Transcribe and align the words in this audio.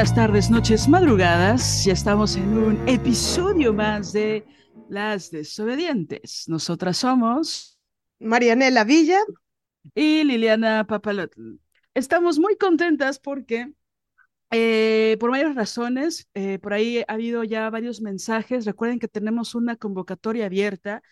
Días, 0.00 0.14
tardes, 0.14 0.50
noches, 0.50 0.88
madrugadas. 0.88 1.84
Ya 1.84 1.92
estamos 1.92 2.34
en 2.36 2.56
un 2.56 2.88
episodio 2.88 3.74
más 3.74 4.14
de 4.14 4.46
Las 4.88 5.30
Desobedientes. 5.30 6.44
Nosotras 6.48 6.96
somos 6.96 7.78
Marianela 8.18 8.84
Villa 8.84 9.18
y 9.94 10.24
Liliana 10.24 10.86
Papalot. 10.86 11.34
Estamos 11.92 12.38
muy 12.38 12.56
contentas 12.56 13.18
porque 13.18 13.74
eh, 14.50 15.18
por 15.20 15.32
varias 15.32 15.54
razones, 15.54 16.30
eh, 16.32 16.58
por 16.60 16.72
ahí 16.72 17.00
ha 17.06 17.12
habido 17.12 17.44
ya 17.44 17.68
varios 17.68 18.00
mensajes. 18.00 18.64
Recuerden 18.64 19.00
que 19.00 19.08
tenemos 19.08 19.54
una 19.54 19.76
convocatoria 19.76 20.46
abierta 20.46 21.02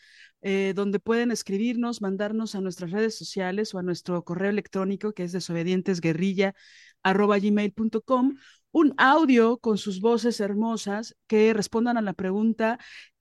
eh, 0.41 0.72
donde 0.75 0.98
pueden 0.98 1.31
escribirnos, 1.31 2.00
mandarnos 2.00 2.55
a 2.55 2.62
nuestras 2.62 2.91
redes 2.92 3.19
sociales 3.19 3.75
o 3.75 3.78
a 3.78 3.83
nuestro 3.83 4.25
correo 4.25 4.48
electrónico 4.48 5.12
que 5.12 5.25
es 5.25 5.33
desobedientesguerrilla 5.33 6.55
arroba 7.03 7.39
gmail.com, 7.39 8.36
un 8.72 8.94
audio 8.97 9.58
con 9.58 9.78
sus 9.78 10.00
voces 10.00 10.41
hermosas 10.41 11.16
que 11.27 11.55
respondan 11.55 11.97
a 11.98 12.02
la 12.02 12.12
pregunta 12.12 12.78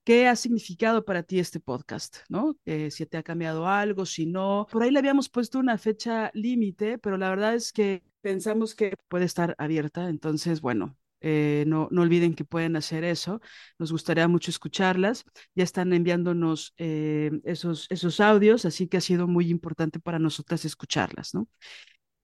¿Qué 0.08 0.26
ha 0.26 0.36
significado 0.36 1.04
para 1.04 1.22
ti 1.22 1.38
este 1.38 1.60
podcast? 1.60 2.20
¿No? 2.30 2.56
Eh, 2.64 2.90
si 2.90 3.04
te 3.04 3.18
ha 3.18 3.22
cambiado 3.22 3.66
algo, 3.68 4.06
si 4.06 4.24
no. 4.24 4.66
Por 4.72 4.82
ahí 4.82 4.90
le 4.90 4.98
habíamos 5.00 5.28
puesto 5.28 5.58
una 5.58 5.76
fecha 5.76 6.30
límite, 6.32 6.96
pero 6.96 7.18
la 7.18 7.28
verdad 7.28 7.54
es 7.54 7.72
que 7.74 8.02
pensamos 8.22 8.74
que 8.74 8.94
puede 9.08 9.26
estar 9.26 9.54
abierta. 9.58 10.08
Entonces, 10.08 10.62
bueno, 10.62 10.96
eh, 11.20 11.64
no, 11.66 11.88
no 11.90 12.00
olviden 12.00 12.32
que 12.34 12.46
pueden 12.46 12.76
hacer 12.76 13.04
eso. 13.04 13.42
Nos 13.78 13.92
gustaría 13.92 14.26
mucho 14.28 14.50
escucharlas. 14.50 15.24
Ya 15.54 15.64
están 15.64 15.92
enviándonos 15.92 16.72
eh, 16.78 17.30
esos, 17.44 17.86
esos 17.90 18.18
audios, 18.20 18.64
así 18.64 18.88
que 18.88 18.96
ha 18.96 19.00
sido 19.02 19.26
muy 19.28 19.50
importante 19.50 20.00
para 20.00 20.18
nosotras 20.18 20.64
escucharlas, 20.64 21.34
¿no? 21.34 21.48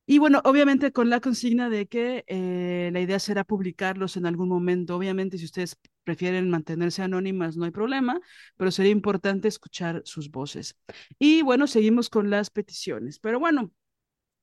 Y 0.06 0.18
bueno, 0.18 0.42
obviamente 0.44 0.92
con 0.92 1.08
la 1.08 1.20
consigna 1.20 1.70
de 1.70 1.86
que 1.86 2.24
eh, 2.26 2.90
la 2.92 3.00
idea 3.00 3.18
será 3.18 3.42
publicarlos 3.44 4.16
en 4.16 4.26
algún 4.26 4.48
momento. 4.48 4.96
Obviamente, 4.96 5.38
si 5.38 5.46
ustedes 5.46 5.78
prefieren 6.04 6.50
mantenerse 6.50 7.02
anónimas, 7.02 7.56
no 7.56 7.64
hay 7.64 7.70
problema, 7.70 8.20
pero 8.56 8.70
sería 8.70 8.92
importante 8.92 9.48
escuchar 9.48 10.02
sus 10.04 10.30
voces. 10.30 10.76
Y 11.18 11.40
bueno, 11.42 11.66
seguimos 11.66 12.10
con 12.10 12.28
las 12.28 12.50
peticiones. 12.50 13.18
Pero 13.18 13.40
bueno, 13.40 13.72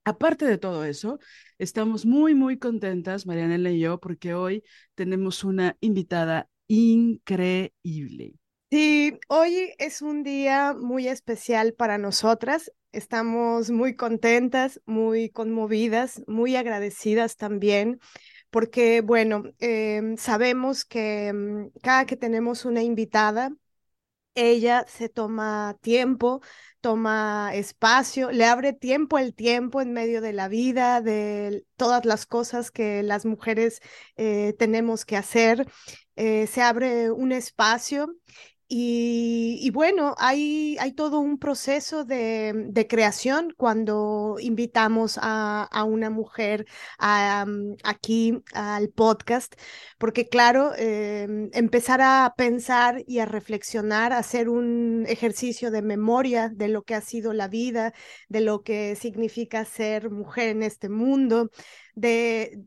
aparte 0.06 0.46
de 0.46 0.58
todo 0.58 0.86
eso, 0.86 1.20
estamos 1.60 2.06
muy, 2.06 2.36
muy 2.36 2.58
contentas, 2.58 3.26
Marianela 3.28 3.72
y 3.72 3.80
yo, 3.80 4.00
porque 4.00 4.34
hoy 4.34 4.64
tenemos 4.96 5.44
una 5.44 5.78
invitada 5.80 6.50
increíble. 6.68 8.34
Sí, 8.72 9.20
hoy 9.28 9.74
es 9.80 10.02
un 10.02 10.24
día 10.24 10.74
muy 10.74 11.08
especial 11.08 11.74
para 11.74 11.98
nosotras. 11.98 12.72
Estamos 12.92 13.70
muy 13.72 13.96
contentas, 13.96 14.82
muy 14.86 15.30
conmovidas, 15.30 16.22
muy 16.28 16.58
agradecidas 16.58 17.38
también, 17.38 18.02
porque, 18.50 19.00
bueno, 19.02 19.44
em, 19.60 20.18
sabemos 20.18 20.84
que 20.86 21.32
mm, 21.34 21.70
cada 21.82 22.06
que 22.06 22.18
tenemos 22.18 22.66
una 22.66 22.84
invitada, 22.84 23.52
ella 24.36 24.86
se 24.88 25.10
toma 25.10 25.78
tiempo, 25.82 26.42
toma 26.82 27.52
espacio, 27.56 28.32
le 28.32 28.46
abre 28.46 28.74
tiempo 28.74 29.20
el 29.20 29.36
tiempo 29.36 29.82
en 29.82 29.94
medio 29.94 30.22
de 30.22 30.34
la 30.34 30.48
vida, 30.50 31.02
de 31.02 31.66
todas 31.78 32.06
las 32.06 32.26
cosas 32.26 32.72
que 32.72 33.04
las 33.04 33.26
mujeres 33.26 33.82
eh, 34.18 34.56
tenemos 34.60 35.06
que 35.06 35.18
hacer. 35.18 35.68
Eh, 36.18 36.48
se 36.48 36.62
abre 36.62 37.12
un 37.12 37.32
espacio 37.32 38.16
y, 38.74 39.70
bueno, 39.72 40.16
hay, 40.18 40.78
todo 40.96 41.20
un 41.20 41.38
proceso 41.40 42.06
de, 42.06 42.88
creación 42.90 43.54
cuando 43.58 44.38
invitamos 44.40 45.20
a, 45.22 45.68
una 45.86 46.10
mujer 46.10 46.66
mm, 46.98 47.74
aquí 47.84 48.42
al 48.54 48.90
podcast, 48.90 49.56
porque 49.98 50.30
claro, 50.30 50.72
em, 50.78 51.50
empezar 51.54 52.00
a 52.02 52.34
pensar 52.38 53.04
y 53.08 53.20
a 53.20 53.26
reflexionar, 53.26 54.14
hacer 54.14 54.48
un 54.48 55.06
ejercicio 55.10 55.70
de 55.70 55.82
memoria 55.82 56.48
de 56.48 56.70
lo 56.70 56.84
que 56.84 56.96
ha 56.96 57.02
sido 57.02 57.34
la 57.34 57.50
vida, 57.50 57.94
de 58.30 58.40
lo 58.40 58.64
que 58.64 58.96
significa 58.96 59.66
ser 59.66 60.10
mujer 60.10 60.48
en 60.48 60.64
este 60.64 60.88
mundo, 60.88 61.50
de, 61.96 62.64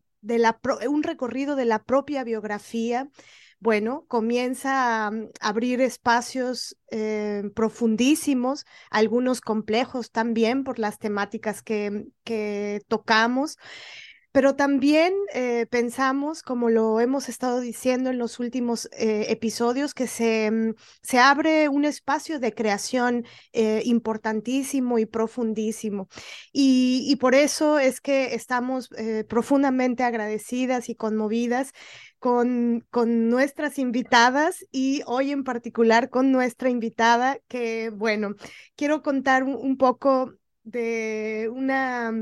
un 0.86 1.02
recorrido 1.02 1.56
de 1.56 1.64
la 1.64 1.82
propia 1.82 2.24
biografía 2.24 3.08
bueno, 3.64 4.04
comienza 4.08 5.06
a 5.06 5.10
mm, 5.10 5.30
abrir 5.40 5.80
espacios 5.80 6.76
eh, 6.90 7.44
profundísimos, 7.54 8.66
algunos 8.90 9.40
complejos 9.40 10.10
también 10.10 10.64
por 10.64 10.78
las 10.78 10.98
temáticas 10.98 11.62
que, 11.62 12.08
que 12.24 12.82
tocamos, 12.88 13.56
pero 14.34 14.56
también 14.56 15.14
eh, 15.32 15.66
pensamos, 15.70 16.42
como 16.42 16.68
lo 16.68 16.98
hemos 16.98 17.28
estado 17.28 17.60
diciendo 17.60 18.10
en 18.10 18.18
los 18.18 18.40
últimos 18.40 18.88
eh, 18.98 19.26
episodios, 19.28 19.94
que 19.94 20.08
se, 20.08 20.50
mm, 20.50 20.74
se, 21.02 21.20
abre 21.20 21.68
un 21.68 21.84
espacio 21.84 22.40
de 22.40 22.52
creación 22.52 23.24
importantísimo 23.84 24.98
y 24.98 25.06
profundísimo. 25.06 26.08
Y, 26.52 27.06
y, 27.08 27.16
por 27.16 27.36
eso 27.36 27.78
es 27.78 28.00
que 28.00 28.34
estamos 28.34 28.90
profundamente 29.28 30.02
agradecidas 30.02 30.88
y 30.88 30.96
conmovidas 30.96 31.72
con, 32.24 32.86
con 32.90 33.28
nuestras 33.28 33.78
invitadas 33.78 34.64
y 34.72 35.02
hoy 35.06 35.30
en 35.30 35.44
particular 35.44 36.08
con 36.08 36.32
nuestra 36.32 36.70
invitada 36.70 37.38
que, 37.48 37.90
bueno, 37.90 38.34
quiero 38.76 39.02
contar 39.02 39.44
un, 39.44 39.76
poco 39.76 40.32
de 40.62 41.50
una 41.52 42.14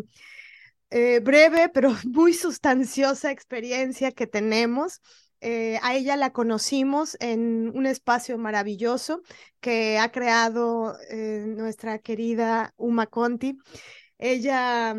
eh, 0.93 1.21
breve 1.21 1.71
pero 1.71 1.91
muy 2.05 2.35
sustanciosa 2.35 3.31
experiencia 3.31 4.13
que 4.13 4.27
tenemos. 4.27 5.01
Eh, 5.41 5.79
a 5.83 5.95
ella 5.95 6.17
la 6.17 6.33
conocimos 6.33 7.17
en 7.19 7.73
un 7.75 7.87
espacio 7.87 8.39
maravilloso 8.39 9.23
que 9.61 9.99
ha 9.99 10.13
creado 10.13 10.97
eh, 11.11 11.45
nuestra 11.49 11.99
querida 11.99 12.75
Uma 12.77 13.07
Conti. 13.07 13.59
Ella 14.19 14.95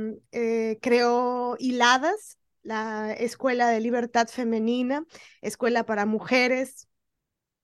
creó 0.81 1.55
Hiladas, 1.57 2.37
la 2.61 3.13
Escuela 3.13 3.69
de 3.69 3.79
Libertad 3.79 4.27
Femenina, 4.27 5.05
escuela 5.41 5.85
para 5.85 6.05
mujeres, 6.05 6.89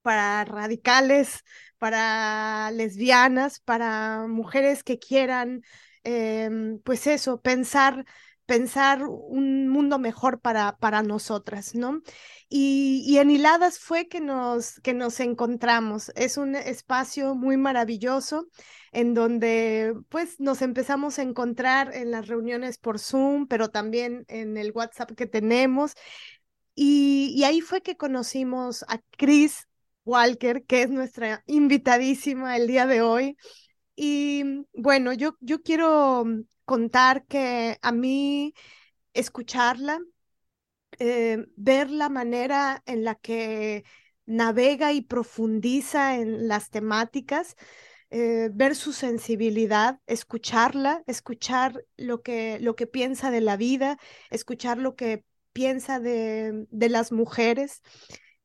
para 0.02 0.46
radicales, 0.46 1.44
para 1.78 2.72
lesbianas, 2.72 3.60
para 3.60 4.26
mujeres 4.28 4.84
que 4.84 5.00
quieran, 5.00 5.64
em, 6.04 6.80
pues 6.80 7.08
eso, 7.08 7.42
pensar 7.42 8.06
pensar 8.50 9.04
un 9.04 9.68
mundo 9.70 10.00
mejor 10.00 10.42
para, 10.42 10.76
para 10.80 11.04
nosotras, 11.04 11.76
¿no? 11.76 12.02
Y, 12.50 13.04
y, 13.06 13.20
en 13.20 13.30
Hiladas 13.30 13.78
fue 13.78 14.08
que 14.08 14.22
nos, 14.22 14.80
que 14.80 14.96
nos 14.96 15.20
encontramos. 15.20 16.12
Es 16.16 16.36
un 16.36 16.56
espacio 16.56 17.36
muy 17.36 17.58
maravilloso 17.58 18.48
en 18.92 19.14
donde 19.14 19.94
pues 20.10 20.40
nos 20.40 20.64
empezamos 20.64 21.20
a 21.20 21.22
encontrar 21.22 21.94
en 21.96 22.10
las 22.10 22.28
reuniones 22.28 22.80
por 22.80 22.98
Zoom, 22.98 23.46
pero 23.48 23.70
también 23.70 24.26
en 24.28 24.58
el 24.58 24.72
WhatsApp 24.72 25.12
que 25.12 25.28
tenemos. 25.28 25.94
Y, 26.74 27.32
y 27.36 27.44
ahí 27.44 27.62
fue 27.62 27.82
que 27.84 27.98
conocimos 27.98 28.84
a 28.88 29.00
Chris 29.16 29.68
Walker, 30.06 30.66
que 30.66 30.82
es 30.82 30.90
nuestra 30.90 31.44
invitadísima 31.46 32.58
el 32.58 32.66
día 32.66 32.88
de 32.88 33.04
hoy. 33.04 33.38
Y 34.02 34.66
bueno, 34.74 35.12
yo, 35.12 35.36
yo 35.42 35.62
quiero 35.62 36.24
contar 36.64 37.26
que 37.26 37.78
a 37.82 37.92
mí 37.92 38.54
escucharla, 39.14 40.00
eh, 41.00 41.46
ver 41.58 41.92
la 41.92 42.08
manera 42.08 42.82
en 42.86 43.04
la 43.04 43.16
que 43.16 43.84
navega 44.26 44.94
y 44.94 45.02
profundiza 45.02 46.16
en 46.16 46.48
las 46.48 46.70
temáticas, 46.70 47.58
eh, 48.10 48.50
ver 48.54 48.78
su 48.78 48.94
sensibilidad, 48.94 50.00
escucharla, 50.08 51.04
escuchar 51.06 51.84
lo 51.98 52.22
que, 52.22 52.58
lo 52.62 52.78
que 52.78 52.88
piensa 52.88 53.32
de 53.32 53.42
la 53.42 53.58
vida, 53.58 53.98
escuchar 54.30 54.78
lo 54.78 54.96
que 54.96 55.26
piensa 55.52 56.00
de, 56.00 56.68
de 56.72 56.88
las 56.90 57.12
mujeres. 57.12 57.82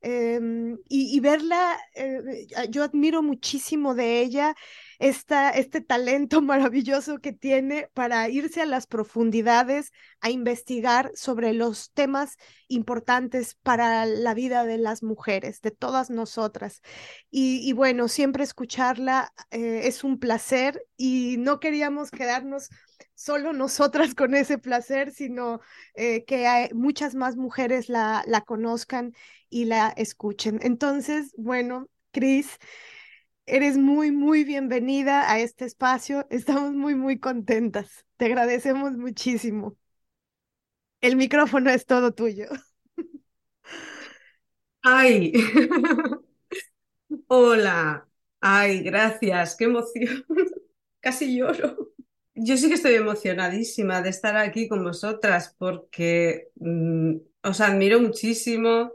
Em, 0.00 0.78
y, 0.88 1.18
verla, 1.20 1.78
eh, 1.94 2.46
yo 2.70 2.82
admiro 2.82 3.22
muchísimo 3.22 3.94
de 3.94 4.20
ella 4.20 4.54
esta, 4.98 5.50
este 5.50 5.80
talento 5.80 6.40
maravilloso 6.42 7.18
que 7.18 7.32
tiene 7.32 7.88
para 7.94 8.28
irse 8.28 8.62
a 8.62 8.66
las 8.66 8.86
profundidades, 8.86 9.92
a 10.20 10.30
investigar 10.30 11.10
sobre 11.14 11.52
los 11.52 11.92
temas 11.92 12.36
importantes 12.68 13.56
para 13.62 14.06
la 14.06 14.34
vida 14.34 14.64
de 14.64 14.78
las 14.78 15.02
mujeres, 15.02 15.60
de 15.60 15.70
todas 15.70 16.10
nosotras. 16.10 16.80
Y, 17.30 17.72
bueno, 17.72 18.08
siempre 18.08 18.44
escucharla 18.44 19.32
eh, 19.50 19.82
es 19.84 20.04
un 20.04 20.18
placer 20.18 20.84
y 20.96 21.36
no 21.38 21.60
queríamos 21.60 22.10
quedarnos 22.10 22.68
solo 23.14 23.52
nosotras 23.52 24.14
con 24.14 24.34
ese 24.34 24.58
placer, 24.58 25.12
sino 25.12 25.60
eh, 25.94 26.24
que 26.24 26.70
muchas 26.74 27.14
más 27.14 27.36
mujeres 27.36 27.88
la, 27.88 28.24
la 28.26 28.42
conozcan 28.42 29.14
y 29.48 29.66
la 29.66 29.88
escuchen. 29.96 30.58
Entonces, 30.62 31.32
bueno, 31.36 31.88
Cris, 32.12 32.58
eres 33.46 33.76
muy, 33.78 34.10
muy 34.10 34.44
bienvenida 34.44 35.30
a 35.30 35.38
este 35.40 35.64
espacio. 35.64 36.26
Estamos 36.30 36.72
muy, 36.74 36.94
muy 36.94 37.18
contentas. 37.18 38.06
Te 38.16 38.26
agradecemos 38.26 38.92
muchísimo. 38.96 39.76
El 41.00 41.14
micrófono 41.16 41.70
es 41.70 41.86
todo 41.86 42.12
tuyo. 42.14 42.46
Ay, 44.82 45.32
hola. 47.28 48.08
Ay, 48.40 48.82
gracias. 48.82 49.56
Qué 49.56 49.64
emoción. 49.64 50.24
Casi 51.00 51.36
lloro. 51.36 51.92
Yo 52.34 52.56
sí 52.56 52.68
que 52.68 52.74
estoy 52.74 52.94
emocionadísima 52.94 54.02
de 54.02 54.10
estar 54.10 54.36
aquí 54.36 54.68
con 54.68 54.82
vosotras 54.84 55.54
porque 55.58 56.48
mm, 56.56 57.16
os 57.42 57.60
admiro 57.60 58.00
muchísimo 58.00 58.92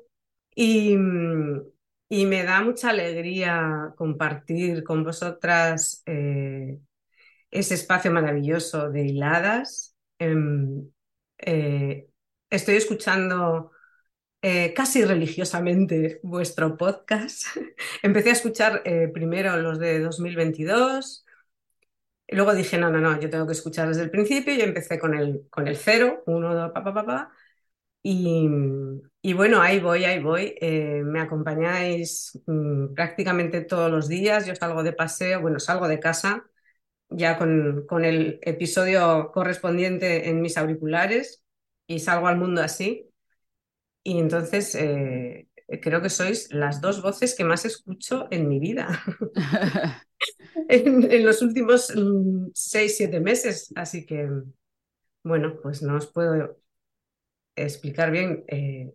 y, 0.56 0.96
mm, 0.98 1.62
y, 2.10 2.26
me 2.26 2.44
da 2.44 2.62
mucha 2.62 2.90
alegría 2.90 3.94
compartir 3.96 4.84
con 4.84 5.04
vosotras 5.04 6.04
eh, 6.06 6.80
ese 7.52 7.76
espacio 7.76 8.12
maravilloso 8.12 8.90
de 8.92 9.06
hiladas. 9.08 9.96
Em, 10.20 10.90
eh, 11.40 12.10
estoy 12.50 12.76
escuchando 12.76 13.72
eh, 14.42 14.74
casi 14.74 15.06
religiosamente 15.06 16.20
vuestro 16.24 16.78
podcast. 16.78 17.46
Empecé 18.04 18.30
a 18.30 18.34
escuchar 18.34 18.84
primero 19.14 19.58
los 19.58 19.80
de 19.80 20.00
2022 20.00 21.26
luego 22.32 22.54
dije, 22.54 22.78
no, 22.78 22.90
no, 22.92 23.00
no, 23.00 23.20
yo 23.20 23.30
tengo 23.30 23.46
que 23.48 23.54
escuchar 23.54 23.88
desde 23.88 24.04
el 24.04 24.12
principio 24.12 24.54
y 24.54 24.62
empecé 24.62 25.00
con 25.00 25.16
el, 25.16 25.48
con 25.50 25.68
el 25.68 25.78
cero, 25.78 26.24
uno, 26.28 26.54
dos, 26.54 26.72
pa, 26.72 26.84
pa, 26.84 26.94
pa, 26.94 27.06
pa. 27.06 27.32
Y, 28.04 28.48
y 29.22 29.34
bueno, 29.34 29.62
ahí 29.62 29.80
voy, 29.80 30.06
ahí 30.06 30.20
voy. 30.22 30.56
Eh, 30.62 31.02
me 31.04 31.20
acompañáis 31.22 32.40
mm, 32.46 32.94
prácticamente 32.94 33.62
todos 33.62 33.92
los 33.92 34.08
días. 34.08 34.46
Yo 34.46 34.56
salgo 34.56 34.84
de 34.84 34.94
paseo, 34.94 35.42
bueno, 35.42 35.60
salgo 35.60 35.88
de 35.88 36.00
casa 36.00 36.46
ya 37.10 37.38
con, 37.38 37.86
con 37.88 38.06
el 38.06 38.40
episodio 38.44 39.32
correspondiente 39.34 40.30
en 40.30 40.42
mis 40.42 40.58
auriculares 40.58 41.44
y 41.88 42.00
salgo 42.00 42.28
al 42.28 42.38
mundo 42.38 42.62
así. 42.62 43.10
Y 44.04 44.20
entonces 44.20 44.76
eh, 44.76 45.50
creo 45.82 46.02
que 46.02 46.10
sois 46.10 46.52
las 46.54 46.82
dos 46.82 47.02
voces 47.02 47.36
que 47.36 47.44
más 47.44 47.66
escucho 47.66 48.28
en 48.32 48.48
mi 48.48 48.60
vida. 48.60 49.04
en, 50.70 51.26
los 51.26 51.42
últimos 51.42 51.94
mm, 51.96 52.50
seis, 52.54 52.98
siete 52.98 53.20
meses. 53.20 53.72
Así 53.76 54.06
que, 54.06 54.30
bueno, 55.24 55.60
pues 55.62 55.82
no 55.82 55.98
os 55.98 56.08
puedo 56.08 56.58
explicar 57.56 58.12
bien 58.12 58.44
eh, 58.48 58.94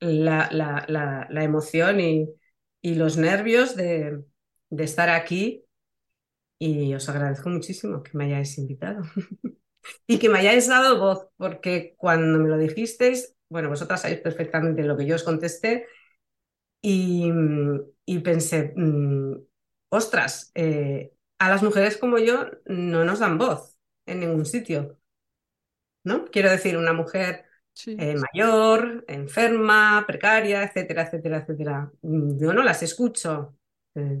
la, 0.00 1.28
emoción 1.30 2.00
y, 2.00 2.28
los 2.82 3.16
nervios 3.16 3.76
de, 3.76 4.24
estar 4.70 5.08
aquí. 5.08 5.64
Y 6.58 6.94
os 6.94 7.08
agradezco 7.08 7.50
muchísimo 7.50 8.02
que 8.02 8.16
me 8.16 8.24
hayáis 8.24 8.56
invitado 8.58 9.02
y 10.06 10.18
que 10.18 10.28
me 10.28 10.38
hayáis 10.38 10.68
dado 10.68 10.98
voz, 10.98 11.28
porque 11.36 11.94
cuando 11.98 12.38
me 12.38 12.48
lo 12.48 12.56
dijisteis, 12.56 13.36
bueno, 13.48 13.68
vosotras 13.68 14.02
sabéis 14.02 14.20
perfectamente 14.20 14.82
lo 14.82 14.96
que 14.96 15.06
yo 15.06 15.16
os 15.16 15.22
contesté 15.22 15.86
y, 16.80 17.30
y 18.06 18.18
pensé, 18.20 18.72
mm, 18.76 19.34
ostras, 19.90 20.50
eh, 20.54 21.12
a 21.38 21.50
las 21.50 21.62
mujeres 21.62 21.96
como 21.98 22.18
yo 22.18 22.46
no 22.66 23.04
nos 23.04 23.18
dan 23.20 23.38
voz 23.38 23.76
en 24.06 24.20
ningún 24.20 24.46
sitio. 24.46 24.98
¿No? 26.04 26.24
Quiero 26.26 26.50
decir, 26.50 26.76
una 26.76 26.92
mujer 26.92 27.45
eh, 27.86 28.16
mayor, 28.16 29.04
enferma, 29.08 30.04
precaria, 30.06 30.62
etcétera, 30.62 31.02
etcétera, 31.02 31.38
etcétera. 31.38 31.92
Mm, 32.02 32.38
yo 32.38 32.52
no 32.52 32.62
las 32.62 32.82
escucho 32.82 33.56
eh, 33.94 34.18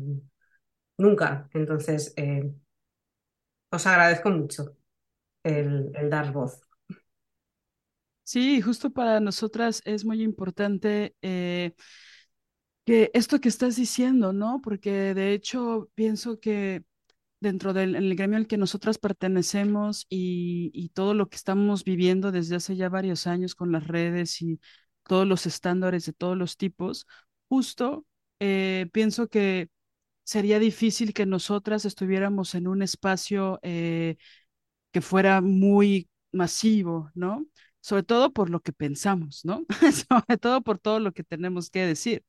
nunca. 0.98 1.48
Entonces, 1.54 2.14
os 3.70 3.86
agradezco 3.86 4.30
mucho 4.30 4.76
el, 5.42 5.90
el, 5.94 6.10
dar 6.10 6.32
voz. 6.32 6.60
Sí, 8.22 8.60
justo 8.60 8.90
para 8.90 9.20
nosotras 9.20 9.82
es 9.84 10.04
muy 10.04 10.22
importante 10.22 11.14
que 12.86 13.10
esto 13.14 13.40
que 13.40 13.48
estás 13.48 13.76
diciendo, 13.76 14.32
¿no? 14.32 14.60
Porque 14.62 15.12
de 15.14 15.32
hecho 15.32 15.90
pienso 15.94 16.38
que 16.38 16.84
dentro 17.46 17.72
del 17.72 18.16
gremio 18.16 18.36
al 18.38 18.46
que 18.48 18.56
nosotras 18.58 18.98
pertenecemos 18.98 20.06
y, 20.10 20.90
todo 20.94 21.14
lo 21.14 21.28
que 21.28 21.36
estamos 21.36 21.84
viviendo 21.84 22.32
desde 22.32 22.56
hace 22.56 22.76
ya 22.76 22.88
varios 22.88 23.26
años 23.26 23.54
con 23.54 23.72
las 23.72 23.86
redes 23.86 24.42
y 24.42 24.60
todos 25.04 25.26
los 25.26 25.46
estándares 25.46 26.06
de 26.06 26.12
todos 26.12 26.36
los 26.36 26.56
tipos, 26.56 27.06
justo 27.48 28.06
eh, 28.40 28.88
pienso 28.92 29.28
que 29.28 29.68
sería 30.24 30.58
difícil 30.58 31.14
que 31.14 31.26
nosotras 31.26 31.84
estuviéramos 31.84 32.54
en 32.54 32.66
un 32.68 32.82
espacio 32.82 33.60
eh, 33.62 34.16
que 34.92 35.00
fuera 35.02 35.40
muy 35.40 36.08
masivo, 36.32 37.10
¿no? 37.14 37.46
Sobre 37.80 38.02
todo 38.02 38.32
por 38.32 38.50
lo 38.50 38.60
que 38.60 38.72
pensamos, 38.72 39.44
¿no? 39.44 39.64
Sobre 40.08 40.38
todo 40.38 40.62
por 40.62 40.78
todo 40.78 41.00
lo 41.00 41.12
que 41.12 41.24
tenemos 41.24 41.70
que 41.70 41.86
decir. 41.86 42.24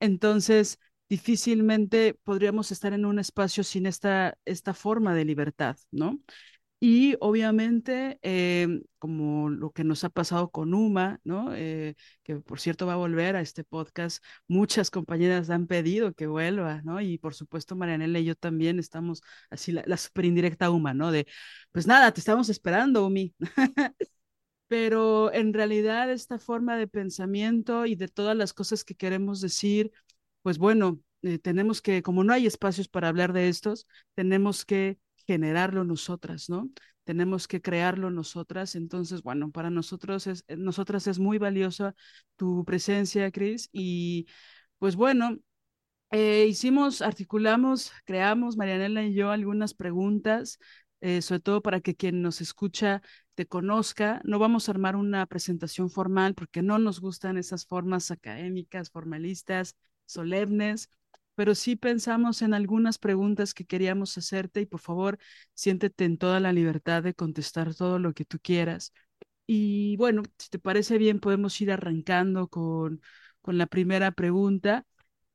Entonces, 0.00 0.78
difícilmente 1.10 2.14
podríamos 2.24 2.72
estar 2.72 2.94
en 2.94 3.04
un 3.04 3.18
espacio 3.18 3.64
sin 3.64 3.86
esta, 3.86 4.38
esta 4.46 4.74
forma 4.74 5.14
de 5.14 5.24
libertad, 5.26 5.76
¿no? 5.90 6.20
Y 6.82 7.16
obviamente, 7.20 8.18
eh, 8.22 8.80
como 8.98 9.50
lo 9.50 9.70
que 9.70 9.84
nos 9.84 10.02
ha 10.04 10.08
pasado 10.08 10.50
con 10.50 10.72
Uma, 10.72 11.20
¿no? 11.24 11.54
Eh, 11.54 11.94
que 12.22 12.36
por 12.36 12.58
cierto 12.60 12.86
va 12.86 12.94
a 12.94 12.96
volver 12.96 13.36
a 13.36 13.42
este 13.42 13.64
podcast, 13.64 14.24
muchas 14.48 14.90
compañeras 14.90 15.50
han 15.50 15.66
pedido 15.66 16.14
que 16.14 16.26
vuelva, 16.26 16.80
¿no? 16.82 17.00
Y 17.02 17.18
por 17.18 17.34
supuesto, 17.34 17.76
Marianela 17.76 18.18
y 18.20 18.24
yo 18.24 18.34
también 18.34 18.78
estamos 18.78 19.20
así, 19.50 19.72
la, 19.72 19.82
la 19.86 19.98
super 19.98 20.24
indirecta 20.24 20.70
Uma, 20.70 20.94
¿no? 20.94 21.12
De, 21.12 21.26
pues 21.72 21.86
nada, 21.86 22.12
te 22.12 22.20
estamos 22.20 22.48
esperando, 22.48 23.06
Umi. 23.06 23.34
pero 24.68 25.32
en 25.32 25.52
realidad 25.52 26.10
esta 26.12 26.38
forma 26.38 26.76
de 26.76 26.86
pensamiento 26.86 27.86
y 27.86 27.96
de 27.96 28.08
todas 28.08 28.36
las 28.36 28.52
cosas 28.52 28.84
que 28.84 28.94
queremos 28.94 29.40
decir, 29.40 29.90
pues 30.42 30.58
bueno, 30.58 31.00
eh, 31.22 31.38
tenemos 31.38 31.82
que, 31.82 32.02
como 32.02 32.24
no 32.24 32.32
hay 32.32 32.46
espacios 32.46 32.88
para 32.88 33.08
hablar 33.08 33.32
de 33.32 33.48
estos, 33.48 33.86
tenemos 34.14 34.64
que 34.64 34.98
generarlo 35.26 35.84
nosotras, 35.84 36.48
¿no? 36.48 36.70
Tenemos 37.04 37.48
que 37.48 37.60
crearlo 37.60 38.10
nosotras. 38.10 38.74
Entonces, 38.74 39.22
bueno, 39.22 39.50
para 39.50 39.70
nosotros 39.70 40.26
es, 40.26 40.44
eh, 40.48 40.56
nosotras 40.56 41.06
es 41.06 41.18
muy 41.18 41.38
valiosa 41.38 41.94
tu 42.36 42.64
presencia, 42.64 43.30
Cris. 43.30 43.68
Y 43.72 44.26
pues 44.78 44.96
bueno, 44.96 45.38
eh, 46.10 46.46
hicimos, 46.48 47.02
articulamos, 47.02 47.92
creamos, 48.04 48.56
Marianela 48.56 49.04
y 49.04 49.14
yo, 49.14 49.30
algunas 49.30 49.74
preguntas, 49.74 50.58
sobre 51.22 51.40
todo 51.40 51.62
para 51.62 51.80
que 51.80 51.96
quien 51.96 52.20
nos 52.20 52.42
escucha 52.42 53.00
conozca. 53.46 54.20
No 54.24 54.38
vamos 54.38 54.68
a 54.68 54.72
armar 54.72 54.96
una 54.96 55.26
presentación 55.26 55.90
formal 55.90 56.34
porque 56.34 56.62
no 56.62 56.78
nos 56.78 57.00
gustan 57.00 57.38
esas 57.38 57.66
formas 57.66 58.10
académicas, 58.10 58.90
formalistas, 58.90 59.76
solemnes, 60.12 60.90
pero 61.34 61.54
sí 61.54 61.76
pensamos 61.76 62.42
en 62.42 62.54
algunas 62.54 62.98
preguntas 62.98 63.54
que 63.54 63.64
queríamos 63.64 64.16
hacerte 64.18 64.60
y 64.60 64.66
por 64.66 64.80
favor, 64.80 65.18
siéntete 65.54 66.04
en 66.04 66.18
toda 66.18 66.40
la 66.40 66.52
libertad 66.52 67.02
de 67.02 67.14
contestar 67.14 67.74
todo 67.74 67.98
lo 67.98 68.12
que 68.14 68.24
tú 68.24 68.38
quieras. 68.42 68.92
Y 69.46 69.96
bueno, 69.96 70.22
si 70.38 70.48
te 70.50 70.58
parece 70.58 70.98
bien, 70.98 71.20
podemos 71.20 71.60
ir 71.60 71.72
arrancando 71.72 72.48
con, 72.48 73.02
con 73.42 73.58
la 73.58 73.66
primera 73.66 74.12
pregunta. 74.12 74.86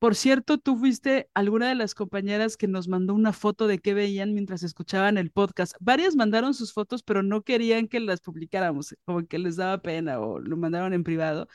Por 0.06 0.14
cierto, 0.14 0.60
tú 0.60 0.78
fuiste 0.78 1.32
alguna 1.34 1.68
de 1.68 1.74
las 1.74 1.96
compañeras 1.96 2.58
que 2.58 2.68
nos 2.68 2.88
mandó 2.88 3.16
una 3.16 3.34
foto 3.34 3.66
de 3.66 3.80
qué 3.80 3.96
veían 3.96 4.36
mientras 4.36 4.62
escuchaban 4.62 5.18
el 5.18 5.32
podcast. 5.32 5.74
Varias 5.80 6.16
mandaron 6.16 6.54
sus 6.54 6.74
fotos, 6.74 7.02
pero 7.02 7.24
no 7.24 7.42
querían 7.42 7.88
que 7.88 8.00
las 8.00 8.22
publicáramos, 8.22 8.96
como 9.06 9.26
que 9.26 9.40
les 9.40 9.56
daba 9.56 9.82
pena 9.82 10.20
o 10.20 10.38
lo 10.40 10.58
mandaron 10.58 10.94
en 10.94 11.04
privado. 11.04 11.48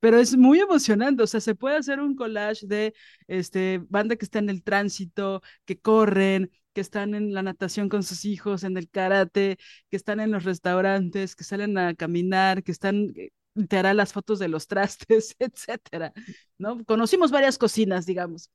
Pero 0.00 0.18
es 0.18 0.38
muy 0.38 0.58
emocionante, 0.58 1.22
o 1.22 1.26
sea, 1.26 1.40
se 1.40 1.54
puede 1.54 1.76
hacer 1.76 2.00
un 2.00 2.14
collage 2.16 2.66
de 2.66 2.94
este 3.26 3.82
banda 3.90 4.16
que 4.16 4.24
está 4.24 4.38
en 4.38 4.48
el 4.48 4.62
tránsito, 4.62 5.42
que 5.66 5.78
corren, 5.78 6.50
que 6.72 6.80
están 6.80 7.14
en 7.14 7.34
la 7.34 7.42
natación 7.42 7.90
con 7.90 8.02
sus 8.04 8.24
hijos, 8.24 8.64
en 8.64 8.78
el 8.78 8.88
karate, 8.88 9.58
que 9.90 9.96
están 9.98 10.20
en 10.20 10.30
los 10.30 10.44
restaurantes, 10.44 11.36
que 11.36 11.44
salen 11.44 11.76
a 11.76 11.94
caminar, 11.94 12.62
que 12.62 12.72
están 12.72 13.12
eh, 13.16 13.32
te 13.68 13.78
hará 13.78 13.94
las 13.94 14.12
fotos 14.12 14.38
de 14.38 14.48
los 14.48 14.66
trastes, 14.66 15.36
etcétera, 15.38 16.12
¿no? 16.58 16.84
Conocimos 16.84 17.30
varias 17.30 17.58
cocinas, 17.58 18.06
digamos. 18.06 18.50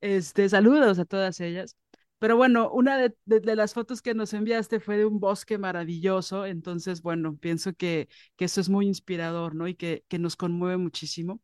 Este, 0.00 0.48
saludos 0.48 0.98
a 0.98 1.04
todas 1.04 1.40
ellas. 1.40 1.76
Pero 2.18 2.36
bueno, 2.36 2.70
una 2.70 2.96
de, 2.98 3.14
las 3.56 3.74
fotos 3.74 4.00
que 4.00 4.14
nos 4.14 4.32
enviaste 4.32 4.80
fue 4.80 4.96
de 4.96 5.04
un 5.04 5.20
bosque 5.20 5.58
maravilloso, 5.58 6.46
entonces, 6.46 7.02
bueno, 7.02 7.36
pienso 7.36 7.74
que, 7.74 8.08
que 8.36 8.46
eso 8.46 8.60
es 8.60 8.68
muy 8.70 8.86
inspirador, 8.86 9.54
¿no? 9.54 9.68
Y 9.68 9.74
que, 9.74 10.04
que 10.08 10.18
nos 10.18 10.36
conmueve 10.36 10.78
muchísimo. 10.78 11.42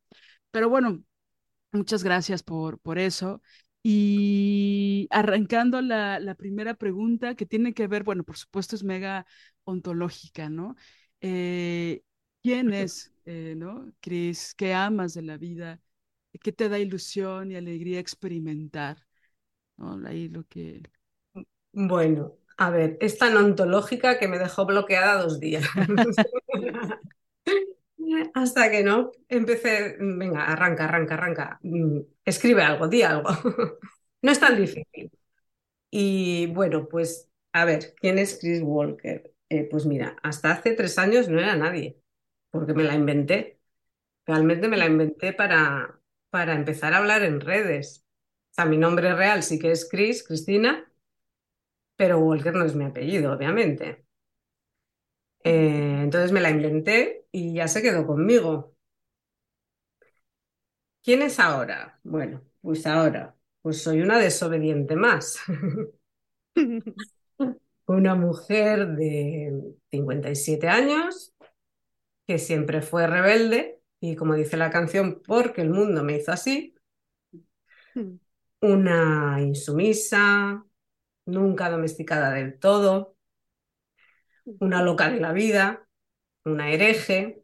Pero 0.50 0.68
bueno, 0.70 1.02
muchas 1.72 2.04
gracias 2.04 2.42
por, 2.42 2.78
por 2.80 2.98
eso. 2.98 3.42
Y 3.82 5.08
arrancando 5.10 5.80
la, 5.82 6.20
la 6.20 6.34
primera 6.34 6.74
pregunta 6.74 7.34
que 7.34 7.46
tiene 7.46 7.74
que 7.74 7.86
ver, 7.86 8.04
bueno, 8.04 8.24
por 8.24 8.36
supuesto 8.36 8.76
es 8.76 8.84
mega 8.84 9.26
ontológica, 9.64 10.50
¿no? 10.50 10.76
Eh, 11.20 12.02
¿Quién 12.42 12.72
es, 12.72 13.12
eh, 13.26 13.54
no? 13.56 13.92
Cris, 14.00 14.54
¿qué 14.54 14.72
amas 14.72 15.14
de 15.14 15.22
la 15.22 15.36
vida? 15.36 15.80
¿Qué 16.42 16.52
te 16.52 16.68
da 16.68 16.78
ilusión 16.78 17.50
y 17.50 17.56
alegría 17.56 18.00
experimentar? 18.00 19.06
¿No? 19.76 20.00
Ahí 20.06 20.28
lo 20.28 20.44
que... 20.44 20.82
Bueno, 21.72 22.36
a 22.56 22.70
ver, 22.70 22.96
es 23.00 23.18
tan 23.18 23.36
ontológica 23.36 24.18
que 24.18 24.28
me 24.28 24.38
dejó 24.38 24.66
bloqueada 24.66 25.22
dos 25.22 25.38
días. 25.38 25.64
Hasta 28.34 28.70
que 28.70 28.82
no, 28.82 29.12
empecé, 29.28 29.96
venga, 29.98 30.44
arranca, 30.44 30.84
arranca, 30.84 31.14
arranca, 31.14 31.58
mm, 31.62 32.00
escribe 32.24 32.62
algo, 32.62 32.88
di 32.88 33.02
algo. 33.02 33.28
No 34.22 34.30
es 34.32 34.38
tan 34.38 34.54
difícil. 34.54 35.10
Y 35.90 36.46
bueno, 36.48 36.88
pues 36.88 37.30
a 37.52 37.64
ver, 37.64 37.94
¿quién 37.96 38.18
es 38.18 38.38
Chris 38.40 38.60
Walker? 38.62 39.32
Eh, 39.48 39.68
pues 39.70 39.86
mira, 39.86 40.16
hasta 40.22 40.52
hace 40.52 40.72
tres 40.72 40.98
años 40.98 41.28
no 41.28 41.40
era 41.40 41.56
nadie 41.56 41.99
porque 42.50 42.74
me 42.74 42.84
la 42.84 42.94
inventé. 42.94 43.60
Realmente 44.26 44.68
me 44.68 44.76
la 44.78 44.86
inventé 44.86 45.32
para, 45.34 46.00
para 46.30 46.54
empezar 46.54 46.94
a 46.94 46.98
hablar 46.98 47.22
en 47.24 47.40
redes. 47.40 48.06
O 48.52 48.54
sea, 48.54 48.66
mi 48.66 48.78
nombre 48.78 49.14
real 49.14 49.42
sí 49.42 49.58
que 49.58 49.72
es 49.72 49.88
Chris, 49.90 50.24
Cristina, 50.26 50.90
pero 51.96 52.18
Walker 52.18 52.52
no 52.54 52.64
es 52.64 52.74
mi 52.74 52.84
apellido, 52.84 53.32
obviamente. 53.32 54.04
Eh, 55.44 56.00
entonces 56.02 56.32
me 56.32 56.40
la 56.40 56.50
inventé 56.50 57.26
y 57.32 57.54
ya 57.54 57.68
se 57.68 57.82
quedó 57.82 58.06
conmigo. 58.06 58.74
¿Quién 61.02 61.22
es 61.22 61.38
ahora? 61.40 61.98
Bueno, 62.02 62.42
pues 62.60 62.86
ahora, 62.86 63.36
pues 63.62 63.82
soy 63.82 64.00
una 64.02 64.18
desobediente 64.18 64.96
más. 64.96 65.38
una 67.86 68.14
mujer 68.14 68.88
de 68.96 69.74
57 69.90 70.68
años 70.68 71.34
que 72.30 72.38
siempre 72.38 72.80
fue 72.80 73.08
rebelde 73.08 73.82
y 73.98 74.14
como 74.14 74.36
dice 74.36 74.56
la 74.56 74.70
canción, 74.70 75.20
porque 75.26 75.62
el 75.62 75.70
mundo 75.70 76.04
me 76.04 76.16
hizo 76.16 76.30
así, 76.30 76.76
hmm. 77.96 78.18
una 78.60 79.40
insumisa, 79.40 80.64
nunca 81.26 81.70
domesticada 81.70 82.30
del 82.30 82.56
todo, 82.60 83.16
una 84.44 84.80
loca 84.80 85.10
de 85.10 85.18
la 85.18 85.32
vida, 85.32 85.88
una 86.44 86.70
hereje, 86.70 87.42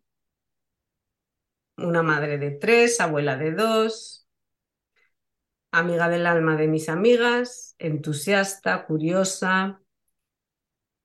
una 1.77 2.05
madre 2.05 2.39
de 2.39 2.53
tres, 2.53 3.01
abuela 3.01 3.37
de 3.37 3.51
dos, 3.55 4.29
amiga 5.73 6.09
del 6.09 6.29
alma 6.29 6.57
de 6.57 6.69
mis 6.69 6.89
amigas, 6.89 7.75
entusiasta, 7.81 8.87
curiosa, 8.87 9.83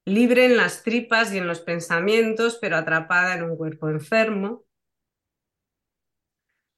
libre 0.06 0.46
en 0.46 0.58
las 0.58 0.84
tripas 0.84 1.34
y 1.34 1.38
en 1.38 1.48
los 1.48 1.62
pensamientos, 1.62 2.58
pero 2.62 2.78
atrapada 2.78 3.36
en 3.36 3.44
un 3.44 3.58
cuerpo 3.58 3.90
enfermo. 3.90 4.66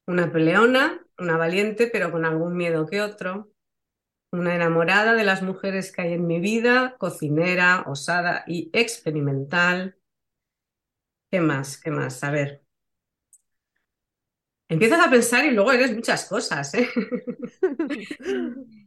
Una 0.07 0.31
peleona, 0.31 1.05
una 1.17 1.37
valiente, 1.37 1.87
pero 1.87 2.11
con 2.11 2.25
algún 2.25 2.55
miedo 2.55 2.85
que 2.85 3.01
otro. 3.01 3.51
Una 4.31 4.55
enamorada 4.55 5.13
de 5.13 5.23
las 5.23 5.41
mujeres 5.43 5.91
que 5.91 6.01
hay 6.03 6.13
en 6.13 6.27
mi 6.27 6.39
vida, 6.39 6.95
cocinera, 6.97 7.83
osada 7.87 8.43
y 8.47 8.69
experimental. 8.73 9.97
¿Qué 11.29 11.41
más? 11.41 11.77
¿Qué 11.77 11.91
más? 11.91 12.23
A 12.23 12.31
ver. 12.31 12.63
Empiezas 14.69 15.05
a 15.05 15.09
pensar 15.09 15.45
y 15.45 15.51
luego 15.51 15.71
eres 15.71 15.93
muchas 15.93 16.25
cosas, 16.25 16.73
¿eh? 16.73 16.89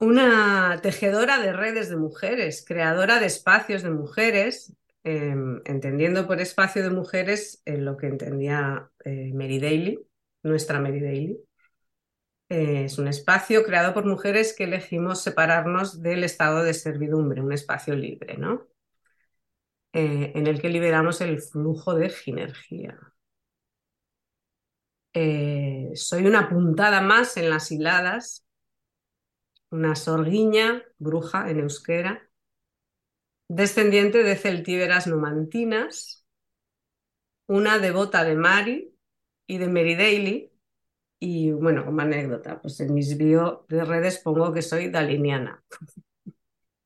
una 0.00 0.80
tejedora 0.82 1.38
de 1.38 1.52
redes 1.52 1.90
de 1.90 1.96
mujeres, 1.96 2.64
creadora 2.66 3.20
de 3.20 3.26
espacios 3.26 3.82
de 3.82 3.90
mujeres, 3.90 4.74
em, 5.04 5.60
entendiendo 5.66 6.26
por 6.26 6.40
espacio 6.40 6.82
de 6.82 6.90
mujeres 6.90 7.62
lo 7.66 7.96
que 7.96 8.06
entendía 8.06 8.90
eh, 9.04 9.32
Mary 9.34 9.60
Daly, 9.60 10.00
nuestra 10.42 10.80
Mary 10.80 11.00
Daly. 11.00 11.38
Eh, 12.48 12.84
es 12.86 12.98
un 12.98 13.08
espacio 13.08 13.62
creado 13.62 13.94
por 13.94 14.06
mujeres 14.06 14.54
que 14.56 14.64
elegimos 14.64 15.22
separarnos 15.22 16.02
del 16.02 16.24
estado 16.24 16.62
de 16.64 16.74
servidumbre, 16.74 17.40
un 17.42 17.52
espacio 17.52 17.94
libre, 17.94 18.36
¿no? 18.38 18.68
Eh, 19.92 20.32
en 20.34 20.46
el 20.46 20.60
que 20.60 20.68
liberamos 20.68 21.20
el 21.20 21.40
flujo 21.42 21.94
de 21.94 22.12
energía. 22.26 22.98
soy 25.94 26.26
una 26.26 26.48
puntada 26.48 27.00
más 27.00 27.36
en 27.36 27.50
las 27.50 27.70
hiladas 27.72 28.44
una 29.70 29.94
sorguiña, 29.96 30.82
bruja 30.98 31.50
en 31.50 31.60
euskera, 31.60 32.28
descendiente 33.48 34.22
de 34.22 34.36
celtíberas 34.36 35.06
numantinas, 35.06 36.26
una 37.46 37.78
devota 37.78 38.24
de 38.24 38.36
Mari 38.36 38.94
y 39.46 39.58
de 39.58 39.68
Mary 39.68 39.96
Daly, 39.96 40.52
y 41.18 41.50
bueno, 41.52 41.84
como 41.84 42.00
anécdota, 42.00 42.60
pues 42.60 42.80
en 42.80 42.94
mis 42.94 43.16
bio 43.18 43.66
de 43.68 43.84
redes 43.84 44.18
pongo 44.18 44.52
que 44.52 44.62
soy 44.62 44.88
daliniana. 44.88 45.62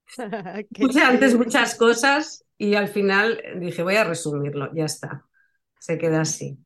Puse 0.78 1.00
antes 1.02 1.36
muchas 1.36 1.74
cosas 1.76 2.44
y 2.58 2.74
al 2.74 2.88
final 2.88 3.40
dije, 3.60 3.82
voy 3.82 3.96
a 3.96 4.04
resumirlo, 4.04 4.72
ya 4.74 4.84
está, 4.84 5.26
se 5.78 5.98
queda 5.98 6.22
así. 6.22 6.58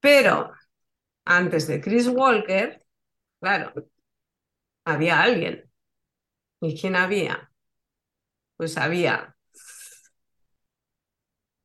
Pero 0.00 0.52
antes 1.24 1.66
de 1.66 1.80
Chris 1.80 2.08
Walker, 2.08 2.84
claro, 3.40 3.72
había 4.92 5.22
alguien. 5.22 5.70
¿Y 6.60 6.78
quién 6.80 6.96
había? 6.96 7.52
Pues 8.56 8.76
había 8.76 9.36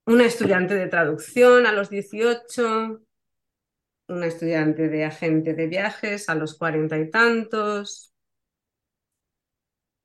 una 0.05 0.25
estudiante 0.25 0.75
de 0.75 0.87
traducción 0.87 1.65
a 1.65 1.71
los 1.71 1.89
18, 1.89 3.01
una 4.07 4.27
estudiante 4.27 4.87
de 4.89 5.05
agente 5.05 5.53
de 5.53 5.67
viajes 5.67 6.29
a 6.29 6.35
los 6.35 6.57
cuarenta 6.57 6.97
y 6.99 7.09
tantos, 7.09 8.13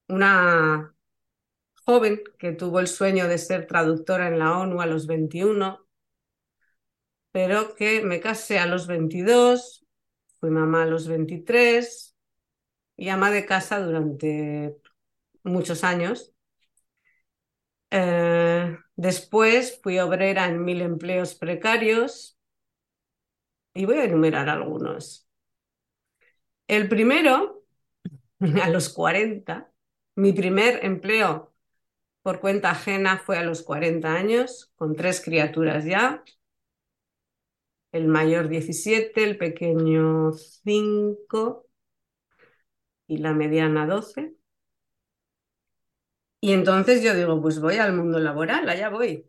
una 0.09 0.95
joven 1.85 2.23
que 2.39 2.53
tuvo 2.53 2.81
el 2.81 2.89
sueño 2.89 3.29
de 3.29 3.39
ser 3.39 3.67
traductora 3.67 4.29
en 4.29 4.39
la 4.39 4.59
ONU 4.59 4.81
a 4.81 4.87
los 4.87 5.07
21, 5.07 5.87
pero 7.33 7.75
que 7.75 8.03
me 8.03 8.21
casé 8.21 8.59
a 8.59 8.67
los 8.67 8.87
22, 8.87 9.87
fui 10.41 10.51
mamá 10.51 10.83
a 10.85 10.87
los 10.87 11.07
23, 11.09 12.10
y 13.01 13.09
ama 13.09 13.31
de 13.31 13.47
casa 13.47 13.81
durante 13.81 14.77
muchos 15.43 15.85
años. 15.85 16.35
Eh, 17.91 18.77
después 18.95 19.81
fui 19.83 19.99
obrera 19.99 20.47
en 20.47 20.63
mil 20.63 20.83
empleos 20.83 21.35
precarios 21.35 22.39
y 23.73 23.87
voy 23.87 23.97
a 23.97 24.05
enumerar 24.05 24.51
algunos. 24.51 25.27
El 26.69 26.91
primero, 26.91 27.65
a 28.63 28.69
los 28.69 28.91
40, 28.91 29.73
mi 30.17 30.35
primer 30.35 30.85
empleo 30.85 31.55
por 32.23 32.41
cuenta 32.41 32.71
ajena 32.71 33.19
fue 33.19 33.39
a 33.39 33.45
los 33.45 33.63
40 33.63 34.15
años, 34.15 34.73
con 34.77 34.95
tres 34.95 35.23
criaturas 35.25 35.87
ya. 35.87 36.23
El 37.93 38.09
mayor 38.09 38.49
17, 38.49 39.25
el 39.25 39.39
pequeño 39.39 40.33
5 40.33 41.70
y 43.11 43.19
la 43.19 43.35
mediana 43.35 43.87
12. 43.87 44.37
Y 46.43 46.53
entonces 46.53 47.03
yo 47.03 47.15
digo, 47.15 47.41
pues 47.41 47.61
voy 47.61 47.77
al 47.79 47.95
mundo 47.95 48.19
laboral, 48.19 48.69
allá 48.69 48.89
voy. 48.91 49.27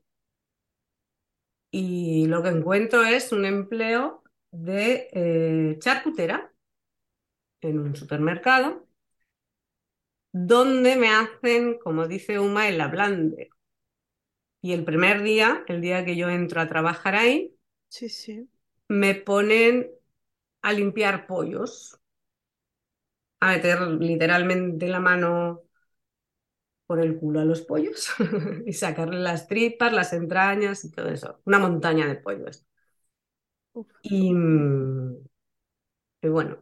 Y 1.71 2.27
lo 2.27 2.43
que 2.43 2.49
encuentro 2.49 3.03
es 3.03 3.31
un 3.31 3.45
empleo 3.45 4.23
de 4.51 5.09
eh, 5.13 5.77
charcutera, 5.79 6.51
en 7.61 7.79
un 7.79 7.95
supermercado 7.95 8.87
donde 10.33 10.97
me 10.97 11.07
hacen, 11.09 11.77
como 11.79 12.05
dice 12.07 12.37
Uma, 12.39 12.67
el 12.67 12.81
ablande. 12.81 13.49
Y 14.63 14.73
el 14.73 14.83
primer 14.83 15.21
día, 15.21 15.63
el 15.67 15.81
día 15.81 16.03
que 16.03 16.15
yo 16.15 16.29
entro 16.29 16.61
a 16.61 16.67
trabajar 16.67 17.13
ahí, 17.15 17.55
Sí, 17.89 18.09
sí. 18.09 18.49
me 18.89 19.15
ponen 19.15 19.89
a 20.63 20.73
limpiar 20.73 21.27
pollos, 21.27 22.00
a 23.41 23.47
meter 23.49 23.81
literalmente 23.81 24.87
la 24.87 24.99
mano 25.01 25.63
por 26.85 26.99
el 26.99 27.17
culo 27.17 27.39
a 27.39 27.45
los 27.45 27.61
pollos 27.61 28.09
y 28.65 28.73
sacarle 28.73 29.19
las 29.19 29.47
tripas, 29.47 29.93
las 29.93 30.13
entrañas 30.13 30.83
y 30.85 30.91
todo 30.91 31.09
eso. 31.09 31.41
Una 31.45 31.59
montaña 31.59 32.05
de 32.07 32.15
pollos. 32.15 32.65
Y, 34.03 34.31
y 36.21 36.27
bueno, 36.29 36.57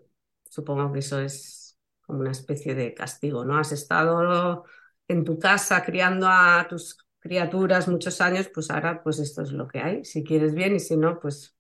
supongo 0.49 0.91
que 0.93 0.99
eso 0.99 1.19
es 1.19 1.77
como 2.01 2.19
una 2.21 2.31
especie 2.31 2.75
de 2.75 2.93
castigo, 2.93 3.45
¿no? 3.45 3.57
Has 3.57 3.71
estado 3.71 4.65
en 5.07 5.23
tu 5.23 5.37
casa 5.39 5.83
criando 5.83 6.27
a 6.27 6.65
tus 6.69 6.97
criaturas 7.19 7.87
muchos 7.87 8.21
años, 8.21 8.49
pues 8.53 8.69
ahora 8.71 9.03
pues 9.03 9.19
esto 9.19 9.41
es 9.43 9.51
lo 9.51 9.67
que 9.67 9.79
hay. 9.79 10.05
Si 10.05 10.23
quieres 10.23 10.53
bien 10.55 10.75
y 10.75 10.79
si 10.79 10.95
no, 10.97 11.19
pues 11.19 11.55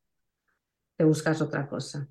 te 0.97 1.03
buscas 1.03 1.41
otra 1.41 1.67
cosa. 1.67 2.07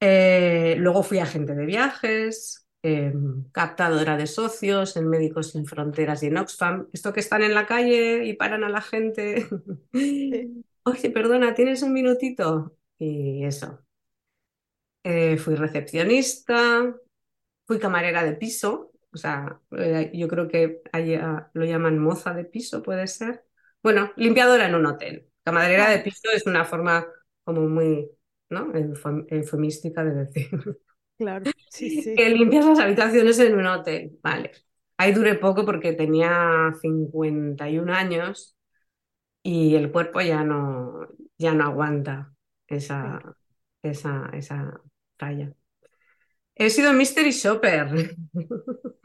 Eh, 0.00 0.76
luego 0.78 1.02
fui 1.02 1.18
agente 1.18 1.54
de 1.54 1.66
viajes, 1.66 2.66
eh, 2.82 3.12
captadora 3.52 4.16
de 4.16 4.26
socios 4.26 4.96
en 4.96 5.08
Médicos 5.08 5.50
Sin 5.52 5.66
Fronteras 5.66 6.22
y 6.22 6.26
en 6.28 6.38
Oxfam. 6.38 6.88
Esto 6.92 7.12
que 7.12 7.20
están 7.20 7.42
en 7.42 7.54
la 7.54 7.66
calle 7.66 8.24
y 8.24 8.34
paran 8.34 8.64
a 8.64 8.68
la 8.70 8.80
gente. 8.80 9.46
Sí. 9.92 10.64
Oye, 10.84 11.10
perdona, 11.10 11.54
¿tienes 11.54 11.82
un 11.82 11.92
minutito? 11.92 12.76
Y 12.98 13.44
eso. 13.44 13.80
Eh, 15.02 15.38
fui 15.38 15.54
recepcionista, 15.54 16.94
fui 17.66 17.78
camarera 17.78 18.24
de 18.24 18.34
piso, 18.34 18.92
o 19.12 19.16
sea, 19.18 19.60
eh, 19.72 20.10
yo 20.14 20.28
creo 20.28 20.48
que 20.48 20.82
allá 20.92 21.50
lo 21.54 21.64
llaman 21.64 21.98
moza 21.98 22.34
de 22.34 22.44
piso, 22.44 22.82
puede 22.82 23.06
ser. 23.08 23.44
Bueno, 23.82 24.12
limpiadora 24.16 24.68
en 24.68 24.74
un 24.76 24.86
hotel. 24.86 25.28
Camarera 25.44 25.90
de 25.90 26.00
Ah, 26.00 26.04
piso 26.04 26.30
es 26.34 26.46
una 26.46 26.64
forma 26.64 27.06
como 27.44 27.68
muy, 27.68 28.10
¿no? 28.50 28.72
Eufem- 28.74 29.26
eufemística 29.30 30.04
de 30.04 30.14
decir 30.26 30.50
claro. 31.18 31.48
Sí, 31.68 31.90
sí. 32.02 32.16
que 32.16 32.28
limpias 32.30 32.66
las 32.66 32.78
habitaciones 32.80 33.38
en 33.38 33.58
un 33.58 33.66
hotel. 33.66 34.18
Vale. 34.22 34.52
Ahí 34.98 35.12
duré 35.12 35.34
poco 35.36 35.64
porque 35.64 35.92
tenía 35.92 36.72
51 36.80 37.90
años 37.90 38.56
y 39.42 39.76
el 39.76 39.92
cuerpo 39.92 40.20
ya 40.22 40.44
no, 40.44 41.08
ya 41.38 41.54
no 41.54 41.64
aguanta 41.66 42.34
esa, 42.68 43.36
esa, 43.82 44.30
esa 44.34 44.80
talla. 45.16 45.54
He 46.56 46.70
sido 46.70 46.92
mystery 46.92 47.32
shopper. 47.32 48.16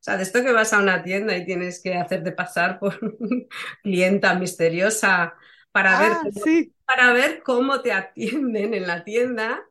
O 0.00 0.02
sea, 0.10 0.16
de 0.16 0.22
esto 0.22 0.42
que 0.42 0.52
vas 0.52 0.72
a 0.72 0.78
una 0.80 1.02
tienda 1.02 1.36
y 1.36 1.44
tienes 1.44 1.82
que 1.82 1.94
hacerte 1.94 2.32
pasar 2.32 2.78
por 2.78 2.98
clienta 3.82 4.34
misteriosa 4.34 5.34
para 5.72 5.98
ver 5.98 6.20
Ah, 6.20 6.22
cómo, 6.22 6.44
sí. 6.44 6.72
Para 6.88 7.14
ver 7.14 7.42
cómo 7.44 7.82
te 7.82 7.92
atienden 7.92 8.74
en 8.74 8.88
la 8.88 9.04
tienda 9.04 9.62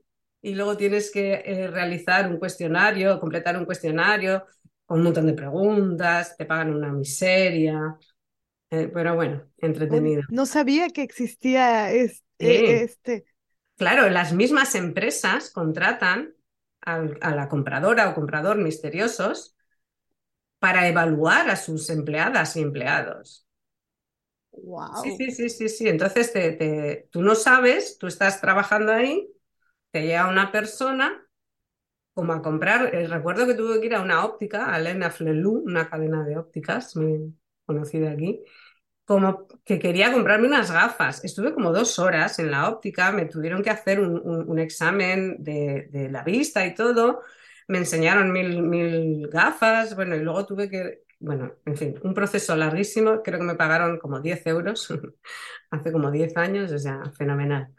y 0.41 0.55
luego 0.55 0.77
tienes 0.77 1.11
que 1.11 1.43
eh, 1.45 1.69
realizar 1.69 2.29
un 2.31 2.39
cuestionario, 2.39 3.19
completar 3.21 3.57
un 3.57 3.65
cuestionario 3.65 4.45
con 4.87 4.99
un 4.99 5.05
montón 5.05 5.27
de 5.27 5.33
preguntas, 5.35 6.37
te 6.37 6.45
pagan 6.47 6.75
una 6.75 6.93
miseria, 6.93 7.97
eh, 8.71 8.89
pero 8.93 9.15
bueno, 9.15 9.43
entretenido. 9.59 10.23
no 10.27 10.45
sabía 10.45 10.89
que 10.89 11.03
existía 11.03 11.91
e- 11.93 12.11
Sí, 12.39 12.63
este. 12.65 13.25
claro, 13.77 14.09
las 14.09 14.33
mismas 14.33 14.75
empresas 14.75 15.51
contratan 15.51 16.35
al- 16.81 17.17
a 17.21 17.35
la 17.35 17.49
compradora 17.49 18.09
o 18.09 18.15
comprador 18.15 18.57
misteriosos 18.59 19.55
para 20.59 20.87
evaluar 20.87 21.49
a 21.49 21.55
sus 21.55 21.89
empleadas 21.89 22.55
y 22.57 22.61
empleados. 22.61 23.46
Sí, 24.91 25.11
Wow. 25.11 25.17
sí, 25.17 25.31
sí, 25.31 25.49
sí, 25.49 25.69
sí. 25.69 25.87
Entonces 25.87 26.33
te, 26.33 26.51
te- 26.53 27.09
tú 27.11 27.21
no 27.21 27.35
sabes, 27.35 27.97
tú 27.99 28.07
estás 28.07 28.41
trabajando 28.41 28.91
ahí, 28.91 29.29
te 29.91 30.03
llega 30.03 30.29
una 30.29 30.51
persona 30.51 31.25
como 32.13 32.33
a 32.33 32.41
comprar. 32.41 32.93
eh, 32.95 33.07
recuerdo 33.07 33.47
que 33.47 33.53
tuve 33.55 33.79
que 33.79 33.87
ir 33.87 33.95
a 33.95 34.01
una 34.01 34.25
óptica, 34.25 34.73
a 34.73 34.79
Elena 34.79 35.11
Flelu, 35.11 35.51
una 35.65 35.89
cadena 35.89 36.23
de 36.25 36.37
ópticas 36.37 36.95
muy 36.95 37.35
conocida 37.65 38.11
aquí, 38.11 38.41
como 39.05 39.47
que 39.65 39.79
quería 39.79 40.11
comprarme 40.13 40.47
unas 40.47 40.71
gafas. 40.71 41.23
Estuve 41.25 41.53
como 41.53 41.71
dos 41.73 41.99
horas 41.99 42.39
en 42.39 42.51
la 42.51 42.69
óptica, 42.69 43.11
me 43.11 43.25
tuvieron 43.25 43.63
que 43.63 43.69
hacer 43.71 43.99
un, 44.01 44.19
un- 44.23 44.49
un 44.49 44.59
examen 44.59 45.37
de, 45.43 45.87
de 45.91 46.09
la 46.09 46.23
vista 46.23 46.65
y 46.65 46.75
todo. 46.75 47.21
Me 47.67 47.79
enseñaron 47.79 48.31
mil, 48.31 48.61
mil 48.63 49.27
gafas, 49.29 49.95
bueno, 49.95 50.15
y 50.15 50.19
luego 50.21 50.45
tuve 50.45 50.69
que, 50.69 51.03
bueno, 51.19 51.53
en 51.65 51.77
fin, 51.77 51.95
un 52.03 52.13
proceso 52.13 52.55
larguísimo. 52.55 53.21
Creo 53.23 53.39
que 53.39 53.45
me 53.45 53.55
pagaron 53.55 53.99
como 53.99 54.21
10 54.21 54.45
euros 54.47 54.87
hace 55.71 55.91
como 55.91 56.11
10 56.11 56.35
años, 56.37 56.71
o 56.71 56.79
sea, 56.79 57.03
fenomenal. 57.17 57.73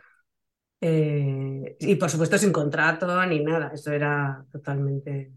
Eh, 0.80 1.76
y 1.80 1.96
por 1.96 2.10
supuesto 2.10 2.38
sin 2.38 2.52
contrato 2.52 3.26
ni 3.26 3.40
nada, 3.44 3.72
eso 3.74 3.92
era 3.92 4.44
totalmente... 4.52 5.32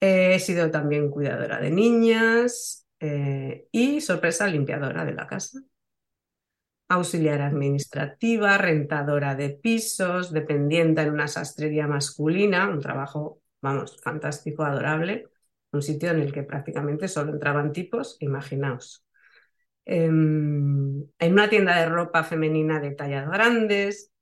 He 0.00 0.38
sido 0.38 0.70
también 0.70 1.10
cuidadora 1.10 1.60
de 1.60 1.70
niñas 1.70 2.86
eh, 3.00 3.66
y, 3.72 4.00
sorpresa, 4.00 4.46
limpiadora 4.46 5.04
de 5.04 5.12
la 5.12 5.26
casa. 5.26 5.60
Auxiliar 6.90 7.40
administrativa, 7.42 8.56
rentadora 8.58 9.34
de 9.34 9.50
pisos, 9.50 10.32
dependienta 10.32 11.02
en 11.02 11.10
una 11.12 11.28
sastrería 11.28 11.86
masculina, 11.86 12.68
un 12.68 12.80
trabajo, 12.80 13.40
vamos, 13.60 14.00
fantástico, 14.02 14.64
adorable, 14.64 15.26
un 15.72 15.82
sitio 15.82 16.10
en 16.10 16.20
el 16.20 16.32
que 16.32 16.42
prácticamente 16.44 17.08
solo 17.08 17.32
entraban 17.32 17.72
tipos, 17.72 18.16
imaginaos. 18.20 19.04
Em, 19.86 21.02
en 21.18 21.32
una 21.32 21.50
tienda 21.50 21.76
de 21.80 21.88
ropa 21.88 22.24
femenina 22.24 22.80
de 22.80 22.92
tallas 22.92 23.28
grandes. 23.30 24.12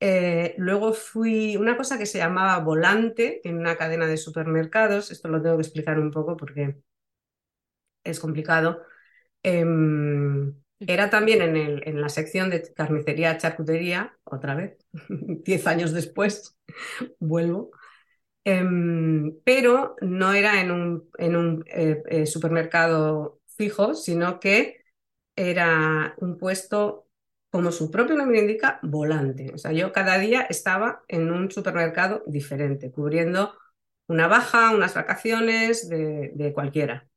Eh, 0.00 0.54
luego 0.58 0.92
fui 0.92 1.56
una 1.56 1.76
cosa 1.76 1.98
que 1.98 2.06
se 2.06 2.18
llamaba 2.18 2.58
volante 2.62 3.40
en 3.48 3.58
una 3.58 3.76
cadena 3.76 4.06
de 4.06 4.16
supermercados. 4.18 5.10
Esto 5.10 5.28
lo 5.28 5.40
tengo 5.42 5.56
que 5.56 5.62
explicar 5.62 5.98
un 5.98 6.10
poco 6.10 6.36
porque 6.36 6.76
es 8.04 8.20
complicado. 8.20 8.82
Em, 9.44 10.54
era 10.80 11.10
también 11.10 11.42
en, 11.42 11.56
el- 11.56 11.82
en 11.88 12.00
la 12.00 12.10
sección 12.10 12.50
de 12.50 12.62
carnicería, 12.74 13.38
charcutería, 13.38 14.18
otra 14.24 14.54
vez, 14.54 14.78
diez 15.44 15.66
años 15.66 15.92
después, 15.92 16.58
vuelvo. 17.20 17.72
Em, 18.48 19.40
pero 19.44 19.96
no 20.02 20.32
era 20.32 20.60
en 20.60 20.70
un, 20.70 21.10
en 21.18 21.34
un 21.36 21.64
eh, 21.68 22.02
eh, 22.08 22.26
supermercado 22.26 23.40
fijo, 23.48 23.94
sino 23.94 24.38
que 24.40 24.84
era 25.36 26.14
un 26.18 26.38
puesto, 26.38 27.08
como 27.50 27.72
su 27.72 27.90
propio 27.90 28.16
nombre 28.16 28.38
indica, 28.40 28.78
volante. 28.82 29.52
O 29.54 29.58
sea, 29.58 29.72
yo 29.72 29.92
cada 29.92 30.18
día 30.18 30.42
estaba 30.42 31.02
en 31.08 31.30
un 31.32 31.50
supermercado 31.50 32.22
diferente, 32.26 32.92
cubriendo 32.92 33.54
una 34.08 34.28
baja, 34.28 34.70
unas 34.72 34.94
vacaciones 34.94 35.88
de, 35.88 36.30
de 36.34 36.52
cualquiera, 36.52 37.08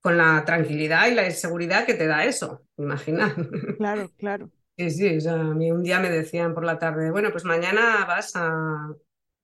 con 0.00 0.16
la 0.18 0.44
tranquilidad 0.44 1.08
y 1.08 1.14
la 1.14 1.30
seguridad 1.30 1.84
que 1.86 1.94
te 1.94 2.06
da 2.06 2.24
eso, 2.24 2.62
imagina. 2.76 3.34
Claro, 3.78 4.10
claro. 4.18 4.50
Sí, 4.78 4.90
sí, 4.90 5.16
o 5.18 5.20
sea, 5.20 5.34
a 5.34 5.54
mí 5.54 5.72
un 5.72 5.82
día 5.82 6.00
me 6.00 6.10
decían 6.10 6.54
por 6.54 6.64
la 6.64 6.78
tarde, 6.78 7.10
bueno, 7.10 7.30
pues 7.32 7.44
mañana 7.44 8.04
vas 8.06 8.32
a, 8.36 8.94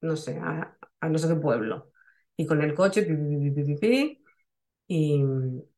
no 0.03 0.17
sé, 0.17 0.39
a, 0.41 0.77
a 1.01 1.09
no 1.09 1.19
sé 1.19 1.29
qué 1.29 1.35
pueblo. 1.37 1.93
Y 2.37 2.47
con 2.47 2.63
el 2.63 2.75
coche, 2.75 3.03
pi, 3.05 3.15
pi, 3.65 3.77
pi, 3.77 4.25
y, 4.89 5.23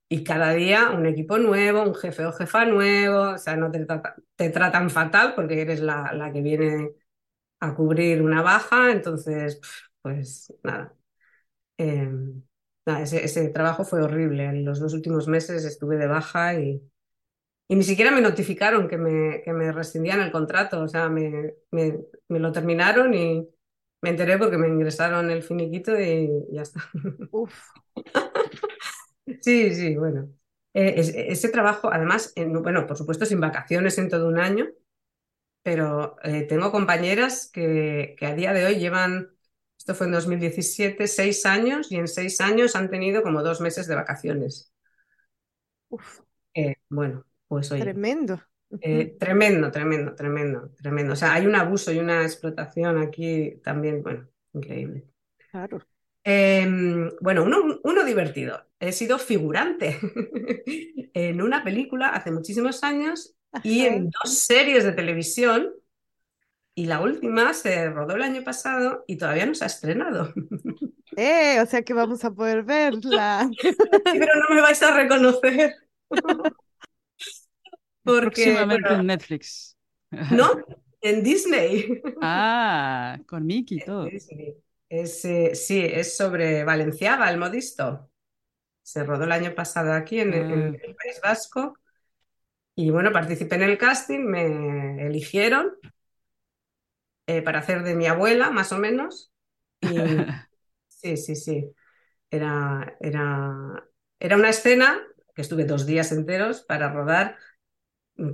y 0.08 0.24
cada 0.24 0.52
día 0.54 0.90
un 0.90 1.06
equipo 1.06 1.38
nuevo, 1.38 1.82
un 1.82 1.94
jefe 1.94 2.24
o 2.26 2.32
jefa 2.32 2.64
nuevo, 2.66 3.32
o 3.34 3.38
sea, 3.38 3.56
no 3.56 3.70
te, 3.70 3.87
te 4.37 4.50
tratan 4.50 4.90
fatal 4.90 5.34
porque 5.34 5.62
eres 5.62 5.80
la, 5.80 6.12
la 6.14 6.32
que 6.32 6.42
viene 6.42 6.92
a 7.60 7.74
cubrir 7.74 8.22
una 8.22 8.42
baja, 8.42 8.92
entonces, 8.92 9.60
pues 10.02 10.52
nada. 10.64 10.94
Eh, 11.78 12.08
nada, 12.87 13.02
ese, 13.02 13.24
ese 13.24 13.48
trabajo 13.50 13.84
fue 13.84 14.02
horrible. 14.02 14.44
En 14.46 14.64
los 14.64 14.80
dos 14.80 14.94
últimos 14.94 15.28
meses 15.28 15.64
estuve 15.64 15.96
de 15.96 16.06
baja 16.06 16.54
y, 16.60 16.82
y 17.68 17.76
ni 17.76 17.82
siquiera 17.84 18.10
me 18.10 18.20
notificaron 18.20 18.88
que 18.88 18.98
me, 18.98 19.42
que 19.44 19.52
me 19.52 19.72
rescindían 19.72 20.20
el 20.20 20.32
contrato, 20.32 20.82
o 20.82 20.88
sea, 20.88 21.08
me, 21.08 21.54
me, 21.70 21.98
me 22.28 22.38
lo 22.38 22.52
terminaron 22.52 23.14
y 23.14 23.48
me 24.04 24.10
enteré 24.10 24.38
porque 24.38 24.58
me 24.58 24.68
ingresaron 24.68 25.30
el 25.30 25.42
finiquito 25.42 25.98
y 26.00 26.28
ya 26.52 26.62
está. 26.62 26.80
Uf. 27.32 27.74
Sí, 29.40 29.74
sí, 29.74 29.96
bueno. 29.96 30.28
Eh, 30.74 30.94
es- 30.96 31.12
ese 31.14 31.48
trabajo, 31.48 31.90
además, 31.92 32.32
en- 32.36 32.62
bueno, 32.62 32.86
por 32.86 32.96
supuesto, 32.96 33.26
sin 33.26 33.40
vacaciones 33.40 33.98
en 33.98 34.08
todo 34.08 34.28
un 34.28 34.38
año, 34.38 34.66
pero 35.62 36.16
eh, 36.24 36.42
tengo 36.44 36.72
compañeras 36.72 37.50
que, 37.52 38.16
que 38.18 38.26
a 38.26 38.34
día 38.34 38.52
de 38.54 38.66
hoy 38.66 38.76
llevan, 38.76 39.30
esto 39.78 39.94
fue 39.94 40.06
en 40.08 40.14
2017, 40.14 41.08
seis 41.08 41.46
años 41.46 41.92
y 41.92 41.96
en 41.96 42.08
seis 42.08 42.40
años 42.40 42.76
han 42.76 42.90
tenido 42.90 43.22
como 43.22 43.42
dos 43.42 43.60
meses 43.60 43.86
de 43.88 43.96
vacaciones. 43.96 44.72
Uf. 45.88 46.20
Eh, 46.54 46.76
bueno, 46.88 47.24
pues 47.48 47.70
oye, 47.72 48.00
Tremendo. 48.02 48.40
Eh, 48.81 49.16
tremendo, 49.18 49.70
tremendo, 49.70 50.14
tremendo, 50.14 50.70
tremendo. 50.81 51.12
O 51.12 51.16
sea, 51.16 51.35
hay 51.35 51.46
un 51.46 51.55
abuso 51.55 51.92
y 51.92 51.98
una 51.98 52.22
explotación 52.22 52.98
aquí 52.98 53.61
también, 53.62 54.03
bueno, 54.03 54.29
increíble. 54.53 55.05
Claro. 55.50 55.81
Em, 56.24 57.11
bueno, 57.20 57.44
uno, 57.44 57.81
uno, 57.85 58.05
divertido. 58.05 58.66
He 58.81 58.92
sido 58.92 59.18
figurante 59.18 59.98
en 61.14 61.42
una 61.42 61.62
película 61.62 62.09
hace 62.09 62.31
muchísimos 62.31 62.83
años 62.83 63.37
y 63.62 63.83
en 63.83 64.11
dos 64.11 64.38
series 64.38 64.85
de 64.85 64.92
televisión. 64.92 65.70
Y 66.77 66.87
la 66.87 67.00
última 67.00 67.55
se 67.55 67.88
rodó 67.88 68.16
el 68.16 68.22
año 68.22 68.42
pasado 68.42 69.05
y 69.07 69.16
todavía 69.16 69.46
no 69.46 69.55
se 69.55 69.64
ha 69.64 69.68
estrenado. 69.68 70.33
Eh, 71.16 71.61
o 71.61 71.66
sea 71.66 71.83
que 71.83 71.94
vamos 71.94 72.24
a 72.24 72.33
poder 72.33 72.64
verla. 72.64 73.48
pero 73.62 74.33
no 74.35 74.53
me 74.53 74.61
vais 74.61 74.83
a 74.83 74.96
reconocer. 74.96 75.72
Porque, 78.04 78.44
Próximamente 78.44 78.92
en 78.92 79.06
Netflix. 79.06 79.76
No, 80.30 80.64
en 81.00 81.22
Disney. 81.24 82.00
Ah, 82.22 83.18
con 83.26 83.44
Mickey 83.44 83.78
y 83.78 83.84
todo. 83.84 84.06
Es, 84.88 85.24
eh, 85.24 85.54
sí, 85.54 85.84
es 85.84 86.16
sobre 86.16 86.62
Valenciaga, 86.62 87.30
el 87.30 87.38
modisto. 87.38 88.10
Se 88.82 89.02
rodó 89.02 89.24
el 89.24 89.32
año 89.32 89.54
pasado 89.54 89.92
aquí 89.92 90.20
en, 90.20 90.32
en 90.34 90.52
ah. 90.52 90.78
el 90.84 90.94
País 90.94 91.20
Vasco. 91.22 91.78
Y 92.76 92.90
bueno, 92.90 93.12
participé 93.12 93.54
en 93.56 93.62
el 93.62 93.78
casting, 93.78 94.20
me 94.20 95.06
eligieron 95.06 95.72
eh, 97.26 97.40
para 97.40 97.60
hacer 97.60 97.82
de 97.82 97.94
mi 97.94 98.06
abuela, 98.06 98.50
más 98.50 98.72
o 98.72 98.78
menos. 98.78 99.32
Y 99.80 99.86
sí, 100.88 101.16
sí, 101.16 101.36
sí. 101.36 101.70
Era, 102.30 102.96
era, 103.00 103.88
era 104.18 104.36
una 104.36 104.50
escena 104.50 105.00
que 105.34 105.42
estuve 105.42 105.64
dos 105.64 105.86
días 105.86 106.12
enteros 106.12 106.62
para 106.62 106.92
rodar. 106.92 107.36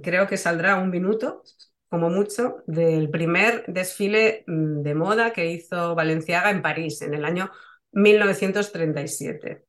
Creo 0.02 0.26
que 0.26 0.36
saldrá 0.36 0.76
un 0.76 0.90
minuto, 0.90 1.42
como 1.88 2.10
mucho, 2.10 2.62
del 2.66 3.10
primer 3.10 3.64
desfile 3.66 4.44
mm, 4.46 4.82
de 4.82 4.94
moda 4.94 5.32
que 5.32 5.50
hizo 5.50 5.94
Valenciaga 5.94 6.50
en 6.50 6.62
París 6.62 7.00
en 7.02 7.14
el 7.14 7.24
año 7.24 7.50
1937. 7.92 9.64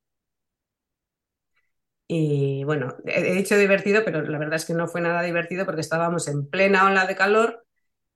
Y 2.08 2.64
bueno, 2.64 2.94
he 3.06 3.32
dicho 3.34 3.56
divertido, 3.56 4.02
pero 4.04 4.22
la 4.22 4.38
verdad 4.38 4.56
es 4.56 4.66
que 4.66 4.74
no 4.74 4.86
fue 4.88 5.00
nada 5.00 5.22
divertido 5.22 5.64
porque 5.64 5.80
estábamos 5.80 6.28
en 6.28 6.46
plena 6.48 6.86
ola 6.86 7.06
de 7.06 7.16
calor 7.16 7.64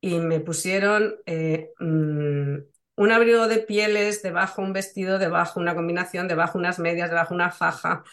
y 0.01 0.19
me 0.21 0.41
pusieron 0.41 1.17
eh, 1.27 1.73
mm, 1.81 2.57
un 2.97 3.13
abrigo 3.13 3.49
de 3.49 3.59
pieles, 3.61 4.23
debajo 4.23 4.63
un 4.63 4.73
vestido, 4.75 5.19
debajo 5.19 5.61
una 5.61 5.75
combinación, 5.75 6.29
debajo 6.29 6.59
unas 6.59 6.79
medias, 6.79 7.11
debajo 7.11 7.35
una 7.35 7.51
faja, 7.53 8.05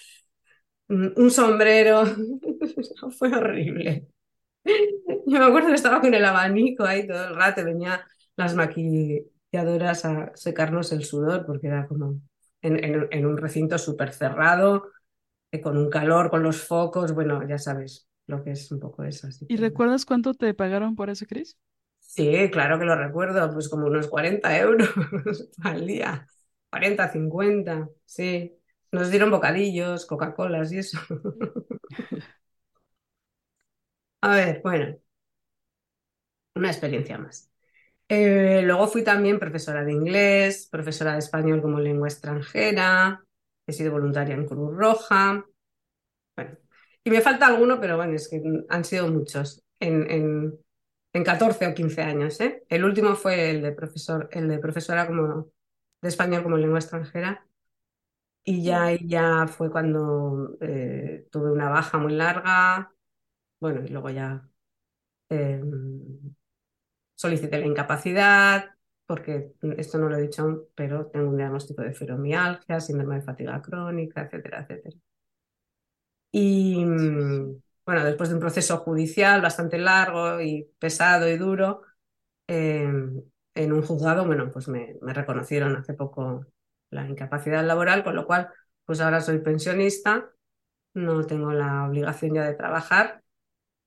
mm, 0.89 1.07
un 1.17 1.31
sombrero. 1.31 2.03
Fue 3.17 3.33
horrible. 3.33 4.07
Yo 4.65 5.39
me 5.39 5.45
acuerdo 5.45 5.69
que 5.69 5.75
estaba 5.75 6.01
con 6.01 6.13
el 6.13 6.25
abanico 6.25 6.83
ahí 6.83 7.07
todo 7.07 7.27
el 7.27 7.35
rato, 7.35 7.63
venía 7.63 8.05
las 8.35 8.55
maquilladoras 8.55 10.05
a 10.05 10.31
secarnos 10.35 10.91
el 10.91 11.03
sudor 11.03 11.45
porque 11.45 11.67
era 11.67 11.87
como 11.87 12.19
en, 12.61 13.25
un 13.25 13.37
recinto 13.37 13.77
súper 13.77 14.13
cerrado, 14.13 14.91
eh, 15.51 15.61
con 15.61 15.77
un 15.77 15.89
calor, 15.89 16.29
con 16.29 16.43
los 16.43 16.63
focos, 16.63 17.13
bueno, 17.13 17.45
ya 17.47 17.57
sabes 17.57 18.07
lo 18.27 18.43
que 18.43 18.51
es 18.51 18.71
un 18.71 18.79
poco 18.79 19.03
eso. 19.03 19.27
¿Y 19.47 19.57
recuerdas 19.57 20.05
cuánto 20.05 20.33
te 20.33 20.53
pagaron 20.53 20.95
por 20.95 21.09
eso, 21.09 21.25
Cris? 21.25 21.57
Sí, 21.99 22.49
claro 22.51 22.79
que 22.79 22.85
lo 22.85 22.95
recuerdo, 22.95 23.51
pues 23.51 23.67
como 23.69 23.87
unos 23.87 24.07
40 24.07 24.57
euros 24.57 24.89
al 25.63 25.85
día, 25.85 26.27
40, 26.69 27.11
50, 27.11 27.89
sí. 28.05 28.55
Nos 28.91 29.09
dieron 29.09 29.31
bocadillos, 29.31 30.05
Coca-Colas 30.05 30.71
y 30.71 30.77
eso. 30.77 30.99
A 34.23 34.29
ver, 34.35 34.61
bueno, 34.63 34.97
una 36.55 36.69
experiencia 36.69 37.17
más. 37.17 37.49
Eh, 38.09 38.61
luego 38.63 38.87
fui 38.87 39.03
también 39.03 39.39
profesora 39.39 39.83
de 39.83 39.93
inglés, 39.93 40.67
profesora 40.71 41.13
de 41.13 41.19
español 41.19 41.61
como 41.61 41.79
lengua 41.79 42.07
extranjera, 42.09 43.23
he 43.67 43.73
sido 43.73 43.91
voluntaria 43.93 44.35
en 44.35 44.47
Cruz 44.47 44.75
Roja. 44.75 45.45
Bueno, 46.35 46.57
y 47.03 47.09
me 47.11 47.21
falta 47.21 47.47
alguno, 47.47 47.79
pero 47.81 47.97
bueno, 47.97 48.15
es 48.15 48.29
que 48.29 48.41
han 48.69 48.85
sido 48.85 49.09
muchos. 49.09 49.63
En, 49.79 50.57
en 51.13 51.23
14 51.23 51.67
o 51.67 51.73
15 51.75 52.01
años. 52.03 52.39
¿eh? 52.41 52.63
El 52.69 52.85
último 52.85 53.15
fue 53.15 53.51
el 53.51 53.61
de, 53.61 53.71
profesor, 53.73 54.29
el 54.31 54.47
de 54.49 54.59
profesora 54.59 55.07
como, 55.07 55.47
de 56.01 56.09
español 56.09 56.43
como 56.43 56.57
lengua 56.57 56.79
extranjera. 56.79 57.45
Y 58.45 58.63
ya, 58.63 58.91
ya 59.01 59.47
fue 59.47 59.71
cuando 59.71 60.57
eh, 60.61 61.27
tuve 61.31 61.51
una 61.51 61.69
baja 61.69 61.97
muy 61.97 62.13
larga. 62.13 62.91
Bueno, 63.63 63.81
y 63.85 63.87
luego 63.87 64.09
ya 64.09 64.45
em, 65.29 66.35
solicité 67.15 67.59
la 67.59 67.65
incapacidad, 67.67 68.75
porque 69.05 69.53
esto 69.77 69.97
no 69.97 70.09
lo 70.09 70.17
he 70.17 70.21
dicho 70.21 70.67
pero 70.75 71.07
tengo 71.07 71.29
un 71.29 71.37
diagnóstico 71.37 71.81
de 71.81 71.93
fibromialgia, 71.93 72.81
síndrome 72.81 73.15
de 73.15 73.21
fatiga 73.21 73.61
crónica, 73.61 74.23
etcétera, 74.23 74.61
etcétera. 74.63 74.97
Y, 76.31 76.83
bueno, 77.85 78.03
después 78.03 78.29
de 78.29 78.35
un 78.35 78.41
proceso 78.41 78.77
judicial 78.79 79.41
bastante 79.41 79.77
largo 79.77 80.41
y 80.41 80.69
pesado 80.79 81.29
y 81.29 81.37
duro, 81.37 81.83
em, 82.47 83.23
en 83.55 83.73
un 83.73 83.83
juzgado, 83.83 84.25
bueno, 84.25 84.51
pues 84.51 84.67
me, 84.67 84.97
reconocieron 85.01 85.75
hace 85.77 85.93
poco 85.93 86.47
la 86.91 87.07
incapacidad 87.07 87.65
laboral, 87.65 88.03
con 88.03 88.15
lo 88.15 88.25
cual, 88.27 88.49
pues 88.85 89.01
ahora 89.01 89.21
soy 89.21 89.39
pensionista, 89.39 90.31
no 90.93 91.25
tengo 91.25 91.53
la 91.53 91.87
obligación 91.87 92.35
ya 92.35 92.45
de 92.45 92.55
trabajar, 92.55 93.22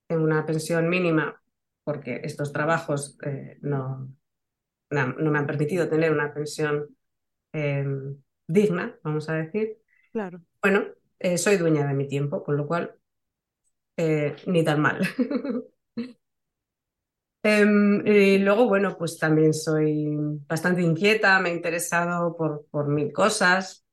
tengo 0.07 0.25
una 0.25 0.45
pensión 0.47 0.88
mínima 0.88 1.40
porque 1.85 2.21
estos 2.25 2.53
trabajos 2.53 3.16
eh, 3.23 3.59
no, 3.62 4.12
no, 4.90 5.31
me 5.31 5.38
han 5.38 5.47
permitido 5.47 5.88
tener 5.88 6.11
una 6.12 6.33
pensión 6.35 6.97
em, 7.53 8.16
digna, 8.47 8.99
vamos 9.03 9.29
a 9.29 9.35
decir. 9.35 9.79
Claro. 10.12 10.42
Bueno, 10.61 10.85
eh, 11.19 11.38
soy 11.38 11.57
dueña 11.57 11.87
de 11.87 11.95
mi 11.95 12.09
tiempo, 12.09 12.42
con 12.42 12.57
lo 12.57 12.66
cual 12.66 12.97
eh, 13.97 14.37
ni 14.47 14.64
tan 14.64 14.81
mal. 14.81 15.01
Em, 17.49 18.05
y 18.05 18.38
luego, 18.38 18.66
bueno, 18.66 18.99
pues 18.99 19.21
también 19.21 19.55
soy 19.55 20.09
bastante 20.49 20.83
inquieta, 20.83 21.38
me 21.38 21.51
he 21.51 21.55
interesado 21.55 22.37
por, 22.37 22.66
por 22.73 22.88
mil 22.88 23.12
cosas. 23.12 23.86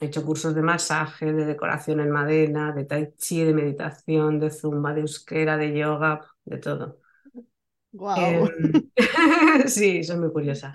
He 0.00 0.06
hecho 0.06 0.24
cursos 0.24 0.54
de 0.54 0.62
masaje, 0.62 1.32
de 1.32 1.44
decoración 1.44 2.00
en 2.00 2.10
madera, 2.10 2.72
de 2.72 2.84
tai 2.84 3.14
chi, 3.16 3.44
de 3.44 3.52
meditación, 3.52 4.38
de 4.38 4.50
zumba, 4.50 4.94
de 4.94 5.00
euskera, 5.00 5.56
de 5.56 5.76
yoga, 5.76 6.20
de 6.44 6.58
todo. 6.58 7.00
Wow. 7.92 8.16
Em, 8.16 8.90
sí, 9.66 10.04
soy 10.04 10.18
muy 10.18 10.30
curiosa. 10.30 10.74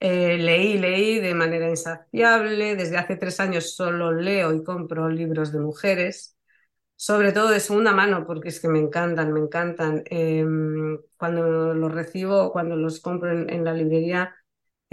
Eh, 0.00 0.36
leí, 0.36 0.78
leí 0.78 1.20
de 1.20 1.34
manera 1.34 1.68
insaciable. 1.68 2.76
Desde 2.76 2.96
hace 2.96 3.16
tres 3.16 3.38
años 3.40 3.74
solo 3.74 4.12
leo 4.12 4.52
y 4.52 4.64
compro 4.64 5.08
libros 5.08 5.52
de 5.52 5.60
mujeres 5.60 6.34
sobre 6.96 7.32
todo 7.32 7.50
de 7.50 7.60
segunda 7.60 7.92
mano, 7.92 8.26
porque 8.26 8.48
es 8.48 8.60
que 8.60 8.68
me 8.68 8.78
encantan, 8.78 9.32
me 9.32 9.40
encantan. 9.40 10.02
Em, 10.06 10.98
cuando 11.18 11.74
los 11.74 11.92
recibo, 11.92 12.52
cuando 12.52 12.76
los 12.76 13.00
compro 13.00 13.30
en, 13.32 13.64
la 13.64 13.72
librería, 13.74 14.34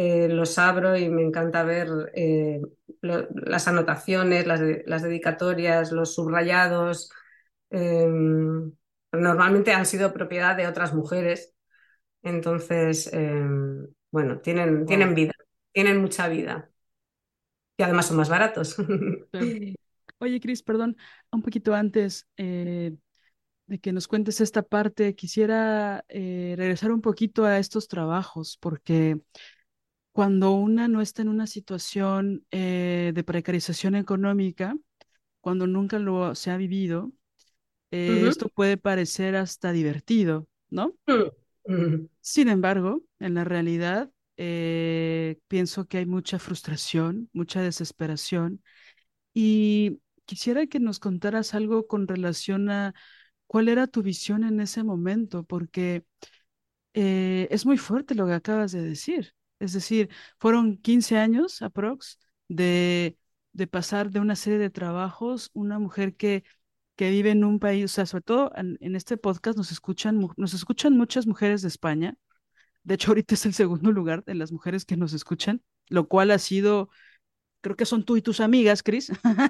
eh, 0.03 0.27
los 0.29 0.57
abro 0.57 0.97
y 0.97 1.09
me 1.09 1.21
encanta 1.21 1.63
ver 1.63 2.11
eh, 2.15 2.59
las 3.01 3.67
anotaciones, 3.67 4.47
las, 4.47 4.59
las, 4.87 5.03
dedicatorias, 5.03 5.91
los 5.91 6.15
subrayados. 6.15 7.11
Em, 7.69 8.71
normalmente 9.11 9.73
han 9.73 9.85
sido 9.85 10.11
propiedad 10.11 10.57
de 10.57 10.65
otras 10.65 10.95
mujeres. 10.95 11.53
Entonces, 12.23 13.13
em, 13.13 13.85
bueno, 14.09 14.39
tienen, 14.39 14.87
tienen 14.87 15.13
vida, 15.13 15.33
tienen 15.71 16.01
mucha 16.01 16.27
vida. 16.27 16.71
Y 17.77 17.83
además 17.83 18.07
son 18.07 18.17
más 18.17 18.29
baratos. 18.29 18.77
Oye, 20.17 20.39
Cris, 20.39 20.63
perdón, 20.63 20.97
un 21.31 21.43
poquito 21.43 21.75
antes 21.75 22.27
eh, 22.37 22.95
de 23.67 23.79
que 23.79 23.93
nos 23.93 24.07
cuentes 24.07 24.41
esta 24.41 24.63
parte, 24.63 25.15
quisiera 25.15 26.05
eh, 26.09 26.55
regresar 26.57 26.91
un 26.91 27.01
poquito 27.01 27.45
a 27.45 27.59
estos 27.59 27.87
trabajos, 27.87 28.57
porque 28.59 29.21
cuando 30.11 30.51
una 30.53 30.87
no 30.87 31.01
está 31.01 31.21
en 31.21 31.29
una 31.29 31.47
situación 31.47 32.45
eh, 32.51 33.11
de 33.15 33.23
precarización 33.23 33.95
económica, 33.95 34.75
cuando 35.41 35.67
nunca 35.67 35.99
lo 35.99 36.35
se 36.35 36.51
ha 36.51 36.57
vivido, 36.57 37.11
esto 37.91 38.49
puede 38.49 38.77
parecer 38.77 39.35
hasta 39.35 39.71
divertido, 39.71 40.47
¿no? 40.69 40.95
Mm, 41.07 41.29
Sin 42.21 42.49
embargo, 42.49 43.03
en 43.19 43.33
la 43.35 43.43
realidad, 43.43 44.11
pienso 45.47 45.85
que 45.87 45.97
hay 45.99 46.05
mucha 46.05 46.39
frustración, 46.39 47.29
mucha 47.33 47.61
desesperación 47.61 48.63
y 49.33 50.01
quisiera 50.25 50.67
que 50.67 50.79
nos 50.79 50.99
contaras 50.99 51.53
algo 51.55 51.87
con 51.87 52.07
relación 52.07 52.69
a 52.69 52.93
cuál 53.47 53.69
era 53.69 53.87
tu 53.87 54.03
visión 54.03 54.43
en 54.43 54.59
ese 54.61 54.83
momento, 54.83 55.43
porque 55.45 56.05
eh, 56.93 57.47
es 57.51 57.65
muy 57.65 57.77
fuerte 57.77 58.15
lo 58.15 58.27
que 58.27 58.33
acabas 58.33 58.71
de 58.71 58.83
decir. 58.83 59.33
Es 59.61 59.73
decir, 59.73 60.09
fueron 60.39 60.77
15 60.77 61.17
años 61.17 61.61
aprox 61.61 62.19
de, 62.47 63.17
de 63.53 63.67
pasar 63.67 64.11
de 64.11 64.19
una 64.19 64.35
serie 64.35 64.59
de 64.59 64.69
trabajos, 64.69 65.51
una 65.53 65.79
mujer 65.79 66.15
que, 66.15 66.43
que 66.95 67.09
vive 67.11 67.31
en 67.31 67.43
un 67.43 67.59
país, 67.59 67.85
o 67.85 67.87
sea, 67.89 68.05
sobre 68.05 68.23
todo 68.23 68.51
en, 68.55 68.77
en 68.81 68.95
este 68.95 69.17
podcast 69.17 69.57
nos 69.57 69.71
escuchan, 69.71 70.19
nos 70.37 70.53
escuchan 70.53 70.97
muchas 70.97 71.27
mujeres 71.27 71.61
de 71.61 71.67
España. 71.69 72.17
De 72.83 72.95
hecho, 72.95 73.11
ahorita 73.11 73.35
es 73.35 73.45
el 73.45 73.53
segundo 73.53 73.91
lugar 73.91 74.23
de 74.25 74.35
las 74.35 74.51
mujeres 74.51 74.85
que 74.85 74.97
nos 74.97 75.13
escuchan, 75.13 75.61
lo 75.89 76.07
cual 76.07 76.31
ha 76.31 76.39
sido, 76.39 76.89
creo 77.61 77.75
que 77.77 77.85
son 77.85 78.05
tú 78.05 78.17
y 78.17 78.21
tus 78.23 78.39
amigas, 78.41 78.83
Cris. 78.83 79.11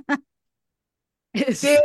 Sí. 1.53 1.77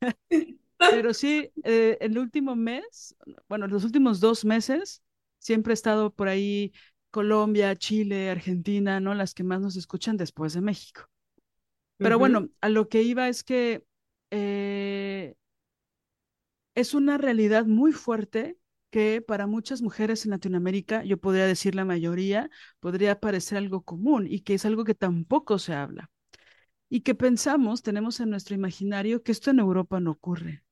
Pero 0.78 1.12
sí, 1.14 1.50
eh, 1.64 1.98
el 2.00 2.18
último 2.18 2.56
mes, 2.56 3.14
bueno, 3.48 3.66
los 3.66 3.84
últimos 3.84 4.20
dos 4.20 4.44
meses, 4.44 5.02
siempre 5.38 5.72
he 5.72 5.74
estado 5.74 6.10
por 6.12 6.28
ahí 6.28 6.72
Colombia, 7.10 7.74
Chile, 7.76 8.30
Argentina, 8.30 9.00
¿no? 9.00 9.14
Las 9.14 9.34
que 9.34 9.44
más 9.44 9.60
nos 9.60 9.76
escuchan 9.76 10.16
después 10.16 10.52
de 10.54 10.60
México. 10.60 11.08
Pero 11.96 12.18
bueno, 12.18 12.48
a 12.60 12.68
lo 12.70 12.88
que 12.88 13.02
iba 13.02 13.28
es 13.28 13.44
que 13.44 13.84
eh, 14.30 15.34
es 16.74 16.94
una 16.94 17.18
realidad 17.18 17.66
muy 17.66 17.92
fuerte 17.92 18.56
que 18.90 19.22
para 19.22 19.46
muchas 19.46 19.82
mujeres 19.82 20.24
en 20.24 20.32
Latinoamérica, 20.32 21.04
yo 21.04 21.18
podría 21.18 21.46
decir 21.46 21.74
la 21.74 21.84
mayoría, 21.84 22.50
podría 22.80 23.20
parecer 23.20 23.58
algo 23.58 23.82
común 23.82 24.26
y 24.28 24.40
que 24.40 24.54
es 24.54 24.64
algo 24.64 24.84
que 24.84 24.94
tampoco 24.94 25.58
se 25.58 25.74
habla. 25.74 26.10
Y 26.88 27.02
que 27.02 27.14
pensamos, 27.14 27.82
tenemos 27.82 28.20
en 28.20 28.30
nuestro 28.30 28.54
imaginario 28.54 29.22
que 29.22 29.32
esto 29.32 29.50
en 29.50 29.60
Europa 29.60 30.00
no 30.00 30.12
ocurre. 30.12 30.64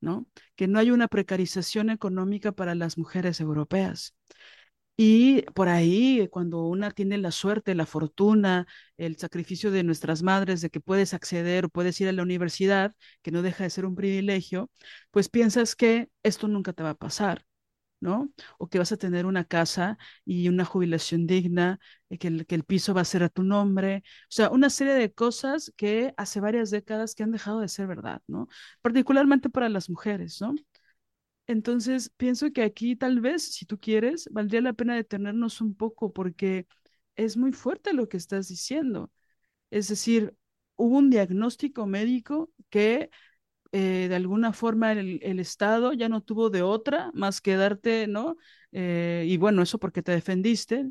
¿no? 0.00 0.26
Que 0.54 0.68
no 0.68 0.78
hay 0.78 0.90
una 0.90 1.08
precarización 1.08 1.90
económica 1.90 2.52
para 2.52 2.74
las 2.74 2.98
mujeres 2.98 3.40
europeas. 3.40 4.14
Y 4.98 5.42
por 5.52 5.68
ahí, 5.68 6.26
cuando 6.30 6.64
una 6.66 6.90
tiene 6.90 7.18
la 7.18 7.30
suerte, 7.30 7.74
la 7.74 7.84
fortuna, 7.86 8.66
el 8.96 9.16
sacrificio 9.18 9.70
de 9.70 9.82
nuestras 9.82 10.22
madres, 10.22 10.62
de 10.62 10.70
que 10.70 10.80
puedes 10.80 11.12
acceder 11.14 11.68
puedes 11.70 12.00
ir 12.00 12.08
a 12.08 12.12
la 12.12 12.22
universidad, 12.22 12.94
que 13.22 13.30
no 13.30 13.42
deja 13.42 13.64
de 13.64 13.70
ser 13.70 13.84
un 13.84 13.94
privilegio, 13.94 14.70
pues 15.10 15.28
piensas 15.28 15.76
que 15.76 16.08
esto 16.22 16.48
nunca 16.48 16.72
te 16.72 16.82
va 16.82 16.90
a 16.90 16.94
pasar. 16.94 17.44
¿no? 18.00 18.30
O 18.58 18.68
que 18.68 18.78
vas 18.78 18.92
a 18.92 18.96
tener 18.98 19.26
una 19.26 19.44
casa 19.44 19.98
y 20.24 20.48
una 20.48 20.64
jubilación 20.64 21.26
digna, 21.26 21.80
eh, 22.10 22.18
que 22.18 22.28
el, 22.28 22.46
que 22.46 22.54
el 22.54 22.64
piso 22.64 22.94
va 22.94 23.00
a 23.02 23.04
ser 23.04 23.22
a 23.22 23.28
tu 23.30 23.42
nombre, 23.42 24.02
o 24.24 24.26
sea, 24.28 24.50
una 24.50 24.70
serie 24.70 24.94
de 24.94 25.12
cosas 25.12 25.72
que 25.76 26.14
hace 26.16 26.40
varias 26.40 26.70
décadas 26.70 27.14
que 27.14 27.22
han 27.24 27.32
dejado 27.32 27.60
de 27.60 27.68
ser 27.68 27.86
verdad, 27.86 28.22
¿no? 28.28 28.48
Particularmente 28.82 29.50
para 29.50 29.68
las 29.68 29.90
mujeres, 29.90 30.40
¿no? 30.40 30.54
Entonces, 31.46 32.10
pienso 32.16 32.52
que 32.52 32.62
aquí 32.62 32.96
tal 32.96 33.20
vez, 33.20 33.54
si 33.54 33.66
tú 33.66 33.78
quieres, 33.78 34.28
valdría 34.32 34.60
la 34.60 34.72
pena 34.72 34.96
detenernos 34.96 35.60
un 35.60 35.74
poco 35.76 36.12
porque 36.12 36.66
es 37.16 37.36
muy 37.36 37.52
fuerte 37.52 37.92
lo 37.92 38.08
que 38.08 38.16
estás 38.16 38.48
diciendo. 38.48 39.10
Es 39.70 39.88
decir, 39.88 40.36
hubo 40.76 40.98
un 40.98 41.10
diagnóstico 41.10 41.86
médico 41.86 42.50
que 42.70 43.10
eh, 43.72 44.06
de 44.08 44.14
alguna 44.16 44.52
forma 44.52 44.92
el, 44.92 45.40
Estado 45.40 45.92
ya 45.92 46.08
no 46.08 46.22
tuvo 46.22 46.50
de 46.50 46.62
otra 46.62 47.10
más 47.14 47.40
que 47.40 47.56
darte, 47.56 48.06
¿no? 48.06 48.36
Eh, 48.72 49.24
y 49.28 49.36
bueno, 49.38 49.62
eso 49.62 49.78
porque 49.78 50.02
te 50.02 50.12
defendiste, 50.12 50.90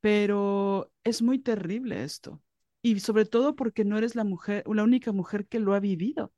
pero 0.00 0.92
es 1.04 1.22
muy 1.22 1.38
terrible 1.38 2.04
esto. 2.04 2.42
Y 2.82 3.00
sobre 3.00 3.24
todo 3.26 3.56
porque 3.56 3.84
no 3.84 3.98
eres 3.98 4.14
la 4.14 4.24
mujer, 4.24 4.64
la 4.66 4.84
única 4.84 5.12
mujer 5.12 5.46
que 5.46 5.58
lo 5.60 5.74
ha 5.74 5.80
vivido. 5.80 6.32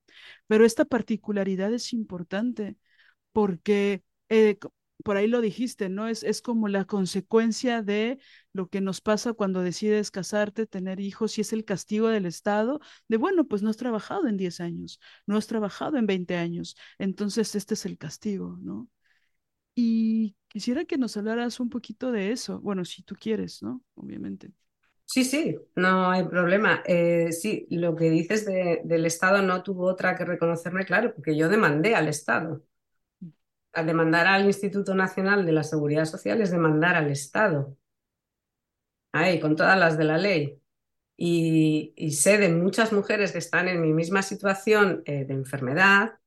Pero 0.47 0.65
esta 0.65 0.85
particularidad 0.85 1.73
es 1.75 1.93
importante 1.93 2.77
porque 3.37 4.03
eh, 4.29 4.59
por 5.05 5.17
ahí 5.17 5.27
lo 5.29 5.41
dijiste, 5.41 5.89
¿no? 5.89 6.09
Es, 6.09 6.23
es 6.25 6.41
como 6.43 6.69
la 6.69 6.85
consecuencia 6.87 7.83
de 7.83 8.19
lo 8.53 8.69
que 8.69 8.81
nos 8.81 9.01
pasa 9.01 9.35
cuando 9.35 9.63
decides 9.63 10.11
casarte, 10.11 10.67
tener 10.67 11.01
hijos, 11.01 11.37
y 11.39 11.43
es 11.43 11.53
el 11.53 11.65
castigo 11.65 12.09
del 12.09 12.27
Estado 12.27 12.81
de, 13.09 13.17
bueno, 13.19 13.47
pues 13.47 13.63
no 13.63 13.71
has 13.71 13.77
trabajado 13.77 14.27
en 14.29 14.37
10 14.37 14.61
años, 14.61 15.01
no 15.27 15.37
has 15.37 15.47
trabajado 15.47 15.97
en 15.99 16.07
20 16.07 16.37
años, 16.37 16.77
entonces 16.99 17.55
este 17.55 17.75
es 17.75 17.85
el 17.87 17.99
castigo, 17.99 18.59
¿no? 18.63 18.89
Y 19.75 20.37
quisiera 20.49 20.85
que 20.85 20.99
nos 20.99 21.17
hablaras 21.17 21.61
un 21.61 21.71
poquito 21.71 22.13
de 22.13 22.33
eso, 22.33 22.61
bueno, 22.61 22.85
si 22.85 23.03
tú 23.03 23.15
quieres, 23.17 23.63
¿no? 23.63 23.83
Obviamente. 23.97 24.53
Sí, 25.05 25.25
sí, 25.25 25.57
no 25.77 26.11
hay 26.11 26.25
problema. 26.29 26.83
Eh, 26.87 27.33
sí, 27.33 27.67
lo 27.71 27.95
que 27.95 28.11
dices 28.11 28.45
de- 28.45 28.81
del 28.85 29.07
Estado 29.07 29.41
no 29.43 29.63
tuvo 29.63 29.87
otra 29.87 30.17
que 30.17 30.25
reconocerme, 30.25 30.85
claro, 30.85 31.15
porque 31.15 31.37
yo 31.37 31.49
demandé 31.49 31.95
al 31.95 32.09
Estado. 32.09 32.63
Al 33.77 33.87
demandar 33.87 34.27
al 34.27 34.47
Instituto 34.47 34.95
Nacional 34.95 35.45
de 35.47 35.53
la 35.53 35.63
Seguridad 35.63 36.07
Social 36.07 36.41
es 36.41 36.51
demandar 36.51 36.97
al 36.97 37.11
Estado, 37.11 37.77
ahí, 39.13 39.41
con 39.41 39.57
todas 39.57 39.79
las 39.79 39.99
de 39.99 40.05
la 40.05 40.19
ley. 40.19 40.61
Y, 41.17 41.95
y 41.97 42.13
sé 42.13 42.39
de 42.39 42.49
muchas 42.51 42.93
mujeres 42.93 43.33
que 43.33 43.39
están 43.39 43.69
en 43.69 43.81
mi 43.83 43.93
misma 43.93 44.23
situación 44.23 45.03
eh, 45.07 45.25
de 45.27 45.35
enfermedad, 45.35 46.19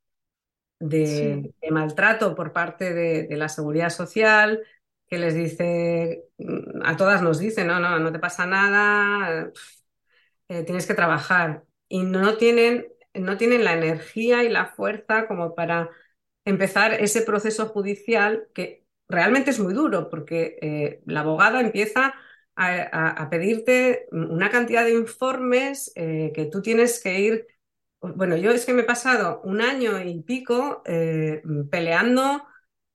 Sí, 1.04 1.44
de, 1.62 1.72
maltrato 1.72 2.36
por 2.36 2.54
parte 2.54 2.94
de, 2.94 3.24
de 3.28 3.38
la 3.38 3.50
Seguridad 3.50 3.90
Social, 3.90 4.64
que 5.08 5.18
les 5.20 5.36
dice, 5.36 6.26
mm, 6.38 6.82
a 6.86 6.98
todas 6.98 7.22
nos 7.22 7.40
dice, 7.40 7.66
no, 7.66 7.80
no, 7.80 8.00
no 8.00 8.12
te 8.12 8.20
pasa 8.20 8.46
nada, 8.46 9.52
eh, 10.50 10.64
tienes 10.64 10.88
que 10.88 10.94
trabajar 10.94 11.64
y 11.88 12.04
no 12.04 12.38
tienen, 12.38 12.88
no 13.14 13.38
tienen 13.38 13.64
la 13.64 13.74
energía 13.74 14.44
y 14.44 14.50
la 14.50 14.68
fuerza 14.68 15.28
como 15.28 15.56
para 15.56 15.90
empezar 16.50 16.94
ese 16.94 17.22
proceso 17.22 17.68
judicial 17.68 18.48
que 18.54 18.86
realmente 19.08 19.52
es 19.52 19.60
muy 19.60 19.74
duro 19.74 20.10
porque 20.10 20.58
eh, 20.62 21.02
la 21.06 21.22
abogada 21.22 21.62
empieza 21.62 22.14
a, 22.62 23.30
pedirte 23.30 24.08
una 24.12 24.50
cantidad 24.50 24.84
de 24.84 24.92
informes 24.92 25.94
eh, 25.96 26.34
que 26.36 26.46
tú 26.46 26.62
tienes 26.62 27.02
que 27.02 27.20
ir. 27.22 27.48
Bueno, 28.02 28.36
yo 28.36 28.52
es 28.52 28.66
que 28.66 28.74
me 28.74 28.82
he 28.82 28.86
pasado 28.86 29.42
un 29.46 29.62
año 29.62 30.02
y 30.04 30.22
pico 30.24 30.82
eh, 30.86 31.42
peleando 31.72 32.44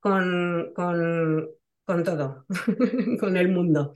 con, 0.01 0.73
con, 0.75 1.49
con 1.87 2.05
todo, 2.05 2.45
con 3.21 3.37
el 3.39 3.49
mundo 3.49 3.95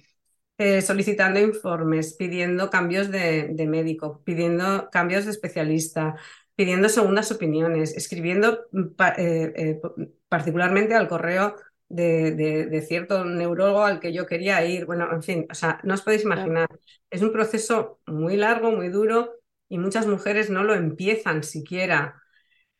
solicitando 0.83 1.39
informes, 1.39 2.15
pidiendo 2.15 2.69
cambios 2.69 3.13
de 3.13 3.67
médico, 3.69 4.23
pidiendo 4.25 4.89
cambios 4.91 5.25
de 5.25 5.31
especialista, 5.31 6.17
pidiendo 6.59 6.91
segundas 6.91 7.33
opiniones, 7.33 7.97
escribiendo 7.97 8.67
mm, 8.73 8.89
pa- 8.97 9.15
eh, 9.19 9.55
eh, 9.57 9.83
particularmente 10.29 10.95
al 10.97 11.09
correo 11.09 11.57
de, 11.89 12.33
de- 12.33 12.67
de 12.67 12.83
cierto 12.83 13.25
neurólogo 13.25 13.85
al 13.85 14.01
que 14.01 14.13
yo 14.13 14.27
quería 14.27 14.65
ir. 14.67 14.87
Bueno, 14.87 15.09
en 15.13 15.23
fin, 15.23 15.47
o 15.51 15.55
sea, 15.55 15.81
no 15.85 15.95
os 15.95 16.03
podéis 16.03 16.25
imaginar. 16.25 16.69
Es 17.11 17.23
un 17.23 17.33
proceso 17.33 18.01
muy 18.07 18.37
largo, 18.37 18.73
muy 18.73 18.89
duro 18.91 19.35
y 19.71 19.79
muchas 19.79 20.07
mujeres 20.09 20.51
no 20.51 20.65
lo 20.65 20.75
empiezan 20.75 21.45
siquiera. 21.45 22.23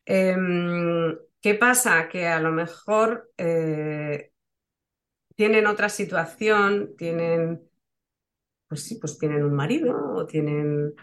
Em, 0.07 1.17
¿qué 1.43 1.55
pasa? 1.55 2.09
Que 2.09 2.29
a 2.29 2.41
lo 2.41 2.53
mejor 2.53 3.31
eh, 3.39 4.33
tienen 5.37 5.67
otra 5.67 5.89
situación, 5.89 6.95
tienen 6.99 7.63
pues 8.69 8.85
sí, 8.85 8.97
pues 8.97 9.19
tienen 9.19 9.45
un 9.45 9.55
marido 9.55 9.97
o 10.15 10.27
tienen, 10.27 10.95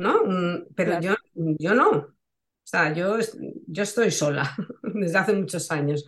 ¿no? 0.00 0.22
Un- 0.22 0.68
pero 0.76 0.94
claro, 0.94 1.00
yo, 1.00 1.14
yo 1.58 1.74
no. 1.74 1.90
O 1.90 2.14
sea, 2.64 2.92
yo, 2.94 3.18
yo 3.68 3.82
estoy 3.82 4.10
sola 4.10 4.54
desde 4.82 5.18
hace 5.18 5.34
muchos 5.34 5.70
años. 5.72 6.06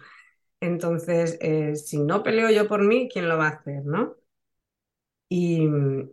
Entonces, 0.61 1.39
eh, 1.41 1.77
si 1.77 1.99
no 1.99 2.23
peleo 2.23 2.51
yo 2.51 2.69
por 2.69 2.83
mí, 2.85 3.09
¿quién 3.13 3.29
lo 3.29 3.39
va 3.39 3.49
a 3.49 3.51
hacer, 3.51 3.85
no? 3.87 4.17
Y, 5.29 5.63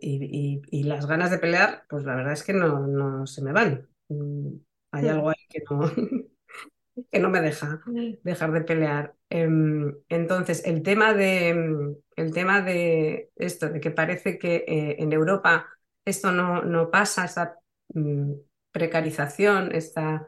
y- 0.00 0.62
y 0.70 0.82
las 0.84 1.06
ganas 1.06 1.30
de 1.30 1.38
pelear, 1.38 1.84
pues 1.90 2.04
la 2.04 2.14
verdad 2.16 2.32
es 2.32 2.42
que 2.42 2.54
no, 2.54 2.86
no 2.86 3.26
se 3.26 3.42
me 3.42 3.52
van. 3.52 3.88
Mm, 4.08 4.54
Hay 4.92 5.08
claro, 5.08 5.08
algo 5.08 5.28
ahí 5.30 5.36
que 5.48 5.62
no, 5.70 5.80
que 7.12 7.20
no 7.20 7.30
me 7.30 7.40
deja 7.42 7.80
dejar 8.24 8.52
de 8.52 8.62
pelear. 8.62 9.16
Em, 9.30 9.94
entonces, 10.10 10.64
el 10.66 10.82
tema 10.84 11.14
de, 11.14 11.96
el 12.16 12.32
tema 12.34 12.62
de 12.62 13.32
esto, 13.36 13.70
de 13.70 13.80
que 13.80 13.92
parece 13.92 14.38
que 14.38 14.64
eh, 14.68 14.96
en 15.00 15.12
Europa 15.14 15.68
esto 16.06 16.32
no, 16.32 16.62
no 16.64 16.90
pasa, 16.90 17.26
esta 17.26 17.59
mm, 17.94 18.32
precarización, 18.72 19.74
esta 19.74 20.26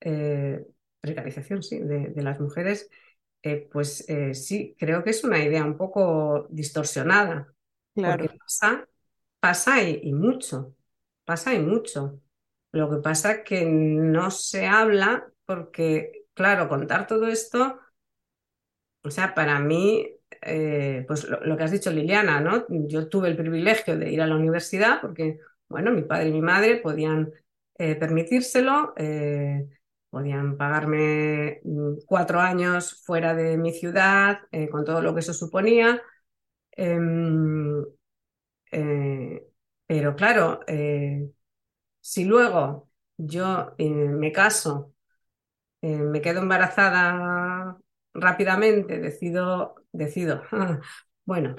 eh, 0.00 0.66
precarización, 1.00 1.62
sí, 1.62 1.78
de, 1.80 2.08
de 2.10 2.22
las 2.22 2.40
mujeres, 2.40 2.90
eh, 3.42 3.68
pues 3.72 4.08
eh, 4.08 4.34
sí, 4.34 4.76
creo 4.78 5.04
que 5.04 5.10
es 5.10 5.24
una 5.24 5.42
idea 5.42 5.64
un 5.64 5.76
poco 5.76 6.46
distorsionada, 6.50 7.52
porque 8.02 8.30
pasa, 8.30 8.88
pasa 9.40 9.82
y, 9.82 10.00
y 10.04 10.12
mucho, 10.14 10.74
pasa 11.24 11.54
y 11.54 11.60
mucho. 11.60 12.20
Lo 12.72 12.90
que 12.90 12.98
pasa 12.98 13.32
es 13.32 13.44
que 13.44 13.64
no 13.66 14.30
se 14.30 14.66
habla 14.66 15.32
porque, 15.46 16.26
claro, 16.34 16.68
contar 16.68 17.06
todo 17.06 17.26
esto, 17.28 17.80
o 19.02 19.10
sea, 19.10 19.34
para 19.34 19.58
mí, 19.60 20.08
eh, 20.42 21.04
pues 21.06 21.24
lo, 21.24 21.40
lo 21.40 21.56
que 21.56 21.64
has 21.64 21.70
dicho, 21.72 21.90
Liliana, 21.90 22.40
¿no? 22.40 22.66
Yo 22.68 23.08
tuve 23.08 23.28
el 23.28 23.36
privilegio 23.36 23.96
de 23.98 24.10
ir 24.12 24.20
a 24.22 24.26
la 24.26 24.36
universidad 24.36 25.00
porque, 25.00 25.38
bueno, 25.68 25.92
mi 25.92 26.02
padre 26.02 26.28
y 26.28 26.32
mi 26.32 26.42
madre 26.42 26.76
podían 26.78 27.32
eh, 27.78 27.94
permitírselo, 27.96 28.94
eh, 28.96 29.68
podían 30.10 30.56
pagarme 30.56 31.60
mm, 31.64 31.98
cuatro 32.06 32.40
años 32.40 33.02
fuera 33.04 33.34
de 33.34 33.56
mi 33.58 33.72
ciudad, 33.72 34.40
eh, 34.52 34.68
con 34.68 34.84
todo 34.84 35.02
lo 35.02 35.14
que 35.14 35.20
eso 35.20 35.34
suponía. 35.34 36.00
Em, 36.72 37.84
pero 39.86 40.14
claro, 40.16 40.60
si 42.00 42.24
luego 42.24 42.88
yo 43.16 43.74
me 43.78 44.32
caso, 44.32 44.94
me 45.82 46.20
quedo 46.22 46.40
embarazada 46.42 47.78
rápidamente, 48.14 49.00
decido, 49.00 49.76
decido, 49.92 50.42
bueno, 51.26 51.56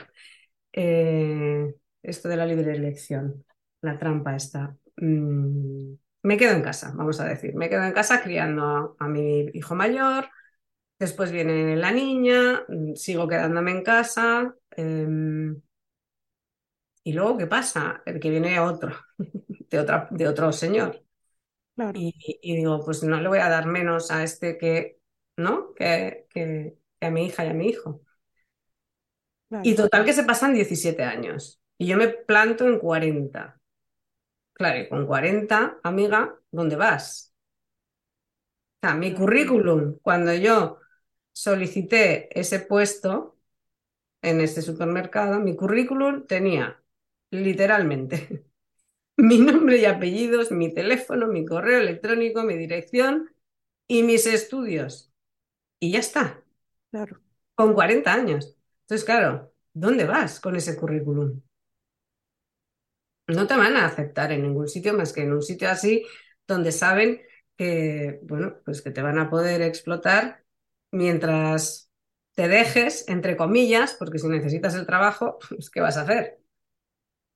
esto 2.01 2.27
de 2.29 2.37
la 2.37 2.45
libre 2.45 2.73
elección, 2.73 3.45
la 3.81 3.97
trampa 3.97 4.35
está. 4.35 4.75
Mm, 4.97 5.93
me 6.23 6.37
quedo 6.37 6.53
en 6.53 6.61
casa, 6.63 6.91
vamos 6.95 7.19
a 7.19 7.25
decir, 7.25 7.55
me 7.55 7.69
quedo 7.69 7.83
en 7.83 7.93
casa 7.93 8.21
criando 8.21 8.63
a, 8.65 9.05
a 9.05 9.07
mi 9.07 9.49
hijo 9.53 9.75
mayor, 9.75 10.29
después 10.99 11.31
viene 11.31 11.75
la 11.77 11.91
niña, 11.91 12.63
mm, 12.69 12.95
sigo 12.95 13.27
quedándome 13.27 13.71
en 13.71 13.83
casa. 13.83 14.55
em, 14.71 15.61
y 17.03 17.13
luego, 17.13 17.37
¿qué 17.37 17.47
pasa? 17.47 18.01
El 18.05 18.19
que 18.19 18.29
viene 18.29 18.59
otro, 18.59 18.95
de, 19.69 19.79
otra, 19.79 20.07
de 20.11 20.27
otro 20.27 20.51
señor. 20.53 21.03
Claro, 21.75 22.05
Y, 22.05 22.15
y 22.43 22.57
digo, 22.57 22.83
pues 22.85 23.03
no 23.03 23.19
le 23.21 23.27
voy 23.29 23.39
a 23.39 23.49
dar 23.49 23.67
menos 23.67 24.11
a 24.11 24.23
este 24.23 24.57
que, 24.57 24.99
¿no? 25.37 25.73
Que, 25.75 26.27
que- 26.31 26.77
que 26.99 27.07
a 27.07 27.11
mi 27.11 27.25
hija 27.27 27.45
y 27.45 27.49
a 27.49 27.53
mi 27.55 27.67
hijo. 27.69 28.01
Y 29.61 29.75
total 29.75 30.05
que 30.05 30.13
se 30.13 30.23
pasan 30.23 30.53
17 30.53 31.03
años. 31.03 31.61
Y 31.77 31.87
yo 31.87 31.97
me 31.97 32.07
planto 32.09 32.67
en 32.67 32.79
40. 32.79 33.58
Claro, 34.59 34.79
y 34.81 34.87
con 34.89 35.07
40, 35.07 35.79
amiga, 35.83 36.37
¿dónde 36.51 36.75
vas? 36.75 37.33
O 38.81 38.87
sea, 38.87 38.95
mi 38.95 39.13
currículum, 39.13 39.99
cuando 40.01 40.33
yo 40.33 40.79
solicité 41.33 42.29
ese 42.39 42.59
puesto 42.61 43.37
en 44.21 44.41
este 44.41 44.61
supermercado, 44.63 45.39
mi 45.41 45.55
currículum 45.57 46.27
tenía 46.27 46.81
literalmente 47.31 48.45
mi 49.17 49.39
nombre 49.39 49.77
y 49.79 49.85
apellidos, 49.85 50.51
mi 50.51 50.73
teléfono, 50.73 51.27
mi 51.27 51.45
correo 51.45 51.79
electrónico, 51.81 52.43
mi 52.43 52.57
dirección 52.57 53.31
y 53.87 54.03
mis 54.03 54.27
estudios. 54.27 55.13
Y 55.79 55.93
ya 55.93 55.99
está, 55.99 56.43
claro, 56.91 57.21
con 57.55 57.73
40 57.75 58.13
años. 58.13 58.57
Entonces, 58.83 59.05
claro, 59.05 59.53
¿dónde 59.73 60.05
vas 60.05 60.39
con 60.41 60.55
ese 60.57 60.77
currículum? 60.77 61.41
No 63.29 63.47
te 63.47 63.55
van 63.57 63.77
a 63.77 63.85
aceptar 63.85 64.31
en 64.31 64.43
ningún 64.43 64.67
sitio 64.67 64.93
más 64.93 65.13
que 65.13 65.21
en 65.23 65.33
un 65.33 65.41
sitio 65.43 65.69
así 65.69 66.05
donde 66.47 66.71
saben 66.71 67.21
que, 67.57 68.19
bueno, 68.23 68.57
pues 68.65 68.81
que 68.81 68.91
te 68.91 69.01
van 69.03 69.19
a 69.19 69.29
poder 69.29 69.61
explotar 69.61 70.43
mientras 70.91 71.91
te 72.35 72.47
dejes, 72.47 73.07
entre 73.09 73.37
comillas, 73.37 73.95
porque 73.99 74.19
si 74.19 74.27
necesitas 74.29 74.75
el 74.75 74.85
trabajo, 74.87 75.39
pues 75.49 75.69
¿qué 75.69 75.81
vas 75.81 75.97
a 75.97 76.01
hacer? 76.03 76.39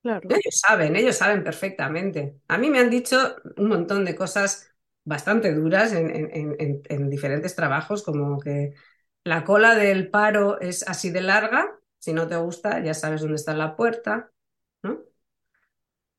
claro. 0.02 0.30
Ellos 0.30 0.60
saben, 0.60 0.96
ellos 0.96 1.18
saben 1.18 1.44
perfectamente. 1.44 2.40
A 2.48 2.58
mí 2.58 2.70
me 2.70 2.80
han 2.80 2.90
dicho 2.90 3.36
un 3.58 3.68
montón 3.68 4.06
de 4.06 4.16
cosas 4.16 4.72
bastante 5.04 5.54
duras 5.54 5.94
en, 5.94 6.10
en- 6.16 6.30
en- 6.34 6.56
en- 6.60 6.82
en 6.90 7.10
diferentes 7.10 7.56
trabajos, 7.56 8.04
como 8.04 8.40
que 8.40 8.74
la 9.26 9.44
cola 9.44 9.76
del 9.76 10.10
paro 10.10 10.60
es 10.62 10.88
así 10.88 11.10
de 11.12 11.22
larga, 11.22 11.68
si 12.00 12.14
no 12.14 12.28
te 12.28 12.38
gusta 12.38 12.82
ya 12.84 12.94
sabes 12.94 13.22
dónde 13.22 13.36
está 13.38 13.54
la 13.54 13.76
puerta. 13.76 14.32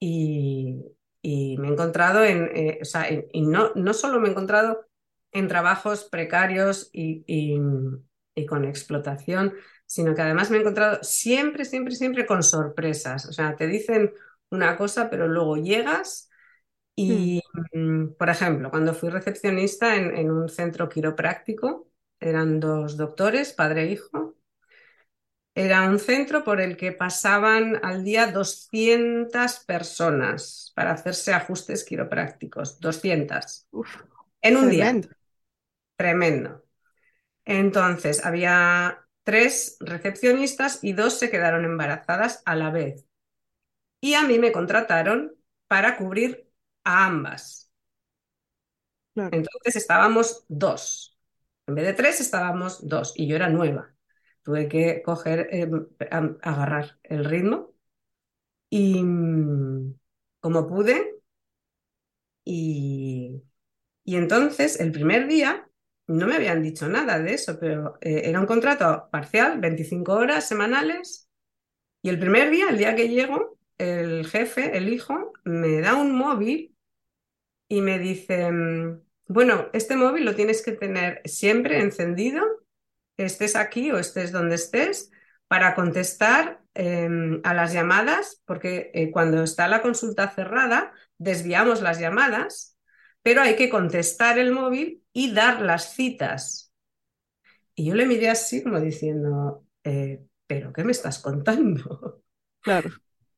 Y, 0.05 0.85
y 1.23 1.57
me 1.59 1.69
he 1.69 1.73
encontrado 1.73 2.25
en, 2.25 2.51
eh, 2.55 2.79
o 2.83 2.85
sea, 2.85 3.09
en- 3.09 3.27
y 3.33 3.43
no, 3.43 3.73
no 3.75 3.95
solo 3.95 4.21
me 4.21 4.29
he 4.29 4.31
encontrado 4.33 4.87
en 5.33 5.49
trabajos 5.49 6.05
precarios 6.05 6.91
y, 6.93 7.25
y- 7.27 7.59
y 8.35 8.47
con 8.47 8.65
explotación, 8.65 9.55
sino 9.87 10.15
que 10.15 10.23
además 10.23 10.51
me 10.51 10.59
he 10.59 10.61
encontrado 10.61 10.99
siempre, 11.03 11.65
siempre, 11.65 11.95
siempre 11.95 12.27
con 12.27 12.43
sorpresas. 12.43 13.27
O 13.27 13.33
sea, 13.33 13.57
te 13.57 13.67
dicen 13.67 14.13
una 14.51 14.77
cosa, 14.77 15.11
pero 15.11 15.29
luego 15.29 15.57
llegas 15.57 16.29
y, 16.97 17.43
mm, 17.75 18.15
por 18.19 18.31
ejemplo, 18.31 18.71
cuando 18.71 18.95
fui 18.95 19.11
recepcionista 19.11 19.97
en, 19.97 20.17
en 20.17 20.31
un 20.31 20.49
centro 20.49 20.89
quiropráctico, 20.89 21.89
eran 22.21 22.61
dos 22.61 22.97
doctores, 22.97 23.53
padre 23.53 23.85
e 23.85 23.93
hijo. 23.93 24.35
Era 25.57 25.89
un 25.89 25.99
centro 26.01 26.43
por 26.45 26.61
el 26.61 26.77
que 26.77 26.93
pasaban 26.93 27.81
al 27.85 28.05
día 28.05 28.31
200 28.33 29.61
personas 29.61 30.73
para 30.75 30.93
hacerse 30.93 31.33
ajustes 31.33 31.85
quiroprácticos. 31.85 32.81
200 32.81 33.67
uf, 33.73 33.91
en 34.43 34.57
un 34.57 34.69
día. 34.71 34.89
tremendo. 34.89 35.09
Tremendo. 35.97 36.65
Entonces, 37.45 38.25
había 38.27 39.07
tres 39.25 39.77
recepcionistas 39.81 40.81
y 40.83 40.95
dos 40.95 41.19
se 41.19 41.31
quedaron 41.31 41.65
embarazadas 41.65 42.43
a 42.47 42.57
la 42.57 42.71
vez. 42.71 43.07
Y 44.01 44.15
a 44.15 44.23
mí 44.25 44.39
me 44.39 44.53
contrataron 44.53 45.37
para 45.69 45.97
cubrir 45.99 46.51
a 46.85 47.07
ambas. 47.07 47.71
Claro, 49.15 49.39
Entonces 49.39 49.77
estábamos 49.77 50.45
dos. 50.49 51.19
En 51.67 51.75
vez 51.75 51.87
de 51.87 51.93
tres, 51.95 52.21
estábamos 52.21 52.87
dos. 52.89 53.13
Y 53.17 53.27
yo 53.27 53.37
era 53.37 53.49
nueva. 53.49 53.94
Tuve 54.45 54.69
que 54.69 55.03
coger, 55.03 55.49
a- 56.11 56.37
agarrar 56.43 56.99
el 57.05 57.25
ritmo 57.25 57.75
y 58.71 59.03
como 60.41 60.67
pude. 60.69 61.15
Y, 62.45 63.43
y 64.05 64.17
entonces, 64.17 64.81
el 64.81 64.93
primer 64.93 65.29
día, 65.29 65.69
no 66.09 66.27
me 66.27 66.37
habían 66.37 66.63
dicho 66.63 66.89
nada 66.89 67.19
de 67.21 67.35
eso, 67.35 67.59
pero 67.61 67.99
eh, 68.01 68.23
era 68.27 68.41
un 68.41 68.47
contrato 68.47 69.09
parcial, 69.13 69.61
25 69.61 70.15
horas 70.15 70.49
semanales. 70.49 71.29
Y 72.03 72.11
el 72.11 72.21
primer 72.21 72.51
día, 72.51 72.69
el 72.71 72.79
día 72.79 72.97
que 72.97 73.09
llego, 73.11 73.59
el 73.79 74.27
jefe, 74.27 74.77
el 74.79 74.91
hijo, 74.93 75.33
me 75.45 75.81
da 75.81 75.97
un 75.97 76.17
móvil 76.17 76.77
y 77.69 77.83
me 77.83 77.99
dice, 77.99 78.51
bueno, 79.29 79.69
este 79.73 79.97
móvil 79.97 80.25
lo 80.25 80.35
tienes 80.35 80.63
que 80.63 80.73
tener 80.73 81.23
siempre 81.25 81.81
encendido, 81.81 82.43
estés 83.17 83.57
aquí 83.57 83.91
o 83.93 83.99
estés 83.99 84.33
donde 84.33 84.57
estés, 84.57 85.11
para 85.49 85.75
contestar 85.75 86.63
eh, 86.75 87.09
a 87.45 87.55
las 87.55 87.73
llamadas, 87.73 88.43
porque 88.47 88.91
eh, 88.95 89.11
cuando 89.11 89.43
está 89.43 89.69
la 89.69 89.83
consulta 89.83 90.31
cerrada, 90.31 90.93
desviamos 91.19 91.83
las 91.83 92.01
llamadas, 92.01 92.79
pero 93.23 93.43
hay 93.43 93.57
que 93.57 93.71
contestar 93.71 94.39
el 94.39 94.53
móvil 94.53 95.05
y 95.13 95.33
dar 95.33 95.61
las 95.61 95.95
citas. 95.95 96.73
Y 97.75 97.87
yo 97.87 97.95
le 97.95 98.07
miré 98.07 98.31
así 98.31 98.63
como 98.63 98.81
diciendo, 98.81 99.67
eh, 99.85 100.25
¿pero 100.47 100.73
qué 100.73 100.85
me 100.85 100.93
estás 100.93 101.19
contando? 101.19 102.23
claro, 102.61 102.91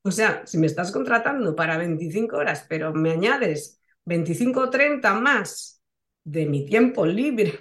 O 0.03 0.11
sea, 0.11 0.45
si 0.47 0.57
me 0.57 0.67
estás 0.67 0.91
contratando 0.91 1.55
para 1.55 1.77
25 1.77 2.37
horas, 2.37 2.65
pero 2.69 2.93
me 2.93 3.11
añades 3.11 3.81
25 4.05 4.61
o 4.61 4.69
30 4.69 5.13
más 5.15 5.81
de 6.23 6.45
mi 6.45 6.65
tiempo 6.65 7.05
libre, 7.05 7.53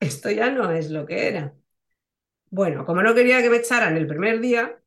esto 0.00 0.30
ya 0.30 0.50
no 0.50 0.70
es 0.70 0.90
lo 0.90 1.06
que 1.06 1.28
era. 1.28 1.54
Bueno, 2.50 2.84
como 2.86 3.02
no 3.02 3.14
quería 3.14 3.42
que 3.42 3.50
me 3.50 3.58
echaran 3.58 3.96
el 3.96 4.06
primer 4.06 4.40
día, 4.40 4.80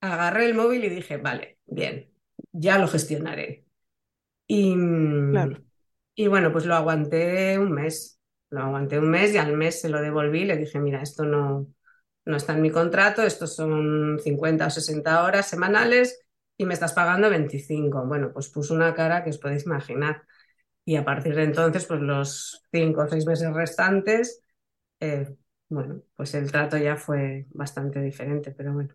agarré 0.00 0.46
el 0.46 0.54
móvil 0.54 0.84
y 0.84 0.88
dije, 0.90 1.16
vale, 1.16 1.58
bien, 1.66 2.12
ya 2.52 2.78
lo 2.78 2.88
gestionaré. 2.88 3.66
Y, 4.48 4.74
claro, 5.30 5.62
y 6.14 6.26
bueno, 6.28 6.52
pues 6.52 6.66
lo 6.66 6.74
aguanté 6.74 7.58
un 7.58 7.72
mes. 7.72 8.20
Lo 8.50 8.60
aguanté 8.62 8.98
un 8.98 9.10
mes 9.10 9.32
y 9.34 9.38
al 9.38 9.56
mes 9.56 9.80
se 9.80 9.88
lo 9.88 10.00
devolví 10.00 10.42
y 10.42 10.44
le 10.44 10.56
dije, 10.58 10.78
mira, 10.78 11.02
esto 11.02 11.24
no, 11.24 11.68
no 12.26 12.36
está 12.36 12.52
en 12.54 12.62
mi 12.62 12.70
contrato, 12.70 13.22
estos 13.22 13.56
son 13.56 14.18
50 14.22 14.66
o 14.66 14.70
60 14.70 15.24
horas 15.24 15.48
semanales 15.48 16.20
y 16.58 16.66
me 16.66 16.74
estás 16.74 16.92
pagando 16.92 17.30
25. 17.30 18.04
Bueno, 18.06 18.32
pues 18.32 18.48
puso 18.50 18.74
una 18.74 18.94
cara 18.94 19.24
que 19.24 19.30
os 19.30 19.38
podéis 19.38 19.64
imaginar. 19.66 20.22
Y 20.84 20.96
a 20.96 21.04
partir 21.04 21.34
de 21.34 21.44
entonces, 21.44 21.86
pues 21.86 22.00
los 22.00 22.62
cinco 22.72 23.02
o 23.02 23.08
seis 23.08 23.26
meses 23.26 23.52
restantes, 23.52 24.42
eh, 25.00 25.34
bueno, 25.68 26.02
pues 26.16 26.34
el 26.34 26.50
trato 26.50 26.76
ya 26.76 26.96
fue 26.96 27.46
bastante 27.50 28.00
diferente, 28.02 28.52
pero 28.52 28.72
bueno. 28.74 28.94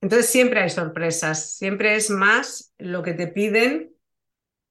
Entonces 0.00 0.28
siempre 0.28 0.60
hay 0.60 0.70
sorpresas, 0.70 1.56
siempre 1.56 1.96
es 1.96 2.10
más 2.10 2.74
lo 2.78 3.02
que 3.02 3.14
te 3.14 3.28
piden 3.28 3.94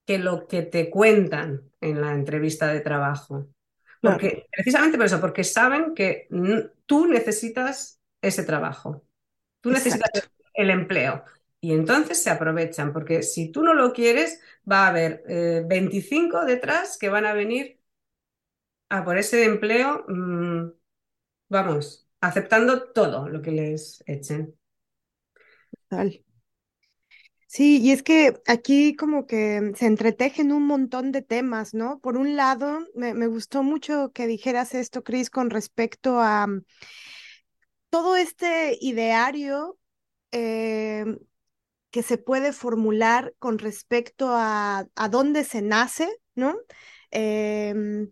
que 0.06 0.18
lo 0.18 0.48
que 0.48 0.64
te 0.64 0.90
cuentan 0.90 1.72
en 1.80 2.02
la 2.02 2.14
entrevista 2.14 2.68
de 2.68 2.82
trabajo. 2.82 3.48
claro, 4.00 4.20
Porque, 4.20 4.48
precisamente 4.52 4.98
por 4.98 5.06
eso, 5.06 5.22
porque 5.22 5.44
saben 5.44 5.94
que 5.94 6.28
tú 6.86 7.08
necesitas 7.08 8.02
ese 8.22 8.44
trabajo, 8.44 9.06
tú 9.62 9.72
necesitas 9.72 10.10
exacto. 10.12 10.30
el 10.54 10.70
empleo. 10.70 11.24
Y 11.62 11.74
entonces 11.74 12.22
se 12.24 12.30
aprovechan, 12.32 12.91
porque 12.93 13.24
si 13.24 13.51
tú 13.51 13.64
no 13.64 13.74
lo 13.76 13.93
quieres, 13.93 14.41
va 14.70 14.86
a 14.86 14.89
haber 14.89 15.24
eh, 15.28 15.64
25 15.66 16.43
detrás 16.45 16.97
que 16.97 17.09
van 17.09 17.26
a 17.26 17.34
venir 17.34 17.80
a 18.89 19.03
por 19.03 19.18
ese 19.18 19.45
empleo, 19.45 20.05
mm, 20.07 20.72
vamos, 21.49 22.07
aceptando 22.22 22.91
todo 22.93 23.30
lo 23.30 23.41
que 23.41 23.51
les 23.51 24.03
echen. 24.07 24.55
Tal. 25.89 26.12
Sí, 27.47 27.80
y 27.82 27.91
es 27.91 28.01
que 28.01 28.41
aquí 28.47 28.95
como 28.95 29.28
que 29.28 29.74
se 29.76 29.86
entretejen 29.86 30.53
un 30.53 30.66
montón 30.68 31.12
de 31.12 31.22
temas, 31.22 31.74
¿no? 31.74 31.99
Por 31.99 32.16
un 32.18 32.38
lado, 32.38 32.80
me, 32.95 33.14
me 33.14 33.28
gustó 33.28 33.62
mucho 33.62 34.12
que 34.14 34.26
dijeras 34.26 34.74
esto, 34.74 35.03
Cris, 35.03 35.30
con 35.30 35.49
respecto 35.49 36.20
a 36.22 36.47
mm, 36.47 36.64
todo 37.89 38.16
este 38.16 38.78
ideario 38.82 39.78
eh, 40.32 41.05
que 41.92 42.04
se 42.04 42.18
puede 42.18 42.54
formular 42.54 43.34
con 43.39 43.60
respecto 43.60 44.30
a, 44.30 44.88
a 44.96 45.10
dónde 45.10 45.44
se 45.44 45.62
nace, 45.62 46.10
¿no? 46.36 46.56
Em, 47.12 48.12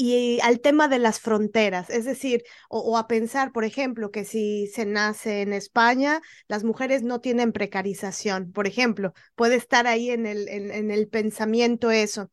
y 0.00 0.38
al 0.42 0.60
tema 0.60 0.86
de 0.86 1.00
las 1.00 1.18
fronteras, 1.18 1.90
es 1.90 2.04
decir, 2.04 2.44
o, 2.70 2.96
a 2.96 3.08
pensar, 3.08 3.50
por 3.52 3.64
ejemplo, 3.64 4.12
que 4.12 4.24
si 4.24 4.68
se 4.68 4.86
nace 4.86 5.42
en 5.42 5.52
España, 5.52 6.20
las 6.46 6.62
mujeres 6.62 7.02
no 7.02 7.20
tienen 7.20 7.52
precarización, 7.52 8.52
por 8.52 8.68
ejemplo, 8.68 9.12
puede 9.34 9.56
estar 9.56 9.88
ahí 9.88 10.10
en 10.10 10.26
el, 10.26 10.48
en, 10.48 10.92
el 10.92 11.08
pensamiento 11.08 11.90
eso. 11.90 12.30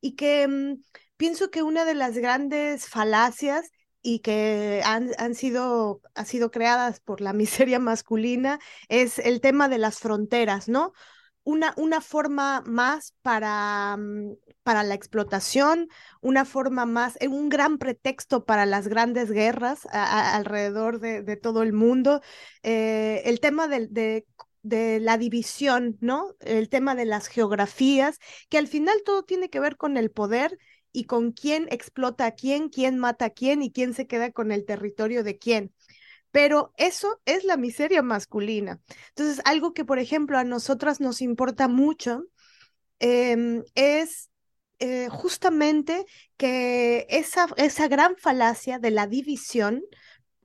Y 0.00 0.14
que 0.14 0.46
mm, 0.46 0.82
pienso 1.16 1.50
que 1.50 1.62
una 1.64 1.84
de 1.84 1.94
las 1.94 2.16
grandes 2.16 2.86
falacias 2.88 3.70
y 4.02 4.20
que 4.20 4.82
han, 4.84 5.10
han 5.18 5.34
sido, 5.34 6.00
ha 6.14 6.24
sido 6.24 6.50
creadas 6.50 7.00
por 7.00 7.20
la 7.20 7.32
miseria 7.32 7.78
masculina 7.78 8.58
es 8.88 9.18
el 9.18 9.40
tema 9.40 9.68
de 9.68 9.78
las 9.78 9.98
fronteras, 9.98 10.68
¿no? 10.68 10.92
Una, 11.42 11.72
una 11.76 12.00
forma 12.00 12.62
más 12.66 13.14
para, 13.22 13.96
mm, 13.96 14.34
para 14.62 14.82
la 14.82 14.94
explotación, 14.94 15.88
una 16.20 16.44
forma 16.44 16.86
más, 16.86 17.16
eh, 17.20 17.28
un 17.28 17.48
gran 17.48 17.78
pretexto 17.78 18.44
para 18.44 18.66
las 18.66 18.88
grandes 18.88 19.30
guerras 19.30 19.86
alrededor 19.90 21.00
de, 21.00 21.36
todo 21.36 21.62
el 21.62 21.72
mundo. 21.72 22.20
Eh, 22.62 23.22
el 23.24 23.40
tema 23.40 23.68
de, 23.68 23.88
de, 24.62 25.00
la 25.00 25.16
división, 25.18 25.96
¿no? 26.00 26.34
El 26.40 26.68
tema 26.68 26.94
de 26.94 27.06
las 27.06 27.26
geografías, 27.28 28.18
que 28.50 28.58
al 28.58 28.68
final 28.68 29.02
todo 29.04 29.22
tiene 29.24 29.48
que 29.48 29.60
ver 29.60 29.76
con 29.76 29.96
el 29.96 30.10
poder 30.10 30.58
y 30.92 31.04
con 31.04 31.32
quién 31.32 31.66
explota 31.70 32.26
a 32.26 32.32
quién, 32.32 32.68
quién 32.68 32.98
mata 32.98 33.26
a 33.26 33.30
quién 33.30 33.62
y 33.62 33.72
quién 33.72 33.94
se 33.94 34.06
queda 34.06 34.32
con 34.32 34.52
el 34.52 34.64
territorio 34.64 35.24
de 35.24 35.38
quién. 35.38 35.72
Pero 36.30 36.72
eso 36.76 37.20
es 37.24 37.44
la 37.44 37.56
miseria 37.56 38.02
masculina. 38.02 38.80
Entonces, 39.08 39.40
algo 39.44 39.72
que, 39.74 39.84
por 39.84 39.98
ejemplo, 39.98 40.38
a 40.38 40.44
nosotras 40.44 41.00
nos 41.00 41.22
importa 41.22 41.68
mucho 41.68 42.24
em, 43.00 43.64
es 43.74 44.30
eh, 44.78 45.08
justamente 45.10 46.06
que 46.36 47.06
esa, 47.10 47.48
esa 47.56 47.88
gran 47.88 48.16
falacia 48.16 48.78
de 48.78 48.90
la 48.90 49.06
división, 49.06 49.82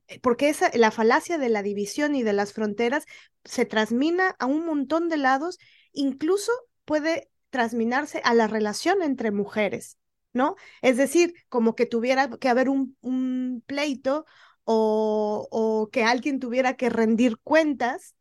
eh, 0.08 0.20
porque 0.20 0.48
esa, 0.48 0.70
la 0.74 0.90
falacia 0.90 1.38
de 1.38 1.48
la 1.48 1.62
división 1.62 2.14
y 2.14 2.22
de 2.22 2.32
las 2.32 2.52
fronteras 2.52 3.04
se 3.44 3.64
transmina 3.64 4.36
a 4.38 4.46
un 4.46 4.66
montón 4.66 5.08
de 5.08 5.16
lados, 5.16 5.58
incluso 5.92 6.52
puede 6.84 7.30
transminarse 7.50 8.20
a 8.24 8.34
la 8.34 8.46
relación 8.46 9.02
entre 9.02 9.30
mujeres, 9.30 9.96
¿no? 10.36 10.56
Es 10.82 10.96
decir, 10.96 11.34
como 11.48 11.74
que 11.74 11.86
tuviera 11.86 12.30
que 12.30 12.48
haber 12.48 12.68
un, 12.68 13.62
pleito 13.66 14.26
o, 14.64 15.88
que 15.92 16.04
alguien 16.04 16.38
tuviera 16.40 16.76
que 16.76 16.90
rendir 16.90 17.38
cuentas 17.38 18.14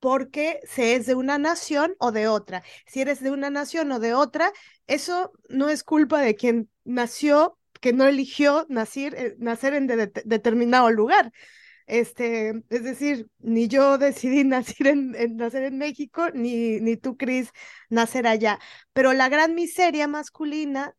porque 0.00 0.60
se 0.64 0.94
es 0.94 1.06
de 1.06 1.14
una 1.14 1.38
nación 1.38 1.94
o 1.98 2.12
de 2.12 2.28
otra. 2.28 2.62
Si 2.86 3.00
eres 3.00 3.20
de 3.20 3.30
una 3.30 3.50
nación 3.50 3.90
o 3.92 3.98
de 4.00 4.14
otra, 4.14 4.52
eso 4.86 5.32
no 5.48 5.68
es 5.68 5.84
culpa 5.84 6.20
de 6.20 6.34
quien 6.36 6.70
nació, 6.84 7.58
que 7.80 7.92
no 7.92 8.06
eligió 8.06 8.66
nacer, 8.68 9.14
eh, 9.14 9.36
nacer 9.38 9.74
en 9.74 9.86
determinado 9.86 10.90
lugar. 10.90 11.32
Este, 11.88 12.62
es 12.68 12.84
decir, 12.84 13.30
ni 13.38 13.66
yo 13.66 13.98
decidí 13.98 14.44
nacer 14.44 14.86
en, 14.88 15.36
nacer 15.36 15.64
en 15.64 15.78
México, 15.78 16.28
ni, 16.34 16.80
ni 16.80 16.96
tú, 16.96 17.16
Cris, 17.16 17.50
nacer 17.88 18.26
allá. 18.26 18.58
Pero 18.92 19.12
la 19.14 19.28
gran 19.28 19.54
miseria 19.54 20.06
masculina 20.06 20.94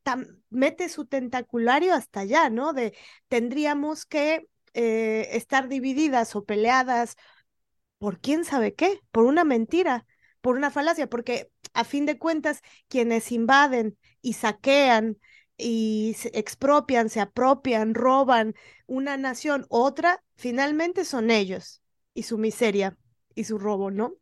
mete 0.50 0.90
su 0.90 1.06
tentaculario 1.06 1.94
hasta 1.94 2.22
allá, 2.22 2.50
¿no? 2.50 2.74
De 2.74 2.96
tendríamos 3.28 4.06
que 4.06 4.48
eh, 4.74 5.30
estar 5.34 5.68
divididas 5.70 6.36
o 6.36 6.44
peleadas 6.44 7.16
por 8.00 8.20
quién 8.20 8.46
sabe 8.46 8.74
qué, 8.74 9.02
por 9.12 9.26
una 9.26 9.44
mentira, 9.44 10.06
por 10.42 10.56
una 10.56 10.72
falacia, 10.72 11.08
porque 11.08 11.52
a 11.74 11.84
fin 11.84 12.06
de 12.06 12.18
cuentas 12.18 12.62
quienes 12.88 13.32
invaden 13.32 13.98
y 14.22 14.34
saquean 14.34 15.18
y 15.60 16.16
se 16.18 16.30
expropian, 16.34 17.10
se 17.10 17.20
apropian, 17.22 17.94
roban 17.94 18.56
una 18.88 19.18
nación, 19.18 19.66
otra, 19.70 20.24
finalmente 20.36 21.06
son 21.06 21.30
ellos 21.32 21.82
y 22.14 22.24
su 22.24 22.38
miseria 22.38 22.98
y 23.36 23.44
su 23.44 23.58
robo, 23.58 23.92
¿no? 23.92 24.16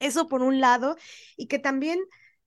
Eso 0.00 0.28
por 0.28 0.42
un 0.42 0.60
lado, 0.60 0.96
y 1.36 1.46
que 1.46 1.58
también, 1.58 1.98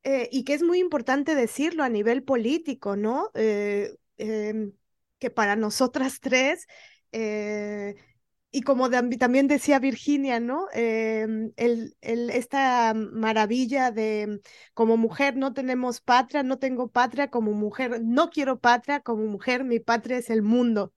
eh, 0.04 0.30
y 0.32 0.44
que 0.44 0.54
es 0.54 0.64
muy 0.64 0.80
importante 0.80 1.36
decirlo 1.36 1.84
a 1.84 1.90
nivel 1.90 2.24
político, 2.24 2.96
¿no? 2.96 3.30
Eh, 3.36 3.96
em, 4.18 4.74
que 5.20 5.30
para 5.30 5.56
nosotras 5.56 6.20
tres, 6.22 6.68
eh, 7.12 7.96
y 8.52 8.62
como 8.64 8.90
también 8.90 9.48
decía 9.48 9.80
Virginia, 9.80 10.40
¿no? 10.40 10.68
Em, 10.74 11.52
esta 11.58 12.94
maravilla 12.94 13.92
de 13.92 14.42
como 14.74 14.98
mujer 14.98 15.38
no 15.38 15.54
tenemos 15.54 16.02
patria, 16.02 16.44
no 16.44 16.60
tengo 16.60 16.90
patria, 16.90 17.30
como 17.30 17.54
mujer 17.54 18.02
no 18.04 18.30
quiero 18.30 18.60
patria, 18.60 19.00
como 19.02 19.26
mujer 19.26 19.64
mi 19.64 19.80
patria 19.80 20.18
es 20.18 20.30
el 20.30 20.42
mundo. 20.42 20.94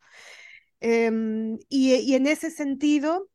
Em, 0.80 1.58
y, 1.68 1.94
y, 1.94 2.14
en 2.14 2.26
ese 2.26 2.50
sentido, 2.50 3.28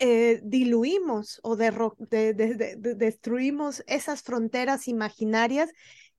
eh, 0.00 0.40
diluimos 0.44 1.40
o 1.42 1.56
destruimos 1.56 3.82
esas 3.88 4.22
fronteras 4.22 4.86
imaginarias 4.86 5.70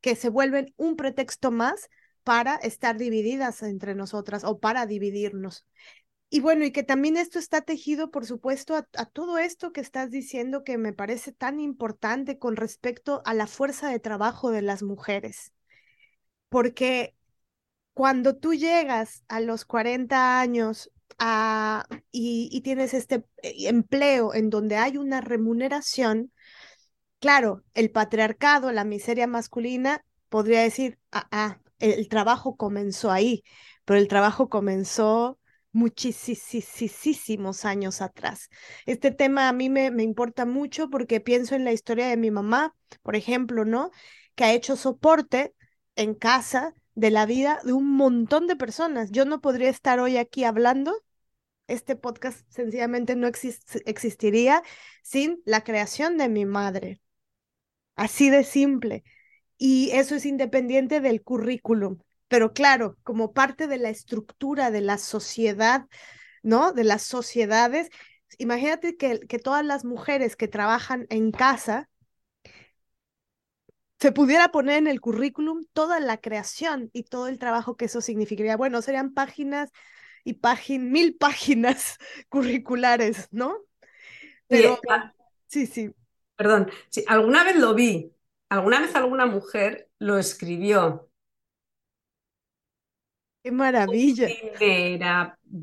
que 0.01 0.15
se 0.15 0.29
vuelven 0.29 0.73
un 0.77 0.95
pretexto 0.97 1.51
más 1.51 1.89
para 2.23 2.55
estar 2.55 2.97
divididas 2.97 3.63
entre 3.63 3.95
nosotras 3.95 4.43
o 4.43 4.59
para 4.59 4.85
dividirnos. 4.85 5.65
Y 6.29 6.41
bueno, 6.41 6.63
y 6.63 6.71
que 6.71 6.83
también 6.83 7.17
esto 7.17 7.39
está 7.39 7.61
tejido, 7.61 8.11
por 8.11 8.25
supuesto, 8.25 8.75
a, 8.75 8.83
todo 9.05 9.39
esto 9.39 9.73
que 9.73 9.81
estás 9.81 10.11
diciendo 10.11 10.63
que 10.63 10.77
me 10.77 10.93
parece 10.93 11.31
tan 11.31 11.59
importante 11.59 12.37
con 12.37 12.55
respecto 12.55 13.23
a 13.25 13.33
la 13.33 13.47
fuerza 13.47 13.89
de 13.89 13.99
trabajo 13.99 14.51
de 14.51 14.61
las 14.61 14.83
mujeres. 14.83 15.53
Porque 16.49 17.15
cuando 17.93 18.37
tú 18.37 18.53
llegas 18.53 19.23
a 19.27 19.39
los 19.41 19.65
40 19.65 20.39
años 20.39 20.91
a, 21.17 21.85
y, 22.11 22.49
y 22.51 22.61
tienes 22.61 22.93
este 22.93 23.25
eh, 23.41 23.67
empleo 23.67 24.33
en 24.33 24.49
donde 24.51 24.77
hay 24.77 24.97
una 24.97 25.21
remuneración, 25.21 26.31
claro, 27.19 27.63
el 27.73 27.91
patriarcado, 27.91 28.71
la 28.71 28.85
miseria 28.85 29.27
masculina, 29.27 30.05
podría 30.29 30.61
decir, 30.61 30.99
ah, 31.11 31.27
ah 31.31 31.59
el 31.79 32.07
trabajo 32.09 32.55
comenzó 32.55 33.11
ahí, 33.11 33.43
pero 33.85 33.99
el 33.99 34.07
trabajo 34.07 34.49
comenzó 34.49 35.39
muchísimos 35.71 37.65
años 37.65 38.01
atrás. 38.01 38.49
Este 38.85 39.11
tema 39.11 39.49
a 39.49 39.53
mí 39.53 39.69
me, 39.69 39.91
me 39.91 40.03
importa 40.03 40.45
mucho 40.45 40.89
porque 40.89 41.19
pienso 41.21 41.55
en 41.55 41.65
la 41.65 41.73
historia 41.73 42.07
de 42.07 42.17
mi 42.17 42.31
mamá, 42.31 42.75
por 43.03 43.15
ejemplo, 43.15 43.65
¿no? 43.65 43.91
Que 44.35 44.45
ha 44.45 44.53
hecho 44.53 44.75
soporte 44.75 45.53
en 45.95 46.15
casa 46.15 46.73
de 46.95 47.11
la 47.11 47.25
vida 47.25 47.59
de 47.63 47.73
un 47.73 47.95
montón 47.95 48.47
de 48.47 48.55
personas. 48.55 49.11
Yo 49.11 49.25
no 49.25 49.41
podría 49.41 49.69
estar 49.69 49.99
hoy 49.99 50.17
aquí 50.17 50.43
hablando. 50.43 50.95
Este 51.67 51.95
podcast 51.95 52.41
sencillamente 52.51 53.15
no 53.15 53.27
existiría 53.27 54.63
sin 55.03 55.41
la 55.45 55.63
creación 55.63 56.17
de 56.17 56.29
mi 56.29 56.45
madre. 56.45 56.99
Así 57.95 58.29
de 58.29 58.43
simple. 58.43 59.03
Y 59.57 59.91
eso 59.91 60.15
es 60.15 60.25
independiente 60.25 61.01
del 61.01 61.21
currículum. 61.21 61.99
Pero 62.29 62.53
claro, 62.53 62.97
como 63.03 63.33
parte 63.33 63.67
de 63.67 63.77
la 63.77 63.89
estructura 63.89 64.71
de 64.71 64.81
la 64.81 64.97
sociedad, 64.97 65.87
¿no? 66.41 66.71
De 66.71 66.85
las 66.85 67.01
sociedades, 67.01 67.89
imagínate 68.37 68.95
que, 68.95 69.19
que 69.19 69.39
todas 69.39 69.65
las 69.65 69.83
mujeres 69.83 70.37
que 70.37 70.47
trabajan 70.47 71.05
en 71.09 71.31
casa 71.31 71.89
se 73.99 74.13
pudiera 74.13 74.49
poner 74.49 74.77
en 74.77 74.87
el 74.87 75.01
currículum 75.01 75.65
toda 75.73 75.99
la 75.99 76.17
creación 76.17 76.89
y 76.93 77.03
todo 77.03 77.27
el 77.27 77.37
trabajo 77.37 77.75
que 77.75 77.85
eso 77.85 77.99
significaría. 77.99 78.55
Bueno, 78.55 78.81
serían 78.81 79.13
páginas 79.13 79.71
y 80.23 80.35
páginas, 80.35 80.87
mil 80.89 81.15
páginas 81.19 81.97
curriculares, 82.29 83.27
¿no? 83.31 83.57
Pero 84.47 84.79
ah, 84.89 85.13
sí, 85.47 85.65
sí. 85.65 85.91
Perdón, 86.35 86.71
sí, 86.89 87.03
alguna 87.07 87.43
vez 87.43 87.57
lo 87.57 87.73
vi, 87.73 88.13
alguna 88.47 88.79
vez 88.79 88.95
alguna 88.95 89.25
mujer 89.25 89.89
lo 89.99 90.17
escribió 90.17 91.08
Qué 93.41 93.51
maravilla. 93.51 94.27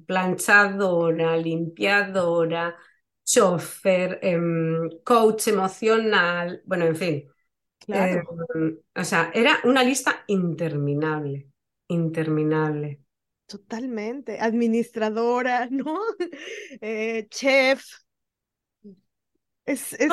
Planchadora, 0.07 1.37
limpiadora, 1.37 2.77
chofer, 3.25 4.19
em, 4.23 4.89
coach 5.05 5.49
emocional, 5.49 6.63
bueno, 6.65 6.87
en 6.87 6.97
fin. 6.97 7.29
Claro. 7.79 8.23
Em, 8.55 8.79
o 8.95 9.05
sea, 9.05 9.31
era 9.35 9.59
una 9.65 9.83
lista 9.83 10.25
interminable, 10.27 11.49
interminable. 11.89 13.01
Totalmente. 13.47 14.39
Administradora, 14.41 15.69
¿no? 15.71 16.01
Eh, 16.81 17.27
chef. 17.31 17.85
Es, 19.65 19.93
es, 19.95 20.09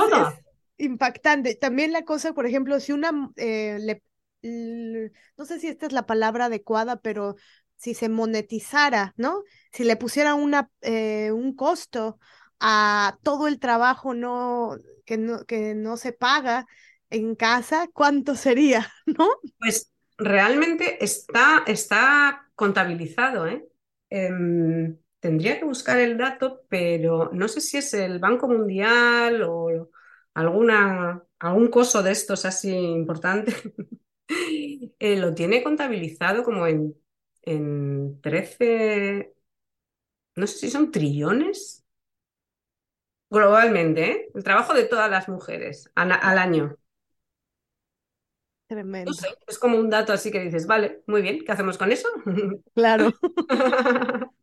impactante. 0.78 1.56
También 1.56 1.92
la 1.92 2.04
cosa, 2.04 2.34
por 2.34 2.46
ejemplo, 2.46 2.80
si 2.80 2.92
una 2.92 3.32
eh, 3.36 3.78
le 3.80 4.02
no 4.44 5.46
sé 5.46 5.60
si 5.60 5.68
esta 5.68 5.86
es 5.86 5.94
la 5.94 6.06
palabra 6.06 6.46
adecuada, 6.46 7.02
pero 7.02 7.36
si 7.76 7.94
se 7.94 8.10
monetizara, 8.10 9.14
¿no? 9.18 9.44
Si 9.72 9.84
le 9.84 9.96
pusiera 9.96 10.36
una, 10.36 10.70
eh, 10.82 11.32
un 11.32 11.56
costo 11.56 12.20
a 12.60 13.18
todo 13.24 13.48
el 13.48 13.60
trabajo 13.60 14.14
no, 14.14 14.78
que, 15.06 15.18
no, 15.18 15.46
que 15.46 15.76
no 15.76 15.98
se 15.98 16.14
paga 16.14 16.66
en 17.10 17.36
casa, 17.36 17.88
¿cuánto 17.94 18.36
sería? 18.36 18.92
¿No? 19.06 19.28
Pues 19.60 19.92
realmente 20.18 21.04
está, 21.04 21.64
está 21.68 22.50
contabilizado, 22.56 23.48
¿eh? 23.48 23.68
Em, 24.10 24.98
tendría 25.20 25.58
que 25.58 25.66
buscar 25.66 26.00
el 26.00 26.18
dato, 26.18 26.64
pero 26.70 27.32
no 27.34 27.48
sé 27.48 27.62
si 27.62 27.78
es 27.78 27.94
el 27.94 28.20
Banco 28.20 28.48
Mundial 28.48 29.42
o 29.44 29.90
alguna, 30.34 31.24
algún 31.40 31.68
coso 31.70 32.04
de 32.04 32.12
estos 32.12 32.46
así 32.46 32.72
importante. 32.72 33.54
Eh, 35.00 35.18
lo 35.18 35.34
tiene 35.34 35.64
contabilizado 35.64 36.44
como 36.44 36.68
en, 36.68 36.96
en 37.44 38.20
13, 38.22 39.34
no 40.36 40.48
sé 40.48 40.60
si 40.60 40.72
son 40.72 40.92
trillones. 40.92 41.84
Globalmente, 43.30 44.12
¿eh? 44.12 44.30
El 44.34 44.44
trabajo 44.46 44.74
de 44.74 44.86
todas 44.86 45.10
las 45.12 45.28
mujeres 45.28 45.92
al, 45.96 46.12
al 46.14 46.38
año. 46.38 46.78
Tremendo. 48.68 49.12
No 49.12 49.14
sé, 49.14 49.28
es 49.48 49.60
como 49.60 49.78
un 49.78 49.90
dato 49.90 50.14
así 50.14 50.32
que 50.32 50.40
dices, 50.40 50.66
vale, 50.66 51.04
muy 51.08 51.22
bien, 51.22 51.44
¿qué 51.46 51.52
hacemos 51.52 51.78
con 51.78 51.92
eso? 51.92 52.08
Claro. 52.76 53.12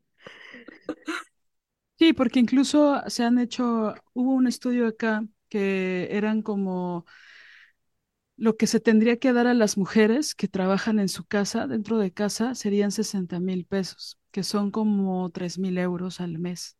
Sí, 1.99 2.15
porque 2.15 2.39
incluso 2.41 3.03
se 3.09 3.25
han 3.25 3.39
hecho, 3.39 3.95
hubo 4.15 4.33
un 4.33 4.47
estudio 4.47 4.87
acá 4.87 5.23
que 5.51 6.09
eran 6.11 6.41
como 6.43 7.05
lo 8.41 8.57
que 8.57 8.67
se 8.67 8.81
tendría 8.81 9.19
que 9.19 9.35
dar 9.35 9.47
a 9.47 9.55
las 9.55 9.79
mujeres 9.79 10.35
que 10.35 10.49
trabajan 10.49 10.99
en 10.99 11.11
su 11.11 11.27
casa, 11.27 11.69
dentro 11.69 11.99
de 11.99 12.13
casa, 12.13 12.57
serían 12.57 12.91
60 12.91 13.39
mil 13.41 13.67
pesos, 13.67 14.19
que 14.33 14.45
son 14.45 14.73
como 14.73 15.31
3 15.31 15.59
mil 15.61 15.79
euros 15.79 16.21
al 16.23 16.39
mes, 16.39 16.79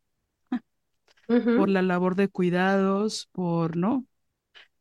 por 1.53 1.69
la 1.69 1.81
labor 1.81 2.15
de 2.15 2.27
cuidados, 2.29 3.29
por, 3.31 3.77
¿no? 3.77 4.05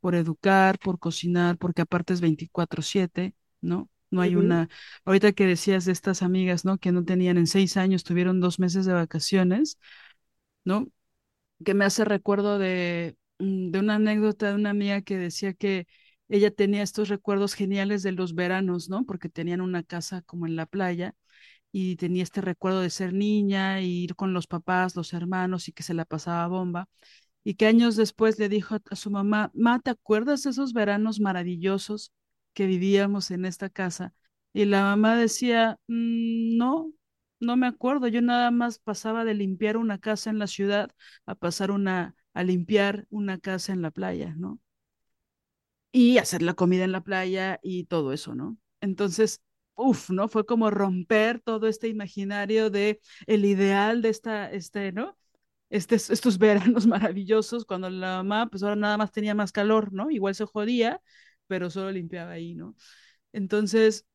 Por 0.00 0.14
educar, 0.14 0.78
por 0.80 0.98
cocinar, 0.98 1.58
porque 1.58 1.82
aparte 1.82 2.14
es 2.14 2.20
24/7, 2.22 3.34
¿no? 3.60 3.88
No 4.10 4.22
hay 4.22 4.36
una, 4.36 4.68
ahorita 5.04 5.32
que 5.32 5.46
decías 5.46 5.84
de 5.86 5.92
estas 5.92 6.22
amigas, 6.22 6.64
¿no? 6.64 6.78
Que 6.78 6.92
no 6.92 7.04
tenían 7.04 7.38
en 7.38 7.46
seis 7.46 7.76
años, 7.76 8.04
tuvieron 8.04 8.40
dos 8.40 8.58
meses 8.60 8.86
de 8.86 8.94
vacaciones, 8.94 9.78
¿no? 10.64 10.88
que 11.64 11.74
me 11.74 11.84
hace 11.84 12.04
recuerdo 12.04 12.58
de, 12.58 13.16
mm, 13.38 13.70
de 13.70 13.78
una 13.80 13.96
anécdota 13.96 14.48
de 14.50 14.54
una 14.54 14.70
amiga 14.70 15.02
que 15.02 15.18
decía 15.18 15.54
que 15.54 15.86
ella 16.30 16.50
tenía 16.52 16.82
estos 16.84 17.08
recuerdos 17.10 17.54
geniales 17.54 18.02
de 18.04 18.12
los 18.12 18.34
veranos, 18.36 18.88
¿no? 18.90 19.04
Porque 19.06 19.28
tenían 19.30 19.60
una 19.62 19.82
casa 19.84 20.22
como 20.22 20.46
en 20.46 20.56
la 20.56 20.66
playa 20.66 21.14
y 21.72 21.96
tenía 21.96 22.22
este 22.24 22.40
recuerdo 22.40 22.80
de 22.80 22.90
ser 22.90 23.12
niña 23.14 23.80
y 23.82 24.04
ir 24.04 24.16
con 24.16 24.32
los 24.34 24.46
papás, 24.46 24.96
los 24.96 25.12
hermanos 25.12 25.68
y 25.68 25.72
que 25.72 25.82
se 25.84 25.94
la 25.94 26.04
pasaba 26.04 26.46
bomba. 26.48 26.88
Y 27.44 27.54
que 27.54 27.66
años 27.66 27.96
después 27.96 28.38
le 28.38 28.48
dijo 28.48 28.74
a, 28.76 28.82
a 28.90 28.96
su 28.96 29.10
mamá, 29.10 29.50
Ma, 29.54 29.80
¿te 29.80 29.90
acuerdas 29.90 30.42
de 30.42 30.50
esos 30.50 30.72
veranos 30.72 31.20
maravillosos 31.20 32.12
que 32.54 32.66
vivíamos 32.66 33.30
en 33.30 33.44
esta 33.46 33.70
casa? 33.70 34.14
Y 34.52 34.64
la 34.66 34.82
mamá 34.82 35.16
decía, 35.16 35.78
"Mm, 35.88 36.56
no, 36.58 36.92
no 37.40 37.56
me 37.56 37.66
acuerdo, 37.66 38.08
yo 38.08 38.20
nada 38.22 38.50
más 38.50 38.78
pasaba 38.78 39.24
de 39.24 39.34
limpiar 39.34 39.76
una 39.76 39.98
casa 39.98 40.30
en 40.30 40.38
la 40.38 40.46
ciudad 40.46 40.90
a 41.26 41.34
pasar 41.34 41.70
una, 41.70 42.14
a 42.34 42.42
limpiar 42.44 43.06
una 43.10 43.38
casa 43.38 43.72
en 43.72 43.82
la 43.82 43.90
playa, 43.90 44.34
¿no? 44.36 44.60
Y 45.92 46.18
hacer 46.18 46.42
la 46.42 46.54
comida 46.54 46.84
en 46.84 46.92
la 46.92 47.02
playa 47.02 47.58
y 47.62 47.84
todo 47.84 48.12
eso, 48.12 48.34
¿no? 48.34 48.56
Entonces, 48.80 49.42
uff, 49.74 50.10
¿no? 50.10 50.28
Fue 50.28 50.46
como 50.46 50.70
romper 50.70 51.40
todo 51.40 51.66
este 51.66 51.88
imaginario 51.88 52.70
de 52.70 53.00
el 53.26 53.44
ideal 53.44 54.00
de 54.02 54.10
esta, 54.10 54.50
este, 54.52 54.92
¿no? 54.92 55.18
Estos 55.70 56.38
veranos 56.38 56.86
maravillosos 56.86 57.64
cuando 57.64 57.90
la 57.90 58.18
mamá, 58.22 58.48
pues 58.50 58.62
ahora 58.62 58.76
nada 58.76 58.96
más 58.98 59.12
tenía 59.12 59.34
más 59.34 59.52
calor, 59.52 59.92
¿no? 59.92 60.10
Igual 60.10 60.34
se 60.34 60.44
jodía, 60.46 61.02
pero 61.48 61.70
solo 61.70 61.90
limpiaba 61.90 62.32
ahí, 62.32 62.54
¿no? 62.54 62.76
Entonces, 63.32 64.06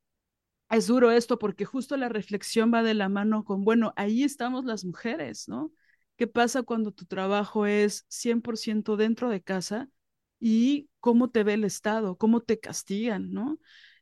es 0.70 0.88
duro 0.88 1.12
esto 1.12 1.38
porque 1.40 1.66
justo 1.66 1.98
la 1.98 2.10
reflexión 2.10 2.74
va 2.74 2.84
de 2.84 2.94
la 2.94 3.10
mano 3.10 3.44
con, 3.44 3.64
bueno, 3.64 3.94
ahí 3.96 4.24
estamos 4.24 4.66
las 4.66 4.84
mujeres, 4.86 5.48
¿no? 5.48 5.72
¿Qué 6.18 6.28
pasa 6.28 6.64
cuando 6.64 6.92
tu 6.92 7.06
trabajo 7.06 7.66
es 7.66 8.06
100% 8.08 8.98
dentro 8.98 9.30
de 9.30 9.42
casa 9.42 9.90
y 10.40 10.90
cómo 11.06 11.30
te 11.30 11.44
ve 11.44 11.54
el 11.54 11.64
Estado, 11.66 12.18
cómo 12.18 12.42
te 12.42 12.60
castigan, 12.60 13.32
¿no? 13.32 13.60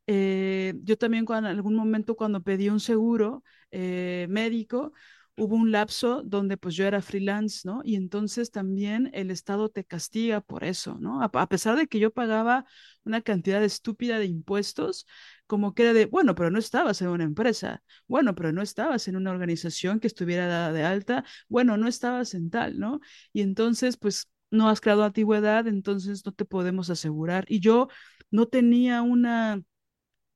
Eh, 0.08 0.74
yo 0.84 0.98
también 0.98 1.26
cuando, 1.26 1.50
en 1.50 1.58
algún 1.58 1.76
momento 1.76 2.16
cuando 2.16 2.42
pedí 2.44 2.70
un 2.70 2.80
seguro 2.80 3.44
eh, 3.72 4.26
médico, 4.30 4.94
hubo 5.36 5.56
un 5.58 5.72
lapso 5.72 6.22
donde 6.24 6.56
pues 6.58 6.76
yo 6.76 6.86
era 6.86 7.02
freelance, 7.02 7.62
¿no? 7.68 7.82
Y 7.84 7.96
entonces 7.96 8.52
también 8.52 9.10
el 9.14 9.32
Estado 9.32 9.68
te 9.70 9.84
castiga 9.84 10.40
por 10.42 10.64
eso, 10.64 10.98
¿no? 11.00 11.22
A, 11.22 11.26
a 11.34 11.50
pesar 11.50 11.76
de 11.76 11.88
que 11.88 12.00
yo 12.00 12.12
pagaba 12.14 12.66
una 13.04 13.22
cantidad 13.22 13.62
estúpida 13.64 14.18
de 14.20 14.26
impuestos, 14.28 15.06
como 15.48 15.74
que 15.74 15.84
era 15.84 15.94
de, 15.94 16.06
bueno, 16.06 16.36
pero 16.36 16.52
no 16.52 16.60
estabas 16.60 17.02
en 17.02 17.10
una 17.10 17.24
empresa, 17.26 17.84
bueno, 18.08 18.36
pero 18.36 18.52
no 18.54 18.62
estabas 18.62 19.08
en 19.08 19.16
una 19.18 19.32
organización 19.32 20.00
que 20.00 20.08
estuviera 20.08 20.48
dada 20.48 20.72
de 20.72 20.84
alta, 20.84 21.26
bueno, 21.50 21.78
no 21.78 21.88
estabas 21.88 22.34
en 22.34 22.50
tal, 22.50 22.80
¿no? 22.80 23.00
Y 23.34 23.42
entonces, 23.42 23.98
pues 23.98 24.30
no 24.54 24.70
has 24.70 24.82
creado 24.82 25.04
antigüedad, 25.04 25.68
entonces 25.68 26.26
no 26.26 26.32
te 26.34 26.46
podemos 26.46 26.90
asegurar. 26.90 27.46
Y 27.50 27.60
yo 27.62 27.90
no 28.32 28.48
tenía 28.48 29.02
una 29.02 29.62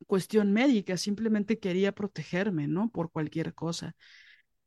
cuestión 0.08 0.54
médica, 0.54 0.98
simplemente 0.98 1.60
quería 1.60 1.94
protegerme, 1.94 2.68
¿no? 2.68 2.90
Por 2.92 3.12
cualquier 3.12 3.54
cosa. 3.54 3.96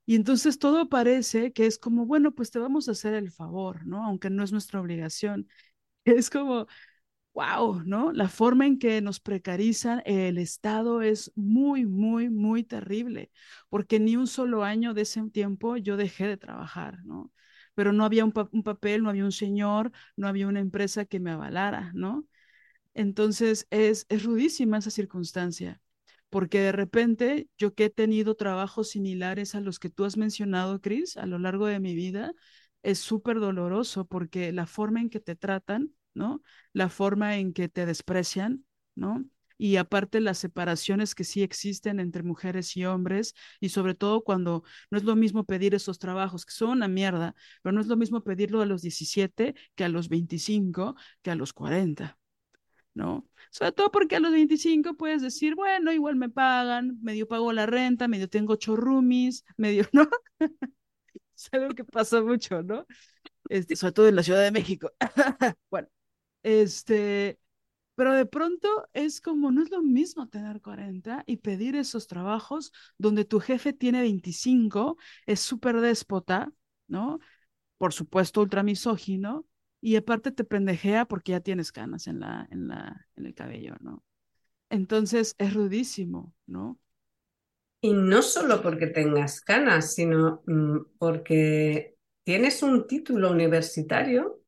Y 0.07 0.17
entonces 0.17 0.59
todo 0.59 0.89
parece 0.89 1.53
que 1.53 1.67
es 1.67 1.79
como, 1.79 2.07
bueno, 2.07 2.33
pues 2.35 2.51
te 2.51 2.59
vamos 2.59 2.89
a 2.89 2.93
hacer 2.93 3.15
el 3.15 3.31
favor, 3.31 3.87
¿no? 3.87 4.05
Aunque 4.05 4.31
no 4.31 4.43
es 4.45 4.53
nuestra 4.53 4.81
obligación. 4.81 5.49
Es 6.07 6.31
como, 6.31 6.67
wow, 7.35 7.83
¿no? 7.85 8.13
La 8.13 8.29
forma 8.29 8.67
en 8.67 8.79
que 8.79 9.01
nos 9.03 9.21
precarizan 9.21 10.03
el 10.07 10.39
Estado 10.39 11.03
es 11.03 11.33
muy, 11.37 11.87
muy, 11.87 12.31
muy 12.31 12.65
terrible, 12.65 13.31
porque 13.69 14.01
ni 14.01 14.17
un 14.17 14.27
solo 14.27 14.65
año 14.65 14.95
de 14.95 15.03
ese 15.03 15.23
tiempo 15.31 15.77
yo 15.77 15.97
dejé 15.97 16.27
de 16.29 16.37
trabajar, 16.39 17.05
¿no? 17.05 17.33
Pero 17.81 17.93
no 17.95 18.05
había 18.05 18.25
un, 18.27 18.33
pa 18.33 18.49
un 18.53 18.63
papel, 18.63 19.03
no 19.03 19.09
había 19.11 19.25
un 19.25 19.33
señor, 19.33 19.91
no 20.17 20.29
había 20.29 20.47
una 20.49 20.61
empresa 20.61 21.07
que 21.07 21.19
me 21.21 21.31
avalara, 21.31 21.93
¿no? 21.95 22.27
Entonces 22.95 23.67
es, 23.71 24.07
es 24.09 24.25
rudísima 24.25 24.79
esa 24.79 24.91
circunstancia, 24.91 25.81
porque 26.29 26.61
de 26.61 26.73
repente 26.73 27.49
yo 27.59 27.75
que 27.75 27.87
he 27.87 27.91
tenido 27.91 28.35
trabajos 28.37 28.91
similares 28.91 29.55
a 29.55 29.61
los 29.61 29.79
que 29.79 29.91
tú 29.91 30.05
has 30.05 30.17
mencionado, 30.17 30.81
Chris, 30.81 31.17
a 31.17 31.27
lo 31.27 31.39
largo 31.39 31.67
de 31.67 31.81
mi 31.81 31.95
vida, 31.95 32.33
es 32.83 32.99
súper 32.99 33.41
doloroso 33.41 34.07
porque 34.07 34.53
la 34.53 34.67
forma 34.67 35.01
en 35.01 35.11
que 35.11 35.21
te 35.21 35.37
tratan, 35.37 35.93
¿no? 36.15 36.43
La 36.73 36.89
forma 36.89 37.39
en 37.39 37.53
que 37.53 37.69
te 37.69 37.87
desprecian, 37.87 38.65
¿no? 38.95 39.25
Y 39.63 39.77
aparte 39.77 40.21
las 40.21 40.39
separaciones 40.39 41.15
que 41.15 41.25
sí 41.25 41.43
existen 41.43 42.01
entre 42.01 42.23
mujeres 42.23 42.77
y 42.79 42.87
hombres, 42.87 43.35
y 43.61 43.69
sobre 43.69 43.95
todo 43.95 44.23
cuando 44.25 44.65
no 44.91 44.97
es 44.97 45.05
lo 45.05 45.17
mismo 45.17 45.45
pedir 45.45 45.75
esos 45.75 45.99
trabajos, 45.99 46.47
que 46.47 46.53
son 46.53 46.71
una 46.71 46.89
mierda, 46.89 47.35
pero 47.63 47.75
no 47.75 47.83
es 47.83 47.87
lo 47.87 47.97
mismo 47.97 48.25
pedirlo 48.25 48.63
a 48.63 48.67
los 48.67 48.81
17 48.81 49.55
que 49.75 49.85
a 49.85 49.91
los 49.91 50.09
25, 50.09 50.97
que 51.21 51.31
a 51.31 51.35
los 51.35 51.53
40. 51.53 52.17
¿no? 52.95 53.29
Sobre 53.51 53.73
todo 53.73 53.91
porque 53.91 54.17
a 54.17 54.21
los 54.21 54.33
25 54.33 54.95
puedes 54.95 55.21
decir, 55.23 55.55
bueno, 55.55 55.93
igual 55.93 56.17
me 56.17 56.29
pagan, 56.31 56.99
medio 57.03 57.29
pago 57.29 57.53
la 57.53 57.67
renta, 57.67 58.09
medio 58.09 58.29
tengo 58.29 58.55
ocho 58.55 58.77
medio, 59.57 59.85
¿no? 59.93 60.09
Es 61.37 61.49
algo 61.53 61.75
que 61.75 61.85
pasa 61.85 62.23
mucho, 62.23 62.63
¿no? 62.63 62.87
Este, 63.49 63.77
sobre 63.77 63.93
todo 63.93 64.09
en 64.09 64.17
la 64.17 64.23
Ciudad 64.23 64.43
de 64.43 64.53
México. 64.53 64.93
Bueno, 65.71 65.89
este, 66.43 67.39
pero 68.01 68.15
de 68.15 68.25
pronto 68.25 68.89
es 68.95 69.21
como, 69.21 69.51
no 69.53 69.63
es 69.63 69.71
lo 69.71 69.83
mismo 69.83 70.27
tener 70.27 70.63
40 70.63 71.23
y 71.27 71.37
pedir 71.37 71.77
esos 71.77 72.07
trabajos 72.07 72.73
donde 72.97 73.27
tu 73.27 73.41
jefe 73.41 73.75
tiene 73.75 74.01
25, 74.01 74.97
es 75.27 75.41
súper 75.41 75.83
déspota, 75.83 76.51
¿no? 76.89 77.19
Por 77.77 77.93
supuesto, 77.93 78.41
ultra 78.41 78.63
misógino, 78.63 79.47
y 79.83 79.97
aparte 79.97 80.33
te 80.33 80.45
pendejea 80.45 81.05
porque 81.05 81.33
ya 81.33 81.41
tienes 81.41 81.73
canas 81.73 82.07
en 82.07 82.21
la, 82.21 82.49
en 82.51 82.69
la, 82.69 83.07
en 83.17 83.27
el 83.27 83.35
cabello, 83.35 83.77
¿no? 83.81 84.03
Entonces 84.71 85.35
es 85.37 85.53
rudísimo, 85.53 86.35
¿no? 86.47 86.79
Y 87.83 87.93
no 87.93 88.23
solo 88.23 88.63
porque 88.63 88.87
tengas 88.87 89.43
canas, 89.43 89.93
sino 89.93 90.43
mm, 90.47 90.97
porque 90.97 91.99
tienes 92.25 92.63
un 92.63 92.87
título 92.87 93.31
universitario 93.31 94.40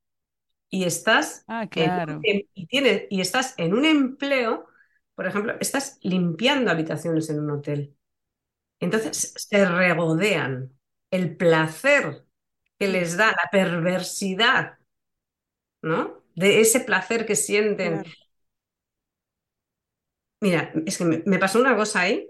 y 0.72 0.86
estás 0.86 1.46
Ah, 1.46 1.68
en, 1.76 1.92
claro, 1.92 2.24
en- 2.24 2.48
y 2.54 2.66
tienes, 2.68 3.04
y 3.10 3.22
estás 3.22 3.54
en 3.58 3.74
un 3.74 3.86
empleo, 3.86 4.68
por 5.16 5.28
ejemplo, 5.28 5.54
estás 5.60 6.00
limpiando 6.02 6.72
habitaciones 6.72 7.30
en 7.30 7.40
un 7.42 7.52
hotel. 7.52 7.96
Entonces 8.80 9.34
se 9.36 9.66
regodean 9.66 10.72
el 11.10 11.36
placer 11.36 12.24
que 12.78 12.88
les 12.88 13.16
da 13.16 13.28
la 13.28 13.48
perversidad, 13.52 14.78
¿no? 15.82 16.22
De 16.34 16.60
ese 16.60 16.80
placer 16.80 17.26
que 17.26 17.36
sienten. 17.36 18.02
Claro. 18.02 18.12
Mira, 20.40 20.72
es 20.86 20.98
que 20.98 21.04
me, 21.04 21.22
me 21.26 21.38
pasó 21.38 21.60
una 21.60 21.76
cosa 21.76 22.00
ahí. 22.02 22.28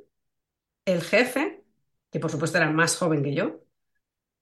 El 0.86 1.02
jefe, 1.02 1.64
que 2.12 2.20
por 2.20 2.30
supuesto 2.30 2.58
era 2.58 2.70
más 2.70 2.96
joven 2.98 3.22
que 3.24 3.34
yo, 3.34 3.62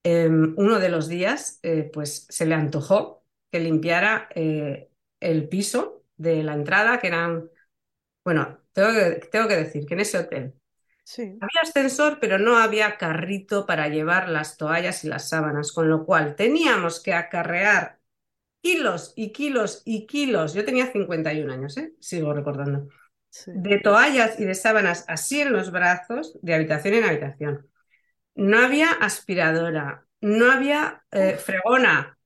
em, 0.04 0.54
uno 0.58 0.78
de 0.80 0.90
los 0.90 1.08
días, 1.08 1.60
eh, 1.62 1.90
pues 1.92 2.26
se 2.30 2.46
le 2.46 2.54
antojó 2.54 3.19
que 3.50 3.60
limpiara 3.60 4.28
eh, 4.34 4.90
el 5.20 5.48
piso 5.48 6.04
de 6.16 6.42
la 6.42 6.54
entrada, 6.54 6.98
que 7.00 7.08
eran, 7.08 7.50
bueno, 8.24 8.60
tengo 8.72 8.90
que, 8.92 9.28
tengo 9.30 9.48
que 9.48 9.56
decir 9.56 9.86
que 9.86 9.94
en 9.94 10.00
ese 10.00 10.18
hotel 10.18 10.54
Sí. 11.04 11.40
había 11.40 11.62
ascensor, 11.62 12.18
pero 12.20 12.38
no 12.38 12.58
había 12.58 12.98
carrito 12.98 13.66
para 13.66 13.88
llevar 13.88 14.28
las 14.28 14.56
toallas 14.56 15.04
y 15.04 15.08
las 15.08 15.28
sábanas, 15.28 15.72
con 15.72 15.88
lo 15.88 16.04
cual 16.04 16.36
teníamos 16.36 17.00
que 17.02 17.14
acarrear 17.14 18.00
kilos 18.62 19.12
y 19.16 19.32
kilos 19.32 19.82
y 19.84 20.06
kilos. 20.06 20.54
Yo 20.54 20.64
tenía 20.64 20.92
51 20.92 21.50
años, 21.50 21.76
¿eh? 21.78 21.94
sigo 22.00 22.32
recordando. 22.34 22.88
Sí. 23.30 23.52
De 23.52 23.78
toallas 23.80 24.40
y 24.40 24.44
de 24.44 24.54
sábanas 24.54 25.04
así 25.08 25.40
en 25.40 25.52
los 25.52 25.72
brazos, 25.72 26.38
de 26.42 26.54
habitación 26.54 26.94
en 26.94 27.04
habitación. 27.04 27.68
No 28.34 28.58
había 28.60 28.92
aspiradora, 28.92 30.06
no 30.20 30.50
había 30.52 31.04
eh, 31.12 31.36
fregona. 31.36 32.18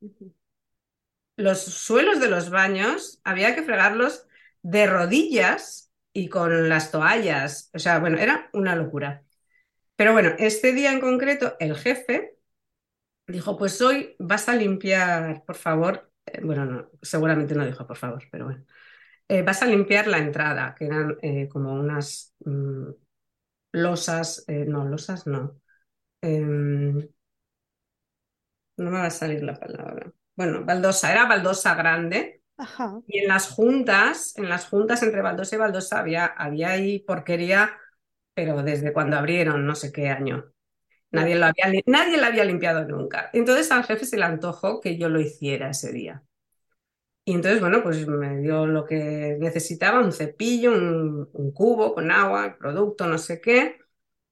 Los 1.37 1.63
suelos 1.65 2.21
de 2.21 2.29
los 2.29 2.51
baños 2.51 3.21
había 3.25 3.55
que 3.55 3.63
fregarlos 3.63 4.27
de 4.63 4.87
rodillas 4.87 5.93
y 6.13 6.29
con 6.29 6.69
las 6.69 6.91
toallas. 6.93 7.71
O 7.75 7.79
sea, 7.79 7.99
bueno, 7.99 8.19
era 8.19 8.51
una 8.53 8.77
locura. 8.77 9.25
Pero 9.97 10.13
bueno, 10.13 10.33
este 10.39 10.73
día 10.73 10.93
en 10.93 11.01
concreto, 11.01 11.57
el 11.61 11.77
jefe 11.77 12.37
dijo, 13.27 13.57
pues 13.59 13.81
hoy 13.83 14.17
vas 14.19 14.49
a 14.49 14.57
limpiar, 14.57 15.45
por 15.47 15.57
favor. 15.57 16.11
Eh, 16.27 16.41
bueno, 16.45 16.65
no, 16.67 16.91
seguramente 17.03 17.55
no 17.55 17.67
dijo 17.67 17.87
por 17.87 17.97
favor, 17.97 18.25
pero 18.31 18.47
bueno. 18.47 18.65
Eh, 19.29 19.43
vas 19.43 19.63
a 19.63 19.67
limpiar 19.67 20.07
la 20.09 20.19
entrada, 20.19 20.75
que 20.79 20.87
eran 20.87 21.17
eh, 21.23 21.49
como 21.49 21.75
unas 21.75 22.35
mm, 22.45 22.91
losas, 23.73 24.45
no, 24.49 24.85
losas 24.87 25.27
no. 25.27 25.61
Em, 26.23 27.09
no 28.77 28.91
me 28.91 28.99
va 29.01 29.07
a 29.07 29.11
salir 29.11 29.43
la 29.43 29.59
palabra. 29.59 30.13
Bueno, 30.37 30.65
baldosa, 30.65 31.13
era 31.13 31.27
baldosa 31.27 31.75
grande. 31.75 32.43
Ajá. 32.59 33.03
Y 33.07 33.21
en 33.21 33.29
las 33.29 33.49
juntas, 33.51 34.35
en 34.39 34.49
las 34.49 34.67
juntas 34.69 35.03
entre 35.03 35.23
baldosa 35.23 35.57
y 35.57 35.59
baldosa 35.59 36.01
había, 36.01 36.27
había 36.27 36.71
ahí 36.73 37.01
porquería, 37.01 37.79
pero 38.35 38.63
desde 38.63 38.93
cuando 38.93 39.17
abrieron, 39.19 39.67
no 39.67 39.75
sé 39.77 39.93
qué 39.93 40.09
año. 40.11 40.53
Nadie 41.13 41.37
lo 41.37 41.47
había, 41.47 41.83
nadie 41.87 42.19
la 42.19 42.29
había 42.29 42.45
limpiado 42.47 42.85
nunca. 42.87 43.31
Entonces 43.33 43.71
al 43.73 43.85
jefe 43.85 44.07
se 44.07 44.19
le 44.19 44.25
antojó 44.27 44.81
que 44.81 44.99
yo 44.99 45.09
lo 45.11 45.21
hiciera 45.21 45.71
ese 45.71 45.93
día. 45.93 46.23
Y 47.27 47.33
entonces, 47.35 47.61
bueno, 47.61 47.83
pues 47.83 48.07
me 48.07 48.39
dio 48.41 48.67
lo 48.67 48.85
que 48.85 49.37
necesitaba, 49.41 50.01
un 50.01 50.13
cepillo, 50.13 50.73
un, 50.73 51.29
un 51.33 51.53
cubo 51.53 51.95
con 51.95 52.11
agua, 52.11 52.57
producto, 52.59 53.07
no 53.07 53.17
sé 53.19 53.41
qué. 53.41 53.79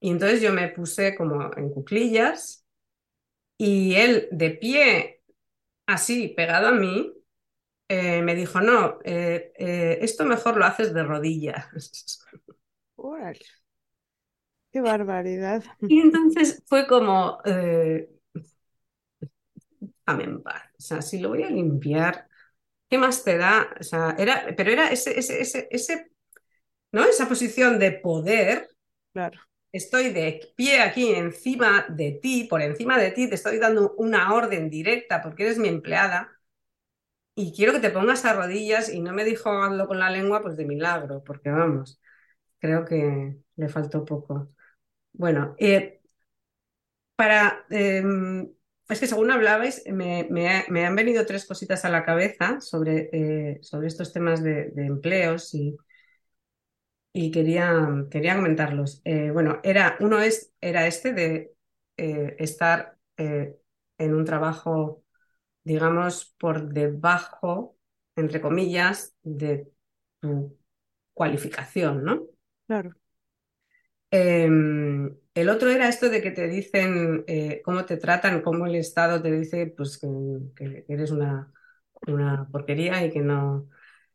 Y 0.00 0.10
entonces 0.10 0.42
yo 0.42 0.52
me 0.52 0.68
puse 0.68 1.14
como 1.16 1.50
en 1.56 1.70
cuclillas 1.70 2.66
y 3.58 3.94
él 3.96 4.28
de 4.32 4.50
pie, 4.52 5.21
así, 5.92 6.28
pegado 6.28 6.68
a 6.68 6.72
mí, 6.72 7.12
eh, 7.88 8.22
me 8.22 8.34
dijo, 8.34 8.60
no, 8.60 8.98
eh, 9.04 9.52
eh, 9.56 9.98
esto 10.00 10.24
mejor 10.24 10.56
lo 10.56 10.64
haces 10.64 10.94
de 10.94 11.02
rodillas. 11.02 11.66
Qué 14.72 14.80
barbaridad. 14.80 15.62
Y 15.80 16.00
entonces 16.00 16.62
fue 16.66 16.86
como, 16.86 17.38
paz. 20.42 20.62
O 20.78 20.82
sea, 20.82 21.02
si 21.02 21.20
lo 21.20 21.30
voy 21.30 21.42
a 21.42 21.50
limpiar, 21.50 22.28
¿qué 22.88 22.98
más 22.98 23.24
te 23.24 23.36
da? 23.36 23.68
O 23.78 23.82
sea, 23.82 24.14
era, 24.18 24.54
pero 24.56 24.70
era 24.70 24.90
ese, 24.90 25.18
ese, 25.18 25.40
ese, 25.40 25.68
ese, 25.70 26.10
¿no? 26.92 27.04
Esa 27.04 27.28
posición 27.28 27.78
de 27.78 27.92
poder. 27.92 28.68
Claro. 29.12 29.40
Estoy 29.72 30.10
de 30.12 30.52
pie 30.56 30.80
aquí 30.82 31.10
encima 31.14 31.86
de 31.88 32.12
ti, 32.22 32.44
por 32.48 32.60
encima 32.62 32.98
de 32.98 33.10
ti, 33.10 33.28
te 33.28 33.34
estoy 33.36 33.58
dando 33.58 33.94
una 33.96 34.34
orden 34.34 34.68
directa 34.70 35.22
porque 35.22 35.44
eres 35.44 35.58
mi 35.58 35.68
empleada 35.68 36.30
y 37.34 37.52
quiero 37.54 37.72
que 37.72 37.80
te 37.80 37.90
pongas 37.90 38.24
a 38.24 38.34
rodillas 38.34 38.88
y 38.92 39.00
no 39.00 39.12
me 39.12 39.24
dijo 39.24 39.50
hazlo 39.50 39.86
con 39.86 39.98
la 39.98 40.10
lengua, 40.10 40.42
pues 40.42 40.56
de 40.56 40.66
milagro, 40.66 41.22
porque 41.24 41.50
vamos, 41.50 42.00
creo 42.58 42.84
que 42.84 43.38
le 43.56 43.68
faltó 43.68 44.04
poco. 44.04 44.50
Bueno, 45.12 45.56
eh, 45.58 46.02
para, 47.16 47.64
eh, 47.70 48.02
es 48.88 49.00
que 49.00 49.06
según 49.06 49.30
hablabais, 49.30 49.82
me, 49.86 50.26
me, 50.30 50.64
me, 50.68 50.84
han 50.86 50.96
venido 50.96 51.24
tres 51.26 51.46
cositas 51.46 51.84
a 51.84 51.90
la 51.90 52.04
cabeza 52.04 52.60
sobre, 52.60 53.08
eh, 53.12 53.58
sobre 53.62 53.86
estos 53.88 54.12
temas 54.12 54.42
de, 54.42 54.70
de 54.70 54.86
empleos 54.86 55.54
y, 55.54 55.76
y 57.12 57.30
quería, 57.30 58.06
quería 58.10 58.36
comentarlos. 58.36 59.02
Eh, 59.04 59.30
bueno, 59.30 59.60
era, 59.62 59.96
uno 60.00 60.20
es, 60.20 60.52
era 60.60 60.86
este 60.86 61.12
de 61.12 61.54
eh, 61.96 62.36
estar 62.38 62.96
eh, 63.16 63.56
en 63.98 64.14
un 64.14 64.24
trabajo, 64.24 65.04
digamos, 65.64 66.34
por 66.38 66.72
debajo, 66.72 67.76
entre 68.16 68.40
comillas, 68.40 69.14
de 69.22 69.70
tu 70.20 70.58
cualificación, 71.14 72.04
¿no? 72.04 72.22
Claro. 72.66 72.92
Em, 74.10 75.16
el 75.34 75.48
otro 75.48 75.70
era 75.70 75.88
esto 75.88 76.10
de 76.10 76.20
que 76.20 76.30
te 76.32 76.46
dicen 76.46 77.24
cómo 77.64 77.86
te 77.86 77.96
tratan, 77.96 78.42
cómo 78.42 78.66
el 78.66 78.74
Estado 78.74 79.22
te 79.22 79.30
dice 79.32 79.72
pues, 79.74 79.98
que, 79.98 80.08
que 80.54 80.84
eres 80.88 81.10
una, 81.10 81.50
una 82.06 82.48
porquería 82.50 83.04
y 83.04 83.10
que 83.10 83.20
no. 83.20 83.68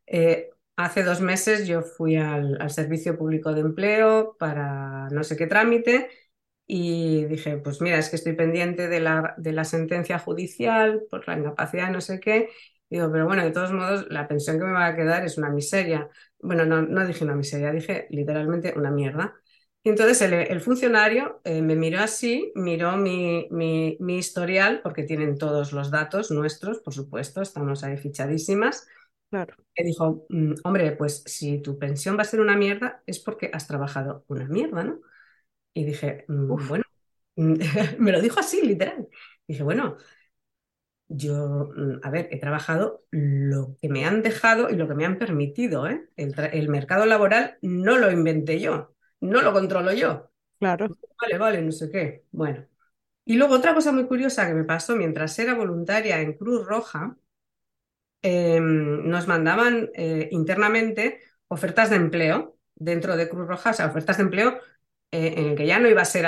Eh, 0.06 0.50
hace 0.78 1.04
dos 1.04 1.22
meses 1.22 1.68
yo 1.68 1.82
fui 1.82 2.16
al, 2.16 2.70
Servicio 2.70 3.18
Público 3.18 3.54
de 3.54 3.62
Empleo 3.62 4.38
para 4.40 5.10
no 5.10 5.24
sé 5.24 5.36
qué 5.36 5.48
trámite 5.48 6.10
y 6.68 7.26
dije, 7.26 7.58
pues 7.58 7.82
mira, 7.82 7.98
es 7.98 8.10
que 8.10 8.18
estoy 8.18 8.34
pendiente 8.34 8.88
de 8.88 9.00
la, 9.00 9.34
de 9.38 9.54
la 9.54 9.66
sentencia 9.66 10.20
judicial 10.20 11.04
por 11.10 11.28
la 11.28 11.38
incapacidad 11.38 11.92
no 11.92 12.02
sé 12.02 12.20
qué. 12.20 12.50
Digo, 12.90 13.12
pero 13.12 13.26
bueno, 13.26 13.44
de 13.44 13.52
todos 13.52 13.74
modos, 13.74 14.06
la 14.10 14.28
pensión 14.28 14.60
que 14.60 14.66
me 14.66 14.72
va 14.74 14.88
a 14.88 14.96
quedar 14.96 15.26
es 15.26 15.38
una 15.38 15.50
miseria. 15.50 16.10
Bueno, 16.40 16.66
no, 16.66 16.82
no 16.82 17.06
dije 17.06 17.24
una 17.24 17.36
miseria, 17.36 17.72
dije 17.72 18.08
literalmente 18.12 18.74
una 18.78 18.92
mierda. 18.92 19.36
Y 19.84 19.90
entonces 19.90 20.22
el, 20.22 20.34
el 20.34 20.62
funcionario 20.62 21.42
eh, 21.46 21.62
me 21.62 21.76
miró 21.76 22.00
así, 22.02 22.52
miró 22.56 22.98
mi, 22.98 23.48
mi, 23.52 23.98
mi, 24.02 24.18
historial, 24.18 24.82
porque 24.84 25.04
tienen 25.04 25.38
todos 25.38 25.72
los 25.72 25.92
datos 25.92 26.32
nuestros, 26.32 26.80
por 26.80 26.94
supuesto, 26.94 27.42
estamos 27.42 27.84
ahí 27.84 27.98
fichadísimas. 27.98 28.88
Claro. 29.30 29.56
Y 29.76 29.84
dijo, 29.84 30.26
mmm, 30.30 30.54
hombre, 30.64 30.92
pues 30.94 31.24
si 31.26 31.60
tu 31.62 31.78
pensión 31.78 32.18
va 32.18 32.22
a 32.24 32.26
ser 32.26 32.40
una 32.42 32.58
mierda, 32.58 33.04
es 33.06 33.20
porque 33.20 33.52
has 33.54 33.68
trabajado 33.68 34.26
una 34.28 34.46
mierda, 34.48 34.84
¿no? 34.84 35.02
Y 35.74 35.86
dije, 35.86 36.26
mmm, 36.30 36.68
bueno, 36.68 36.84
me 38.00 38.12
lo 38.14 38.22
dijo 38.22 38.40
así, 38.42 38.62
literal. 38.64 39.08
Y 39.48 39.54
dije, 39.54 39.64
bueno, 39.64 39.98
yo, 41.08 41.70
mm, 41.76 42.00
a 42.04 42.10
ver, 42.10 42.28
he 42.32 42.40
trabajado 42.40 43.06
lo 43.12 43.76
que 43.82 43.90
me 43.90 44.06
han 44.06 44.22
dejado 44.24 44.70
y 44.70 44.76
lo 44.76 44.88
que 44.88 44.96
me 44.96 45.06
han 45.06 45.18
permitido, 45.20 45.88
¿eh? 45.88 46.10
El, 46.16 46.36
el 46.54 46.70
mercado 46.70 47.06
laboral 47.06 47.58
no 47.62 47.98
lo 47.98 48.12
inventé 48.12 48.60
yo 48.60 48.94
no 49.20 49.42
lo 49.42 49.52
controlo 49.52 49.92
yo. 49.94 50.32
Claro. 50.60 50.88
Vale, 51.22 51.38
vale, 51.40 51.62
no 51.62 51.72
sé 51.72 51.90
qué. 51.92 52.26
Bueno. 52.32 52.66
Y 53.26 53.36
luego 53.38 53.56
otra 53.56 53.74
cosa 53.76 53.92
muy 53.94 54.08
curiosa 54.08 54.48
que 54.48 54.54
me 54.56 54.64
pasó 54.66 54.96
mientras 54.96 55.38
era 55.40 55.56
voluntaria 55.56 56.22
en 56.22 56.34
Cruz 56.34 56.66
Roja, 56.68 57.18
eh, 58.22 58.60
nos 58.62 59.28
mandaban 59.28 59.90
eh, 59.94 60.30
internamente 60.32 61.22
ofertas 61.48 61.90
de 61.90 61.98
empleo 61.98 62.58
dentro 62.76 63.16
de 63.16 63.30
Cruz 63.30 63.48
Roja, 63.48 63.72
o 63.72 63.74
sea, 63.74 63.88
ofertas 63.88 64.18
de 64.18 64.24
empleo 64.24 64.60
eh, 65.12 65.36
en 65.38 65.46
el 65.48 65.56
que 65.56 65.66
ya 65.66 65.80
no 65.80 65.88
iba 65.88 66.02
a 66.02 66.06
ser 66.06 66.26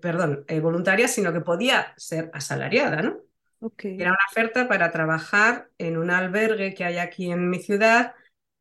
perdón, 0.00 0.44
voluntaria, 0.60 1.08
sino 1.08 1.32
que 1.32 1.40
podía 1.40 1.94
ser 1.96 2.30
asalariada, 2.34 3.02
¿no? 3.02 3.20
Okay. 3.60 3.94
Era 4.00 4.10
una 4.10 4.18
oferta 4.30 4.66
para 4.66 4.90
trabajar 4.90 5.70
en 5.78 5.96
un 5.96 6.10
albergue 6.10 6.74
que 6.74 6.84
hay 6.84 6.98
aquí 6.98 7.30
en 7.30 7.48
mi 7.48 7.60
ciudad 7.60 8.14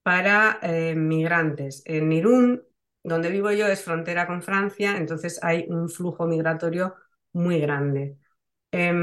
para 0.03 0.59
migrantes. 0.95 1.81
En 1.85 2.11
Irún 2.11 2.63
donde 3.03 3.29
vivo 3.29 3.51
yo 3.51 3.67
es 3.67 3.83
frontera 3.83 4.27
con 4.27 4.43
Francia, 4.43 4.97
entonces 4.97 5.39
hay 5.43 5.65
un 5.69 5.89
flujo 5.89 6.27
migratorio 6.27 6.95
muy 7.33 7.59
grande. 7.59 8.17
Eh, 8.71 8.93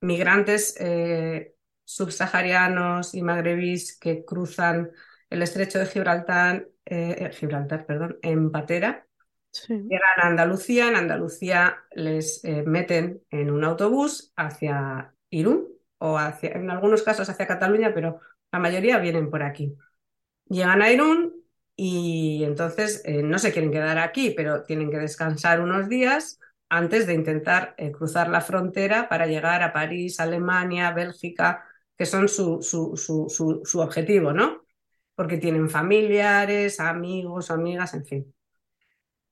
migrantes 0.00 0.76
eh, 0.80 1.51
subsaharianos 1.94 3.14
y 3.14 3.22
magrebís 3.22 3.98
que 3.98 4.24
cruzan 4.24 4.90
el 5.30 5.42
estrecho 5.42 5.78
de 5.78 5.86
Gibraltar, 5.86 6.68
eh, 6.84 7.30
Gibraltar 7.32 7.86
perdón, 7.86 8.18
en 8.22 8.50
patera, 8.50 9.06
sí. 9.50 9.74
llegan 9.74 10.18
a 10.22 10.26
Andalucía, 10.26 10.88
en 10.88 10.96
Andalucía 10.96 11.78
les 11.92 12.44
eh, 12.44 12.62
meten 12.66 13.22
en 13.30 13.50
un 13.50 13.64
autobús 13.64 14.32
hacia 14.36 15.14
Irún 15.30 15.68
o 15.98 16.18
hacia, 16.18 16.50
en 16.52 16.70
algunos 16.70 17.02
casos 17.02 17.28
hacia 17.28 17.46
Cataluña, 17.46 17.92
pero 17.94 18.20
la 18.50 18.58
mayoría 18.58 18.98
vienen 18.98 19.30
por 19.30 19.42
aquí. 19.42 19.74
Llegan 20.46 20.82
a 20.82 20.90
Irún, 20.90 21.42
y 21.76 22.44
entonces 22.44 23.02
eh, 23.04 23.22
no 23.22 23.38
se 23.38 23.52
quieren 23.52 23.72
quedar 23.72 23.98
aquí, 23.98 24.30
pero 24.36 24.62
tienen 24.64 24.90
que 24.90 24.98
descansar 24.98 25.60
unos 25.60 25.88
días 25.88 26.38
antes 26.68 27.06
de 27.06 27.14
intentar 27.14 27.74
eh, 27.76 27.92
cruzar 27.92 28.28
la 28.28 28.40
frontera 28.40 29.08
para 29.08 29.26
llegar 29.26 29.62
a 29.62 29.72
París, 29.72 30.20
Alemania, 30.20 30.92
Bélgica, 30.92 31.64
que 31.96 32.06
son 32.06 32.28
su, 32.28 32.62
su, 32.62 32.96
su, 32.96 33.62
su 33.64 33.80
objetivo, 33.80 34.32
¿no? 34.32 34.62
Porque 35.14 35.38
tienen 35.38 35.68
familiares, 35.68 36.80
amigos, 36.80 37.50
amigas, 37.50 37.94
en 37.94 38.04
fin. 38.04 38.34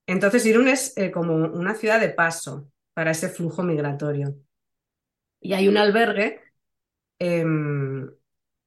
Entonces 0.05 0.45
Irún 0.45 0.67
es 0.67 0.93
eh, 0.97 1.11
como 1.11 1.35
una 1.35 1.75
ciudad 1.75 1.99
de 1.99 2.09
paso. 2.09 2.67
para 2.93 3.11
ese 3.11 3.29
flujo 3.29 3.63
migratorio. 3.63 4.35
Y 5.39 5.53
hay 5.53 5.67
un 5.67 5.77
albergue 5.77 6.41
em, 7.19 8.09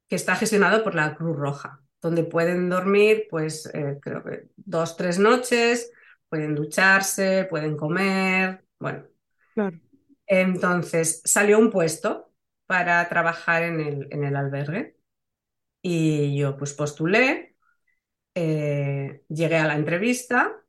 que 0.07 0.15
está 0.15 0.35
gestionado 0.35 0.83
por 0.83 0.95
la 0.95 1.15
Cruz 1.15 1.37
Roja, 1.37 1.81
donde 2.01 2.23
pueden 2.23 2.69
dormir, 2.69 3.27
pues 3.29 3.67
eh, 3.73 3.99
creo 4.01 4.23
que 4.23 4.47
dos, 4.57 4.97
tres 4.97 5.19
noches, 5.19 5.91
pueden 6.27 6.55
ducharse, 6.55 7.45
pueden 7.49 7.77
comer, 7.77 8.65
bueno. 8.79 9.05
Claro. 9.53 9.79
Entonces 10.27 11.21
salió 11.23 11.59
un 11.59 11.69
puesto 11.69 12.31
para 12.65 13.07
trabajar 13.09 13.63
en 13.63 13.79
el, 14.23 14.35
albergue 14.35 14.97
y 15.81 16.37
yo 16.37 16.57
pues 16.57 16.73
postulé, 16.73 17.55
eh, 18.35 19.23
llegué 19.29 19.57
a 19.57 19.67
la 19.67 19.75
entrevista, 19.75 20.63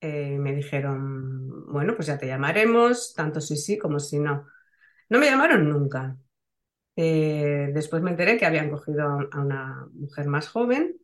eh, 0.00 0.38
me 0.38 0.54
dijeron, 0.54 1.66
bueno, 1.72 1.94
pues 1.96 2.08
ya 2.08 2.18
te 2.18 2.26
llamaremos, 2.26 3.14
tanto 3.14 3.40
si 3.40 3.56
sí 3.56 3.78
como 3.78 3.98
si 4.00 4.18
no. 4.18 4.46
No 5.08 5.18
me 5.18 5.26
llamaron 5.26 5.68
nunca. 5.68 6.16
Eh, 6.96 7.70
después 7.74 8.02
me 8.02 8.10
enteré 8.10 8.38
que 8.38 8.46
habían 8.46 8.70
cogido 8.70 9.02
a 9.32 9.40
una 9.40 9.88
mujer 9.92 10.26
más 10.26 10.48
joven, 10.48 10.96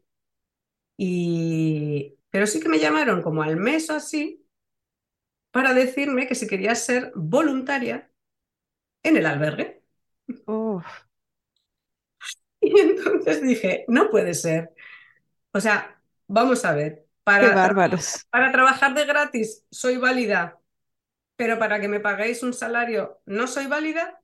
y... 0.97 2.19
pero 2.31 2.47
sí 2.47 2.61
que 2.61 2.69
me 2.69 2.79
llamaron 2.79 3.23
como 3.23 3.43
al 3.43 3.57
mes 3.57 3.89
o 3.91 3.95
así 3.95 4.47
para 5.51 5.75
decirme 5.75 6.27
que 6.27 6.35
si 6.35 6.47
quería 6.47 6.75
ser 6.75 7.13
voluntaria 7.15 8.11
en 9.03 9.17
el 9.17 9.27
albergue. 9.27 9.80
Y 12.63 12.79
entonces 12.79 13.41
dije, 13.41 13.87
no 13.89 14.11
puede 14.11 14.35
ser. 14.35 14.75
O 15.53 15.61
sea, 15.61 15.99
vamos 16.27 16.63
a 16.67 16.75
ver. 16.75 17.07
Para, 17.25 17.55
bárbaros. 17.55 18.27
para 18.31 18.53
trabajar 18.53 18.93
de 18.93 19.07
gratis 19.07 19.65
soy 19.71 19.97
válida, 19.97 20.59
pero 21.37 21.59
para 21.59 21.81
que 21.81 21.89
me 21.89 22.01
paguéis 22.01 22.43
un 22.43 22.53
salario 22.53 23.21
no 23.25 23.47
soy 23.47 23.67
válida. 23.67 24.21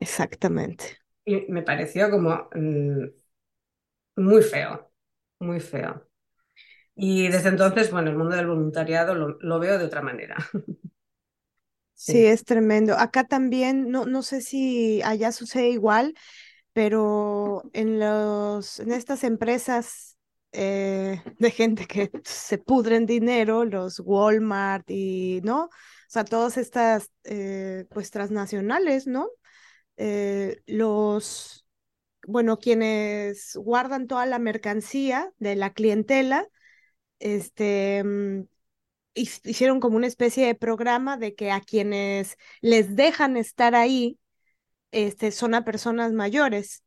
Exactamente. 0.00 0.98
Y 1.24 1.46
me 1.52 1.62
pareció 1.62 2.10
como 2.10 2.48
mm, 2.54 3.04
muy 4.16 4.42
feo, 4.42 4.90
muy 5.38 5.60
feo. 5.60 6.06
Y 6.94 7.28
desde 7.28 7.48
entonces, 7.48 7.90
bueno, 7.90 8.10
el 8.10 8.16
mundo 8.16 8.36
del 8.36 8.46
voluntariado 8.46 9.14
lo, 9.14 9.58
veo 9.58 9.78
de 9.78 9.84
otra 9.84 10.02
manera. 10.02 10.36
Sí. 12.02 12.24
es 12.26 12.44
tremendo. 12.44 12.96
Acá 12.98 13.24
también, 13.24 13.90
no, 13.90 14.06
no 14.06 14.22
sé 14.22 14.40
si 14.40 15.02
allá 15.02 15.32
sucede 15.32 15.68
igual, 15.70 16.14
pero 16.72 17.62
en, 17.72 17.98
los, 18.00 18.80
en 18.80 18.92
estas 18.92 19.24
empresas 19.24 20.16
eh, 20.52 21.22
de 21.38 21.50
gente 21.50 21.86
que 21.86 22.10
se 22.24 22.58
pudren 22.58 23.06
dinero, 23.06 23.64
los 23.64 24.00
Walmart 24.00 24.90
y, 24.90 25.40
¿no? 25.44 25.64
O 25.64 25.70
sea, 26.08 26.24
todas 26.24 26.56
estas, 26.58 27.10
eh, 27.24 27.86
pues, 27.90 28.10
transnacionales, 28.10 29.06
¿no? 29.06 29.28
Eh, 29.96 30.62
los, 30.66 31.66
bueno, 32.26 32.58
quienes 32.58 33.56
guardan 33.56 34.06
toda 34.06 34.26
la 34.26 34.38
mercancía 34.38 35.32
de 35.38 35.56
la 35.56 35.72
clientela, 35.74 36.48
este, 37.18 38.02
mm, 38.04 38.42
hicieron 39.14 39.80
como 39.80 39.96
una 39.96 40.06
especie 40.06 40.46
de 40.46 40.54
programa 40.54 41.16
de 41.16 41.34
que 41.34 41.50
a 41.50 41.60
quienes 41.60 42.36
les 42.60 42.96
dejan 42.96 43.36
estar 43.36 43.74
ahí, 43.74 44.18
este, 44.92 45.32
son 45.32 45.54
a 45.54 45.64
personas 45.64 46.12
mayores, 46.12 46.82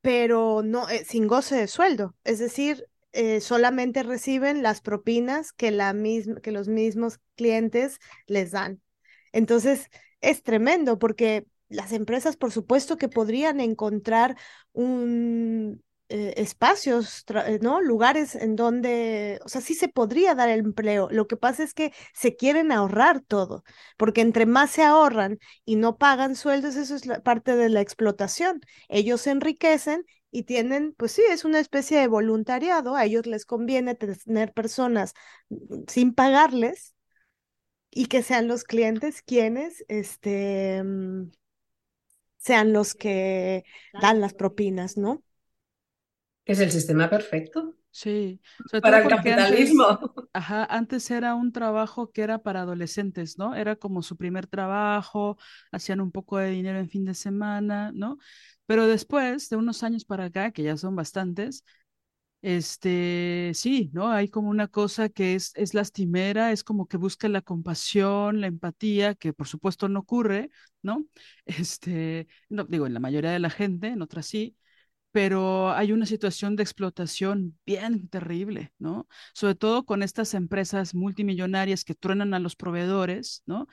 pero 0.00 0.62
no, 0.62 0.88
eh, 0.88 1.04
sin 1.04 1.26
goce 1.26 1.56
de 1.56 1.68
sueldo, 1.68 2.16
es 2.24 2.38
decir, 2.38 2.86
eh, 3.12 3.40
solamente 3.40 4.02
reciben 4.02 4.62
las 4.62 4.80
propinas 4.80 5.52
que, 5.52 5.70
la 5.70 5.94
que 6.42 6.50
los 6.52 6.68
mismos 6.68 7.20
clientes 7.36 7.98
les 8.26 8.50
dan. 8.52 8.80
Entonces, 9.32 9.88
es 10.20 10.42
tremendo 10.42 10.98
porque 10.98 11.46
las 11.68 11.92
empresas, 11.92 12.36
por 12.36 12.52
supuesto, 12.52 12.96
que 12.96 13.08
podrían 13.08 13.60
encontrar 13.60 14.36
un, 14.72 15.82
eh, 16.12 16.34
espacios, 16.36 17.24
eh, 17.46 17.58
¿no? 17.62 17.80
Lugares 17.80 18.34
en 18.34 18.56
donde, 18.56 19.40
o 19.44 19.48
sea, 19.48 19.60
sí 19.60 19.74
se 19.74 19.88
podría 19.88 20.34
dar 20.34 20.48
el 20.50 20.60
empleo. 20.60 21.08
Lo 21.10 21.26
que 21.26 21.36
pasa 21.36 21.62
es 21.62 21.74
que 21.74 21.92
se 22.14 22.36
quieren 22.36 22.70
ahorrar 22.72 23.20
todo, 23.20 23.64
porque 23.96 24.20
entre 24.20 24.46
más 24.46 24.70
se 24.70 24.82
ahorran 24.84 25.38
y 25.64 25.76
no 25.76 25.96
pagan 25.96 26.36
sueldos, 26.36 26.76
eso 26.76 26.94
es 26.94 27.06
la 27.06 27.20
parte 27.22 27.56
de 27.56 27.68
la 27.70 27.80
explotación. 27.80 28.60
Ellos 28.88 29.22
se 29.22 29.30
enriquecen 29.30 30.04
y 30.30 30.44
tienen, 30.44 30.94
pues 30.96 31.12
sí, 31.12 31.22
es 31.30 31.44
una 31.44 31.60
especie 31.60 31.98
de 31.98 32.08
voluntariado. 32.08 32.94
A 32.96 33.04
ellos 33.04 33.26
les 33.26 33.44
conviene 33.46 33.94
tener 33.94 34.52
personas 34.52 35.14
mm, 35.48 35.84
sin 35.88 36.14
pagarles 36.14 36.94
y 37.90 38.06
que 38.06 38.22
sean 38.22 38.48
los 38.48 38.64
clientes 38.64 39.22
quienes, 39.22 39.84
este, 39.88 40.82
mm, 40.82 41.30
sean 42.38 42.72
los 42.72 42.94
que 42.94 43.64
dan 44.00 44.20
las 44.20 44.34
propinas, 44.34 44.96
¿no? 44.96 45.22
Es 46.44 46.60
el 46.60 46.70
sistema 46.70 47.08
perfecto. 47.08 47.74
Sí, 47.90 48.40
para 48.80 49.02
el 49.02 49.08
capitalismo. 49.08 49.84
Antes, 49.86 50.10
ajá, 50.32 50.64
antes 50.64 51.10
era 51.10 51.34
un 51.34 51.52
trabajo 51.52 52.10
que 52.10 52.22
era 52.22 52.38
para 52.42 52.62
adolescentes, 52.62 53.38
¿no? 53.38 53.54
Era 53.54 53.76
como 53.76 54.02
su 54.02 54.16
primer 54.16 54.46
trabajo, 54.46 55.36
hacían 55.70 56.00
un 56.00 56.10
poco 56.10 56.38
de 56.38 56.50
dinero 56.50 56.78
en 56.78 56.88
fin 56.88 57.04
de 57.04 57.14
semana, 57.14 57.92
¿no? 57.92 58.18
Pero 58.66 58.86
después 58.86 59.50
de 59.50 59.56
unos 59.56 59.82
años 59.82 60.04
para 60.06 60.24
acá, 60.24 60.52
que 60.52 60.62
ya 60.62 60.76
son 60.78 60.96
bastantes, 60.96 61.64
este, 62.42 63.52
sí, 63.54 63.90
¿no? 63.92 64.10
Hay 64.10 64.28
como 64.28 64.48
una 64.50 64.68
cosa 64.68 65.08
que 65.08 65.34
es, 65.34 65.52
es 65.54 65.74
lastimera, 65.74 66.52
es 66.52 66.64
como 66.64 66.88
que 66.88 66.96
busca 66.96 67.28
la 67.28 67.42
compasión, 67.42 68.40
la 68.40 68.48
empatía, 68.48 69.14
que 69.14 69.32
por 69.32 69.46
supuesto 69.48 69.88
no 69.88 70.00
ocurre, 70.00 70.50
¿no? 70.82 71.06
Este, 71.46 72.26
no, 72.48 72.64
digo, 72.64 72.86
en 72.86 72.94
la 72.94 73.00
mayoría 73.00 73.30
de 73.32 73.38
la 73.38 73.50
gente, 73.50 73.88
en 73.88 74.02
otras 74.02 74.26
sí, 74.26 74.56
pero 75.12 75.70
hay 75.72 75.92
una 75.92 76.06
situación 76.06 76.56
de 76.56 76.62
explotación 76.64 77.58
bien 77.66 78.08
terrible, 78.08 78.72
¿no? 78.78 79.06
Sobre 79.34 79.54
todo 79.54 79.84
con 79.84 80.02
estas 80.02 80.34
empresas 80.34 80.94
multimillonarias 80.94 81.84
que 81.84 81.94
truenan 81.94 82.34
a 82.34 82.38
los 82.40 82.56
proveedores, 82.56 83.42
¿no? 83.46 83.68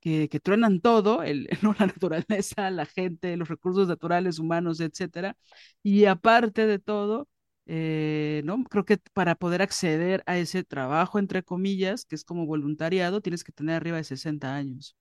Que, 0.00 0.28
que 0.28 0.40
truenan 0.40 0.80
todo, 0.80 1.22
el, 1.22 1.48
¿no? 1.62 1.74
la 1.78 1.86
naturaleza, 1.86 2.70
la 2.70 2.86
gente, 2.86 3.36
los 3.36 3.48
recursos 3.48 3.88
naturales, 3.88 4.38
humanos, 4.38 4.80
etcétera. 4.80 5.36
Y 5.82 6.04
aparte 6.06 6.66
de 6.66 6.78
todo, 6.78 7.28
eh, 7.66 8.42
¿no? 8.44 8.64
Creo 8.64 8.84
que 8.84 8.98
para 9.12 9.34
poder 9.34 9.62
acceder 9.62 10.22
a 10.26 10.38
ese 10.38 10.64
trabajo, 10.64 11.18
entre 11.18 11.42
comillas, 11.42 12.04
que 12.04 12.14
es 12.14 12.24
como 12.24 12.46
voluntariado, 12.46 13.20
tienes 13.20 13.44
que 13.44 13.52
tener 13.52 13.76
arriba 13.76 13.96
de 13.98 14.04
60 14.04 14.54
años. 14.54 14.96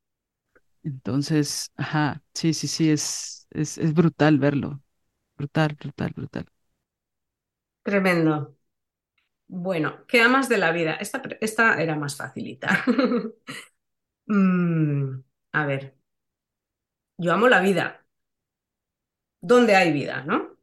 Entonces, 0.83 1.71
ajá, 1.75 2.23
sí, 2.33 2.53
sí, 2.53 2.67
sí, 2.67 2.89
es, 2.91 3.47
es, 3.51 3.77
es 3.77 3.93
brutal 3.93 4.39
verlo. 4.39 4.81
Brutal, 5.37 5.75
brutal, 5.79 6.11
brutal. 6.15 6.45
Tremendo. 7.83 8.55
Bueno, 9.47 10.05
¿qué 10.07 10.21
amas 10.21 10.49
de 10.49 10.57
la 10.59 10.71
vida? 10.71 10.95
Esta, 10.95 11.21
esta 11.41 11.81
era 11.81 11.95
más 11.97 12.15
facilita. 12.17 12.85
Mm, 14.27 15.23
a 15.53 15.65
ver, 15.65 15.95
yo 17.17 17.33
amo 17.33 17.47
la 17.49 17.61
vida. 17.61 18.05
¿Dónde 19.41 19.75
hay 19.75 19.91
vida, 19.91 20.23
no? 20.23 20.57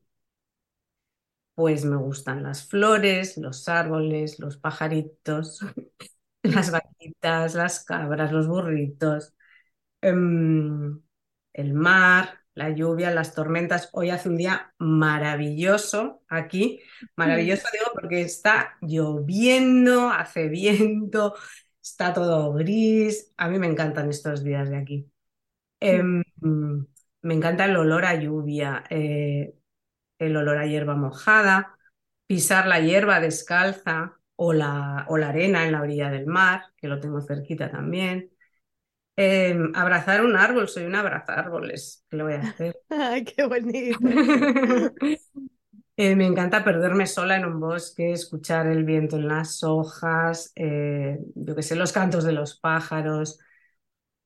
Pues 1.55 1.85
me 1.85 1.97
gustan 1.97 2.43
las 2.43 2.66
flores, 2.66 3.37
los 3.39 3.68
árboles, 3.68 4.39
los 4.41 4.57
pajaritos, 4.57 5.61
las 6.43 6.70
vaquitas, 6.72 7.55
las 7.55 7.85
cabras, 7.85 8.33
los 8.33 8.49
burritos, 8.49 9.35
em, 10.03 11.03
el 11.55 11.75
mar, 11.75 12.41
la 12.55 12.70
lluvia, 12.70 13.11
las 13.11 13.34
tormentas. 13.34 13.90
Hoy 13.92 14.11
hace 14.11 14.28
un 14.28 14.36
día 14.36 14.72
maravilloso 14.78 16.22
aquí. 16.28 16.80
Maravilloso 17.16 17.66
digo 17.72 17.86
porque 17.92 18.22
está 18.22 18.76
lloviendo, 18.80 20.11
hace 20.11 20.48
viento, 20.48 21.34
está 21.82 22.12
todo 22.12 22.52
gris. 22.52 23.32
A 23.36 23.48
mí 23.48 23.59
me 23.59 23.66
encantan 23.66 24.09
estos 24.09 24.44
días 24.44 24.70
de 24.70 24.76
aquí. 24.76 25.11
Em, 25.80 26.22
me 26.40 27.34
encanta 27.34 27.64
el 27.64 27.76
olor 27.76 28.05
a 28.05 28.14
lluvia, 28.14 28.84
eh, 28.88 29.55
el 30.18 30.36
olor 30.36 30.59
a 30.59 30.66
hierba 30.66 30.94
mojada, 30.94 31.76
pisar 32.26 32.66
la 32.66 32.80
hierba 32.80 33.20
descalza 33.20 34.18
o 34.36 34.52
la, 34.52 35.05
o 35.09 35.18
la 35.18 35.28
arena 35.28 35.66
en 35.66 35.72
la 35.72 35.82
orilla 35.82 36.11
del 36.11 36.26
mar, 36.26 36.64
que 36.76 36.88
lo 36.88 37.00
tengo 37.00 37.20
cerquita 37.20 37.70
también. 37.70 38.30
Em, 39.17 39.71
abrazar 39.75 40.25
un 40.25 40.37
árbol, 40.37 40.69
soy 40.69 40.85
un 40.85 40.95
abrazárboles, 40.97 42.05
¿qué 42.11 42.17
lo 42.17 42.25
voy 42.25 42.35
a 42.35 42.41
hacer? 42.43 42.77
Ay, 42.91 43.25
qué 43.25 43.45
bonito. 43.47 43.99
Eh, 45.97 46.17
me 46.17 46.27
encanta 46.27 46.65
perderme 46.65 47.07
sola 47.07 47.37
en 47.37 47.45
un 47.45 47.61
bosque, 47.61 48.11
escuchar 48.12 48.67
el 48.67 48.83
viento 48.83 49.17
en 49.17 49.29
las 49.29 49.62
hojas, 49.62 50.51
eh, 50.57 51.21
yo 51.37 51.55
que 51.55 51.62
sé, 51.62 51.77
los 51.77 51.93
cantos 51.93 52.25
de 52.25 52.33
los 52.33 52.59
pájaros. 52.59 53.39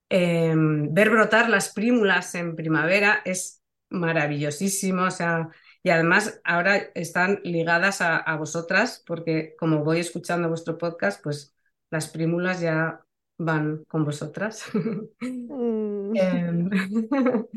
Em, 0.08 0.92
ver 0.94 1.10
brotar 1.10 1.50
las 1.50 1.70
prímulas 1.74 2.34
en 2.34 2.56
primavera 2.56 3.20
es 3.26 3.62
maravillosísimo, 3.90 5.02
o 5.04 5.10
sea, 5.10 5.50
y 5.82 5.90
además 5.90 6.40
ahora 6.44 6.76
están 6.94 7.40
ligadas 7.44 8.00
a 8.00 8.36
vosotras 8.36 9.02
porque 9.06 9.54
como 9.58 9.84
voy 9.84 10.00
escuchando 10.00 10.48
vuestro 10.48 10.78
podcast, 10.78 11.22
pues 11.22 11.54
las 11.90 12.08
prímulas 12.08 12.60
ya 12.60 13.04
van 13.38 13.84
con 13.88 14.04
vosotras. 14.04 14.64
Mm. 15.20 15.88
Em, 16.14 16.70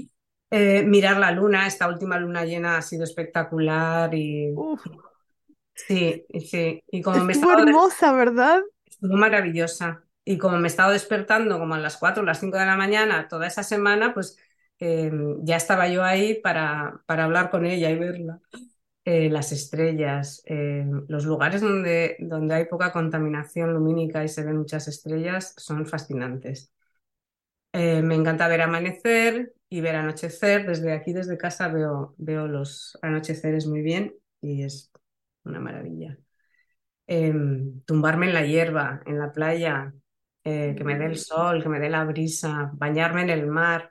eh, 0.51 0.83
mirar 0.83 1.17
la 1.17 1.31
luna, 1.31 1.67
esta 1.67 1.87
última 1.87 2.19
luna 2.19 2.45
llena 2.45 2.77
ha 2.77 2.81
sido 2.81 3.03
espectacular 3.03 4.13
y 4.13 4.53
sí, 5.73 6.25
sí. 6.45 6.83
Y 6.91 7.01
como 7.01 7.23
me 7.23 7.33
hermosa, 7.33 8.13
¿verdad? 8.13 8.61
Estuvo 8.85 9.15
maravillosa. 9.15 10.03
Y 10.23 10.37
como 10.37 10.57
me 10.57 10.67
he 10.67 10.71
estado 10.71 10.91
despertando 10.91 11.57
como 11.57 11.73
a 11.73 11.79
las 11.79 11.97
4 11.97 12.21
o 12.21 12.25
las 12.25 12.39
5 12.39 12.57
de 12.57 12.65
la 12.65 12.75
mañana 12.75 13.27
toda 13.27 13.47
esa 13.47 13.63
semana, 13.63 14.13
pues 14.13 14.37
em, 14.77 15.43
ya 15.43 15.55
estaba 15.55 15.87
yo 15.87 16.03
ahí 16.03 16.39
para, 16.41 17.01
para 17.05 17.23
hablar 17.23 17.49
con 17.49 17.65
ella 17.65 17.89
y 17.89 17.97
verla. 17.97 18.39
Eh, 19.03 19.29
las 19.31 19.51
estrellas, 19.51 20.43
em, 20.45 21.05
los 21.07 21.25
lugares 21.25 21.61
donde, 21.61 22.17
donde 22.19 22.53
hay 22.55 22.65
poca 22.65 22.91
contaminación 22.91 23.73
lumínica 23.73 24.23
y 24.23 24.27
se 24.29 24.43
ven 24.43 24.57
muchas 24.57 24.87
estrellas 24.87 25.53
son 25.57 25.87
fascinantes. 25.87 26.71
Eh, 27.73 28.01
me 28.01 28.15
encanta 28.15 28.47
ver 28.47 28.61
amanecer 28.61 29.53
y 29.69 29.81
ver 29.81 29.95
anochecer. 29.95 30.65
Desde 30.67 30.93
aquí, 30.93 31.13
desde 31.13 31.37
casa, 31.37 31.67
veo, 31.69 32.15
veo 32.17 32.47
los 32.47 32.97
anocheceres 33.01 33.67
muy 33.67 33.81
bien 33.81 34.15
y 34.41 34.63
es 34.63 34.91
una 35.43 35.59
maravilla. 35.59 36.17
Em, 37.07 37.81
tumbarme 37.85 38.27
en 38.27 38.33
la 38.33 38.45
hierba, 38.45 39.01
en 39.05 39.19
la 39.19 39.31
playa, 39.33 39.93
eh, 40.43 40.75
que 40.77 40.83
me 40.83 40.97
dé 40.97 41.05
el 41.07 41.17
sol, 41.17 41.63
que 41.63 41.69
me 41.69 41.79
dé 41.79 41.89
la 41.89 42.05
brisa, 42.05 42.71
bañarme 42.75 43.23
en 43.23 43.29
el 43.31 43.47
mar, 43.47 43.90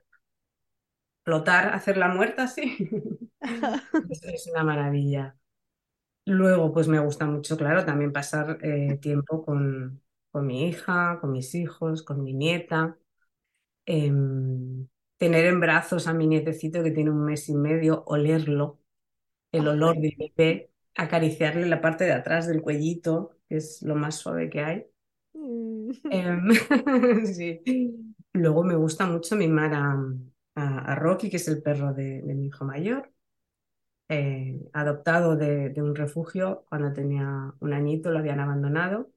flotar, 1.30 1.72
hacer 1.72 1.96
la 1.96 2.08
muerta, 2.08 2.48
sí. 2.48 2.76
es, 4.10 4.46
una 4.48 4.64
maravilla. 4.64 5.36
Luego, 6.26 6.72
pues 6.72 6.88
me 6.88 6.98
gusta 6.98 7.26
mucho, 7.26 7.56
claro, 7.56 7.84
también 7.84 8.12
pasar 8.12 8.58
eh, 8.62 8.98
tiempo 9.00 9.44
con, 9.44 10.02
con, 10.32 10.46
mi 10.46 10.68
hija, 10.68 11.18
con 11.20 11.30
mis 11.30 11.54
hijos, 11.54 12.02
con 12.02 12.24
mi 12.24 12.34
nieta. 12.34 12.98
Em, 13.86 14.88
tener 15.18 15.46
en 15.46 15.60
brazos 15.60 16.08
a 16.08 16.14
mi 16.14 16.26
nietecito 16.26 16.82
que 16.82 16.90
tiene 16.90 17.10
un 17.10 17.24
mes 17.24 17.48
y 17.48 17.54
medio, 17.54 18.02
olerlo, 18.06 18.80
el 19.52 19.68
olor 19.68 19.98
de 20.00 20.16
bebé, 20.18 20.70
acariciarle 20.96 21.66
la 21.66 21.80
parte 21.80 22.04
de 22.04 22.12
atrás 22.12 22.48
del 22.48 22.60
cuellito, 22.60 23.36
que 23.48 23.58
es 23.58 23.82
lo 23.82 23.94
más 23.94 24.16
suave 24.16 24.50
que 24.50 24.60
hay. 24.60 24.86
Mm. 25.34 25.90
Em, 26.10 26.48
Luego 28.32 28.64
me 28.64 28.74
gusta 28.74 29.06
mucho 29.06 29.36
mimar 29.36 29.74
a, 29.74 29.96
a, 30.55 30.94
Rocky, 30.96 31.30
que 31.30 31.36
es 31.36 31.48
el 31.48 31.62
perro 31.62 31.94
de, 31.94 32.22
mi 32.22 32.46
hijo 32.46 32.64
mayor, 32.64 33.12
eh, 34.09 34.61
adoptado 34.72 35.36
de, 35.36 35.72
un 35.76 35.94
refugio 35.94 36.64
cuando 36.68 36.92
tenía 36.92 37.53
un 37.61 37.72
añito, 37.72 38.11
lo 38.11 38.18
habían 38.18 38.40
abandonado. 38.40 39.11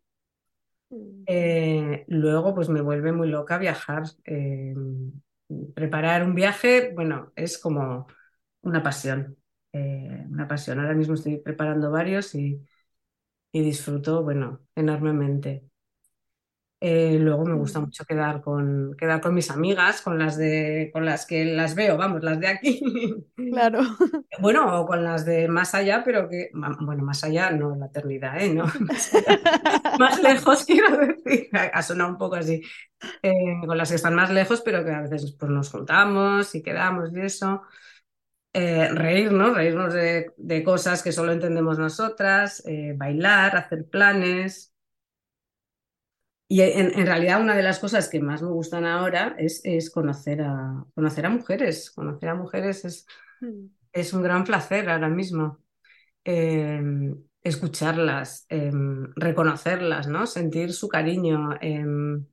Mm. 0.89 1.23
Eh, 1.27 2.05
luego, 2.07 2.53
pues 2.53 2.69
me 2.69 2.81
vuelve 2.81 3.11
muy 3.11 3.27
loca 3.27 3.57
viajar. 3.57 4.03
Em, 4.23 5.11
preparar 5.73 6.23
un 6.23 6.35
viaje, 6.35 6.91
bueno, 6.93 7.31
es 7.35 7.57
como 7.57 8.07
una 8.61 8.83
pasión. 8.83 9.37
Eh, 9.73 10.25
una 10.29 10.47
pasión. 10.47 10.79
Ahora 10.79 10.93
mismo 10.93 11.15
estoy 11.15 11.37
preparando 11.37 11.91
varios 11.91 12.35
y, 12.35 12.61
disfruto, 13.51 14.23
bueno, 14.23 14.61
enormemente. 14.75 15.63
Eh, 16.85 17.17
luego 17.17 17.45
me 17.45 17.53
gusta 17.53 17.79
mucho 17.79 18.03
quedar 18.03 18.41
con, 18.41 18.93
quedar 18.97 19.21
con 19.21 19.33
mis 19.33 19.49
amigas, 19.49 20.01
con 20.01 20.19
las, 20.19 20.35
de, 20.35 20.89
con 20.91 21.05
las 21.05 21.25
que 21.25 21.45
las 21.45 21.75
veo, 21.75 21.95
vamos, 21.95 22.21
las 22.21 22.41
de 22.41 22.47
aquí. 22.47 22.81
Claro. 23.51 23.79
Bueno, 24.39 24.81
o 24.81 24.85
con 24.85 25.01
las 25.01 25.25
de 25.25 25.47
más 25.47 25.73
allá, 25.75 26.01
pero 26.03 26.27
que, 26.27 26.49
bueno, 26.53 27.03
más 27.03 27.23
allá, 27.23 27.51
no 27.51 27.73
la 27.75 27.85
eternidad, 27.85 28.37
¿eh? 28.41 28.53
No, 28.53 28.65
más, 29.99 30.21
lejos, 30.21 30.65
quiero 30.65 30.97
decir, 30.97 31.47
ha 31.53 31.81
sonado 31.81 32.09
un 32.09 32.17
poco 32.17 32.35
así, 32.35 32.61
eh, 33.21 33.31
con 33.65 33.77
las 33.77 33.89
que 33.89 33.95
están 33.95 34.15
más 34.15 34.29
lejos, 34.29 34.59
pero 34.59 34.83
que 34.83 34.91
a 34.91 35.01
veces 35.03 35.37
pues, 35.39 35.49
nos 35.49 35.69
juntamos 35.69 36.53
y 36.53 36.61
quedamos 36.61 37.11
y 37.15 37.21
eso. 37.21 37.61
Eh, 38.51 38.89
reírnos, 38.89 39.55
reírnos 39.55 39.93
de, 39.93 40.63
cosas 40.65 41.01
que 41.01 41.13
solo 41.13 41.31
entendemos 41.31 41.79
nosotras, 41.79 42.61
bailar, 42.97 43.55
hacer 43.55 43.85
planes. 43.85 44.72
Y 46.53 46.61
en, 46.61 47.07
realidad 47.07 47.41
una 47.41 47.55
de 47.55 47.63
las 47.63 47.79
cosas 47.79 48.07
que 48.07 48.19
más 48.19 48.43
me 48.43 48.49
gustan 48.49 48.85
ahora 48.85 49.35
es, 49.39 49.89
conocer, 49.89 50.43
a, 50.43 50.85
conocer 50.93 51.25
a 51.25 51.29
mujeres. 51.31 51.89
Conocer 51.89 52.29
a 52.29 52.35
mujeres 52.35 52.85
es, 52.85 53.07
mm. 53.41 53.65
es 53.91 54.13
un 54.13 54.21
gran 54.21 54.43
placer 54.43 54.87
ahora 54.87 55.09
mismo. 55.09 55.63
Em, 56.23 57.17
escucharlas, 57.41 58.45
em, 58.49 59.11
reconocerlas, 59.15 60.07
¿no? 60.07 60.27
sentir 60.27 60.73
su 60.73 60.87
cariño. 60.87 61.57
Em, 61.59 62.23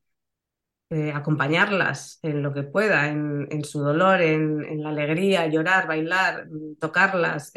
eh, 0.90 1.12
acompañarlas 1.14 2.18
en 2.22 2.42
lo 2.42 2.52
que 2.52 2.64
pueda, 2.64 3.08
en, 3.08 3.64
su 3.64 3.80
dolor, 3.80 4.20
en, 4.20 4.82
la 4.82 4.90
alegría, 4.90 5.46
llorar, 5.46 5.88
bailar, 5.88 6.46
tocarlas, 6.78 7.54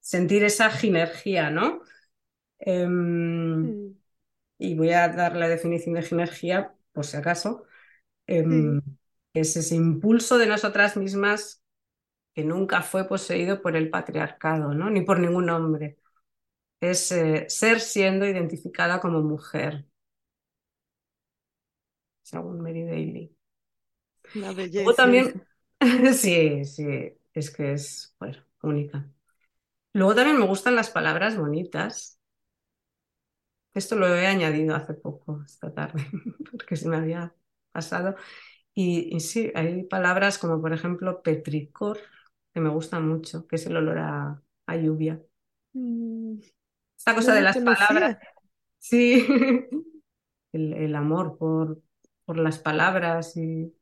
sentir 0.00 0.44
esa 0.44 0.68
ginergia, 0.68 1.48
¿no? 1.48 1.80
Mm. 2.66 3.94
Y 4.64 4.74
voy 4.76 4.90
a 4.92 5.08
dar 5.08 5.36
la 5.36 5.48
definición 5.48 5.94
de 5.94 6.02
ginergia, 6.02 6.74
por 6.92 7.04
si 7.06 7.16
acaso. 7.16 7.64
Em, 8.26 8.80
es 9.34 9.56
ese 9.56 9.76
impulso 9.76 10.38
de 10.38 10.46
nosotras 10.46 10.96
mismas 10.96 11.62
que 12.34 12.44
nunca 12.44 12.82
fue 12.82 13.08
poseído 13.08 13.62
por 13.62 13.76
el 13.76 13.90
patriarcado, 13.90 14.74
¿no? 14.74 14.90
Ni 14.90 15.02
por 15.02 15.20
ningún 15.20 15.50
hombre. 15.50 15.98
Es 16.80 17.12
eh, 17.12 17.46
ser 17.48 17.80
siendo 17.80 18.26
identificada 18.26 19.00
como 19.00 19.22
mujer, 19.22 19.86
según 22.22 22.60
Mary 22.60 22.82
Daly. 22.84 23.36
La 24.34 24.52
belleza. 24.52 24.94
también, 24.96 25.46
sí, 26.14 26.64
sí, 26.64 26.86
es 27.32 27.50
que 27.50 27.72
es 27.72 28.14
bueno, 28.18 28.38
única. 28.62 29.08
Luego 29.92 30.14
también 30.14 30.38
me 30.38 30.46
gustan 30.46 30.76
las 30.76 30.90
palabras 30.90 31.36
bonitas. 31.36 32.13
Esto 33.74 33.96
lo 33.96 34.06
he 34.06 34.26
añadido 34.26 34.76
hace 34.76 34.94
poco, 34.94 35.42
esta 35.44 35.74
tarde, 35.74 36.06
porque 36.50 36.76
se 36.76 36.88
me 36.88 36.96
había 36.96 37.34
pasado. 37.72 38.14
Y, 38.72 39.20
sí, 39.20 39.52
hay 39.54 39.84
palabras 39.84 40.38
como 40.38 40.60
por 40.60 40.72
ejemplo 40.72 41.22
petricor, 41.22 41.98
que 42.52 42.60
me 42.60 42.70
gustan 42.70 43.08
mucho, 43.08 43.46
que 43.46 43.56
es 43.56 43.66
el 43.66 43.76
olor 43.76 43.98
a, 43.98 44.42
lluvia. 44.76 45.20
Mm, 45.72 46.38
Esta 46.96 47.14
cosa 47.14 47.34
de 47.34 47.42
las 47.42 47.56
palabras. 47.58 48.18
Sí, 48.78 49.26
el, 50.52 50.94
amor 50.94 51.36
por, 51.36 51.80
por 52.24 52.38
las 52.38 52.58
palabras 52.58 53.36
y 53.36 53.74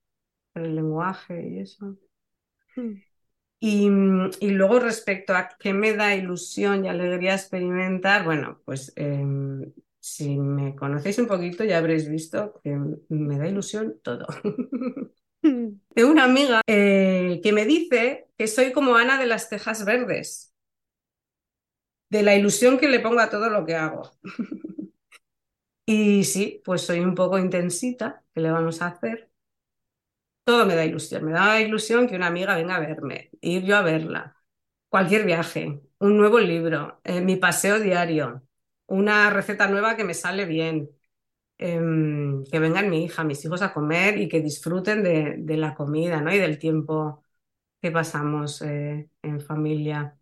por 0.53 0.63
el 0.63 0.75
lenguaje 0.75 1.49
y 1.49 1.59
eso. 1.61 1.97
Hmm. 2.77 2.95
Y, 3.65 3.89
luego 4.41 4.81
respecto 4.81 5.37
a 5.37 5.51
qué 5.57 5.73
me 5.73 5.95
da 5.95 6.17
ilusión 6.17 6.85
y 6.85 6.89
alegría 6.89 7.35
experimentar, 7.35 8.25
bueno, 8.25 8.61
pues 8.65 8.93
em, 8.97 9.73
si 10.01 10.37
me 10.37 10.75
conocéis 10.75 11.21
un 11.21 11.29
poquito 11.29 11.63
ya 11.63 11.79
habréis 11.79 12.09
visto 12.09 12.61
que 12.65 12.77
me 13.09 13.39
da 13.39 13.47
ilusión 13.49 14.01
todo. 14.03 14.27
Hmm. 15.45 15.81
De 15.97 16.05
una 16.05 16.23
amiga 16.23 16.61
eh, 16.69 17.41
que 17.43 17.53
me 17.53 17.65
dice 17.65 18.29
que 18.39 18.47
soy 18.47 18.71
como 18.71 18.95
Ana 18.95 19.19
de 19.19 19.27
las 19.27 19.49
Tejas 19.49 19.85
Verdes, 19.85 20.55
de 22.11 22.23
la 22.23 22.37
ilusión 22.37 22.79
que 22.79 22.87
le 22.87 23.01
pongo 23.01 23.19
a 23.19 23.29
todo 23.29 23.51
lo 23.51 23.67
que 23.67 23.75
hago. 23.75 24.09
Y 25.85 26.23
sí, 26.23 26.63
pues 26.65 26.83
soy 26.83 27.01
un 27.01 27.17
poco 27.17 27.41
intensita, 27.41 28.23
¿qué 28.33 28.41
le 28.41 28.53
vamos 28.53 28.81
a 28.83 28.87
hacer? 28.87 29.32
Todo 30.45 30.67
me 30.67 30.75
da 30.75 30.85
ilusión, 30.85 31.25
me 31.25 31.33
da 31.33 31.61
ilusión 31.61 32.09
que 32.09 32.17
una 32.17 32.27
amiga 32.27 32.57
venga 32.57 32.77
a 32.77 32.81
verme, 32.81 33.31
ir 33.41 33.63
yo 33.65 33.77
a 33.77 33.83
verla, 33.83 34.37
cualquier 34.89 35.25
viaje, 35.25 35.81
un 36.01 36.17
nuevo 36.17 36.41
libro, 36.41 37.01
eh, 37.05 37.21
mi 37.21 37.37
paseo 37.37 37.79
diario, 37.79 38.43
una 38.87 39.31
receta 39.31 39.69
nueva 39.69 39.97
que 39.97 40.05
me 40.05 40.15
sale 40.15 40.45
bien, 40.45 40.91
em, 41.59 42.45
que 42.45 42.59
vengan 42.61 42.91
mi 42.91 43.05
hija, 43.05 43.25
mis 43.25 43.45
hijos 43.45 43.63
a 43.63 43.73
comer 43.75 44.19
y 44.19 44.29
que 44.29 44.41
disfruten 44.43 45.03
de, 45.05 45.57
la 45.57 45.75
comida 45.75 46.21
¿no? 46.21 46.33
y 46.35 46.39
del 46.39 46.59
tiempo 46.59 47.25
que 47.83 47.91
pasamos 47.93 48.63
eh, 48.63 49.11
en 49.23 49.41
familia. 49.41 50.19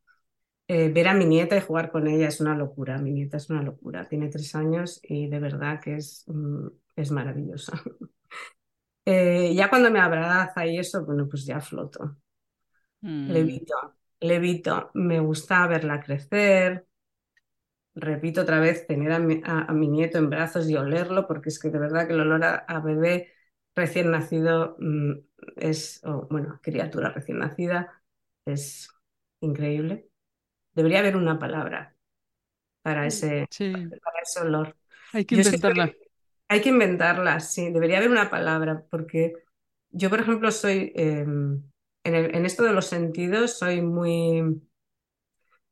Eh, 0.68 0.90
ver 0.90 1.08
a 1.08 1.14
mi 1.14 1.26
nieta 1.26 1.56
y 1.56 1.62
jugar 1.62 1.90
con 1.92 2.08
ella 2.08 2.28
es 2.28 2.40
una 2.40 2.56
locura. 2.56 2.98
Mi 2.98 3.12
nieta 3.12 3.36
es 3.38 3.50
una 3.50 3.62
locura. 3.62 4.08
Tiene 4.08 4.28
tres 4.28 4.54
años 4.54 5.00
y 5.02 5.28
de 5.28 5.40
verdad 5.40 5.80
que 5.80 5.96
es, 5.96 6.24
mm, 6.28 6.68
es 6.96 7.10
maravillosa. 7.12 7.82
Eh, 9.04 9.54
ya 9.54 9.70
cuando 9.70 9.90
me 9.90 10.00
abraza 10.00 10.66
y 10.66 10.78
eso, 10.78 11.04
bueno, 11.04 11.28
pues 11.28 11.44
ya 11.44 11.60
floto. 11.60 12.16
Mm. 13.00 13.30
Levito, 13.30 13.74
levito. 14.20 14.90
Me 14.94 15.20
gusta 15.20 15.66
verla 15.66 16.00
crecer. 16.00 16.86
Repito 17.94 18.42
otra 18.42 18.60
vez, 18.60 18.86
tener 18.86 19.12
a 19.12 19.18
mi, 19.18 19.88
nieto 19.88 20.18
en 20.18 20.30
brazos 20.30 20.68
y 20.68 20.76
olerlo, 20.76 21.26
porque 21.26 21.48
es 21.48 21.58
que 21.58 21.70
de 21.70 21.78
verdad 21.78 22.06
que 22.06 22.12
el 22.12 22.20
olor 22.20 22.44
a, 22.44 22.80
bebé 22.80 23.32
recién 23.74 24.10
nacido 24.10 24.76
mm, 24.78 25.12
es, 25.56 26.00
bueno, 26.30 26.60
criatura 26.62 27.10
recién 27.10 27.38
nacida, 27.38 28.02
es 28.46 28.88
increíble. 29.40 30.08
Debería 30.72 31.00
haber 31.00 31.16
una 31.16 31.38
palabra 31.38 31.96
para 32.82 33.06
ese, 33.06 33.48
para 33.58 34.20
ese 34.22 34.40
olor. 34.40 34.76
Hay 35.12 35.24
que 35.24 35.34
inventarla. 35.34 35.92
Hay 36.50 36.62
que 36.62 36.70
inventarlas, 36.70 37.52
sí, 37.54 37.70
debería 37.72 37.98
haber 37.98 38.10
una 38.10 38.30
palabra, 38.30 38.84
porque 38.90 39.34
yo, 39.90 40.10
por 40.10 40.20
ejemplo, 40.20 40.50
soy, 40.50 40.92
em, 40.96 41.62
en, 42.04 42.44
esto 42.46 42.64
de 42.64 42.72
los 42.72 42.86
sentidos, 42.86 43.58
soy 43.58 43.82
muy, 43.82 44.60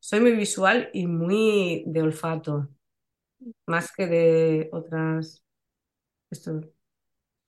soy 0.01 0.21
muy 0.21 0.33
visual 0.33 0.91
y 0.93 1.07
muy 1.07 1.85
de 1.87 2.03
olfato, 2.03 2.69
más 3.67 3.93
que 3.93 4.07
de 4.07 4.71
otras. 4.73 5.45
Esto 6.31 6.61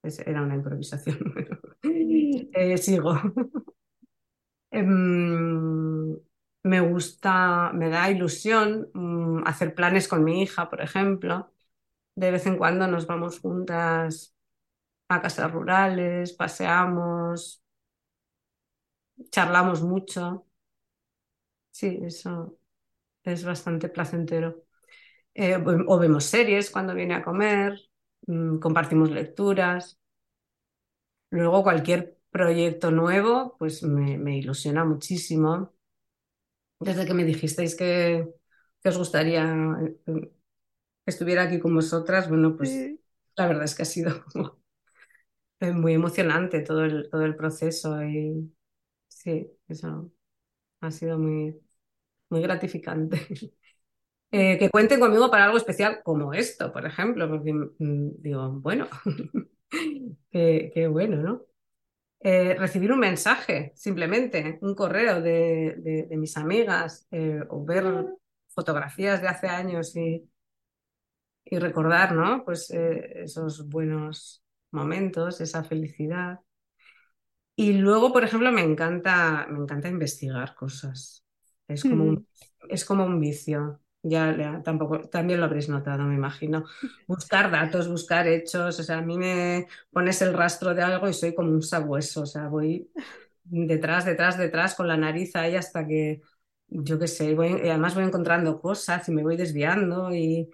es- 0.03 0.21
era 0.21 0.43
una 0.43 0.57
improvisación. 0.57 1.19
Eh, 2.53 2.79
sigo. 2.79 3.15
Em, 4.73 6.17
me 6.63 6.81
gusta, 6.81 7.73
me 7.75 7.89
da 7.89 8.11
ilusión 8.11 8.89
mm, 8.95 9.43
hacer 9.47 9.75
planes 9.75 10.09
con 10.09 10.23
mi 10.25 10.43
hija, 10.43 10.69
por 10.71 10.81
ejemplo. 10.81 11.51
De 12.21 12.31
vez 12.31 12.45
en 12.47 12.59
cuando 12.59 12.87
nos 12.87 13.07
vamos 13.07 13.41
juntas 13.41 14.37
a 15.09 15.23
casas 15.23 15.51
rurales, 15.53 16.35
paseamos, 16.35 17.63
charlamos 19.31 19.81
mucho. 19.83 20.47
Sí, 21.71 21.99
eso 22.03 22.59
es 23.25 23.45
bastante 23.45 23.89
placentero. 23.89 24.65
Eh, 25.35 25.57
o 25.89 25.99
vemos 25.99 26.25
series 26.25 26.71
cuando 26.71 26.95
viene 26.95 27.15
a 27.15 27.23
comer, 27.25 27.81
mm, 28.27 28.59
compartimos 28.59 29.11
lecturas. 29.11 29.99
Luego 31.31 31.63
cualquier 31.63 32.19
proyecto 32.31 32.91
nuevo, 32.91 33.57
pues 33.59 33.83
me, 33.83 34.37
ilusiona 34.39 34.85
muchísimo. 34.85 35.73
Desde 36.81 37.07
que 37.07 37.15
me 37.15 37.25
dijisteis 37.25 37.75
que, 37.77 38.27
os 38.85 38.99
gustaría 38.99 39.45
eh, 40.07 40.33
estuviera 41.11 41.43
aquí 41.45 41.59
con 41.61 41.75
vosotras, 41.75 42.29
bueno, 42.29 42.57
pues 42.57 42.71
Sí. 42.71 43.01
la 43.37 43.47
verdad 43.49 43.65
es 43.65 43.75
que 43.75 43.83
ha 43.83 43.87
sido 43.87 44.25
como, 44.33 44.61
muy 45.61 45.95
emocionante 45.95 46.61
todo 46.61 46.85
el, 46.85 47.09
todo 47.11 47.25
el 47.25 47.37
proceso 47.37 48.03
y 48.05 48.53
sí, 49.09 49.51
eso 49.69 50.13
ha 50.83 50.91
sido 50.91 51.19
muy, 51.19 51.61
muy 52.31 52.43
gratificante. 52.43 53.21
Eh, 54.33 54.59
que 54.59 54.71
cuenten 54.71 55.01
conmigo 55.01 55.31
para 55.31 55.47
algo 55.47 55.59
especial 55.59 56.03
como 56.05 56.35
esto, 56.35 56.73
por 56.73 56.87
ejemplo, 56.87 57.29
porque 57.29 57.53
mm, 57.55 58.11
digo, 58.23 58.51
bueno, 58.51 58.89
qué, 60.31 60.71
qué 60.75 60.87
bueno, 60.89 61.17
¿no? 61.19 61.43
Eh, 62.21 62.55
recibir 62.59 62.93
un 62.93 63.01
mensaje, 63.01 63.73
simplemente, 63.77 64.59
un 64.63 64.75
correo 64.75 65.23
de, 65.23 65.77
de- 65.79 66.07
de 66.09 66.17
mis 66.19 66.37
amigas, 66.37 67.07
eh, 67.13 67.41
o 67.51 67.65
ver 67.65 67.85
fotografías 68.49 69.23
de 69.23 69.29
hace 69.29 69.49
años 69.49 69.97
y, 69.97 70.29
y 71.51 71.59
recordar, 71.59 72.13
¿no? 72.15 72.45
Pues 72.45 72.71
eh, 72.71 73.25
esos 73.25 73.69
buenos 73.69 74.43
momentos, 74.71 75.41
esa 75.41 75.65
felicidad. 75.65 76.41
Y 77.57 77.75
luego, 77.75 78.13
por 78.13 78.25
ejemplo, 78.25 78.51
me 78.53 78.63
encanta, 78.63 79.47
me 79.51 79.59
encanta 79.59 79.89
investigar 79.89 80.55
cosas. 80.55 81.25
Es 81.69 81.83
como 81.85 82.05
un, 82.05 82.27
es 82.69 82.85
como 82.85 83.05
un 83.05 83.21
vicio. 83.21 83.81
Ya, 84.03 84.35
ya 84.35 84.63
tampoco, 84.63 85.01
también 85.11 85.41
lo 85.41 85.47
habréis 85.47 85.69
notado, 85.69 86.05
me 86.05 86.15
imagino. 86.15 86.65
Buscar 87.07 87.51
datos, 87.51 87.89
buscar 87.89 88.27
hechos. 88.29 88.79
O 88.81 88.83
sea, 88.83 88.99
a 88.99 89.03
mí 89.03 89.19
me 89.19 89.67
pones 89.93 90.23
el 90.23 90.33
rastro 90.33 90.75
de 90.75 90.83
algo 90.83 91.09
y 91.09 91.13
soy 91.13 91.35
como 91.35 91.51
un 91.51 91.63
sabueso. 91.63 92.23
O 92.23 92.27
sea, 92.27 92.49
voy 92.49 92.91
detrás, 93.45 94.07
detrás, 94.07 94.39
detrás 94.39 94.75
con 94.75 94.89
la 94.89 94.97
nariz 94.97 95.37
ahí 95.37 95.55
hasta 95.57 95.87
que, 95.87 96.23
yo 96.69 96.99
qué 96.99 97.09
sé, 97.09 97.35
voy, 97.35 97.49
y 97.63 97.69
además 97.69 97.95
voy 97.95 98.05
encontrando 98.05 98.61
cosas 98.61 99.07
y 99.09 99.13
me 99.13 99.23
voy 99.23 99.37
desviando. 99.37 100.15
Y 100.15 100.51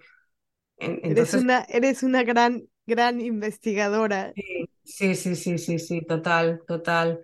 Eres 1.07 1.33
una, 1.33 1.63
eres 1.69 2.03
una 2.03 2.23
gran, 2.23 2.67
gran 2.85 3.19
investigadora. 3.21 4.35
sí, 4.35 4.69
sí, 4.83 5.15
sí, 5.15 5.35
sí, 5.35 5.57
sí, 5.57 5.79
sí, 5.79 6.01
total, 6.05 6.61
total. 6.67 7.21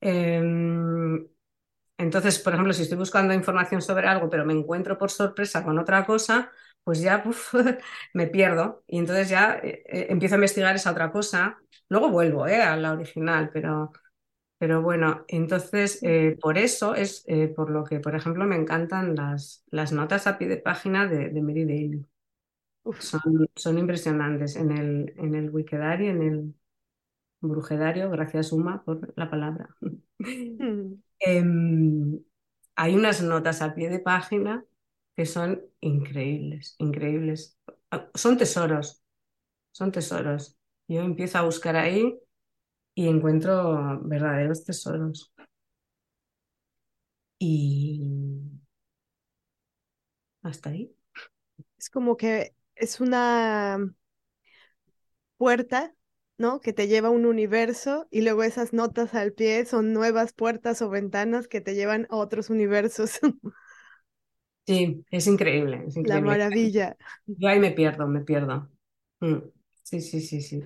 Em, 0.00 1.26
Entonces, 1.98 2.38
por 2.40 2.52
ejemplo, 2.54 2.72
si 2.74 2.82
estoy 2.84 2.98
buscando 2.98 3.34
información 3.34 3.82
sobre 3.82 4.08
algo, 4.08 4.30
pero 4.30 4.44
me 4.46 4.54
encuentro 4.54 4.98
por 4.98 5.10
sorpresa 5.12 5.64
con 5.64 5.78
otra 5.78 6.06
cosa, 6.06 6.52
pues 6.84 7.00
ya 7.02 7.24
me 8.14 8.26
pierdo 8.28 8.84
y 8.88 8.98
entonces 8.98 9.28
ya 9.30 9.60
eh, 9.62 9.84
eh, 9.86 10.06
empiezo 10.10 10.34
a 10.36 10.38
investigar 10.38 10.76
esa 10.76 10.92
otra 10.92 11.12
cosa. 11.12 11.58
Luego 11.90 12.10
vuelvo 12.10 12.46
eh, 12.48 12.62
a 12.62 12.76
la 12.76 12.92
original, 12.94 13.50
pero, 13.52 13.92
pero 14.58 14.82
bueno, 14.82 15.24
entonces 15.28 16.00
eh, 16.04 16.38
por 16.40 16.58
eso 16.58 16.94
es 16.96 17.24
por 17.56 17.70
lo 17.70 17.84
que, 17.84 18.00
por 18.00 18.14
ejemplo, 18.16 18.44
me 18.46 18.56
encantan 18.56 19.14
las, 19.16 19.64
las 19.70 19.92
notas 19.92 20.26
a 20.28 20.38
pie 20.38 20.48
de 20.48 20.58
página 20.58 21.06
de, 21.08 21.30
de 21.30 21.42
Mary 21.42 21.64
Daly. 21.66 22.06
Son, 22.98 23.48
son 23.56 23.78
impresionantes 23.78 24.56
en 24.56 24.70
el, 24.72 25.14
en 25.16 25.34
el 25.34 25.50
en 26.08 26.22
el 26.22 26.54
Brujedario, 27.40 28.10
gracias 28.10 28.52
Uma 28.52 28.82
por 28.84 29.12
la 29.16 29.30
palabra. 29.30 29.76
Mm. 29.80 30.94
Em, 31.20 32.20
hay 32.76 32.94
unas 32.94 33.22
notas 33.22 33.60
a 33.62 33.74
pie 33.74 33.88
de 33.90 33.98
página 33.98 34.64
que 35.16 35.26
son 35.26 35.62
increíbles, 35.80 36.76
increíbles. 36.78 37.58
Ah, 37.90 38.08
Son 38.14 38.36
tesoros, 38.38 39.02
son 39.72 39.92
tesoros. 39.92 40.58
Yo 40.88 41.02
empiezo 41.02 41.38
a 41.38 41.42
buscar 41.42 41.76
ahí 41.76 42.18
y 42.94 43.08
encuentro 43.08 44.00
verdaderos 44.04 44.64
tesoros. 44.64 45.32
Y 47.40 48.00
hasta 50.42 50.70
ahí. 50.70 50.94
Es 51.78 51.90
como 51.90 52.16
que 52.16 52.54
es 52.78 53.00
una 53.00 53.78
puerta, 55.36 55.94
¿no? 56.38 56.60
Que 56.60 56.72
te 56.72 56.86
lleva 56.88 57.08
a 57.08 57.10
un 57.10 57.26
universo 57.26 58.06
y 58.10 58.22
luego 58.22 58.42
esas 58.44 58.72
notas 58.72 59.14
al 59.14 59.32
pie 59.32 59.64
son 59.66 59.92
nuevas 59.92 60.32
puertas 60.32 60.82
o 60.82 60.90
ventanas 60.90 61.48
que 61.48 61.60
te 61.60 61.74
llevan 61.74 62.06
a 62.10 62.16
otros 62.16 62.50
universos. 62.50 63.20
Sí, 64.66 65.04
es 65.10 65.26
increíble, 65.26 65.84
es 65.86 65.96
La 66.02 66.20
increíble. 66.20 66.20
maravilla. 66.20 66.96
Yo 67.26 67.48
ahí 67.48 67.60
me 67.60 67.72
pierdo, 67.72 68.06
me 68.08 68.22
pierdo. 68.22 68.70
Mm, 69.20 69.38
Sí, 69.84 70.00
sí, 70.02 70.20
sí, 70.20 70.42
sí. 70.42 70.62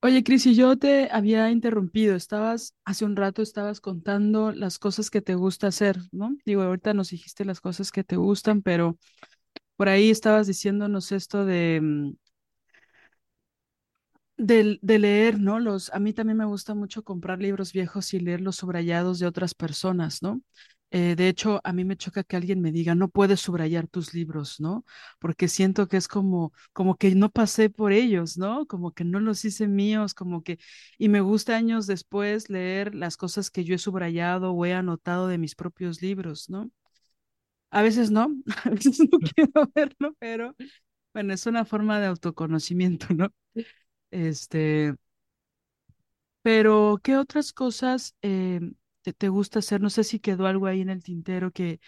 Oye, 0.00 0.22
Cris, 0.22 0.46
y 0.46 0.54
yo 0.54 0.78
te 0.78 1.08
había 1.10 1.50
interrumpido. 1.50 2.14
Estabas, 2.16 2.74
hace 2.84 3.04
un 3.04 3.16
rato 3.16 3.42
estabas 3.42 3.80
contando 3.80 4.52
las 4.52 4.78
cosas 4.78 5.10
que 5.10 5.20
te 5.22 5.34
gusta 5.34 5.66
hacer, 5.68 5.98
¿no? 6.12 6.36
Digo, 6.44 6.62
ahorita 6.62 6.94
nos 6.94 7.10
dijiste 7.10 7.44
las 7.44 7.60
cosas 7.60 7.90
que 7.90 8.04
te 8.04 8.16
gustan, 8.16 8.62
pero 8.62 8.96
por 9.78 9.88
ahí 9.88 10.10
estabas 10.10 10.48
diciéndonos 10.48 11.12
esto 11.12 11.46
de, 11.46 11.80
mm, 11.82 12.12
de, 14.36 14.98
leer, 14.98 15.40
¿no? 15.40 15.58
Los, 15.60 15.90
a 15.92 15.98
mí 15.98 16.12
también 16.12 16.38
me 16.38 16.44
gusta 16.44 16.74
mucho 16.74 17.02
comprar 17.02 17.40
libros 17.40 17.72
viejos 17.72 18.14
y 18.14 18.20
leer 18.20 18.40
los 18.40 18.56
subrayados 18.56 19.18
de 19.18 19.26
otras 19.26 19.54
personas, 19.54 20.22
¿no? 20.22 20.40
Eh, 20.90 21.16
de 21.16 21.28
hecho, 21.28 21.60
a 21.64 21.72
mí 21.74 21.84
me 21.84 21.96
choca 21.98 22.24
que 22.24 22.36
alguien 22.36 22.60
me 22.62 22.72
diga, 22.72 22.94
no 22.94 23.08
puedes 23.08 23.40
subrayar 23.40 23.88
tus 23.88 24.14
libros, 24.14 24.58
¿no? 24.60 24.84
Porque 25.18 25.48
siento 25.48 25.86
que 25.88 25.98
es 25.98 26.08
como, 26.08 26.52
como 26.72 26.96
que 26.96 27.14
no 27.14 27.30
pasé 27.30 27.68
por 27.68 27.92
ellos, 27.92 28.38
¿no? 28.38 28.66
Como 28.66 28.92
que 28.92 29.04
no 29.04 29.20
los 29.20 29.44
hice 29.44 29.68
míos, 29.68 30.14
como 30.14 30.42
que, 30.42 30.58
y 30.96 31.08
me 31.10 31.20
gusta 31.20 31.56
años 31.56 31.86
después 31.86 32.48
leer 32.48 32.94
las 32.94 33.16
cosas 33.18 33.50
que 33.50 33.64
yo 33.64 33.74
he 33.74 33.78
subrayado 33.78 34.52
o 34.52 34.64
he 34.64 34.72
anotado 34.74 35.28
de 35.28 35.36
mis 35.38 35.54
propios 35.54 36.00
libros, 36.00 36.48
¿no? 36.48 36.70
A 37.70 37.82
veces 37.82 38.10
no, 38.10 38.34
a 38.64 38.70
veces 38.70 39.00
no 39.00 39.18
quiero 39.20 39.70
verlo, 39.74 40.14
pero 40.18 40.54
bueno, 41.14 41.34
es 41.34 41.46
una 41.46 41.64
forma 41.64 42.00
de 42.00 42.06
autoconocimiento, 42.08 43.08
¿no? 43.14 43.32
Este, 44.10 44.94
pero 46.42 47.00
¿qué 47.02 47.16
otras 47.16 47.52
cosas 47.52 48.14
eh, 48.22 48.60
te, 49.02 49.12
te 49.12 49.28
gusta 49.28 49.58
hacer? 49.60 49.80
No 49.80 49.90
sé 49.90 50.04
si 50.04 50.20
quedó 50.20 50.46
algo 50.46 50.66
ahí 50.66 50.80
en 50.80 50.90
el 50.90 51.02
tintero 51.02 51.50
que, 51.52 51.80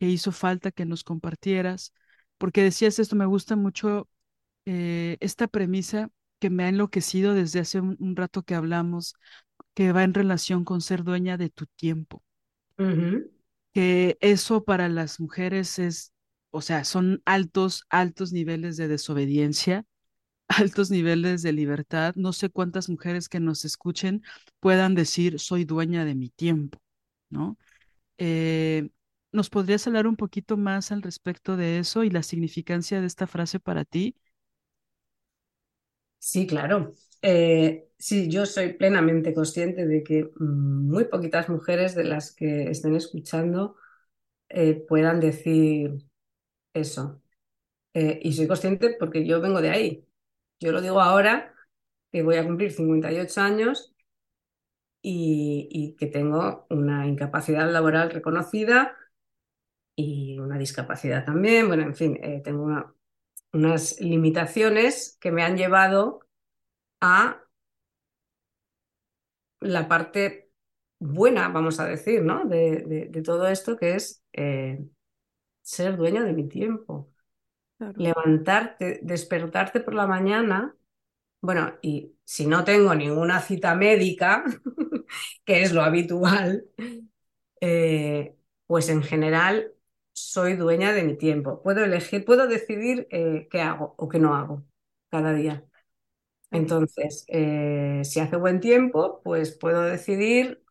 que 0.00 0.08
hizo 0.08 0.32
falta 0.32 0.72
que 0.72 0.86
nos 0.86 1.04
compartieras, 1.04 1.94
porque 2.38 2.62
decías 2.64 2.98
esto, 3.00 3.16
me 3.16 3.26
gusta 3.26 3.56
mucho 3.56 4.10
eh, 4.66 5.18
esta 5.20 5.48
premisa 5.48 6.10
que 6.40 6.50
me 6.50 6.64
ha 6.64 6.70
enloquecido 6.70 7.34
desde 7.34 7.60
hace 7.60 7.80
un, 7.80 7.96
un 8.00 8.16
rato 8.16 8.42
que 8.44 8.54
hablamos, 8.56 9.14
que 9.74 9.92
va 9.92 10.04
en 10.04 10.14
relación 10.14 10.64
con 10.64 10.80
ser 10.82 11.04
dueña 11.04 11.38
de 11.38 11.50
tu 11.50 11.66
tiempo, 11.68 12.22
Ujú. 12.78 13.30
Que 13.74 14.18
eso 14.22 14.64
para 14.64 14.88
las 14.90 15.20
mujeres 15.20 15.78
es, 15.80 16.12
o 16.52 16.62
sea, 16.62 16.84
son 16.84 17.22
altos, 17.26 17.86
altos 17.90 18.32
niveles 18.32 18.78
de 18.78 18.88
desobediencia 18.88 19.86
altos 20.48 20.90
niveles 20.90 21.42
de 21.42 21.52
libertad. 21.52 22.14
No 22.16 22.32
sé 22.32 22.50
cuántas 22.50 22.88
mujeres 22.88 23.28
que 23.28 23.40
nos 23.40 23.64
escuchen 23.64 24.22
puedan 24.60 24.94
decir, 24.94 25.40
soy 25.40 25.64
dueña 25.64 26.04
de 26.04 26.14
mi 26.14 26.30
tiempo, 26.30 26.80
¿no? 27.30 27.58
Eh, 28.18 28.90
¿nos 29.32 29.50
podrías 29.50 29.86
hablar 29.86 30.06
un 30.06 30.16
poquito 30.16 30.56
más 30.56 30.92
al 30.92 31.02
respecto 31.02 31.56
de 31.56 31.78
eso 31.80 32.04
y 32.04 32.10
la 32.10 32.22
significancia 32.24 33.00
de 33.00 33.06
esta 33.08 33.26
frase 33.26 33.60
para 33.60 33.84
ti? 33.84 34.16
Sí, 36.18 36.46
claro. 36.46 36.92
Eh, 37.26 37.88
sí, 37.98 38.28
yo 38.30 38.44
soy 38.46 38.74
plenamente 38.74 39.32
consciente 39.34 39.86
de 39.86 40.02
que 40.04 40.24
mm, 40.38 40.90
muy 40.90 41.04
poquitas 41.06 41.48
mujeres 41.48 41.94
de 41.94 42.04
las 42.04 42.32
que 42.34 42.64
estén 42.70 42.94
escuchando 42.96 43.76
eh, 44.50 44.74
puedan 44.88 45.20
decir 45.20 46.06
eso. 46.74 47.22
Eh, 47.94 48.20
y 48.22 48.32
soy 48.34 48.48
consciente 48.48 48.96
porque 48.98 49.26
yo 49.26 49.40
vengo 49.40 49.62
de 49.62 49.70
ahí. 49.70 50.08
Yo 50.60 50.72
lo 50.72 50.82
digo 50.82 51.00
ahora, 51.00 51.54
que 52.12 52.22
voy 52.22 52.36
a 52.36 52.44
cumplir 52.46 52.72
58 52.72 53.40
años 53.42 53.94
y, 55.02 55.96
que 55.98 56.06
tengo 56.06 56.66
una 56.70 57.06
incapacidad 57.06 57.70
laboral 57.70 58.10
reconocida 58.10 58.96
y 59.96 60.38
una 60.38 60.58
discapacidad 60.58 61.24
también. 61.24 61.68
Bueno, 61.68 61.82
en 61.84 61.94
fin, 61.94 62.18
tengo 62.42 62.64
una- 62.64 62.94
unas 63.52 64.00
limitaciones 64.00 65.18
que 65.20 65.32
me 65.32 65.42
han 65.44 65.56
llevado 65.56 66.20
a 67.04 67.40
la 69.60 69.88
parte 69.88 70.50
buena, 70.98 71.48
vamos 71.48 71.80
a 71.80 71.86
decir, 71.86 72.22
¿no? 72.22 72.44
De, 72.44 72.84
de- 72.86 73.06
de 73.10 73.22
todo 73.22 73.46
esto, 73.48 73.76
que 73.76 73.94
es 73.96 74.22
eh, 74.32 74.84
ser 75.62 75.96
dueño 75.96 76.24
de 76.24 76.32
mi 76.34 76.48
tiempo. 76.48 77.10
Claro. 77.78 77.94
Levantarte, 78.00 79.00
despertarte 79.02 79.80
por 79.80 79.94
la 79.94 80.06
mañana. 80.06 80.76
Bueno, 81.42 81.74
y 81.82 82.14
si 82.24 82.46
no 82.46 82.64
tengo 82.64 82.94
ninguna 82.94 83.40
cita 83.42 83.74
médica, 83.76 84.44
que 85.46 85.62
es 85.62 85.72
lo 85.72 85.82
habitual, 85.82 86.66
eh, 87.60 88.36
pues 88.66 88.88
en 88.88 89.02
general 89.02 89.72
soy 90.12 90.56
dueña 90.56 90.92
de 90.92 91.04
mi 91.04 91.16
tiempo. 91.16 91.62
Puedo 91.62 91.84
elegir, 91.84 92.24
puedo 92.24 92.46
decidir 92.48 93.06
eh, 93.10 93.48
qué 93.50 93.60
hago 93.62 93.94
o 93.98 94.08
qué 94.08 94.18
no 94.18 94.34
hago 94.34 94.64
cada 95.10 95.32
día. 95.34 95.64
Entonces, 96.54 97.24
eh, 97.28 98.02
si 98.04 98.20
hace 98.20 98.36
buen 98.36 98.60
tiempo, 98.60 99.20
pues 99.24 99.52
puedo 99.52 99.82
decidir 99.82 100.64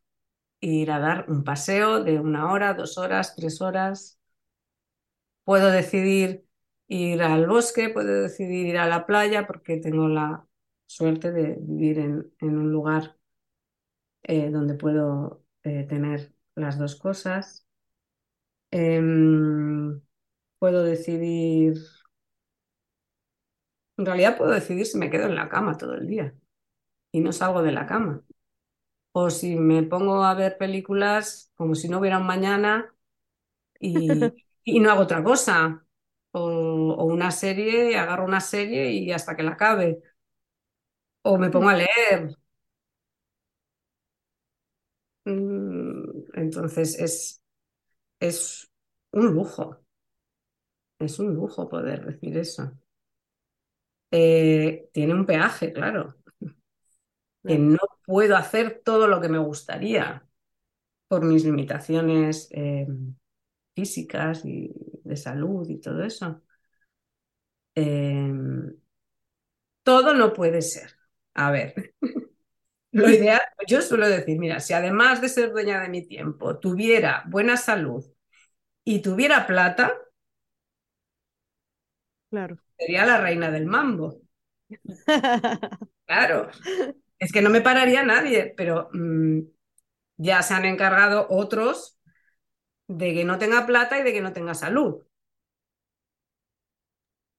ir 0.61 0.91
a 0.91 0.99
dar 0.99 1.25
un 1.29 1.43
paseo 1.43 2.03
de 2.03 2.19
una 2.19 2.51
hora, 2.51 2.73
dos 2.73 2.97
horas, 2.97 3.35
tres 3.35 3.61
horas. 3.61 4.19
Puedo 5.43 5.71
decidir 5.71 6.45
ir 6.87 7.21
al 7.21 7.47
bosque, 7.47 7.89
puedo 7.89 8.23
decidir 8.23 8.67
ir 8.67 8.77
a 8.77 8.87
la 8.87 9.05
playa 9.05 9.45
porque 9.47 9.77
tengo 9.77 10.07
la 10.07 10.47
suerte 10.85 11.31
de 11.31 11.57
vivir 11.59 11.99
en, 11.99 12.31
un 12.41 12.71
lugar 12.71 13.17
eh, 14.23 14.49
donde 14.49 14.75
puedo 14.75 15.43
eh, 15.63 15.85
tener 15.87 16.33
las 16.55 16.77
dos 16.77 16.95
cosas. 16.95 17.67
Em, 18.71 20.01
puedo 20.59 20.83
decidir, 20.83 21.77
en 23.97 24.05
realidad 24.05 24.37
puedo 24.37 24.51
decidir 24.51 24.85
si 24.85 24.97
me 24.97 25.09
quedo 25.09 25.25
en 25.27 25.35
la 25.35 25.49
cama 25.49 25.77
todo 25.77 25.95
el 25.95 26.07
día 26.07 26.35
y 27.11 27.21
no 27.21 27.31
salgo 27.33 27.63
de 27.63 27.71
la 27.73 27.87
cama. 27.87 28.23
O 29.13 29.29
si 29.29 29.55
me 29.57 29.83
pongo 29.83 30.23
a 30.25 30.33
ver 30.35 30.57
películas 30.57 31.51
como 31.55 31.75
si 31.75 31.89
no 31.89 31.99
hubiera 31.99 32.19
un 32.19 32.27
mañana 32.27 32.93
y, 33.79 34.35
y 34.63 34.79
no 34.79 34.91
hago 34.91 35.03
otra 35.03 35.23
cosa. 35.23 35.85
O, 36.31 36.41
o 36.97 37.05
una 37.05 37.31
serie, 37.31 37.97
agarro 37.97 38.25
una 38.25 38.41
serie 38.41 38.91
y 38.93 39.11
hasta 39.13 39.35
que 39.35 39.43
la 39.43 39.51
acabe. 39.53 40.01
O 41.29 41.37
me 41.41 41.49
pongo 41.53 41.69
a 41.69 41.75
leer. 41.81 42.19
Mm, 45.25 46.23
Entonces 46.35 46.97
es, 46.99 47.41
es 48.19 48.71
un 49.13 49.33
lujo. 49.33 49.81
Es 50.97 51.19
un 51.19 51.35
lujo 51.35 51.69
poder 51.69 52.03
decir 52.03 52.35
eso. 52.35 52.71
Eh, 54.15 54.89
tiene 54.93 55.13
un 55.15 55.25
peaje, 55.25 55.73
claro, 55.73 56.15
que 57.45 57.57
Claro. 57.57 57.59
no 57.59 57.77
puedo 58.05 58.37
hacer 58.37 58.81
todo 58.85 59.07
lo 59.07 59.19
que 59.21 59.29
me 59.29 59.37
gustaría 59.37 60.25
por 61.07 61.23
mis 61.25 61.45
limitaciones 61.45 62.49
eh, 62.51 62.87
físicas 63.75 64.45
y 64.45 64.73
de 65.03 65.17
salud 65.17 65.69
y 65.69 65.79
todo 65.81 66.03
eso. 66.03 66.43
Eh, 67.75 68.31
todo 69.83 70.13
no 70.13 70.33
puede 70.33 70.61
ser. 70.61 70.91
A 71.33 71.51
ver, 71.51 71.93
lo 72.91 73.09
ideal, 73.09 73.41
yo 73.67 73.81
suelo 73.81 74.07
decir, 74.07 74.39
mira, 74.39 74.59
si 74.59 74.73
además 74.73 75.21
de 75.21 75.29
ser 75.29 75.51
dueña 75.51 75.81
de 75.81 75.89
mi 75.89 76.07
tiempo, 76.07 76.59
tuviera 76.59 77.23
buena 77.27 77.57
salud 77.57 78.05
y 78.85 79.01
tuviera 79.01 79.47
plata, 79.47 79.93
Claro. 82.29 82.62
Sería 82.77 83.05
la 83.05 83.17
reina 83.19 83.51
del 83.51 83.65
mambo. 83.65 84.21
Claro, 86.05 86.49
es 87.19 87.31
que 87.31 87.41
no 87.41 87.49
me 87.49 87.61
pararía 87.61 88.03
nadie, 88.03 88.53
pero 88.57 88.89
mm, 88.93 89.39
ya 90.17 90.43
se 90.43 90.53
han 90.55 90.65
encargado 90.65 91.27
otros 91.29 91.99
de 92.87 93.13
que 93.15 93.25
no 93.25 93.39
tenga 93.39 93.65
plata 93.67 93.99
y 93.99 94.03
de 94.03 94.13
que 94.13 94.21
no 94.21 94.33
tenga 94.33 94.55
salud. 94.55 95.03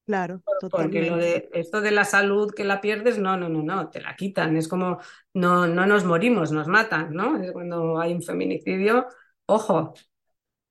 Claro, 0.05 0.43
Porque 0.69 1.01
lo 1.03 1.17
totalmente. 1.17 1.17
de 1.17 1.49
esto 1.53 1.81
de 1.81 1.91
la 1.91 2.05
salud 2.05 2.53
que 2.53 2.63
la 2.65 2.81
pierdes, 2.81 3.17
no, 3.17 3.37
no, 3.37 3.49
no, 3.49 3.63
no, 3.63 3.89
te 3.89 4.01
la 4.01 4.15
quitan. 4.15 4.57
Es 4.57 4.67
como 4.67 4.99
no, 5.33 5.67
no 5.67 5.85
nos 5.85 6.03
morimos, 6.05 6.51
nos 6.51 6.67
matan, 6.67 7.13
¿no? 7.13 7.41
Es 7.41 7.51
cuando 7.53 7.99
hay 7.99 8.13
un 8.13 8.21
feminicidio, 8.21 9.07
ojo, 9.45 9.93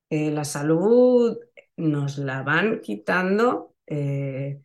eh, 0.09 0.31
la 0.31 0.45
salud 0.45 1.37
nos 1.77 2.17
la 2.19 2.43
van 2.43 2.81
quitando 2.81 3.74
eh, 3.87 4.61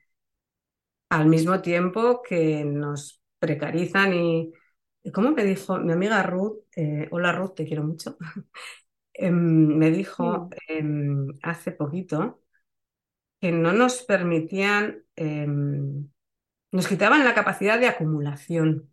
al 1.09 1.27
mismo 1.27 1.61
tiempo 1.63 2.23
que 2.23 2.65
nos 2.65 3.21
precarizan 3.39 4.15
y, 4.15 4.53
¿cómo 5.13 5.33
me 5.33 5.45
dijo 5.45 5.79
mi 5.79 5.93
amiga 5.93 6.23
Ruth? 6.23 6.61
Eh, 6.77 7.09
hola 7.11 7.33
Ruth, 7.33 7.55
te 7.57 7.65
quiero 7.67 7.85
mucho. 7.85 8.17
Em, 9.15 9.35
me 9.79 9.91
dijo 9.91 10.49
em, 10.69 11.29
hace 11.43 11.73
poquito 11.73 12.43
que 13.41 13.53
no 13.53 13.73
nos 13.73 14.03
permitían, 14.05 15.05
em, 15.17 16.11
nos 16.73 16.89
quitaban 16.89 17.25
la 17.25 17.35
capacidad 17.35 17.81
de 17.81 17.89
acumulación. 17.89 18.91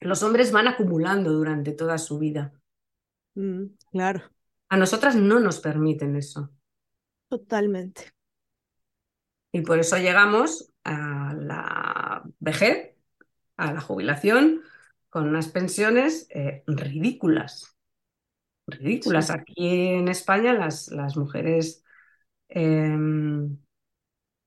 Los 0.00 0.22
hombres 0.22 0.52
van 0.52 0.68
acumulando 0.68 1.32
durante 1.32 1.72
toda 1.72 1.96
su 1.96 2.18
vida. 2.18 2.52
mm, 3.34 3.76
claro, 3.90 4.30
A 4.70 4.76
nosotras 4.78 5.16
no 5.16 5.38
nos 5.38 5.60
permiten 5.60 6.16
eso. 6.16 6.50
totalmente. 7.28 8.12
Y 9.52 9.62
por 9.62 9.78
eso 9.78 9.96
llegamos 9.98 10.72
a 10.84 11.34
la 11.38 12.22
vejez, 12.38 12.94
a 13.56 13.72
la 13.72 13.80
jubilación, 13.80 14.62
con 15.08 15.28
unas 15.28 15.48
pensiones 15.48 16.26
eh, 16.30 16.62
ridículas. 16.66 17.76
Ridículas. 18.66 19.26
Sí, 19.26 19.32
Aquí 19.32 19.88
en 19.88 20.08
España 20.08 20.52
las, 20.54 20.88
las 20.88 21.16
mujeres, 21.16 21.84
em, 22.48 23.58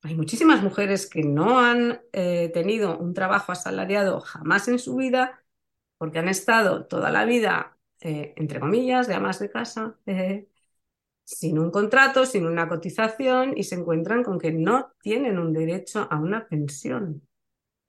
hay 0.01 0.16
muchísimas 0.16 0.62
mujeres 0.62 1.10
que 1.10 1.24
no 1.24 1.60
han 1.60 2.01
eh, 2.12 2.51
tenido 2.54 2.97
un 2.99 3.14
trabajo 3.14 3.51
asalariado 3.51 4.20
jamás 4.22 4.68
en 4.68 4.80
su 4.80 4.95
vida 4.97 5.43
porque 5.98 6.19
han 6.19 6.30
estado 6.30 6.86
toda 6.88 7.11
la 7.11 7.26
vida, 7.26 7.78
eh, 8.02 8.34
entre 8.38 8.60
comillas, 8.60 9.07
de 9.07 9.15
amas 9.15 9.40
de 9.40 9.52
casa, 9.52 9.98
eh, 10.06 10.49
sin 11.24 11.60
un 11.60 11.72
contrato, 11.72 12.26
sin 12.26 12.45
una 12.45 12.68
cotización 12.68 13.58
y 13.58 13.64
se 13.64 13.76
encuentran 13.76 14.24
con 14.24 14.40
que 14.40 14.52
no 14.52 14.94
tienen 15.02 15.40
un 15.40 15.54
derecho 15.54 16.08
a 16.10 16.18
una 16.20 16.48
pensión. 16.48 17.28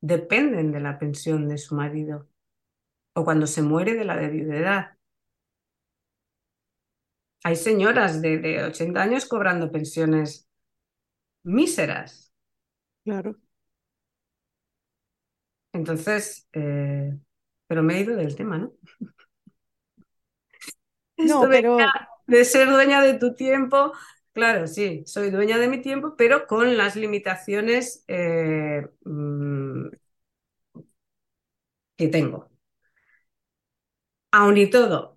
Dependen 0.01 0.73
de 0.73 0.81
la 0.81 0.98
pensión 0.98 1.48
de 1.48 1.59
su 1.59 1.74
marido 1.74 2.28
o 3.15 3.24
cuando 3.24 3.47
se 3.47 3.62
muere 3.62 3.94
de 3.94 4.05
la 4.05 4.16
de 4.16 4.28
viudedad. 4.28 4.97
Hay 7.44 7.56
señoras 7.56 8.23
de, 8.23 8.39
de 8.39 8.65
80 8.65 9.02
años 9.02 9.27
cobrando 9.27 9.70
pensiones 9.70 10.48
míseras. 11.43 12.32
claro. 13.05 13.36
Entonces, 15.73 16.48
eh, 16.52 17.19
pero 17.66 17.82
me 17.82 17.97
he 17.97 18.02
ido 18.02 18.16
del 18.16 18.36
tema, 18.36 18.59
¿no? 18.59 18.73
No, 21.16 21.47
pero 21.48 21.77
de 22.26 22.44
ser 22.44 22.70
dueña 22.70 23.02
de 23.02 23.14
tu 23.14 23.34
tiempo, 23.34 23.92
claro, 24.32 24.66
sí, 24.66 25.02
soy 25.06 25.30
dueña 25.30 25.59
de 25.59 25.68
mi 25.68 25.80
tiempo, 25.82 26.16
pero 26.16 26.46
con 26.46 26.76
las 26.76 26.96
limitaciones 26.96 28.05
eh, 28.09 28.88
mm, 29.05 29.88
que 31.96 32.09
tengo. 32.09 32.48
Aun 34.32 34.56
y 34.59 34.68
todo, 34.70 35.16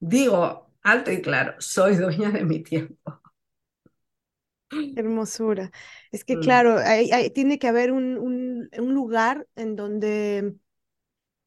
digo 0.00 0.70
alto 0.82 1.12
y 1.12 1.22
claro, 1.22 1.54
soy 1.60 1.96
dueña 1.96 2.30
de 2.32 2.44
mi 2.44 2.62
tiempo. 2.62 3.22
hermosura. 4.94 5.70
Es 6.10 6.24
que, 6.24 6.38
Mm, 6.38 6.38
claro, 6.38 6.78
hay- 6.78 7.10
hay- 7.12 7.30
tiene 7.30 7.58
que 7.58 7.68
haber 7.68 7.92
un, 7.92 8.18
un, 8.18 8.68
un 8.78 8.94
lugar 8.94 9.46
en 9.56 9.76
donde 9.76 10.54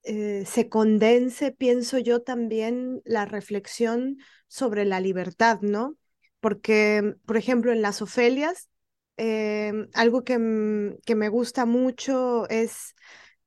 eh, 0.05 0.45
se 0.45 0.69
condense, 0.69 1.51
pienso 1.51 1.97
yo 1.99 2.21
también, 2.21 3.01
la 3.05 3.25
reflexión 3.25 4.17
sobre 4.47 4.85
la 4.85 4.99
libertad, 4.99 5.59
¿no? 5.61 5.97
Porque, 6.39 7.15
por 7.25 7.37
ejemplo, 7.37 7.71
en 7.71 7.81
las 7.81 8.01
Ofelias, 8.01 8.69
eh, 9.17 9.73
algo 9.93 10.23
que, 10.23 10.33
m- 10.33 10.97
que 11.05 11.15
me 11.15 11.29
gusta 11.29 11.65
mucho 11.65 12.47
es 12.49 12.95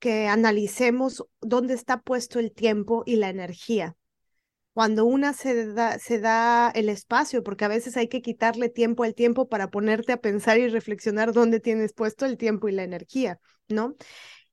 que 0.00 0.28
analicemos 0.28 1.24
dónde 1.40 1.74
está 1.74 2.00
puesto 2.02 2.38
el 2.40 2.52
tiempo 2.52 3.02
y 3.06 3.16
la 3.16 3.28
energía. 3.30 3.96
Cuando 4.74 5.04
una 5.06 5.32
se 5.34 5.66
da, 5.72 5.98
se 5.98 6.20
da 6.20 6.70
el 6.70 6.88
espacio, 6.88 7.42
porque 7.42 7.64
a 7.64 7.68
veces 7.68 7.96
hay 7.96 8.06
que 8.08 8.22
quitarle 8.22 8.68
tiempo 8.68 9.02
al 9.02 9.14
tiempo 9.14 9.48
para 9.48 9.70
ponerte 9.70 10.12
a 10.12 10.20
pensar 10.20 10.58
y 10.58 10.68
reflexionar 10.68 11.32
dónde 11.32 11.58
tienes 11.60 11.92
puesto 11.92 12.26
el 12.26 12.36
tiempo 12.38 12.68
y 12.68 12.72
la 12.72 12.84
energía. 12.84 13.40
¿no? 13.68 13.96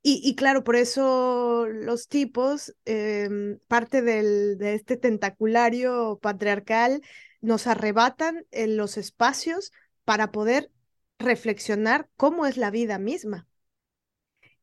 Y, 0.07 0.35
claro, 0.35 0.63
por 0.63 0.75
eso 0.75 1.65
los 1.67 2.07
tipos, 2.07 2.75
em, 2.85 3.57
parte 3.67 4.03
del, 4.03 4.55
de 4.59 4.75
este 4.75 4.97
tentaculario 4.97 6.19
patriarcal, 6.21 7.01
nos 7.41 7.65
arrebatan 7.65 8.45
en 8.51 8.77
los 8.77 8.97
espacios 8.97 9.71
para 10.03 10.31
poder 10.31 10.69
reflexionar 11.17 12.07
cómo 12.17 12.45
es 12.45 12.55
la 12.55 12.69
vida 12.69 12.99
misma. 12.99 13.47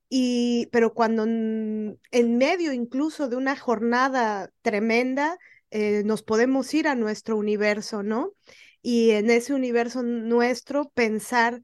Y, 0.08 0.68
pero 0.70 0.94
cuando 0.94 1.24
en 1.24 1.98
medio 2.38 2.72
incluso 2.72 3.28
de 3.28 3.34
una 3.34 3.56
jornada 3.56 4.52
tremenda, 4.62 5.38
eh, 5.72 6.04
nos 6.04 6.22
podemos 6.22 6.72
ir 6.72 6.86
a 6.86 6.94
nuestro 6.94 7.36
universo, 7.36 8.04
¿no? 8.04 8.32
Y 8.80 9.10
en 9.10 9.28
ese 9.28 9.54
universo 9.54 10.04
nuestro 10.04 10.88
pensar, 10.90 11.62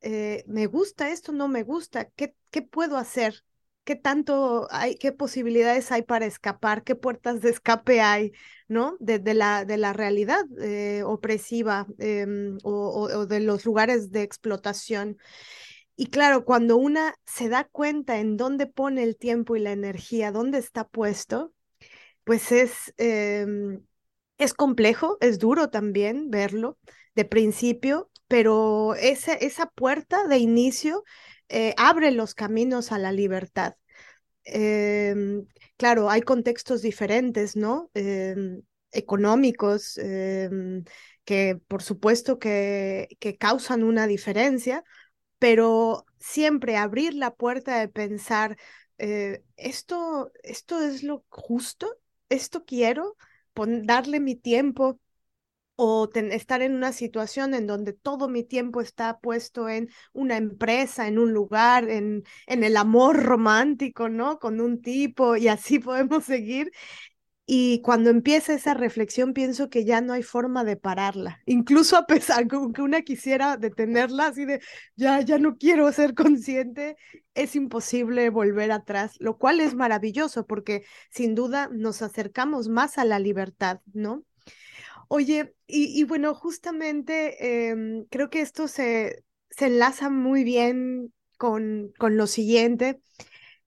eh, 0.00 0.44
¿me 0.46 0.66
gusta 0.66 1.10
esto? 1.10 1.32
¿No 1.32 1.48
me 1.48 1.62
gusta? 1.62 2.06
¿Qué, 2.10 2.34
qué 2.50 2.62
puedo 2.62 2.96
hacer? 2.96 3.44
¿Qué 3.84 3.96
tanto 3.96 4.68
hay, 4.70 4.96
qué 4.96 5.12
posibilidades 5.12 5.90
hay 5.90 6.02
para 6.02 6.26
escapar? 6.26 6.84
¿Qué 6.84 6.94
puertas 6.94 7.40
de 7.40 7.50
escape 7.50 8.00
hay, 8.00 8.32
¿no? 8.68 8.96
De, 9.00 9.18
la, 9.34 9.64
de 9.64 9.76
la 9.78 9.92
realidad 9.92 10.44
eh, 10.60 11.02
opresiva 11.04 11.86
em, 11.98 12.58
o, 12.62 13.26
de 13.26 13.40
los 13.40 13.64
lugares 13.64 14.10
de 14.12 14.22
explotación. 14.22 15.18
Y 15.96 16.06
claro, 16.06 16.44
cuando 16.44 16.76
una 16.76 17.14
se 17.26 17.48
da 17.48 17.64
cuenta 17.64 18.18
en 18.18 18.36
dónde 18.36 18.66
pone 18.66 19.02
el 19.02 19.16
tiempo 19.16 19.56
y 19.56 19.60
la 19.60 19.72
energía, 19.72 20.32
dónde 20.32 20.58
está 20.58 20.88
puesto, 20.88 21.52
pues 22.24 22.52
es, 22.52 22.94
em, 22.98 23.82
es 24.38 24.54
complejo, 24.54 25.18
es 25.20 25.38
duro 25.38 25.70
también 25.70 26.30
verlo 26.30 26.78
de 27.14 27.24
principio, 27.24 28.10
pero 28.28 28.94
esa, 28.94 29.34
esa 29.34 29.66
puerta 29.66 30.26
de 30.26 30.38
inicio 30.38 31.04
eh, 31.48 31.74
abre 31.76 32.10
los 32.12 32.34
caminos 32.34 32.92
a 32.92 32.98
la 32.98 33.12
libertad. 33.12 33.74
Em, 34.44 35.46
claro, 35.76 36.10
hay 36.10 36.22
contextos 36.22 36.82
diferentes, 36.82 37.56
¿no? 37.56 37.90
Em, 37.94 38.62
económicos, 38.92 39.98
em, 39.98 40.84
que 41.24 41.56
por 41.68 41.82
supuesto 41.82 42.38
que, 42.38 43.08
que 43.20 43.36
causan 43.36 43.82
una 43.84 44.06
diferencia, 44.06 44.84
pero 45.38 46.04
siempre 46.18 46.76
abrir 46.76 47.14
la 47.14 47.34
puerta 47.34 47.78
de 47.80 47.88
pensar, 47.88 48.58
eh, 48.98 49.42
esto, 49.56 50.32
esto 50.42 50.82
es 50.82 51.02
lo 51.02 51.24
justo, 51.28 51.96
esto 52.28 52.64
quiero, 52.64 53.16
darle 53.84 54.20
mi 54.20 54.36
tiempo, 54.36 55.00
o 55.82 56.10
estar 56.14 56.60
en 56.60 56.74
una 56.74 56.92
situación 56.92 57.54
en 57.54 57.66
donde 57.66 57.94
todo 57.94 58.28
mi 58.28 58.44
tiempo 58.44 58.82
está 58.82 59.18
puesto 59.18 59.68
en 59.70 59.88
una 60.12 60.36
empresa, 60.36 61.08
en 61.08 61.18
un 61.18 61.32
lugar, 61.32 61.88
en, 61.88 62.24
en 62.46 62.64
el 62.64 62.76
amor 62.76 63.22
romántico, 63.22 64.10
¿no? 64.10 64.38
Con 64.38 64.60
un 64.60 64.82
tipo 64.82 65.36
y 65.36 65.48
así 65.48 65.78
podemos 65.80 66.24
seguir. 66.24 66.70
Y 67.46 67.82
cuando 67.82 68.10
empieza 68.10 68.54
esa 68.54 68.74
reflexión, 68.74 69.32
pienso 69.34 69.70
que 69.70 69.84
ya 69.84 70.00
no 70.00 70.12
hay 70.12 70.22
forma 70.22 70.64
de 70.64 70.76
pararla. 70.76 71.40
Incluso 71.46 71.96
a 71.96 72.06
pesar 72.06 72.46
que 72.74 72.82
una 72.82 73.02
quisiera 73.02 73.56
detenerla, 73.56 74.26
así 74.28 74.44
de 74.44 74.60
ya, 74.96 75.20
ya 75.22 75.38
no 75.38 75.56
quiero 75.58 75.90
ser 75.92 76.14
consciente, 76.14 76.96
es 77.34 77.56
imposible 77.56 78.30
volver 78.30 78.70
atrás, 78.72 79.16
lo 79.18 79.38
cual 79.38 79.60
es 79.60 79.74
maravilloso 79.74 80.46
porque 80.46 80.84
sin 81.10 81.34
duda 81.34 81.68
nos 81.72 82.02
acercamos 82.02 82.68
más 82.68 82.98
a 82.98 83.04
la 83.04 83.18
libertad, 83.18 83.80
¿no? 83.92 84.24
Oye, 85.12 85.54
y, 85.66 86.04
bueno, 86.04 86.34
justamente 86.36 87.70
em, 87.70 88.04
creo 88.10 88.30
que 88.30 88.40
esto 88.42 88.68
se, 88.68 89.24
se 89.50 89.66
enlaza 89.66 90.08
muy 90.08 90.44
bien 90.44 91.12
con, 91.36 91.92
con 91.98 92.16
lo 92.16 92.28
siguiente 92.28 93.00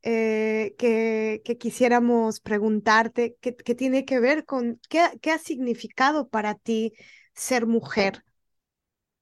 eh, 0.04 0.74
que, 0.78 1.42
que, 1.44 1.58
quisiéramos 1.58 2.40
preguntarte, 2.40 3.36
que, 3.42 3.52
tiene 3.76 4.06
que 4.06 4.20
ver 4.22 4.46
con 4.46 4.80
qué, 4.90 5.02
qué, 5.22 5.32
ha 5.32 5.38
significado 5.40 6.30
para 6.30 6.56
ti 6.56 6.94
ser 7.36 7.68
mujer. 7.68 8.24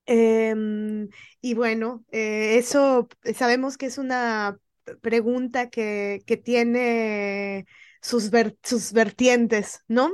Em, 0.06 1.10
y 1.42 1.54
bueno, 1.56 2.06
eh, 2.12 2.58
eso 2.58 3.08
sabemos 3.36 3.78
que 3.78 3.88
es 3.88 3.98
una 3.98 4.60
pregunta 5.02 5.70
que, 5.70 6.22
que 6.28 6.38
tiene 6.38 7.66
sus, 8.02 8.30
sus 8.64 8.94
vertientes, 8.94 9.84
¿no? 9.88 10.12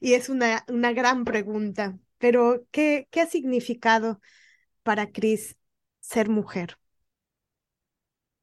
Y 0.00 0.14
es 0.14 0.28
una, 0.28 0.64
una 0.68 0.92
gran 0.92 1.24
pregunta. 1.24 1.98
Pero, 2.18 2.64
¿qué, 2.70 3.08
¿qué 3.10 3.20
ha 3.22 3.26
significado 3.26 4.20
para 4.84 5.12
Cris 5.12 5.56
ser 6.00 6.28
mujer? 6.30 6.78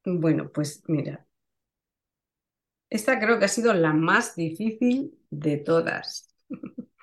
Bueno, 0.06 0.50
pues 0.50 0.82
mira, 0.88 1.26
esta 2.90 3.18
creo 3.20 3.38
que 3.38 3.44
ha 3.46 3.48
sido 3.48 3.74
la 3.74 3.92
más 3.92 4.34
difícil 4.36 5.18
de 5.30 5.58
todas. 5.58 6.28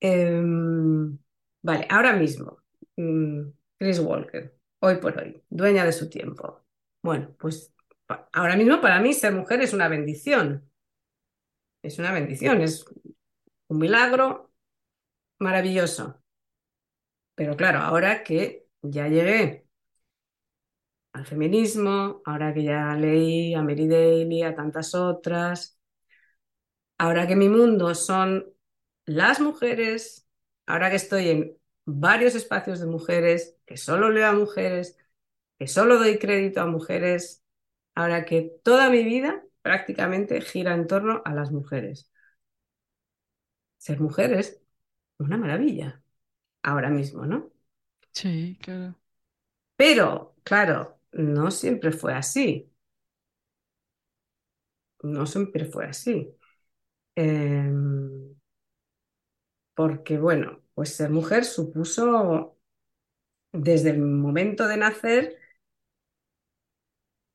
Em, 0.00 1.18
vale, 1.62 1.86
ahora 1.90 2.12
mismo, 2.16 2.58
mm, 2.96 3.42
Chris 3.78 3.98
Walker, 4.00 4.56
hoy 4.80 4.96
por 4.96 5.16
hoy, 5.18 5.42
dueña 5.48 5.84
de 5.84 5.92
su 5.92 6.08
tiempo. 6.10 6.64
Bueno, 7.02 7.34
pues 7.38 7.71
ahora 8.32 8.56
mismo 8.56 8.80
para 8.80 9.00
mí 9.00 9.12
ser 9.12 9.32
mujer 9.34 9.60
es 9.62 9.72
una 9.72 9.88
bendición. 9.88 10.70
Es 11.82 11.98
una 11.98 12.12
bendición, 12.12 12.60
es 12.62 12.84
un 13.68 13.78
milagro 13.78 14.52
maravilloso. 15.38 16.22
Pero 17.34 17.56
claro, 17.56 17.80
ahora 17.80 18.22
que 18.24 18.66
ya 18.82 19.08
llegué 19.08 19.66
al 21.12 21.26
feminismo, 21.26 22.22
ahora 22.24 22.52
que 22.54 22.62
ya 22.64 22.94
leí 22.96 23.54
a 23.54 23.62
Mary 23.62 23.86
Daly, 23.88 24.42
a 24.42 24.54
tantas 24.54 24.94
otras, 24.94 25.78
ahora 26.98 27.26
que 27.26 27.36
mi 27.36 27.48
mundo 27.48 27.94
son 27.94 28.52
las 29.06 29.40
mujeres, 29.40 30.26
ahora 30.66 30.90
que 30.90 30.96
estoy 30.96 31.28
en 31.30 31.58
varios 31.84 32.34
espacios 32.34 32.80
de 32.80 32.86
mujeres, 32.86 33.56
que 33.66 33.76
solo 33.76 34.10
leo 34.10 34.26
a 34.28 34.32
mujeres, 34.32 34.96
que 35.58 35.66
solo 35.66 35.98
doy 35.98 36.18
crédito 36.18 36.60
a 36.60 36.66
mujeres, 36.66 37.41
Ahora 37.94 38.24
que 38.26 38.42
toda 38.64 38.90
mi 38.90 39.02
vida 39.04 39.42
prácticamente 39.62 40.40
gira 40.42 40.74
en 40.74 40.86
torno 40.86 41.22
a 41.24 41.34
las 41.34 41.52
mujeres. 41.52 42.10
Ser 43.76 44.00
mujer 44.00 44.32
es 44.32 44.62
una 45.18 45.36
maravilla, 45.38 46.02
ahora 46.62 46.90
mismo, 46.90 47.26
¿no? 47.26 47.52
Sí, 48.12 48.56
claro. 48.62 48.96
Pero, 49.76 50.34
claro, 50.44 50.98
no 51.12 51.50
siempre 51.50 51.92
fue 51.92 52.14
así. 52.14 52.72
No 55.02 55.26
siempre 55.26 55.64
fue 55.66 55.86
así. 55.86 56.34
Em, 57.16 58.34
porque, 59.74 60.18
bueno, 60.18 60.60
pues 60.74 60.94
ser 60.96 61.10
mujer 61.10 61.44
supuso 61.44 62.58
desde 63.52 63.90
el 63.92 64.00
momento 64.00 64.68
de 64.68 64.78
nacer 64.78 65.38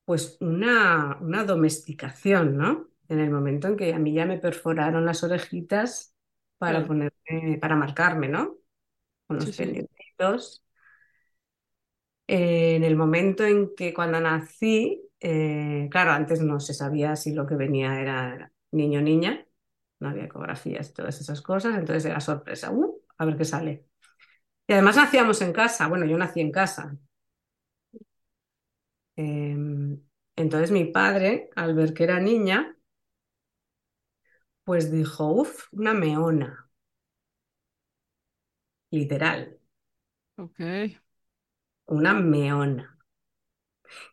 pues 0.07 0.37
una, 0.39 1.17
una 1.19 1.43
domesticación, 1.43 2.55
¿no? 2.55 2.87
En 3.09 3.19
el 3.19 3.29
momento 3.29 3.67
en 3.67 3.75
que 3.75 3.93
a 3.93 3.99
mí 3.99 4.13
ya 4.13 4.25
me 4.25 4.37
perforaron 4.39 5.05
las 5.05 5.21
orejitas 5.21 6.15
para 6.57 6.85
ponerme, 6.87 7.57
para 7.59 7.75
marcarme, 7.75 8.29
¿no? 8.29 8.55
Con 9.27 9.37
los 9.39 9.51
pendientitos. 9.57 10.63
en 12.27 12.83
el 12.83 12.95
momento 12.95 13.45
en 13.45 13.75
que 13.75 13.93
cuando 13.93 14.19
nací, 14.19 15.09
eh, 15.19 15.87
claro, 15.91 16.11
antes 16.11 16.41
no 16.41 16.59
se 16.59 16.73
sabía 16.73 17.15
si 17.15 17.33
lo 17.33 17.45
que 17.47 17.55
venía 17.55 17.99
era 18.01 18.51
niño 18.71 18.99
o 18.99 19.03
niña, 19.03 19.45
no 19.99 20.09
había 20.09 20.25
ecografías 20.25 20.89
y 20.89 20.93
todas 20.93 21.19
esas 21.21 21.41
cosas, 21.41 21.77
entonces 21.77 22.05
era 22.05 22.19
sorpresa, 22.21 22.71
uh, 22.71 23.01
a 23.17 23.25
ver 23.25 23.37
qué 23.37 23.45
sale. 23.45 23.87
Y 24.67 24.73
además 24.73 24.97
nacíamos 24.97 25.41
en 25.41 25.53
casa, 25.53 25.87
bueno, 25.87 26.05
yo 26.05 26.17
nací 26.17 26.41
en 26.41 26.51
casa, 26.51 26.97
Em, 29.17 30.01
entonces 30.37 30.71
mi 30.71 30.85
padre, 30.85 31.49
al 31.55 31.75
ver 31.75 31.93
que 31.93 32.03
era 32.05 32.19
niña, 32.21 32.77
pues 34.63 34.91
dijo, 34.91 35.31
uff, 35.33 35.67
una 35.71 35.93
meona. 35.95 36.69
Literal. 38.91 39.57
Ok. 40.37 40.59
Una 41.95 42.13
meona. 42.19 42.87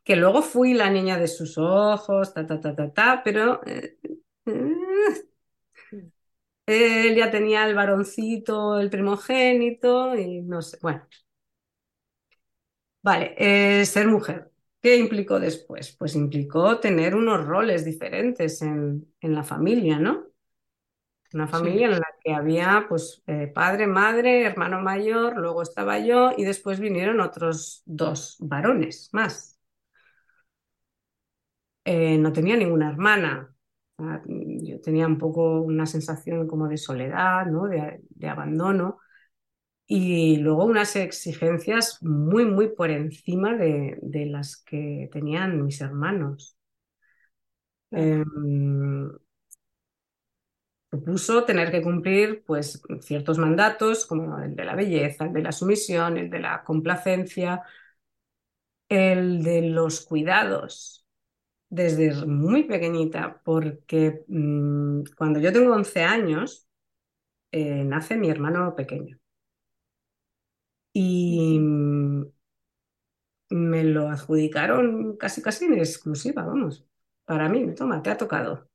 Que 0.05 0.17
luego 0.17 0.43
fui 0.43 0.75
la 0.75 0.91
niña 0.91 1.19
de 1.19 1.29
sus 1.29 1.59
ojos, 1.59 2.35
ta, 2.35 2.47
ta, 2.47 2.61
ta, 2.61 2.75
ta, 2.75 2.93
ta, 2.93 3.23
pero 3.25 3.61
eh, 3.67 3.99
eh, 6.67 7.09
él 7.09 7.17
ya 7.17 7.31
tenía 7.31 7.67
el 7.67 7.75
varoncito, 7.75 8.79
el 8.81 8.91
primogénito, 8.91 10.17
y 10.17 10.43
no 10.43 10.63
sé, 10.63 10.79
bueno. 10.83 11.07
Vale, 13.03 13.35
eh, 13.39 13.85
ser 13.87 14.09
mujer. 14.09 14.51
¿Qué 14.85 14.99
implicó 14.99 15.41
después? 15.41 15.97
Pues 15.99 16.15
implicó 16.15 16.79
tener 16.79 17.17
unos 17.17 17.47
roles 17.47 17.87
diferentes 17.87 18.61
en, 18.61 19.07
la 19.23 19.43
familia, 19.43 19.99
¿no? 19.99 20.27
Una 21.33 21.49
familia 21.49 21.87
en 21.87 21.93
la 21.93 22.07
que 22.23 22.35
había 22.35 22.85
pues 22.87 23.23
eh, 23.27 23.47
padre, 23.47 23.87
madre, 23.87 24.43
hermano 24.45 24.83
mayor, 24.83 25.39
luego 25.39 25.63
estaba 25.63 25.99
yo 26.01 26.33
y 26.37 26.45
después 26.45 26.81
vinieron 26.81 27.21
otros 27.21 27.83
dos 27.87 28.37
varones 28.41 29.09
más. 29.13 29.59
eh, 31.87 32.19
no 32.19 32.31
tenía 32.35 32.55
ninguna 32.55 32.91
hermana. 32.91 33.57
yo 34.29 34.81
tenía 34.83 35.07
un 35.07 35.17
poco 35.17 35.63
una 35.63 35.87
sensación 35.87 36.47
como 36.47 36.69
de 36.69 36.77
soledad, 36.77 37.47
¿no? 37.47 37.69
de, 37.69 38.03
de 38.11 38.29
abandono 38.29 38.99
y 39.87 40.37
luego 40.39 40.65
unas 40.65 40.97
exigencias 40.97 42.03
muy, 42.03 42.47
muy 42.47 42.69
por 42.71 42.91
encima 42.91 43.55
de, 43.57 43.99
de 44.03 44.27
las 44.27 44.57
que 44.59 45.09
tenían 45.13 45.65
mis 45.65 45.81
hermanos. 45.81 46.57
Eh, 47.91 48.25
supuso 50.91 51.45
tener 51.45 51.71
que 51.71 51.83
cumplir 51.83 52.45
pues, 52.47 52.81
ciertos 53.01 53.39
mandatos, 53.39 54.07
como 54.07 54.39
el 54.39 54.55
de 54.57 54.65
la 54.65 54.75
belleza, 54.77 55.27
el 55.27 55.33
de 55.33 55.43
la 55.43 55.53
sumisión, 55.53 56.17
el 56.19 56.31
de 56.31 56.41
la 56.41 56.63
complacencia, 56.65 57.63
el 58.89 59.43
de 59.43 59.63
los 59.71 60.01
cuidados, 60.05 61.07
desde 61.71 62.27
muy 62.27 62.65
pequeñita, 62.65 63.43
porque 63.45 64.25
mmm, 64.29 65.03
cuando 65.17 65.41
yo 65.41 65.53
tengo 65.53 65.75
11 65.75 66.03
años, 66.05 66.69
eh, 67.53 67.85
nace 67.85 68.17
mi 68.17 68.31
hermano 68.31 68.75
pequeño. 68.77 69.19
Y 70.95 71.59
me 73.51 73.85
lo 73.85 74.09
adjudicaron 74.11 75.17
casi 75.17 75.41
casi 75.43 75.65
en 75.67 75.75
exclusiva, 75.79 76.45
vamos. 76.45 76.85
Para 77.25 77.49
mí, 77.49 77.75
toma, 77.75 78.03
te 78.03 78.11
ha 78.11 78.17
tocado. 78.19 78.69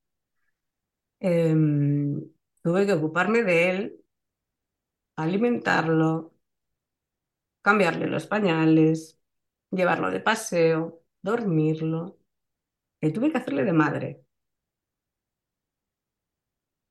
Eh, 1.22 1.56
tuve 2.64 2.86
que 2.86 2.94
ocuparme 2.94 3.44
de 3.44 3.70
él, 3.70 4.04
alimentarlo, 5.18 6.34
cambiarle 7.62 8.08
los 8.08 8.28
pañales, 8.28 9.20
llevarlo 9.72 10.12
de 10.12 10.20
paseo, 10.22 11.04
dormirlo. 11.22 12.18
Y 13.02 13.14
tuve 13.14 13.32
que 13.32 13.40
hacerle 13.40 13.66
de 13.66 13.74
madre. 13.74 14.26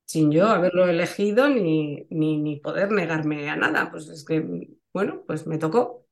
Sin 0.09 0.33
yo 0.33 0.47
haberlo 0.49 0.89
elegido 0.89 1.49
ni, 1.51 2.07
ni, 2.11 2.57
poder 2.61 2.91
negarme 2.93 3.49
a 3.51 3.57
nada. 3.57 3.91
Pues 3.91 4.09
es 4.09 4.25
que 4.25 4.41
bueno, 4.93 5.23
pues 5.27 5.47
me 5.47 5.59
tocó. 5.59 6.07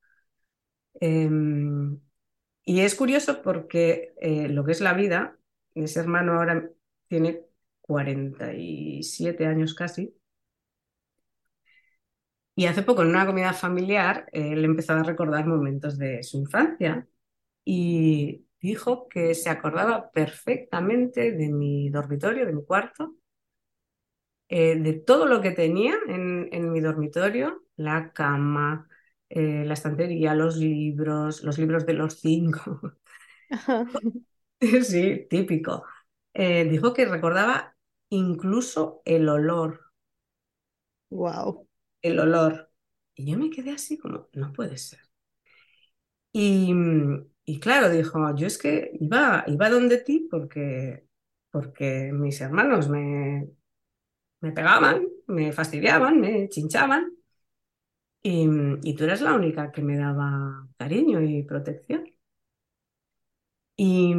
Eh, 1.01 1.28
y 2.64 2.81
es 2.81 2.94
curioso 2.94 3.43
porque 3.43 4.14
eh, 4.20 4.48
lo 4.48 4.64
que 4.64 4.73
es 4.73 4.81
la 4.81 4.93
vida, 4.94 5.39
ese 5.74 6.01
hermano 6.01 6.35
ahora 6.35 6.68
tiene 7.09 7.43
47 7.82 9.47
años 9.47 9.74
casi. 9.74 10.14
Y 12.55 12.66
hace 12.66 12.82
poco 12.82 13.02
en 13.02 13.09
una 13.09 13.27
comida 13.27 13.52
familiar 13.52 14.27
él 14.32 14.64
empezó 14.64 14.94
a 14.94 15.02
recordar 15.02 15.47
momentos 15.47 15.98
de 15.98 16.23
su 16.23 16.39
infancia 16.39 17.06
y 17.64 18.47
dijo 18.60 19.09
que 19.09 19.35
se 19.35 19.51
acordaba 19.51 20.10
perfectamente 20.12 21.32
de 21.32 21.51
mi 21.52 21.90
dormitorio, 21.90 22.47
de 22.47 22.52
mi 22.55 22.64
cuarto, 22.64 23.16
eh, 24.48 24.77
de 24.77 24.93
todo 24.94 25.27
lo 25.27 25.40
que 25.43 25.51
tenía 25.52 25.97
en, 26.09 26.48
en 26.52 26.73
mi 26.73 26.81
dormitorio, 26.81 27.64
la 27.77 28.12
cama, 28.12 28.89
eh, 29.28 29.64
la 29.66 29.74
estantería, 29.74 30.35
los 30.35 30.56
libros, 30.56 31.43
los 31.43 31.59
libros 31.59 31.86
de 31.86 31.94
los 31.94 32.20
cinco. 32.20 32.81
sí, 34.85 35.27
típico. 35.31 35.85
Eh, 36.35 36.64
dijo 36.68 36.93
que 36.94 37.06
recordaba 37.06 37.74
incluso 38.10 39.02
el 39.05 39.28
olor. 39.28 39.81
Wow. 41.10 41.66
El 42.02 42.20
olor. 42.20 42.70
Y 43.16 43.31
yo 43.32 43.39
me 43.39 43.51
quedé 43.51 43.73
así 43.73 43.98
como, 43.98 44.28
no 44.35 44.52
puede 44.52 44.77
ser. 44.78 45.01
Y, 46.32 46.73
y 47.44 47.60
claro, 47.60 47.89
dijo, 47.90 48.35
yo 48.36 48.47
es 48.47 48.59
que 48.59 48.90
iba, 49.01 49.44
iba 49.47 49.70
donde 49.70 49.98
ti 49.98 50.28
porque, 50.31 51.06
porque 51.51 52.10
mis 52.12 52.40
hermanos 52.40 52.89
me, 52.89 53.48
me 54.47 54.52
pegaban, 54.52 55.06
me 55.27 55.52
fastidiaban, 55.52 56.20
me 56.20 56.48
chinchaban. 56.48 57.12
Y, 58.23 58.94
tú 58.97 59.05
eras 59.05 59.20
la 59.20 59.35
única 59.35 59.70
que 59.73 59.82
me 59.82 59.97
daba 59.97 60.68
cariño 60.77 61.23
y 61.23 61.43
protección. 61.44 62.05
Y, 63.77 64.12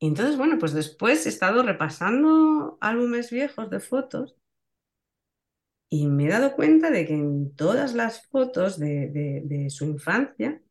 entonces, 0.00 0.36
bueno, 0.38 0.58
pues 0.58 0.72
después 0.72 1.26
he 1.26 1.28
estado 1.28 1.62
repasando 1.62 2.78
álbumes 2.80 3.30
viejos 3.30 3.68
de 3.70 3.80
fotos 3.80 4.34
y 5.90 6.06
me 6.06 6.26
he 6.26 6.28
dado 6.28 6.54
cuenta 6.54 6.90
de 6.90 7.06
que 7.06 7.14
en 7.14 7.54
todas 7.56 7.94
las 7.94 8.26
fotos 8.28 8.78
de 8.78 9.66
su 9.70 9.84
infancia, 9.84 10.62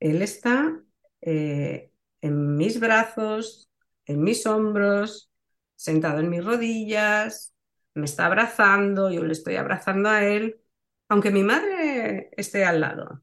él 0.00 0.22
está 0.22 0.82
eh, 1.20 1.92
en 2.20 2.56
mis 2.56 2.80
brazos, 2.80 3.70
en 4.06 4.22
mis 4.22 4.46
hombros, 4.46 5.27
sentado 5.78 6.20
en 6.20 6.30
mis 6.30 6.44
rodillas, 6.44 7.54
me 7.94 8.06
está 8.06 8.26
abrazando, 8.26 9.10
yo 9.12 9.24
le 9.24 9.32
estoy 9.34 9.56
abrazando 9.56 10.10
a 10.10 10.24
él, 10.26 10.60
aunque 11.08 11.32
mi 11.32 11.44
madre 11.44 12.30
esté 12.36 12.64
al 12.66 12.80
lado. 12.82 13.22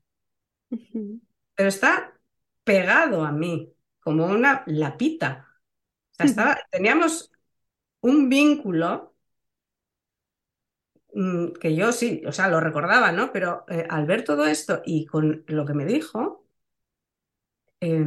Pero 1.55 1.69
está 1.69 2.19
pegado 2.63 3.23
a 3.25 3.31
mí, 3.31 3.73
como 3.99 4.25
una 4.25 4.63
lapita. 4.67 5.47
O 6.13 6.15
sea, 6.15 6.25
estaba, 6.25 6.57
teníamos 6.71 7.31
un 8.01 8.29
vínculo 8.29 9.15
mmm, 11.13 11.53
que 11.59 11.75
yo 11.75 11.91
sí, 11.91 12.21
o 12.27 12.31
sea, 12.31 12.47
lo 12.49 12.59
recordaba, 12.59 13.11
¿no? 13.11 13.31
Pero 13.31 13.65
eh, 13.69 13.85
al 13.89 14.05
ver 14.05 14.23
todo 14.23 14.45
esto 14.45 14.81
y 14.85 15.05
con 15.05 15.43
lo 15.47 15.65
que 15.65 15.73
me 15.73 15.85
dijo, 15.85 16.45
eh, 17.81 18.03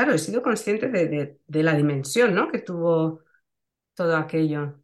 claro, 0.00 0.14
he 0.14 0.18
sido 0.18 0.42
consciente 0.42 0.88
de, 0.88 1.08
de, 1.08 1.40
de, 1.46 1.62
la 1.62 1.74
dimensión, 1.74 2.34
¿no? 2.34 2.50
Que 2.50 2.60
tuvo 2.60 3.22
todo 3.94 4.16
aquello, 4.16 4.80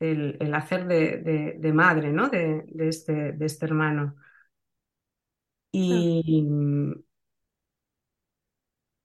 el, 0.00 0.36
el 0.40 0.54
hacer 0.54 0.86
de, 0.86 1.72
madre, 1.72 2.12
¿no? 2.12 2.28
De, 2.28 2.64
este, 2.78 3.32
de 3.32 3.46
este 3.46 3.64
hermano. 3.66 4.16
Y, 5.72 6.44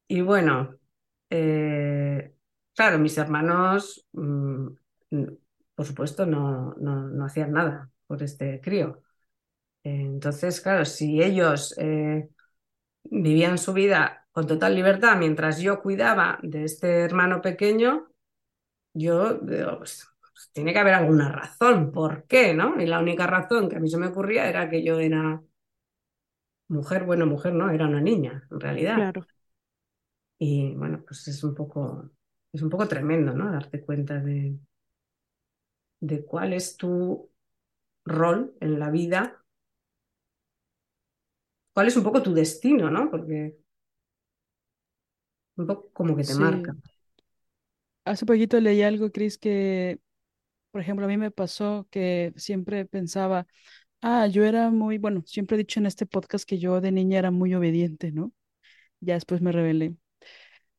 y 0.09 0.21
bueno, 0.21 0.77
eh, 1.29 2.33
claro, 2.75 2.99
mis 2.99 3.17
hermanos, 3.17 4.05
mmm, 4.11 4.67
por 5.75 5.85
supuesto, 5.85 6.25
no, 6.25 6.73
no, 6.79 7.07
no, 7.07 7.25
hacían 7.25 7.53
nada 7.53 7.91
por 8.07 8.23
este 8.23 8.59
crío. 8.59 9.03
Entonces, 9.83 10.61
claro, 10.61 10.85
si 10.85 11.21
ellos 11.23 11.75
eh, 11.77 12.29
vivían 13.05 13.57
su 13.57 13.73
vida 13.73 14.26
con 14.37 14.45
total 14.45 14.75
libertad 14.75 15.17
mientras 15.17 15.59
yo 15.59 15.81
cuidaba 15.81 16.37
de 16.43 16.63
este 16.63 16.99
hermano 16.99 17.41
pequeño, 17.41 18.07
yo 18.93 19.33
digo, 19.33 19.79
pues, 19.79 20.07
pues, 20.21 20.51
tiene 20.53 20.73
que 20.73 20.77
haber 20.77 20.93
alguna 20.93 21.31
razón, 21.31 21.91
¿por 21.91 22.27
qué? 22.27 22.53
¿no? 22.53 22.79
Y 22.79 22.85
la 22.85 22.99
única 22.99 23.25
razón 23.25 23.67
que 23.67 23.77
a 23.77 23.79
mí 23.79 23.89
se 23.89 23.97
me 23.97 24.05
ocurría 24.05 24.47
era 24.47 24.69
que 24.69 24.83
yo 24.83 24.99
era 24.99 25.41
mujer, 26.67 27.03
bueno, 27.05 27.25
mujer 27.25 27.55
no, 27.55 27.71
era 27.71 27.87
una 27.87 27.99
niña, 27.99 28.47
en 28.51 28.59
realidad. 28.59 28.95
Claro. 28.97 29.25
Y 30.37 30.75
bueno, 30.75 31.03
pues 31.03 31.27
es 31.29 31.43
un 31.43 31.55
poco, 31.55 32.11
es 32.53 32.61
un 32.61 32.69
poco 32.69 32.87
tremendo, 32.87 33.33
¿no? 33.33 33.51
Darte 33.51 33.81
cuenta 33.81 34.19
de, 34.19 34.55
de 35.99 36.23
cuál 36.23 36.53
es 36.53 36.77
tu 36.77 37.31
rol 38.05 38.55
en 38.59 38.77
la 38.77 38.91
vida, 38.91 39.43
cuál 41.73 41.87
es 41.87 41.97
un 41.97 42.03
poco 42.03 42.21
tu 42.21 42.35
destino, 42.35 42.91
¿no? 42.91 43.09
Porque 43.09 43.65
un 45.57 45.67
poco 45.67 45.89
como 45.93 46.15
que 46.15 46.23
te 46.23 46.33
Sí. 46.33 46.43
marca. 46.43 46.75
Hace 48.05 48.25
poquito 48.25 48.59
leí 48.59 48.81
algo, 48.83 49.11
Cris, 49.11 49.37
que, 49.37 49.99
por 50.71 50.81
ejemplo, 50.81 51.05
a 51.05 51.09
mí 51.09 51.17
me 51.17 51.31
pasó 51.31 51.87
que 51.91 52.33
siempre 52.37 52.85
pensaba, 52.85 53.47
ah, 54.01 54.27
yo 54.27 54.45
era 54.45 54.71
muy, 54.71 54.97
bueno, 54.99 55.23
siempre 55.27 55.55
he 55.57 55.59
dicho 55.59 55.79
en 55.79 55.87
este 55.87 56.05
podcast 56.07 56.45
que 56.47 56.59
yo 56.59 56.81
de 56.81 56.91
niña 56.93 57.19
era 57.19 57.31
muy 57.31 57.55
obediente, 57.55 58.11
¿no? 58.13 58.33
Ya 59.01 59.15
después 59.15 59.41
me 59.41 59.51
rebelé, 59.53 59.95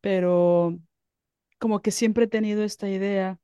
pero 0.03 0.79
como 1.61 1.83
que 1.83 1.91
siempre 1.93 2.25
he 2.27 2.29
tenido 2.29 2.65
esta 2.65 2.89
idea 2.91 3.41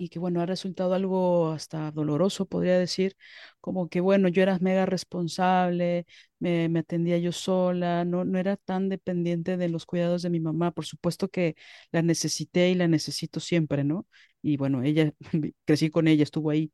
y 0.00 0.08
que 0.08 0.18
bueno, 0.18 0.40
ha 0.40 0.46
resultado 0.46 0.94
algo 0.94 1.50
hasta 1.52 1.90
doloroso, 1.90 2.46
podría 2.46 2.78
decir, 2.78 3.16
como 3.60 3.88
que 3.90 4.00
bueno, 4.00 4.28
yo 4.28 4.42
era 4.42 4.58
mega 4.60 4.86
responsable, 4.86 6.06
me, 6.38 6.68
me 6.70 6.80
atendía 6.80 7.18
yo 7.18 7.32
sola, 7.32 8.04
no, 8.06 8.24
no 8.24 8.38
era 8.38 8.56
tan 8.56 8.88
dependiente 8.88 9.56
de 9.58 9.68
los 9.68 9.84
cuidados 9.86 10.22
de 10.22 10.30
mi 10.30 10.40
mamá, 10.40 10.70
por 10.72 10.86
supuesto 10.86 11.28
que 11.28 11.54
la 11.92 12.02
necesité 12.02 12.70
y 12.70 12.74
la 12.76 12.88
necesito 12.88 13.40
siempre, 13.40 13.84
¿no? 13.84 14.06
Y 14.42 14.56
bueno, 14.56 14.82
ella, 14.82 15.12
crecí 15.66 15.90
con 15.90 16.08
ella, 16.08 16.22
estuvo 16.24 16.50
ahí, 16.50 16.72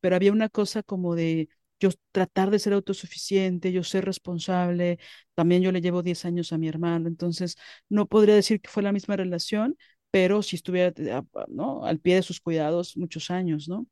pero 0.00 0.16
había 0.16 0.32
una 0.32 0.48
cosa 0.48 0.82
como 0.82 1.14
de 1.14 1.48
yo 1.80 1.90
tratar 2.12 2.50
de 2.50 2.58
ser 2.58 2.72
autosuficiente, 2.72 3.72
yo 3.72 3.82
ser 3.84 4.04
responsable, 4.04 4.98
también 5.34 5.62
yo 5.62 5.72
le 5.72 5.80
llevo 5.82 6.02
10 6.02 6.24
años 6.24 6.52
a 6.52 6.58
mi 6.58 6.68
hermano, 6.68 7.08
entonces 7.08 7.56
no 7.88 8.06
podría 8.06 8.34
decir 8.34 8.60
que 8.60 8.70
fue 8.70 8.82
la 8.82 8.92
misma 8.92 9.16
relación 9.16 9.76
pero 10.16 10.40
si 10.42 10.56
estuviera 10.56 10.94
¿no? 11.48 11.84
al 11.84 12.00
pie 12.00 12.14
de 12.14 12.22
sus 12.22 12.40
cuidados 12.40 12.96
muchos 12.96 13.30
años, 13.30 13.68
¿no? 13.68 13.86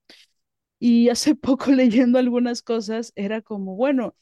Y 0.78 1.08
hace 1.10 1.34
poco 1.34 1.70
leyendo 1.70 2.18
algunas 2.18 2.62
cosas, 2.62 3.12
era 3.14 3.42
como, 3.42 3.76
bueno, 3.76 4.16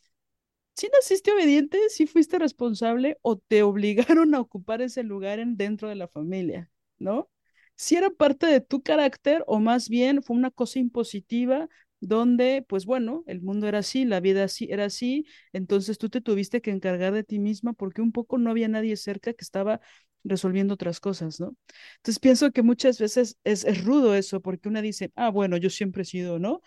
si 0.76 0.88
naciste 0.88 1.32
obediente, 1.32 1.78
si 1.90 2.08
fuiste 2.08 2.40
responsable 2.40 3.18
o 3.22 3.38
te 3.38 3.62
obligaron 3.62 4.34
a 4.34 4.40
ocupar 4.40 4.82
ese 4.82 5.04
lugar 5.04 5.38
en, 5.38 5.56
dentro 5.56 5.88
de 5.88 5.94
la 5.94 6.08
familia, 6.08 6.72
¿no? 6.98 7.30
Si 7.76 7.94
era 7.94 8.10
parte 8.10 8.46
de 8.46 8.60
tu 8.60 8.82
carácter 8.82 9.44
o 9.46 9.60
más 9.60 9.88
bien 9.88 10.24
fue 10.24 10.36
una 10.36 10.50
cosa 10.50 10.80
impositiva 10.80 11.68
donde, 12.00 12.64
pues 12.68 12.84
bueno, 12.84 13.22
el 13.28 13.42
mundo 13.42 13.68
era 13.68 13.78
así, 13.78 14.04
la 14.04 14.18
vida 14.18 14.42
así, 14.44 14.66
era 14.72 14.86
así, 14.86 15.24
entonces 15.52 15.98
tú 15.98 16.08
te 16.10 16.20
tuviste 16.20 16.60
que 16.62 16.72
encargar 16.72 17.12
de 17.12 17.22
ti 17.22 17.38
misma 17.38 17.74
porque 17.74 18.02
un 18.02 18.10
poco 18.10 18.38
no 18.38 18.50
había 18.50 18.66
nadie 18.68 18.96
cerca 18.96 19.34
que 19.34 19.44
estaba 19.44 19.80
resolviendo 20.24 20.74
otras 20.74 21.00
cosas, 21.00 21.40
¿no? 21.40 21.56
Entonces 21.96 22.18
pienso 22.20 22.52
que 22.52 22.62
muchas 22.62 22.98
veces 22.98 23.38
es, 23.44 23.84
rudo 23.84 24.14
eso 24.14 24.40
porque 24.40 24.68
una 24.68 24.82
dice, 24.82 25.12
ah, 25.16 25.30
bueno, 25.30 25.56
yo 25.56 25.70
siempre 25.70 26.02
he 26.02 26.04
sido, 26.06 26.38
¿no? 26.38 26.62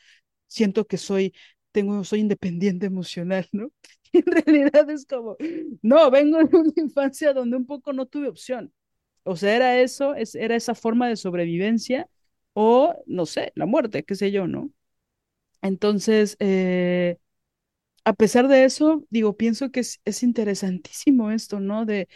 Siento 0.48 0.86
que 0.88 0.98
soy 0.98 1.34
tengo, 1.72 2.04
soy 2.06 2.22
independiente 2.22 2.86
emocional, 2.88 3.48
¿no? 3.54 3.72
Y 4.14 4.20
en 4.20 4.26
realidad 4.28 4.90
es 4.90 5.06
como, 5.06 5.36
no, 5.82 6.10
vengo 6.12 6.38
de 6.40 6.46
una 6.58 6.72
infancia 6.78 7.34
donde 7.34 7.58
un 7.58 7.66
poco 7.66 7.94
no 7.94 8.06
tuve 8.06 8.30
opción. 8.30 8.74
O 9.24 9.36
sea, 9.36 9.56
era 9.56 9.80
eso, 9.82 10.16
es, 10.16 10.36
era 10.36 10.56
esa 10.56 10.76
forma 10.76 11.10
de 11.10 11.18
sobrevivencia 11.18 12.10
o, 12.54 12.94
no 13.08 13.26
sé, 13.26 13.52
la 13.56 13.66
muerte, 13.66 14.04
qué 14.06 14.16
sé 14.16 14.32
yo, 14.32 14.48
¿no? 14.48 14.72
Entonces, 15.62 16.38
eh, 16.40 17.18
a 18.06 18.14
pesar 18.14 18.48
de 18.48 18.66
eso, 18.66 19.04
digo, 19.10 19.36
pienso 19.36 19.72
que 19.72 19.80
es, 19.82 20.00
es 20.06 20.24
interesantísimo 20.24 21.32
esto, 21.32 21.60
¿no? 21.60 21.86
De, 21.86 22.08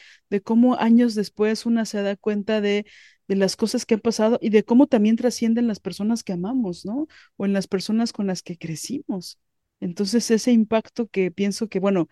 cómo 0.43 0.75
años 0.75 1.15
después 1.15 1.65
una 1.65 1.85
se 1.85 2.01
da 2.03 2.15
cuenta 2.15 2.61
de, 2.61 2.85
las 3.27 3.55
cosas 3.55 3.85
que 3.85 3.95
han 3.95 3.99
pasado 4.01 4.39
y 4.41 4.49
de 4.49 4.63
cómo 4.63 4.87
también 4.87 5.15
trascienden 5.15 5.67
las 5.67 5.79
personas 5.79 6.23
que 6.23 6.33
amamos, 6.33 6.85
¿no? 6.85 7.07
O 7.37 7.45
en 7.45 7.53
las 7.53 7.67
personas 7.67 8.13
con 8.13 8.27
las 8.27 8.43
que 8.43 8.57
crecimos. 8.57 9.39
Entonces, 9.79 10.29
ese 10.31 10.51
impacto 10.51 11.07
que 11.07 11.31
pienso 11.31 11.67
que, 11.69 11.79
bueno, 11.79 12.07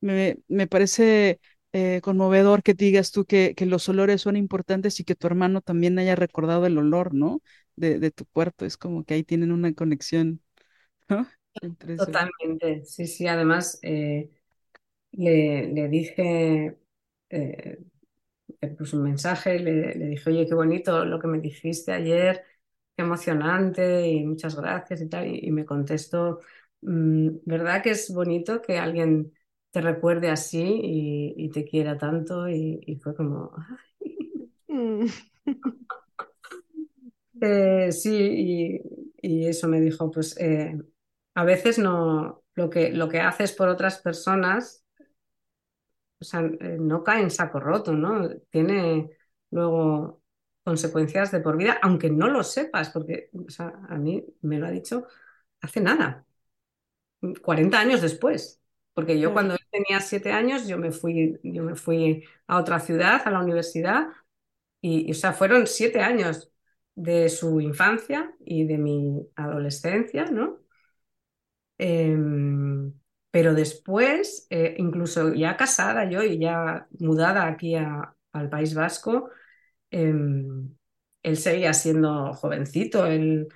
me, 0.00 0.36
parece 0.68 1.40
eh, 1.72 2.00
conmovedor 2.02 2.62
que 2.62 2.74
digas 2.74 3.12
tú 3.12 3.24
que, 3.26 3.54
los 3.66 3.88
olores 3.88 4.22
son 4.22 4.36
importantes 4.36 5.00
y 5.00 5.04
que 5.04 5.14
tu 5.16 5.26
hermano 5.26 5.60
también 5.62 5.98
haya 5.98 6.16
recordado 6.16 6.66
el 6.66 6.78
olor, 6.78 7.14
¿no? 7.14 7.42
De, 7.76 7.98
de 7.98 8.10
tu 8.10 8.26
cuerpo. 8.26 8.64
Es 8.64 8.76
como 8.76 9.04
que 9.04 9.14
ahí 9.14 9.24
tienen 9.24 9.52
una 9.52 9.74
conexión, 9.74 10.42
¿no? 11.08 11.28
Totalmente, 11.96 12.84
sí, 12.84 13.06
sí. 13.06 13.26
Además, 13.26 13.78
eh, 13.82 14.30
le, 15.12 15.68
le 15.72 15.88
dije, 15.88 16.78
eh, 17.30 17.78
le 18.60 18.68
puse 18.70 18.96
un 18.96 19.04
mensaje, 19.04 19.58
le, 19.60 19.94
le 19.96 20.06
dije, 20.08 20.30
oye, 20.30 20.46
qué 20.48 20.54
bonito 20.54 21.04
lo 21.04 21.20
que 21.20 21.28
me 21.28 21.40
dijiste 21.40 21.92
ayer, 21.92 22.44
qué 22.96 23.02
emocionante 23.04 24.08
y 24.08 24.24
muchas 24.26 24.56
gracias 24.56 25.02
y 25.02 25.08
tal. 25.08 25.28
Y, 25.28 25.40
y 25.48 25.52
me 25.52 25.64
contestó, 25.66 26.40
"Mm, 26.82 27.30
¿verdad 27.46 27.82
que 27.82 27.90
es 27.92 28.12
bonito 28.14 28.62
que 28.62 28.78
alguien 28.78 29.32
te 29.72 29.80
recuerde 29.82 30.30
así 30.30 30.60
y, 30.62 31.34
y 31.36 31.50
te 31.50 31.64
quiera 31.64 31.98
tanto? 31.98 32.48
Y, 32.48 32.80
y 32.86 32.96
fue 32.98 33.14
como, 33.16 33.52
Mm. 34.70 35.08
Eh, 37.40 37.92
sí, 37.92 38.10
y, 38.12 38.80
y 39.22 39.46
eso 39.46 39.68
me 39.68 39.80
dijo, 39.80 40.10
pues 40.10 40.36
eh, 40.38 40.76
a 41.38 41.44
veces 41.44 41.78
no, 41.78 42.42
lo 42.54 42.68
que, 42.68 42.90
lo 42.92 43.08
que 43.08 43.20
haces 43.20 43.52
por 43.52 43.68
otras 43.68 43.98
personas, 44.00 44.84
o 46.20 46.24
sea, 46.24 46.40
eh, 46.40 46.76
no 46.80 47.04
cae 47.04 47.22
en 47.22 47.30
saco 47.30 47.60
roto, 47.60 47.92
¿no? 47.92 48.28
Tiene 48.50 49.10
luego 49.50 50.22
consecuencias 50.64 51.30
de 51.32 51.40
por 51.40 51.56
vida, 51.56 51.78
aunque 51.82 52.10
no 52.10 52.28
lo 52.28 52.42
sepas, 52.44 52.90
porque 52.90 53.30
o 53.46 53.50
sea, 53.50 53.72
a 53.88 53.96
mí 53.96 54.24
me 54.42 54.58
lo 54.58 54.66
ha 54.66 54.70
dicho 54.70 55.06
hace 55.60 55.80
nada, 55.80 56.26
40 57.42 57.80
años 57.80 58.00
después, 58.02 58.60
porque 58.94 59.18
yo 59.20 59.32
cuando 59.32 59.56
tenía 59.70 60.00
7 60.00 60.32
años, 60.32 60.66
yo 60.68 60.78
me 60.78 60.92
fui, 60.92 61.38
yo 61.42 61.62
me 61.62 61.74
fui 61.76 62.24
a 62.46 62.58
otra 62.58 62.80
ciudad, 62.80 63.22
a 63.24 63.30
la 63.30 63.40
universidad, 63.40 64.08
y, 64.80 65.08
y, 65.08 65.12
o 65.12 65.14
sea, 65.14 65.32
fueron 65.34 65.66
7 65.66 66.00
años 66.00 66.52
de 66.96 67.28
su 67.30 67.60
infancia 67.60 68.34
y 68.44 68.66
de 68.66 68.78
mi 68.78 69.28
adolescencia, 69.36 70.26
¿no? 70.26 70.60
Em, 71.78 72.92
pero 73.30 73.54
después, 73.54 74.46
eh, 74.50 74.74
incluso 74.78 75.34
ya 75.34 75.56
casada 75.56 76.08
yo 76.10 76.22
y 76.22 76.38
ya 76.40 76.88
mudada 76.98 77.46
aquí 77.46 77.74
a- 77.76 78.14
al 78.32 78.48
País 78.50 78.74
Vasco, 78.74 79.30
em, 79.90 80.74
él 81.22 81.36
seguía 81.36 81.74
siendo 81.74 82.32
jovencito, 82.34 83.06
él 83.06 83.48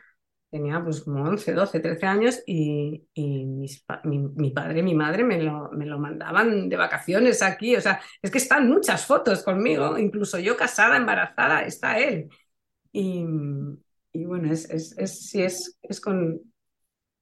tenía 0.50 0.82
pues 0.84 1.02
como 1.02 1.24
11 1.24 1.52
12 1.54 1.80
13 1.80 2.06
años 2.06 2.42
y, 2.46 3.06
y 3.14 3.46
mis 3.46 3.84
mi, 4.04 4.18
mi 4.20 4.50
padre 4.50 4.80
y 4.80 4.82
mi 4.82 4.94
madre 4.94 5.24
me 5.24 5.42
lo, 5.42 5.70
me 5.72 5.86
lo 5.86 5.98
mandaban 5.98 6.68
de 6.68 6.76
vacaciones 6.76 7.42
aquí, 7.42 7.76
o 7.76 7.80
sea, 7.80 8.00
es 8.22 8.30
que 8.30 8.38
están 8.38 8.68
muchas 8.68 9.06
fotos 9.06 9.42
conmigo, 9.44 9.98
incluso 9.98 10.38
yo 10.38 10.56
casada, 10.56 10.96
embarazada, 10.98 11.62
está 11.64 11.98
él. 12.00 12.28
Y, 12.92 13.24
y 14.12 14.24
bueno, 14.24 14.52
es, 14.52 14.68
es, 14.70 14.96
es, 14.98 15.30
sí, 15.30 15.42
es, 15.42 15.78
es 15.82 16.00
con, 16.00 16.40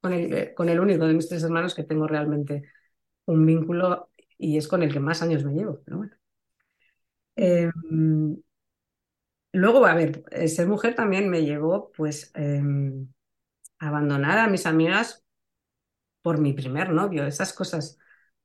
con 0.01 0.13
el, 0.13 0.55
con 0.55 0.69
el 0.69 0.81
único 0.81 1.07
de 1.07 1.15
mis 1.15 1.29
tres 1.29 1.43
hermanos 1.45 1.75
que 1.75 1.85
tengo 1.85 2.07
realmente 2.07 2.63
un 3.27 3.47
vínculo 3.47 4.11
y 4.39 4.57
es 4.59 4.69
con 4.69 4.83
el 4.83 4.93
que 4.93 5.01
más 5.01 5.23
años 5.23 5.45
me 5.45 5.55
llevo. 5.55 5.81
Pero 5.85 5.99
bueno. 5.99 6.15
Eh, 7.37 7.71
luego, 9.53 9.85
a 9.87 9.95
ver, 9.95 10.25
eh, 10.31 10.49
ser 10.49 10.67
mujer 10.69 10.95
también 10.95 11.29
me 11.29 11.45
llevó 11.45 11.91
pues 11.93 12.31
eh, 12.35 12.61
a 13.81 13.89
abandonar 13.89 14.39
a 14.39 14.49
mis 14.49 14.67
amigas 14.67 15.25
por 16.23 16.39
mi 16.41 16.53
primer 16.53 16.91
novio, 16.91 17.27
esas 17.27 17.53
cosas, 17.53 17.99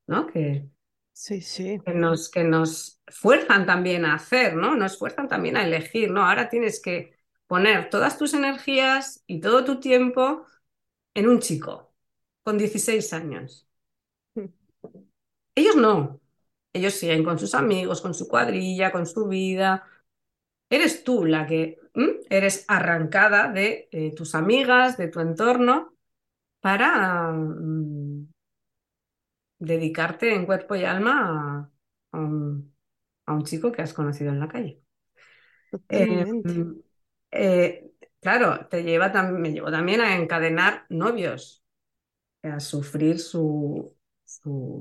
¿no? 0.08 0.28
Que, 0.28 0.70
Sí, 1.14 1.42
sí. 1.42 1.80
que 1.86 1.94
nos, 1.94 2.30
que 2.30 2.44
nos 2.44 3.02
fuerzan 3.08 3.66
también 3.66 4.06
a 4.06 4.16
hacer, 4.16 4.56
¿no? 4.56 4.76
Nos 4.76 4.98
fuerzan 4.98 5.28
también 5.28 5.58
a 5.58 5.66
elegir, 5.66 6.12
¿no? 6.12 6.26
Ahora 6.26 6.50
tienes 6.50 6.82
que 6.82 7.16
poner 7.48 7.90
todas 7.90 8.18
tus 8.18 8.34
energías 8.34 9.24
y 9.28 9.40
todo 9.42 9.64
tu 9.66 9.80
tiempo 9.80 10.46
en 11.16 11.28
un 11.30 11.40
chico 11.40 11.94
con 12.44 12.58
16 12.60 13.14
años. 13.14 13.68
Mm. 14.36 14.46
Ellos 15.56 15.76
no. 15.76 16.22
Ellos 16.74 16.94
siguen 16.96 17.24
con 17.24 17.40
sus 17.40 17.56
amigos, 17.56 18.02
con 18.02 18.14
su 18.14 18.28
cuadrilla, 18.28 18.92
con 18.92 19.06
su 19.08 19.28
vida. 19.28 19.88
Eres 20.70 21.04
tú 21.04 21.26
la 21.26 21.48
que 21.48 21.80
¿m? 21.94 22.20
eres 22.30 22.66
arrancada 22.68 23.50
de 23.52 23.90
eh, 23.92 24.14
tus 24.16 24.36
amigas, 24.36 24.98
de 24.98 25.08
tu 25.10 25.22
entorno, 25.22 25.96
para 26.62 27.32
mm, 27.32 28.28
dedicarte 29.60 30.34
en 30.34 30.46
cuerpo 30.46 30.76
y 30.76 30.84
alma 30.84 31.70
a, 32.14 32.18
a 32.18 32.20
un, 32.20 32.76
a 33.26 33.34
un 33.34 33.44
chico 33.46 33.72
que 33.72 33.82
has 33.82 33.94
conocido 33.94 34.32
en 34.32 34.40
la 34.40 34.48
calle. 34.48 34.82
Eh, 35.90 36.26
eh, 37.32 37.92
claro, 38.26 38.68
te 38.70 38.84
lleva 38.84 39.12
me 39.24 39.52
llevó 39.54 39.72
también 39.72 40.02
a 40.02 40.16
encadenar 40.18 40.86
novios, 40.90 41.64
a 42.44 42.60
sufrir 42.62 43.20
su, 43.20 43.96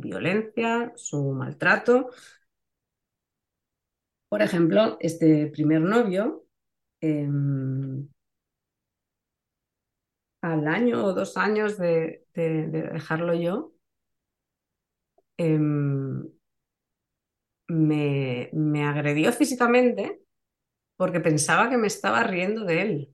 violencia, 0.03 0.93
su 0.97 1.33
maltrato. 1.33 2.11
Por 4.29 4.43
ejemplo, 4.43 4.97
este 5.01 5.47
primer 5.47 5.81
novio, 5.81 6.45
eh, 7.03 7.29
al 10.43 10.69
año 10.69 11.05
o 11.07 11.13
dos 11.13 11.37
años 11.37 11.77
de, 11.79 12.25
de- 12.35 12.69
de 12.69 12.83
dejarlo 12.83 13.35
yo, 13.35 13.73
me, 17.69 18.51
me 18.53 18.85
agredió 18.87 19.33
físicamente 19.33 20.21
porque 20.97 21.21
pensaba 21.21 21.71
que 21.71 21.79
me 21.79 21.89
estaba 21.89 22.25
riendo 22.25 22.65
de 22.67 22.83
él. 22.83 23.14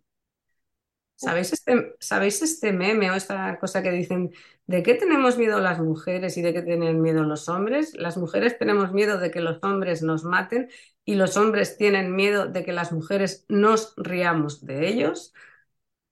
¿Sabéis 1.20 1.52
este, 1.52 1.96
¿sabéis 2.00 2.40
este 2.42 2.72
meme 2.72 3.10
o 3.10 3.14
esta 3.14 3.58
cosa 3.58 3.82
que 3.82 3.90
dicen 3.90 4.30
de 4.66 4.82
qué 4.82 4.94
tenemos 4.94 5.36
miedo 5.36 5.60
las 5.60 5.78
mujeres 5.78 6.36
y 6.38 6.42
de 6.42 6.54
qué 6.54 6.62
tienen 6.62 7.02
miedo 7.02 7.24
los 7.24 7.48
hombres? 7.50 7.92
Las 7.94 8.16
mujeres 8.16 8.58
tenemos 8.58 8.92
miedo 8.92 9.18
de 9.18 9.30
que 9.30 9.40
los 9.42 9.58
hombres 9.62 10.02
nos 10.02 10.24
maten 10.24 10.70
y 11.04 11.16
los 11.16 11.36
hombres 11.36 11.76
tienen 11.76 12.16
miedo 12.16 12.46
de 12.46 12.64
que 12.64 12.72
las 12.72 12.92
mujeres 12.92 13.44
nos 13.48 13.92
riamos 13.98 14.64
de 14.64 14.88
ellos. 14.88 15.34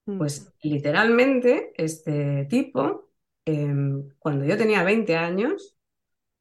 mm. 0.06 0.18
Pues 0.18 0.52
literalmente 0.62 1.72
este 1.76 2.47
tipo, 2.47 3.10
eh, 3.47 3.74
cuando 4.18 4.44
yo 4.47 4.59
tenía 4.59 4.85
20 4.85 5.16
años, 5.16 5.78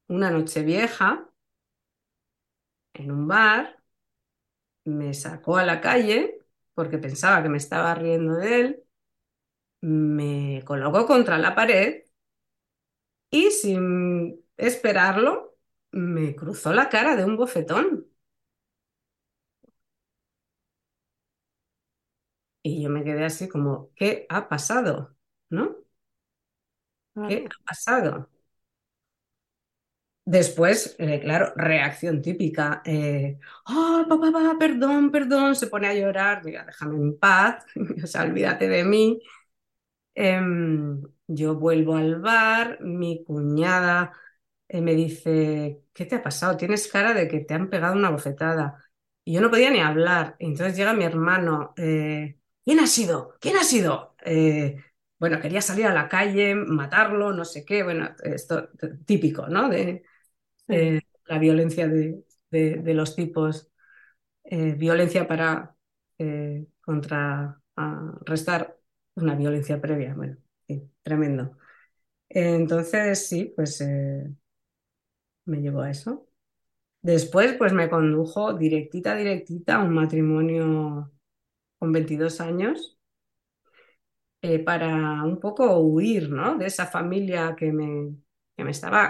una 0.07 0.31
noche 0.31 0.63
vieja, 0.63 1.29
en 2.93 3.11
un 3.11 3.27
bar, 3.27 3.81
me 4.85 5.13
sacó 5.13 5.57
a 5.57 5.65
la 5.65 5.81
calle 5.81 6.36
porque 6.77 6.99
pensaba 6.99 7.41
que 7.43 7.49
me 7.49 7.57
estaba 7.59 7.95
riendo 7.95 8.35
de 8.35 8.61
él, 8.61 8.83
me 9.81 10.63
colocó 10.65 11.05
contra 11.07 11.37
la 11.39 11.55
pared 11.55 12.03
y 13.29 13.51
sin 13.51 14.39
esperarlo, 14.57 15.55
me 15.91 16.35
cruzó 16.35 16.73
la 16.73 16.89
cara 16.89 17.15
de 17.15 17.25
un 17.25 17.37
bofetón. 17.37 18.07
Y 22.63 22.83
yo 22.83 22.89
me 22.89 23.03
quedé 23.03 23.25
así 23.25 23.47
como, 23.49 23.91
¿qué 23.95 24.25
ha 24.29 24.47
pasado? 24.49 25.15
¿No? 25.49 25.77
¿Qué 27.25 27.45
ha 27.45 27.63
pasado? 27.65 28.29
Después, 30.29 30.93
eh, 30.99 31.21
claro, 31.21 31.53
reacción 31.55 32.21
típica. 32.21 32.83
Oh, 33.65 34.05
papá, 34.09 34.29
papá, 34.31 34.55
perdón, 34.59 35.09
perdón, 35.09 35.55
se 35.55 35.67
pone 35.67 35.87
a 35.87 35.93
llorar. 35.93 36.43
Mira, 36.43 36.65
déjame 36.65 36.97
en 36.97 37.17
paz, 37.17 37.63
o 38.03 38.07
sea, 38.07 38.23
olvídate 38.23 38.67
de 38.67 38.83
mí. 38.83 39.21
Em, 40.15 41.01
yo 41.27 41.55
vuelvo 41.55 41.95
al 41.95 42.19
bar, 42.21 42.79
mi 42.81 43.23
cuñada 43.25 44.13
eh, 44.67 44.81
me 44.81 44.95
dice, 44.95 45.83
¿qué 45.93 46.05
te 46.05 46.15
ha 46.15 46.23
pasado? 46.23 46.57
Tienes 46.57 46.87
cara 46.89 47.13
de 47.13 47.27
que 47.27 47.41
te 47.41 47.53
han 47.55 47.69
pegado 47.69 47.95
una 47.95 48.09
bofetada. 48.11 48.83
Y 49.25 49.33
yo 49.33 49.41
no 49.41 49.49
podía 49.51 49.71
ni 49.71 49.79
hablar. 49.81 50.35
Entonces 50.39 50.77
llega 50.77 50.93
mi 50.93 51.05
hermano, 51.05 51.73
¿quién 51.77 52.79
ha 52.81 52.87
sido? 52.87 53.35
¿Quién 53.41 53.57
ha 53.57 53.63
sido? 53.63 54.15
Bueno, 55.19 55.39
quería 55.41 55.61
salir 55.61 55.87
a 55.87 55.93
la 55.93 56.07
calle, 56.09 56.53
matarlo, 56.55 57.33
no 57.33 57.43
sé 57.45 57.65
qué, 57.65 57.83
bueno, 57.83 58.09
esto 58.23 58.69
típico, 59.05 59.47
¿no? 59.47 59.67
De, 59.69 60.03
la 60.67 61.39
violencia 61.39 61.87
de, 61.87 62.23
de 62.51 62.93
los 62.93 63.15
tipos, 63.15 63.71
violencia 64.43 65.27
para 65.27 65.75
contrarrestar 66.81 68.77
una 69.15 69.35
violencia 69.35 69.81
previa, 69.81 70.13
bueno, 70.15 70.37
tremendo. 71.03 71.57
Entonces, 72.29 73.27
sí, 73.27 73.53
pues 73.55 73.81
me 75.45 75.61
llevó 75.61 75.81
a 75.81 75.89
eso. 75.91 76.27
Después, 77.01 77.55
pues 77.57 77.73
me 77.73 77.89
condujo 77.89 78.53
directita, 78.55 79.15
directita 79.15 79.77
a 79.77 79.83
un 79.83 79.93
matrimonio 79.93 81.11
con 81.79 81.91
22 81.93 82.41
años 82.41 82.97
eh, 84.41 84.59
para 84.59 85.23
un 85.23 85.39
poco 85.39 85.77
huir, 85.79 86.29
¿no? 86.29 86.57
De 86.57 86.67
esa 86.67 86.85
familia 86.87 87.55
que 87.57 87.71
me, 87.73 88.15
que 88.57 88.63
me 88.65 88.71
estaba 88.71 89.05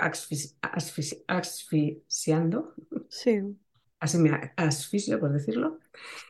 asfixiando. 1.28 2.76
Sí. 3.08 3.58
Así 4.00 4.20
me 4.20 4.54
asfixio, 4.56 5.20
por 5.20 5.32
decirlo. 5.34 5.80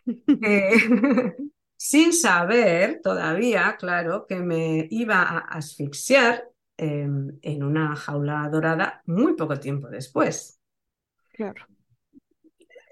Eh, 0.42 0.72
sin 1.78 2.14
saber 2.14 3.02
todavía, 3.04 3.76
claro, 3.78 4.26
que 4.26 4.38
me 4.38 4.88
iba 4.90 5.22
a 5.24 5.40
asfixiar 5.40 6.46
Em, 6.80 7.40
en 7.42 7.64
una 7.64 7.96
jaula 7.96 8.48
dorada 8.50 9.02
muy 9.08 9.34
poco 9.34 9.60
tiempo 9.60 9.90
después. 9.90 10.62
Claro. 11.34 11.66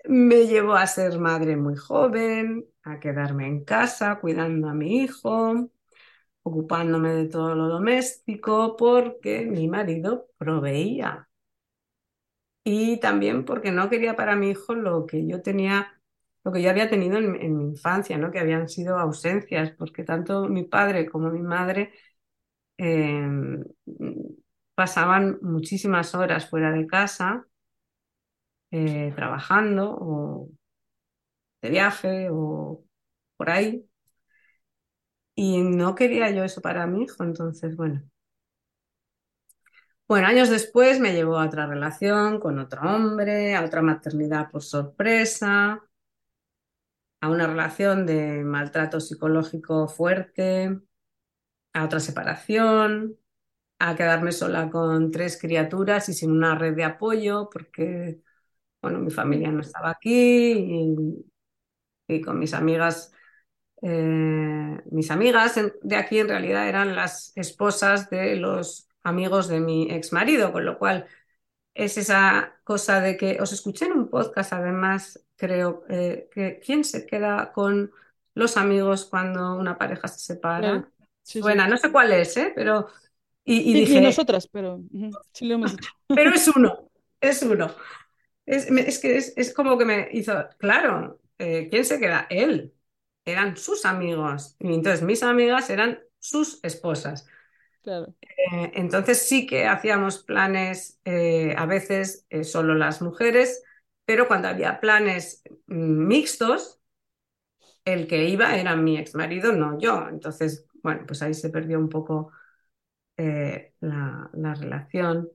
Me 0.05 0.47
llevó 0.47 0.73
a 0.73 0.87
ser 0.87 1.19
madre 1.19 1.55
muy 1.55 1.75
joven, 1.75 2.65
a 2.83 2.99
quedarme 2.99 3.47
en 3.47 3.63
casa 3.63 4.19
cuidando 4.19 4.69
a 4.69 4.73
mi 4.73 5.03
hijo, 5.03 5.69
ocupándome 6.45 7.09
de 7.13 7.27
todo 7.27 7.55
lo 7.55 7.67
doméstico 7.67 8.75
porque 8.77 9.45
mi 9.45 9.67
marido 9.67 10.27
proveía. 10.37 11.27
Y 12.63 12.99
también 12.99 13.45
porque 13.45 13.71
no 13.71 13.89
quería 13.89 14.15
para 14.15 14.35
mi 14.35 14.49
hijo 14.51 14.75
lo 14.75 15.05
que 15.05 15.27
yo 15.27 15.41
tenía, 15.41 16.01
lo 16.43 16.51
que 16.51 16.61
yo 16.61 16.69
había 16.69 16.89
tenido 16.89 17.17
en, 17.17 17.57
mi 17.57 17.65
infancia, 17.65 18.17
¿no? 18.17 18.31
que 18.31 18.39
habían 18.39 18.69
sido 18.69 18.97
ausencias, 18.97 19.71
porque 19.77 20.03
tanto 20.03 20.47
mi 20.49 20.63
padre 20.63 21.07
como 21.07 21.29
mi 21.29 21.41
madre 21.41 21.93
Em, 22.77 23.63
pasaban 24.75 25.39
muchísimas 25.41 26.13
horas 26.15 26.49
fuera 26.49 26.71
de 26.71 26.85
casa 26.87 27.45
eh, 28.71 29.11
trabajando 29.15 29.95
o 29.99 30.49
de 31.61 31.69
viaje 31.69 32.29
o 32.31 32.83
por 33.37 33.49
ahí. 33.49 33.85
Y 35.35 35.61
no 35.61 35.95
quería 35.95 36.31
yo 36.31 36.43
eso 36.43 36.61
para 36.61 36.87
mi 36.87 37.03
hijo, 37.03 37.23
entonces, 37.23 37.75
bueno. 37.75 38.01
Bueno, 40.07 40.27
años 40.27 40.49
después 40.49 40.99
me 40.99 41.13
llevó 41.13 41.37
a 41.37 41.45
otra 41.47 41.65
relación 41.67 42.39
con 42.39 42.59
otro 42.59 42.81
hombre, 42.83 43.55
a 43.55 43.65
otra 43.65 43.81
maternidad 43.81 44.51
por 44.51 44.61
sorpresa, 44.63 45.81
a 47.21 47.29
una 47.29 47.47
relación 47.47 48.05
de 48.05 48.43
maltrato 48.43 48.99
psicológico 48.99 49.87
fuerte, 49.87 50.79
a 51.73 51.85
otra 51.85 51.99
separación, 51.99 53.17
a 53.79 53.95
quedarme 53.95 54.31
sola 54.31 54.69
con 54.71 55.11
tres 55.11 55.39
criaturas 55.41 56.09
y 56.09 56.13
sin 56.13 56.31
una 56.31 56.55
red 56.55 56.75
de 56.75 56.85
apoyo, 56.85 57.49
porque, 57.51 58.21
bueno, 58.81 58.99
mi 58.99 59.11
familia 59.11 59.51
no 59.51 59.61
estaba 59.61 59.91
aquí 59.91 61.25
y, 62.07 62.21
con 62.21 62.39
mis 62.39 62.53
amigas, 62.53 63.13
eh, 63.81 64.79
mis 64.91 65.11
amigas 65.11 65.59
de 65.81 65.95
aquí 65.95 66.19
en 66.19 66.29
realidad 66.29 66.67
eran 66.67 66.95
las 66.95 67.31
esposas 67.35 68.09
de 68.09 68.35
los 68.35 68.87
amigos 69.03 69.47
de 69.47 69.59
mi 69.59 69.91
ex 69.91 70.13
marido, 70.13 70.51
con 70.51 70.65
lo 70.65 70.77
cual 70.77 71.07
es 71.73 71.97
esa 71.97 72.55
cosa 72.63 73.01
de 73.01 73.17
que 73.17 73.37
os 73.41 73.51
escuché 73.51 73.85
en 73.85 73.91
un 73.93 74.09
podcast, 74.09 74.53
además, 74.53 75.25
creo, 75.35 75.83
eh, 75.89 76.29
que 76.33 76.59
quién 76.65 76.83
se 76.83 77.05
queda 77.05 77.51
con 77.51 77.91
los 78.33 78.57
amigos 78.57 79.05
cuando 79.05 79.55
una 79.55 79.77
pareja 79.77 80.07
se 80.07 80.19
separa. 80.19 80.89
Buena, 81.41 81.67
no 81.67 81.77
sé 81.77 81.91
cuál 81.91 82.13
es, 82.13 82.35
¿eh? 82.37 82.51
Pero. 82.55 82.87
Y, 83.43 83.73
dije. 83.73 84.01
nosotras, 84.01 84.47
pero 84.47 84.81
sí 85.31 85.45
lo 85.45 85.55
hemos 85.55 85.75
dicho. 85.75 85.91
Pero 86.07 86.31
es 86.33 86.47
uno, 86.47 86.89
es 87.21 87.43
uno. 87.43 87.71
Es, 88.43 88.99
que 88.99 89.17
es, 89.17 89.53
como 89.53 89.77
que 89.77 89.85
me 89.85 90.09
hizo. 90.11 90.47
Claro, 90.57 91.19
eh, 91.37 91.67
¿quién 91.69 91.85
se 91.85 91.99
queda? 91.99 92.25
Él. 92.29 92.74
Eran 93.25 93.57
sus 93.57 93.85
amigos. 93.85 94.55
Y 94.59 94.73
entonces 94.73 95.01
mis 95.01 95.23
amigas 95.23 95.69
eran 95.69 95.99
sus 96.19 96.59
esposas. 96.63 97.27
Claro. 97.81 98.13
Eh, 98.21 98.71
entonces 98.75 99.27
sí 99.27 99.45
que 99.45 99.65
hacíamos 99.65 100.23
planes, 100.23 100.99
eh, 101.05 101.53
a 101.57 101.65
veces 101.65 102.25
solo 102.43 102.75
las 102.75 103.01
mujeres, 103.01 103.63
pero 104.05 104.27
cuando 104.27 104.47
había 104.47 104.79
planes 104.79 105.43
mm, 105.67 106.07
mixtos, 106.07 106.79
el 107.83 108.07
que 108.07 108.25
iba 108.25 108.55
era 108.55 108.75
mi 108.75 108.97
ex 108.97 109.15
marido, 109.15 109.51
no 109.51 109.77
yo. 109.79 110.07
Entonces 110.09 110.65
bueno, 110.85 111.03
pues 111.07 111.23
ahí 111.23 111.33
se 111.33 111.49
perdió 111.49 111.79
un 111.79 111.89
poco 111.89 112.31
eh, 113.17 113.73
la, 113.79 114.29
relación. 114.33 115.31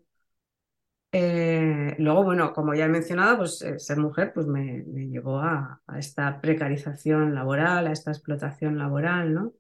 Eh, 1.13 1.97
luego, 1.99 2.25
bueno, 2.25 2.53
como 2.53 2.75
ya 2.75 2.85
he 2.85 2.89
mencionado, 2.89 3.39
pues 3.39 3.63
eh, 3.63 3.79
ser 3.79 3.99
mujer 3.99 4.33
pues 4.33 4.47
me, 4.47 4.85
llevó 4.85 5.41
a, 5.41 5.81
esta 5.99 6.41
precarización 6.41 7.35
laboral, 7.35 7.87
a 7.89 7.93
esta 7.93 8.13
explotación 8.13 8.79
laboral, 8.79 9.35
¿no? 9.35 9.55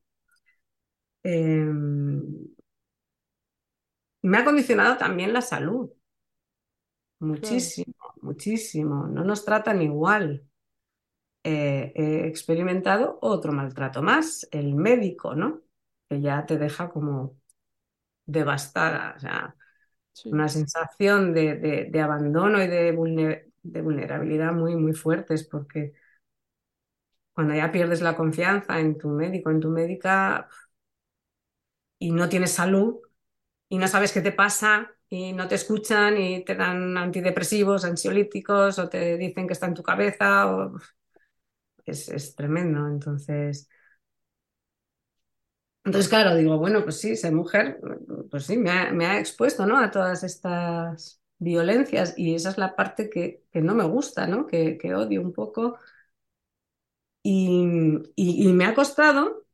Em, 1.23 2.23
me 4.23 4.39
ha 4.39 4.45
condicionado 4.45 4.97
también 4.97 5.33
la 5.33 5.43
salud. 5.43 5.91
Muchísimo, 7.19 7.95
muchísimo. 8.23 9.07
No 9.07 9.25
nos 9.25 9.45
tratan 9.45 9.83
igual. 9.83 10.45
he 11.43 12.27
experimentado 12.27 13.19
otro 13.23 13.53
maltrato 13.53 14.03
más, 14.03 14.47
el 14.53 14.75
médico, 14.75 15.35
¿no? 15.35 15.63
que 16.11 16.21
ya 16.21 16.45
te 16.47 16.59
deja 16.59 16.91
como 16.91 17.39
devastada, 18.27 19.15
o 19.17 19.21
sea, 19.21 19.57
una 20.27 20.49
sensación 20.49 21.33
de, 21.35 21.91
abandono 22.03 22.63
y 22.63 22.69
de, 22.69 22.93
vulnerabilidad 22.93 24.53
muy, 24.53 24.77
muy 24.77 24.93
fuertes, 24.95 25.45
porque 25.45 25.93
cuando 27.33 27.55
ya 27.55 27.73
pierdes 27.73 28.03
la 28.03 28.17
confianza 28.17 28.81
en 28.81 28.99
tu 28.99 29.09
médico, 29.09 29.51
en 29.51 29.61
tu 29.61 29.69
médica, 29.69 30.49
y 31.99 32.13
no 32.13 32.29
tienes 32.29 32.53
salud, 32.53 33.01
y 33.69 33.79
no 33.79 33.89
sabes 33.89 34.13
qué 34.13 34.21
te 34.23 34.33
pasa, 34.33 34.93
y 35.09 35.33
no 35.33 35.49
te 35.49 35.57
escuchan, 35.57 36.19
y 36.19 36.45
te 36.45 36.55
dan 36.57 36.97
antidepresivos, 36.99 37.85
ansiolíticos, 37.85 38.79
o 38.79 38.89
te 38.89 39.17
dicen 39.19 39.47
que 39.47 39.55
está 39.55 39.67
en 39.67 39.75
tu 39.75 39.83
cabeza, 39.83 40.47
es, 41.85 42.09
es 42.09 42.35
tremendo. 42.35 42.87
Entonces, 42.89 43.69
entonces, 45.91 46.09
claro, 46.09 46.37
digo, 46.37 46.57
bueno, 46.57 46.85
pues 46.85 47.01
sí, 47.01 47.17
ser 47.17 47.33
mujer, 47.33 47.81
pues 48.31 48.47
sí, 48.47 48.57
me 48.57 48.71
ha, 48.71 49.19
expuesto, 49.19 49.67
¿no? 49.67 49.77
A 49.77 49.91
todas 49.91 50.23
estas 50.23 51.21
violencias 51.37 52.15
y 52.17 52.37
esa 52.37 52.51
es 52.51 52.59
la 52.59 52.77
parte 52.77 53.11
que, 53.11 53.43
no 53.55 53.75
me 53.75 53.83
gusta, 53.83 54.29
¿no? 54.29 54.47
Que, 54.47 54.79
odio 54.95 55.21
un 55.21 55.33
poco. 55.33 55.79
Y, 57.25 57.67
me 58.53 58.65
ha 58.67 58.75
costado, 58.75 59.45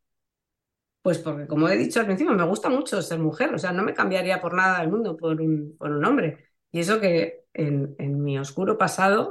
pues 1.01 1.19
porque 1.19 1.47
como 1.47 1.71
he 1.71 1.77
dicho 1.79 2.01
al 2.01 2.07
principio, 2.07 2.35
me 2.35 2.45
gusta 2.45 2.69
mucho 2.69 3.01
ser 3.01 3.19
mujer, 3.19 3.55
o 3.55 3.59
sea, 3.59 3.73
no 3.73 3.83
me 3.83 3.95
cambiaría 3.95 4.43
por 4.43 4.53
nada 4.53 4.81
del 4.81 4.91
mundo 4.91 5.17
por 5.17 5.41
un, 5.41 5.75
por 5.79 5.91
un 5.91 6.05
hombre. 6.05 6.51
Y 6.71 6.81
eso 6.81 7.01
que 7.01 7.45
en, 7.55 7.97
mi 8.23 8.39
oscuro 8.39 8.77
pasado 8.77 9.31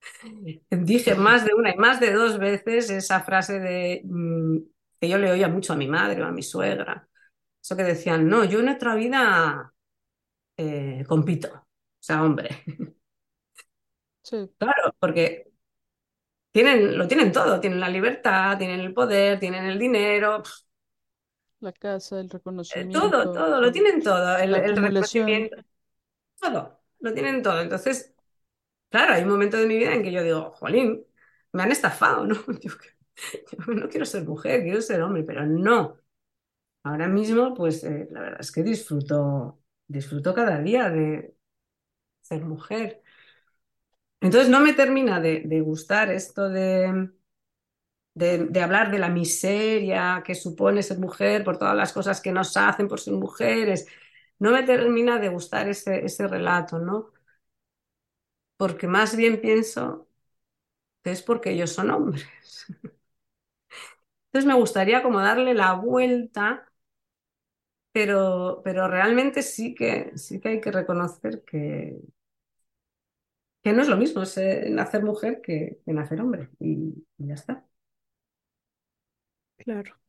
dije 0.70 1.14
más 1.14 1.44
de 1.44 1.54
una 1.54 1.70
y 1.72 1.76
más 1.76 2.00
de 2.00 2.12
dos 2.12 2.38
veces 2.40 2.90
esa 2.90 3.20
frase 3.20 3.60
de 3.60 4.02
mm, 4.04 4.71
que 5.02 5.08
yo 5.08 5.18
le 5.18 5.32
oía 5.32 5.48
mucho 5.48 5.72
a 5.72 5.76
mi 5.76 5.88
madre 5.88 6.22
o 6.22 6.26
a 6.26 6.30
mi 6.30 6.44
suegra. 6.44 7.08
Eso 7.60 7.76
que 7.76 7.82
decían, 7.82 8.28
no, 8.28 8.44
yo 8.44 8.60
en 8.60 8.68
otra 8.68 8.94
vida 8.94 9.74
eh, 10.56 11.04
compito, 11.08 11.48
o 11.54 11.66
sea, 12.00 12.22
hombre. 12.22 12.50
Sí. 14.22 14.48
Claro, 14.58 14.94
porque 15.00 15.50
tienen, 16.52 16.96
lo 16.96 17.08
tienen 17.08 17.32
todo, 17.32 17.58
tienen 17.58 17.80
la 17.80 17.88
libertad, 17.88 18.56
tienen 18.58 18.78
el 18.78 18.94
poder, 18.94 19.40
tienen 19.40 19.64
el 19.64 19.78
dinero. 19.78 20.44
La 21.60 21.72
casa, 21.72 22.20
el 22.20 22.30
reconocimiento. 22.30 23.00
Todo, 23.10 23.32
todo, 23.32 23.60
lo 23.60 23.72
tienen 23.72 24.02
todo, 24.02 24.36
el, 24.36 24.54
el 24.54 24.76
reconocimiento, 24.76 25.56
todo. 26.40 26.80
lo 27.00 27.14
tienen 27.14 27.42
todo. 27.42 27.60
Entonces, 27.60 28.14
claro, 28.90 29.14
hay 29.14 29.22
un 29.22 29.30
momento 29.30 29.56
de 29.56 29.66
mi 29.66 29.78
vida 29.78 29.94
en 29.94 30.02
que 30.02 30.12
yo 30.12 30.22
digo, 30.22 30.52
jolín, 30.52 31.04
me 31.52 31.62
han 31.64 31.72
estafado, 31.72 32.26
¿no? 32.28 32.36
Yo, 32.60 32.70
no 33.68 33.88
quiero 33.88 34.06
ser 34.06 34.24
mujer, 34.24 34.62
quiero 34.62 34.80
ser 34.82 35.02
hombre, 35.02 35.22
pero 35.24 35.46
no. 35.46 35.98
Ahora 36.84 37.08
mismo, 37.08 37.54
pues 37.54 37.84
eh, 37.84 38.08
la 38.12 38.20
verdad 38.22 38.40
es 38.40 38.52
que 38.52 38.62
disfruto, 38.62 39.60
disfruto 39.88 40.34
cada 40.34 40.60
día 40.60 40.90
de 40.90 41.36
ser 42.22 42.44
mujer. 42.44 43.02
Entonces 44.20 44.48
no 44.48 44.60
me 44.60 44.72
termina 44.72 45.20
de, 45.20 45.60
gustar 45.60 46.10
esto 46.10 46.48
de, 46.48 47.10
de, 48.14 48.60
hablar 48.62 48.90
de 48.90 48.98
la 48.98 49.08
miseria 49.08 50.22
que 50.24 50.34
supone 50.34 50.82
ser 50.82 50.98
mujer 50.98 51.44
por 51.44 51.58
todas 51.58 51.76
las 51.76 51.92
cosas 51.92 52.20
que 52.20 52.32
nos 52.32 52.56
hacen 52.56 52.88
por 52.88 53.00
ser 53.00 53.14
mujeres. 53.14 53.86
No 54.38 54.50
me 54.52 54.62
termina 54.64 55.18
de 55.18 55.28
gustar 55.28 55.68
ese, 55.68 56.04
ese 56.04 56.26
relato, 56.28 56.78
¿no? 56.78 57.12
Porque 58.56 58.86
más 58.86 59.16
bien 59.16 59.40
pienso 59.40 60.08
que 61.02 61.12
es 61.12 61.22
porque 61.22 61.52
ellos 61.52 61.72
son 61.72 61.90
hombres. 61.90 62.26
Entonces 64.32 64.48
me 64.48 64.58
gustaría 64.58 65.02
como 65.02 65.20
darle 65.20 65.52
la 65.52 65.74
vuelta, 65.74 66.66
pero, 67.92 68.62
pero 68.64 68.88
realmente 68.88 69.42
sí 69.42 69.74
que, 69.74 70.12
sí 70.16 70.40
que 70.40 70.48
hay 70.48 70.60
que 70.62 70.72
reconocer 70.72 71.44
que, 71.44 72.00
que 73.62 73.72
no 73.74 73.82
es 73.82 73.88
lo 73.88 73.98
mismo 73.98 74.22
nacer 74.70 75.02
mujer 75.04 75.42
que, 75.42 75.80
nacer 75.84 76.20
hombre 76.22 76.48
y, 76.58 76.94
ya 77.18 77.34
está. 77.34 77.66
Claro. 79.58 80.00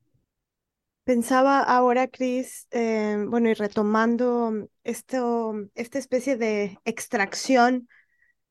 Pensaba 1.03 1.61
ahora, 1.61 2.07
Cris, 2.07 2.67
eh, 2.71 3.17
bueno, 3.27 3.49
y 3.49 3.53
retomando 3.55 4.69
esto, 4.85 5.53
esta 5.75 5.99
especie 5.99 6.37
de 6.37 6.79
extracción 6.85 7.89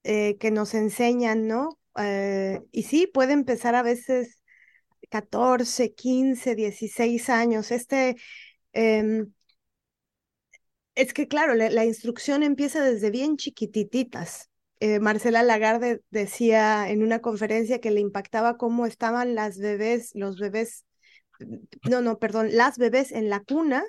eh, 0.04 0.36
que 0.38 0.50
nos 0.50 0.74
enseñan, 0.74 1.48
¿no? 1.48 1.78
Eh, 1.96 2.60
y 2.72 2.82
sí, 2.82 3.06
puede 3.06 3.32
empezar 3.32 3.74
a 3.74 3.82
veces 3.82 4.41
14, 5.12 5.94
15, 5.94 6.54
16 6.56 7.28
años. 7.30 7.70
Este, 7.70 8.16
em, 8.72 9.32
es 10.94 11.12
que 11.14 11.28
claro, 11.28 11.54
la, 11.54 11.84
instrucción 11.84 12.42
empieza 12.42 12.82
desde 12.82 13.10
bien 13.10 13.36
chiquititas. 13.36 14.50
Eh, 14.80 15.00
Marcela 15.00 15.42
Lagarde 15.42 16.02
decía 16.10 16.90
en 16.90 17.02
una 17.02 17.20
conferencia 17.20 17.80
que 17.80 17.90
le 17.90 18.00
impactaba 18.00 18.56
cómo 18.56 18.86
estaban 18.86 19.34
las 19.34 19.58
bebés, 19.58 20.12
los 20.14 20.38
bebés, 20.38 20.84
no, 21.90 22.02
no, 22.02 22.18
perdón, 22.18 22.48
las 22.52 22.78
bebés 22.78 23.12
en 23.12 23.28
la 23.30 23.40
cuna 23.40 23.84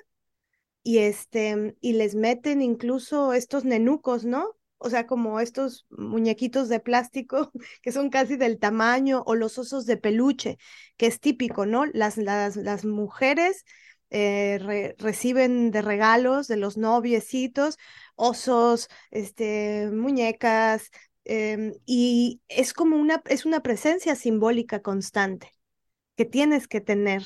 y 0.82 0.98
este, 0.98 1.76
y 1.80 1.94
les 1.94 2.14
meten 2.14 2.62
incluso 2.62 3.32
estos 3.32 3.64
nenucos, 3.64 4.24
¿no? 4.24 4.56
O 4.84 4.90
sea, 4.90 5.06
como 5.06 5.40
estos 5.40 5.86
muñequitos 5.90 6.68
de 6.68 6.80
plástico 6.80 7.50
que 7.82 7.92
son 7.92 8.10
casi 8.10 8.36
del 8.36 8.58
tamaño, 8.58 9.22
o 9.26 9.34
los 9.34 9.58
osos 9.58 9.86
de 9.86 9.96
peluche, 9.96 10.58
que 10.96 11.06
es 11.06 11.20
típico, 11.20 11.66
¿no? 11.66 11.86
Las, 11.86 12.16
las, 12.18 12.56
las 12.56 12.84
mujeres 12.84 13.64
eh, 14.10 14.94
reciben 14.98 15.70
de 15.70 15.82
regalos 15.82 16.46
de 16.48 16.56
los 16.56 16.76
noviecitos 16.76 17.78
osos, 18.16 18.88
este, 19.10 19.90
muñecas, 19.90 20.90
em, 21.24 21.72
y 21.86 22.42
es 22.48 22.72
como 22.74 22.96
una, 22.96 23.22
es 23.26 23.44
una 23.46 23.60
presencia 23.62 24.14
simbólica 24.14 24.82
constante 24.82 25.50
que 26.16 26.24
tienes 26.24 26.68
que 26.68 26.80
tener 26.80 27.22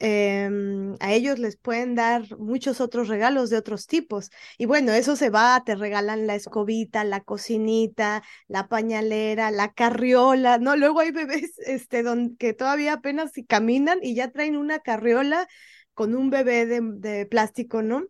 Em, 0.00 0.94
a 1.00 1.12
ellos 1.12 1.40
les 1.40 1.56
pueden 1.56 1.96
dar 1.96 2.38
muchos 2.38 2.80
otros 2.80 3.08
regalos 3.08 3.50
de 3.50 3.56
otros 3.56 3.86
tipos. 3.88 4.30
Y 4.56 4.66
bueno, 4.66 4.92
eso 4.92 5.16
se 5.16 5.28
va, 5.30 5.62
te 5.64 5.74
regalan 5.74 6.26
la 6.28 6.36
escobita, 6.36 7.02
la 7.04 7.20
cocinita, 7.22 8.22
la 8.46 8.68
pañalera, 8.68 9.50
la 9.50 9.72
carriola, 9.72 10.58
¿no? 10.58 10.76
Luego 10.76 11.00
hay 11.00 11.10
bebés 11.10 11.58
este, 11.66 12.02
donde, 12.02 12.36
que 12.36 12.52
todavía 12.54 12.94
apenas 12.94 13.32
caminan 13.48 13.98
y 14.02 14.14
ya 14.14 14.30
traen 14.30 14.56
una 14.56 14.78
carriola 14.80 15.48
con 15.94 16.14
un 16.14 16.30
bebé 16.30 16.66
de, 16.66 17.26
plástico, 17.26 17.82
¿no? 17.82 18.04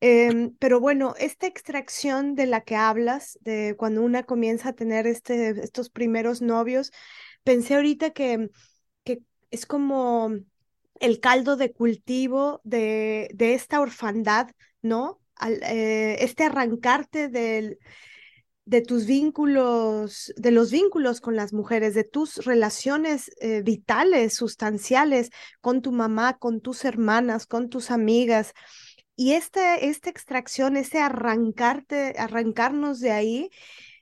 Em, 0.00 0.54
pero 0.60 0.80
bueno, 0.80 1.14
esta 1.18 1.48
extracción 1.48 2.36
de 2.36 2.46
la 2.46 2.60
que 2.62 2.76
hablas, 2.76 3.38
de 3.42 3.74
cuando 3.76 4.02
una 4.02 4.22
comienza 4.22 4.70
a 4.70 4.72
tener 4.74 5.06
este, 5.08 5.50
estos 5.50 5.90
primeros 5.90 6.42
novios, 6.42 6.92
pensé 7.42 7.74
ahorita 7.74 8.10
que, 8.10 8.50
que 9.04 9.20
es 9.50 9.66
como 9.66 10.30
el 11.00 11.20
caldo 11.20 11.56
de 11.56 11.72
cultivo 11.72 12.60
de, 12.64 13.30
de 13.34 13.54
esta 13.54 13.80
orfandad, 13.80 14.50
¿no? 14.82 15.20
Eh, 15.62 16.16
este 16.20 16.44
arrancarte 16.44 17.28
del, 17.28 17.78
de 18.68 18.82
tus 18.82 19.06
vínculos, 19.06 20.32
de 20.36 20.50
los 20.50 20.70
vínculos 20.70 21.22
con 21.22 21.36
las 21.36 21.54
mujeres, 21.54 21.94
de 21.94 22.04
tus 22.04 22.44
relaciones 22.44 23.30
eh, 23.40 23.62
vitales, 23.62 24.34
sustanciales 24.34 25.30
con 25.62 25.80
tu 25.80 25.90
mamá, 25.90 26.36
con 26.38 26.60
tus 26.60 26.84
hermanas, 26.84 27.46
con 27.46 27.70
tus 27.70 27.90
amigas. 27.90 28.52
Y 29.16 29.32
esta, 29.32 29.76
esta 29.76 30.10
extracción, 30.10 30.76
ese 30.76 30.98
arrancarte, 31.00 32.14
arrancarnos 32.18 33.00
de 33.00 33.10
ahí, 33.12 33.50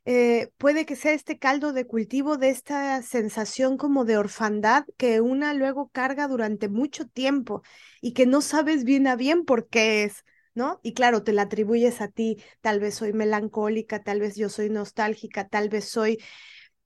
eh, 0.06 0.50
puede 0.58 0.86
que 0.86 0.96
sea 0.96 1.12
este 1.12 1.38
caldo 1.38 1.72
de 1.74 1.86
cultivo 1.86 2.38
de 2.38 2.50
esta 2.50 3.02
sensación 3.02 3.76
como 3.76 4.04
de 4.06 4.18
orfandad 4.18 4.84
que 4.98 5.20
una 5.20 5.54
luego 5.54 5.88
carga 5.90 6.28
durante 6.28 6.68
mucho 6.68 7.06
tiempo 7.08 7.62
y 8.00 8.12
que 8.14 8.26
no 8.26 8.40
sabes 8.42 8.84
bien 8.84 9.06
a 9.08 9.16
bien 9.16 9.44
por 9.44 9.68
qué 9.68 10.04
es, 10.04 10.24
¿no? 10.54 10.80
Y 10.84 10.94
claro, 10.94 11.24
te 11.24 11.32
la 11.34 11.42
atribuyes 11.42 12.00
a 12.00 12.08
ti, 12.08 12.38
tal 12.62 12.80
vez 12.80 12.94
soy 12.96 13.12
melancólica, 13.12 14.02
tal 14.02 14.20
vez 14.20 14.36
yo 14.36 14.48
soy 14.48 14.70
nostálgica, 14.70 15.48
tal 15.48 15.68
vez 15.68 15.86
soy, 15.90 16.18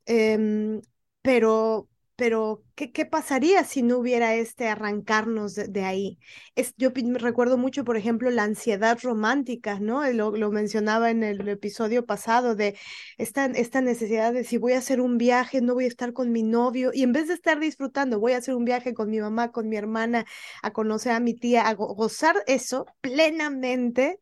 em, 0.06 0.82
pero 1.22 1.89
pero 2.20 2.62
¿qué, 2.74 2.92
¿qué, 2.92 3.06
pasaría 3.06 3.64
si 3.64 3.82
no 3.82 3.96
hubiera 3.96 4.34
este 4.34 4.68
arrancarnos 4.68 5.54
de, 5.54 5.84
ahí? 5.84 6.18
Es, 6.54 6.74
yo 6.76 6.90
recuerdo 7.14 7.56
mucho, 7.56 7.82
por 7.82 7.96
ejemplo, 7.96 8.30
la 8.30 8.42
ansiedad 8.42 8.98
romántica, 9.02 9.80
¿no? 9.80 10.06
Lo, 10.12 10.30
lo, 10.32 10.50
mencionaba 10.50 11.10
en 11.10 11.22
el 11.22 11.48
episodio 11.48 12.04
pasado 12.04 12.54
de 12.56 12.76
esta, 13.16 13.46
esta 13.46 13.80
necesidad 13.80 14.34
de 14.34 14.44
si 14.44 14.58
voy 14.58 14.74
a 14.74 14.78
hacer 14.78 15.00
un 15.00 15.16
viaje, 15.16 15.62
no 15.62 15.72
voy 15.72 15.84
a 15.86 15.88
estar 15.88 16.12
con 16.12 16.30
mi 16.30 16.42
novio, 16.42 16.90
y 16.92 17.04
en 17.04 17.12
vez 17.12 17.28
de 17.28 17.34
estar 17.34 17.58
disfrutando, 17.58 18.20
voy 18.20 18.32
a 18.32 18.36
hacer 18.36 18.54
un 18.54 18.66
viaje 18.66 18.92
con 18.92 19.08
mi 19.08 19.18
mamá, 19.18 19.50
con 19.50 19.70
mi 19.70 19.78
hermana, 19.78 20.26
a 20.62 20.72
conocer 20.74 21.12
a 21.12 21.20
mi 21.20 21.32
tía, 21.32 21.68
a 21.68 21.72
gozar 21.72 22.36
eso 22.46 22.84
plenamente, 23.00 24.20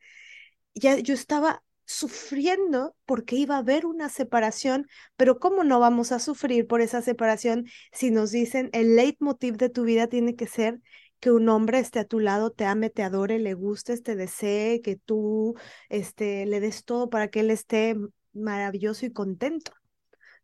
ya 0.75 0.99
yo 0.99 1.15
estaba 1.15 1.65
sufriendo 1.89 2.95
porque 3.07 3.37
iba 3.37 3.57
a 3.57 3.59
haber 3.61 3.87
una 3.87 4.11
separación, 4.11 4.87
pero 5.17 5.39
¿cómo 5.39 5.65
no 5.65 5.81
vamos 5.81 6.13
a 6.13 6.19
sufrir 6.19 6.67
por 6.67 6.83
esa 6.83 7.01
separación 7.01 7.65
si 7.93 8.11
nos 8.11 8.31
dicen 8.31 8.69
el 8.75 8.95
leitmotiv 8.95 9.57
de 9.57 9.71
tu 9.71 9.85
vida 9.85 10.07
tiene 10.07 10.37
que 10.37 10.47
ser 10.47 10.81
que 11.19 11.31
un 11.31 11.49
hombre 11.49 11.79
esté 11.79 11.99
a 12.01 12.05
tu 12.05 12.21
lado, 12.21 12.51
te 12.51 12.67
ame, 12.67 12.91
te 12.91 13.03
adore, 13.03 13.39
le 13.39 13.55
guste, 13.55 13.97
te 14.03 14.17
desee, 14.17 14.83
que 14.83 14.97
tú 14.97 15.57
este, 15.89 16.45
le 16.45 16.61
des 16.61 16.85
todo 16.85 17.09
para 17.09 17.29
que 17.29 17.41
él 17.41 17.51
esté 17.51 17.97
maravilloso 18.35 19.07
y 19.07 19.13
contento, 19.13 19.73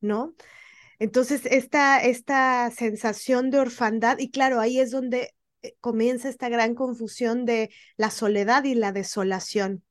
¿no? 0.01 0.35
Entonces, 0.99 1.43
esta, 1.47 2.03
esta 2.03 2.71
sensación 2.71 3.51
de 3.51 3.61
orfandad, 3.61 4.19
y 4.19 4.31
claro, 4.31 4.61
ahí 4.61 4.81
es 4.81 4.91
donde 4.91 5.35
eh, 5.62 5.77
comienza 5.81 6.29
esta 6.31 6.49
gran 6.49 6.75
confusión 6.75 7.45
de 7.45 7.71
la 7.97 8.11
soledad 8.11 8.65
y 8.65 8.75
la 8.75 8.93
desolación 8.93 9.85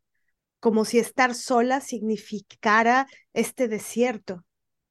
como 0.64 0.86
si 0.86 0.98
estar 0.98 1.36
sola 1.36 1.82
significara 1.82 3.06
este 3.34 3.68
desierto 3.68 4.46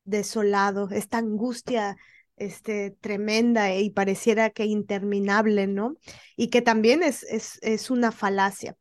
desolado, 0.04 0.90
esta 0.90 1.16
angustia 1.16 1.96
este, 2.36 2.90
tremenda 3.00 3.74
y 3.74 3.88
pareciera 3.88 4.50
que 4.50 4.66
interminable, 4.66 5.66
¿no? 5.68 5.96
Y 6.36 6.48
que 6.48 6.60
también 6.60 7.02
es, 7.02 7.22
es, 7.22 7.58
es 7.62 7.90
una 7.90 8.12
falacia. 8.12 8.76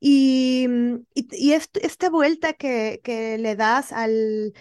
Y, 0.00 0.66
y, 1.14 1.52
esta 1.52 2.10
vuelta 2.10 2.52
que, 2.52 3.00
que 3.04 3.38
le 3.38 3.54
das 3.54 3.92
al... 3.92 4.54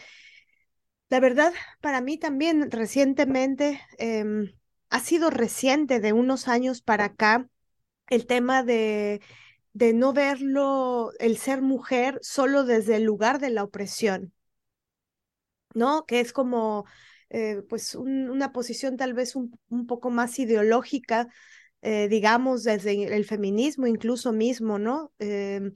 La 1.10 1.20
verdad, 1.20 1.54
para 1.82 2.02
mí 2.02 2.20
también 2.20 2.70
recientemente, 2.70 3.82
em, 3.98 4.54
ha 4.92 5.00
sido 5.00 5.32
reciente 5.32 6.00
de 6.02 6.14
unos 6.14 6.48
años 6.48 6.84
para 6.84 7.06
acá, 7.06 7.50
el 8.10 8.28
tema 8.28 8.62
de 8.62 9.22
de 9.78 9.94
no 9.94 10.12
verlo, 10.12 11.12
el 11.20 11.38
ser 11.38 11.62
mujer, 11.62 12.20
solo 12.24 12.64
desde 12.66 12.96
el 12.96 13.04
lugar 13.04 13.40
de 13.40 13.52
la 13.52 13.64
opresión, 13.64 14.34
¿no? 15.76 16.06
Que 16.08 16.20
es 16.20 16.34
como, 16.34 16.86
eh, 17.30 17.62
pues, 17.70 17.94
una 17.96 18.52
posición 18.54 18.98
tal 18.98 19.14
vez 19.14 19.36
un, 19.36 19.52
poco 19.88 20.10
más 20.10 20.40
ideológica, 20.40 21.28
eh, 21.82 22.08
digamos, 22.10 22.64
desde 22.64 23.16
el 23.16 23.26
feminismo 23.26 23.86
incluso 23.88 24.32
mismo, 24.34 24.80
¿no? 24.80 25.12
Em, 25.20 25.74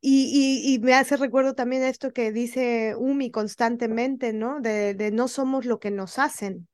y, 0.00 0.74
y, 0.74 0.78
me 0.80 0.94
hace 0.94 1.16
recuerdo 1.16 1.54
también 1.54 1.82
esto 1.84 2.12
que 2.12 2.32
dice 2.32 2.94
Umi 2.96 3.30
constantemente, 3.30 4.32
¿no? 4.32 4.60
De, 4.60 4.94
de 4.94 5.10
no 5.12 5.28
somos 5.28 5.66
lo 5.66 5.80
que 5.80 5.90
nos 5.90 6.18
hacen. 6.18 6.68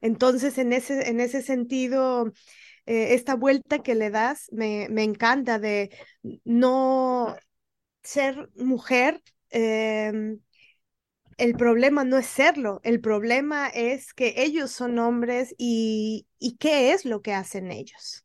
Entonces, 0.00 0.58
en 0.58 0.72
ese, 0.72 1.08
en 1.08 1.20
ese 1.20 1.42
sentido, 1.42 2.32
eh, 2.86 3.14
esta 3.14 3.34
vuelta 3.34 3.80
que 3.80 3.94
le 3.94 4.10
das 4.10 4.48
me, 4.52 4.88
me 4.90 5.02
encanta 5.04 5.58
de 5.58 5.90
no, 6.44 7.36
ser 8.02 8.50
mujer, 8.56 9.22
em, 9.50 10.40
el 11.38 11.54
problema 11.56 12.04
no 12.04 12.18
es 12.18 12.26
serlo, 12.26 12.80
el 12.84 13.00
problema 13.00 13.68
es 13.68 14.14
que 14.14 14.34
ellos 14.38 14.70
son 14.72 14.98
hombres 14.98 15.54
y, 15.58 16.26
y 16.38 16.56
qué 16.56 16.92
es 16.92 17.04
lo 17.04 17.22
que 17.22 17.34
hacen 17.34 17.70
ellos, 17.72 18.24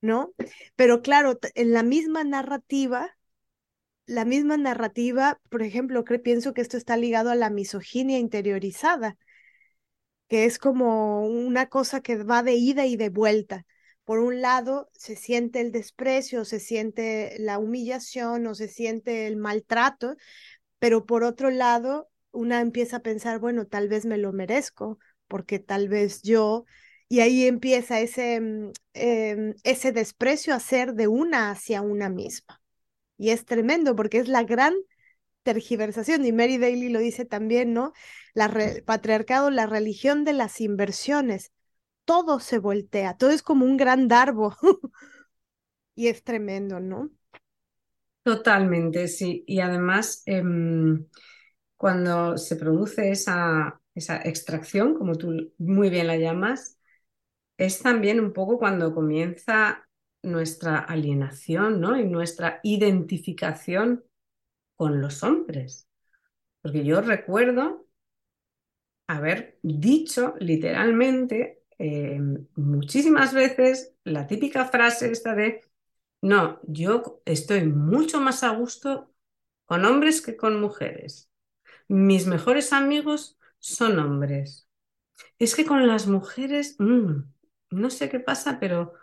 ¿no? 0.00 0.32
Pero 0.76 1.02
claro, 1.02 1.38
en 1.54 1.72
la 1.72 1.82
misma 1.82 2.24
narrativa, 2.24 3.16
la 4.06 4.24
misma 4.24 4.56
narrativa, 4.56 5.40
por 5.50 5.62
ejemplo, 5.62 6.04
creo, 6.04 6.22
pienso 6.22 6.54
que 6.54 6.62
esto 6.62 6.76
está 6.76 6.96
ligado 6.96 7.30
a 7.30 7.34
la 7.34 7.50
misoginia 7.50 8.18
interiorizada, 8.18 9.16
que 10.28 10.44
es 10.44 10.58
como 10.58 11.26
una 11.26 11.68
cosa 11.68 12.00
que 12.00 12.16
va 12.22 12.42
de 12.42 12.54
ida 12.54 12.86
y 12.86 12.96
de 12.96 13.08
vuelta. 13.10 13.66
Por 14.04 14.18
un 14.20 14.40
lado, 14.40 14.90
se 14.94 15.16
siente 15.16 15.60
el 15.60 15.72
desprecio, 15.72 16.44
se 16.44 16.60
siente 16.60 17.36
la 17.38 17.58
humillación 17.58 18.46
o 18.46 18.54
se 18.54 18.68
siente 18.68 19.26
el 19.26 19.36
maltrato, 19.36 20.16
pero 20.78 21.06
por 21.06 21.24
otro 21.24 21.50
lado, 21.50 22.10
una 22.32 22.60
empieza 22.60 22.98
a 22.98 23.00
pensar, 23.02 23.38
bueno, 23.40 23.66
tal 23.66 23.88
vez 23.88 24.06
me 24.06 24.18
lo 24.18 24.32
merezco, 24.32 24.98
porque 25.28 25.58
tal 25.58 25.88
vez 25.88 26.22
yo, 26.22 26.64
y 27.08 27.20
ahí 27.20 27.46
empieza 27.46 28.00
ese, 28.00 28.40
mm, 28.40 28.72
em, 28.94 29.54
ese 29.64 29.92
desprecio 29.92 30.54
a 30.54 30.60
ser 30.60 30.94
de 30.94 31.08
una 31.08 31.50
hacia 31.50 31.82
una 31.82 32.08
misma. 32.08 32.60
Y 33.18 33.30
es 33.30 33.44
tremendo 33.44 33.96
porque 33.96 34.18
es 34.18 34.28
la 34.28 34.44
gran 34.44 34.74
tergiversación, 35.48 36.26
y 36.26 36.32
Mary 36.32 36.58
Daly 36.58 36.90
lo 36.90 36.98
dice 36.98 37.24
también, 37.24 37.72
¿no? 37.72 37.94
La 38.34 38.52
patriarcado, 38.84 39.50
la 39.50 39.64
religión 39.64 40.24
de 40.24 40.34
las 40.34 40.60
inversiones, 40.60 41.52
todo 42.04 42.38
se 42.38 42.58
voltea, 42.58 43.16
todo 43.16 43.30
es 43.30 43.42
como 43.42 43.64
un 43.64 43.78
gran 43.78 44.08
darbo. 44.08 44.54
y 45.94 46.08
es 46.08 46.22
tremendo, 46.22 46.80
¿no? 46.80 47.10
Totalmente, 48.22 49.08
sí. 49.08 49.42
Y 49.46 49.60
además, 49.60 50.22
em, 50.26 51.06
cuando 51.78 52.36
se 52.36 52.56
produce 52.56 53.10
esa, 53.10 53.80
esa 53.94 54.20
extracción, 54.22 54.94
como 54.94 55.14
tú 55.14 55.54
muy 55.56 55.88
bien 55.88 56.08
la 56.08 56.18
llamas, 56.18 56.78
es 57.56 57.80
también 57.80 58.20
un 58.20 58.34
poco 58.34 58.58
cuando 58.58 58.94
comienza 58.94 59.88
nuestra 60.22 60.78
alienación, 60.78 61.80
¿no? 61.80 61.98
Y 61.98 62.04
nuestra 62.04 62.60
identificación 62.62 64.04
con 64.78 65.02
los 65.02 65.24
hombres. 65.24 65.88
Porque 66.62 66.84
yo 66.84 67.02
recuerdo 67.02 67.86
haber 69.08 69.58
dicho 69.62 70.34
literalmente 70.38 71.62
em, 71.78 72.46
muchísimas 72.56 73.34
veces 73.34 73.94
la 74.04 74.26
típica 74.26 74.66
frase 74.66 75.10
esta 75.10 75.34
de 75.34 75.62
no, 76.22 76.60
yo 76.64 77.22
estoy 77.24 77.64
mucho 77.64 78.20
más 78.20 78.42
a 78.44 78.50
gusto 78.50 79.12
con 79.66 79.84
hombres 79.84 80.22
que 80.22 80.36
con 80.36 80.60
mujeres. 80.60 81.30
Mis 81.88 82.26
mejores 82.26 82.72
amigos 82.72 83.38
son 83.60 83.98
hombres. 83.98 84.68
Es 85.38 85.54
que 85.56 85.66
con 85.66 85.86
las 85.88 86.06
mujeres, 86.06 86.76
mm, 86.78 87.22
no 87.70 87.90
sé 87.90 88.08
qué 88.10 88.20
pasa, 88.20 88.58
pero... 88.60 88.94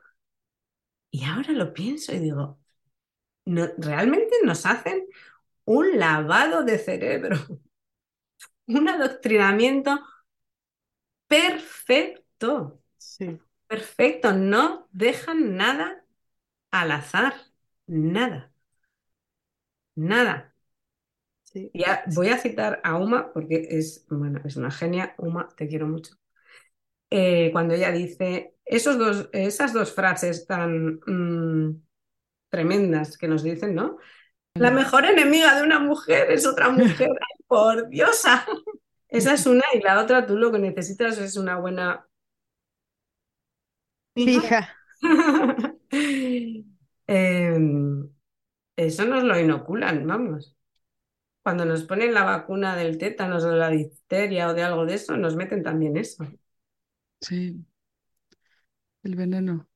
Y 1.12 1.24
ahora 1.26 1.54
lo 1.54 1.74
pienso 1.74 2.14
y 2.14 2.20
digo, 2.20 2.60
no, 3.46 3.68
realmente 3.78 4.36
nos 4.44 4.66
hacen 4.66 5.08
un 5.66 5.98
lavado 6.00 6.64
de 6.64 6.78
cerebro, 6.80 7.38
un 8.68 8.88
adoctrinamiento 8.90 10.00
perfecto. 11.28 12.82
Sí. 12.98 13.40
Perfecto, 13.68 14.34
no 14.34 14.88
dejan 14.92 15.58
nada 15.58 16.06
al 16.72 16.92
azar, 16.92 17.36
nada, 17.88 18.54
nada. 19.96 20.54
Ya 21.74 22.04
voy 22.14 22.30
a 22.30 22.38
citar 22.38 22.82
a 22.84 22.98
Uma 22.98 23.32
porque 23.32 23.68
es, 23.72 24.06
bueno, 24.10 24.42
es 24.44 24.58
una 24.58 24.72
genia. 24.72 25.16
Uma, 25.18 25.48
te 25.56 25.68
quiero 25.68 25.88
mucho. 25.88 26.16
Eh, 27.10 27.52
cuando 27.54 27.74
ella 27.76 27.92
dice 27.92 28.56
esos 28.66 28.98
dos, 28.98 29.30
esas 29.34 29.74
dos 29.74 29.94
frases 29.94 30.48
tan 30.48 31.00
mm, 31.08 31.84
tremendas 32.50 33.18
que 33.18 33.28
nos 33.28 33.44
dicen, 33.44 33.76
¿no? 33.76 33.98
La 34.56 34.72
mejor 34.72 35.06
enemiga 35.06 35.56
de 35.56 35.64
una 35.64 35.80
mujer 35.80 36.32
es 36.32 36.46
otra 36.46 36.70
mujer. 36.70 37.10
por 37.48 37.90
diosa. 37.90 38.46
Esa 39.08 39.34
es 39.34 39.46
una 39.46 39.64
y 39.74 39.82
la 39.82 40.02
otra 40.02 40.26
tú 40.26 40.38
lo 40.38 40.52
que 40.52 40.60
necesitas 40.60 41.18
es 41.18 41.38
una 41.38 41.58
buena 41.58 42.08
hija. 44.16 44.76
Em, 47.08 48.10
eso 48.76 49.06
nos 49.06 49.24
lo 49.24 49.40
inoculan, 49.40 50.08
vamos. 50.08 50.58
Cuando 51.44 51.64
nos 51.64 51.84
ponen 51.84 52.16
la 52.16 52.24
vacuna 52.24 52.76
del 52.76 52.98
tétanos 52.98 53.44
o 53.44 53.52
de 53.52 53.58
la 53.58 53.70
difteria 53.70 54.50
o 54.50 54.56
de 54.56 54.64
algo 54.64 54.86
de 54.88 54.96
eso, 54.96 55.16
nos 55.16 55.36
meten 55.36 55.62
también 55.62 55.96
eso. 55.98 56.26
Sí, 57.22 57.64
el 59.04 59.16
veneno. 59.16 59.70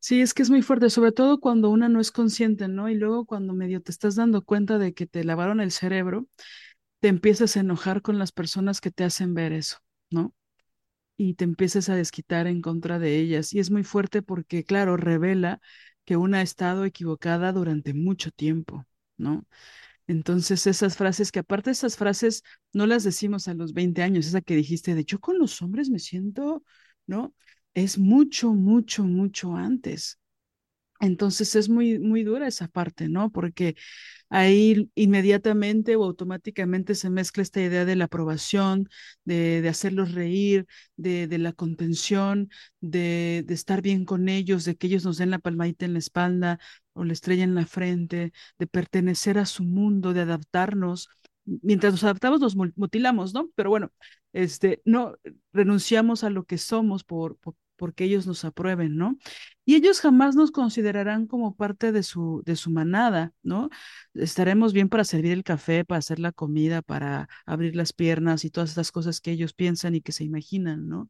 Sí, 0.00 0.20
es 0.20 0.34
que 0.34 0.42
es 0.42 0.50
muy 0.50 0.62
fuerte, 0.62 0.90
sobre 0.90 1.12
todo 1.12 1.40
cuando 1.40 1.70
una 1.70 1.88
no 1.88 2.00
es 2.00 2.10
consciente, 2.10 2.68
¿no? 2.68 2.88
Y 2.88 2.94
luego 2.94 3.24
cuando 3.26 3.54
medio 3.54 3.80
te 3.82 3.90
estás 3.92 4.16
dando 4.16 4.42
cuenta 4.44 4.78
de 4.78 4.94
que 4.94 5.06
te 5.06 5.24
lavaron 5.24 5.60
el 5.60 5.70
cerebro, 5.72 6.26
te 7.00 7.08
empiezas 7.08 7.56
a 7.56 7.60
enojar 7.60 8.02
con 8.02 8.18
las 8.18 8.32
personas 8.32 8.80
que 8.80 8.90
te 8.90 9.04
hacen 9.04 9.34
ver 9.34 9.52
eso, 9.52 9.78
¿no? 10.10 10.34
Y 11.16 11.34
te 11.34 11.44
empiezas 11.44 11.88
a 11.88 11.96
desquitar 11.96 12.46
en 12.46 12.62
contra 12.62 12.98
de 12.98 13.18
ellas. 13.18 13.52
Y 13.54 13.60
es 13.60 13.70
muy 13.70 13.84
fuerte 13.84 14.22
porque, 14.22 14.64
claro, 14.64 14.96
revela 14.96 15.60
que 16.04 16.16
una 16.16 16.38
ha 16.40 16.42
estado 16.42 16.84
equivocada 16.84 17.52
durante 17.52 17.94
mucho 17.94 18.30
tiempo, 18.32 18.86
¿no? 19.18 19.46
Entonces 20.06 20.66
esas 20.66 20.96
frases, 20.96 21.32
que 21.32 21.40
aparte 21.40 21.70
esas 21.70 21.96
frases 21.96 22.42
no 22.72 22.86
las 22.86 23.04
decimos 23.04 23.48
a 23.48 23.54
los 23.54 23.72
20 23.72 24.02
años, 24.02 24.26
esa 24.26 24.40
que 24.42 24.56
dijiste 24.56 24.94
de 24.94 25.04
yo 25.04 25.20
con 25.20 25.38
los 25.38 25.62
hombres 25.62 25.90
me 25.90 25.98
siento, 25.98 26.64
¿no? 27.06 27.34
Es 27.74 27.98
mucho, 27.98 28.52
mucho, 28.54 29.04
mucho 29.04 29.56
antes. 29.56 30.18
Entonces 31.00 31.56
es 31.56 31.68
muy, 31.68 31.98
muy 31.98 32.24
dura 32.24 32.48
esa 32.48 32.68
parte, 32.68 33.08
¿no? 33.08 33.30
Porque 33.30 33.76
ahí 34.30 34.90
inmediatamente 34.96 35.96
o 35.96 36.04
automáticamente 36.04 36.94
se 36.96 37.10
mezcla 37.10 37.42
esta 37.42 37.62
idea 37.62 37.84
de 37.84 37.96
la 37.96 38.04
aprobación, 38.06 38.88
de, 39.24 39.62
de 39.62 39.68
hacerlos 39.70 40.12
reír, 40.14 40.66
de, 40.96 41.26
de 41.28 41.38
la 41.38 41.52
contención, 41.54 42.50
de, 42.80 43.44
de, 43.46 43.54
estar 43.54 43.82
bien 43.82 44.04
con 44.06 44.28
ellos, 44.28 44.64
de 44.64 44.76
que 44.76 44.88
ellos 44.88 45.04
nos 45.04 45.18
den 45.18 45.30
la 45.30 45.40
palmadita 45.40 45.84
en 45.86 45.94
la 45.94 46.00
espalda 46.00 46.60
o 46.94 47.04
la 47.04 47.12
estrella 47.14 47.44
en 47.44 47.54
la 47.56 47.66
frente, 47.66 48.32
de 48.58 48.66
pertenecer 48.68 49.38
a 49.38 49.46
su 49.46 49.64
mundo, 49.64 50.12
de 50.14 50.22
adaptarnos. 50.22 51.08
Mientras 51.44 51.92
nos 51.94 52.04
adaptamos, 52.04 52.40
nos 52.40 52.56
mutilamos, 52.76 53.34
¿no? 53.34 53.50
Pero 53.56 53.70
bueno, 53.70 53.92
este, 54.32 54.82
no 54.84 55.16
renunciamos 55.52 56.24
a 56.24 56.30
lo 56.30 56.44
que 56.44 56.58
somos 56.58 57.04
por, 57.04 57.36
por 57.38 57.54
porque 57.76 58.04
ellos 58.04 58.26
nos 58.26 58.44
aprueben, 58.44 58.96
¿no? 58.96 59.16
Y 59.64 59.76
ellos 59.76 60.00
jamás 60.00 60.36
nos 60.36 60.50
considerarán 60.50 61.26
como 61.26 61.56
parte 61.56 61.92
de 61.92 62.02
su, 62.02 62.42
de 62.46 62.56
su 62.56 62.70
manada, 62.70 63.32
¿no? 63.42 63.70
Estaremos 64.14 64.72
bien 64.72 64.88
para 64.88 65.04
servir 65.04 65.32
el 65.32 65.44
café, 65.44 65.84
para 65.84 65.98
hacer 65.98 66.18
la 66.18 66.32
comida, 66.32 66.82
para 66.82 67.28
abrir 67.46 67.76
las 67.76 67.92
piernas 67.92 68.44
y 68.44 68.50
todas 68.50 68.70
estas 68.70 68.92
cosas 68.92 69.20
que 69.20 69.32
ellos 69.32 69.54
piensan 69.54 69.94
y 69.94 70.00
que 70.02 70.12
se 70.12 70.24
imaginan, 70.24 70.88
¿no? 70.88 71.08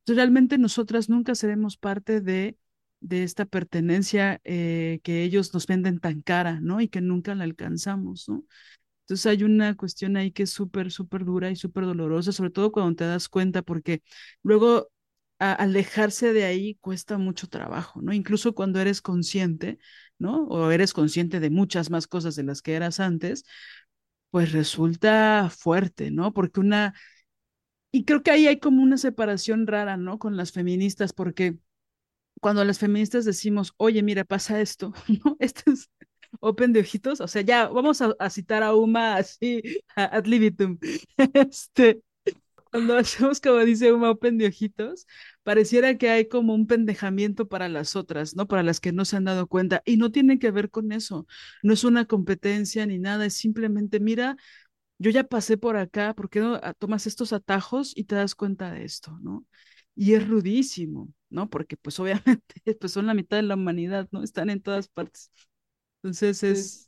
Entonces, 0.00 0.16
realmente 0.16 0.58
nosotras 0.58 1.08
nunca 1.08 1.34
seremos 1.34 1.76
parte 1.76 2.20
de, 2.20 2.56
de 3.00 3.22
esta 3.24 3.44
pertenencia 3.46 4.40
eh, 4.44 5.00
que 5.02 5.22
ellos 5.24 5.52
nos 5.54 5.66
venden 5.66 5.98
tan 6.00 6.22
cara, 6.22 6.60
¿no? 6.60 6.80
Y 6.80 6.88
que 6.88 7.00
nunca 7.00 7.34
la 7.34 7.44
alcanzamos, 7.44 8.28
¿no? 8.28 8.44
Entonces 9.04 9.26
hay 9.26 9.44
una 9.44 9.76
cuestión 9.76 10.16
ahí 10.16 10.32
que 10.32 10.44
es 10.44 10.50
súper, 10.50 10.90
súper 10.90 11.24
dura 11.24 11.50
y 11.50 11.56
súper 11.56 11.84
dolorosa, 11.84 12.32
sobre 12.32 12.50
todo 12.50 12.72
cuando 12.72 12.96
te 12.96 13.04
das 13.06 13.28
cuenta, 13.28 13.62
porque 13.62 14.02
luego 14.42 14.90
alejarse 15.38 16.32
de 16.32 16.44
ahí 16.44 16.76
cuesta 16.76 17.18
mucho 17.18 17.48
trabajo, 17.48 18.00
¿no? 18.02 18.12
Incluso 18.12 18.54
cuando 18.54 18.80
eres 18.80 19.02
consciente, 19.02 19.78
¿no? 20.18 20.44
O 20.48 20.70
eres 20.70 20.92
consciente 20.92 21.40
de 21.40 21.50
muchas 21.50 21.90
más 21.90 22.06
cosas 22.06 22.36
de 22.36 22.44
las 22.44 22.62
que 22.62 22.74
eras 22.74 23.00
antes, 23.00 23.44
pues 24.30 24.52
resulta 24.52 25.50
fuerte, 25.50 26.10
¿no? 26.10 26.32
Porque 26.32 26.60
una... 26.60 26.94
Y 27.92 28.04
creo 28.04 28.22
que 28.22 28.30
ahí 28.30 28.46
hay 28.46 28.58
como 28.58 28.82
una 28.82 28.98
separación 28.98 29.66
rara, 29.66 29.96
¿no? 29.96 30.18
Con 30.18 30.36
las 30.36 30.52
feministas, 30.52 31.12
porque 31.12 31.56
cuando 32.40 32.64
las 32.64 32.78
feministas 32.78 33.24
decimos, 33.24 33.72
oye, 33.78 34.02
mira, 34.02 34.24
pasa 34.24 34.60
esto, 34.60 34.92
¿no? 35.24 35.36
Esto 35.40 35.72
es 35.72 35.90
open 36.40 36.72
de 36.72 36.80
ojitos, 36.80 37.20
o 37.20 37.28
sea, 37.28 37.42
ya 37.42 37.68
vamos 37.68 38.02
a, 38.02 38.30
citar 38.30 38.62
a 38.62 38.74
Uma 38.74 39.16
así, 39.16 39.62
ad 39.94 40.26
libitum, 40.26 40.78
este, 41.34 42.02
cuando 42.76 42.96
hacemos 42.98 43.40
como 43.40 43.58
dice 43.60 43.92
un 43.92 44.04
open 44.04 44.36
de 44.38 44.48
ojitos, 44.48 45.06
pareciera 45.42 45.96
que 45.96 46.10
hay 46.10 46.28
como 46.28 46.54
un 46.54 46.66
pendejamiento 46.66 47.48
para 47.48 47.68
las 47.70 47.96
otras, 47.96 48.36
¿no? 48.36 48.46
Para 48.48 48.62
las 48.62 48.80
que 48.80 48.92
no 48.92 49.04
se 49.06 49.16
han 49.16 49.24
dado 49.24 49.46
cuenta. 49.46 49.82
Y 49.86 49.96
no 49.96 50.10
tiene 50.12 50.38
que 50.38 50.50
ver 50.50 50.70
con 50.70 50.92
eso. 50.92 51.26
No 51.62 51.72
es 51.72 51.84
una 51.84 52.04
competencia 52.04 52.84
ni 52.86 52.98
nada, 52.98 53.24
es 53.26 53.34
simplemente, 53.34 53.98
mira, 53.98 54.36
yo 54.98 55.10
ya 55.10 55.24
pasé 55.24 55.56
por 55.58 55.76
acá, 55.78 56.14
¿por 56.14 56.30
qué 56.30 56.40
no 56.40 56.60
tomas 56.78 57.06
estos 57.06 57.32
atajos 57.32 57.92
y 57.96 58.04
te 58.04 58.14
das 58.16 58.34
cuenta 58.34 58.70
de 58.72 58.84
esto, 58.84 59.18
¿no? 59.22 59.46
Y 59.94 60.14
es 60.14 60.28
rudísimo, 60.28 61.08
¿no? 61.30 61.48
Porque 61.50 61.76
pues 61.78 61.98
obviamente 62.00 62.54
pues 62.80 62.92
son 62.92 63.06
la 63.06 63.14
mitad 63.14 63.38
de 63.38 63.44
la 63.44 63.54
humanidad, 63.54 64.08
¿no? 64.12 64.22
Están 64.22 64.50
en 64.50 64.60
todas 64.60 64.88
partes. 64.88 65.32
Entonces 66.02 66.42
es, 66.42 66.85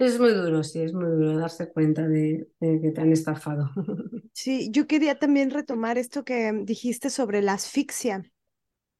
Es 0.00 0.18
muy 0.18 0.32
duro, 0.32 0.64
sí, 0.64 0.80
es 0.80 0.94
muy 0.94 1.04
duro 1.10 1.36
darse 1.36 1.70
cuenta 1.70 2.08
de, 2.08 2.48
que 2.58 2.90
te 2.90 3.00
han 3.00 3.12
estafado. 3.12 3.70
Sí, 4.32 4.70
yo 4.70 4.86
quería 4.86 5.18
también 5.18 5.50
retomar 5.50 5.98
esto 5.98 6.24
que 6.24 6.50
dijiste 6.64 7.10
sobre 7.10 7.42
la 7.42 7.54
asfixia. 7.54 8.22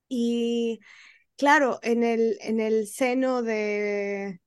Y 0.09 0.81
claro, 1.36 1.78
en 1.82 2.05
el, 2.05 2.36
en 2.43 2.60
el 2.60 2.89
seno 2.89 3.43
de, 3.43 4.40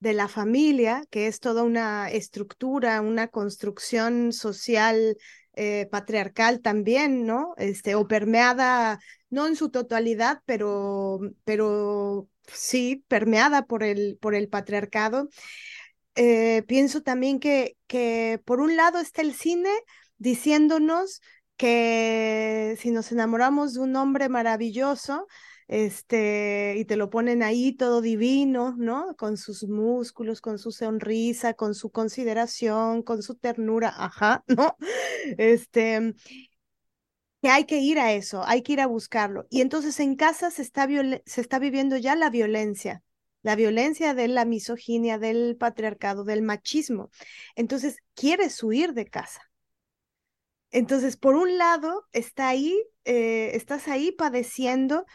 de 0.00 0.12
la 0.14 0.28
familia, 0.28 1.04
que 1.10 1.26
es 1.26 1.40
toda 1.40 1.64
una 1.64 2.10
estructura, 2.10 3.00
una 3.02 3.28
construcción 3.28 4.32
social 4.32 5.16
eh, 5.54 5.88
patriarcal 5.90 6.60
también, 6.60 7.26
¿no? 7.26 7.54
Este, 7.58 7.96
o 7.96 8.06
permeada, 8.06 9.00
no 9.28 9.46
en 9.48 9.56
su 9.56 9.70
totalidad, 9.70 10.40
pero, 10.46 11.20
pero 11.44 12.28
sí, 12.46 13.04
permeada 13.08 13.66
por 13.66 13.82
el, 13.82 14.18
por 14.20 14.34
el 14.34 14.48
patriarcado. 14.48 15.28
Eh, 16.20 16.64
pienso 16.66 17.00
también 17.02 17.38
que, 17.38 17.76
que 17.86 18.40
por 18.44 18.60
un 18.60 18.76
lado 18.76 18.98
está 18.98 19.22
el 19.22 19.34
cine 19.34 19.70
diciéndonos 20.16 21.20
que 21.56 22.76
si 22.80 22.90
nos 22.90 23.12
enamoramos 23.12 23.74
de 23.74 23.80
un 23.80 23.94
hombre 23.94 24.28
maravilloso, 24.28 25.28
este, 25.68 26.74
y 26.76 26.84
te 26.86 26.96
lo 26.96 27.08
ponen 27.08 27.44
ahí 27.44 27.72
todo 27.72 28.00
divino, 28.00 28.74
¿no? 28.76 29.14
Con 29.16 29.36
sus 29.36 29.68
músculos, 29.68 30.40
con 30.40 30.58
su 30.58 30.72
sonrisa, 30.72 31.54
con 31.54 31.76
su 31.76 31.90
consideración, 31.90 33.02
con 33.04 33.22
su 33.22 33.36
ternura, 33.36 33.94
ajá, 33.96 34.42
¿no? 34.56 34.76
Este, 35.36 36.14
que 37.42 37.48
hay 37.48 37.64
que 37.64 37.78
ir 37.78 38.00
a 38.00 38.12
eso, 38.12 38.42
hay 38.44 38.62
que 38.62 38.72
ir 38.72 38.80
a 38.80 38.86
buscarlo. 38.86 39.46
Y 39.50 39.60
entonces 39.60 40.00
en 40.00 40.16
casa 40.16 40.50
se 40.50 40.62
está, 40.62 40.88
se 41.26 41.40
está 41.40 41.58
viviendo 41.60 41.96
ya 41.96 42.16
la 42.16 42.30
violencia, 42.30 43.02
la 43.42 43.56
violencia 43.56 44.14
de 44.14 44.28
la 44.28 44.44
misoginia, 44.44 45.18
del 45.18 45.56
patriarcado, 45.56 46.24
del 46.24 46.42
machismo. 46.42 47.10
Entonces, 47.54 47.98
quieres 48.14 48.62
huir 48.62 48.92
de 48.94 49.06
casa. 49.06 49.42
Entonces, 50.70 51.16
por 51.16 51.34
un 51.34 51.56
lado, 51.58 52.06
está 52.12 52.48
ahí, 52.48 52.78
eh, 53.04 53.52
estás 53.54 53.88
ahí 53.88 54.12
padeciendo 54.12 55.06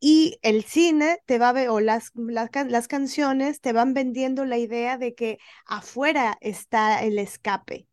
y 0.00 0.38
el 0.42 0.64
cine 0.64 1.18
te 1.26 1.38
va 1.38 1.50
a 1.50 1.72
o 1.72 1.80
las, 1.80 2.12
las, 2.14 2.50
las, 2.68 2.88
canciones 2.88 3.60
te 3.60 3.72
van 3.72 3.94
vendiendo 3.94 4.44
la 4.44 4.58
idea 4.58 4.98
de 4.98 5.14
que 5.14 5.38
afuera 5.66 6.38
está 6.40 7.02
el 7.04 7.18
escape, 7.18 7.86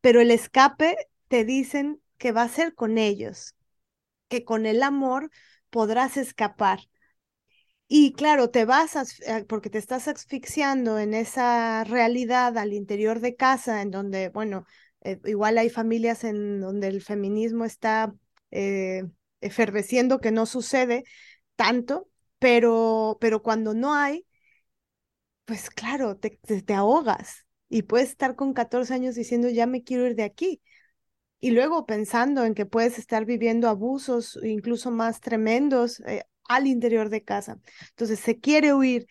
pero 0.00 0.20
el 0.20 0.30
escape 0.30 0.96
te 1.28 1.44
dicen 1.44 2.00
que 2.18 2.32
va 2.32 2.42
a 2.42 2.48
ser 2.48 2.74
con 2.74 2.98
ellos, 2.98 3.56
que 4.28 4.44
con 4.44 4.66
el 4.66 4.82
amor 4.82 5.30
podrás 5.70 6.16
escapar. 6.16 6.80
Y 7.88 8.12
claro, 8.12 8.50
te 8.50 8.64
vas 8.64 8.96
eh, 9.20 9.44
porque 9.48 9.70
te 9.70 9.78
estás 9.78 10.08
asfixiando 10.08 10.98
en 10.98 11.14
esa 11.14 11.84
realidad 11.84 12.58
al 12.58 12.72
interior 12.72 13.20
de 13.20 13.36
casa, 13.36 13.80
en 13.82 13.90
donde, 13.92 14.28
bueno, 14.30 14.66
eh, 15.02 15.20
igual 15.24 15.56
hay 15.58 15.70
familias 15.70 16.24
en 16.24 16.60
donde 16.60 16.88
el 16.88 17.00
feminismo 17.02 17.64
está 17.64 18.12
eh, 18.50 19.04
que 20.20 20.32
no 20.32 20.46
sucede 20.46 21.04
tanto, 21.54 22.08
pero, 22.38 23.18
pero 23.20 23.42
cuando 23.42 23.72
no 23.72 23.94
hay, 23.94 24.26
pues 25.44 25.70
claro, 25.70 26.16
te, 26.16 26.38
te, 26.64 26.74
ahogas 26.74 27.46
y 27.68 27.82
puedes 27.82 28.10
estar 28.10 28.34
con 28.34 28.52
14 28.52 28.94
años 28.94 29.14
diciendo, 29.14 29.48
ya 29.48 29.66
me 29.66 29.84
quiero 29.84 30.06
ir 30.06 30.16
de 30.16 30.24
aquí. 30.24 30.60
Y 31.40 31.50
luego 31.52 31.86
pensando 31.86 32.44
en 32.44 32.54
que 32.54 32.66
puedes 32.66 32.98
estar 32.98 33.24
viviendo 33.26 33.68
abusos 33.68 34.38
incluso 34.42 34.90
más 34.90 35.20
tremendos 35.20 36.02
al 36.48 36.66
interior 36.66 37.08
de 37.10 37.22
casa. 37.24 37.58
Entonces 37.90 38.20
se 38.20 38.40
quiere 38.40 38.74
huir, 38.74 39.06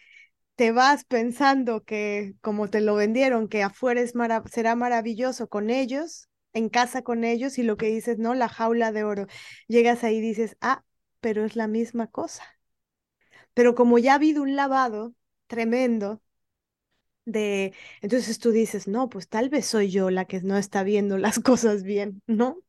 te 0.55 0.71
vas 0.71 1.05
pensando 1.05 1.83
que 1.83 2.35
como 2.41 2.69
te 2.69 2.81
lo 2.81 2.95
vendieron, 2.95 3.47
que 3.49 3.63
afuera 3.63 4.01
es 4.01 4.13
será 4.51 4.75
maravilloso 4.75 5.47
con 5.49 5.69
ellos, 5.69 6.29
en 6.53 6.69
casa 6.69 7.01
con 7.03 7.23
ellos 7.23 7.57
y 7.57 7.63
lo 7.63 7.77
que 7.77 7.87
dices, 7.87 8.17
no, 8.19 8.33
la 8.35 8.49
jaula 8.49 8.91
de 8.91 9.03
oro. 9.03 9.27
Llegas 9.67 10.03
ahí 10.03 10.17
y 10.17 10.21
dices, 10.21 10.57
ah, 10.61 10.83
pero 11.21 11.45
es 11.45 11.55
la 11.55 11.67
misma 11.67 12.07
cosa. 12.07 12.43
Pero 13.55 13.75
como 13.75 13.97
ya 13.97 14.11
ha 14.13 14.15
habido 14.15 14.41
un 14.43 14.55
lavado 14.55 15.13
tremendo, 15.47 16.21
de, 17.25 17.73
entonces 18.01 18.39
tú 18.39 18.51
dices, 18.51 18.87
no, 18.87 19.09
pues 19.09 19.27
tal 19.29 19.49
vez 19.49 19.65
soy 19.65 19.89
yo 19.91 20.09
la 20.11 20.25
que 20.25 20.41
no 20.41 20.57
está 20.57 20.83
viendo 20.83 21.17
las 21.17 21.39
cosas 21.39 21.83
bien, 21.83 22.21
¿no? 22.27 22.59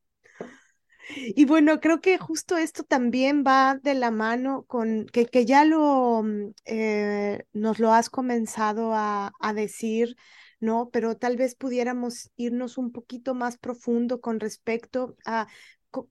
Y 1.15 1.45
bueno, 1.45 1.79
creo 1.79 2.01
que 2.01 2.17
justo 2.17 2.57
esto 2.57 2.83
también 2.83 3.43
va 3.45 3.79
de 3.81 3.93
la 3.93 4.11
mano 4.11 4.63
con 4.67 5.05
que, 5.07 5.25
que 5.25 5.45
ya 5.45 5.65
lo 5.65 6.23
mm, 6.23 6.51
eh, 6.65 7.43
nos 7.53 7.79
lo 7.79 7.93
has 7.93 8.09
comenzado 8.09 8.93
a, 8.93 9.31
a, 9.39 9.53
decir, 9.53 10.15
¿no? 10.59 10.89
Pero 10.91 11.17
tal 11.17 11.37
vez 11.37 11.55
pudiéramos 11.55 12.31
irnos 12.35 12.77
un 12.77 12.91
poquito 12.91 13.33
más 13.35 13.57
profundo 13.57 14.21
con 14.21 14.39
respecto 14.39 15.15
a 15.25 15.47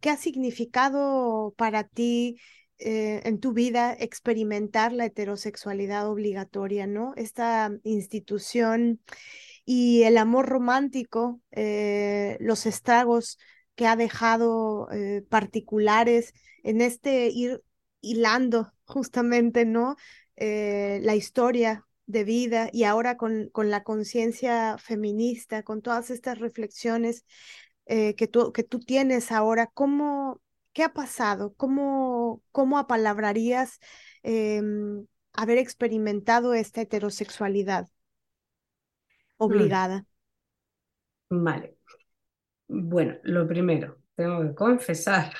qué 0.00 0.10
ha 0.10 0.16
significado 0.16 1.54
para 1.56 1.84
ti 1.84 2.38
eh, 2.78 3.22
en 3.24 3.40
tu 3.40 3.52
vida 3.52 3.96
experimentar 3.98 4.92
la 4.92 5.06
heterosexualidad 5.06 6.08
obligatoria, 6.10 6.86
¿no? 6.86 7.14
Esta 7.16 7.72
institución 7.84 9.00
y 9.64 10.02
el 10.02 10.18
amor 10.18 10.46
romántico, 10.46 11.40
eh, 11.52 12.36
los 12.40 12.66
estragos 12.66 13.38
que 13.76 13.86
ha 13.86 13.94
dejado 13.96 14.88
eh, 14.90 15.24
particulares 15.28 16.34
en 16.64 16.80
este 16.80 17.28
ir 17.28 17.62
hilando 18.00 18.72
justamente, 18.84 19.64
¿no? 19.64 19.96
Eh, 20.36 21.00
la 21.02 21.14
historia 21.14 21.86
de 22.06 22.24
vida 22.24 22.70
y 22.72 22.84
ahora 22.84 23.16
con, 23.16 23.48
con 23.50 23.70
la 23.70 23.82
conciencia 23.82 24.78
feminista, 24.78 25.62
con 25.62 25.82
todas 25.82 26.10
estas 26.10 26.38
reflexiones 26.38 27.24
eh, 27.86 28.14
que, 28.16 28.26
tú, 28.28 28.52
que 28.52 28.62
tú 28.64 28.80
tienes 28.80 29.32
ahora, 29.32 29.68
¿cómo, 29.68 30.40
¿qué 30.72 30.82
ha 30.82 30.92
pasado? 30.92 31.54
¿Cómo, 31.54 32.42
cómo 32.52 32.78
apalabrarías 32.78 33.78
em, 34.22 35.06
haber 35.32 35.58
experimentado 35.58 36.54
esta 36.54 36.80
heterosexualidad 36.80 37.84
mm. 37.84 37.88
obligada? 39.38 40.06
Vale. 41.30 41.75
Bueno, 42.68 43.16
lo 43.24 43.46
primero, 43.48 43.98
tengo 44.14 44.40
que 44.42 44.54
confesar 44.54 45.32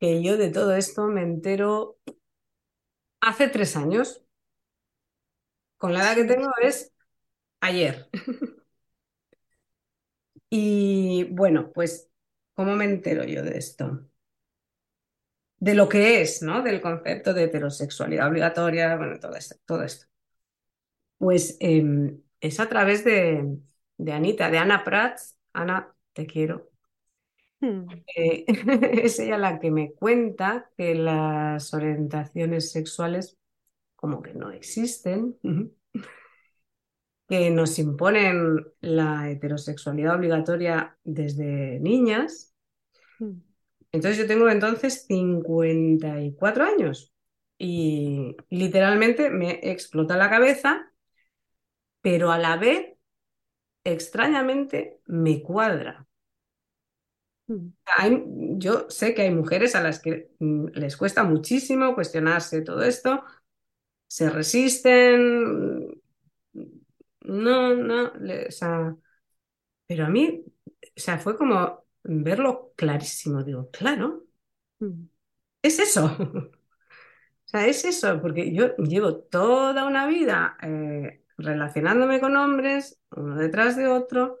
que 0.00 0.22
yo 0.22 0.36
de 0.36 0.50
todo 0.50 0.74
esto 0.76 1.06
me 1.06 1.22
entero 1.22 1.98
hace 3.20 3.48
tres 3.48 3.76
años. 3.76 4.22
Con 5.76 5.92
la 5.92 6.00
edad 6.02 6.14
que 6.16 6.24
tengo 6.24 6.50
es 6.62 6.92
ayer. 7.60 8.08
Y 10.50 11.24
bueno, 11.32 11.72
pues, 11.72 12.10
¿cómo 12.54 12.74
me 12.76 12.84
entero 12.84 13.24
yo 13.24 13.42
de 13.42 13.58
esto? 13.58 14.06
De 15.60 15.74
lo 15.74 15.88
que 15.88 16.20
es, 16.20 16.42
¿no? 16.42 16.62
Del 16.62 16.80
concepto 16.80 17.32
de 17.34 17.44
heterosexualidad 17.44 18.26
obligatoria, 18.28 18.96
bueno, 18.96 19.18
todo 19.20 19.36
esto. 19.36 19.54
Esto. 19.84 20.06
Pues 21.18 21.56
em, 21.60 22.22
es 22.40 22.60
a 22.60 22.68
través 22.68 23.04
de, 23.04 23.58
de 23.96 24.12
Anita, 24.12 24.50
de 24.50 24.58
Ana 24.58 24.84
Prats, 24.84 25.37
Ana, 25.52 25.94
te 26.12 26.26
quiero. 26.26 26.70
Hmm. 27.60 27.86
Eh, 28.14 28.44
es 29.04 29.18
ella 29.18 29.38
la 29.38 29.58
que 29.58 29.70
me 29.70 29.92
cuenta 29.92 30.70
que 30.76 30.94
las 30.94 31.74
orientaciones 31.74 32.70
sexuales 32.70 33.38
como 33.96 34.22
que 34.22 34.32
no 34.32 34.52
existen, 34.52 35.36
que 37.28 37.50
nos 37.50 37.78
imponen 37.80 38.64
la 38.80 39.28
heterosexualidad 39.28 40.14
obligatoria 40.14 40.96
desde 41.02 41.80
niñas. 41.80 42.54
Hmm. 43.18 43.40
Entonces 43.90 44.18
yo 44.18 44.28
tengo 44.28 44.48
entonces 44.48 45.04
54 45.06 46.64
años 46.64 47.12
y 47.58 48.36
literalmente 48.50 49.30
me 49.30 49.58
explota 49.64 50.16
la 50.16 50.30
cabeza, 50.30 50.92
pero 52.00 52.30
a 52.30 52.38
la 52.38 52.56
vez 52.56 52.97
extrañamente 53.92 55.00
me 55.06 55.42
cuadra. 55.42 56.06
Mm. 57.48 58.58
yo 58.58 58.90
sé 58.90 59.14
que 59.14 59.22
hay 59.22 59.30
mujeres 59.30 59.74
a 59.74 59.82
las 59.82 60.00
que 60.00 60.30
mm, 60.38 60.66
les 60.74 60.96
cuesta 60.98 61.24
muchísimo 61.24 61.94
cuestionarse 61.94 62.60
todo 62.60 62.82
esto, 62.82 63.24
se 64.06 64.28
resisten, 64.30 66.00
no, 67.22 67.74
no, 67.74 68.12
o 68.48 68.50
sea, 68.50 68.96
pero 69.86 70.06
a 70.06 70.08
mí, 70.10 70.44
o 70.82 71.00
sea, 71.00 71.18
fue 71.18 71.36
como 71.36 71.84
verlo 72.02 72.72
clarísimo, 72.76 73.42
digo, 73.44 73.70
claro, 73.70 74.26
mm. 74.80 75.04
es 75.62 75.78
eso. 75.78 76.16
O 77.48 77.50
sea, 77.50 77.66
es 77.66 77.82
eso, 77.86 78.20
porque 78.20 78.52
yo 78.52 78.76
llevo 78.76 79.16
toda 79.20 79.86
una 79.86 80.06
vida 80.06 80.58
eh, 80.62 81.22
relacionándome 81.38 82.20
con 82.20 82.36
hombres, 82.36 83.00
uno 83.16 83.36
detrás 83.36 83.76
de 83.76 83.86
otro, 83.86 84.40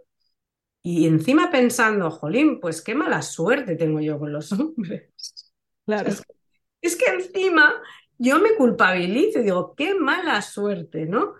y 0.82 1.06
encima 1.06 1.50
pensando, 1.50 2.10
jolín, 2.10 2.60
pues 2.60 2.82
qué 2.82 2.94
mala 2.94 3.22
suerte 3.22 3.76
tengo 3.76 4.00
yo 4.00 4.18
con 4.18 4.32
los 4.32 4.52
hombres. 4.52 5.12
Claro. 5.86 6.10
Es, 6.80 6.96
que 6.96 7.06
encima 7.06 7.72
yo 8.18 8.38
me 8.38 8.54
culpabilizo 8.54 9.40
y 9.40 9.44
digo, 9.44 9.74
qué 9.74 9.94
mala 9.94 10.42
suerte, 10.42 11.06
¿no? 11.06 11.34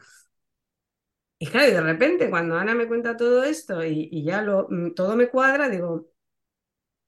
Y 1.38 1.46
claro, 1.46 1.68
y 1.68 1.72
de 1.72 1.80
repente 1.80 2.30
cuando 2.30 2.56
Ana 2.56 2.74
me 2.74 2.88
cuenta 2.88 3.16
todo 3.16 3.44
esto 3.44 3.84
y, 3.84 4.08
y 4.10 4.24
ya 4.24 4.42
lo, 4.42 4.66
mm, 4.68 4.94
todo 4.94 5.14
me 5.16 5.28
cuadra, 5.28 5.68
digo, 5.68 6.10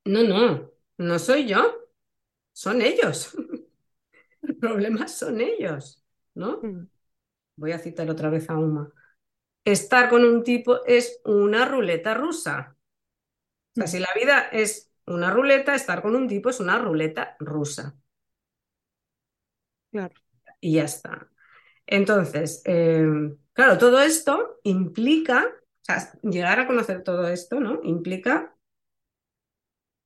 no, 0.05 0.23
no, 0.23 0.71
no 0.99 1.19
soy 1.19 1.47
yo, 1.47 1.89
son 2.53 2.83
ellos. 2.83 3.37
El 4.43 4.57
problema 4.57 5.09
son 5.09 5.41
ellos, 5.41 6.05
¿no? 6.35 6.61
Mm. 6.63 6.89
Voy 7.61 7.73
a 7.73 7.79
citar 7.79 8.09
otra 8.09 8.31
vez 8.31 8.49
a 8.49 8.57
Uma. 8.57 8.91
Estar 9.67 10.09
con 10.09 10.25
un 10.25 10.43
tipo 10.43 10.83
es 10.87 11.21
una 11.27 11.67
ruleta 11.67 12.15
rusa. 12.15 12.75
O 13.73 13.75
sea, 13.75 13.87
si 13.87 13.99
la 13.99 14.09
vida 14.15 14.49
es 14.51 14.91
una 15.07 15.31
ruleta, 15.31 15.75
estar 15.75 16.01
con 16.01 16.17
un 16.17 16.27
tipo 16.27 16.49
es 16.49 16.59
una 16.59 16.79
ruleta 16.79 17.37
rusa. 17.39 17.95
Claro. 19.91 20.15
Y 20.61 20.77
ya 20.77 20.85
está. 20.85 21.29
Entonces, 21.87 22.63
eh, 22.65 23.07
claro, 23.53 23.77
todo 23.77 24.01
esto 24.01 24.59
implica, 24.63 25.45
o 25.45 25.85
sea, 25.85 26.15
llegar 26.23 26.61
a 26.61 26.67
conocer 26.67 27.05
todo 27.05 27.29
esto, 27.29 27.61
¿no? 27.61 27.81
Implica 27.85 28.57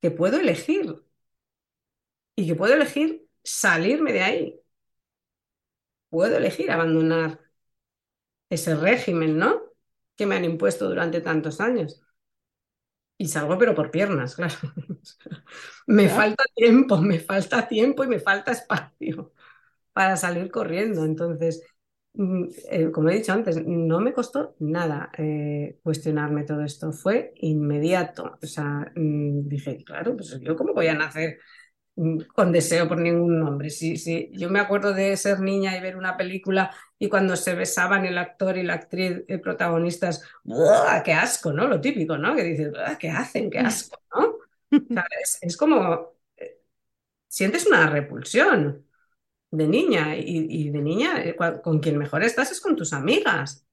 que 0.01 0.11
puedo 0.11 0.41
elegir 0.41 1.05
y 2.35 2.49
que 2.49 2.57
puedo 2.57 2.75
elegir 2.75 3.29
salirme 3.45 4.13
de 4.13 4.23
ahí. 4.23 4.61
Puedo 6.09 6.39
elegir 6.39 6.71
abandonar 6.71 7.44
ese 8.51 8.75
régimen, 8.77 9.39
¿no? 9.39 9.62
Que 10.16 10.27
me 10.27 10.37
han 10.37 10.45
impuesto 10.45 10.89
durante 10.89 11.21
tantos 11.21 11.61
años. 11.61 12.01
Y 13.19 13.29
salgo, 13.29 13.59
pero 13.59 13.75
por 13.75 13.91
piernas, 13.91 14.35
claro. 14.37 14.55
Me 15.87 16.09
falta 16.09 16.45
tiempo, 16.55 16.99
me 17.01 17.19
falta 17.21 17.69
tiempo 17.69 18.05
y 18.05 18.09
me 18.09 18.19
falta 18.21 18.53
espacio 18.53 19.33
para 19.93 20.16
salir 20.16 20.51
corriendo. 20.51 21.05
Entonces, 21.05 21.62
mm, 22.15 22.45
eh, 22.71 22.91
como 22.93 23.11
he 23.11 23.16
dicho 23.16 23.33
antes, 23.33 23.65
no 23.66 24.01
me 24.01 24.12
costó 24.15 24.57
nada 24.61 25.11
eh, 25.19 25.79
cuestionarme 25.83 26.45
todo 26.45 26.62
esto. 26.65 26.93
Fue 26.93 27.33
inmediato. 27.37 28.39
O 28.43 28.47
sea, 28.47 28.93
mm, 28.97 29.49
dije, 29.49 29.85
claro, 29.85 30.16
pues 30.16 30.39
yo 30.41 30.57
cómo 30.57 30.75
voy 30.75 30.89
a 30.89 30.95
nacer 30.95 31.39
con 32.35 32.53
deseo 32.53 32.89
por 32.89 32.99
ningún 32.99 33.41
hombre. 33.43 33.71
Sí, 33.71 33.97
sí. 33.97 34.31
Yo 34.33 34.51
me 34.51 34.61
acuerdo 34.61 34.93
de 34.93 35.16
ser 35.16 35.41
niña 35.41 35.77
y 35.77 35.81
ver 35.81 35.97
una 35.97 36.16
película 36.16 36.71
y 36.99 37.09
cuando 37.09 37.37
se 37.37 37.55
besaban 37.55 38.05
el 38.07 38.19
actor 38.19 38.57
y 38.59 38.62
la 38.65 38.75
actriz 38.75 39.23
eh, 39.29 39.39
protagonistas, 39.39 40.23
¡buah! 40.43 41.03
¡Qué 41.05 41.12
asco! 41.12 41.53
¿no? 41.53 41.66
Lo 41.69 41.81
típico, 41.81 42.19
¿no? 42.19 42.35
Que 42.35 42.43
dices, 42.45 42.71
"Buah, 42.73 42.97
¿qué 42.99 43.11
hacen? 43.11 43.51
¡Qué 43.51 43.59
asco! 43.61 44.01
¿no? 44.15 44.35
Es, 45.43 45.57
como, 45.57 46.15
eh, 46.37 46.61
sientes 47.29 47.66
una 47.66 47.89
repulsión 47.91 48.87
de 49.53 49.69
niña 49.69 50.16
y, 50.16 50.47
y 50.51 50.71
de 50.71 50.81
niña 50.83 51.23
eh, 51.25 51.37
con 51.62 51.81
quien 51.81 51.99
mejor 51.99 52.25
estás 52.25 52.53
es 52.53 52.61
con 52.61 52.77
tus 52.77 52.93
amigas. 52.95 53.66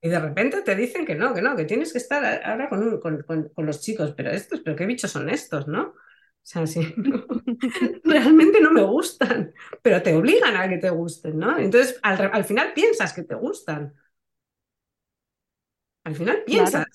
Y 0.00 0.08
de 0.08 0.18
repente 0.20 0.62
te 0.62 0.74
dicen 0.76 1.04
que 1.06 1.14
no, 1.14 1.34
que 1.34 1.42
no, 1.42 1.56
que 1.56 1.64
tienes 1.64 1.92
que 1.92 1.98
estar 1.98 2.24
ahora 2.44 2.68
con, 2.68 2.82
un- 2.82 3.00
con, 3.00 3.22
con- 3.22 3.48
con 3.50 3.66
los 3.66 3.80
chicos, 3.80 4.12
pero 4.16 4.30
estos, 4.30 4.60
pero 4.60 4.76
qué 4.76 4.86
bichos 4.86 5.10
son 5.10 5.28
estos, 5.30 5.66
¿no? 5.68 5.94
O 6.46 6.48
sea, 6.48 6.66
sí, 6.66 6.94
no, 6.96 7.26
realmente 8.04 8.60
no 8.60 8.70
me 8.70 8.82
gustan, 8.82 9.52
pero 9.82 10.00
te 10.02 10.14
obligan 10.14 10.56
a 10.56 10.68
que 10.68 10.78
te 10.78 10.90
gusten, 10.90 11.38
¿no? 11.38 11.58
Entonces, 11.58 11.98
al, 12.02 12.30
al 12.32 12.44
final 12.44 12.72
piensas 12.72 13.12
que 13.12 13.24
te 13.24 13.34
gustan. 13.34 13.94
Al 16.04 16.14
final 16.14 16.44
piensas 16.44 16.84
Claro. 16.84 16.90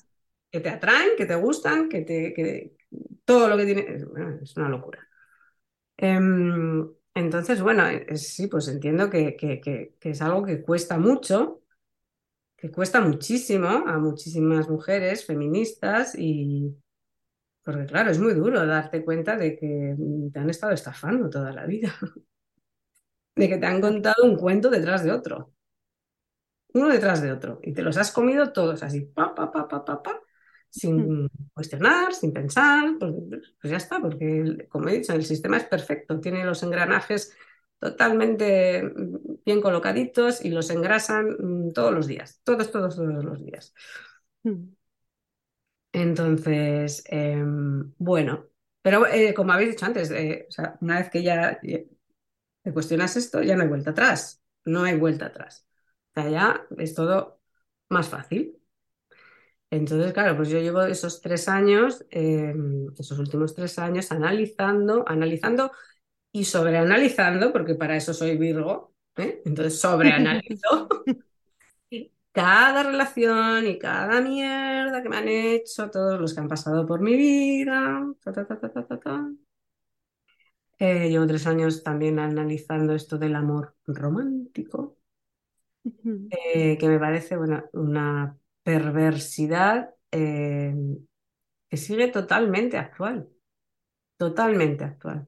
que 0.52 0.60
te 0.62 0.70
atraen, 0.70 1.12
que 1.18 1.26
te 1.26 1.36
gustan, 1.36 1.90
que 1.90 2.02
te, 2.02 2.34
que 2.34 2.76
todo 3.26 3.48
lo 3.50 3.58
que 3.58 3.66
tiene, 3.66 3.82
es, 3.96 4.06
bueno, 4.08 4.40
es 4.42 4.56
una 4.58 4.70
locura. 4.70 5.08
Em, 5.98 6.90
entonces, 7.16 7.62
bueno, 7.62 7.88
eh, 7.88 8.18
sí, 8.18 8.48
pues 8.48 8.68
entiendo 8.70 9.10
que, 9.10 9.36
que- 9.38 9.62
que- 9.62 9.96
que 10.00 10.12
es 10.12 10.22
algo 10.22 10.44
que 10.46 10.62
cuesta 10.64 10.98
mucho, 11.00 11.64
que 12.58 12.72
cuesta 12.72 13.02
muchísimo 13.02 13.68
a 13.70 14.00
muchísimas 14.00 14.70
mujeres 14.70 15.26
feministas 15.26 16.16
y 16.18 16.76
porque 17.64 17.86
claro, 17.86 18.12
es 18.12 18.20
muy 18.20 18.34
duro 18.34 18.66
darte 18.66 19.04
cuenta 19.04 19.38
de 19.38 19.58
que 19.58 19.96
te 20.34 20.40
han 20.40 20.50
estado 20.50 20.74
estafando 20.74 21.30
toda 21.30 21.52
la 21.52 21.66
vida, 21.66 21.94
de 23.36 23.50
que 23.50 23.58
te 23.58 23.66
han 23.66 23.82
contado 23.82 24.24
un 24.24 24.36
cuento 24.38 24.70
detrás 24.70 25.04
de 25.04 25.12
otro, 25.12 25.54
uno 26.74 26.88
detrás 26.90 27.22
de 27.22 27.32
otro, 27.32 27.60
y 27.64 27.74
te 27.74 27.82
los 27.82 27.98
has 27.98 28.12
comido 28.12 28.54
todos 28.54 28.84
así, 28.84 29.02
pa, 29.02 29.36
pa, 29.36 29.52
pa, 29.52 29.68
pa, 29.68 29.84
pa, 29.86 30.02
pa, 30.02 30.22
sin 30.70 31.30
cuestionar, 31.54 32.14
sin 32.14 32.34
pensar, 32.34 32.96
pues, 33.00 33.14
pues 33.62 33.72
ya 33.72 33.78
está, 33.78 34.00
porque 34.00 34.68
como 34.70 34.88
he 34.90 34.98
dicho, 35.00 35.14
el 35.14 35.26
sistema 35.26 35.58
es 35.58 35.66
perfecto, 35.66 36.20
tiene 36.20 36.46
los 36.46 36.64
engranajes 36.64 37.36
totalmente 37.80 38.84
mm, 38.84 39.44
bien 39.46 39.62
colocaditos 39.62 40.46
y 40.46 40.50
los 40.50 40.70
engrasan 40.70 41.36
mm, 41.40 41.74
todos 41.74 41.94
los 41.94 42.08
días, 42.08 42.40
todos, 42.44 42.72
todos, 42.72 42.96
todos 42.96 43.26
los 43.26 43.44
días. 43.44 43.74
Mm. 44.44 44.81
Entonces, 45.94 47.04
em, 47.08 47.94
bueno, 47.98 48.48
pero 48.82 49.06
eh, 49.08 49.34
como 49.34 49.52
habéis 49.54 49.72
dicho 49.72 49.86
antes, 49.86 50.10
eh, 50.12 50.46
o 50.50 50.52
sea, 50.52 50.78
una 50.82 51.00
vez 51.00 51.10
que 51.10 51.24
ya 51.24 51.60
eh, 51.64 51.88
te 52.64 52.74
cuestionas 52.74 53.18
esto, 53.18 53.42
ya 53.44 53.56
no 53.56 53.64
hay 53.64 53.70
vuelta 53.70 53.92
atrás, 53.92 54.42
no 54.66 54.84
hay 54.84 54.98
vuelta 54.98 55.28
atrás. 55.28 55.68
O 56.16 56.22
sea, 56.22 56.30
ya 56.32 56.68
es 56.78 56.96
todo 56.96 57.42
más 57.90 58.10
fácil. 58.10 58.58
Entonces, 59.70 60.12
claro, 60.14 60.36
pues 60.36 60.50
yo 60.50 60.60
llevo 60.60 60.82
esos 60.84 61.22
tres 61.22 61.48
años, 61.48 62.06
em, 62.10 62.88
esos 62.98 63.18
últimos 63.20 63.56
tres 63.56 63.80
años, 63.80 64.12
analizando, 64.12 65.06
analizando 65.08 65.72
y 66.32 66.46
sobreanalizando, 66.46 67.54
porque 67.54 67.76
para 67.76 67.98
eso 67.98 68.14
soy 68.14 68.38
Virgo. 68.38 68.94
Entonces 69.16 69.80
sobreanalizo 69.82 70.90
cada 72.32 72.84
relación 72.84 73.66
y 73.68 73.78
cada 73.78 74.22
mierda 74.22 75.02
que 75.04 75.10
me 75.10 75.18
han 75.18 75.28
hecho, 75.28 75.90
todos 75.90 76.20
los 76.20 76.34
que 76.34 76.40
han 76.40 76.48
pasado 76.48 76.86
por 76.86 77.02
mi 77.02 77.16
vida. 77.16 78.06
ta, 78.24 78.32
ta, 78.34 78.46
ta. 78.46 79.32
Eh, 80.80 81.10
llevo 81.10 81.28
tres 81.28 81.46
años 81.46 81.84
también 81.84 82.18
analizando 82.18 82.94
esto 82.96 83.20
del 83.20 83.36
amor 83.36 83.76
romántico, 83.86 84.98
eh, 86.32 86.78
que 86.80 86.88
me 86.88 86.98
parece 86.98 87.38
bueno, 87.38 87.66
una 87.74 88.36
perversidad 88.64 89.94
eh, 90.10 90.74
que 91.70 91.78
sigue 91.78 92.08
totalmente 92.08 92.80
actual, 92.80 93.30
totalmente 94.18 94.84
actual. 94.84 95.28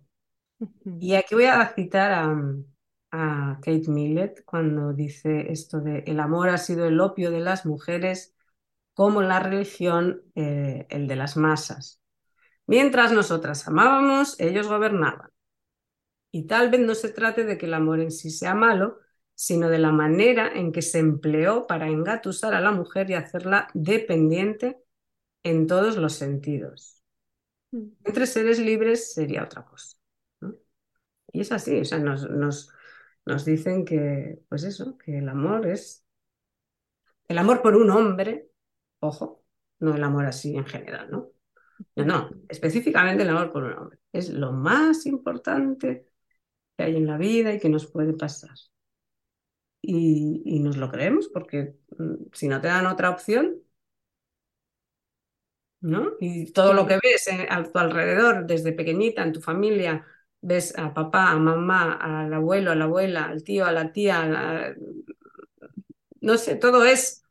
Y 0.99 1.13
aquí 1.13 1.35
voy 1.35 1.45
a 1.45 1.67
citar 1.75 2.11
a, 2.13 2.35
a 3.15 3.59
Kate 3.61 3.89
Millett 3.89 4.43
cuando 4.43 4.91
dice 4.91 5.51
esto 5.51 5.79
de 5.79 5.99
el 6.07 6.19
amor 6.19 6.49
ha 6.49 6.57
sido 6.57 6.87
el 6.87 6.99
opio 6.99 7.29
de 7.29 7.41
las 7.41 7.63
mujeres 7.63 8.35
como 8.95 9.21
la 9.21 9.39
religión 9.39 10.23
eh, 10.33 10.87
el 10.89 11.07
de 11.07 11.15
las 11.15 11.37
masas. 11.37 12.01
Mientras 12.65 13.11
nosotras 13.11 13.67
amábamos, 13.67 14.39
ellos 14.39 14.67
gobernaban. 14.67 15.29
Y 16.31 16.47
tal 16.47 16.71
vez 16.71 16.81
no 16.81 16.95
se 16.95 17.09
trate 17.09 17.45
de 17.45 17.59
que 17.59 17.67
el 17.67 17.75
amor 17.75 17.99
en 17.99 18.09
sí 18.09 18.31
sea 18.31 18.55
malo, 18.55 18.97
sino 19.35 19.69
de 19.69 19.77
la 19.77 19.91
manera 19.91 20.51
en 20.51 20.71
que 20.71 20.81
se 20.81 20.97
empleó 20.97 21.67
para 21.67 21.87
engatusar 21.87 22.55
a 22.55 22.61
la 22.61 22.71
mujer 22.71 23.11
y 23.11 23.13
hacerla 23.13 23.67
dependiente 23.75 24.79
en 25.43 25.67
todos 25.67 25.97
los 25.97 26.13
sentidos. 26.13 27.03
Mm. 27.71 27.89
Entre 28.05 28.25
seres 28.25 28.57
libres 28.57 29.13
sería 29.13 29.43
otra 29.43 29.65
cosa. 29.65 29.97
¿no? 30.41 30.55
Y 31.31 31.41
es 31.41 31.51
así, 31.51 31.79
o 31.79 31.85
sea, 31.85 31.99
nos, 31.99 32.27
nos, 32.27 32.73
nos 33.25 33.45
dicen 33.45 33.85
que, 33.85 34.41
pues 34.49 34.63
eso, 34.63 34.97
que 34.97 35.17
el 35.19 35.29
amor 35.29 35.67
es 35.67 36.03
el 37.27 37.37
amor 37.37 37.61
por 37.61 37.75
un 37.75 37.89
hombre, 37.89 38.49
ojo, 38.99 39.43
no 39.79 39.95
el 39.95 40.03
amor 40.03 40.25
así 40.25 40.55
en 40.55 40.65
general, 40.65 41.09
¿no? 41.11 41.31
No, 41.95 42.05
no, 42.05 42.29
específicamente 42.49 43.23
el 43.23 43.29
amor 43.29 43.51
por 43.51 43.63
un 43.63 43.73
hombre. 43.73 43.99
Es 44.11 44.29
lo 44.29 44.51
más 44.51 45.05
importante 45.05 46.07
que 46.77 46.83
hay 46.83 46.95
en 46.97 47.07
la 47.07 47.17
vida 47.17 47.53
y 47.53 47.59
que 47.59 47.69
nos 47.69 47.87
puede 47.87 48.13
pasar. 48.13 48.55
Y, 49.81 50.41
y 50.45 50.59
nos 50.59 50.77
lo 50.77 50.89
creemos 50.89 51.27
porque 51.29 51.75
mm, 51.97 52.13
si 52.33 52.47
no 52.47 52.61
te 52.61 52.67
dan 52.67 52.85
otra 52.87 53.09
opción, 53.09 53.61
¿no? 55.81 56.13
Y 56.19 56.51
todo 56.53 56.73
lo 56.73 56.87
que 56.87 56.99
ves 57.03 57.27
eh, 57.27 57.47
a 57.49 57.63
tu 57.63 57.77
alrededor, 57.77 58.45
desde 58.47 58.71
pequeñita, 58.73 59.23
en 59.23 59.33
tu 59.33 59.41
familia, 59.41 60.05
ves 60.43 60.77
a 60.77 60.93
papá, 60.93 61.31
a 61.31 61.37
mamá, 61.37 61.93
al 61.93 62.33
abuelo, 62.33 62.71
a 62.71 62.75
la 62.75 62.85
abuela, 62.85 63.25
al 63.25 63.43
tío, 63.43 63.65
a 63.65 63.71
la 63.71 63.91
tía, 63.93 64.75
no 66.21 66.37
sé, 66.37 66.55
todo 66.55 66.85
es 66.85 67.23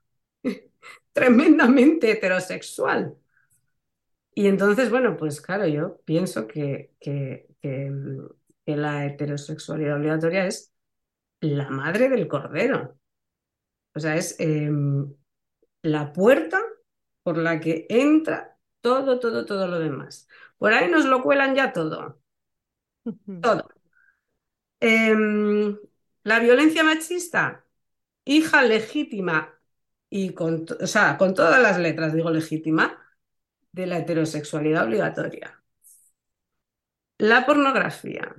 tremendamente 1.13 2.11
heterosexual. 2.11 3.17
Y 4.35 4.47
entonces, 4.47 4.91
bueno, 4.91 5.17
pues 5.17 5.41
claro, 5.43 5.67
yo 5.67 6.01
pienso 6.05 6.47
que, 6.47 6.95
que, 6.99 7.49
que, 7.61 7.91
la 8.65 9.05
heterosexualidad 9.07 9.97
obligatoria 9.97 10.47
es 10.47 10.73
la 11.41 11.69
madre 11.69 12.09
del 12.09 12.29
cordero. 12.29 12.99
O 13.95 14.01
sea, 14.01 14.17
es 14.17 14.37
em, 14.41 15.15
la 15.83 16.13
puerta 16.13 16.63
por 17.23 17.37
la 17.37 17.61
que 17.61 17.87
entra 17.91 18.57
todo, 18.81 19.21
todo, 19.21 19.45
todo 19.45 19.69
lo 19.69 19.79
demás. 19.79 20.29
Por 20.57 20.73
ahí 20.73 20.91
nos 20.91 21.05
lo 21.05 21.23
cuelan 21.23 21.55
ya 21.55 21.73
todo. 21.73 22.22
Todo. 23.41 23.69
Em, 24.81 25.79
la 26.25 26.39
violencia 26.41 26.85
machista, 26.85 27.65
hija 28.25 28.63
legítima 28.63 29.55
y 30.11 30.35
con, 30.35 30.67
o 30.81 30.87
sea, 30.87 31.17
con 31.19 31.35
todas 31.35 31.61
las 31.63 31.79
letras, 31.79 32.15
digo 32.15 32.31
legítima, 32.31 32.99
de 33.73 33.87
la 33.87 33.99
heterosexualidad 33.99 34.85
obligatoria. 34.87 35.63
La 37.19 37.47
pornografía, 37.47 38.35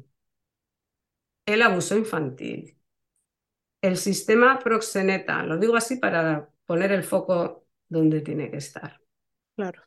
el 1.45 1.61
abuso 1.61 1.95
infantil, 1.97 2.77
el 3.81 3.97
sistema 3.97 4.59
proxeneta, 4.59 5.43
lo 5.43 5.57
digo 5.57 5.75
así 5.75 5.97
para 5.97 6.49
poner 6.65 6.91
el 6.91 7.03
foco 7.03 7.65
donde 7.87 8.21
tiene 8.21 8.49
que 8.49 8.57
estar. 8.57 8.99
Claro. 9.55 9.83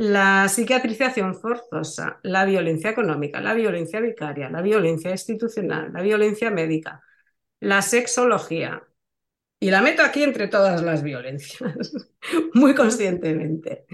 La 0.00 0.48
psiquiatrización 0.48 1.34
forzosa, 1.34 2.20
la 2.22 2.46
violencia 2.46 2.88
económica, 2.88 3.42
la 3.42 3.52
violencia 3.52 4.00
vicaria, 4.00 4.48
la 4.48 4.62
violencia 4.62 5.10
institucional, 5.10 5.92
la 5.92 6.00
violencia 6.00 6.50
médica, 6.50 7.02
la 7.60 7.82
sexología. 7.82 8.82
Y 9.60 9.70
la 9.70 9.82
meto 9.82 10.02
aquí 10.02 10.22
entre 10.22 10.48
todas 10.48 10.82
las 10.82 11.02
violencias, 11.02 11.92
muy 12.54 12.74
conscientemente. 12.74 13.84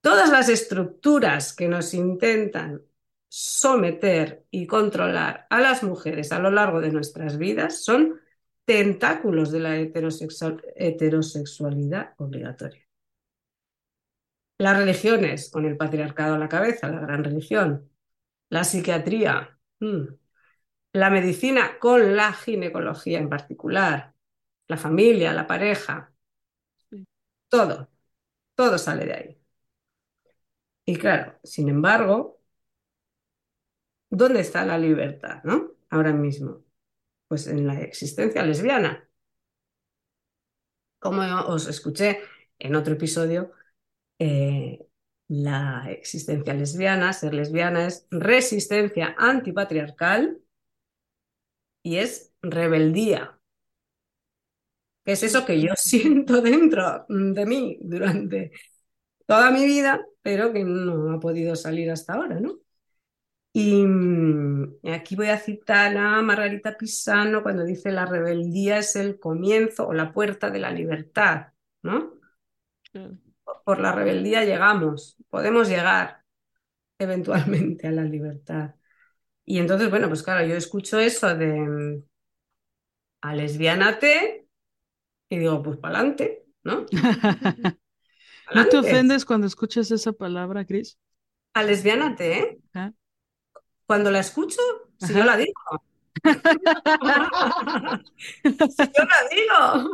Todas 0.00 0.30
las 0.30 0.48
estructuras 0.48 1.54
que 1.54 1.68
nos 1.68 1.92
intentan 1.92 2.80
someter 3.28 4.46
y 4.50 4.66
controlar 4.66 5.46
a 5.50 5.60
las 5.60 5.82
mujeres 5.82 6.32
a 6.32 6.38
lo 6.38 6.50
largo 6.50 6.80
de 6.80 6.92
nuestras 6.92 7.36
vidas 7.36 7.84
son 7.84 8.18
tentáculos 8.64 9.52
de 9.52 9.60
la 9.60 9.76
heterosexualidad 9.76 12.14
obligatoria. 12.16 12.89
Las 14.60 14.76
religiones, 14.76 15.50
con 15.50 15.64
el 15.64 15.76
patriarcado 15.76 16.34
a 16.34 16.38
la 16.38 16.48
cabeza, 16.48 16.88
la 16.88 17.00
gran 17.00 17.24
religión, 17.24 17.90
la 18.50 18.64
psiquiatría, 18.64 19.58
mm, 19.80 20.04
la 20.94 21.10
medicina 21.10 21.78
con 21.80 22.16
la 22.16 22.32
ginecología 22.32 23.18
en 23.18 23.28
particular, 23.30 24.14
la 24.68 24.76
familia, 24.76 25.32
la 25.32 25.46
pareja, 25.46 26.14
todo, 27.48 27.90
todo 28.56 28.78
sale 28.78 29.06
de 29.06 29.14
ahí. 29.14 29.38
Y 30.84 30.96
claro, 30.96 31.38
sin 31.42 31.68
embargo, 31.70 32.38
¿dónde 34.10 34.40
está 34.40 34.64
la 34.64 34.78
libertad, 34.78 35.42
no? 35.44 35.72
Ahora 35.90 36.12
mismo, 36.12 36.64
pues 37.28 37.46
en 37.48 37.66
la 37.66 37.80
existencia 37.82 38.42
lesbiana. 38.44 39.08
Como 40.98 41.22
os 41.54 41.66
escuché 41.68 42.20
en 42.58 42.74
otro 42.74 42.94
episodio, 42.94 43.52
eh, 44.20 44.86
la 45.28 45.86
existencia 45.90 46.54
lesbiana, 46.54 47.12
ser 47.12 47.34
lesbiana 47.34 47.86
es 47.86 48.06
resistencia 48.10 49.14
antipatriarcal 49.18 50.40
y 51.82 51.96
es 51.96 52.32
rebeldía. 52.42 53.40
Es 55.04 55.22
eso 55.22 55.44
que 55.46 55.60
yo 55.60 55.72
siento 55.76 56.40
dentro 56.42 57.06
de 57.08 57.46
mí 57.46 57.78
durante 57.80 58.52
toda 59.26 59.50
mi 59.50 59.64
vida, 59.64 60.04
pero 60.22 60.52
que 60.52 60.64
no 60.64 61.12
ha 61.14 61.20
podido 61.20 61.56
salir 61.56 61.90
hasta 61.90 62.14
ahora, 62.14 62.40
¿no? 62.40 62.60
Y 63.52 63.84
mm, 63.84 64.80
aquí 64.92 65.16
voy 65.16 65.28
a 65.28 65.38
citar 65.38 65.96
a 65.96 66.22
Margarita 66.22 66.76
Pisano 66.76 67.42
cuando 67.42 67.64
dice 67.64 67.90
la 67.90 68.06
rebeldía 68.06 68.78
es 68.78 68.96
el 68.96 69.18
comienzo 69.18 69.88
o 69.88 69.94
la 69.94 70.12
puerta 70.12 70.50
de 70.50 70.58
la 70.60 70.70
libertad, 70.70 71.52
¿no? 71.82 72.14
Por 73.64 73.80
la 73.80 73.92
rebeldía 73.92 74.44
llegamos, 74.44 75.16
podemos 75.28 75.68
llegar 75.68 76.22
eventualmente 76.98 77.86
a 77.86 77.92
la 77.92 78.04
libertad. 78.04 78.74
Y 79.44 79.58
entonces, 79.58 79.90
bueno, 79.90 80.08
pues 80.08 80.22
claro, 80.22 80.46
yo 80.46 80.54
escucho 80.56 80.98
eso 80.98 81.34
de 81.34 81.52
mm, 81.52 82.02
a 83.22 83.34
lesbianate 83.34 84.46
y 85.28 85.38
digo, 85.38 85.62
pues 85.62 85.78
para 85.78 85.98
adelante, 85.98 86.44
¿no? 86.62 86.86
¿No 88.54 88.66
te 88.66 88.78
ofendes 88.78 89.24
cuando 89.24 89.46
escuchas 89.46 89.90
esa 89.90 90.12
palabra, 90.12 90.64
Cris? 90.64 90.98
A 91.54 91.62
lesbianate, 91.62 92.38
¿eh? 92.38 92.58
Cuando 93.86 94.10
la 94.10 94.20
escucho, 94.20 94.60
si 94.98 95.14
yo 95.14 95.24
la 95.24 95.36
digo. 95.36 95.52
si 98.44 98.52
yo 98.52 99.04
la 99.04 99.28
digo. 99.30 99.90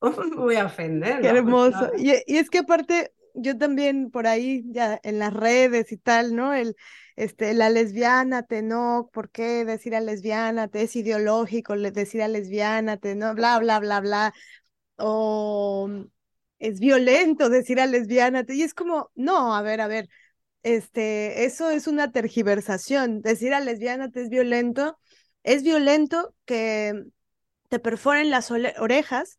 voy 0.36 0.56
a 0.56 0.66
ofender? 0.66 1.20
Qué 1.20 1.28
hermoso. 1.28 1.90
y, 1.96 2.12
y, 2.26 2.38
es 2.38 2.50
que 2.50 2.58
aparte, 2.58 3.12
yo 3.34 3.56
también 3.56 4.10
por 4.10 4.26
ahí, 4.26 4.62
ya 4.66 5.00
en 5.02 5.18
las 5.18 5.32
redes 5.32 5.92
y 5.92 5.96
tal, 5.96 6.34
¿no? 6.34 6.54
El, 6.54 6.76
este, 7.16 7.54
la 7.54 7.70
lesbiana, 7.70 8.42
te 8.42 8.62
no, 8.62 9.08
¿por 9.12 9.30
qué 9.30 9.64
decir 9.64 9.94
a 9.94 10.00
lesbiana? 10.00 10.68
Te 10.68 10.82
es 10.82 10.94
ideológico 10.96 11.74
decir 11.76 12.22
a 12.22 12.28
lesbiana, 12.28 12.98
te 12.98 13.14
no, 13.14 13.34
bla, 13.34 13.58
bla, 13.58 13.80
bla, 13.80 14.00
bla. 14.00 14.34
O 14.96 15.88
es 16.58 16.80
violento 16.80 17.48
decir 17.48 17.80
a 17.80 17.86
lesbiana, 17.86 18.44
y 18.48 18.62
es 18.62 18.74
como, 18.74 19.10
no, 19.14 19.54
a 19.54 19.62
ver, 19.62 19.80
a 19.80 19.88
ver, 19.88 20.08
este, 20.62 21.44
eso 21.44 21.70
es 21.70 21.86
una 21.86 22.12
tergiversación. 22.12 23.22
Decir 23.22 23.54
a 23.54 23.60
lesbiana 23.60 24.10
te 24.10 24.22
es 24.22 24.28
violento, 24.28 24.98
es 25.42 25.62
violento 25.62 26.34
que 26.44 27.04
te 27.68 27.78
perforen 27.78 28.30
las 28.30 28.50
orejas, 28.50 29.38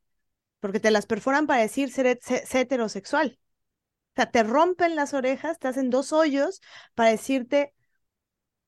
porque 0.67 0.81
te 0.81 0.91
las 0.91 1.05
perforan 1.05 1.47
para 1.47 1.61
decir 1.61 1.93
ser, 1.93 2.19
heterosexual. 2.27 3.39
O 3.39 4.15
sea, 4.17 4.29
te 4.29 4.43
rompen 4.43 4.97
las 4.97 5.13
orejas, 5.13 5.59
te 5.59 5.69
hacen 5.69 5.89
dos 5.89 6.11
hoyos 6.11 6.59
para 6.93 7.11
decirte 7.11 7.73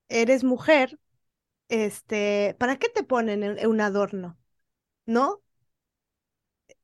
eres 0.08 0.42
mujer. 0.42 0.98
Este, 1.68 2.56
¿para 2.58 2.78
qué 2.78 2.88
te 2.88 3.02
ponen 3.02 3.66
un 3.66 3.80
adorno? 3.82 4.38
¿No? 5.04 5.42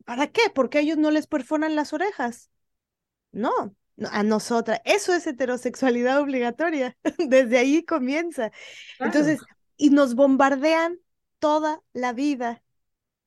¿Para 0.04 0.26
qué? 0.26 0.42
Porque 0.54 0.80
ellos 0.80 0.98
no 0.98 1.10
les 1.10 1.26
perforan 1.26 1.76
las 1.76 1.94
orejas. 1.94 2.50
No, 3.32 3.74
a 4.10 4.22
nosotras. 4.22 4.82
Eso 4.84 5.14
es 5.14 5.26
heterosexualidad 5.26 6.20
obligatoria. 6.20 6.94
Desde 7.26 7.56
ahí 7.56 7.86
comienza. 7.86 8.52
Entonces, 8.98 9.40
y 9.78 9.88
nos 9.88 10.14
bombardean 10.14 10.98
toda 11.38 11.80
la 11.94 12.12
vida 12.12 12.62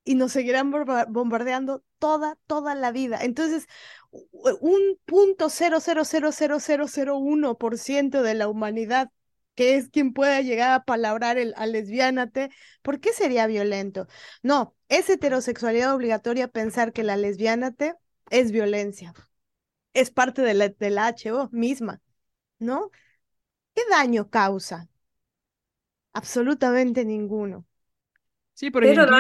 y 0.04 0.16
nos 0.16 0.32
seguirán 0.32 0.72
bombardeando 0.72 1.84
toda, 2.00 2.38
toda 2.48 2.76
la 2.76 2.92
vida. 2.92 3.20
Entonces, 3.22 3.68
un 4.12 5.00
punto 5.06 5.50
cero 5.50 5.80
cero 5.82 6.04
cero 6.06 6.32
cero 6.32 6.58
cero 6.60 6.86
cero 6.88 7.18
uno 7.18 7.58
por 7.58 7.78
ciento 7.78 8.24
de 8.24 8.34
la 8.34 8.48
humanidad 8.48 9.12
que 9.56 9.76
es 9.76 9.90
quien 9.90 10.14
pueda 10.14 10.42
llegar 10.42 10.72
a 10.72 10.84
palabrar 10.86 11.38
el 11.38 11.54
a 11.58 11.66
lesbiánate, 11.66 12.50
¿por 12.82 13.02
qué 13.02 13.12
sería 13.12 13.46
violento? 13.46 14.08
No, 14.42 14.74
es 14.88 15.10
heterosexualidad 15.10 15.94
obligatoria 15.94 16.48
pensar 16.48 16.94
que 16.94 17.04
la 17.04 17.18
lesbiánate 17.18 17.96
es 18.30 18.52
violencia 18.52 19.14
es 19.94 20.12
parte 20.12 20.42
de 20.42 20.54
la, 20.54 20.70
de 20.70 20.90
la 20.90 21.08
HO 21.08 21.50
misma, 21.52 22.02
¿no? 22.60 22.92
¿Qué 23.76 23.84
daño 23.90 24.30
causa? 24.30 24.88
Absolutamente 26.14 27.06
ninguno. 27.06 27.66
Sí, 28.54 28.72
por 28.72 28.84
ejemplo. 28.84 29.18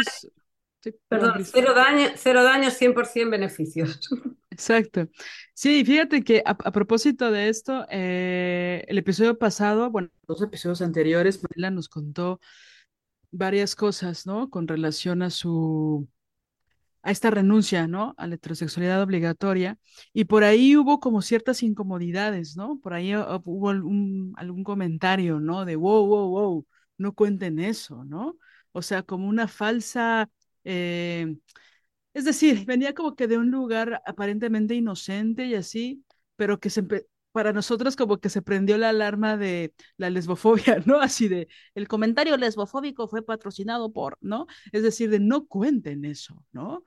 Perdón, 1.07 1.45
cero 1.45 1.73
daño, 1.73 2.09
cero 2.15 2.43
daño, 2.43 2.69
100% 2.69 3.29
beneficios. 3.29 3.99
Exacto. 4.49 5.07
Sí, 5.53 5.85
fíjate 5.85 6.23
que 6.23 6.43
a, 6.45 6.55
propósito 6.55 7.31
de 7.31 7.49
esto, 7.49 7.85
eh, 7.89 8.83
el 8.87 8.97
episodio 8.97 9.37
pasado, 9.37 9.89
bueno, 9.89 10.09
los 10.27 10.41
episodios 10.41 10.81
anteriores, 10.81 11.41
Marila 11.41 11.71
nos 11.71 11.87
contó 11.87 12.39
varias 13.31 13.75
cosas, 13.75 14.25
¿no? 14.25 14.49
Con 14.49 14.67
relación 14.67 15.21
a 15.21 15.29
su 15.29 16.07
a 17.01 17.11
esta 17.11 17.31
renuncia, 17.31 17.87
¿no? 17.87 18.13
A 18.17 18.27
la 18.27 18.35
heterosexualidad 18.35 19.01
obligatoria. 19.01 19.77
Y 20.13 20.25
por 20.25 20.43
ahí 20.43 20.75
hubo 20.75 20.99
como 20.99 21.21
ciertas 21.21 21.63
incomodidades, 21.63 22.57
¿no? 22.57 22.79
Por 22.81 22.93
ahí 22.93 23.15
uh, 23.15 23.41
hubo 23.45 23.69
algún, 23.69 24.63
comentario, 24.63 25.39
¿no? 25.39 25.65
De, 25.65 25.75
wow, 25.75 26.05
wow, 26.05 26.29
wow, 26.29 26.67
no 26.97 27.13
cuenten 27.13 27.59
eso, 27.59 28.03
¿no? 28.05 28.37
O 28.71 28.81
sea, 28.81 29.03
como 29.03 29.27
una 29.27 29.47
falsa... 29.47 30.29
Eh, 30.71 31.35
es 32.13 32.25
decir, 32.25 32.65
venía 32.65 32.93
como 32.93 33.15
que 33.15 33.27
de 33.27 33.37
un 33.37 33.51
lugar 33.51 34.01
aparentemente 34.05 34.75
inocente 34.75 35.45
y 35.45 35.55
así, 35.55 36.03
pero 36.35 36.59
que 36.59 36.69
para 37.31 37.53
nosotros 37.53 37.95
como 37.95 38.19
que 38.19 38.29
se 38.29 38.41
prendió 38.41 38.77
la 38.77 38.89
alarma 38.89 39.37
de 39.37 39.73
la 39.97 40.09
lesbofobia, 40.09 40.81
¿no? 40.85 40.99
Así 41.01 41.27
de, 41.27 41.47
el 41.75 41.87
comentario 41.87 42.37
lesbofóbico 42.37 43.07
fue 43.07 43.23
patrocinado 43.25 43.91
por, 43.93 44.17
¿no? 44.21 44.47
Es 44.71 44.83
decir, 44.83 45.09
de 45.09 45.19
no 45.19 45.47
cuenten 45.47 46.05
eso, 46.05 46.43
¿no? 46.51 46.83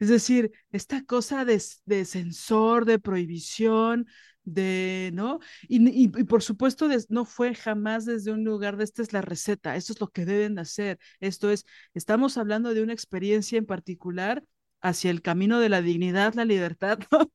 Es 0.00 0.08
decir, 0.08 0.50
esta 0.72 1.04
cosa 1.04 1.44
de, 1.44 1.62
de 1.86 2.04
censor, 2.04 2.84
de 2.84 2.98
prohibición, 2.98 4.06
de, 4.44 5.10
¿no? 5.14 5.40
Y, 5.68 6.08
por 6.24 6.42
supuesto 6.42 6.88
no 7.08 7.24
fue 7.24 7.54
jamás 7.54 8.04
desde 8.04 8.32
un 8.32 8.44
lugar 8.44 8.76
de 8.76 8.84
esta 8.84 9.02
es 9.02 9.12
la 9.12 9.22
receta, 9.22 9.76
esto 9.76 9.92
es 9.92 10.00
lo 10.00 10.08
que 10.08 10.24
deben 10.26 10.58
hacer, 10.58 10.98
esto 11.20 11.50
es, 11.50 11.64
estamos 11.94 12.36
hablando 12.38 12.74
de 12.74 12.82
una 12.82 12.92
experiencia 12.92 13.58
en 13.58 13.66
particular 13.66 14.44
hacia 14.80 15.10
el 15.10 15.22
camino 15.22 15.60
de 15.60 15.68
la 15.70 15.82
dignidad, 15.82 16.34
la 16.34 16.44
libertad, 16.44 16.98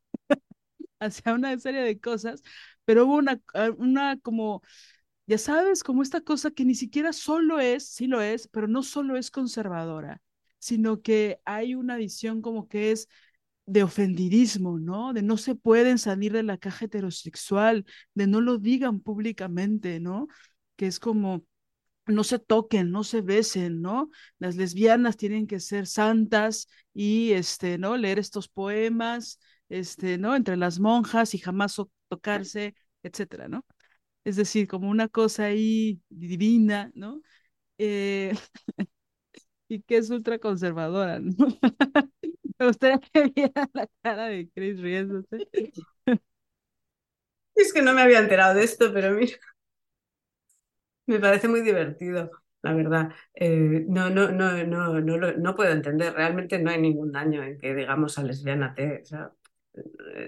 hacia 1.00 1.34
una 1.34 1.58
serie 1.60 1.82
de 1.82 2.00
cosas, 2.00 2.44
pero 2.86 3.06
hubo 3.06 3.16
una, 3.16 3.42
ah, 3.54 3.72
una 3.78 4.18
como, 4.20 4.62
ya 5.28 5.38
sabes, 5.38 5.84
como 5.84 6.04
esta 6.04 6.22
cosa 6.22 6.52
que 6.52 6.66
ni 6.66 6.76
siquiera 6.76 7.14
solo 7.14 7.60
es, 7.60 7.88
sí 7.90 8.08
lo 8.08 8.22
es, 8.22 8.48
pero 8.50 8.68
no 8.68 8.84
solo 8.84 9.18
es 9.18 9.32
conservadora, 9.32 10.22
sino 10.60 11.02
que 11.02 11.42
hay 11.46 11.76
una 11.76 11.98
visión 11.98 12.42
como 12.42 12.68
que 12.68 12.92
es 12.92 13.08
de 13.70 13.84
ofendidismo, 13.84 14.80
¿no? 14.80 15.14
De 15.14 15.22
no 15.22 15.38
se 15.38 15.56
pueden 15.56 15.98
salir 16.00 16.34
de 16.34 16.44
la 16.44 16.58
caja 16.58 16.86
heterosexual, 16.86 17.86
de 18.16 18.28
no 18.28 18.42
lo 18.42 18.58
digan 18.58 19.00
públicamente, 19.02 20.00
¿no? 20.00 20.28
Que 20.76 20.88
es 20.88 21.00
como 21.00 21.46
no 22.08 22.24
se 22.24 22.40
toquen, 22.40 22.92
no 22.92 23.04
se 23.04 23.22
besen, 23.22 23.82
¿no? 23.82 24.10
Las 24.40 24.56
lesbianas 24.56 25.18
tienen 25.18 25.48
que 25.48 25.60
ser 25.60 25.88
santas 25.88 26.68
y 26.94 27.32
este, 27.34 27.78
¿no? 27.78 27.98
Leer 27.98 28.20
estos 28.20 28.48
poemas, 28.50 29.40
este, 29.70 30.18
¿no? 30.18 30.36
Entre 30.36 30.58
las 30.58 30.80
monjas 30.80 31.34
y 31.36 31.38
jamás 31.40 31.80
tocarse, 32.10 32.76
etcétera, 33.04 33.48
¿no? 33.48 33.66
Es 34.26 34.36
decir, 34.38 34.68
como 34.68 34.90
una 34.90 35.08
cosa 35.10 35.46
ahí 35.46 36.02
divina, 36.10 36.92
¿no? 36.96 37.22
Eh, 37.80 38.34
y 39.68 39.82
que 39.82 39.98
es 39.98 40.10
ultraconservadora, 40.10 41.20
¿no? 41.20 41.36
Me 42.62 42.68
gustaría 42.68 43.00
que 43.14 43.24
viera 43.36 43.70
la 43.74 43.88
cara 44.04 44.28
de 44.28 44.50
Chris 44.50 44.80
riéndose. 44.80 45.48
Es 47.56 47.74
que 47.74 47.82
no 47.84 47.94
me 47.94 48.02
había 48.02 48.18
enterado 48.20 48.56
de 48.56 48.64
esto, 48.64 48.92
pero 48.94 49.12
mira, 49.12 49.34
me 51.06 51.20
parece 51.20 51.48
muy 51.48 51.62
divertido, 51.62 52.32
la 52.62 52.74
verdad. 52.74 53.10
Eh, 53.34 53.86
no, 53.88 54.10
no, 54.10 54.30
no, 54.32 54.64
no, 54.64 55.00
no, 55.02 55.32
no 55.34 55.56
puedo 55.56 55.72
entender. 55.72 56.14
Realmente 56.14 56.60
no 56.60 56.70
hay 56.70 56.80
ningún 56.80 57.12
daño 57.12 57.44
en 57.44 57.58
que 57.60 57.74
digamos 57.74 58.18
a 58.20 58.24
lesbiana 58.24 58.74
te. 58.76 59.02
O 59.02 59.06
sea, 59.06 59.32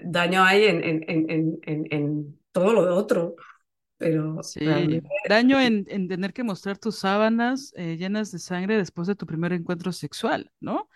daño 0.04 0.42
hay 0.42 0.64
en, 0.64 0.82
en, 0.84 1.04
en, 1.08 1.58
en, 1.62 1.86
en 1.90 2.40
todo 2.52 2.72
lo 2.72 2.96
otro. 2.96 3.36
Pero 3.98 4.42
sí, 4.42 5.00
daño 5.28 5.60
en, 5.60 5.86
en, 5.88 6.08
tener 6.08 6.32
que 6.32 6.42
mostrar 6.42 6.76
tus 6.76 6.98
sábanas 6.98 7.72
eh, 7.76 7.96
llenas 7.96 8.32
de 8.32 8.40
sangre 8.40 8.76
después 8.76 9.06
de 9.06 9.14
tu 9.14 9.26
primer 9.26 9.52
encuentro 9.52 9.92
sexual, 9.92 10.50
¿no? 10.60 10.88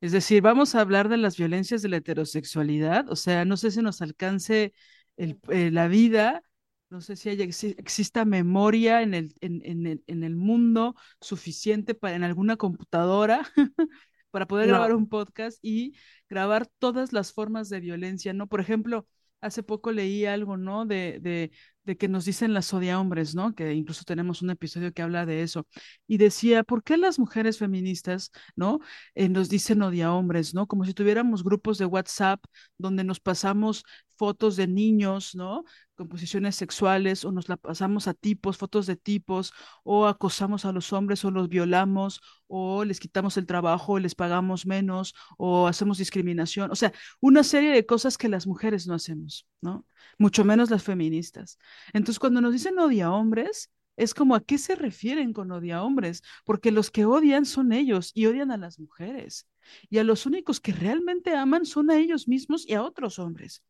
Es 0.00 0.12
decir, 0.12 0.42
vamos 0.42 0.74
a 0.74 0.80
hablar 0.80 1.08
de 1.08 1.18
las 1.18 1.36
violencias 1.36 1.82
de 1.82 1.88
la 1.90 1.98
heterosexualidad, 1.98 3.08
o 3.10 3.16
sea, 3.16 3.44
no 3.44 3.56
sé 3.56 3.70
si 3.70 3.82
nos 3.82 4.00
alcance 4.02 4.72
el, 5.16 5.38
eh, 5.48 5.70
la 5.70 5.88
vida, 5.88 6.42
no 6.88 7.00
sé 7.00 7.16
si 7.16 7.28
haya, 7.28 7.44
exista 7.44 8.24
memoria 8.24 9.02
en 9.02 9.14
el, 9.14 9.34
en, 9.40 9.60
en, 9.64 9.86
el, 9.86 10.02
en 10.06 10.24
el 10.24 10.36
mundo 10.36 10.96
suficiente 11.20 11.94
para 11.94 12.16
en 12.16 12.24
alguna 12.24 12.56
computadora 12.56 13.42
para 14.30 14.46
poder 14.46 14.68
no. 14.68 14.74
grabar 14.74 14.94
un 14.94 15.08
podcast 15.08 15.58
y 15.62 15.94
grabar 16.28 16.66
todas 16.78 17.12
las 17.12 17.32
formas 17.32 17.68
de 17.68 17.80
violencia, 17.80 18.32
¿no? 18.32 18.46
Por 18.46 18.60
ejemplo, 18.60 19.06
hace 19.40 19.62
poco 19.62 19.92
leí 19.92 20.26
algo, 20.26 20.56
¿no? 20.56 20.86
De, 20.86 21.18
de, 21.20 21.50
de 21.84 21.96
que 21.96 22.08
nos 22.08 22.24
dicen 22.24 22.54
las 22.54 22.72
odia 22.74 23.00
hombres, 23.00 23.34
¿no? 23.34 23.54
Que 23.54 23.72
incluso 23.74 24.04
tenemos 24.04 24.42
un 24.42 24.50
episodio 24.50 24.92
que 24.92 25.02
habla 25.02 25.26
de 25.26 25.42
eso. 25.42 25.66
Y 26.06 26.18
decía, 26.18 26.62
¿por 26.62 26.82
qué 26.82 26.96
las 26.96 27.18
mujeres 27.18 27.58
feministas, 27.58 28.30
¿no? 28.56 28.80
Eh, 29.14 29.28
nos 29.28 29.48
dicen 29.48 29.82
odia 29.82 30.12
hombres, 30.12 30.54
¿no? 30.54 30.66
Como 30.66 30.84
si 30.84 30.94
tuviéramos 30.94 31.42
grupos 31.44 31.78
de 31.78 31.86
WhatsApp 31.86 32.44
donde 32.78 33.04
nos 33.04 33.20
pasamos 33.20 33.84
fotos 34.16 34.56
de 34.56 34.66
niños, 34.66 35.34
¿no? 35.34 35.64
Con 35.94 36.08
posiciones 36.08 36.54
sexuales, 36.56 37.24
o 37.24 37.32
nos 37.32 37.48
la 37.48 37.56
pasamos 37.56 38.06
a 38.06 38.12
tipos, 38.14 38.58
fotos 38.58 38.86
de 38.86 38.96
tipos, 38.96 39.52
o 39.82 40.06
acosamos 40.06 40.66
a 40.66 40.72
los 40.72 40.92
hombres, 40.92 41.24
o 41.24 41.30
los 41.30 41.48
violamos, 41.48 42.20
o 42.46 42.84
les 42.84 43.00
quitamos 43.00 43.38
el 43.38 43.46
trabajo, 43.46 43.94
o 43.94 43.98
les 43.98 44.14
pagamos 44.14 44.66
menos, 44.66 45.14
o 45.38 45.66
hacemos 45.66 45.96
discriminación. 45.98 46.70
O 46.70 46.76
sea, 46.76 46.92
una 47.20 47.42
serie 47.44 47.72
de 47.72 47.86
cosas 47.86 48.18
que 48.18 48.28
las 48.28 48.46
mujeres 48.46 48.86
no 48.86 48.94
hacemos, 48.94 49.46
¿no? 49.60 49.86
Mucho 50.18 50.44
menos 50.44 50.70
las 50.70 50.82
feministas. 50.82 51.58
Entonces, 51.92 52.18
cuando 52.18 52.40
nos 52.40 52.52
dicen 52.52 52.78
odia 52.78 53.12
hombres, 53.12 53.70
es 53.96 54.14
como 54.14 54.34
a 54.34 54.40
qué 54.40 54.58
se 54.58 54.74
refieren 54.76 55.32
con 55.32 55.50
odia 55.52 55.82
hombres, 55.82 56.22
porque 56.44 56.70
los 56.72 56.90
que 56.90 57.04
odian 57.04 57.44
son 57.44 57.72
ellos 57.72 58.12
y 58.14 58.26
odian 58.26 58.50
a 58.50 58.56
las 58.56 58.78
mujeres. 58.78 59.46
Y 59.90 59.98
a 59.98 60.04
los 60.04 60.26
únicos 60.26 60.60
que 60.60 60.72
realmente 60.72 61.34
aman 61.34 61.66
son 61.66 61.90
a 61.90 61.98
ellos 61.98 62.26
mismos 62.28 62.66
y 62.66 62.74
a 62.74 62.82
otros 62.82 63.18
hombres. 63.18 63.62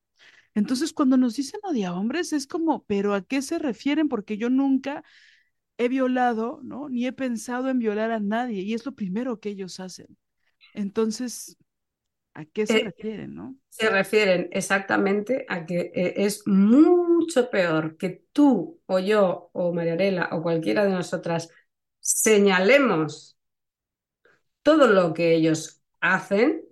Entonces, 0.54 0.92
cuando 0.92 1.16
nos 1.16 1.36
dicen 1.36 1.60
odia 1.64 1.94
hombres, 1.94 2.32
es 2.32 2.46
como, 2.46 2.84
pero 2.84 3.14
¿a 3.14 3.22
qué 3.22 3.42
se 3.42 3.58
refieren? 3.58 4.08
Porque 4.08 4.36
yo 4.36 4.50
nunca 4.50 5.04
he 5.78 5.88
violado, 5.88 6.60
¿no? 6.62 6.88
Ni 6.88 7.06
he 7.06 7.12
pensado 7.12 7.68
en 7.70 7.78
violar 7.78 8.10
a 8.10 8.20
nadie 8.20 8.62
y 8.62 8.74
es 8.74 8.84
lo 8.86 8.94
primero 8.94 9.40
que 9.40 9.50
ellos 9.50 9.80
hacen. 9.80 10.16
Entonces, 10.74 11.56
¿a 12.34 12.44
qué 12.44 12.66
se 12.66 12.78
eh, 12.78 12.84
refieren, 12.84 13.34
no? 13.34 13.56
Se 13.68 13.88
refieren 13.90 14.48
exactamente 14.52 15.44
a 15.48 15.66
que 15.66 15.92
eh, 15.94 16.14
es 16.16 16.46
mucho 16.46 17.50
peor 17.50 17.96
que 17.96 18.24
tú 18.32 18.80
o 18.86 18.98
yo 18.98 19.50
o 19.52 19.72
Mariarela 19.72 20.28
o 20.32 20.42
cualquiera 20.42 20.84
de 20.84 20.90
nosotras 20.90 21.48
señalemos 22.00 23.36
todo 24.62 24.86
lo 24.86 25.14
que 25.14 25.34
ellos 25.34 25.82
hacen, 26.00 26.62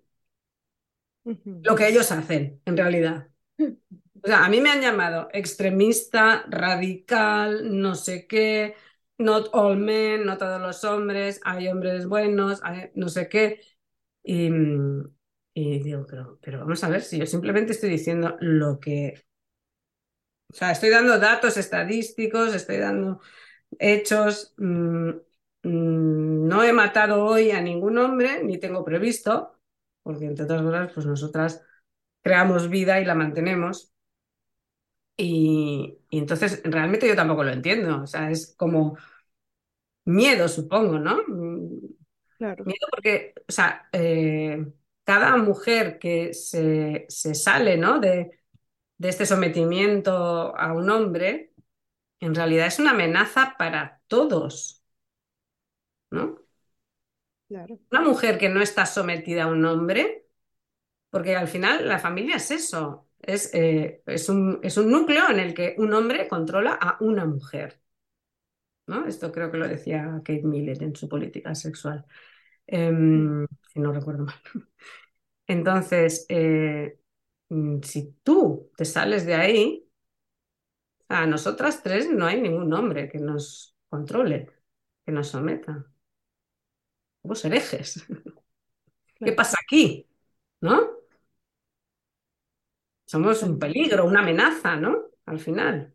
uh 1.25 1.33
-huh. 1.33 1.61
lo 1.65 1.75
que 1.75 1.89
ellos 1.89 2.11
hacen, 2.13 2.61
en 2.65 2.77
realidad. 2.77 3.29
O 3.59 4.27
sea, 4.27 4.45
a 4.45 4.49
mí 4.49 4.61
me 4.61 4.71
han 4.71 4.81
llamado 4.81 5.29
extremista, 5.33 6.45
radical, 6.49 7.81
no 7.81 7.95
sé 7.95 8.27
qué, 8.27 8.75
not 9.19 9.49
all 9.53 9.77
men, 9.77 10.25
no 10.25 10.37
todos 10.39 10.61
los 10.61 10.83
hombres, 10.85 11.41
hay 11.45 11.69
hombres 11.69 12.07
buenos, 12.07 12.61
hay 12.63 12.91
no 12.95 13.09
sé 13.09 13.29
qué. 13.29 13.61
Y, 14.23 14.51
y 15.61 15.81
digo, 15.81 16.07
pero, 16.09 16.39
pero 16.41 16.61
vamos 16.61 16.85
a 16.85 16.89
ver 16.89 17.03
si 17.03 17.19
yo 17.19 17.27
simplemente 17.27 17.73
estoy 17.73 17.91
diciendo 17.91 18.37
lo 18.41 18.79
que... 18.79 19.25
O 20.51 20.55
sea, 20.55 20.71
estoy 20.71 20.91
dando 20.91 21.19
datos 21.19 21.57
estadísticos, 21.57 22.55
estoy 22.55 22.77
dando 22.79 23.21
hechos. 23.79 24.55
Mmm, 24.57 25.11
mmm, 25.65 26.47
no 26.49 26.63
he 26.63 26.73
matado 26.73 27.25
hoy 27.25 27.51
a 27.51 27.61
ningún 27.61 27.99
hombre, 27.99 28.43
ni 28.45 28.59
tengo 28.59 28.85
previsto, 28.85 29.61
porque 30.03 30.27
entre 30.27 30.45
otras 30.45 30.63
cosas, 30.63 30.93
pues 30.95 31.07
nosotras 31.07 31.63
creamos 32.23 32.69
vida 32.71 33.01
y 33.01 33.05
la 33.05 33.17
mantenemos. 33.17 33.93
Y, 35.17 35.99
y, 36.09 36.19
entonces 36.19 36.63
realmente 36.65 37.09
yo 37.09 37.17
tampoco 37.17 37.43
lo 37.43 37.51
entiendo. 37.51 38.03
O 38.03 38.07
sea, 38.07 38.31
es 38.31 38.55
como 38.57 38.97
miedo, 40.05 40.49
supongo, 40.49 41.01
¿no? 41.01 41.19
Claro. 42.39 42.65
Miedo 42.65 42.87
porque, 42.93 43.35
o 43.49 43.53
sea, 43.53 43.89
eh, 43.93 44.65
cada 45.09 45.39
mujer 45.39 45.99
que 45.99 46.35
se, 46.35 47.07
se 47.09 47.35
sale, 47.35 47.79
¿no? 47.79 47.99
De, 47.99 48.43
de, 48.99 49.09
este 49.09 49.25
sometimiento 49.25 50.55
a 50.55 50.75
un 50.75 50.91
hombre, 50.91 51.55
en 52.21 52.35
realidad 52.35 52.67
es 52.67 52.79
una 52.79 52.91
amenaza 52.91 53.55
para 53.57 54.03
todos, 54.07 54.83
¿no? 56.11 56.39
Claro. 57.49 57.79
Una 57.91 58.03
mujer 58.03 58.37
que 58.37 58.51
no 58.51 58.61
está 58.61 58.85
sometida 58.85 59.45
a 59.45 59.47
un 59.47 59.65
hombre, 59.65 60.27
porque 61.09 61.37
al 61.37 61.49
final 61.49 61.89
la 61.89 61.99
familia 61.99 62.37
es 62.37 62.51
eso, 62.51 63.09
es, 63.19 63.55
eh, 63.55 64.03
es, 64.05 64.29
un, 64.29 64.61
es, 64.63 64.77
un, 64.77 64.91
núcleo 64.91 65.31
en 65.31 65.39
el 65.39 65.55
que 65.55 65.75
un 65.79 65.95
hombre 65.95 66.29
controla 66.29 66.75
a 66.75 66.99
una 67.01 67.25
mujer. 67.25 67.81
¿no? 68.87 69.07
Esto 69.07 69.33
creo 69.33 69.51
que 69.51 69.57
lo 69.57 69.67
decía 69.67 70.21
Kate 70.23 70.43
Miller 70.43 70.83
en 70.83 70.95
su 70.95 71.09
política 71.09 71.55
sexual, 71.55 72.05
eh, 72.69 72.93
si 73.73 73.81
no 73.81 73.93
recuerdo 73.93 74.25
mal. 74.27 74.37
Entonces, 75.49 76.27
eh, 76.29 77.01
si 77.83 78.13
tú 78.25 78.71
te 78.77 78.85
sales 78.87 79.27
de 79.27 79.35
ahí, 79.35 79.89
a 81.09 81.27
nosotras 81.27 81.83
tres 81.83 82.09
no 82.11 82.27
hay 82.27 82.41
ningún 82.41 82.73
hombre 82.73 83.09
que 83.11 83.19
nos 83.19 83.77
controle, 83.91 84.51
que 85.05 85.13
nos 85.13 85.29
someta. 85.29 85.87
Somos 87.23 87.45
herejes. 87.45 88.05
¿Qué 89.25 89.33
pasa 89.33 89.59
aquí? 89.63 90.07
¿No? 90.61 90.99
Somos 93.07 93.43
un 93.43 93.59
peligro, 93.59 94.05
una 94.07 94.21
amenaza, 94.21 94.77
¿no? 94.77 95.07
Al 95.27 95.41
final, 95.41 95.95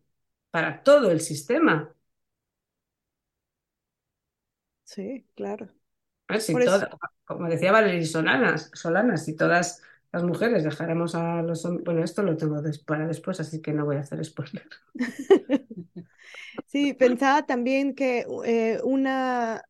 para 0.50 0.82
todo 0.82 1.10
el 1.10 1.20
sistema. 1.20 1.94
Sí, 4.84 5.26
claro. 5.34 5.74
Si 6.40 6.54
todo, 6.54 6.88
como 7.24 7.48
decía 7.48 7.72
Valerie 7.72 8.06
Solanas, 8.06 8.70
Solanas, 8.74 9.24
si 9.24 9.36
todas 9.36 9.82
las 10.12 10.22
mujeres 10.22 10.64
dejáramos 10.64 11.14
a 11.14 11.42
los 11.42 11.64
hombres. 11.64 11.84
Bueno, 11.84 12.04
esto 12.04 12.22
lo 12.22 12.36
tengo 12.36 12.62
para 12.86 13.06
después, 13.06 13.40
así 13.40 13.60
que 13.60 13.72
no 13.72 13.84
voy 13.84 13.96
a 13.96 14.00
hacer 14.00 14.24
spoiler. 14.24 14.66
sí, 16.66 16.94
pensaba 16.94 17.46
también 17.46 17.94
que 17.94 18.26
eh, 18.44 18.80
una 18.84 19.62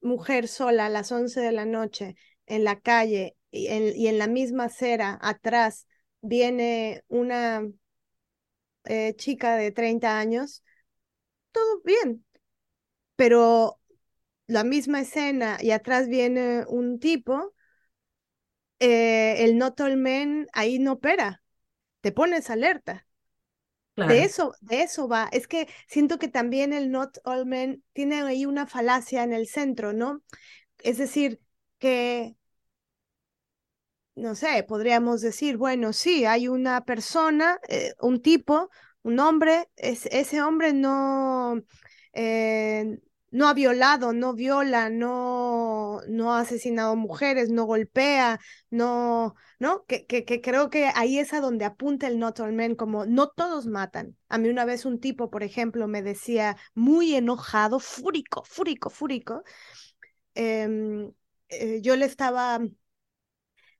mujer 0.00 0.48
sola 0.48 0.86
a 0.86 0.88
las 0.88 1.12
11 1.12 1.40
de 1.40 1.52
la 1.52 1.66
noche 1.66 2.16
en 2.46 2.64
la 2.64 2.80
calle 2.80 3.36
y 3.50 3.68
en, 3.68 3.96
y 3.96 4.08
en 4.08 4.18
la 4.18 4.26
misma 4.26 4.64
acera 4.64 5.18
atrás 5.20 5.86
viene 6.22 7.04
una 7.08 7.62
eh, 8.84 9.14
chica 9.16 9.56
de 9.56 9.72
30 9.72 10.18
años, 10.18 10.62
todo 11.52 11.80
bien, 11.84 12.24
pero 13.16 13.79
la 14.50 14.64
misma 14.64 15.00
escena 15.00 15.58
y 15.60 15.70
atrás 15.70 16.08
viene 16.08 16.64
un 16.66 16.98
tipo, 16.98 17.54
eh, 18.80 19.44
el 19.44 19.58
not 19.58 19.80
all 19.80 19.96
men 19.96 20.48
ahí 20.52 20.80
no 20.80 20.94
opera, 20.94 21.42
te 22.00 22.10
pones 22.10 22.50
alerta. 22.50 23.06
Claro. 23.94 24.12
De 24.12 24.24
eso, 24.24 24.54
de 24.60 24.82
eso 24.82 25.06
va. 25.06 25.28
Es 25.30 25.46
que 25.46 25.68
siento 25.86 26.18
que 26.18 26.26
también 26.26 26.72
el 26.72 26.90
not 26.90 27.18
all 27.24 27.46
men 27.46 27.84
tiene 27.92 28.22
ahí 28.22 28.44
una 28.44 28.66
falacia 28.66 29.22
en 29.22 29.32
el 29.32 29.46
centro, 29.46 29.92
¿no? 29.92 30.22
Es 30.82 30.98
decir, 30.98 31.40
que, 31.78 32.34
no 34.16 34.34
sé, 34.34 34.64
podríamos 34.64 35.20
decir, 35.20 35.58
bueno, 35.58 35.92
sí, 35.92 36.24
hay 36.24 36.48
una 36.48 36.84
persona, 36.84 37.60
eh, 37.68 37.94
un 38.00 38.20
tipo, 38.20 38.68
un 39.02 39.20
hombre, 39.20 39.68
es, 39.76 40.06
ese 40.06 40.42
hombre 40.42 40.72
no, 40.72 41.62
eh, 42.12 42.98
no 43.30 43.48
ha 43.48 43.54
violado, 43.54 44.12
no 44.12 44.34
viola, 44.34 44.90
no, 44.90 46.00
no 46.08 46.34
ha 46.34 46.40
asesinado 46.40 46.96
mujeres, 46.96 47.50
no 47.50 47.64
golpea, 47.64 48.40
no, 48.70 49.34
¿no? 49.58 49.84
Que, 49.86 50.06
que, 50.06 50.40
creo 50.40 50.70
que 50.70 50.90
ahí 50.94 51.18
es 51.18 51.32
a 51.32 51.40
donde 51.40 51.64
apunta 51.64 52.08
el 52.08 52.18
Not 52.18 52.40
All 52.40 52.52
Men, 52.52 52.74
como 52.74 53.06
no 53.06 53.28
todos 53.30 53.66
matan. 53.66 54.16
A 54.28 54.38
mí 54.38 54.48
una 54.48 54.64
vez 54.64 54.84
un 54.84 55.00
tipo, 55.00 55.30
por 55.30 55.42
ejemplo, 55.42 55.86
me 55.88 56.02
decía 56.02 56.56
muy 56.74 57.14
enojado, 57.14 57.78
fúrico, 57.80 58.42
fúrico, 58.44 58.90
fúrico. 58.90 59.44
Em, 60.34 61.12
eh, 61.48 61.80
yo 61.82 61.96
le 61.96 62.06
estaba, 62.06 62.60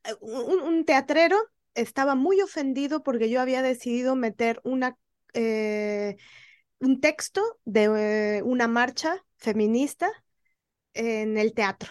eh, 0.05 0.15
un, 0.21 0.61
un, 0.63 0.85
teatrero 0.85 1.37
estaba 1.75 2.15
muy 2.15 2.41
ofendido 2.41 3.03
porque 3.03 3.31
yo 3.31 3.41
había 3.41 3.63
decidido 3.63 4.17
meter 4.17 4.61
una... 4.65 4.97
Eh, 5.35 6.17
un 6.81 7.01
texto 7.01 7.43
de 7.67 8.43
una 8.43 8.67
marcha 8.67 9.23
feminista 9.41 10.11
en 10.95 11.39
el 11.39 11.55
teatro. 11.55 11.91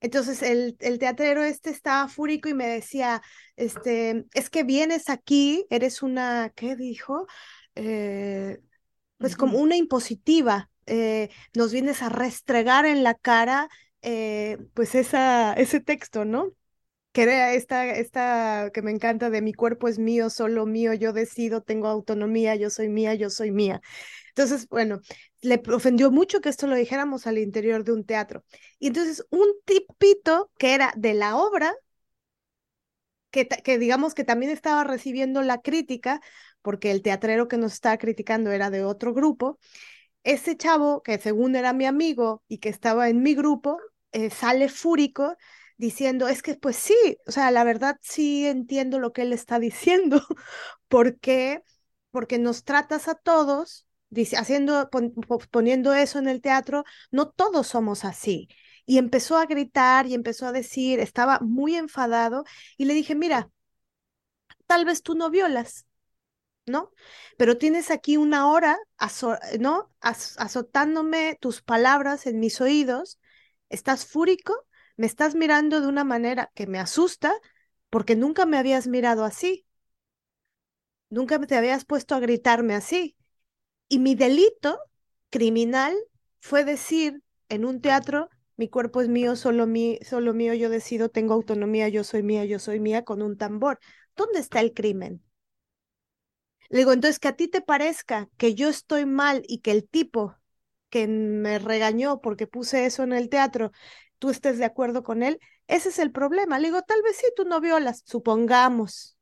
Entonces 0.00 0.42
el, 0.42 0.76
el, 0.80 0.98
teatrero 0.98 1.42
este 1.42 1.70
estaba 1.70 2.08
fúrico 2.08 2.48
y 2.50 2.54
me 2.54 2.66
decía, 2.66 3.22
este, 3.56 4.26
es 4.34 4.50
que 4.50 4.62
vienes 4.62 5.08
aquí, 5.08 5.66
eres 5.70 6.02
una, 6.02 6.52
¿qué 6.54 6.76
dijo? 6.76 7.26
Eh, 7.74 8.60
pues 9.18 9.36
como 9.36 9.58
una 9.58 9.76
impositiva, 9.76 10.70
eh, 10.86 11.30
nos 11.54 11.72
vienes 11.72 12.02
a 12.02 12.10
restregar 12.10 12.84
en 12.86 13.02
la 13.02 13.14
cara, 13.14 13.68
eh, 14.02 14.58
pues 14.74 14.94
esa, 14.94 15.54
ese 15.54 15.80
texto, 15.80 16.26
¿no? 16.26 16.52
Que 17.12 17.22
era 17.24 17.54
esta, 17.54 17.86
esta 17.86 18.70
que 18.74 18.82
me 18.82 18.90
encanta 18.90 19.30
de 19.30 19.42
mi 19.42 19.54
cuerpo 19.54 19.88
es 19.88 19.98
mío, 19.98 20.30
solo 20.30 20.66
mío, 20.66 20.94
yo 20.94 21.12
decido, 21.14 21.62
tengo 21.62 21.88
autonomía, 21.88 22.56
yo 22.56 22.70
soy 22.70 22.88
mía, 22.90 23.14
yo 23.14 23.30
soy 23.30 23.52
mía. 23.52 23.80
Entonces, 24.36 24.68
bueno, 24.68 25.00
le 25.42 25.62
ofendió 25.72 26.10
mucho 26.10 26.40
que 26.40 26.48
esto 26.48 26.66
lo 26.66 26.74
dijéramos 26.76 27.26
al 27.26 27.38
interior 27.38 27.84
de 27.84 27.92
un 27.92 28.04
teatro. 28.04 28.44
Y 28.78 28.88
entonces 28.88 29.24
un 29.30 29.46
tipito 29.64 30.50
que 30.58 30.74
era 30.74 30.92
de 30.96 31.14
la 31.14 31.36
obra, 31.36 31.72
que, 33.30 33.48
que 33.48 33.78
digamos 33.78 34.14
que 34.14 34.24
también 34.24 34.52
estaba 34.52 34.84
recibiendo 34.84 35.42
la 35.42 35.60
crítica, 35.60 36.20
porque 36.62 36.90
el 36.90 37.02
teatrero 37.02 37.48
que 37.48 37.56
nos 37.58 37.72
estaba 37.74 37.98
criticando 37.98 38.50
era 38.52 38.70
de 38.70 38.84
otro 38.84 39.12
grupo, 39.14 39.58
ese 40.24 40.56
chavo, 40.56 41.02
que 41.02 41.18
según 41.18 41.56
era 41.56 41.72
mi 41.72 41.86
amigo 41.86 42.42
y 42.48 42.58
que 42.58 42.68
estaba 42.70 43.08
en 43.10 43.22
mi 43.22 43.34
grupo, 43.34 43.78
eh, 44.12 44.30
sale 44.30 44.68
fúrico 44.68 45.36
diciendo, 45.78 46.28
es 46.28 46.42
que 46.42 46.56
pues 46.56 46.76
sí, 46.76 46.94
o 47.26 47.32
sea, 47.32 47.50
la 47.52 47.64
verdad 47.64 47.98
sí 48.02 48.46
entiendo 48.46 48.98
lo 49.00 49.12
que 49.12 49.22
él 49.22 49.32
está 49.32 49.58
diciendo, 49.60 50.20
porque 50.88 51.62
porque 52.10 52.38
nos 52.38 52.64
tratas 52.64 53.08
a 53.08 53.14
todos 53.16 53.83
haciendo, 54.36 54.88
poniendo 55.50 55.94
eso 55.94 56.18
en 56.18 56.28
el 56.28 56.40
teatro, 56.40 56.84
no 57.10 57.28
todos 57.30 57.66
somos 57.68 58.04
así. 58.04 58.48
Y 58.86 58.98
empezó 58.98 59.36
a 59.38 59.46
gritar 59.46 60.06
y 60.06 60.14
empezó 60.14 60.46
a 60.46 60.52
decir, 60.52 61.00
estaba 61.00 61.40
muy 61.40 61.76
enfadado 61.76 62.44
y 62.76 62.84
le 62.86 62.94
dije, 62.94 63.14
mira, 63.14 63.50
tal 64.66 64.84
vez 64.84 65.02
tú 65.02 65.14
no 65.14 65.30
violas, 65.30 65.86
¿no? 66.66 66.92
Pero 67.38 67.58
tienes 67.58 67.90
aquí 67.92 68.16
una 68.16 68.48
hora, 68.50 68.78
¿no? 69.60 69.92
azotándome 70.00 71.38
tus 71.40 71.62
palabras 71.62 72.26
en 72.26 72.40
mis 72.40 72.60
oídos, 72.60 73.20
estás 73.70 74.06
fúrico, 74.06 74.66
me 74.96 75.06
estás 75.06 75.34
mirando 75.34 75.80
de 75.80 75.88
una 75.88 76.04
manera 76.04 76.52
que 76.54 76.66
me 76.66 76.78
asusta 76.80 77.34
porque 77.90 78.16
nunca 78.16 78.46
me 78.46 78.58
habías 78.58 78.86
mirado 78.88 79.24
así. 79.24 79.66
Nunca 81.08 81.38
te 81.40 81.56
habías 81.56 81.86
puesto 81.86 82.14
a 82.14 82.20
gritarme 82.20 82.74
así. 82.74 83.16
Y 83.88 83.98
mi 83.98 84.14
delito 84.14 84.78
criminal 85.30 85.96
fue 86.40 86.64
decir 86.64 87.22
en 87.48 87.64
un 87.64 87.80
teatro, 87.80 88.28
mi 88.56 88.68
cuerpo 88.68 89.00
es 89.00 89.08
mío, 89.08 89.36
solo, 89.36 89.66
mí, 89.66 89.98
solo 90.08 90.34
mío, 90.34 90.54
yo 90.54 90.68
decido, 90.70 91.08
tengo 91.10 91.34
autonomía, 91.34 91.88
yo 91.88 92.04
soy 92.04 92.22
mía, 92.22 92.44
yo 92.44 92.58
soy 92.58 92.80
mía, 92.80 93.04
con 93.04 93.22
un 93.22 93.36
tambor. 93.38 93.78
¿Dónde 94.16 94.38
está 94.40 94.60
el 94.60 94.74
crimen? 94.74 95.22
Le 96.68 96.78
digo, 96.78 96.92
entonces 96.92 97.18
que 97.18 97.28
a 97.28 97.36
ti 97.36 97.48
te 97.48 97.60
parezca 97.60 98.28
que 98.36 98.54
yo 98.54 98.68
estoy 98.68 99.06
mal 99.06 99.42
y 99.46 99.60
que 99.60 99.70
el 99.70 99.88
tipo 99.88 100.36
que 100.90 101.06
me 101.08 101.58
regañó 101.58 102.20
porque 102.20 102.46
puse 102.46 102.86
eso 102.86 103.02
en 103.02 103.12
el 103.12 103.28
teatro, 103.28 103.72
tú 104.18 104.30
estés 104.30 104.58
de 104.58 104.64
acuerdo 104.64 105.02
con 105.02 105.22
él, 105.22 105.40
ese 105.66 105.88
es 105.90 105.98
el 105.98 106.12
problema. 106.12 106.58
Le 106.58 106.68
digo, 106.68 106.82
tal 106.82 107.02
vez 107.02 107.16
sí, 107.16 107.26
tú 107.36 107.44
no 107.44 107.60
violas, 107.60 108.02
supongamos, 108.06 109.16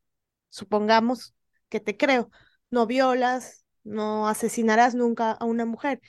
supongamos 0.50 1.34
que 1.68 1.80
te 1.80 1.96
creo, 1.96 2.30
no 2.70 2.86
violas, 2.86 3.61
no 3.84 4.28
asesinarás 4.28 4.94
nunca 4.94 5.32
a 5.32 5.44
una 5.44 5.66
mujer, 5.66 6.00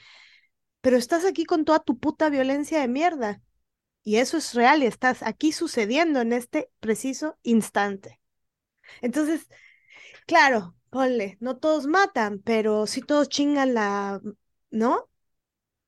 pero 0.81 0.97
estás 0.97 1.25
aquí 1.25 1.45
con 1.45 1.65
toda 1.65 1.79
tu 1.79 1.97
puta 1.99 2.29
violencia 2.29 2.81
de 2.81 2.87
mierda. 2.87 3.41
Y 4.03 4.17
eso 4.17 4.37
es 4.37 4.53
real 4.53 4.83
y 4.83 4.87
estás 4.87 5.23
aquí 5.23 5.53
sucediendo 5.53 6.21
en 6.21 6.33
este 6.33 6.69
preciso 6.79 7.37
instante. 7.43 8.19
Entonces, 9.01 9.47
claro, 10.27 10.75
ponle, 10.89 11.37
no 11.39 11.57
todos 11.57 11.87
matan, 11.87 12.39
pero 12.39 12.87
sí 12.87 13.01
todos 13.01 13.29
chingan 13.29 13.73
la, 13.73 14.21
¿no? 14.71 15.09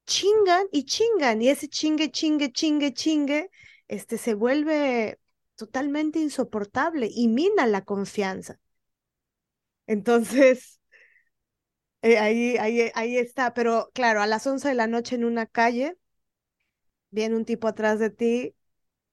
Chingan 0.08 0.68
y 0.72 0.86
chingan, 0.86 1.42
y 1.42 1.50
ese 1.50 1.68
chingue, 1.68 2.12
chingue, 2.12 2.52
chingue, 2.52 2.94
chingue, 2.94 3.50
este 3.88 4.18
se 4.18 4.34
vuelve 4.36 5.20
totalmente 5.56 6.20
insoportable 6.20 7.10
y 7.12 7.28
mina 7.28 7.68
la 7.68 7.84
confianza. 7.84 8.60
Entonces, 9.88 10.80
eh, 12.06 12.18
ahí, 12.20 12.58
ahí, 12.60 12.92
ahí 12.96 13.18
está, 13.18 13.54
pero 13.54 13.92
claro, 13.94 14.22
a 14.22 14.28
las 14.28 14.48
11 14.48 14.70
de 14.70 14.76
la 14.76 14.88
noche 14.88 15.16
en 15.16 15.26
una 15.26 15.46
calle, 15.48 15.98
viene 17.12 17.36
un 17.36 17.46
tipo 17.46 17.68
atrás 17.68 18.00
de 18.00 18.10
ti 18.10 18.56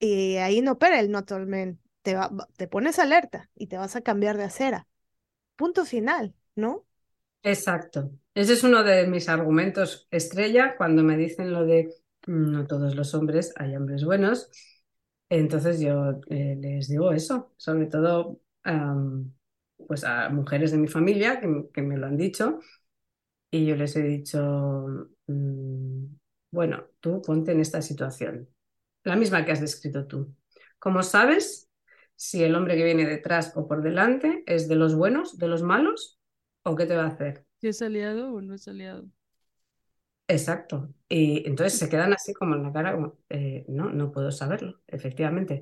y 0.00 0.36
ahí 0.38 0.62
no 0.62 0.72
opera 0.74 1.00
el 1.00 1.10
no 1.10 1.24
men. 1.46 1.80
Te, 2.02 2.16
te 2.56 2.68
pones 2.68 2.98
alerta 2.98 3.50
y 3.56 3.68
te 3.68 3.78
vas 3.78 3.96
a 3.96 4.02
cambiar 4.02 4.36
de 4.38 4.44
acera. 4.44 4.88
Punto 5.56 5.84
final, 5.86 6.34
¿no? 6.56 6.86
Exacto. 7.42 8.10
Ese 8.34 8.52
es 8.54 8.64
uno 8.64 8.84
de 8.84 9.06
mis 9.06 9.28
argumentos 9.28 10.06
estrella 10.10 10.76
cuando 10.76 11.02
me 11.02 11.16
dicen 11.16 11.52
lo 11.52 11.64
de 11.66 11.92
mm, 12.26 12.52
no 12.52 12.66
todos 12.66 12.94
los 12.94 13.14
hombres, 13.14 13.52
hay 13.56 13.76
hombres 13.76 14.04
buenos. 14.04 14.48
Entonces 15.28 15.80
yo 15.80 16.20
eh, 16.28 16.56
les 16.60 16.88
digo 16.88 17.12
eso, 17.12 17.52
sobre 17.56 17.86
todo 17.86 18.40
pues 19.86 20.04
a 20.04 20.28
mujeres 20.30 20.70
de 20.72 20.78
mi 20.78 20.88
familia 20.88 21.40
que, 21.40 21.66
que 21.72 21.82
me 21.82 21.96
lo 21.96 22.06
han 22.06 22.16
dicho 22.16 22.60
y 23.52 23.66
yo 23.66 23.76
les 23.76 23.94
he 23.96 24.02
dicho, 24.02 25.08
mm, 25.26 26.06
bueno, 26.50 26.86
tú 27.00 27.20
ponte 27.22 27.52
en 27.52 27.60
esta 27.60 27.82
situación, 27.82 28.48
la 29.04 29.14
misma 29.14 29.44
que 29.44 29.52
has 29.52 29.60
descrito 29.60 30.06
tú. 30.06 30.34
¿Cómo 30.78 31.02
sabes 31.02 31.70
si 32.16 32.42
el 32.42 32.54
hombre 32.54 32.76
que 32.76 32.84
viene 32.84 33.06
detrás 33.06 33.52
o 33.54 33.68
por 33.68 33.82
delante 33.82 34.42
es 34.46 34.68
de 34.68 34.76
los 34.76 34.94
buenos, 34.94 35.36
de 35.38 35.48
los 35.48 35.62
malos, 35.62 36.18
o 36.64 36.74
qué 36.76 36.86
te 36.86 36.96
va 36.96 37.04
a 37.04 37.08
hacer? 37.08 37.44
Si 37.60 37.68
es 37.68 37.82
aliado 37.82 38.32
o 38.32 38.40
no 38.40 38.54
es 38.54 38.66
aliado. 38.66 39.06
Exacto. 40.28 40.94
Y 41.10 41.46
entonces 41.46 41.78
se 41.78 41.90
quedan 41.90 42.14
así 42.14 42.32
como 42.32 42.54
en 42.54 42.62
la 42.62 42.72
cara, 42.72 42.96
eh, 43.28 43.66
no, 43.68 43.90
no 43.90 44.10
puedo 44.12 44.30
saberlo, 44.32 44.80
efectivamente. 44.86 45.60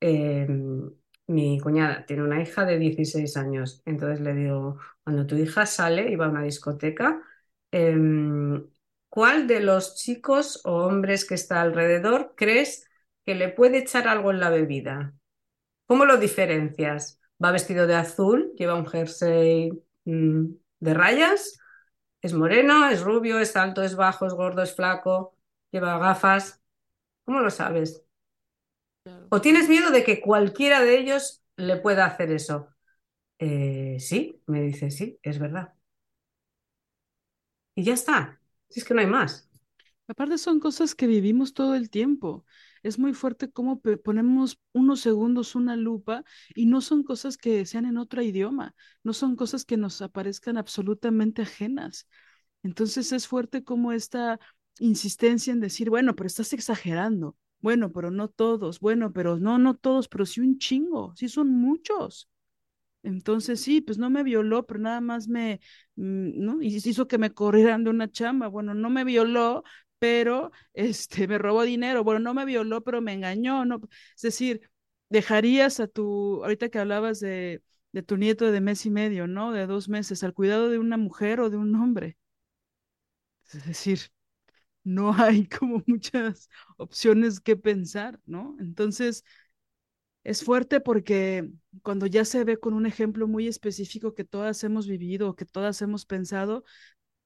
Em, 0.00 0.90
mi 1.26 1.58
cuñada 1.60 2.06
tiene 2.06 2.22
una 2.22 2.40
hija 2.42 2.64
de 2.64 2.78
16 2.78 3.36
años, 3.36 3.82
entonces 3.84 4.20
le 4.20 4.34
digo, 4.34 4.78
cuando 5.04 5.26
tu 5.26 5.36
hija 5.36 5.66
sale 5.66 6.10
y 6.10 6.16
va 6.16 6.26
a 6.26 6.30
una 6.30 6.42
discoteca, 6.42 7.22
em, 7.70 8.66
¿cuál 9.08 9.46
de 9.46 9.60
los 9.60 9.96
chicos 9.96 10.60
o 10.64 10.86
hombres 10.86 11.24
que 11.24 11.34
está 11.34 11.60
alrededor 11.62 12.34
crees 12.36 12.88
que 13.24 13.34
le 13.34 13.48
puede 13.48 13.78
echar 13.78 14.08
algo 14.08 14.30
en 14.30 14.40
la 14.40 14.50
bebida? 14.50 15.14
¿Cómo 15.86 16.04
lo 16.04 16.16
diferencias? 16.18 17.20
¿Va 17.42 17.52
vestido 17.52 17.86
de 17.86 17.94
azul? 17.94 18.52
¿Lleva 18.56 18.74
un 18.74 18.86
jersey 18.86 19.70
mm, 20.04 20.46
de 20.80 20.94
rayas? 20.94 21.58
¿Es 22.22 22.34
moreno? 22.34 22.88
¿Es 22.90 23.02
rubio? 23.02 23.38
¿Es 23.40 23.56
alto? 23.56 23.82
¿Es 23.84 23.96
bajo? 23.96 24.26
¿Es 24.26 24.34
gordo? 24.34 24.62
¿Es 24.62 24.74
flaco? 24.76 25.36
¿Lleva 25.72 25.98
gafas? 25.98 26.62
¿Cómo 27.24 27.40
lo 27.40 27.50
sabes? 27.50 28.05
¿O 29.30 29.40
tienes 29.40 29.68
miedo 29.68 29.90
de 29.90 30.04
que 30.04 30.20
cualquiera 30.20 30.80
de 30.82 30.98
ellos 30.98 31.42
le 31.56 31.76
pueda 31.76 32.06
hacer 32.06 32.30
eso? 32.32 32.68
Eh, 33.38 33.98
sí, 34.00 34.42
me 34.46 34.62
dice, 34.62 34.90
sí, 34.90 35.18
es 35.22 35.38
verdad. 35.38 35.74
Y 37.76 37.84
ya 37.84 37.94
está. 37.94 38.40
Si 38.68 38.80
es 38.80 38.84
que 38.86 38.94
no 38.94 39.00
hay 39.00 39.06
más. 39.06 39.48
Aparte 40.08 40.38
son 40.38 40.60
cosas 40.60 40.94
que 40.94 41.06
vivimos 41.06 41.52
todo 41.54 41.74
el 41.74 41.90
tiempo. 41.90 42.44
Es 42.82 42.98
muy 42.98 43.12
fuerte 43.14 43.50
cómo 43.50 43.80
ponemos 43.80 44.60
unos 44.72 45.00
segundos 45.00 45.54
una 45.56 45.76
lupa 45.76 46.24
y 46.54 46.66
no 46.66 46.80
son 46.80 47.02
cosas 47.02 47.36
que 47.36 47.66
sean 47.66 47.86
en 47.86 47.96
otro 47.98 48.22
idioma, 48.22 48.74
no 49.02 49.12
son 49.12 49.34
cosas 49.36 49.64
que 49.64 49.76
nos 49.76 50.00
aparezcan 50.02 50.56
absolutamente 50.58 51.42
ajenas. 51.42 52.06
Entonces 52.62 53.12
es 53.12 53.26
fuerte 53.28 53.64
como 53.64 53.92
esta 53.92 54.38
insistencia 54.78 55.52
en 55.52 55.60
decir, 55.60 55.90
bueno, 55.90 56.14
pero 56.16 56.28
estás 56.28 56.52
exagerando. 56.52 57.36
Bueno, 57.66 57.92
pero 57.92 58.10
no 58.12 58.28
todos. 58.28 58.78
Bueno, 58.80 59.12
pero 59.12 59.38
no, 59.38 59.58
no 59.58 59.74
todos, 59.76 60.06
pero 60.08 60.24
sí 60.26 60.40
un 60.40 60.58
chingo. 60.58 61.14
Sí 61.16 61.28
son 61.28 61.48
muchos. 61.50 62.28
Entonces, 63.02 63.60
sí, 63.60 63.80
pues 63.80 63.98
no 63.98 64.10
me 64.10 64.22
violó, 64.24 64.66
pero 64.66 64.80
nada 64.80 65.00
más 65.00 65.28
me, 65.28 65.60
mm, 65.96 66.44
¿no? 66.44 66.62
Y 66.62 66.68
hizo 66.76 67.08
que 67.08 67.18
me 67.18 67.32
corrieran 67.32 67.84
de 67.84 67.90
una 67.90 68.10
chamba. 68.10 68.48
Bueno, 68.48 68.74
no 68.74 68.90
me 68.90 69.04
violó, 69.04 69.64
pero 69.98 70.50
este, 70.74 71.28
me 71.28 71.38
robó 71.38 71.62
dinero. 71.64 72.04
Bueno, 72.04 72.20
no 72.20 72.34
me 72.34 72.44
violó, 72.44 72.82
pero 72.84 73.00
me 73.02 73.12
engañó, 73.14 73.64
¿no? 73.64 73.80
Es 74.16 74.22
decir, 74.22 74.70
dejarías 75.08 75.80
a 75.80 75.86
tu, 75.88 76.42
ahorita 76.44 76.68
que 76.70 76.78
hablabas 76.80 77.20
de, 77.20 77.62
de 77.92 78.02
tu 78.02 78.16
nieto 78.16 78.50
de 78.52 78.60
mes 78.60 78.86
y 78.86 78.90
medio, 78.90 79.26
¿no? 79.28 79.52
De 79.52 79.66
dos 79.66 79.88
meses, 79.88 80.24
al 80.24 80.34
cuidado 80.34 80.68
de 80.70 80.78
una 80.78 80.96
mujer 80.98 81.40
o 81.40 81.50
de 81.50 81.56
un 81.58 81.74
hombre. 81.76 82.16
Es 83.52 83.64
decir, 83.66 84.00
no 84.86 85.12
hay 85.14 85.48
como 85.60 85.82
muchas 85.86 86.48
opciones 86.78 87.40
que 87.40 87.56
pensar, 87.56 88.20
¿no? 88.26 88.56
Entonces, 88.60 89.24
es 90.24 90.42
fuerte 90.44 90.80
porque 90.80 91.48
cuando 91.82 92.06
ya 92.06 92.24
se 92.24 92.44
ve 92.44 92.58
con 92.58 92.74
un 92.74 92.86
ejemplo 92.86 93.28
muy 93.28 93.46
específico 93.48 94.14
que 94.14 94.24
todas 94.24 94.62
hemos 94.64 94.88
vivido, 94.88 95.36
que 95.36 95.44
todas 95.46 95.80
hemos 95.82 96.04
pensado, 96.06 96.64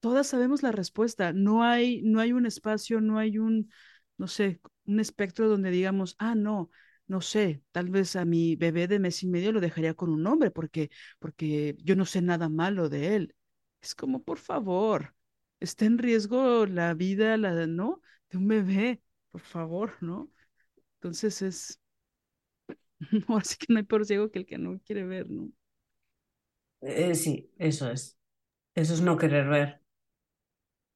todas 0.01 0.27
sabemos 0.28 0.62
la 0.62 0.73
respuesta. 0.73 1.32
No 1.32 1.65
hay, 1.65 2.03
no 2.03 2.20
hay 2.20 2.32
un 2.32 2.47
espacio, 2.47 3.01
no 3.01 3.19
hay 3.19 3.39
un, 3.39 3.70
no 4.19 4.28
sé, 4.28 4.61
un 4.87 5.01
espectro 5.01 5.49
donde 5.49 5.70
digamos, 5.70 6.16
ah, 6.19 6.35
no, 6.37 6.70
no 7.09 7.20
sé, 7.23 7.62
tal 7.73 7.91
vez 7.91 8.16
a 8.16 8.24
mi 8.24 8.57
bebé 8.57 8.89
de 8.89 8.99
mes 9.01 9.23
y 9.23 9.28
medio 9.28 9.53
lo 9.53 9.61
dejaría 9.61 9.95
con 9.95 10.11
un 10.11 10.27
hombre 10.27 10.51
porque, 10.51 10.91
porque 11.19 11.77
yo 11.85 11.97
no 11.97 12.07
sé 12.07 12.23
nada 12.23 12.49
malo 12.49 12.89
de 12.89 13.16
él. 13.16 13.35
Es 13.82 13.95
como, 13.95 14.23
por 14.24 14.39
favor, 14.39 15.15
está 15.61 15.87
en 15.87 15.99
riesgo 15.99 16.66
la 16.66 16.95
vida, 16.95 17.37
la, 17.37 17.66
¿no? 17.66 18.03
De 18.31 18.39
un 18.39 18.49
bebé, 18.49 19.03
por 19.31 19.41
favor, 19.43 19.97
¿no? 20.03 20.31
Entonces 20.97 21.43
es, 21.43 21.81
no, 23.28 23.37
así 23.37 23.57
que 23.57 23.66
no 23.73 23.78
hay 23.78 23.85
por 23.85 24.05
ciego 24.07 24.31
que 24.31 24.41
el 24.41 24.47
que 24.47 24.59
no 24.59 24.78
quiere 24.85 25.05
ver, 25.05 25.28
¿no? 25.31 25.51
Eh, 26.82 27.15
sí, 27.15 27.51
eso 27.59 27.91
es. 27.91 28.16
Eso 28.74 28.95
es 28.95 29.01
no 29.03 29.16
querer 29.19 29.49
ver. 29.49 29.82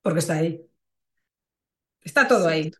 Porque 0.03 0.20
está 0.20 0.35
ahí. 0.35 0.51
Está 2.03 2.28
todo 2.28 2.49
ahí. 2.49 2.70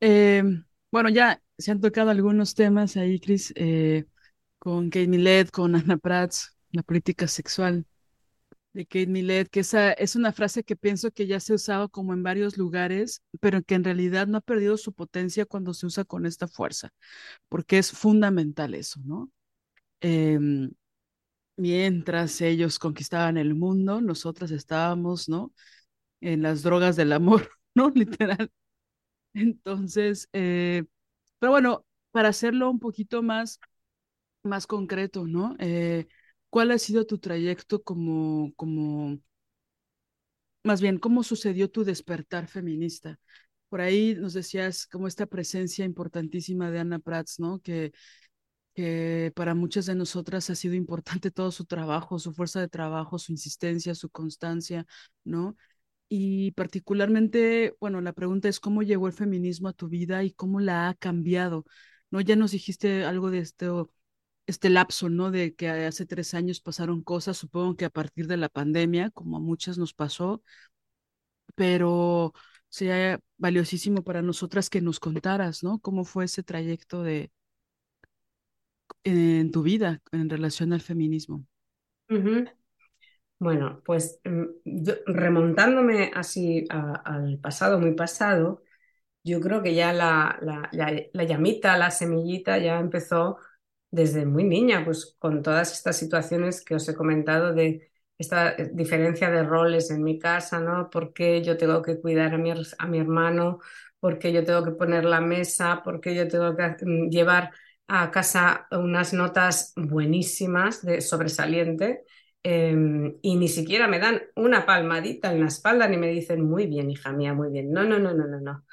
Eh, 0.00 0.42
bueno, 0.90 1.08
ya 1.10 1.42
se 1.58 1.70
han 1.70 1.80
tocado 1.80 2.10
algunos 2.10 2.54
temas 2.54 2.96
ahí, 2.96 3.18
Cris, 3.20 3.52
eh, 3.56 4.04
con 4.58 4.90
Kate 4.90 5.08
Millett, 5.08 5.50
con 5.50 5.74
Anna 5.76 5.96
Prats, 5.98 6.56
la 6.72 6.82
política 6.82 7.28
sexual 7.28 7.86
de 8.76 8.86
Kate 8.86 9.06
Millett, 9.06 9.48
que 9.48 9.60
esa 9.60 9.92
es 9.92 10.16
una 10.16 10.32
frase 10.32 10.62
que 10.62 10.76
pienso 10.76 11.10
que 11.10 11.26
ya 11.26 11.40
se 11.40 11.54
usado 11.54 11.88
como 11.88 12.12
en 12.12 12.22
varios 12.22 12.58
lugares, 12.58 13.22
pero 13.40 13.62
que 13.62 13.74
en 13.74 13.84
realidad 13.84 14.26
no 14.26 14.38
ha 14.38 14.40
perdido 14.42 14.76
su 14.76 14.92
potencia 14.92 15.46
cuando 15.46 15.72
se 15.72 15.86
usa 15.86 16.04
con 16.04 16.26
esta 16.26 16.46
fuerza, 16.46 16.90
porque 17.48 17.78
es 17.78 17.90
fundamental 17.92 18.74
eso, 18.74 19.00
¿no? 19.04 19.30
Em, 20.00 20.70
mientras 21.56 22.40
ellos 22.42 22.78
conquistaban 22.78 23.38
el 23.38 23.54
mundo, 23.54 24.00
nosotras 24.00 24.50
estábamos, 24.52 25.28
¿no? 25.28 25.52
En 26.20 26.42
las 26.42 26.62
drogas 26.62 26.96
del 26.96 27.12
amor, 27.12 27.50
¿no? 27.74 27.90
Literal. 27.94 28.50
Entonces, 29.34 30.28
eh, 30.32 30.84
pero 31.38 31.52
bueno, 31.52 31.86
para 32.12 32.30
hacerlo 32.30 32.70
un 32.70 32.80
poquito 32.80 33.22
más, 33.22 33.60
más 34.44 34.66
concreto, 34.66 35.26
¿no? 35.26 35.56
Eh, 35.60 36.08
¿Cuál 36.50 36.70
ha 36.70 36.78
sido 36.78 37.06
tu 37.06 37.18
trayecto 37.18 37.82
como, 37.82 38.52
como, 38.56 39.18
más 40.64 40.80
bien, 40.80 40.98
cómo 40.98 41.22
sucedió 41.22 41.70
tu 41.70 41.84
despertar 41.84 42.48
feminista? 42.48 43.18
Por 43.68 43.80
ahí 43.80 44.14
nos 44.16 44.34
decías 44.34 44.86
como 44.86 45.08
esta 45.08 45.26
presencia 45.26 45.84
importantísima 45.84 46.70
de 46.70 46.80
Ana 46.80 46.98
Prats, 46.98 47.40
¿no? 47.40 47.60
Que, 47.60 47.92
que 48.74 49.32
para 49.36 49.54
muchas 49.54 49.86
de 49.86 49.94
nosotras 49.96 50.50
ha 50.50 50.54
sido 50.56 50.74
importante 50.74 51.30
todo 51.30 51.52
su 51.52 51.66
trabajo, 51.66 52.18
su 52.18 52.32
fuerza 52.34 52.60
de 52.60 52.68
trabajo, 52.68 53.18
su 53.18 53.32
insistencia, 53.32 53.94
su 53.94 54.10
constancia, 54.10 54.86
¿no? 55.24 55.56
Y 56.08 56.52
particularmente, 56.52 57.74
bueno, 57.80 58.00
la 58.00 58.12
pregunta 58.14 58.48
es 58.48 58.60
cómo 58.60 58.82
llegó 58.82 59.08
el 59.08 59.14
feminismo 59.14 59.68
a 59.68 59.72
tu 59.74 59.88
vida 59.88 60.24
y 60.24 60.32
cómo 60.32 60.60
la 60.60 60.88
ha 60.88 60.94
cambiado, 60.94 61.66
¿no? 62.10 62.20
Ya 62.20 62.36
nos 62.36 62.52
dijiste 62.52 63.04
algo 63.04 63.30
de 63.30 63.40
esto 63.40 63.92
este 64.46 64.70
lapso, 64.70 65.08
¿no? 65.08 65.30
De 65.30 65.54
que 65.54 65.68
hace 65.70 66.06
tres 66.06 66.34
años 66.34 66.60
pasaron 66.60 67.02
cosas, 67.02 67.36
supongo 67.36 67.76
que 67.76 67.84
a 67.86 67.90
partir 67.90 68.26
de 68.26 68.36
la 68.36 68.48
pandemia, 68.48 69.10
como 69.10 69.36
a 69.36 69.40
muchas 69.40 69.78
nos 69.78 69.94
pasó, 69.94 70.42
pero 71.54 72.32
sería 72.68 73.20
valiosísimo 73.38 74.02
para 74.04 74.22
nosotras 74.22 74.70
que 74.70 74.80
nos 74.80 75.00
contaras, 75.00 75.62
¿no? 75.62 75.78
¿Cómo 75.80 76.04
fue 76.04 76.24
ese 76.26 76.42
trayecto 76.42 77.02
de 77.02 77.30
en 79.04 79.50
tu 79.52 79.62
vida 79.62 80.02
en 80.12 80.28
relación 80.28 80.72
al 80.74 80.80
feminismo? 80.82 81.46
Bueno, 83.38 83.82
pues 83.84 84.20
mm, 84.24 84.44
remontándome 85.06 86.10
así 86.14 86.66
al 86.70 87.38
pasado, 87.38 87.78
muy 87.78 87.94
pasado, 87.94 88.62
yo 89.24 89.40
creo 89.40 89.62
que 89.62 89.74
ya 89.74 89.92
la, 89.92 90.38
la, 90.42 90.70
la 91.12 91.24
llamita, 91.24 91.78
la 91.78 91.90
semillita 91.90 92.58
ya 92.58 92.78
empezó 92.80 93.38
desde 93.90 94.26
muy 94.26 94.44
niña, 94.44 94.84
pues 94.84 95.16
con 95.18 95.42
todas 95.42 95.72
estas 95.72 95.96
situaciones 95.98 96.64
que 96.64 96.74
os 96.74 96.88
he 96.88 96.94
comentado 96.94 97.52
de 97.54 97.90
esta 98.18 98.50
eh, 98.52 98.70
diferencia 98.72 99.30
de 99.30 99.42
roles 99.44 99.90
en 99.90 100.02
mi 100.02 100.18
casa, 100.18 100.60
¿no? 100.60 100.90
Porque 100.90 101.42
yo 101.42 101.56
tengo 101.56 101.82
que 101.82 102.00
cuidar 102.00 102.34
a 102.34 102.38
mi, 102.38 102.50
a 102.52 102.86
mi 102.86 102.98
hermano, 102.98 103.60
porque 104.00 104.32
yo 104.32 104.44
tengo 104.44 104.64
que 104.64 104.72
poner 104.72 105.04
la 105.04 105.20
mesa, 105.20 105.82
porque 105.84 106.14
yo 106.14 106.28
tengo 106.28 106.56
que 106.56 106.76
mm, 106.84 107.10
llevar 107.10 107.52
a 107.88 108.10
casa 108.10 108.66
unas 108.72 109.12
notas 109.12 109.72
buenísimas 109.76 110.82
de 110.84 111.00
sobresaliente 111.00 112.04
em, 112.42 113.16
y 113.22 113.36
ni 113.36 113.48
siquiera 113.48 113.86
me 113.88 113.98
dan 114.00 114.22
una 114.36 114.66
palmadita 114.66 115.32
en 115.32 115.40
la 115.40 115.46
espalda 115.48 115.86
ni 115.88 115.96
me 115.96 116.08
dicen 116.08 116.42
muy 116.44 116.66
bien, 116.66 116.90
hija 116.90 117.12
mía, 117.12 117.34
muy 117.34 117.50
bien. 117.50 117.70
No, 117.72 117.84
no, 117.84 117.98
no, 117.98 118.12
no, 118.14 118.26
no, 118.26 118.40
no. 118.40 118.64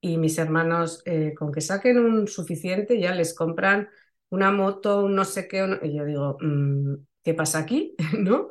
Y 0.00 0.18
mis 0.18 0.38
hermanos, 0.38 1.02
eh, 1.06 1.34
con 1.34 1.52
que 1.52 1.60
saquen 1.62 1.98
un 1.98 2.28
suficiente, 2.28 3.00
ya 3.00 3.14
les 3.14 3.34
compran 3.34 3.88
una 4.30 4.50
moto, 4.52 5.04
un 5.04 5.14
no 5.14 5.24
sé 5.24 5.48
qué, 5.48 5.78
y 5.82 5.96
yo 5.96 6.04
digo, 6.04 6.36
mm, 6.40 6.94
¿qué 7.22 7.34
pasa 7.34 7.60
aquí? 7.60 7.94
¿No? 8.18 8.50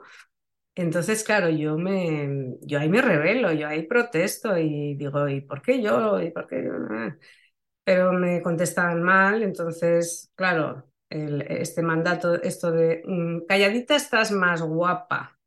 Entonces, 0.76 1.24
claro, 1.24 1.50
yo 1.50 1.78
me, 1.78 2.58
yo 2.62 2.80
ahí 2.80 2.90
me 2.90 3.02
revelo, 3.02 3.52
yo 3.54 3.68
ahí 3.68 3.84
protesto 3.84 4.58
y 4.58 4.96
digo, 4.96 5.30
¿y 5.30 5.42
por 5.42 5.62
qué 5.62 5.82
yo? 5.82 6.22
¿Y 6.22 6.32
por 6.32 6.48
qué 6.48 6.64
yo? 6.64 6.72
Pero 7.84 8.14
me 8.14 8.42
contestan 8.42 9.04
mal, 9.04 9.44
entonces, 9.44 10.32
claro, 10.36 10.90
este 11.10 11.84
mandato, 11.84 12.36
esto 12.42 12.72
de 12.72 13.04
mm, 13.06 13.46
calladita 13.48 13.96
estás 13.96 14.32
más 14.32 14.62
guapa, 14.62 15.38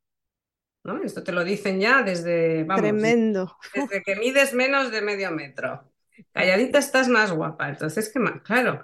¿no? 0.85 1.03
Esto 1.03 1.23
te 1.25 1.33
lo 1.33 1.45
dicen 1.45 1.81
ya 1.81 2.03
desde, 2.03 2.65
vamos, 2.65 2.83
Tremendo. 2.83 3.57
desde 3.75 4.03
que 4.03 4.17
mides 4.17 4.55
menos 4.55 4.91
de 4.91 5.03
medio 5.03 5.31
metro. 5.31 5.93
Calladita 6.33 6.79
estás 6.79 7.09
más 7.09 7.33
guapa. 7.33 7.69
Entonces, 7.69 8.11
¿qué 8.13 8.19
más? 8.19 8.43
Claro, 8.43 8.83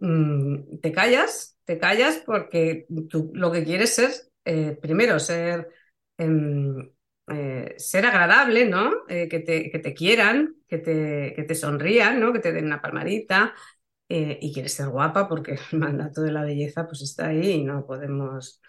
Mm, 0.00 0.78
te 0.80 0.92
callas, 0.92 1.58
te 1.64 1.78
callas 1.78 2.22
porque 2.24 2.86
tú 3.08 3.30
lo 3.34 3.52
que 3.52 3.64
quieres 3.64 3.98
es, 3.98 4.30
eh, 4.44 4.78
primero, 4.80 5.18
ser, 5.20 5.68
em, 6.18 6.90
eh, 7.28 7.74
ser 7.78 8.06
agradable, 8.06 8.66
¿no? 8.66 8.92
Eh, 9.08 9.28
que, 9.28 9.40
te, 9.40 9.70
que, 9.70 9.78
te, 9.78 9.94
quieran, 9.94 10.56
que 10.68 10.78
te, 10.78 11.34
que 11.36 11.42
te 11.44 11.54
sonrían, 11.54 12.18
¿no? 12.20 12.32
Que 12.32 12.38
te 12.40 12.52
den 12.52 12.66
una 12.66 12.80
palmadita. 12.82 13.54
y 14.08 14.52
quieres 14.52 14.74
ser 14.74 14.88
guapa 14.88 15.28
porque 15.28 15.58
el 15.72 15.78
mandato 15.78 16.22
de 16.22 16.32
la 16.32 16.42
belleza 16.44 16.86
pues 16.86 17.02
está 17.02 17.28
ahí 17.28 17.50
y 17.52 17.64
no 17.64 17.86
podemos 17.86 18.60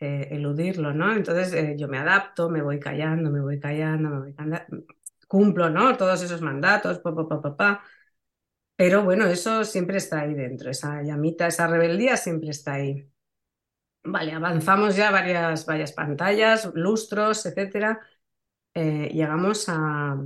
eludirlo, 0.00 0.92
¿no? 0.94 1.12
Entonces 1.14 1.76
yo 1.78 1.88
me 1.88 1.98
adapto, 1.98 2.50
me 2.50 2.62
voy 2.62 2.80
callando, 2.80 3.30
me 3.30 3.40
voy 3.40 3.60
callando, 3.60 4.10
me 4.10 4.18
voy 4.20 4.34
callando, 4.34 4.84
cumplo, 5.28 5.70
¿no? 5.70 5.96
Todos 5.96 6.22
esos 6.22 6.40
mandatos, 6.42 6.98
pa, 7.00 7.14
pa, 7.14 7.28
pa, 7.42 7.56
pa. 7.56 7.84
Pero 8.80 9.04
bueno, 9.04 9.26
eso 9.26 9.62
siempre 9.62 9.98
está 9.98 10.20
ahí 10.20 10.32
dentro, 10.32 10.70
esa 10.70 11.02
llamita, 11.02 11.46
esa 11.46 11.66
rebeldía 11.66 12.16
siempre 12.16 12.48
está 12.48 12.72
ahí. 12.76 13.06
Vale, 14.02 14.32
avanzamos 14.32 14.96
ya 14.96 15.10
varias, 15.10 15.66
varias 15.66 15.92
pantallas, 15.92 16.70
lustros, 16.72 17.44
etcétera. 17.44 18.00
Eh, 18.72 19.10
llegamos 19.12 19.66
a, 19.68 20.16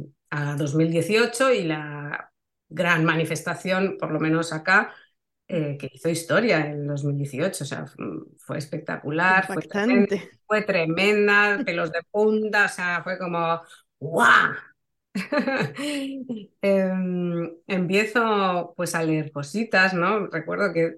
2018 0.57 1.53
y 1.53 1.65
la 1.65 2.33
gran 2.69 3.05
manifestación, 3.05 3.97
por 3.99 4.13
lo 4.13 4.21
menos 4.21 4.53
acá, 4.53 4.95
eh, 5.49 5.77
que 5.77 5.91
hizo 5.93 6.09
historia 6.09 6.65
en 6.65 6.87
2018. 6.87 7.65
O 7.65 7.67
sea, 7.67 7.87
fue 8.39 8.59
espectacular, 8.59 9.49
fue 9.49 9.63
tremenda, 9.63 10.17
fue 10.47 10.63
tremenda, 10.63 11.61
pelos 11.67 11.91
de 11.91 12.05
punta, 12.09 12.67
o 12.67 12.69
sea, 12.69 13.03
fue 13.03 13.19
como 13.19 13.63
¡guau! 13.99 14.53
Em, 16.63 17.53
empiezo 17.67 18.75
pues 18.77 18.95
a 18.95 19.03
leer 19.03 19.31
cositas, 19.31 19.95
¿no? 19.95 20.27
Recuerdo 20.27 20.73
que, 20.73 20.97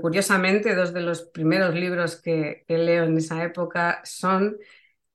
curiosamente 0.00 0.74
dos 0.74 0.92
de 0.92 1.00
los 1.00 1.22
primeros 1.22 1.74
libros 1.74 2.16
que, 2.20 2.64
leo 2.68 3.04
en 3.04 3.16
esa 3.16 3.42
época 3.42 4.00
son 4.04 4.58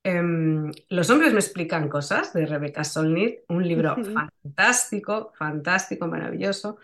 em, 0.03 0.71
Los 0.89 1.09
hombres 1.09 1.33
me 1.33 1.39
explican 1.39 1.87
cosas 1.87 2.33
de 2.33 2.45
Rebecca 2.45 2.83
Solnit, 2.83 3.39
un 3.49 3.67
libro 3.67 3.95
fantástico, 3.95 5.31
fantástico, 5.37 6.07
maravilloso. 6.07 6.77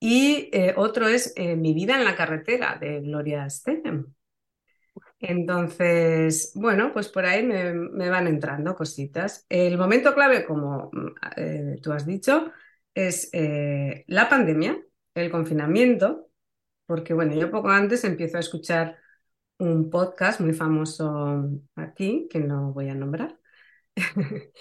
Y 0.00 0.48
eh, 0.52 0.74
otro 0.76 1.06
es 1.06 1.32
eh, 1.36 1.54
Mi 1.54 1.74
vida 1.74 1.96
en 1.96 2.04
la 2.04 2.16
carretera 2.16 2.76
de 2.80 3.00
Gloria 3.00 3.48
Steinem. 3.48 4.12
Entonces, 5.22 6.50
bueno, 6.56 6.92
pues 6.92 7.08
por 7.08 7.24
ahí 7.24 7.44
me, 7.44 8.08
van 8.10 8.26
entrando 8.26 8.74
cositas. 8.74 9.46
El 9.48 9.78
momento 9.78 10.14
clave, 10.14 10.44
como 10.44 10.90
eh, 11.36 11.76
tú 11.80 11.92
has 11.92 12.04
dicho, 12.04 12.50
es 12.92 13.30
la 13.32 14.28
pandemia, 14.28 14.82
el 15.14 15.30
confinamiento, 15.30 16.28
porque 16.86 17.14
bueno, 17.14 17.34
yo 17.34 17.50
poco 17.52 17.68
antes 17.70 18.02
empiezo 18.02 18.36
a 18.36 18.40
escuchar 18.40 18.98
un 19.58 19.90
podcast 19.90 20.40
muy 20.40 20.54
famoso 20.54 21.48
aquí, 21.76 22.26
que 22.28 22.40
no 22.40 22.72
voy 22.72 22.88
a 22.88 22.94
nombrar. 22.94 23.38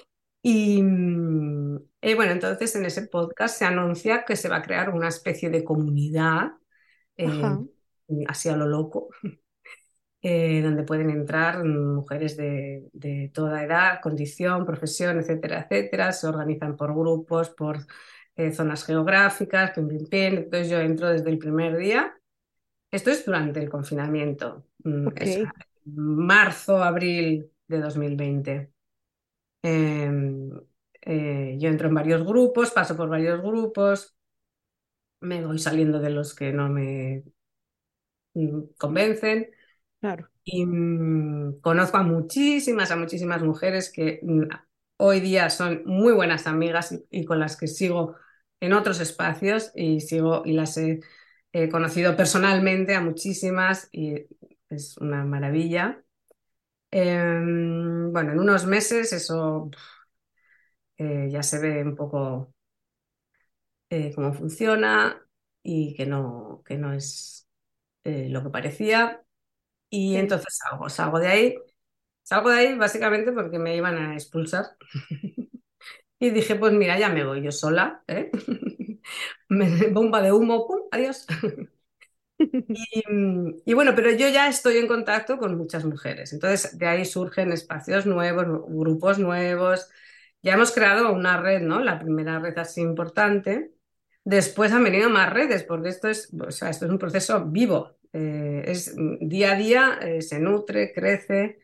y, 0.43 0.81
mm, 0.83 1.75
bueno, 2.15 2.31
entonces 2.33 2.75
en 2.75 2.85
ese 2.85 3.07
podcast 3.07 3.57
se 3.57 3.65
anuncia 3.65 4.25
que 4.25 4.35
se 4.35 4.47
va 4.47 4.57
a 4.57 4.61
crear 4.61 4.91
una 4.91 5.07
especie 5.07 5.49
de 5.49 5.63
comunidad, 5.63 6.51
eh, 7.17 7.41
así 8.27 8.49
a 8.49 8.55
lo 8.55 8.67
loco, 8.67 9.09
eh, 10.21 10.61
donde 10.61 10.83
pueden 10.83 11.09
entrar 11.09 11.63
mujeres 11.63 12.37
de, 12.37 13.31
toda 13.33 13.63
edad, 13.63 13.99
condición, 14.01 14.65
profesión, 14.65 15.19
etcétera, 15.19 15.67
etcétera. 15.69 16.11
Se 16.11 16.27
organizan 16.27 16.77
por 16.77 16.93
grupos, 16.93 17.49
por 17.49 17.79
eh, 18.35 18.51
zonas 18.51 18.85
geográficas, 18.85 19.77
entonces 19.77 20.69
yo 20.69 20.79
entro 20.79 21.09
desde 21.09 21.29
el 21.29 21.37
primer 21.37 21.77
día. 21.77 22.15
Esto 22.91 23.09
es 23.09 23.25
durante 23.25 23.59
el 23.59 23.69
confinamiento. 23.69 24.65
Mm, 24.83 25.07
marzo, 25.85 26.83
abril 26.83 27.51
de 27.67 27.79
2020. 27.79 28.71
Em, 29.63 30.51
eh, 31.01 31.55
yo 31.59 31.69
entro 31.69 31.87
en 31.87 31.95
varios 31.95 32.23
grupos, 32.25 32.71
paso 32.71 32.95
por 32.95 33.09
varios 33.09 33.41
grupos, 33.41 34.15
me 35.21 35.45
voy 35.45 35.59
saliendo 35.59 35.99
de 35.99 36.09
los 36.09 36.35
que 36.35 36.51
no 36.51 36.69
me 36.69 37.23
mm, 38.33 38.61
convencen. 38.77 39.49
Y 40.43 40.65
mm, 40.65 41.61
conozco 41.61 41.97
a 41.97 42.03
muchísimas, 42.03 42.91
a 42.91 42.95
muchísimas 42.95 43.43
mujeres 43.43 43.91
que 43.91 44.21
hoy 44.97 45.19
día 45.19 45.49
son 45.49 45.83
muy 45.85 46.13
buenas 46.13 46.47
amigas 46.47 46.97
y, 47.09 47.25
con 47.25 47.39
las 47.39 47.57
que 47.57 47.67
sigo 47.67 48.15
en 48.59 48.73
otros 48.73 48.99
espacios 48.99 49.71
y 49.75 50.01
sigo 50.01 50.43
y 50.45 50.53
las 50.53 50.77
he 50.77 51.69
conocido 51.69 52.15
personalmente 52.15 52.95
a 52.95 53.01
muchísimas 53.01 53.89
y 53.91 54.27
es 54.69 54.97
una 54.97 55.23
maravilla. 55.25 56.03
Em, 56.91 58.11
bueno, 58.11 58.33
en 58.33 58.39
unos 58.39 58.65
meses 58.65 59.13
eso 59.13 59.69
eh, 60.97 61.29
ya 61.31 61.43
se 61.43 61.59
ve 61.59 61.83
un 61.83 61.95
poco 61.95 62.53
eh, 63.89 64.13
cómo 64.15 64.33
funciona 64.33 65.21
y 65.63 65.93
que 65.95 66.05
no, 66.05 66.63
que 66.65 66.77
no 66.77 66.93
es 66.93 67.47
eh, 68.03 68.29
lo 68.29 68.43
que 68.43 68.49
parecía. 68.49 69.23
Y 69.91 70.17
entonces 70.17 70.57
salgo, 70.57 70.89
salgo 70.89 71.19
de 71.19 71.29
ahí. 71.29 71.57
Salgo 72.23 72.49
de 72.51 72.59
ahí 72.59 72.75
básicamente 72.77 73.33
porque 73.33 73.59
me 73.59 73.75
iban 73.77 73.97
a 73.97 74.13
expulsar. 74.15 74.65
y 76.19 76.29
dije, 76.31 76.55
pues 76.55 76.73
mira, 76.73 76.99
ya 76.99 77.09
me 77.09 77.25
voy 77.25 77.43
yo 77.43 77.51
sola. 77.51 78.03
Bomba 79.93 80.21
de 80.21 80.31
humo, 80.31 80.67
¡pum! 80.67 80.81
Adiós. 80.91 81.25
Y, 83.65 83.73
bueno, 83.73 83.93
pero 83.95 84.11
yo 84.11 84.27
ya 84.29 84.47
estoy 84.49 84.77
en 84.77 84.87
contacto 84.87 85.37
con 85.37 85.57
muchas 85.57 85.85
mujeres. 85.85 86.33
Entonces, 86.33 86.77
de 86.77 86.87
ahí 86.87 87.05
surgen 87.05 87.51
espacios 87.51 88.05
nuevos, 88.05 88.45
grupos 88.67 89.19
nuevos. 89.19 89.89
Ya 90.41 90.53
hemos 90.53 90.71
creado 90.71 91.11
una 91.13 91.39
red, 91.41 91.61
¿no? 91.61 91.79
La 91.81 91.99
primera 91.99 92.39
red 92.39 92.57
así 92.57 92.81
importante. 92.81 93.73
Después 94.23 94.71
han 94.71 94.83
venido 94.83 95.09
más 95.09 95.31
redes, 95.33 95.63
porque 95.63 95.89
esto 95.89 96.07
es, 96.09 96.29
o 96.39 96.51
sea, 96.51 96.69
esto 96.69 96.85
es 96.85 96.91
un 96.91 96.97
proceso 96.99 97.45
vivo. 97.45 97.97
Eh, 98.13 98.63
es 98.67 98.95
día 99.19 99.53
a 99.53 99.55
día, 99.55 99.99
eh, 100.01 100.21
se 100.21 100.39
nutre, 100.39 100.93
crece. 100.93 101.59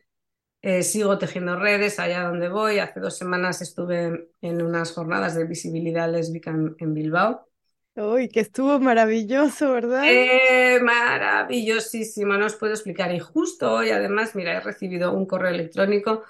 Eh, 0.62 0.82
sigo 0.82 1.18
tejiendo 1.18 1.58
redes 1.58 1.98
allá 2.00 2.24
donde 2.24 2.48
voy. 2.48 2.78
Hace 2.78 3.00
dos 3.00 3.16
semanas 3.16 3.62
estuve 3.62 4.30
en 4.40 4.62
unas 4.62 4.92
jornadas 4.92 5.34
de 5.34 5.44
visibilidad 5.44 6.10
lésbica 6.10 6.50
en 6.50 6.94
Bilbao 6.94 7.48
Uy, 7.96 8.28
que 8.28 8.40
estuvo 8.40 8.78
maravilloso, 8.78 9.72
¿verdad? 9.72 10.04
Eh, 10.04 10.78
maravillosísimo, 10.82 12.34
no 12.36 12.46
os 12.46 12.54
puedo 12.56 12.72
explicar. 12.72 13.12
Y 13.12 13.18
justo 13.18 13.72
hoy, 13.72 13.90
además, 13.90 14.34
mira, 14.36 14.56
he 14.56 14.60
recibido 14.60 15.12
un 15.12 15.26
correo 15.26 15.50
electrónico 15.50 16.22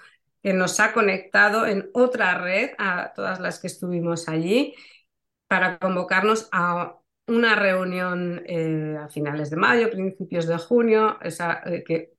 que 0.42 0.52
nos 0.54 0.80
ha 0.80 0.92
conectado 0.92 1.66
en 1.66 1.90
otra 1.92 2.38
red 2.38 2.70
a 2.78 3.12
todas 3.14 3.40
las 3.40 3.58
que 3.60 3.66
estuvimos 3.66 4.28
allí 4.28 4.74
para 5.48 5.78
convocarnos 5.78 6.48
a 6.52 6.97
una 7.28 7.54
reunión 7.54 8.42
eh, 8.46 8.96
a 8.98 9.08
finales 9.08 9.50
de 9.50 9.56
mayo, 9.56 9.90
principios 9.90 10.46
de 10.46 10.58
junio, 10.58 11.18
esa, 11.22 11.62
eh, 11.66 11.84
que 11.84 12.14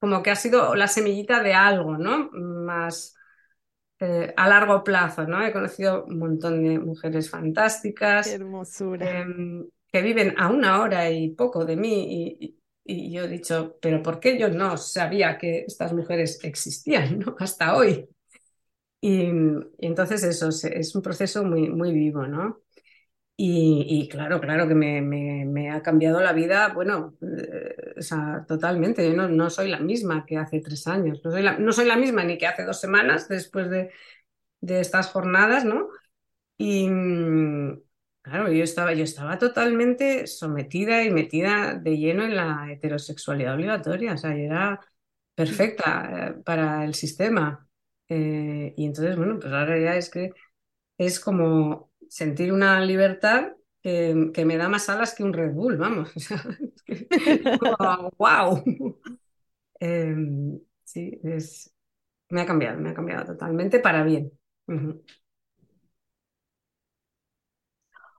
como 0.00 0.22
que 0.22 0.30
ha 0.30 0.36
sido 0.36 0.74
la 0.74 0.88
semillita 0.88 1.42
de 1.42 1.54
algo, 1.54 1.98
¿no? 1.98 2.30
Más 2.32 3.14
eh, 4.00 4.32
a 4.36 4.48
largo 4.48 4.84
plazo, 4.84 5.26
¿no? 5.26 5.44
He 5.44 5.52
conocido 5.52 6.04
un 6.04 6.18
montón 6.18 6.62
de 6.62 6.78
mujeres 6.78 7.28
fantásticas. 7.30 8.28
hermosura. 8.28 9.20
Em, 9.20 9.68
que 9.90 10.02
viven 10.02 10.34
a 10.38 10.48
una 10.50 10.80
hora 10.82 11.10
y 11.10 11.30
poco 11.30 11.64
de 11.64 11.76
mí 11.76 12.36
y, 12.40 12.54
yo 13.12 13.24
he 13.24 13.28
dicho, 13.28 13.76
pero 13.82 14.02
¿por 14.02 14.18
qué 14.18 14.38
yo 14.38 14.48
no 14.48 14.78
sabía 14.78 15.36
que 15.36 15.64
estas 15.66 15.92
mujeres 15.92 16.42
existían, 16.42 17.18
¿no? 17.18 17.36
Hasta 17.38 17.76
hoy. 17.76 18.08
Y, 19.00 19.30
entonces 19.78 20.22
eso 20.22 20.48
es, 20.48 20.94
un 20.94 21.02
proceso 21.02 21.44
muy, 21.44 21.68
muy 21.68 21.92
vivo, 21.92 22.26
¿no? 22.26 22.62
Y, 23.40 24.08
claro, 24.10 24.40
claro 24.40 24.66
que 24.66 24.74
me, 24.74 25.70
ha 25.70 25.80
cambiado 25.80 26.20
la 26.20 26.32
vida, 26.32 26.72
bueno, 26.74 27.16
eh, 27.22 27.94
o 27.96 28.02
sea, 28.02 28.44
totalmente. 28.48 29.08
Yo 29.08 29.14
no, 29.14 29.50
soy 29.50 29.68
la 29.68 29.78
misma 29.78 30.26
que 30.26 30.36
hace 30.36 30.60
tres 30.60 30.88
años, 30.88 31.20
no 31.24 31.30
soy 31.30 31.42
la, 31.42 31.56
no 31.56 31.72
soy 31.72 31.86
la 31.86 31.96
misma 31.96 32.24
ni 32.24 32.36
que 32.36 32.48
hace 32.48 32.64
dos 32.64 32.80
semanas 32.80 33.28
después 33.28 33.70
de, 33.70 33.90
estas 34.60 35.08
jornadas, 35.12 35.64
¿no? 35.64 35.88
Y 36.58 36.88
claro, 38.22 38.52
yo 38.52 38.64
estaba, 38.64 38.92
yo 38.94 39.04
estaba 39.04 39.38
totalmente 39.38 40.26
sometida 40.26 41.04
y 41.04 41.10
metida 41.10 41.74
de 41.74 41.96
lleno 41.96 42.24
en 42.24 42.36
la 42.36 42.66
heterosexualidad 42.72 43.54
obligatoria, 43.54 44.14
o 44.14 44.18
sea, 44.18 44.30
yo 44.36 44.44
era 44.44 44.80
perfecta 45.34 46.30
eh, 46.38 46.42
para 46.44 46.84
el 46.84 46.94
sistema. 46.94 47.68
Eh, 48.08 48.74
y 48.76 48.86
entonces, 48.86 49.16
bueno, 49.16 49.38
pues 49.38 49.52
ahora 49.52 49.78
ya 49.78 49.96
es 49.96 50.10
que 50.10 50.32
es 50.98 51.20
como 51.20 51.87
sentir 52.08 52.52
una 52.52 52.80
libertad 52.80 53.52
que, 53.82 54.44
me 54.44 54.56
da 54.56 54.68
más 54.68 54.88
alas 54.88 55.14
que 55.14 55.22
un 55.22 55.32
Red 55.32 55.52
Bull, 55.52 55.76
vamos. 55.76 56.12
¡Wow! 58.18 58.64
Em, 59.80 60.58
sí, 60.82 61.20
es, 61.22 61.72
me 62.30 62.40
ha 62.40 62.46
cambiado, 62.46 62.80
me 62.80 62.90
ha 62.90 62.94
cambiado 62.94 63.26
totalmente 63.26 63.78
para 63.78 64.02
bien. 64.02 64.32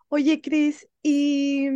Oye, 0.07 0.41
Cris, 0.41 0.87
¿y 1.03 1.67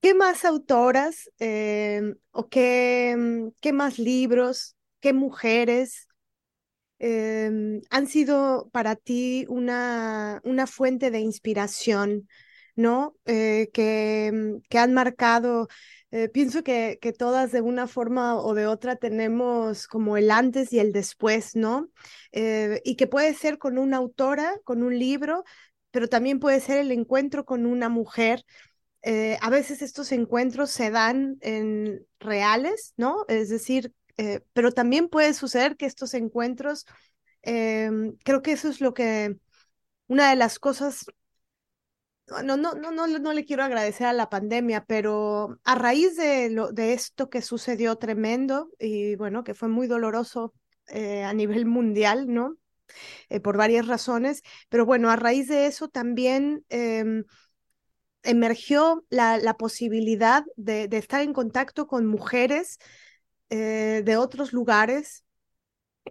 qué 0.00 0.14
más 0.14 0.44
autoras 0.44 1.28
em, 1.40 2.14
o 2.30 2.48
qué, 2.48 3.50
qué 3.60 3.72
más 3.72 3.98
libros, 3.98 4.76
qué 5.00 5.12
mujeres 5.12 6.06
Em, 7.06 7.82
han 7.90 8.06
sido 8.06 8.70
para 8.72 8.96
ti 8.96 9.44
una, 9.50 10.40
una 10.42 10.66
fuente 10.66 11.10
de 11.10 11.20
inspiración, 11.20 12.28
¿no? 12.76 13.14
Eh, 13.26 13.68
que, 13.74 14.30
mm, 14.32 14.62
que, 14.70 14.78
han 14.78 14.94
marcado, 14.94 15.68
eh, 16.12 16.30
pienso 16.30 16.62
que, 16.64 16.98
que, 17.02 17.12
todas 17.12 17.52
de 17.52 17.60
una 17.60 17.88
forma 17.88 18.36
o 18.40 18.54
de 18.54 18.66
otra 18.66 18.96
tenemos 18.96 19.86
como 19.86 20.16
el 20.16 20.30
antes 20.30 20.72
y 20.72 20.78
el 20.78 20.92
después, 20.92 21.54
¿no? 21.56 21.90
Eh, 22.32 22.80
y 22.84 22.96
que 22.96 23.06
puede 23.06 23.34
ser 23.34 23.58
con 23.58 23.76
una 23.76 23.98
autora, 23.98 24.54
con 24.64 24.82
un 24.82 24.98
libro, 24.98 25.44
pero 25.90 26.08
también 26.08 26.40
puede 26.40 26.60
ser 26.60 26.78
el 26.78 26.90
encuentro 26.90 27.44
con 27.44 27.66
una 27.66 27.90
mujer. 27.90 28.44
a 29.40 29.50
veces 29.50 29.82
estos 29.82 30.12
encuentros 30.12 30.70
se 30.70 30.90
dan 30.90 31.36
en 31.42 32.06
reales, 32.18 32.94
¿no? 32.96 33.26
Es 33.28 33.50
decir, 33.50 33.92
eh, 34.16 34.40
pero 34.52 34.72
también 34.72 35.08
puede 35.08 35.34
suceder 35.34 35.76
que 35.76 35.86
estos 35.86 36.14
encuentros, 36.14 36.86
em, 37.42 38.16
creo 38.24 38.42
que 38.42 38.52
eso 38.52 38.68
es 38.68 38.80
lo 38.80 38.94
que, 38.94 39.36
una 40.08 40.30
de 40.30 40.36
las 40.36 40.58
cosas, 40.58 41.06
no, 42.26 42.56
no, 42.56 42.74
no, 42.74 42.90
no, 42.90 43.06
no 43.06 43.32
le 43.32 43.44
quiero 43.44 43.64
agradecer 43.64 44.06
a 44.06 44.12
la 44.12 44.30
pandemia, 44.30 44.84
pero 44.86 45.58
a 45.64 45.74
raíz 45.74 46.16
de, 46.16 46.50
lo, 46.50 46.72
de 46.72 46.94
esto 46.94 47.28
que 47.28 47.42
sucedió 47.42 47.96
tremendo 47.96 48.70
y 48.78 49.16
bueno, 49.16 49.44
que 49.44 49.54
fue 49.54 49.68
muy 49.68 49.86
doloroso 49.86 50.54
eh, 50.88 51.22
a 51.22 51.32
nivel 51.34 51.66
mundial, 51.66 52.32
¿no? 52.32 52.56
Eh, 53.28 53.40
por 53.40 53.56
varias 53.56 53.86
razones, 53.86 54.42
pero 54.68 54.86
bueno, 54.86 55.10
a 55.10 55.16
raíz 55.16 55.48
de 55.48 55.66
eso 55.66 55.88
también 55.88 56.64
em, 56.68 57.24
emergió 58.22 59.04
la, 59.08 59.56
posibilidad 59.58 60.44
de, 60.56 60.88
de, 60.88 60.98
estar 60.98 61.22
en 61.22 61.32
contacto 61.32 61.86
con 61.86 62.06
mujeres 62.06 62.78
eh, 63.54 64.02
de 64.02 64.16
otros 64.16 64.52
lugares 64.52 65.24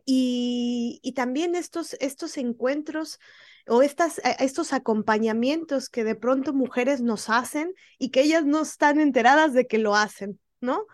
y, 0.06 1.02
y, 1.03 1.11
también 1.11 1.56
estos, 1.56 1.94
estos 1.99 2.38
encuentros 2.38 3.20
o 3.68 3.82
estas, 3.82 4.20
eh, 4.20 4.38
estos 4.40 4.72
acompañamientos 4.72 5.90
que 5.90 6.06
de 6.06 6.15
pronto 6.15 6.53
mujeres 6.53 7.02
nos 7.02 7.30
hacen 7.30 7.74
y 7.99 8.11
que 8.11 8.22
ellas 8.22 8.45
no 8.45 8.61
están 8.61 9.02
enteradas 9.02 9.52
de 9.53 9.68
que 9.68 9.78
lo 9.78 9.94
hacen, 9.94 10.40
¿no? 10.61 10.86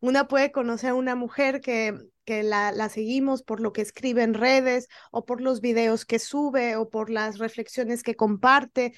Una 0.00 0.28
puede 0.28 0.50
conocer 0.50 0.90
a 0.90 0.94
una 0.94 1.14
mujer 1.14 1.60
que, 1.60 1.94
que 2.24 2.42
la, 2.42 2.72
la, 2.72 2.88
seguimos 2.88 3.42
por 3.42 3.60
lo 3.60 3.74
que 3.74 3.82
escribe 3.82 4.22
en 4.22 4.32
redes 4.32 4.88
o 5.10 5.26
por 5.26 5.42
los 5.42 5.60
videos 5.60 6.06
que 6.06 6.18
sube 6.18 6.76
o 6.76 6.88
por 6.88 7.10
las 7.10 7.36
reflexiones 7.36 8.02
que 8.02 8.16
comparte 8.16 8.94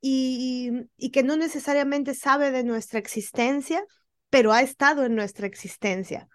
y, 0.00 0.70
y 0.96 1.10
que 1.10 1.24
no 1.24 1.36
necesariamente 1.36 2.14
sabe 2.14 2.52
de 2.52 2.62
nuestra 2.62 3.00
existencia, 3.00 3.84
pero 4.30 4.52
ha 4.52 4.62
estado 4.62 5.04
en 5.04 5.16
nuestra 5.16 5.48
existencia 5.48 6.28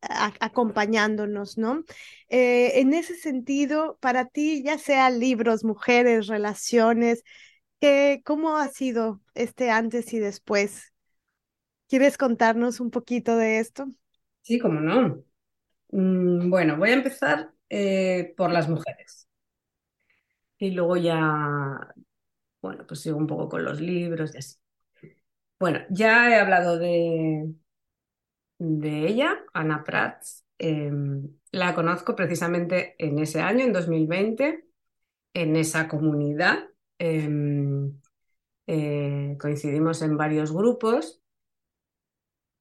acompañándonos, 0.00 1.58
¿no? 1.58 1.84
Eh, 2.28 2.80
en 2.80 2.94
ese 2.94 3.16
sentido, 3.16 3.98
para 4.00 4.26
ti, 4.26 4.62
ya 4.62 4.78
sea 4.78 5.10
libros, 5.10 5.64
mujeres, 5.64 6.26
relaciones, 6.26 7.22
¿qué, 7.80 8.22
¿cómo 8.24 8.56
ha 8.56 8.68
sido 8.68 9.20
este 9.34 9.70
antes 9.70 10.12
y 10.12 10.18
después? 10.18 10.92
¿Quieres 11.88 12.18
contarnos 12.18 12.80
un 12.80 12.90
poquito 12.90 13.36
de 13.36 13.58
esto? 13.58 13.86
Sí, 14.42 14.58
cómo 14.58 14.80
no. 14.80 15.22
Mm, 15.90 16.50
bueno, 16.50 16.76
voy 16.76 16.90
a 16.90 16.94
empezar 16.94 17.52
eh, 17.68 18.34
por 18.36 18.50
las 18.50 18.68
mujeres. 18.68 19.28
Y 20.58 20.70
luego 20.70 20.96
ya, 20.96 21.94
bueno, 22.62 22.86
pues 22.86 23.00
sigo 23.00 23.18
un 23.18 23.26
poco 23.26 23.48
con 23.48 23.64
los 23.64 23.80
libros 23.80 24.34
y 24.34 24.38
así. 24.38 24.56
Bueno, 25.58 25.80
ya 25.90 26.30
he 26.30 26.40
hablado 26.40 26.78
de, 26.78 27.54
de 28.58 29.06
ella, 29.08 29.44
Ana 29.52 29.84
Prats. 29.84 30.44
Em, 30.58 31.28
la 31.52 31.74
conozco 31.74 32.14
precisamente 32.16 32.94
en 32.98 33.18
ese 33.18 33.40
año, 33.40 33.64
en 33.64 33.72
2020, 33.72 34.66
en 35.34 35.56
esa 35.56 35.88
comunidad. 35.88 36.68
Em, 36.98 38.00
eh, 38.68 39.36
coincidimos 39.40 40.02
en 40.02 40.16
varios 40.18 40.52
grupos 40.52 41.22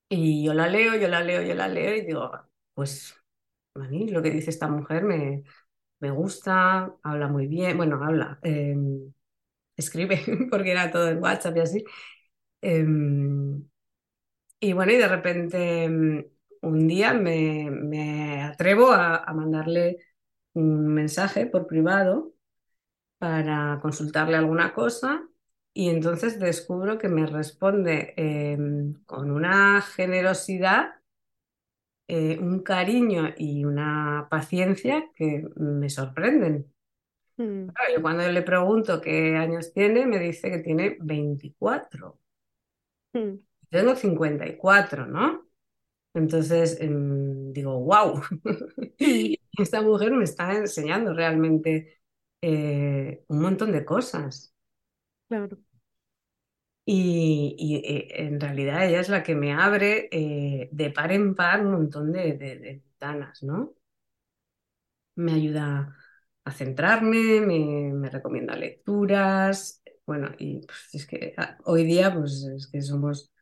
y 0.09 0.43
yo 0.45 0.53
la 0.53 0.67
leo, 0.67 0.95
yo 0.95 1.07
la 1.07 1.21
leo, 1.23 1.41
yo 1.41 1.55
la 1.55 1.67
leo 1.67 1.95
y 1.95 2.01
digo, 2.05 2.31
pues 2.73 3.15
a 3.75 3.79
mí 3.89 4.09
lo 4.09 4.21
que 4.21 4.31
dice 4.31 4.49
esta 4.51 4.67
mujer 4.69 5.03
me, 5.03 5.43
me 5.99 6.11
gusta, 6.11 6.95
habla 7.03 7.27
muy 7.29 7.47
bien, 7.47 7.77
bueno, 7.77 8.03
habla, 8.03 8.39
em, 8.43 9.13
escribe, 9.77 10.21
porque 10.51 10.71
era 10.73 10.91
todo 10.91 11.09
en 11.09 11.19
WhatsApp 11.23 11.57
y 11.57 11.61
así. 11.61 11.85
Y 14.63 14.71
bueno, 14.71 14.93
y 14.93 14.95
de 14.95 15.09
repente 15.09 15.89
mm, 15.89 16.25
un 16.61 16.87
día 16.87 17.13
me, 17.13 18.43
atrevo 18.43 18.93
a, 18.93 19.25
mandarle 19.33 19.97
un 20.53 20.87
mensaje 20.87 21.47
por 21.47 21.67
privado 21.67 22.33
para 23.17 23.79
consultarle 23.81 24.37
alguna 24.37 24.73
cosa 24.73 25.27
y 25.73 25.89
entonces 25.89 26.39
descubro 26.39 26.97
que 26.97 27.09
me 27.09 27.25
responde 27.25 28.13
em, 28.15 28.93
con 29.05 29.31
una 29.31 29.81
generosidad, 29.81 30.91
eh, 32.07 32.39
un 32.39 32.63
cariño 32.63 33.33
y 33.37 33.65
una 33.65 34.27
paciencia 34.31 35.11
que 35.13 35.45
me 35.57 35.89
sorprenden. 35.89 36.73
Mm. 37.35 37.67
cuando 38.01 38.31
le 38.31 38.43
pregunto 38.43 39.01
qué 39.01 39.35
años 39.35 39.73
tiene, 39.73 40.05
me 40.05 40.19
dice 40.19 40.49
que 40.49 40.59
tiene 40.59 40.97
24 41.01 42.17
tengo 43.73 43.95
54, 43.95 45.07
¿no? 45.07 45.49
Entonces 46.13 46.79
em, 46.79 47.51
digo, 47.53 47.79
wow, 47.79 48.21
esta 49.57 49.81
mujer 49.81 50.11
me 50.13 50.23
está 50.25 50.53
enseñando 50.55 51.13
realmente 51.13 52.01
eh, 52.41 53.23
un 53.27 53.41
montón 53.41 53.71
de 53.71 53.83
cosas. 53.83 54.53
Claro. 55.27 55.57
Y, 56.85 57.81
eh, 57.85 58.25
en 58.25 58.39
realidad 58.39 58.85
ella 58.85 58.99
es 58.99 59.09
la 59.09 59.23
que 59.23 59.35
me 59.35 59.53
abre 59.53 60.09
eh, 60.11 60.69
de 60.71 60.89
par 60.91 61.11
en 61.11 61.33
par 61.35 61.61
un 61.65 61.71
montón 61.71 62.11
de, 62.11 62.33
ventanas, 62.33 63.41
¿no? 63.43 63.73
Me 65.15 65.33
ayuda 65.33 65.95
a 66.43 66.51
centrarme, 66.51 67.41
me, 67.41 68.09
recomienda 68.09 68.55
lecturas, 68.55 69.81
bueno, 70.05 70.29
y 70.37 70.59
pues, 70.65 70.89
es 70.93 71.07
que 71.07 71.33
ah, 71.37 71.57
hoy 71.65 71.85
día 71.85 72.13
pues 72.13 72.43
es 72.43 72.67
que 72.67 72.81
somos 72.81 73.32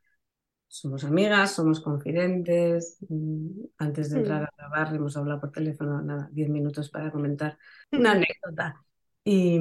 somos 0.72 1.04
amigas, 1.04 1.54
somos 1.54 1.82
confidentes. 1.82 2.98
Mm, 3.10 3.66
antes 3.78 4.10
de 4.10 4.20
entrar 4.20 4.44
a 4.44 4.54
grabar 4.58 4.96
hemos 4.96 5.18
hablado 5.18 5.42
por 5.42 5.52
teléfono, 5.52 6.02
nada, 6.02 6.30
10 6.32 6.50
minutos 6.50 6.90
para 6.90 7.12
comentar 7.12 7.58
una 7.92 8.14
anécdota. 8.14 8.82
Y, 9.26 9.60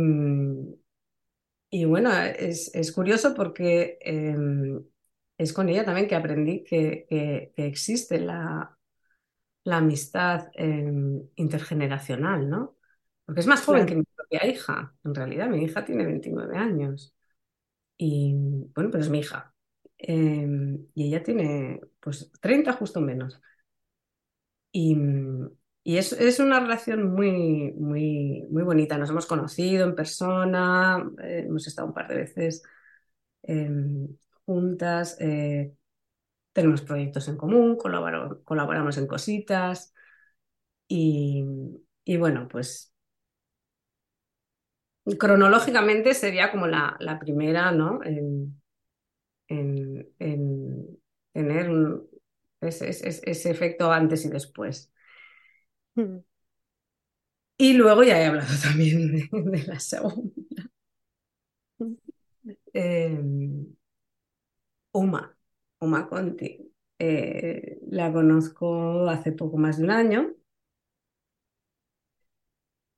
y 1.68 1.84
bueno, 1.84 2.12
es, 2.16 2.72
es, 2.74 2.92
curioso 2.92 3.34
porque 3.34 3.98
em, 4.00 4.84
es 5.36 5.52
con 5.52 5.68
ella 5.68 5.84
también 5.84 6.06
que 6.06 6.14
aprendí 6.14 6.62
que, 6.62 7.06
que, 7.08 7.52
existe 7.56 8.20
la, 8.20 8.78
la 9.64 9.76
amistad 9.78 10.48
em, 10.54 11.28
intergeneracional, 11.34 12.48
¿no? 12.48 12.76
Porque 13.24 13.40
es 13.40 13.46
más 13.48 13.64
joven 13.64 13.86
que 13.86 13.96
mi 13.96 14.04
propia 14.04 14.46
hija, 14.46 14.94
en 15.04 15.14
realidad. 15.14 15.48
Mi 15.48 15.64
hija 15.64 15.84
tiene 15.84 16.06
29 16.06 16.56
años. 16.56 17.14
Y 17.96 18.32
bueno, 18.74 18.90
pero 18.90 19.00
es 19.02 19.10
mi 19.10 19.18
hija. 19.20 19.49
Em, 20.02 20.86
y 20.94 21.08
ella 21.08 21.22
tiene 21.22 21.80
pues 22.00 22.30
30 22.40 22.72
justo 22.72 23.00
menos. 23.00 23.40
Y, 24.72 24.96
y 25.82 25.96
es, 25.98 26.12
es, 26.12 26.38
una 26.40 26.60
relación 26.60 27.12
muy, 27.12 27.72
muy, 27.72 28.46
muy 28.50 28.62
bonita. 28.62 28.98
Nos 28.98 29.10
hemos 29.10 29.26
conocido 29.26 29.84
en 29.86 29.94
persona, 29.94 31.04
eh, 31.22 31.44
hemos 31.46 31.66
estado 31.66 31.88
un 31.88 31.94
par 31.94 32.08
de 32.08 32.16
veces 32.16 32.62
em, 33.42 34.08
juntas, 34.46 35.16
eh, 35.20 35.74
tenemos 36.52 36.82
proyectos 36.82 37.28
en 37.28 37.36
común, 37.36 37.76
colaboramos 37.76 38.98
en 38.98 39.06
cositas 39.06 39.94
y, 40.88 41.44
y, 42.04 42.16
bueno, 42.16 42.48
pues 42.48 42.92
cronológicamente 45.18 46.14
sería 46.14 46.50
como 46.50 46.66
la, 46.66 46.96
la 47.00 47.18
primera, 47.18 47.72
¿no? 47.72 48.00
en, 48.04 48.60
tener 51.32 51.70
ese, 52.60 53.50
efecto 53.50 53.90
antes 53.92 54.24
y 54.24 54.28
después. 54.28 54.92
Hmm. 55.94 56.18
Y 57.58 57.74
luego 57.74 58.02
ya 58.02 58.20
he 58.20 58.26
hablado 58.26 58.48
también 58.62 59.28
de, 59.30 59.64
la 59.66 59.78
segunda. 59.80 60.32
Em, 62.72 63.66
Uma, 64.92 65.36
Uma 65.80 66.08
Conti. 66.08 66.72
Eh, 66.98 67.78
la 67.90 68.12
conozco 68.12 69.08
hace 69.08 69.32
poco 69.32 69.56
más 69.56 69.78
de 69.78 69.84
un 69.84 69.90
año. 69.90 70.34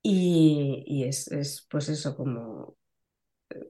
Y, 0.05 1.05
es, 1.05 1.29
es, 1.29 1.67
pues 1.71 1.89
eso, 1.89 2.17
como 2.17 2.77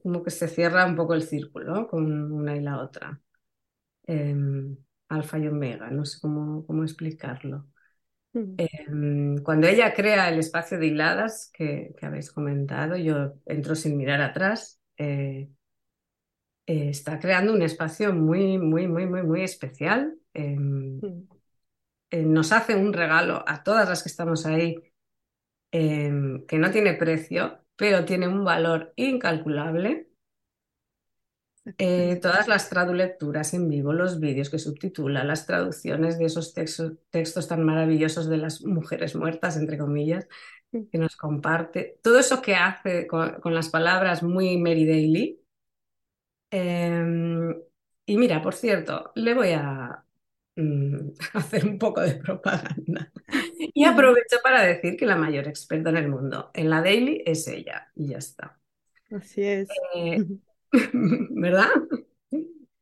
como 0.03 0.23
que 0.23 0.31
se 0.31 0.49
cierra 0.49 0.87
un 0.87 0.97
poco 0.97 1.15
el 1.15 1.23
círculo 1.23 1.89
con 1.89 2.33
una 2.33 2.57
y 2.57 2.61
la 2.61 2.79
otra. 2.81 3.21
Em, 4.05 4.77
alfa 5.09 5.39
y 5.39 5.47
omega, 5.47 5.91
no 5.91 6.05
sé 6.05 6.19
cómo, 6.21 6.67
cómo 6.67 6.83
explicarlo. 6.83 7.67
Mm. 8.33 8.55
Em, 8.57 9.39
cuando 9.43 9.67
ella 9.67 9.93
crea 9.95 10.29
el 10.29 10.39
espacio 10.39 10.79
de 10.79 10.87
hiladas 10.87 11.51
que, 11.53 11.95
habéis 12.03 12.33
comentado, 12.33 12.97
yo 12.97 13.35
entro 13.47 13.75
sin 13.75 13.97
mirar 13.97 14.21
atrás. 14.21 14.81
Eh, 14.97 15.49
eh, 16.67 16.89
está 16.89 17.19
creando 17.19 17.53
un 17.53 17.63
espacio 17.63 18.13
muy, 18.15 18.59
muy, 18.59 18.89
muy, 18.89 19.07
muy, 19.07 19.23
muy 19.23 19.43
especial. 19.43 20.15
Em, 20.35 20.99
mm. 20.99 21.29
eh, 22.11 22.23
nos 22.25 22.53
hace 22.53 22.75
un 22.75 22.93
regalo 22.93 23.45
a 23.47 23.63
todas 23.63 23.89
las 23.89 24.03
que 24.03 24.09
estamos 24.09 24.47
ahí 24.47 24.77
que 25.71 26.59
no 26.59 26.71
tiene 26.71 26.93
precio 26.93 27.62
pero 27.77 28.05
tiene 28.05 28.29
un 28.29 28.45
valor 28.45 28.93
incalculable. 28.97 30.09
Eh, 31.79 32.19
todas 32.21 32.49
las 32.49 32.69
tradulecturas 32.69 33.55
en 33.55 33.69
vivo, 33.69 33.93
los 33.93 34.19
vídeos 34.19 34.51
que 34.51 34.59
subtitula, 34.59 35.23
las 35.23 35.47
traducciones 35.47 36.19
de 36.19 36.25
esos 36.25 36.55
textos, 36.55 36.95
textos 37.11 37.47
tan 37.47 37.63
maravillosos 37.65 38.29
de 38.29 38.37
las 38.39 38.65
mujeres 38.65 39.15
muertas, 39.15 39.57
entre 39.57 39.79
comillas, 39.79 40.27
que 40.73 40.99
nos 40.99 41.17
comparte, 41.17 41.99
todo 42.03 42.19
eso 42.19 42.43
que 42.43 42.55
hace 42.57 43.07
con, 43.07 43.55
las 43.55 43.69
palabras 43.69 44.23
muy 44.23 44.57
Mary 44.59 44.87
Daly. 44.87 45.39
Em, 46.51 47.55
y 48.07 48.17
mira, 48.19 48.43
por 48.43 48.55
cierto, 48.55 49.13
le 49.15 49.35
voy 49.35 49.53
a 49.53 50.05
mm, 50.57 51.11
hacer 51.35 51.67
un 51.67 51.79
poco 51.79 52.01
de 52.03 52.15
propaganda. 52.17 53.13
Y 53.83 53.87
aprovecho 53.87 54.39
para 54.43 54.63
decir 54.63 54.97
que 54.97 55.07
la 55.07 55.17
mayor 55.17 55.49
experta 55.49 55.91
en 55.91 55.97
el 55.99 56.09
mundo 56.09 56.51
en 56.55 56.71
la 56.71 56.83
daily 56.83 57.23
es 57.27 57.49
ella, 57.49 57.91
y 57.95 58.09
ya 58.09 58.19
está. 58.19 58.61
Así 59.11 59.43
es. 59.43 59.69
Eh, 59.95 60.19
¿Verdad? 61.31 61.69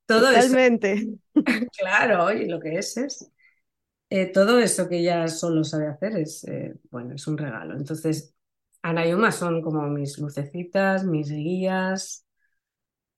Todo 0.07 0.27
Totalmente. 0.27 1.19
Claro, 1.79 2.33
y 2.33 2.47
lo 2.49 2.61
que 2.61 2.77
es 2.79 2.97
es. 2.97 3.31
eh, 4.11 4.27
todo 4.33 4.59
eso 4.61 4.89
que 4.89 4.99
ella 5.01 5.29
solo 5.29 5.65
sabe 5.65 5.89
hacer 5.89 6.17
es, 6.19 6.45
eh, 6.45 6.75
bueno, 6.91 7.15
es 7.15 7.27
un 7.27 7.39
regalo. 7.39 7.77
Entonces, 7.77 8.35
Ana 8.83 9.07
y 9.07 9.13
Uma 9.15 9.33
son 9.33 9.63
como 9.63 9.87
mis 9.89 10.19
lucecitas, 10.19 11.05
mis 11.05 11.31
guías. 11.31 12.27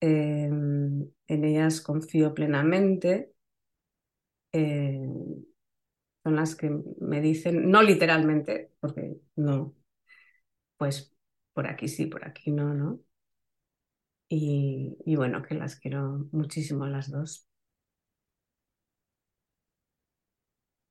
En 0.01 1.44
ellas 1.44 1.81
confío 1.81 2.33
plenamente. 2.35 3.33
Eh, 4.52 5.43
son 6.25 6.36
las 6.36 6.55
que 6.57 6.70
me 7.01 7.20
dicen, 7.20 7.70
no 7.70 7.83
literalmente, 7.83 8.73
porque 8.81 9.17
no, 9.36 9.75
pues 10.76 11.15
por 11.55 11.67
aquí 11.67 11.89
sí, 11.89 12.07
por 12.07 12.26
aquí 12.26 12.51
no, 12.51 12.75
¿no? 12.75 13.01
Y, 14.28 14.97
y 15.05 15.15
bueno, 15.17 15.42
que 15.42 15.55
las 15.55 15.76
quiero 15.76 16.28
muchísimo 16.33 16.86
las 16.86 17.10
dos. 17.10 17.49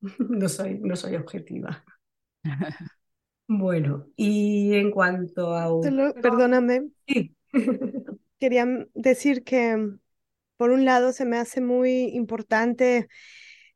No 0.28 0.48
soy, 0.48 0.78
no 0.80 0.96
soy 0.96 1.16
objetiva. 1.16 1.84
Bueno, 3.48 4.06
y 4.16 4.74
en 4.74 4.90
cuanto 4.90 5.54
a... 5.54 5.68
Solo, 5.82 6.14
perdóname. 6.14 6.88
Sí. 7.06 7.36
Quería 8.38 8.66
decir 8.94 9.44
que, 9.44 9.90
por 10.56 10.70
un 10.70 10.84
lado, 10.84 11.12
se 11.12 11.24
me 11.26 11.36
hace 11.38 11.60
muy 11.60 12.04
importante 12.14 13.08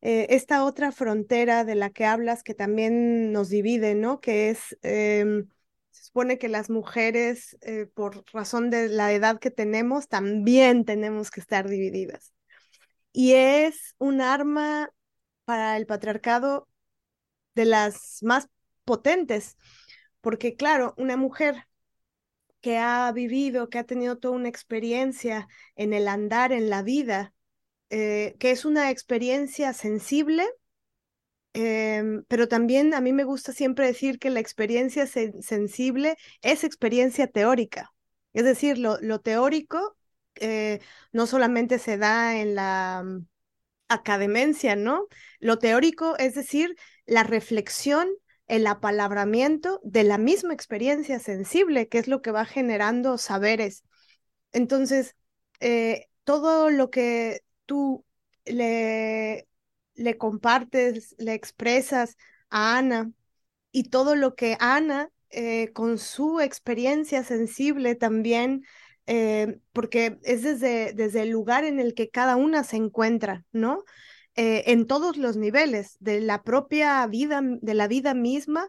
eh, 0.07 0.29
esta 0.37 0.65
otra 0.65 0.93
frontera 0.93 1.65
de 1.65 1.75
la 1.75 1.91
que 1.91 2.05
hablas 2.05 2.45
que 2.45 2.55
también 2.55 3.33
nos 3.33 3.49
divide, 3.49 3.97
¿no? 3.97 4.21
Que 4.21 4.51
es, 4.51 4.79
em, 4.83 5.49
se 5.91 6.05
supone 6.05 6.39
que 6.39 6.49
las 6.49 6.71
mujeres, 6.71 7.57
eh, 7.63 7.87
por 7.93 8.25
razón 8.33 8.71
de 8.71 8.89
la 8.89 9.13
edad 9.13 9.41
que 9.41 9.51
tenemos, 9.51 10.07
también 10.07 10.85
tenemos 10.85 11.33
que 11.33 11.41
estar 11.41 11.69
divididas. 11.69 12.33
Y 13.13 13.33
es 13.33 13.97
un 13.99 14.21
arma 14.21 14.91
para 15.45 15.77
el 15.77 15.87
patriarcado 15.87 16.69
de 17.57 17.65
las 17.65 18.19
más 18.23 18.49
potentes, 18.85 19.57
porque 20.21 20.55
claro, 20.57 20.95
una 20.99 21.17
mujer 21.17 21.67
que 22.61 22.79
ha 22.79 23.11
vivido, 23.13 23.71
que 23.71 23.79
ha 23.79 23.85
tenido 23.85 24.19
toda 24.19 24.37
una 24.37 24.49
experiencia 24.49 25.49
en 25.77 25.93
el 25.93 26.07
andar 26.09 26.53
en 26.53 26.71
la 26.71 26.83
vida, 26.83 27.35
eh, 27.91 28.37
que 28.39 28.51
es 28.51 28.65
una 28.65 28.91
experiencia 28.91 29.73
sensible, 29.73 30.45
em, 31.53 32.25
pero 32.29 32.49
también 32.49 32.95
a 32.95 33.01
mí 33.01 33.13
me 33.13 33.25
gusta 33.25 33.53
siempre 33.53 33.87
decir 33.87 34.19
que 34.19 34.31
la 34.31 34.41
experiencia 34.41 35.07
sensible 35.07 36.17
es 36.43 36.65
experiencia 36.65 37.27
teórica. 37.29 37.93
Es 38.33 38.45
decir, 38.45 38.79
lo, 38.79 39.21
teórico 39.21 39.97
eh, 40.37 40.81
no 41.13 41.27
solamente 41.27 41.79
se 41.79 41.97
da 41.99 42.37
en 42.39 42.55
la 42.55 43.03
mm, 43.05 43.27
academencia, 43.89 44.77
¿no? 44.77 45.07
Lo 45.41 45.59
teórico 45.59 46.17
es 46.19 46.35
decir, 46.35 46.77
la 47.07 47.23
reflexión, 47.25 48.09
el 48.49 48.67
apalabramiento 48.67 49.81
de 49.85 50.05
la 50.05 50.19
misma 50.19 50.55
experiencia 50.55 51.19
sensible, 51.21 51.89
que 51.89 51.99
es 51.99 52.09
lo 52.09 52.23
que 52.23 52.33
va 52.33 52.45
generando 52.47 53.19
saberes. 53.19 53.85
Entonces, 54.53 55.17
eh, 55.61 56.09
todo 56.25 56.71
lo 56.71 56.91
que 56.91 57.43
tú 57.67 58.05
le, 58.45 59.49
le 59.95 60.19
compartes, 60.19 61.15
le 61.19 61.35
expresas 61.35 62.17
a 62.51 62.79
Ana 62.79 63.11
y 63.73 63.91
todo 63.91 64.17
lo 64.17 64.35
que 64.35 64.57
Ana, 64.61 65.11
eh, 65.31 65.73
con 65.73 65.99
su 65.99 66.41
experiencia 66.41 67.25
sensible 67.25 67.95
también, 67.95 68.65
eh, 69.07 69.59
porque 69.73 70.19
es 70.23 70.43
desde, 70.43 70.93
desde 70.95 71.23
el 71.23 71.31
lugar 71.31 71.65
en 71.65 71.79
el 71.79 71.95
que 71.95 72.09
cada 72.09 72.37
una 72.37 72.65
se 72.65 72.77
encuentra, 72.77 73.45
¿no? 73.53 73.85
Eh, 74.35 74.65
en 74.73 74.87
todos 74.87 75.17
los 75.17 75.37
niveles, 75.37 75.97
de 76.01 76.21
la 76.21 76.43
propia 76.43 77.07
vida, 77.07 77.41
de 77.43 77.75
la 77.75 77.89
vida 77.89 78.15
misma 78.15 78.69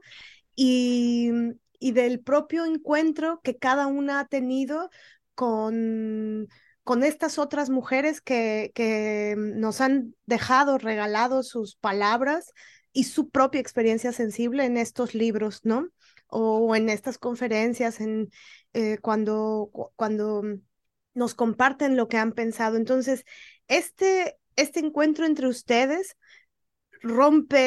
y, 0.56 1.32
y 1.80 1.92
del 1.92 2.20
propio 2.22 2.66
encuentro 2.66 3.42
que 3.44 3.58
cada 3.58 3.88
una 3.88 4.22
ha 4.22 4.28
tenido 4.28 4.90
con, 5.36 6.48
con 6.88 7.04
estas 7.04 7.38
otras 7.38 7.70
mujeres 7.70 8.22
que, 8.22 8.72
que 8.74 9.36
nos 9.38 9.82
han 9.82 10.16
dejado, 10.26 10.78
regalado 10.78 11.44
sus 11.44 11.76
palabras 11.76 12.54
y 12.94 13.04
su 13.04 13.30
propia 13.30 13.60
experiencia 13.60 14.14
sensible 14.14 14.64
en 14.64 14.78
estos 14.78 15.14
libros, 15.14 15.66
¿no? 15.66 15.90
O 16.28 16.78
en 16.78 16.88
estas 16.88 17.18
conferencias, 17.18 18.00
en, 18.00 18.30
eh, 18.72 19.00
cuando, 19.02 19.70
cuando 19.98 20.44
nos 21.14 21.36
comparten 21.36 21.98
lo 21.98 22.08
que 22.08 22.16
han 22.16 22.32
pensado. 22.32 22.78
Entonces, 22.78 23.26
este, 23.68 24.38
este 24.56 24.80
encuentro 24.80 25.26
entre 25.26 25.48
ustedes 25.48 26.16
rompe 27.02 27.58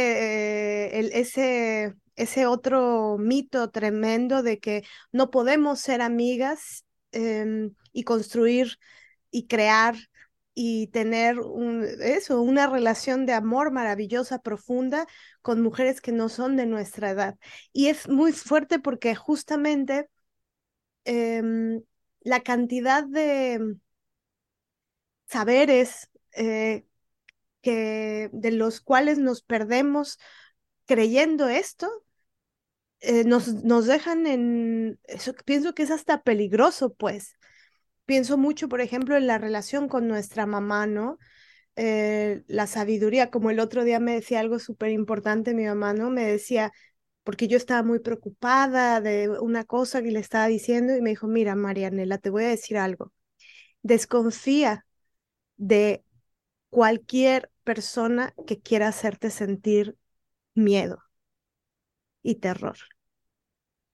eh, 0.97 1.10
ese, 1.12 1.92
ese 2.16 2.47
otro 2.47 3.18
mito 3.18 3.68
tremendo 3.68 4.42
de 4.42 4.60
que 4.60 4.82
no 5.12 5.31
podemos 5.31 5.78
ser 5.78 6.00
amigas 6.00 6.86
em, 7.12 7.74
y 7.92 8.05
construir 8.05 8.78
y 9.31 9.47
crear 9.47 9.97
y 10.55 10.89
tener 10.89 11.36
eso, 12.00 12.42
una 12.42 12.67
relación 12.67 13.25
de 13.26 13.33
amor 13.33 13.73
maravillosa, 13.73 14.41
profunda, 14.41 15.07
con 15.42 15.62
mujeres 15.62 16.00
que 16.00 16.12
no 16.12 16.28
son 16.28 16.57
de 16.57 16.67
nuestra 16.67 17.10
edad. 17.10 17.39
Y 17.73 17.89
es 17.89 18.09
muy 18.09 18.33
fuerte 18.33 18.78
porque 18.78 19.15
justamente 19.15 20.09
em, 21.05 21.83
la 22.20 22.41
cantidad 22.41 23.05
de 23.05 23.76
saberes 25.26 26.10
eh, 26.33 26.84
que, 27.62 28.31
de 28.33 28.50
los 28.52 28.81
cuales 28.81 29.18
nos 29.18 29.42
perdemos 29.42 30.18
creyendo 30.86 31.49
esto, 31.49 31.89
eh, 33.00 33.25
nos, 33.25 33.65
nos 33.65 33.86
dejan 33.86 34.26
en, 34.26 35.00
eso, 35.05 35.33
pienso 35.44 35.75
que 35.75 35.84
es 35.84 35.91
hasta 35.91 36.23
peligroso, 36.23 36.92
pues, 36.94 37.36
pienso 38.10 38.36
mucho, 38.36 38.68
por 38.68 38.80
ejemplo, 38.80 39.16
en 39.16 39.28
la 39.28 39.39
relación 39.39 39.86
con 39.89 40.08
nuestra 40.08 40.44
mamá, 40.44 40.84
¿no? 40.89 41.18
Eh, 41.76 42.42
la 42.48 42.66
sabiduría, 42.66 43.30
como 43.30 43.50
el 43.50 43.60
otro 43.60 43.84
día 43.84 44.00
me 44.00 44.14
decía 44.14 44.40
algo 44.40 44.58
súper 44.58 44.90
importante 44.90 45.55
mi 45.55 45.64
mamá, 45.64 45.94
¿no? 45.94 46.10
Me 46.10 46.24
decía, 46.24 46.72
porque 47.22 47.47
yo 47.47 47.56
estaba 47.56 47.84
muy 47.84 48.00
preocupada 48.00 49.00
de 49.00 49.28
una 49.28 49.62
cosa 49.62 50.02
que 50.02 50.10
le 50.10 50.18
estaba 50.18 50.48
diciendo 50.48 50.97
y 50.97 51.02
me 51.02 51.10
dijo, 51.10 51.28
mira, 51.28 51.55
Marianela, 51.55 52.18
te 52.18 52.30
voy 52.30 52.42
a 52.42 52.48
decir 52.48 52.78
algo. 52.78 53.12
Desconfía 53.82 54.84
de 55.56 56.05
cualquier 56.68 57.48
persona 57.62 58.34
que 58.44 58.60
quiera 58.60 58.89
hacerte 58.89 59.30
sentir 59.30 59.97
miedo 60.55 60.98
y 62.24 62.36
terror. 62.40 62.76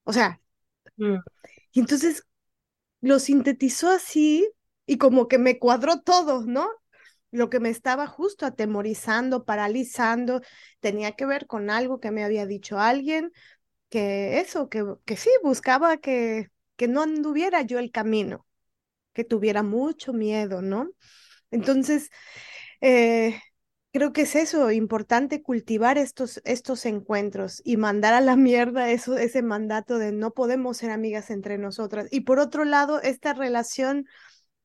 O 0.05 0.15
sea, 0.15 0.41
mm. 0.97 1.17
y 1.73 1.81
entonces 1.81 2.23
lo 3.01 3.19
sintetizó 3.19 3.91
así 3.91 4.49
y 4.87 4.99
como 4.99 5.29
que 5.29 5.39
me 5.39 5.59
cuadró 5.59 6.01
todo, 6.01 6.45
¿no? 6.45 6.69
Lo 7.31 7.51
que 7.51 7.61
me 7.61 7.71
estaba 7.71 8.07
justo 8.07 8.47
atemorizando, 8.47 9.45
paralizando, 9.45 10.41
tenía 10.81 11.13
que 11.13 11.27
ver 11.27 11.47
con 11.47 11.71
algo 11.71 12.01
que 12.01 12.11
me 12.11 12.25
había 12.25 12.47
dicho 12.47 12.79
alguien, 12.79 13.33
que 13.91 14.41
eso, 14.41 14.69
que, 14.69 14.85
que 15.05 15.17
sí, 15.17 15.31
buscaba 15.43 15.99
que, 15.99 16.49
que 16.77 16.89
no 16.89 17.03
anduviera 17.03 17.63
yo 17.63 17.79
el 17.79 17.91
camino, 17.91 18.47
que 19.13 19.25
tuviera 19.25 19.63
mucho 19.63 20.13
miedo, 20.13 20.63
¿no? 20.63 20.91
Entonces, 21.51 22.11
eh, 22.81 23.41
creo 23.97 24.13
que 24.13 24.23
es 24.23 24.37
eso, 24.37 24.71
importante 24.73 25.43
cultivar 25.43 25.97
estos, 25.97 26.43
estos 26.45 26.85
encuentros 26.85 27.63
y 27.65 27.79
mandar 27.79 28.13
a 28.13 28.21
la 28.21 28.37
mierda 28.37 28.91
eso, 28.91 29.17
ese 29.17 29.41
mandato 29.41 29.99
de 29.99 30.13
no 30.13 30.33
podemos 30.33 30.77
ser 30.77 30.91
amigas 30.91 31.31
entre 31.31 31.57
nosotras. 31.57 32.07
Y 32.11 32.21
por 32.21 32.39
otro 32.39 32.67
lado, 32.67 33.01
esta 33.01 33.33
relación 33.33 34.07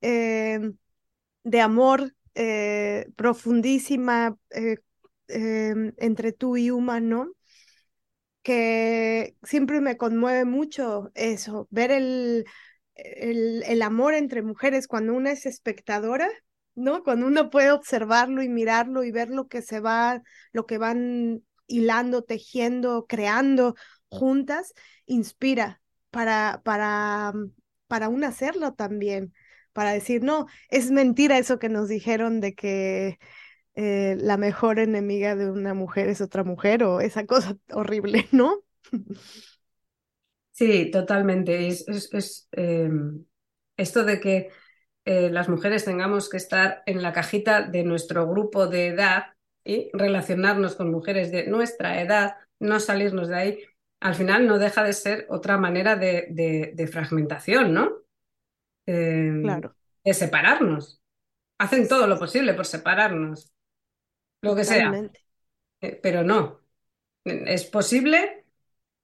eh, 0.01 0.59
de 1.43 1.61
amor 1.61 2.13
eh, 2.35 3.07
profundísima 3.15 4.37
eh, 4.49 4.77
em, 5.29 5.93
entre 5.97 6.33
tú 6.33 6.57
y 6.57 6.69
Uma, 6.71 6.99
¿no? 6.99 7.31
Que 8.41 9.35
siempre 9.43 9.79
me 9.81 9.95
conmueve 9.97 10.43
mucho 10.45 11.11
eso, 11.15 11.67
ver 11.71 11.91
el, 11.91 12.45
el, 12.95 13.63
el 13.63 13.81
amor 13.81 14.13
entre 14.13 14.41
mujeres 14.41 14.87
cuando 14.87 15.13
una 15.13 15.31
es 15.31 15.45
espectadora 15.45 16.29
¿no? 16.81 17.03
Cuando 17.03 17.27
uno 17.27 17.49
puede 17.49 17.71
observarlo 17.71 18.41
y 18.43 18.49
mirarlo 18.49 19.03
y 19.03 19.11
ver 19.11 19.29
lo 19.29 19.47
que 19.47 19.61
se 19.61 19.79
va, 19.79 20.21
lo 20.51 20.65
que 20.65 20.77
van 20.77 21.43
hilando, 21.67 22.23
tejiendo, 22.23 23.05
creando 23.07 23.75
juntas, 24.09 24.73
inspira 25.05 25.81
para, 26.09 26.61
para, 26.63 27.33
para 27.87 28.09
uno 28.09 28.27
hacerlo 28.27 28.73
también, 28.73 29.33
para 29.73 29.91
decir, 29.93 30.23
no, 30.23 30.47
es 30.69 30.91
mentira 30.91 31.37
eso 31.37 31.59
que 31.59 31.69
nos 31.69 31.87
dijeron 31.87 32.41
de 32.41 32.53
que 32.53 33.17
eh, 33.75 34.17
la 34.19 34.37
mejor 34.37 34.79
enemiga 34.79 35.35
de 35.35 35.49
una 35.49 35.73
mujer 35.73 36.09
es 36.09 36.21
otra 36.21 36.43
mujer 36.43 36.83
o 36.83 37.01
esa 37.01 37.25
cosa 37.27 37.57
horrible, 37.71 38.27
¿no? 38.31 38.63
Sí, 40.51 40.91
totalmente. 40.91 41.67
Es, 41.67 41.85
es, 41.87 42.47
em, 42.51 43.25
esto 43.77 44.03
de 44.03 44.19
que 44.19 44.49
eh, 45.05 45.29
las 45.29 45.49
mujeres 45.49 45.85
tengamos 45.85 46.29
que 46.29 46.37
estar 46.37 46.83
en 46.85 47.01
la 47.01 47.13
cajita 47.13 47.61
de 47.61 47.83
nuestro 47.83 48.27
grupo 48.27 48.67
de 48.67 48.87
edad 48.87 49.33
y 49.63 49.89
relacionarnos 49.93 50.75
con 50.75 50.91
mujeres 50.91 51.31
de 51.31 51.47
nuestra 51.47 52.01
edad, 52.01 52.35
no 52.59 52.79
salirnos 52.79 53.27
de 53.27 53.35
ahí, 53.35 53.59
al 54.01 54.15
final 54.15 54.47
no 54.47 54.57
deja 54.57 54.83
de 54.83 54.93
ser 54.93 55.27
otra 55.29 55.57
manera 55.57 55.95
de, 55.95 56.89
fragmentación, 56.91 57.73
¿no? 57.73 57.99
Em, 58.87 59.43
claro. 59.43 59.75
De 60.03 60.13
separarnos. 60.13 60.99
Hacen 61.59 61.87
todo 61.87 62.07
lo 62.07 62.17
posible 62.17 62.55
por 62.55 62.65
separarnos. 62.65 63.53
Lo 64.41 64.55
que 64.55 64.63
sea. 64.63 64.91
Eh, 65.81 65.99
pero 66.01 66.23
no. 66.23 66.59
Es 67.23 67.65
posible 67.65 68.45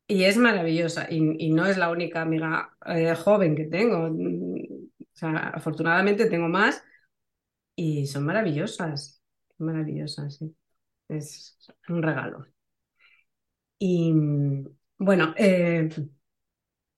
y 0.08 0.24
es 0.24 0.38
maravillosa. 0.38 1.06
Y, 1.12 1.52
no 1.52 1.68
es 1.68 1.78
la 1.78 1.92
única 1.92 2.22
amiga 2.22 2.76
eh, 2.88 3.14
joven 3.14 3.56
que 3.56 3.66
tengo. 3.66 4.10
O 5.18 5.20
sea, 5.20 5.50
afortunadamente 5.50 6.30
tengo 6.30 6.48
más 6.48 6.84
y 7.76 8.06
son 8.06 8.24
maravillosas. 8.24 9.20
Maravillosas, 9.58 10.36
sí. 10.36 10.56
Es 11.10 11.58
un 11.90 12.04
regalo. 12.04 12.46
Y 13.80 14.14
bueno, 15.00 15.34
eh, 15.38 15.90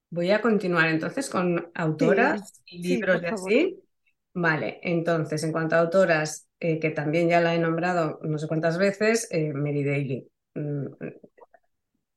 voy 0.10 0.32
a 0.32 0.42
continuar 0.42 0.90
entonces 0.90 1.30
con 1.30 1.72
autoras 1.76 2.62
y 2.66 2.84
libros 2.84 3.22
de 3.22 3.30
así. 3.30 3.80
Vale, 4.34 4.82
entonces, 4.84 5.42
en 5.46 5.54
cuanto 5.54 5.78
a 5.78 5.80
autoras, 5.80 6.50
eh, 6.60 6.78
que 6.78 6.90
también 6.90 7.30
ya 7.30 7.40
la 7.40 7.56
he 7.56 7.60
nombrado 7.60 8.20
no 8.24 8.38
sé 8.38 8.50
cuántas 8.50 8.78
veces, 8.78 9.30
eh, 9.32 9.54
Mary 9.54 9.86
Daly. 9.86 10.30
Mm, 10.56 10.88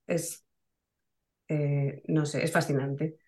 es, 0.09 0.45
no 2.09 2.27
sé, 2.27 2.45
es 2.45 2.51
fascinante. 2.53 3.19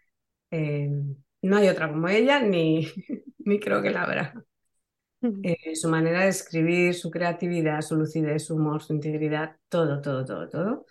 No 1.45 1.57
hay 1.57 1.69
otra 1.69 1.91
como 1.91 2.09
ella, 2.09 2.41
ni, 2.41 2.87
ni 3.39 3.61
creo 3.61 3.83
que 3.83 3.91
la 3.91 4.03
habrá. 4.03 4.45
su 5.75 5.89
manera 5.89 6.23
de 6.23 6.29
escribir, 6.29 6.95
su 6.95 7.11
creatividad, 7.11 7.81
su 7.83 7.97
lucidez, 7.97 8.47
su 8.47 8.57
humor, 8.57 8.83
su 8.83 8.95
integridad, 8.95 9.57
todo, 9.69 10.01
todo, 10.01 10.25
todo, 10.25 10.49
todo 10.49 10.87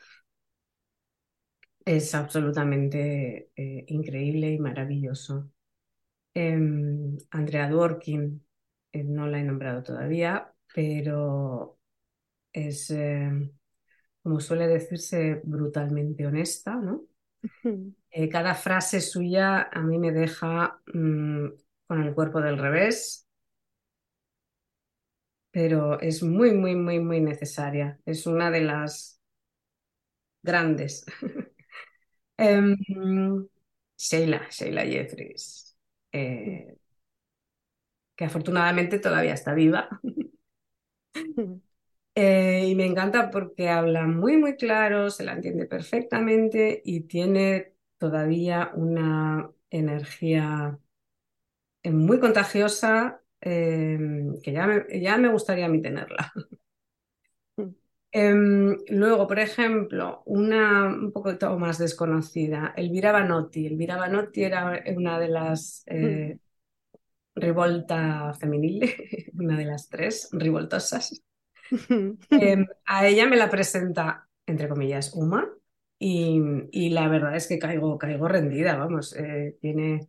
es 1.85 2.15
absolutamente 2.15 3.49
eh, 3.55 3.85
increíble 3.87 4.51
y 4.51 4.59
maravilloso. 4.59 5.49
Em, 6.33 7.17
Andrea 7.31 7.69
Dworkin, 7.69 8.45
eh, 8.93 9.03
no 9.03 9.27
la 9.27 9.39
he 9.39 9.43
nombrado 9.43 9.83
todavía, 9.83 10.53
pero 10.75 11.79
es, 12.53 12.93
como 14.21 14.39
suele 14.39 14.67
decirse, 14.67 15.41
brutalmente 15.43 16.25
honesta, 16.25 16.75
¿no? 16.75 17.05
Eh, 18.15 18.29
cada 18.29 18.53
frase 18.55 19.01
suya 19.01 19.69
a 19.71 19.81
mí 19.81 19.97
me 19.97 20.11
deja 20.11 20.79
mm, 20.93 21.47
con 21.87 22.03
el 22.03 22.13
cuerpo 22.13 22.41
del 22.41 22.57
revés, 22.59 23.27
pero 25.51 25.99
es 26.01 26.23
muy, 26.23 26.53
muy, 26.53 26.75
muy, 26.75 26.99
muy 26.99 27.21
necesaria. 27.21 27.99
Es 28.05 28.25
una 28.27 28.49
de 28.51 28.61
las 28.61 29.19
grandes 30.41 31.05
Em, 32.37 32.75
Sheila, 33.97 34.47
Sheila 34.51 34.85
Jeffries, 34.85 35.75
eh, 36.11 36.77
que 38.15 38.25
afortunadamente 38.25 38.99
todavía 38.99 39.33
está 39.33 39.53
viva. 39.53 39.89
Eh, 42.15 42.67
y 42.69 42.75
me 42.75 42.85
encanta 42.85 43.31
porque 43.31 43.69
habla 43.69 44.05
muy, 44.05 44.37
muy 44.37 44.55
claro, 44.55 45.09
se 45.09 45.23
la 45.23 45.33
entiende 45.33 45.65
perfectamente 45.65 46.81
y 46.85 47.01
tiene 47.01 47.73
todavía 47.97 48.71
una 48.75 49.49
energía 49.71 50.79
eh, 51.83 51.91
muy 51.91 52.19
contagiosa 52.19 53.21
em, 53.41 54.39
que 54.41 54.51
ya 54.53 54.67
me, 54.67 54.85
ya 55.01 55.17
me 55.17 55.29
gustaría 55.29 55.65
a 55.65 55.69
mí 55.69 55.81
tenerla. 55.81 56.31
Em, 58.15 58.77
luego, 58.89 59.25
por 59.27 59.39
ejemplo, 59.39 60.21
una 60.25 60.85
un 60.87 61.11
poco 61.11 61.31
más 61.57 61.79
desconocida, 61.79 62.73
Elvira 62.77 63.11
Banotti. 63.11 63.65
Elvira 63.65 63.97
Banotti 63.97 64.43
era 64.43 64.83
una 64.95 65.17
de 65.19 65.27
las 65.29 65.83
eh, 65.87 66.37
revolta 67.35 68.33
femenil, 68.35 68.83
una 69.39 69.57
de 69.57 69.65
las 69.65 69.89
tres 69.89 70.29
revoltosas. 70.31 71.23
Em, 72.29 72.67
a 72.85 73.07
ella 73.07 73.27
me 73.27 73.37
la 73.37 73.49
presenta, 73.49 74.27
entre 74.45 74.67
comillas, 74.69 75.13
Uma, 75.13 75.49
y, 75.99 76.89
la 76.89 77.07
verdad 77.07 77.35
es 77.35 77.47
que 77.47 77.59
caigo, 77.59 77.97
caigo 77.97 78.27
rendida, 78.27 78.75
vamos, 78.75 79.15
eh, 79.15 79.57
tiene, 79.61 80.07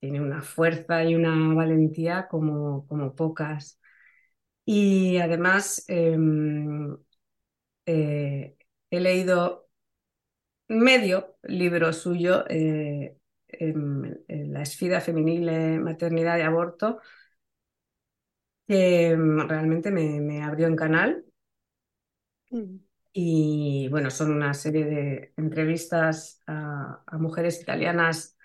tiene 0.00 0.20
una 0.20 0.42
fuerza 0.42 1.04
y 1.04 1.14
una 1.14 1.54
valentía 1.54 2.28
como, 2.28 2.86
como 2.86 3.14
pocas. 3.14 3.80
Y 4.64 5.18
además, 5.18 5.84
em, 5.88 6.96
eh, 7.86 8.56
he 8.90 9.00
leído 9.00 9.68
medio 10.68 11.36
libro 11.42 11.92
suyo, 11.92 12.44
eh, 12.48 13.16
en, 13.48 14.24
La 14.28 14.62
esfida 14.62 15.00
femenil, 15.00 15.80
maternidad 15.80 16.38
y 16.38 16.42
aborto, 16.42 17.00
que 18.68 19.16
mm, 19.16 19.48
realmente 19.48 19.90
me, 19.90 20.42
abrió 20.44 20.66
en 20.68 20.76
canal. 20.76 21.24
Mm. 22.50 22.76
Y 23.12 23.88
bueno, 23.90 24.10
son 24.10 24.32
una 24.32 24.54
serie 24.54 24.84
de 24.84 25.32
entrevistas 25.36 26.42
a, 26.46 27.02
a, 27.06 27.18
mujeres 27.18 27.60
italianas 27.60 28.36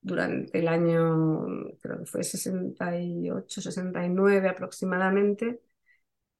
durante 0.00 0.58
el 0.58 0.68
año, 0.68 1.46
creo 1.80 1.98
que 2.00 2.06
fue 2.06 2.24
68, 2.24 3.60
69 3.60 4.48
aproximadamente, 4.48 5.60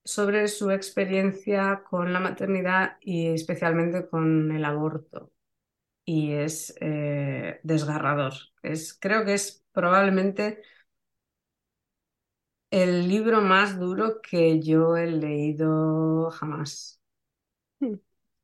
sobre 0.05 0.49
su 0.49 0.71
experiencia 0.71 1.85
con 1.89 2.13
la 2.13 2.21
maternidad 2.21 2.97
y 3.01 3.29
especialmente 3.29 4.09
con 4.09 4.51
el 4.53 4.65
aborto. 4.65 5.33
Y 6.05 6.33
es 6.33 6.75
eh, 6.81 7.61
desgarrador. 7.63 8.35
Es, 8.63 8.95
creo 8.95 9.25
que 9.25 9.35
es 9.35 9.65
probablemente 9.73 10.63
el 12.71 13.09
libro 13.09 13.41
más 13.41 13.79
duro 13.79 14.21
que 14.23 14.61
yo 14.61 14.97
he 14.97 15.07
leído 15.07 16.31
jamás. 16.31 17.01
Hmm. 17.81 17.95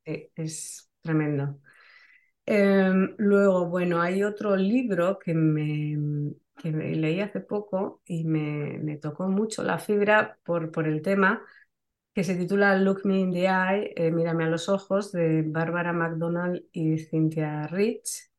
es 0.05 0.89
tremendo. 1.01 1.59
Em, 2.45 3.15
luego, 3.17 3.67
bueno, 3.67 4.01
hay 4.01 4.23
otro 4.23 4.55
libro 4.55 5.19
que 5.19 5.33
me, 5.33 6.33
que 6.55 6.71
leí 6.71 7.19
hace 7.21 7.41
poco 7.41 8.01
y 8.05 8.23
me, 8.23 8.97
tocó 8.97 9.27
mucho 9.27 9.63
la 9.63 9.79
fibra 9.79 10.39
por, 10.43 10.71
por, 10.71 10.87
el 10.87 11.01
tema, 11.01 11.43
que 12.13 12.23
se 12.23 12.35
titula 12.35 12.77
Look 12.77 13.05
Me 13.05 13.19
in 13.19 13.31
the 13.33 13.45
Eye, 13.47 13.93
eh, 13.95 14.11
Mírame 14.11 14.45
a 14.45 14.47
los 14.49 14.69
ojos, 14.69 15.11
de 15.11 15.43
Barbara 15.45 15.93
McDonald 15.93 16.65
y 16.71 16.97
Cynthia 16.99 17.67
Rich. 17.67 18.31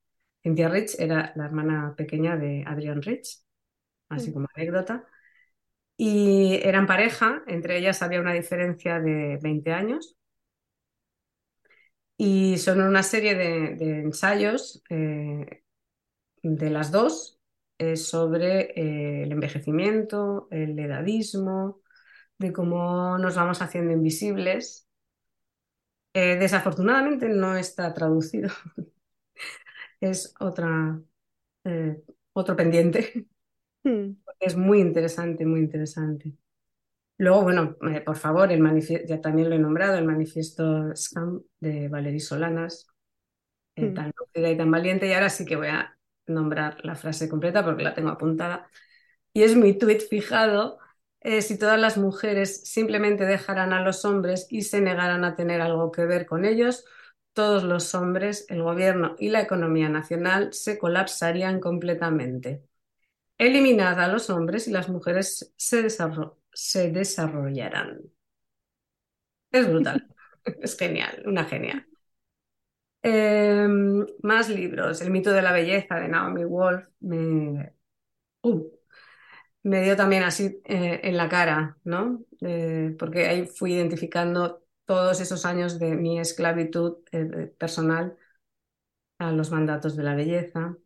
Cynthia 0.42 0.68
Rich 0.68 0.96
era 0.98 1.32
la 1.36 1.44
hermana 1.46 1.94
pequeña 1.96 2.36
de 2.36 2.64
Adrian 2.66 3.02
Rich, 3.02 3.42
así 4.08 4.30
mm. 4.30 4.34
como 4.34 4.48
anécdota. 4.54 5.06
Y 5.98 6.60
eran 6.62 6.86
pareja, 6.86 7.42
entre 7.46 7.76
ellas 7.78 8.02
había 8.02 8.20
una 8.20 8.32
diferencia 8.32 9.00
de 9.00 9.38
20 9.42 9.72
años. 9.72 10.16
Y 12.16 12.58
son 12.58 12.80
una 12.80 13.02
serie 13.02 13.34
de, 13.34 14.00
ensayos 14.00 14.82
eh, 14.90 15.62
de 16.42 16.70
las 16.70 16.90
dos, 16.90 17.38
sobre 17.94 18.72
eh, 18.80 19.22
el 19.22 19.32
envejecimiento, 19.32 20.48
el 20.50 20.78
edadismo, 20.78 21.80
de 22.38 22.52
cómo 22.52 23.18
nos 23.18 23.36
vamos 23.36 23.62
haciendo 23.62 23.92
invisibles. 23.92 24.86
Eh, 26.14 26.36
desafortunadamente 26.36 27.28
no 27.28 27.56
está 27.56 27.92
traducido. 27.94 28.50
es 30.00 30.34
otra, 30.40 31.00
eh, 31.64 32.02
otro 32.32 32.56
pendiente. 32.56 33.26
Hmm. 33.84 34.12
Es 34.38 34.56
muy 34.56 34.80
interesante, 34.80 35.44
muy 35.44 35.60
interesante. 35.60 36.32
Luego, 37.18 37.42
bueno, 37.42 37.76
por 38.04 38.16
favor, 38.16 38.52
el 38.52 38.60
manifiesto, 38.60 39.08
ya 39.08 39.20
también 39.20 39.50
lo 39.50 39.56
he 39.56 39.58
nombrado, 39.58 39.98
el 39.98 40.04
manifiesto 40.04 40.94
Scam 40.94 41.42
de 41.58 41.88
Valery 41.88 42.20
Solanas, 42.20 42.86
hmm. 43.76 43.94
tan 43.94 44.12
lúcida 44.16 44.50
y 44.50 44.56
tan 44.56 44.70
valiente. 44.70 45.08
Y 45.08 45.12
ahora 45.12 45.28
sí 45.28 45.44
que 45.44 45.56
voy 45.56 45.68
a 45.68 45.98
nombrar 46.26 46.84
la 46.84 46.94
frase 46.94 47.28
completa 47.28 47.64
porque 47.64 47.82
la 47.82 47.94
tengo 47.94 48.10
apuntada. 48.10 48.68
Y 49.32 49.42
es 49.42 49.56
mi 49.56 49.76
tuit 49.76 50.02
fijado. 50.08 50.78
Eh, 51.20 51.42
si 51.42 51.58
todas 51.58 51.80
las 51.80 51.98
mujeres 51.98 52.62
simplemente 52.68 53.24
dejaran 53.24 53.72
a 53.72 53.82
los 53.82 54.04
hombres 54.04 54.46
y 54.48 54.62
se 54.62 54.80
negaran 54.80 55.24
a 55.24 55.34
tener 55.34 55.60
algo 55.60 55.90
que 55.90 56.06
ver 56.06 56.26
con 56.26 56.44
ellos, 56.44 56.84
todos 57.32 57.64
los 57.64 57.94
hombres, 57.94 58.46
el 58.48 58.62
gobierno 58.62 59.16
y 59.18 59.30
la 59.30 59.40
economía 59.40 59.88
nacional 59.88 60.52
se 60.52 60.78
colapsarían 60.78 61.60
completamente. 61.60 62.67
Eliminad 63.38 64.00
a 64.00 64.08
los 64.08 64.30
hombres 64.30 64.68
y 64.68 64.72
las 64.72 64.88
mujeres 64.88 65.52
se, 65.56 65.88
se 66.52 66.90
desarrollarán. 66.92 68.00
Es 69.50 69.68
brutal, 69.68 70.06
es 70.62 70.76
genial, 70.78 71.22
una 71.26 71.44
genial. 71.44 71.86
Em, 73.02 74.06
más 74.22 74.48
libros. 74.48 75.00
El 75.00 75.10
mito 75.10 75.32
de 75.32 75.42
la 75.42 75.52
belleza 75.52 75.96
de 75.96 76.08
Naomi 76.08 76.44
Wolf 76.44 76.88
me, 77.00 77.72
uh, 78.42 78.62
me 79.64 79.82
dio 79.82 79.96
también 79.96 80.22
así 80.24 80.60
eh, 80.64 81.00
en 81.04 81.16
la 81.16 81.28
cara, 81.28 81.78
¿no? 81.84 82.24
Eh, 82.42 82.96
porque 82.98 83.26
ahí 83.28 83.46
fui 83.46 83.74
identificando 83.74 84.64
todos 84.86 85.20
esos 85.20 85.44
años 85.46 85.78
de 85.78 85.96
mi 85.96 86.20
esclavitud 86.20 86.98
eh, 87.12 87.54
personal 87.58 88.16
a 89.18 89.30
los 89.32 89.50
mandatos 89.52 89.96
de 89.96 90.02
la 90.02 90.14
belleza. 90.16 90.76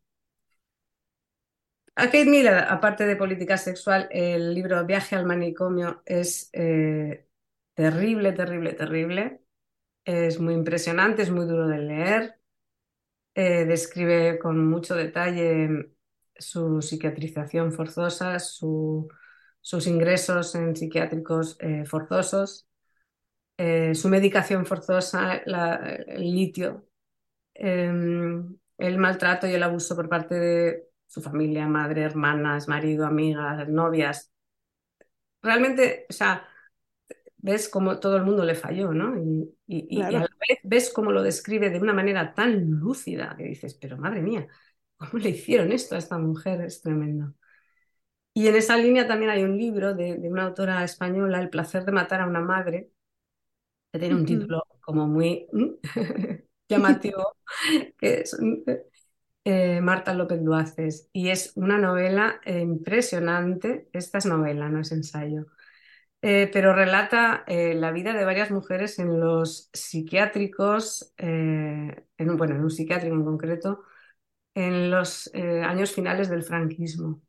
A 1.95 2.07
Kate 2.07 2.25
Miller, 2.27 2.55
aparte 2.69 3.05
de 3.07 3.17
política 3.17 3.57
sexual, 3.59 4.09
el 4.11 4.55
libro 4.55 4.85
Viaje 4.87 5.15
al 5.17 5.27
manicomio 5.27 6.03
es 6.07 6.51
terrible, 7.75 8.33
terrible, 8.33 8.73
terrible. 8.75 9.43
Es 10.05 10.41
muy 10.41 10.55
impresionante, 10.55 11.23
es 11.23 11.31
muy 11.31 11.47
duro 11.47 11.69
de 11.69 11.79
leer. 11.79 12.37
describe 13.35 14.39
con 14.39 14.67
mucho 14.69 14.95
detalle 14.95 15.93
su 16.43 16.83
psiquiatrización 16.83 17.73
forzosa, 17.73 18.39
sus 18.39 19.87
ingresos 19.87 20.55
en 20.55 20.77
psiquiátricos 20.77 21.57
eh, 21.61 21.85
forzosos, 21.87 22.69
eh, 23.59 23.95
su 23.95 24.09
medicación 24.09 24.67
forzosa, 24.67 25.37
el 25.37 26.35
litio, 26.35 26.87
em, 27.55 28.59
el 28.79 28.99
maltrato 28.99 29.47
y 29.47 29.55
el 29.55 29.63
abuso 29.63 29.97
por 29.97 30.09
parte 30.09 30.35
de 30.35 30.92
su 31.13 31.21
familia, 31.21 31.67
madre, 31.67 32.03
hermanas, 32.03 32.69
marido, 32.69 33.05
amigas, 33.05 33.69
novias. 33.69 34.33
Realmente, 35.43 36.07
o 36.09 36.13
sea, 36.13 36.49
ves 37.37 37.69
cómo 37.69 38.01
todo 38.01 38.17
el 38.17 38.23
mundo 38.23 38.45
le 38.45 38.55
falló, 38.55 38.93
¿no? 38.93 39.15
Y, 39.19 39.55
y, 39.67 40.01
a 40.01 40.11
la 40.11 40.21
vez 40.21 40.61
ves 40.63 40.91
cómo 40.91 41.13
lo 41.13 41.23
describe 41.23 41.69
de 41.69 41.81
una 41.81 41.93
manera 41.93 42.33
tan 42.33 42.71
lúcida 42.71 43.35
que 43.37 43.45
dices, 43.45 43.75
pero 43.75 43.99
madre 43.99 44.23
mía, 44.23 44.49
¿Cómo 45.11 45.21
le 45.21 45.31
hicieron 45.31 45.73
esto 45.73 45.97
a 45.97 45.99
esta 45.99 46.17
mujer? 46.17 46.61
Es 46.61 46.81
tremendo. 46.81 47.35
Y 48.35 48.47
en 48.47 48.55
esa 48.55 48.77
línea 48.77 49.09
también 49.09 49.31
hay 49.31 49.43
un 49.43 49.59
libro 49.59 49.95
de, 49.95 50.15
una 50.31 50.45
autora 50.45 50.85
española, 50.85 51.41
El 51.41 51.51
placer 51.51 51.85
de 51.85 51.93
matar 51.93 52.21
a 52.21 52.27
una 52.27 52.41
madre, 52.41 52.93
que 53.93 53.99
tiene 53.99 54.15
un 54.15 54.25
título 54.25 54.63
como 54.81 55.09
muy 55.09 55.49
llamativo, 56.69 57.37
que 57.99 58.21
es 58.21 58.39
eh, 59.45 59.81
Marta 59.81 60.15
López 60.15 60.43
Duaces. 60.43 61.09
Y 61.13 61.31
es 61.31 61.53
una 61.57 61.79
novela 61.79 62.41
eh, 62.45 62.61
impresionante. 62.61 63.89
Esta 63.93 64.19
es 64.19 64.27
novela, 64.27 64.69
no 64.69 64.81
es 64.81 64.93
ensayo. 64.93 65.47
Eh, 66.23 66.51
pero 66.53 66.75
relata 66.75 67.45
la 67.49 67.93
vida 67.93 68.13
de 68.15 68.25
varias 68.25 68.51
mujeres 68.53 68.99
en 69.01 69.21
los 69.21 69.71
psiquiátricos, 69.73 71.13
en, 71.19 72.07
bueno, 72.39 72.55
en 72.57 72.63
un 72.65 72.71
psiquiátrico 72.71 73.15
en 73.17 73.25
concreto, 73.25 73.85
en 74.55 74.91
los 74.91 75.31
años 75.35 75.93
finales 75.93 76.31
del 76.31 76.45
franquismo. 76.45 77.23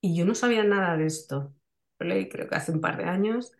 Y 0.00 0.16
yo 0.16 0.24
no 0.24 0.34
sabía 0.34 0.64
nada 0.64 0.96
de 0.96 1.06
esto. 1.06 1.54
Lo 1.98 2.06
leí 2.08 2.28
creo 2.28 2.48
que 2.48 2.54
hace 2.56 2.72
un 2.72 2.80
par 2.80 2.96
de 2.98 3.04
años 3.04 3.52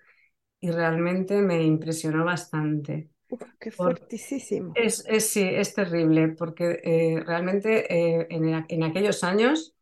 y 0.61 0.73
realmente 0.73 1.43
me 1.43 1.65
impresionó 1.65 2.25
bastante. 2.27 3.12
Qué 3.59 3.71
fuertísimo. 3.71 4.73
Es, 4.75 5.05
es, 5.09 5.31
sí, 5.31 5.43
es 5.43 5.75
terrible 5.75 6.29
porque 6.29 6.81
eh, 6.83 7.23
realmente 7.25 7.93
eh, 7.93 8.27
en, 8.31 8.83
aquellos 8.83 9.25
años 9.25 9.75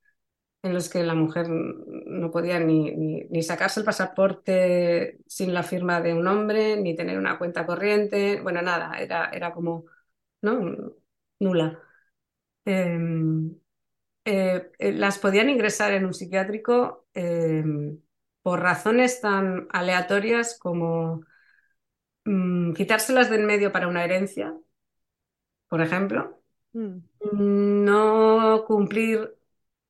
en 0.63 0.75
los 0.75 0.89
que 0.91 1.03
la 1.03 1.15
mujer 1.15 1.49
no 1.49 2.31
podía 2.31 2.61
ni, 2.61 2.91
ni, 2.93 3.43
sacarse 3.43 3.81
el 3.81 3.87
pasaporte 3.87 5.19
sin 5.27 5.55
la 5.55 5.63
firma 5.63 6.01
de 6.01 6.13
un 6.13 6.27
hombre, 6.27 6.77
ni 6.77 6.95
tener 6.95 7.19
una 7.19 7.39
cuenta 7.39 7.65
corriente, 7.65 8.41
bueno, 8.43 8.61
nada, 8.61 8.99
era, 8.99 9.31
era 9.31 9.53
como 9.53 9.87
¿no? 10.43 10.95
nula. 11.39 11.79
Em, 12.65 13.57
eh, 14.25 14.71
eh, 14.79 14.93
las 14.93 15.19
podían 15.19 15.51
ingresar 15.51 15.93
en 15.93 16.07
un 16.07 16.15
psiquiátrico 16.15 17.07
em, 17.15 18.01
por 18.43 18.61
razones 18.61 19.21
tan 19.21 19.67
aleatorias 19.71 20.59
como 20.59 21.23
mm, 22.25 22.73
quitárselas 22.75 23.31
de 23.31 23.37
en 23.37 23.47
medio 23.47 23.73
para 23.73 23.89
una 23.89 24.05
herencia, 24.05 24.55
por 25.69 25.81
ejemplo, 25.81 26.43
mm. 26.73 26.99
no 27.85 28.65
cumplir 28.67 29.37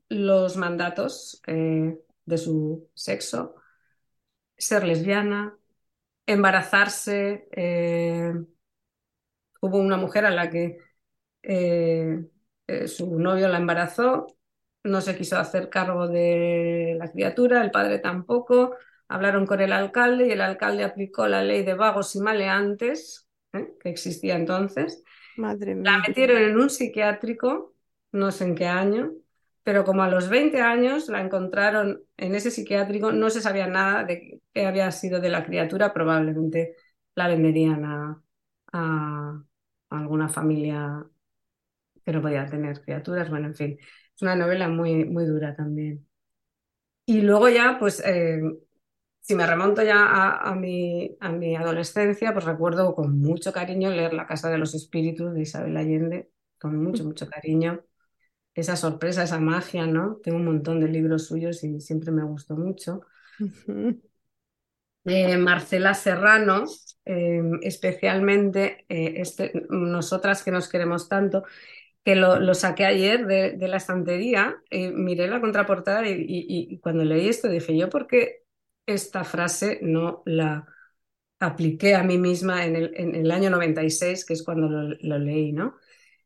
los 0.09 0.57
mandatos 0.57 1.41
eh, 1.47 1.99
de 2.25 2.39
su 2.39 2.89
sexo, 2.95 3.55
ser 4.57 4.85
lesbiana, 4.85 5.57
embarazarse. 6.27 7.49
hubo 9.61 9.79
una 9.79 9.97
mujer 9.97 10.27
a 10.27 10.31
la 10.31 10.51
que 10.51 10.79
eh, 11.43 12.25
su 12.87 13.19
novio 13.19 13.49
la 13.49 13.59
embarazó, 13.59 14.27
no 14.85 15.01
se 15.01 15.17
quiso 15.17 15.39
hacer 15.39 15.69
cargo 15.69 16.09
de 16.09 16.97
la 16.99 17.11
criatura, 17.11 17.63
el 17.63 17.71
padre 17.71 17.99
tampoco. 17.99 18.77
Hablaron 19.11 19.47
con 19.47 19.61
el 19.61 19.73
alcalde 19.73 20.29
y 20.29 20.33
el 20.33 20.41
alcalde 20.41 20.85
aplicó 20.85 21.27
la 21.29 21.43
ley 21.43 21.65
de 21.65 21.75
vagos 21.75 22.15
y 22.17 22.21
maleantes 22.21 23.29
¿eh? 23.53 23.69
que 23.83 23.91
existía 23.91 24.37
entonces. 24.37 25.03
Madre 25.37 25.75
La 25.75 25.99
metieron 25.99 26.39
en 26.43 26.59
un 26.59 26.71
psiquiátrico, 26.71 27.75
no 28.13 28.31
sé 28.31 28.45
en 28.45 28.55
qué 28.55 28.67
año, 28.67 29.13
pero 29.63 29.85
como 29.85 30.03
a 30.03 30.09
los 30.09 30.29
20 30.29 30.61
años 30.61 31.09
la 31.09 31.21
encontraron 31.21 32.03
en 32.17 32.35
ese 32.35 32.51
psiquiátrico, 32.51 33.13
no 33.13 33.31
se 33.31 33.41
sabía 33.43 33.67
nada 33.67 34.05
de 34.05 34.41
qué 34.55 34.67
había 34.67 34.91
sido 34.93 35.21
de 35.21 35.31
la 35.31 35.45
criatura, 35.45 35.93
probablemente 35.93 36.77
la 37.17 37.29
venderían 37.29 37.85
a, 37.85 38.23
a 38.73 39.43
alguna 39.91 40.29
familia 40.29 41.05
que 42.05 42.13
no 42.13 42.23
podía 42.23 42.47
tener 42.47 42.81
criaturas, 42.83 43.31
bueno, 43.31 43.49
en 43.49 43.55
fin, 43.55 43.79
es 44.15 44.23
una 44.23 44.37
novela 44.37 44.69
muy, 44.69 45.05
muy 45.05 45.25
dura 45.27 45.55
también. 45.57 46.07
Y 47.07 47.23
luego 47.23 47.49
ya, 47.49 47.77
pues, 47.79 48.01
eh, 48.07 48.41
si 49.21 49.35
me 49.35 49.47
remonto 49.47 49.83
ya 49.83 50.35
a, 50.37 50.55
mi, 50.55 51.17
a 51.21 51.31
mi 51.31 51.55
adolescencia, 51.57 52.33
pues 52.33 52.45
recuerdo 52.45 52.95
con 52.95 53.21
mucho 53.21 53.53
cariño 53.53 53.91
leer 53.91 54.15
La 54.15 54.27
Casa 54.27 54.51
de 54.51 54.59
los 54.59 54.75
Espíritus 54.75 55.35
de 55.35 55.43
Isabel 55.43 55.77
Allende, 55.77 56.31
con 56.59 56.83
mucho, 56.83 57.05
mucho 57.05 57.29
cariño. 57.29 57.85
Esa 58.55 58.77
sorpresa, 58.77 59.23
esa 59.23 59.39
magia, 59.39 59.87
¿no? 59.87 60.17
Tengo 60.23 60.39
un 60.39 60.47
montón 60.47 60.81
de 60.81 60.89
libros 60.89 61.27
suyos 61.27 61.63
y 61.63 61.81
siempre 61.81 62.11
me 62.11 62.25
gustó 62.25 62.57
mucho. 62.57 63.03
Eh, 65.07 65.39
Marcela 65.39 65.95
Serrano, 65.95 66.65
eh, 67.07 67.41
especialmente 67.63 68.85
este, 68.89 69.67
nosotras 69.71 70.43
que 70.43 70.51
nos 70.51 70.69
queremos 70.69 71.09
tanto, 71.09 71.45
que 72.05 72.17
lo, 72.17 72.55
saqué 72.55 72.85
ayer 72.85 73.27
de, 73.27 73.69
la 73.69 73.77
estantería, 73.77 74.57
y 74.71 74.89
miré 74.89 75.29
la 75.29 75.41
contraportada 75.41 76.03
y, 76.07 76.79
cuando 76.83 77.05
leí 77.05 77.29
esto 77.29 77.49
dije, 77.49 77.77
yo 77.77 77.89
por 77.89 78.07
qué 78.07 78.40
esta 78.95 79.25
frase 79.25 79.79
no 79.83 80.23
la 80.27 80.67
apliqué 81.41 81.95
a 81.95 82.05
mí 82.05 82.19
misma 82.19 82.67
en 82.67 82.77
el, 82.77 82.93
en 82.95 83.15
el 83.15 83.31
año 83.31 83.51
96, 83.51 84.25
que 84.25 84.35
es 84.35 84.43
cuando 84.43 84.69
lo, 84.69 85.19
leí, 85.19 85.53
¿no? 85.53 85.77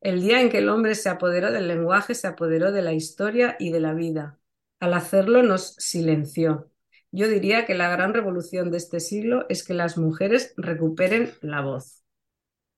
El 0.01 0.21
día 0.21 0.41
en 0.41 0.49
que 0.49 0.59
el 0.59 0.69
hombre 0.69 0.93
se 0.93 1.09
apoderó 1.09 1.51
del 1.51 1.67
lenguaje, 1.67 2.13
se 2.13 2.27
apoderó 2.27 2.71
de 2.71 2.81
la 2.81 2.93
historia 2.93 3.55
y 3.59 3.71
de 3.71 3.79
la 3.79 3.93
vida. 3.93 4.39
Al 4.79 4.93
hacerlo 4.93 5.41
nos 5.41 5.75
silenció. 5.75 6.69
Yo 7.11 7.27
diría 7.29 7.65
que 7.65 7.75
la 7.75 7.89
gran 7.89 8.13
revolución 8.13 8.71
de 8.71 8.77
este 8.77 8.99
siglo 8.99 9.45
es 9.47 9.63
que 9.65 9.73
las 9.73 9.97
mujeres 9.97 10.53
recuperen 10.57 11.31
la 11.41 11.61
voz. 11.61 12.03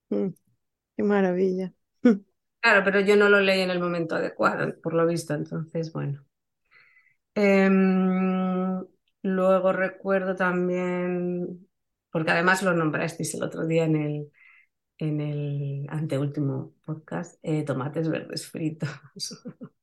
Mm, 0.09 0.29
qué 0.95 1.03
maravilla. 1.03 1.73
Claro, 2.59 2.83
pero 2.83 2.99
yo 2.99 3.15
no 3.15 3.29
lo 3.29 3.39
leí 3.39 3.61
en 3.61 3.69
el 3.69 3.79
momento 3.79 4.15
adecuado, 4.15 4.75
por 4.81 4.93
lo 4.93 5.05
visto, 5.05 5.33
entonces, 5.33 5.93
bueno. 5.93 6.25
Em, 7.35 8.83
luego 9.27 9.73
recuerdo 9.73 10.35
también, 10.35 11.67
porque 12.11 12.31
además 12.31 12.63
lo 12.63 12.73
nombrasteis 12.73 13.33
el 13.35 13.43
otro 13.43 13.65
día 13.67 13.85
en 13.85 13.95
el, 13.95 14.31
en 14.99 15.21
el 15.21 15.87
anteúltimo 15.89 16.75
podcast, 16.85 17.39
eh, 17.43 17.63
tomates 17.63 18.09
verdes 18.09 18.47
fritos. 18.47 18.89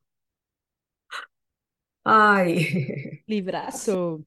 Ay. 2.04 3.22
Librazo. 3.26 4.24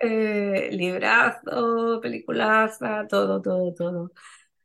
Eh, 0.00 0.68
librazo, 0.72 2.00
peliculaza, 2.02 3.06
todo, 3.08 3.40
todo, 3.42 3.74
todo. 3.74 4.12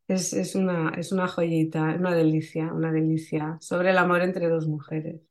Es, 0.08 0.56
una, 0.56 0.92
es 0.98 1.12
una 1.14 1.28
joyita, 1.28 1.96
una 1.98 2.14
delicia, 2.16 2.74
una 2.74 2.92
delicia, 2.92 3.58
sobre 3.62 3.92
el 3.92 3.98
amor 3.98 4.22
entre 4.22 4.50
dos 4.50 4.68
mujeres. 4.68 5.22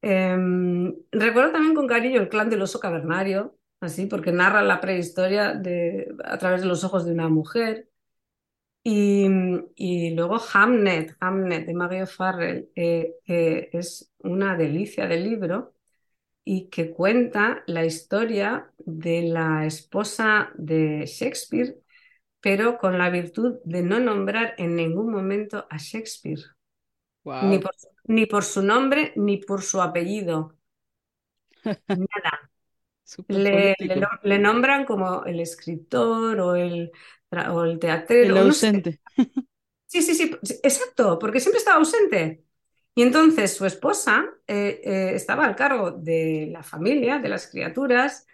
Em, 0.00 0.94
recuerdo 1.12 1.52
también 1.52 1.74
con 1.74 1.86
cariño 1.86 2.20
el 2.20 2.28
clan 2.28 2.50
del 2.50 2.62
oso 2.62 2.80
cavernario, 2.80 3.56
así, 3.82 4.06
porque 4.06 4.32
narra 4.32 4.62
la 4.62 4.80
prehistoria 4.80 5.54
de, 5.54 6.14
a 6.24 6.38
través 6.38 6.62
de 6.62 6.68
los 6.68 6.84
ojos 6.84 7.04
de 7.04 7.12
una 7.12 7.28
mujer. 7.28 7.88
Y, 8.84 10.10
luego 10.14 10.40
Hamnet, 10.52 11.16
Hamnet 11.20 11.66
de 11.66 11.74
Maggie 11.74 12.06
Farrell, 12.06 12.70
eh, 12.74 13.14
que 13.24 13.70
es 13.72 14.12
una 14.18 14.56
delicia 14.56 15.06
del 15.06 15.24
libro 15.24 15.74
y 16.44 16.68
que 16.68 16.90
cuenta 16.90 17.62
la 17.66 17.84
historia 17.84 18.72
de 18.78 19.22
la 19.22 19.66
esposa 19.66 20.50
de 20.56 21.06
Shakespeare 21.06 21.82
pero 22.42 22.76
con 22.76 22.98
la 22.98 23.08
virtud 23.08 23.60
de 23.64 23.82
no 23.82 24.00
nombrar 24.00 24.54
en 24.58 24.74
ningún 24.74 25.10
momento 25.10 25.64
a 25.70 25.76
Shakespeare. 25.78 26.42
Ni, 27.24 27.60
por, 27.60 27.70
ni, 28.04 28.26
por, 28.26 28.42
su 28.42 28.62
nombre 28.62 29.12
ni 29.14 29.36
por 29.36 29.62
su 29.62 29.80
apellido. 29.80 30.56
nada. 31.88 32.51
Le, 33.28 33.74
le, 34.22 34.38
nombran 34.38 34.84
como 34.84 35.24
el 35.24 35.40
escritor 35.40 36.40
o 36.40 36.54
el, 36.54 36.90
o 37.50 37.64
el 37.64 37.78
teatrero. 37.78 38.36
El 38.36 38.46
ausente. 38.46 39.00
Sí, 39.86 40.00
sí, 40.00 40.14
sí, 40.14 40.34
exacto, 40.62 41.18
porque 41.18 41.38
siempre 41.38 41.58
estaba 41.58 41.76
ausente. 41.76 42.44
Y 42.94 43.02
entonces 43.02 43.54
su 43.54 43.66
esposa 43.66 44.24
eh, 44.46 44.80
eh, 44.84 45.12
estaba 45.14 45.44
al 45.44 45.54
cargo 45.54 45.90
de 45.90 46.48
la 46.50 46.62
familia, 46.62 47.18
de 47.18 47.28
las 47.28 47.46
criaturas, 47.46 48.26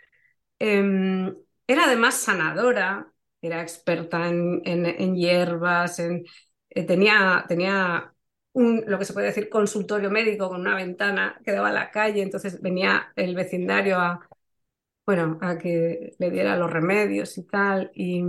em, 0.59 1.35
era 1.67 1.85
además 1.85 2.15
sanadora, 2.17 3.13
era 3.43 3.63
experta 3.63 4.29
en, 4.29 4.63
en, 4.65 5.17
hierbas, 5.17 5.99
en, 6.01 6.25
eh, 6.71 6.85
tenía, 6.85 7.45
tenía 7.49 8.15
un, 8.53 8.85
lo 8.87 8.99
que 8.99 9.05
se 9.05 9.13
puede 9.13 9.29
decir, 9.29 9.49
consultorio 9.49 10.11
médico 10.11 10.49
con 10.49 10.61
una 10.61 10.75
ventana 10.77 11.41
que 11.45 11.53
daba 11.53 11.69
a 11.69 11.73
la 11.73 11.91
calle, 11.91 12.23
entonces 12.23 12.61
venía 12.61 13.13
el 13.17 13.35
vecindario 13.35 13.99
a, 13.99 14.28
bueno, 15.09 15.39
a 15.41 15.57
que 15.57 16.15
le 16.19 16.31
diera 16.31 16.55
los 16.59 16.71
remedios 16.71 17.39
y 17.39 17.43
tal. 17.45 17.91
Y, 17.95 18.23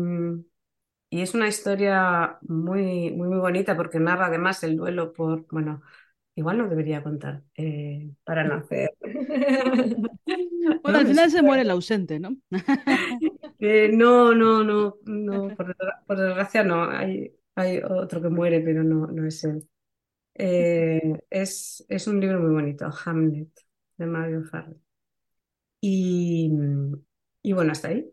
y 1.10 1.22
es 1.22 1.34
una 1.34 1.50
historia 1.50 2.38
muy, 2.44 3.12
muy, 3.12 3.28
muy 3.28 3.38
bonita 3.38 3.76
porque 3.76 4.00
narra 4.00 4.28
además 4.28 4.64
el 4.64 4.78
duelo 4.78 5.12
por, 5.12 5.46
bueno, 5.48 5.82
igual 6.36 6.58
no 6.58 6.70
debería 6.70 7.04
contar 7.04 7.44
eh, 7.56 8.14
para 8.24 8.44
nacer. 8.48 8.92
Bueno, 10.82 11.00
al 11.00 11.08
final 11.08 11.30
se 11.30 11.42
muere 11.42 11.64
el 11.64 11.70
ausente, 11.72 12.18
¿no? 12.18 12.38
Eh, 13.62 13.90
no, 13.92 14.34
no, 14.34 14.64
no, 14.64 15.00
no, 15.04 15.54
por, 15.54 15.76
desgracia 16.18 16.64
no, 16.64 16.90
hay, 16.90 17.36
hay 17.56 17.80
otro 17.80 18.22
que 18.22 18.30
muere, 18.30 18.62
pero 18.62 18.86
no, 18.86 19.08
no 19.08 19.28
es 19.28 19.44
él. 19.44 19.68
Eh, 20.34 21.20
es, 21.30 21.86
es 21.90 22.08
un 22.08 22.22
libro 22.22 22.40
muy 22.40 22.52
bonito, 22.52 22.90
Hamlet, 23.04 23.50
de 23.98 24.06
Mario 24.06 24.46
Farley. 24.46 24.80
Y, 25.82 26.52
y 27.44 27.54
bueno, 27.54 27.72
hasta 27.72 27.90
ahí. 27.90 28.06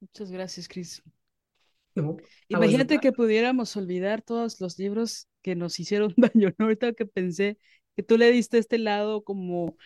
Muchas 0.00 0.30
gracias, 0.30 0.68
Cris. 0.68 1.02
Imagínate 2.48 3.00
que 3.00 3.12
pudiéramos 3.12 3.76
olvidar 3.76 4.22
todos 4.22 4.60
los 4.60 4.78
libros 4.78 5.28
que 5.42 5.54
nos 5.56 5.78
hicieron 5.80 6.14
daño, 6.16 6.52
¿no? 6.58 6.66
Ahorita 6.66 6.92
que 6.92 7.06
pensé 7.06 7.58
que 7.96 8.02
tú 8.02 8.18
le 8.18 8.30
diste 8.30 8.58
este 8.58 8.78
lado 8.78 9.22
como 9.24 9.76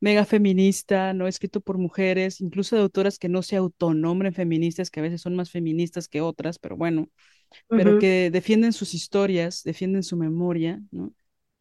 mega 0.00 0.24
feminista, 0.24 1.12
no 1.14 1.26
escrito 1.26 1.60
por 1.60 1.78
mujeres, 1.78 2.40
incluso 2.40 2.76
de 2.76 2.82
autoras 2.82 3.18
que 3.18 3.28
no 3.28 3.42
se 3.42 3.56
autonombren 3.56 4.34
feministas, 4.34 4.90
que 4.90 5.00
a 5.00 5.02
veces 5.02 5.22
son 5.22 5.36
más 5.36 5.50
feministas 5.50 6.08
que 6.08 6.20
otras, 6.20 6.58
pero 6.58 6.76
bueno, 6.76 7.08
pero 7.74 7.96
que 7.98 8.30
defienden 8.30 8.72
sus 8.72 8.94
historias, 8.94 9.62
defienden 9.64 10.02
su 10.02 10.16
memoria, 10.16 10.80
¿no? 10.90 11.12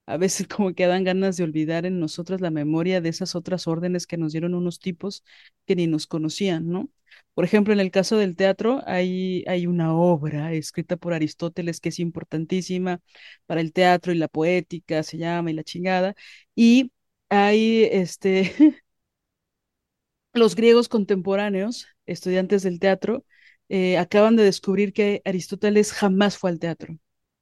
A 0.06 0.18
veces 0.18 0.48
como 0.48 0.74
que 0.74 0.88
dan 0.88 1.04
ganas 1.04 1.38
de 1.38 1.44
olvidar 1.44 1.86
en 1.86 2.00
nosotras 2.00 2.42
la 2.42 2.52
memoria 2.52 3.02
de 3.02 3.10
esas 3.10 3.36
otras 3.36 3.68
órdenes 3.68 4.08
que 4.08 4.18
nos 4.18 4.32
dieron 4.34 4.54
unos 4.56 4.80
tipos 4.80 5.24
que 5.66 5.76
ni 5.76 5.88
nos 5.88 6.08
conocían, 6.08 6.70
¿no? 6.70 6.90
Por 7.34 7.46
ejemplo, 7.46 7.74
en 7.74 7.80
el 7.80 7.92
caso 7.92 8.18
del 8.18 8.36
teatro, 8.36 8.82
hay, 8.86 9.44
hay 9.48 9.68
una 9.68 9.94
obra 9.96 10.54
escrita 10.54 10.98
por 10.98 11.14
Aristóteles 11.14 11.80
que 11.80 11.90
es 11.90 12.00
importantísima 12.00 13.02
para 13.46 13.62
el 13.62 13.74
teatro 13.74 14.12
y 14.14 14.18
la 14.18 14.28
poética, 14.28 15.04
se 15.04 15.18
llama 15.18 15.52
y 15.52 15.54
la 15.54 15.64
chingada, 15.64 16.16
y 16.56 16.92
hay 17.30 17.84
este, 17.92 18.54
los 20.34 20.56
griegos 20.56 20.90
contemporáneos, 20.90 21.88
estudiantes 22.06 22.64
del 22.64 22.80
teatro, 22.80 23.26
eh, 23.70 23.98
acaban 23.98 24.36
de 24.36 24.44
descubrir 24.44 24.94
que 24.94 25.22
Aristóteles 25.26 25.92
jamás 25.94 26.38
fue 26.38 26.52
al 26.52 26.60
teatro, 26.60 26.98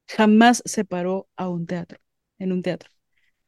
jamás 0.08 0.62
se 0.66 0.86
paró 0.86 1.28
a 1.36 1.50
un 1.50 1.66
teatro, 1.68 2.00
en 2.44 2.52
un 2.52 2.62
teatro. 2.62 2.90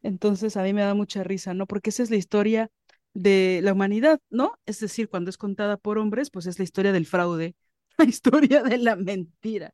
Entonces 0.04 0.58
a 0.58 0.64
mí 0.64 0.74
me 0.74 0.82
da 0.82 0.94
mucha 0.94 1.24
risa, 1.24 1.54
¿no? 1.54 1.68
Porque 1.68 1.90
esa 1.92 2.04
es 2.04 2.10
la 2.12 2.18
historia 2.18 2.72
de 3.14 3.62
la 3.64 3.74
humanidad, 3.74 4.20
¿no? 4.30 4.54
Es 4.66 4.80
decir, 4.80 5.10
cuando 5.10 5.30
es 5.30 5.38
contada 5.38 5.78
por 5.78 5.98
hombres, 5.98 6.30
pues 6.32 6.46
es 6.48 6.60
la 6.60 6.64
historia 6.64 6.92
del 6.92 7.06
fraude, 7.06 7.56
la 7.98 8.06
historia 8.06 8.64
de 8.64 8.78
la 8.78 8.96
mentira. 8.96 9.74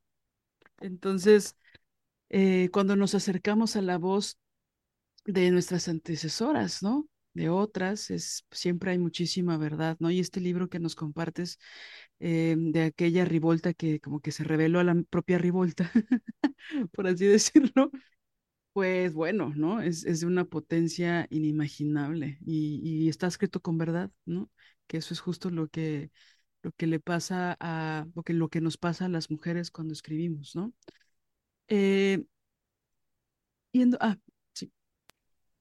Entonces, 0.79 1.55
eh, 2.29 2.69
cuando 2.73 2.95
nos 2.95 3.15
acercamos 3.15 3.75
a 3.75 3.81
la 3.81 3.97
voz 3.97 4.37
de 5.25 5.51
nuestras 5.51 5.87
antecesoras, 5.87 6.83
¿no? 6.83 7.07
De 7.33 7.49
otras, 7.49 8.11
es, 8.11 8.45
siempre 8.51 8.91
hay 8.91 8.99
muchísima 8.99 9.57
verdad, 9.57 9.97
¿no? 9.99 10.11
Y 10.11 10.19
este 10.19 10.41
libro 10.41 10.69
que 10.69 10.79
nos 10.79 10.95
compartes 10.95 11.59
eh, 12.19 12.55
de 12.57 12.83
aquella 12.83 13.25
rivolta 13.25 13.73
que 13.73 13.99
como 14.01 14.19
que 14.21 14.31
se 14.31 14.43
reveló 14.43 14.79
a 14.79 14.83
la 14.83 14.95
propia 15.09 15.37
rivolta, 15.37 15.91
por 16.93 17.07
así 17.07 17.25
decirlo, 17.25 17.91
pues 18.73 19.13
bueno, 19.13 19.51
¿no? 19.55 19.81
Es, 19.81 20.05
es 20.05 20.21
de 20.21 20.27
una 20.27 20.45
potencia 20.45 21.27
inimaginable 21.29 22.37
y, 22.45 23.09
está 23.09 23.27
escrito 23.27 23.61
con 23.61 23.77
verdad, 23.77 24.11
¿no? 24.25 24.49
Que 24.87 24.97
eso 24.97 25.13
es 25.13 25.19
justo 25.19 25.49
lo 25.49 25.67
que, 25.67 26.11
lo 26.61 26.71
que 26.71 26.87
le 26.87 26.99
pasa 26.99 27.57
a, 27.59 28.05
lo 28.15 28.23
que, 28.23 28.33
lo 28.33 28.49
que 28.49 28.61
nos 28.61 28.77
pasa 28.77 29.05
a 29.05 29.09
las 29.09 29.29
mujeres 29.29 29.71
cuando 29.71 29.93
escribimos, 29.93 30.55
¿no? 30.55 30.73
Eh, 31.67 32.23
yendo, 33.73 33.97
ah, 33.99 34.17
sí. 34.53 34.71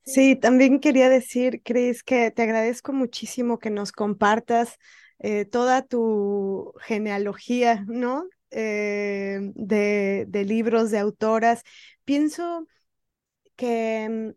Sí, 0.05 0.37
también 0.37 0.81
quería 0.81 1.09
decir, 1.09 1.63
Cris, 1.65 2.03
que 2.05 2.31
te 2.31 2.43
agradezco 2.43 2.93
muchísimo 2.93 3.59
que 3.59 3.71
nos 3.71 3.93
compartas 3.93 4.79
eh, 5.19 5.45
toda 5.45 5.83
tu 5.83 6.73
genealogía, 6.81 7.85
¿no? 7.89 8.25
Eh, 8.53 9.39
de, 9.55 10.27
de 10.29 10.45
libros, 10.45 10.91
de 10.91 10.99
autoras. 10.99 11.63
Pienso 12.05 12.67
que 13.61 14.09
mm, 14.09 14.31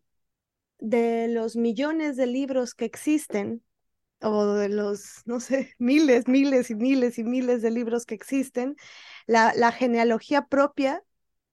de 0.79 1.27
los 1.29 1.55
millones 1.55 2.17
de 2.17 2.27
libros 2.27 2.75
que 2.75 2.83
existen, 2.83 3.63
o 4.21 4.45
de 4.55 4.69
los, 4.69 5.21
no 5.25 5.39
sé, 5.39 5.73
miles, 5.79 6.27
miles 6.27 6.69
y 6.69 6.75
miles 6.75 7.17
y 7.17 7.23
miles 7.23 7.61
de 7.61 7.71
libros 7.71 8.05
que 8.05 8.15
existen, 8.15 8.75
la, 9.25 9.53
la 9.55 9.71
genealogía 9.71 10.47
propia 10.47 11.01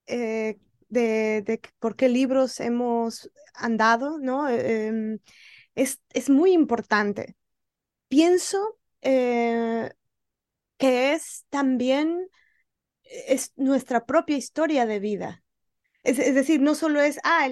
eh, 0.06 0.58
de, 0.88 1.42
de, 1.42 1.60
por 1.78 1.94
qué 1.94 2.08
libros 2.08 2.58
hemos 2.58 3.30
andado, 3.54 4.18
¿no? 4.18 4.48
Em, 4.48 5.20
es, 5.76 6.00
es, 6.12 6.28
muy 6.28 6.52
importante. 6.52 7.36
Pienso 8.08 8.78
eh, 9.02 9.92
que 10.78 11.12
es 11.14 11.44
también 11.50 12.28
es 13.04 13.52
nuestra 13.56 14.06
propia 14.06 14.36
historia 14.36 14.86
de 14.86 14.98
vida. 15.00 15.44
Es, 16.02 16.16
decir, 16.34 16.60
no 16.60 16.74
solo 16.74 17.00
es, 17.00 17.18
ah, 17.24 17.46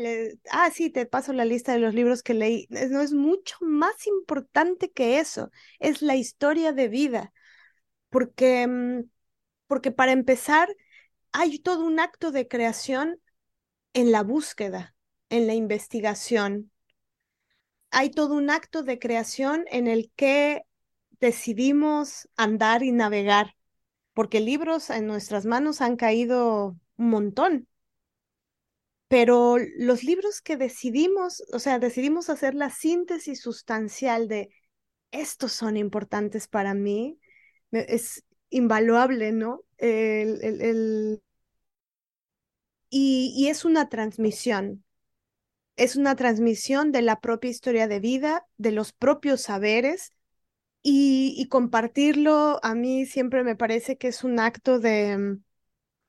ah, 0.51 0.71
sí, 0.71 0.89
te 0.91 1.05
paso 1.07 1.33
la 1.35 1.45
lista 1.45 1.73
de 1.73 1.81
los 1.81 1.95
libros 1.95 2.23
que 2.23 2.35
leí. 2.35 2.67
no 2.71 3.03
es 3.03 3.13
mucho 3.13 3.57
más 3.61 4.07
importante 4.07 4.91
que 4.91 5.19
eso. 5.21 5.51
Es 5.79 6.03
la 6.03 6.17
historia 6.17 6.73
de 6.73 6.89
vida. 6.89 7.33
Porque, 8.11 8.67
mm, 8.67 9.11
porque 9.67 9.93
para 9.93 10.13
empezar, 10.13 10.69
hay 11.33 11.59
todo 11.59 11.85
un 11.85 12.01
acto 12.01 12.31
de 12.33 12.49
creación 12.49 13.21
en 13.95 14.13
la 14.13 14.23
búsqueda, 14.23 14.95
en 15.31 15.47
la 15.47 15.55
investigación. 15.55 16.73
Hay 17.91 18.11
todo 18.11 18.35
un 18.35 18.51
acto 18.51 18.83
de 18.83 18.99
creación 18.99 19.65
en 19.71 19.89
el 19.89 20.11
que 20.17 20.63
decidimos 21.21 22.29
andar 22.37 22.83
y 22.83 22.93
navegar, 22.93 23.57
porque 24.15 24.41
libros 24.41 24.91
en 24.91 25.07
nuestras 25.07 25.47
manos 25.47 25.81
han 25.81 25.97
caído 25.97 26.77
un 26.97 27.11
montón 27.11 27.69
pero 29.09 29.57
los 29.79 30.05
libros 30.05 30.43
que 30.43 30.57
decidimos, 30.57 31.43
o 31.53 31.59
sea, 31.59 31.79
decidimos 31.79 32.29
hacer 32.31 32.55
la 32.55 32.71
síntesis 32.71 33.41
sustancial 33.41 34.29
de 34.29 34.51
estos 35.11 35.53
son 35.53 35.77
importantes 35.77 36.49
para 36.49 36.75
mí, 36.75 37.19
es 37.73 38.25
invaluable, 38.51 39.33
¿no? 39.33 39.63
El, 39.79 41.23
y, 42.91 43.35
y 43.37 43.49
es 43.49 43.65
una 43.65 43.89
transmisión, 43.89 44.85
es 45.77 45.97
una 45.97 46.17
transmisión 46.17 46.93
de 46.93 47.03
la 47.03 47.21
propia 47.21 47.51
historia 47.51 47.89
de 47.89 48.01
vida, 48.01 48.47
de 48.59 48.73
los 48.73 48.93
propios 48.93 49.43
saberes, 49.43 50.13
y, 50.83 51.35
y, 51.37 51.49
compartirlo 51.49 52.61
a 52.63 52.75
mí 52.75 53.05
siempre 53.07 53.45
me 53.45 53.57
parece 53.57 53.99
que 53.99 54.09
es 54.09 54.25
un 54.25 54.39
acto 54.41 54.79
de 54.79 55.19
mm, 55.19 55.43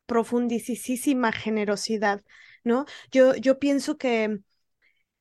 profundísima 0.06 1.32
generosidad. 1.32 2.24
¿No? 2.64 2.86
Yo, 3.12 3.36
yo 3.36 3.60
pienso 3.60 3.98
que 3.98 4.40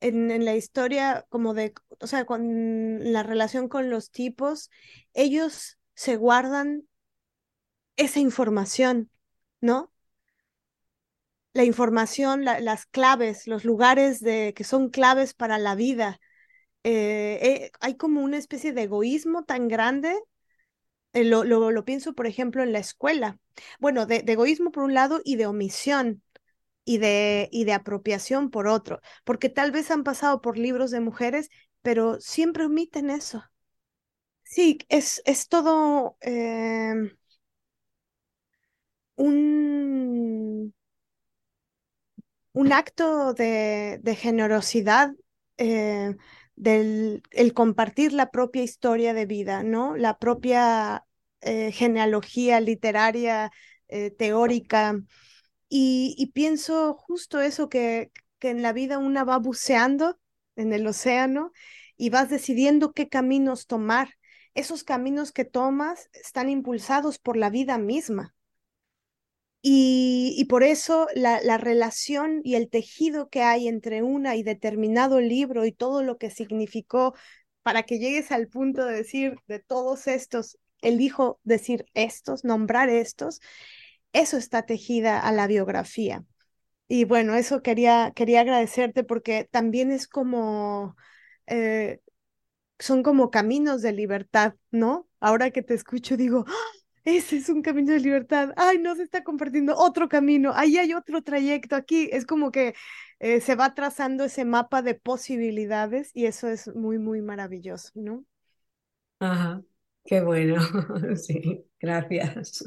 en, 0.01 0.45
la 0.45 0.55
historia, 0.57 1.27
como 1.29 1.55
de, 1.55 1.75
o 2.01 2.07
sea, 2.07 2.25
con 2.25 3.13
la 3.13 3.23
relación 3.23 3.69
con 3.69 3.91
los 3.91 4.11
tipos, 4.11 4.71
ellos 5.15 5.79
se 5.95 6.17
guardan 6.17 6.89
esa 7.97 8.21
información, 8.21 9.11
¿no? 9.61 9.93
La 11.53 11.65
información, 11.65 12.45
las 12.45 12.87
claves, 12.87 13.47
los 13.47 13.65
lugares 13.65 14.21
de, 14.21 14.55
que 14.55 14.65
son 14.65 14.91
claves 14.91 15.35
para 15.35 15.59
la 15.59 15.75
vida. 15.75 16.21
Eh, 16.85 17.39
eh, 17.43 17.71
hay 17.81 17.97
como 17.97 18.23
una 18.23 18.39
especie 18.39 18.73
de 18.73 18.83
egoísmo 18.83 19.45
tan 19.45 19.67
grande. 19.69 20.17
Eh, 21.13 21.25
lo, 21.25 21.43
lo, 21.45 21.85
pienso, 21.85 22.15
por 22.15 22.27
ejemplo, 22.27 22.63
en 22.63 22.73
la 22.73 22.79
escuela. 22.79 23.39
Bueno, 23.81 24.07
de, 24.07 24.23
de 24.23 24.33
egoísmo 24.33 24.71
por 24.71 24.85
un 24.85 24.95
lado 24.95 25.21
y 25.25 25.37
de 25.37 25.47
omisión 25.47 26.23
y 26.89 26.99
de, 26.99 27.49
y 27.53 27.65
de 27.65 27.73
apropiación 27.75 28.51
por 28.51 28.67
otro, 28.69 29.01
porque 29.25 29.49
tal 29.51 29.73
vez 29.73 29.91
han 29.91 30.05
pasado 30.05 30.41
por 30.41 30.59
libros 30.59 30.91
de 30.91 31.01
mujeres, 31.01 31.51
pero 31.83 32.21
siempre 32.21 32.65
omiten 32.67 33.11
eso. 33.11 33.45
Sí, 34.45 34.79
es, 34.89 35.23
es 35.27 35.49
todo 35.49 36.17
em, 36.21 37.11
un, 39.19 40.73
un 42.53 42.73
acto 42.73 43.35
de, 43.35 44.01
generosidad 44.17 45.13
eh, 45.59 46.17
del 46.57 47.23
el 47.31 47.53
compartir 47.55 48.13
la 48.13 48.31
propia 48.31 48.63
historia 48.63 49.15
de 49.15 49.27
vida, 49.27 49.63
¿no? 49.63 49.97
La 49.97 50.19
propia 50.19 51.05
eh, 51.41 51.73
genealogía 51.73 52.61
literaria, 52.61 53.51
eh, 53.89 54.11
teórica. 54.11 54.97
Y, 55.69 56.31
pienso 56.35 56.95
justo 56.95 57.41
eso, 57.41 57.69
que, 57.69 58.11
que 58.39 58.51
en 58.51 58.63
la 58.63 58.73
vida 58.73 58.99
una 58.99 59.25
va 59.25 59.39
buceando 59.39 60.19
en 60.57 60.73
el 60.73 60.87
océano 60.87 61.53
y 61.97 62.11
vas 62.11 62.31
decidiendo 62.31 62.93
qué 62.93 63.09
caminos 63.09 63.67
tomar. 63.67 64.15
Esos 64.55 64.85
caminos 64.85 65.33
que 65.33 65.45
tomas 65.45 66.09
están 66.15 66.49
impulsados 66.49 67.19
por 67.19 67.37
la 67.37 67.51
vida 67.51 67.79
misma. 67.79 68.35
Y, 69.61 70.47
por 70.49 70.63
eso 70.63 71.09
la, 71.15 71.41
la, 71.43 71.59
relación 71.59 72.41
y 72.45 72.55
el 72.55 72.71
tejido 72.71 73.29
que 73.29 73.43
hay 73.43 73.69
entre 73.69 74.03
una 74.03 74.37
y 74.37 74.43
determinado 74.43 75.21
libro 75.21 75.67
y 75.67 75.73
todo 75.73 76.03
lo 76.03 76.17
que 76.17 76.31
significó 76.31 77.15
para 77.63 77.83
que 77.83 77.99
llegues 77.99 78.31
al 78.31 78.49
punto 78.49 78.87
de 78.87 78.95
decir 78.95 79.37
de 79.49 79.59
todos 79.59 80.07
estos, 80.07 80.59
elijo 80.81 81.41
decir 81.43 81.87
estos, 81.95 82.45
nombrar 82.45 82.89
estos, 82.89 83.41
eso 84.21 84.37
está 84.37 84.63
tejida 84.67 85.21
a 85.21 85.33
la 85.33 85.47
biografía. 85.47 86.25
Y 86.89 87.05
bueno, 87.05 87.35
eso 87.37 87.63
quería, 87.63 88.13
quería 88.17 88.43
agradecerte 88.43 89.05
porque 89.05 89.49
también 89.51 89.93
es 89.93 90.09
como, 90.09 90.97
eh, 91.47 92.01
son 92.79 93.03
como 93.03 93.31
caminos 93.31 93.83
de 93.83 93.93
libertad, 93.93 94.55
¿no? 94.71 95.09
Ahora 95.21 95.51
que 95.51 95.63
te 95.63 95.75
escucho 95.75 96.17
digo, 96.17 96.45
¡Ah! 96.49 96.53
ese 97.05 97.37
es 97.39 97.49
un 97.49 97.63
camino 97.63 97.93
de 97.93 98.01
libertad, 98.01 98.53
ay, 98.57 98.79
no 98.79 98.95
se 98.97 99.03
está 99.05 99.25
compartiendo 99.25 99.75
otro 99.77 100.09
camino, 100.09 100.53
ahí 100.55 100.79
hay 100.79 100.95
otro 100.95 101.23
trayecto, 101.23 101.77
aquí 101.77 102.09
es 102.13 102.27
como 102.27 102.51
que 102.53 102.75
eh, 103.21 103.41
se 103.41 103.55
va 103.57 103.75
trazando 103.75 104.25
ese 104.25 104.45
mapa 104.45 104.83
de 104.83 104.95
posibilidades 104.95 106.11
y 106.15 106.27
eso 106.27 106.49
es 106.49 106.69
muy, 106.75 106.99
muy 106.99 107.23
maravilloso, 107.23 107.91
¿no? 107.95 108.25
Ajá, 109.21 109.63
qué 110.05 110.21
bueno, 110.23 110.57
sí, 111.17 111.65
gracias. 111.81 112.65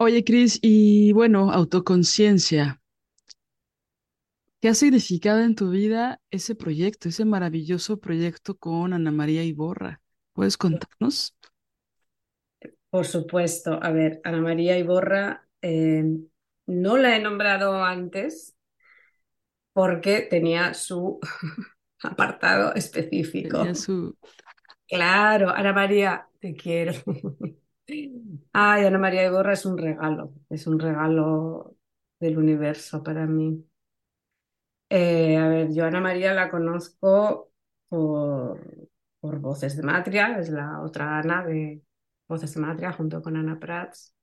Oye, 0.00 0.24
Cris, 0.24 0.58
y 0.62 1.12
bueno, 1.12 1.50
autoconciencia. 1.52 2.80
¿Qué 4.60 4.68
ha 4.68 4.74
significado 4.74 5.40
en 5.40 5.54
tu 5.54 5.70
vida 5.70 6.20
ese 6.30 6.54
proyecto, 6.54 7.08
ese 7.08 7.24
maravilloso 7.24 7.98
proyecto 7.98 8.56
con 8.56 8.92
Ana 8.92 9.12
María 9.12 9.44
Iborra? 9.44 10.00
¿Puedes 10.32 10.56
contarnos? 10.56 11.34
Por 12.90 13.06
supuesto. 13.06 13.78
A 13.82 13.90
ver, 13.90 14.20
Ana 14.24 14.40
María 14.40 14.78
Iborra 14.78 15.46
eh, 15.62 16.04
no 16.66 16.96
la 16.96 17.16
he 17.16 17.20
nombrado 17.22 17.82
antes 17.82 18.56
porque 19.72 20.22
tenía 20.22 20.74
su 20.74 21.20
apartado 22.02 22.74
específico. 22.74 23.58
Tenía 23.58 23.74
su... 23.74 24.16
Claro, 24.88 25.50
Ana 25.50 25.72
María, 25.72 26.28
te 26.40 26.54
quiero. 26.54 26.92
Ay, 28.52 28.84
Ana 28.84 28.98
María 28.98 29.24
Iborra 29.26 29.52
es 29.54 29.64
un 29.66 29.78
regalo, 29.78 30.32
es 30.50 30.66
un 30.66 30.78
regalo 30.78 31.76
del 32.20 32.38
universo 32.38 33.02
para 33.02 33.26
mí. 33.26 33.64
Eh, 34.90 35.36
a 35.36 35.48
ver, 35.48 35.72
yo 35.74 35.84
Ana 35.84 36.00
María 36.00 36.32
la 36.34 36.50
conozco 36.50 37.52
por, 37.88 38.60
por 39.20 39.38
Voces 39.40 39.76
de 39.76 39.82
Matria, 39.82 40.38
es 40.38 40.48
la 40.50 40.80
otra 40.82 41.18
Ana 41.18 41.44
de 41.44 41.82
Voces 42.26 42.54
de 42.54 42.60
Matria 42.60 42.92
junto 42.92 43.20
con 43.22 43.36
Ana 43.36 43.58
Prats. 43.60 44.14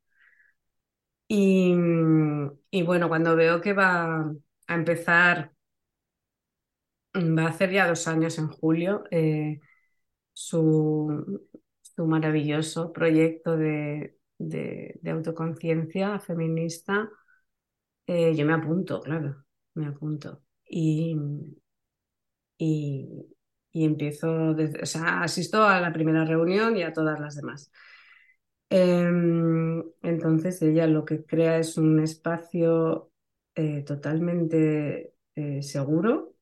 Y, 1.28 1.74
bueno, 2.84 3.08
cuando 3.10 3.36
veo 3.36 3.62
que 3.62 3.74
va 3.74 4.32
a 4.68 4.76
empezar, 4.76 5.52
va 7.16 7.44
a 7.46 7.50
hacer 7.50 7.72
ya 7.72 7.88
dos 7.88 8.08
años 8.08 8.38
en 8.38 8.48
julio, 8.50 9.04
eh, 9.12 9.60
su, 10.34 11.48
su 11.96 12.06
maravilloso 12.06 12.92
proyecto 12.94 13.58
de, 13.58 14.18
de, 14.38 15.00
autoconciencia 15.12 16.20
feminista, 16.20 17.10
eh, 18.08 18.36
yo 18.36 18.46
me 18.46 18.54
apunto, 18.54 19.02
claro, 19.02 19.46
me 19.76 19.88
apunto. 19.88 20.44
Y, 20.68 21.16
y, 22.58 23.36
empiezo, 23.74 24.54
desde, 24.54 24.82
o 24.82 24.86
sea, 24.86 25.22
asisto 25.24 25.64
a 25.64 25.80
la 25.82 25.92
primera 25.94 26.26
reunión 26.26 26.78
y 26.78 26.84
a 26.84 26.94
todas 26.94 27.20
las 27.20 27.36
demás. 27.36 27.72
Em, 28.70 29.84
entonces 30.02 30.62
ella 30.62 30.88
lo 30.88 31.06
que 31.06 31.24
crea 31.26 31.58
es 31.60 31.78
un 31.78 32.00
espacio 32.00 33.12
eh, 33.56 33.84
totalmente 33.84 35.14
eh, 35.36 35.62
seguro 35.62 36.35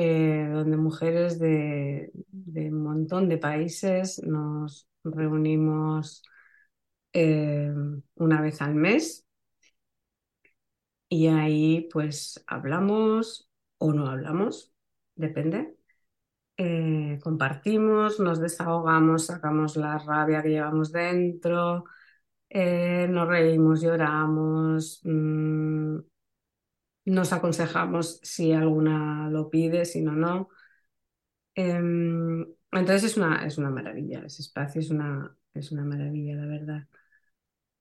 eh, 0.00 0.48
donde 0.52 0.76
mujeres 0.76 1.40
de, 1.40 2.12
un 2.32 2.82
montón 2.84 3.28
de 3.28 3.36
países 3.36 4.22
nos 4.22 4.88
reunimos 5.02 6.22
eh, 7.12 7.72
una 8.14 8.40
vez 8.40 8.62
al 8.62 8.76
mes 8.76 9.26
y 11.08 11.26
ahí 11.26 11.88
pues 11.92 12.44
hablamos 12.46 13.50
o 13.78 13.92
no 13.92 14.06
hablamos, 14.08 14.72
depende. 15.16 15.76
Eh, 16.58 17.18
compartimos, 17.22 18.20
nos 18.20 18.40
desahogamos, 18.40 19.26
sacamos 19.26 19.76
la 19.76 19.98
rabia 19.98 20.42
que 20.42 20.50
llevamos 20.50 20.92
dentro, 20.92 21.84
nos 22.50 23.28
reímos, 23.28 23.82
lloramos, 23.82 25.00
mm, 25.04 25.98
nos 27.10 27.32
aconsejamos 27.32 28.20
si 28.22 28.52
alguna 28.52 29.30
lo 29.30 29.50
pide, 29.50 29.84
si 29.84 30.02
no, 30.02 30.12
no. 30.12 30.48
Em, 31.54 32.42
entonces 32.72 33.04
es 33.04 33.16
una, 33.16 33.44
es 33.46 33.58
una 33.58 33.70
maravilla, 33.70 34.22
ese 34.24 34.42
espacio 34.42 34.80
es 34.80 34.90
una, 34.90 35.36
es 35.54 35.72
una 35.72 35.84
maravilla, 35.84 36.36
la 36.36 36.46
verdad. 36.46 36.88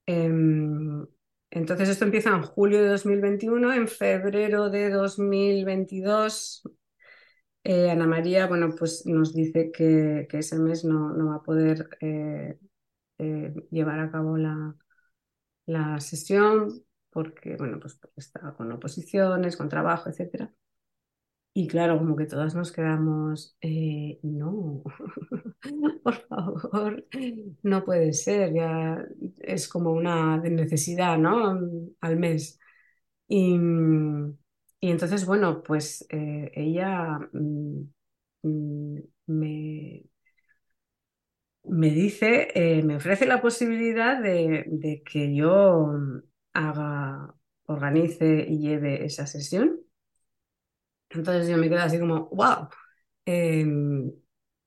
Em, 0.06 1.06
entonces 1.52 1.90
esto 1.90 2.06
empieza 2.06 2.30
en 2.36 2.42
julio 2.44 2.82
de 2.82 2.90
2021, 2.90 3.74
en 3.74 3.88
febrero 3.88 4.70
de 4.70 4.90
2022. 4.90 6.64
Eh, 7.64 7.90
Ana 7.92 8.08
María, 8.08 8.48
bueno, 8.48 8.70
pues 8.78 9.06
nos 9.06 9.34
dice 9.34 9.72
que, 9.72 10.28
ese 10.32 10.58
mes 10.60 10.86
no, 10.86 11.12
no, 11.14 11.28
va 11.28 11.36
a 11.36 11.44
poder 11.44 11.90
eh, 12.00 12.58
eh, 13.18 13.54
llevar 13.72 14.00
a 14.00 14.12
cabo 14.12 14.38
la, 14.38 14.76
la 15.66 16.00
sesión 16.00 16.87
porque, 17.18 17.56
bueno, 17.58 17.80
pues 17.80 18.00
estaba 18.16 18.56
con 18.56 18.72
oposiciones, 18.72 19.58
con 19.58 19.70
trabajo, 19.70 20.08
etc. 20.08 20.54
Y 21.54 21.68
claro, 21.68 21.98
como 22.00 22.16
que 22.16 22.26
todas 22.28 22.56
nos 22.56 22.72
quedamos, 22.72 23.58
eh, 23.62 24.20
no, 24.24 24.84
por 26.04 26.16
favor, 26.28 27.06
no 27.64 27.86
puede 27.86 28.14
ser, 28.14 28.54
ya 28.54 29.04
es 29.40 29.68
como 29.68 29.94
una 29.94 30.38
necesidad, 30.38 31.18
¿no? 31.18 31.60
Al 32.02 32.18
mes. 32.18 32.60
Y, 33.28 33.56
entonces, 34.82 35.26
bueno, 35.26 35.64
pues 35.64 36.06
eh, 36.10 36.52
ella 36.56 37.20
mm, 37.34 37.82
mm, 38.44 39.00
me, 39.28 40.04
me 41.64 41.90
dice, 41.92 42.48
eh, 42.56 42.84
me 42.84 42.96
ofrece 42.96 43.26
la 43.26 43.42
posibilidad 43.42 44.20
de 44.22 45.04
que 45.06 45.36
yo 45.36 45.94
haga, 46.58 47.34
organice 47.68 48.46
y 48.48 48.60
lleve 48.60 49.06
esa 49.06 49.28
sesión. 49.28 49.80
Entonces 51.10 51.48
yo 51.50 51.58
me 51.58 51.70
quedo 51.70 51.80
así 51.82 52.00
como, 52.00 52.28
wow, 52.30 52.68
em, 53.26 54.12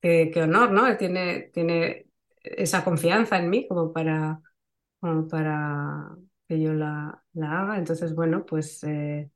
qué, 0.01 0.33
honor, 0.43 0.73
¿no? 0.73 0.97
Tiene, 0.97 1.51
tiene 1.53 2.09
esa 2.43 2.85
confianza 2.85 3.39
en 3.39 3.51
mí 3.51 3.69
como 3.69 3.93
para, 3.93 4.41
para 5.31 6.17
que 6.49 6.61
yo 6.61 6.75
la, 6.75 7.25
la 7.35 7.61
haga. 7.63 7.79
Entonces, 7.79 8.15
bueno, 8.15 8.45
pues 8.47 8.83
eh, 8.85 9.31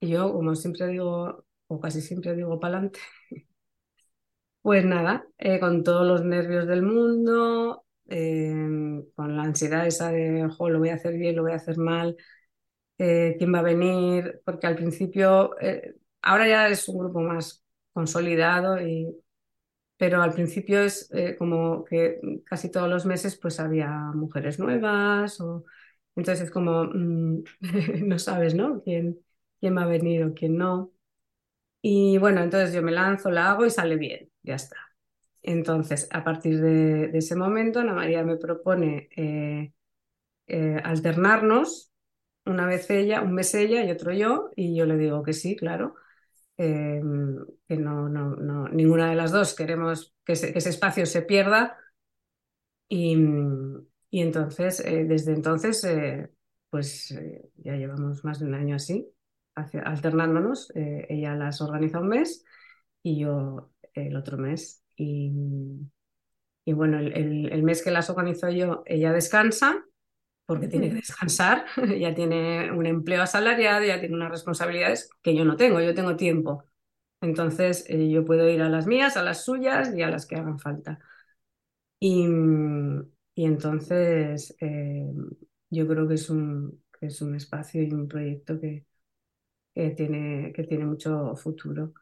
yo, 0.00 0.32
como 0.32 0.54
siempre 0.54 0.86
digo, 0.88 1.44
o 1.68 1.80
casi 1.80 2.00
siempre 2.00 2.34
digo 2.34 2.58
para 2.60 2.76
adelante, 2.78 3.00
pues 4.62 4.84
nada, 4.84 5.26
eh, 5.38 5.60
con 5.60 5.82
todos 5.84 6.06
los 6.06 6.24
nervios 6.24 6.66
del 6.66 6.82
mundo, 6.82 7.84
Em, 8.10 9.04
con 9.14 9.36
la 9.36 9.44
ansiedad 9.44 9.86
esa 9.86 10.10
de, 10.12 10.44
ojo, 10.46 10.68
lo 10.70 10.80
voy 10.80 10.90
a 10.90 10.94
hacer 10.96 11.14
bien, 11.16 11.36
lo 11.36 11.42
voy 11.42 11.52
a 11.52 11.56
hacer 11.56 11.78
mal, 11.78 12.16
eh, 12.98 13.36
quién 13.38 13.54
va 13.54 13.60
a 13.60 13.62
venir, 13.62 14.42
porque 14.44 14.66
al 14.66 14.76
principio, 14.76 15.58
eh, 15.60 15.96
ahora 16.22 16.48
ya 16.48 16.68
es 16.68 16.88
un 16.88 16.98
grupo 16.98 17.20
más 17.20 17.64
consolidado 17.92 18.80
y, 18.80 19.08
pero 19.96 20.22
al 20.22 20.32
principio 20.32 20.80
es 20.82 21.10
eh, 21.12 21.36
como 21.38 21.84
que 21.84 22.20
casi 22.46 22.70
todos 22.70 22.88
los 22.88 23.06
meses 23.06 23.36
pues 23.38 23.60
había 23.60 23.90
mujeres 24.14 24.58
nuevas 24.58 25.40
o 25.40 25.64
entonces 26.16 26.46
es 26.46 26.50
como 26.50 26.84
mm, 26.84 27.44
no 28.06 28.18
sabes, 28.18 28.54
¿no? 28.54 28.82
¿Quién, 28.82 29.18
quién 29.60 29.76
va 29.76 29.82
a 29.84 29.86
venir 29.86 30.24
o 30.24 30.34
quién 30.34 30.56
no. 30.58 30.92
Y 31.82 32.18
bueno, 32.18 32.42
entonces 32.42 32.74
yo 32.74 32.82
me 32.82 32.92
lanzo, 32.92 33.30
la 33.30 33.50
hago 33.52 33.66
y 33.66 33.70
sale 33.70 33.96
bien, 33.96 34.30
ya 34.42 34.56
está. 34.56 34.76
Entonces, 35.42 36.08
a 36.10 36.22
partir 36.24 36.60
de, 36.60 37.10
ese 37.16 37.36
momento, 37.36 37.80
Ana 37.80 37.94
María 37.94 38.22
me 38.24 38.36
propone 38.36 39.08
eh, 39.16 39.72
eh, 40.46 40.80
alternarnos, 40.84 41.92
una 42.46 42.66
vez 42.66 42.90
ella, 42.90 43.22
un 43.22 43.34
mes 43.34 43.54
ella 43.54 43.84
y 43.84 43.90
otro 43.90 44.12
yo, 44.12 44.50
y 44.56 44.76
yo 44.76 44.86
le 44.86 44.96
digo 44.98 45.22
que 45.22 45.32
sí, 45.32 45.56
claro, 45.56 45.94
eh, 46.58 47.00
que 47.68 47.76
no, 47.76 48.08
no, 48.08 48.36
no, 48.36 48.68
ninguna 48.68 49.10
de 49.10 49.16
las 49.16 49.32
dos 49.32 49.54
queremos 49.54 50.14
que, 50.24 50.34
ese 50.34 50.68
espacio 50.68 51.06
se 51.06 51.22
pierda. 51.22 51.76
Y, 52.88 53.16
y 54.10 54.20
entonces, 54.20 54.82
desde 54.84 55.32
entonces, 55.32 55.86
pues 56.70 57.14
ya 57.56 57.76
llevamos 57.76 58.24
más 58.24 58.40
de 58.40 58.46
un 58.46 58.54
año 58.54 58.76
así, 58.76 59.08
alternándonos. 59.54 60.72
ella 60.74 61.34
las 61.36 61.60
organiza 61.60 62.00
un 62.00 62.08
mes 62.08 62.44
y 63.02 63.20
yo 63.20 63.70
el 63.94 64.16
otro 64.16 64.36
mes. 64.38 64.79
Y, 65.00 65.32
y 66.64 66.72
bueno, 66.72 66.98
el, 66.98 67.52
el, 67.52 67.62
mes 67.62 67.82
que 67.82 67.90
las 67.90 68.10
organizo 68.10 68.48
yo, 68.50 68.82
ella 68.86 69.12
descansa 69.12 69.84
porque 70.46 70.68
tiene 70.68 70.90
que 70.90 70.96
descansar, 70.96 71.66
ya 72.00 72.14
tiene 72.14 72.72
un 72.72 72.86
empleo 72.86 73.22
asalariado, 73.22 73.84
ya 73.84 74.00
tiene 74.00 74.16
unas 74.16 74.30
responsabilidades 74.32 75.10
que 75.22 75.34
yo 75.36 75.44
no 75.44 75.56
tengo, 75.56 75.80
yo 75.80 75.94
tengo 75.94 76.16
tiempo. 76.16 76.64
Entonces 77.22 77.84
eh, 77.88 78.10
yo 78.10 78.24
puedo 78.24 78.48
ir 78.50 78.62
a 78.62 78.68
las 78.70 78.86
mías, 78.86 79.16
a 79.16 79.22
las 79.24 79.44
suyas 79.44 79.94
y 79.96 80.02
a 80.02 80.10
las 80.10 80.26
que 80.26 80.36
hagan 80.36 80.58
falta. 80.60 81.00
Y, 82.00 82.26
y 83.34 83.44
entonces 83.46 84.56
eh, 84.60 85.06
yo 85.70 85.86
creo 85.88 86.08
que 86.08 86.14
es, 86.14 86.30
un, 86.30 86.82
que 86.98 87.06
es 87.06 87.20
un 87.22 87.34
espacio 87.34 87.82
y 87.82 87.92
un 87.92 88.08
proyecto 88.08 88.60
que, 88.60 88.84
que, 89.74 89.90
tiene, 89.90 90.52
que 90.54 90.64
tiene 90.64 90.86
mucho 90.86 91.36
futuro. 91.36 91.94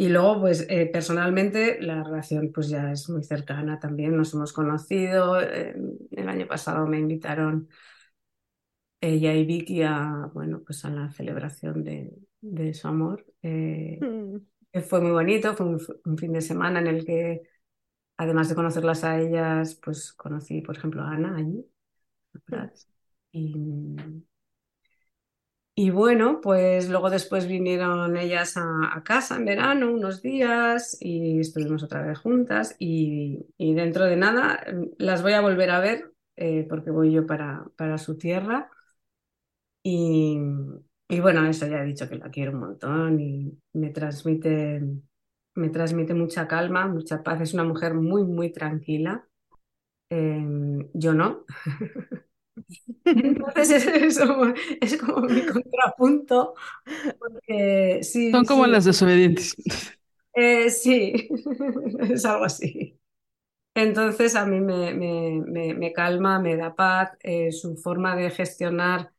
Y 0.00 0.10
luego, 0.10 0.42
pues 0.42 0.64
eh, 0.70 0.86
personalmente 0.86 1.82
la 1.82 2.04
relación 2.04 2.52
pues 2.54 2.68
ya 2.68 2.92
es 2.92 3.10
muy 3.10 3.24
cercana 3.24 3.80
también, 3.80 4.16
nos 4.16 4.32
hemos 4.32 4.52
conocido, 4.52 5.42
eh, 5.42 5.74
el 6.12 6.28
año 6.28 6.46
pasado 6.46 6.86
me 6.86 7.00
invitaron 7.00 7.68
ella 9.00 9.34
y 9.34 9.44
Vicky 9.44 9.82
a, 9.82 10.30
bueno, 10.32 10.62
pues 10.64 10.84
a 10.84 10.90
la 10.90 11.10
celebración 11.10 11.82
de, 11.82 12.12
de 12.40 12.74
su 12.74 12.86
amor. 12.86 13.26
Eh, 13.42 13.98
mm. 14.00 14.80
Fue 14.82 15.00
muy 15.00 15.10
bonito, 15.10 15.54
fue 15.54 15.66
un, 15.66 16.16
fin 16.16 16.32
de 16.32 16.42
semana 16.42 16.78
en 16.78 16.86
el 16.86 17.04
que, 17.04 17.42
además 18.18 18.48
de 18.48 18.54
conocerlas 18.54 19.02
a 19.02 19.20
ellas, 19.20 19.74
pues 19.82 20.12
conocí, 20.12 20.60
por 20.60 20.76
ejemplo, 20.76 21.02
a 21.02 21.10
Ana 21.10 21.36
allí. 21.38 21.66
Y, 23.32 23.96
y 25.80 25.90
bueno, 25.90 26.40
pues 26.40 26.88
luego 26.90 27.08
después 27.08 27.46
vinieron 27.46 28.16
ellas 28.16 28.56
a, 28.56 29.00
casa 29.04 29.36
en 29.36 29.44
verano 29.44 29.92
unos 29.92 30.22
días 30.22 30.98
y 31.00 31.38
estuvimos 31.38 31.84
otra 31.84 32.02
vez 32.02 32.18
juntas 32.18 32.74
y, 32.80 33.46
dentro 33.58 34.04
de 34.06 34.16
nada 34.16 34.60
las 34.98 35.22
voy 35.22 35.34
a 35.34 35.40
volver 35.40 35.70
a 35.70 35.78
ver 35.78 36.12
eh, 36.34 36.66
porque 36.68 36.90
voy 36.90 37.12
yo 37.12 37.26
para, 37.26 37.64
para 37.76 37.96
su 37.96 38.18
tierra 38.18 38.68
y, 39.84 40.36
y, 41.08 41.20
bueno, 41.20 41.46
eso 41.46 41.68
ya 41.68 41.82
he 41.82 41.86
dicho 41.86 42.08
que 42.08 42.16
la 42.16 42.28
quiero 42.28 42.52
un 42.52 42.58
montón 42.58 43.20
y 43.20 43.56
me 43.74 43.90
transmite, 43.90 44.82
me 45.54 45.68
transmite 45.70 46.12
mucha 46.12 46.48
calma, 46.48 46.88
mucha 46.88 47.22
paz. 47.22 47.40
Es 47.40 47.54
una 47.54 47.64
mujer 47.64 47.94
muy, 47.94 48.24
muy 48.24 48.50
tranquila. 48.52 49.28
Em, 50.10 50.88
yo 50.94 51.14
no. 51.14 51.46
Entonces 53.04 53.86
es, 53.86 54.98
como 54.98 55.22
mi 55.22 55.44
contrapunto. 55.46 56.54
Porque, 57.18 58.00
sí, 58.02 58.30
Son 58.30 58.44
como 58.44 58.66
las 58.66 58.84
desobedientes. 58.84 59.56
Eh, 60.34 60.70
sí, 60.70 61.28
es 62.10 62.24
algo 62.24 62.44
así. 62.44 62.98
Entonces 63.74 64.34
a 64.34 64.44
mí 64.44 64.60
me, 64.60 64.94
me, 64.94 65.74
me, 65.74 65.92
calma, 65.92 66.40
me 66.40 66.56
da 66.56 66.74
paz, 66.74 67.16
eh, 67.20 67.52
su 67.52 67.76
forma 67.76 68.16
de 68.16 68.30
gestionar 68.30 69.12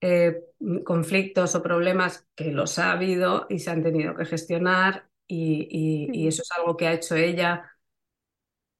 eh, 0.00 0.42
conflictos 0.84 1.54
o 1.54 1.62
problemas 1.62 2.26
que 2.34 2.52
los 2.52 2.78
ha 2.78 2.92
habido 2.92 3.46
y 3.50 3.58
se 3.58 3.70
han 3.70 3.82
tenido 3.82 4.16
que 4.16 4.24
gestionar 4.24 5.10
y, 5.26 6.08
y, 6.12 6.26
eso 6.26 6.42
es 6.42 6.50
algo 6.52 6.76
que 6.76 6.86
ha 6.86 6.94
hecho 6.94 7.14
ella 7.14 7.70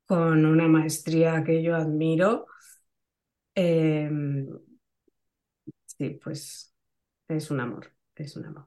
con 0.07 0.45
una 0.45 0.67
maestría 0.67 1.45
que 1.45 1.63
yo 1.63 1.77
admiro 1.77 2.47
Em, 3.61 4.49
sí, 5.85 6.19
pues 6.23 6.75
es 7.29 7.51
un 7.51 7.61
amor, 7.61 7.93
es 8.15 8.37
un 8.37 8.47
amor. 8.47 8.65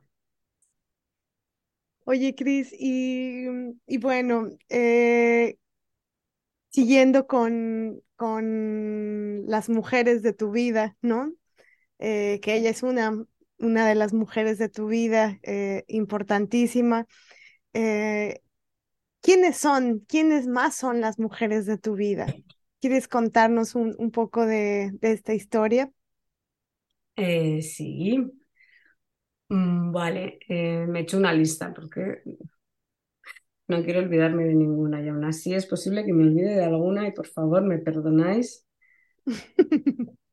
Oye, 2.05 2.35
Cris, 2.35 2.71
y, 2.77 3.47
y, 3.87 3.97
bueno, 3.97 4.49
eh, 4.69 5.57
siguiendo 6.69 7.25
con, 7.25 8.03
con 8.15 9.47
las 9.47 9.67
mujeres 9.69 10.21
de 10.21 10.33
tu 10.33 10.51
vida, 10.51 10.95
¿no? 11.01 11.33
Eh, 11.97 12.39
que 12.43 12.55
ella 12.55 12.69
es 12.69 12.83
una, 12.83 13.25
una 13.57 13.87
de 13.87 13.95
las 13.95 14.13
mujeres 14.13 14.59
de 14.59 14.69
tu 14.69 14.87
vida 14.87 15.39
eh, 15.41 15.85
importantísima. 15.87 17.07
¿Quiénes 17.71 19.57
son? 19.57 20.01
¿Quiénes 20.01 20.45
más 20.45 20.75
son 20.75 21.01
las 21.01 21.17
mujeres 21.17 21.65
de 21.65 21.79
tu 21.79 21.95
vida? 21.95 22.27
¿Quieres 22.83 23.07
contarnos 23.07 23.75
un, 23.75 23.95
un 23.97 24.11
poco 24.11 24.45
de, 24.45 24.91
de, 25.01 25.13
esta 25.13 25.33
historia? 25.33 25.89
Eh, 27.15 27.61
sí. 27.61 28.17
Mm, 29.49 29.91
vale, 29.91 30.39
eh, 30.49 30.85
me 30.87 30.99
he 30.99 31.01
hecho 31.03 31.17
una 31.17 31.31
lista 31.33 31.73
porque 31.73 32.23
no 33.67 33.83
quiero 33.83 33.99
olvidarme 33.99 34.45
de 34.45 34.53
ninguna 34.55 35.01
y 35.01 35.09
aún 35.09 35.23
así 35.25 35.53
es 35.53 35.65
posible 35.65 36.05
que 36.05 36.13
me 36.13 36.23
olvide 36.23 36.55
de 36.55 36.63
alguna 36.65 37.07
y 37.07 37.11
por 37.11 37.27
favor 37.27 37.61
me 37.63 37.77
perdonáis 37.79 38.65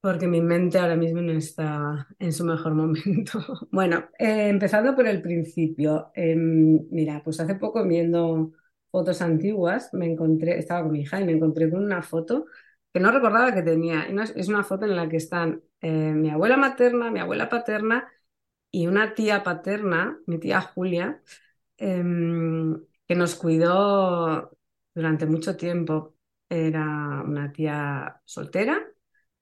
porque 0.00 0.26
mi 0.26 0.40
mente 0.40 0.78
ahora 0.78 0.96
mismo 0.96 1.20
no 1.20 1.32
está 1.32 2.08
en 2.18 2.32
su 2.32 2.44
mejor 2.44 2.74
momento. 2.74 3.38
Bueno, 3.70 4.04
eh, 4.18 4.48
empezando 4.48 4.94
por 4.96 5.06
el 5.06 5.22
principio. 5.22 6.10
Em, 6.14 6.80
mira, 6.90 7.22
pues 7.24 7.38
hace 7.40 7.54
poco 7.54 7.86
viendo 7.86 8.52
fotos 8.92 9.22
antiguas, 9.22 9.90
me 9.94 10.06
encontré, 10.06 10.58
estaba 10.60 10.84
con 10.84 10.92
mi 10.92 11.02
hija 11.02 11.20
y 11.20 11.26
me 11.26 11.32
encontré 11.34 11.70
con 11.70 11.84
una 11.84 12.02
foto 12.02 12.46
que 12.94 13.00
no 13.00 13.12
recordaba 13.12 13.54
que 13.54 13.62
tenía. 13.62 14.04
Es 14.36 14.48
una 14.48 14.64
foto 14.64 14.86
en 14.86 14.96
la 14.96 15.08
que 15.10 15.18
están 15.18 15.62
eh, 15.82 15.90
mi 16.14 16.30
abuela 16.30 16.58
materna, 16.58 17.10
mi 17.12 17.20
abuela 17.20 17.50
paterna 17.50 18.08
y 18.70 18.86
una 18.86 19.14
tía 19.14 19.42
paterna, 19.42 20.18
mi 20.26 20.38
tía 20.38 20.60
Julia, 20.62 21.22
em, 21.78 22.76
que 23.08 23.14
nos 23.16 23.34
cuidó 23.36 24.50
durante 24.94 25.26
mucho 25.26 25.56
tiempo. 25.56 26.16
Era 26.48 27.22
una 27.26 27.52
tía 27.52 28.20
soltera, 28.24 28.80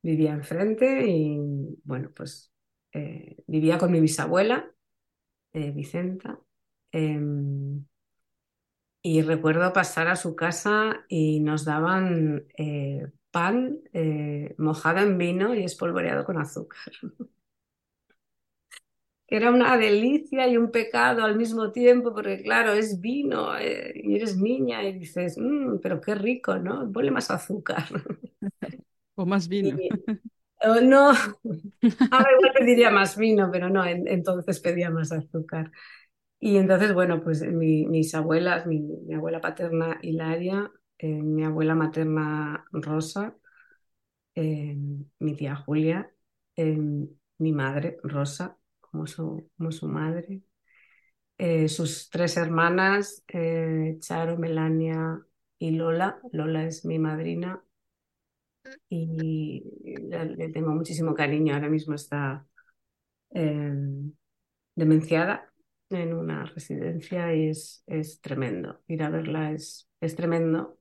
vivía 0.02 0.32
enfrente 0.32 1.06
y, 1.08 1.38
bueno, 1.84 2.10
pues 2.14 2.52
eh, 2.92 3.36
vivía 3.46 3.78
con 3.78 3.92
mi 3.92 4.00
bisabuela, 4.00 4.72
eh, 5.52 5.70
Vicenta. 5.72 6.40
Em, 6.92 7.84
y 9.02 9.22
recuerdo 9.22 9.72
pasar 9.72 10.08
a 10.08 10.16
su 10.16 10.36
casa 10.36 11.04
y 11.08 11.40
nos 11.40 11.64
daban 11.64 12.44
eh, 12.58 13.10
pan 13.30 13.78
eh, 13.92 14.54
mojado 14.58 14.98
en 15.00 15.18
vino 15.18 15.54
y 15.54 15.64
espolvoreado 15.64 16.24
con 16.24 16.38
azúcar. 16.38 16.92
Era 19.28 19.50
una 19.52 19.76
delicia 19.78 20.48
y 20.48 20.56
un 20.56 20.72
pecado 20.72 21.22
al 21.24 21.36
mismo 21.36 21.70
tiempo, 21.70 22.12
porque 22.12 22.42
claro, 22.42 22.72
es 22.72 23.00
vino 23.00 23.56
eh, 23.56 23.92
y 23.94 24.16
eres 24.16 24.36
niña 24.36 24.82
y 24.82 24.98
dices, 24.98 25.38
mm, 25.38 25.78
pero 25.80 26.00
qué 26.00 26.16
rico, 26.16 26.58
¿no? 26.58 26.90
Ponle 26.92 27.12
más 27.12 27.30
azúcar. 27.30 27.84
O 29.16 29.26
más 29.26 29.48
vino. 29.48 29.76
Oh, 30.62 30.80
no, 30.80 31.10
ahora 32.10 32.32
igual 32.36 32.52
pediría 32.58 32.90
más 32.90 33.16
vino, 33.16 33.50
pero 33.50 33.70
no, 33.70 33.84
entonces 33.84 34.60
pedía 34.60 34.90
más 34.90 35.10
azúcar. 35.12 35.70
Y 36.40 36.56
entonces, 36.56 36.94
bueno, 36.94 37.22
pues 37.22 37.42
mis 37.42 38.14
abuelas, 38.14 38.66
mi, 38.66 38.82
abuela 39.14 39.40
paterna 39.42 39.98
Hilaria, 40.02 40.72
eh, 40.98 41.22
mi 41.22 41.44
abuela 41.44 41.74
materna 41.74 42.64
Rosa, 42.72 43.36
eh, 44.34 44.76
mi 45.18 45.36
tía 45.36 45.56
Julia, 45.56 46.10
eh, 46.56 46.78
mi 47.38 47.52
madre 47.52 47.98
Rosa, 48.02 48.56
como 48.80 49.06
su, 49.06 49.50
como 49.56 49.70
su 49.72 49.86
madre, 49.88 50.42
sus 51.68 52.10
tres 52.10 52.36
hermanas, 52.36 53.24
Charo, 54.00 54.36
Melania 54.38 55.20
y 55.58 55.70
Lola. 55.72 56.20
Lola 56.32 56.64
es 56.66 56.84
mi 56.84 56.98
madrina 56.98 57.62
y 58.88 59.62
le, 60.10 60.48
tengo 60.50 60.72
muchísimo 60.72 61.14
cariño. 61.14 61.54
Ahora 61.54 61.68
mismo 61.70 61.94
está 61.94 62.46
demenciada 64.74 65.49
en 65.90 66.14
una 66.14 66.44
residencia 66.46 67.34
y 67.34 67.48
es, 67.48 67.82
es 67.86 68.20
tremendo. 68.20 68.80
Ir 68.86 69.02
a 69.02 69.10
verla 69.10 69.52
es, 69.52 69.88
es 70.00 70.16
tremendo 70.16 70.80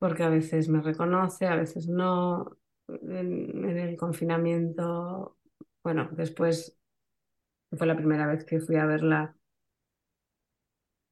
porque 0.00 0.24
a 0.24 0.30
veces 0.30 0.68
me 0.68 0.82
reconoce, 0.82 1.46
a 1.46 1.56
veces 1.56 1.88
no. 1.88 2.56
En, 2.88 3.78
el 3.78 3.96
confinamiento, 3.96 5.38
bueno, 5.84 6.08
después 6.12 6.76
fue 7.72 7.86
la 7.86 7.96
primera 7.96 8.26
vez 8.26 8.44
que 8.44 8.60
fui 8.60 8.76
a 8.76 8.86
verla. 8.86 9.36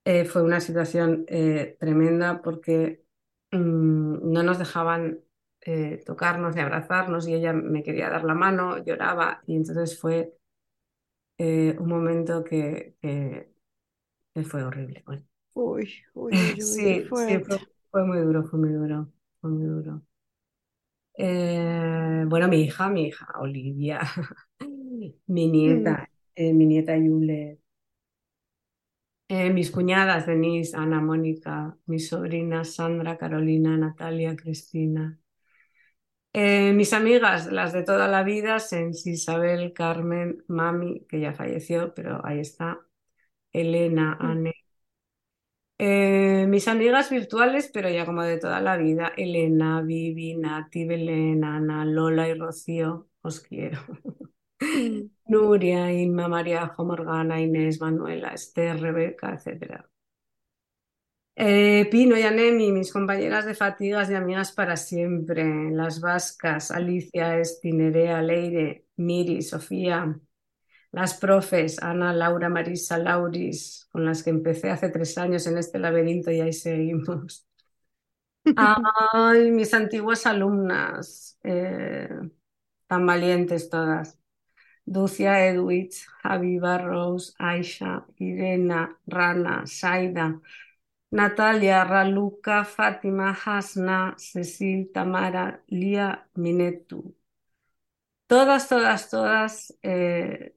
Eh, 0.04 0.24
fue 0.24 0.42
una 0.42 0.60
situación 0.60 1.24
eh, 1.28 1.76
tremenda 1.78 2.40
porque 2.42 3.04
mm, 3.52 4.32
no 4.32 4.42
nos 4.42 4.58
dejaban 4.58 5.20
eh, 5.60 6.02
tocarnos 6.06 6.56
y 6.56 6.60
abrazarnos 6.60 7.28
y 7.28 7.34
ella 7.34 7.52
me 7.52 7.82
quería 7.82 8.08
dar 8.08 8.24
la 8.24 8.34
mano, 8.34 8.82
lloraba 8.84 9.42
y 9.46 9.56
entonces 9.56 10.00
fue 10.00 10.37
un 11.38 11.88
momento 11.88 12.44
que, 12.44 12.96
que, 13.00 13.52
que 14.34 14.44
fue 14.44 14.64
horrible. 14.64 15.02
Bueno, 15.06 15.24
Uy, 15.54 15.92
uy, 16.14 16.64
uy, 16.64 17.00
sí, 17.10 17.40
fue, 17.40 17.68
fue 17.90 18.04
muy 18.06 18.18
duro, 18.20 18.44
fue 18.44 18.58
muy 18.58 18.70
duro, 18.72 19.12
fue 19.40 19.50
muy 19.50 19.66
duro. 19.66 20.02
Eh, 21.20 22.24
bueno, 22.28 22.46
mi 22.48 22.62
hija, 22.62 22.88
mi 22.88 23.06
hija, 23.08 23.26
Olivia, 23.40 24.00
mi 25.26 25.48
Mm, 25.64 25.94
nieta, 25.94 26.08
eh, 26.34 26.52
mi 26.52 26.66
nieta 26.66 26.96
Yule, 26.96 27.58
eh, 29.28 29.50
mis 29.50 29.70
cuñadas 29.70 30.26
Denise, 30.26 30.76
Ana, 30.76 31.00
Mónica, 31.00 31.76
mis 31.86 32.08
sobrinas 32.08 32.74
Sandra, 32.74 33.16
Carolina, 33.18 33.76
Natalia, 33.76 34.36
Cristina. 34.36 35.18
Eh, 36.32 36.72
mis 36.74 36.92
amigas, 36.92 37.50
las 37.50 37.72
de 37.72 37.82
toda 37.82 38.06
la 38.08 38.22
vida, 38.22 38.60
Sensi, 38.60 39.12
Isabel, 39.12 39.72
Carmen, 39.72 40.44
Mami, 40.48 41.06
que 41.08 41.20
ya 41.20 41.32
falleció, 41.32 41.94
pero 41.94 42.24
ahí 42.24 42.40
está, 42.40 42.80
Elena, 43.52 44.16
mm. 44.20 44.26
Anne. 44.26 44.54
Eh, 45.80 46.46
mis 46.48 46.66
amigas 46.68 47.08
virtuales, 47.10 47.70
pero 47.72 47.88
ya 47.88 48.04
como 48.04 48.22
de 48.22 48.38
toda 48.38 48.60
la 48.60 48.76
vida, 48.76 49.12
Elena, 49.16 49.80
Vivi, 49.82 50.36
Nati, 50.36 50.84
Belén, 50.84 51.44
Ana, 51.44 51.84
Lola 51.84 52.28
y 52.28 52.34
Rocío, 52.34 53.08
os 53.22 53.40
quiero. 53.40 53.80
Mm. 54.60 55.10
Nuria, 55.26 55.92
Inma, 55.92 56.28
Mariajo, 56.28 56.84
Morgana, 56.84 57.40
Inés, 57.40 57.80
Manuela, 57.80 58.30
Esther, 58.34 58.80
Rebeca, 58.80 59.34
etc. 59.34 59.88
Eh, 61.40 61.86
Pino 61.90 62.16
y 62.18 62.22
Anemi, 62.22 62.72
mis 62.72 62.92
compañeras 62.92 63.46
de 63.46 63.54
fatigas 63.54 64.10
y 64.10 64.14
amigas 64.14 64.50
para 64.52 64.76
siempre, 64.76 65.70
las 65.70 66.00
vascas, 66.00 66.70
Alicia, 66.72 67.38
Esti, 67.38 67.70
Nerea, 67.72 68.20
Leire, 68.22 68.86
Miri, 68.96 69.42
Sofía, 69.42 70.18
las 70.92 71.14
profes, 71.18 71.82
Ana, 71.82 72.12
Laura, 72.14 72.48
Marisa, 72.50 72.98
Lauris, 72.98 73.88
con 73.92 74.04
las 74.06 74.22
que 74.24 74.30
empecé 74.30 74.70
hace 74.70 74.90
tres 74.90 75.18
años 75.18 75.46
en 75.46 75.58
este 75.58 75.78
laberinto 75.80 76.30
y 76.32 76.40
ahí 76.40 76.52
seguimos. 76.54 77.46
Ay, 79.12 79.50
mis 79.50 79.74
antiguas 79.74 80.26
alumnas, 80.26 81.38
eh, 81.44 82.08
tan 82.86 83.06
valientes 83.06 83.70
todas. 83.70 84.18
Ducia, 84.86 85.46
Edwidge, 85.48 86.06
Javiva, 86.22 86.78
Rose, 86.78 87.34
Aisha, 87.38 88.06
Irena, 88.18 88.98
Rana, 89.06 89.66
Saida, 89.66 90.40
Natalia, 91.10 91.84
Raluca, 91.84 92.64
Fátima, 92.64 93.32
Hasna, 93.44 94.14
Cecil, 94.18 94.90
Tamara, 94.94 95.62
Lía, 95.68 96.26
Minetu. 96.36 97.14
Todas, 98.26 98.68
todas, 98.68 99.08
todas 99.10 99.74
eh, 99.82 100.54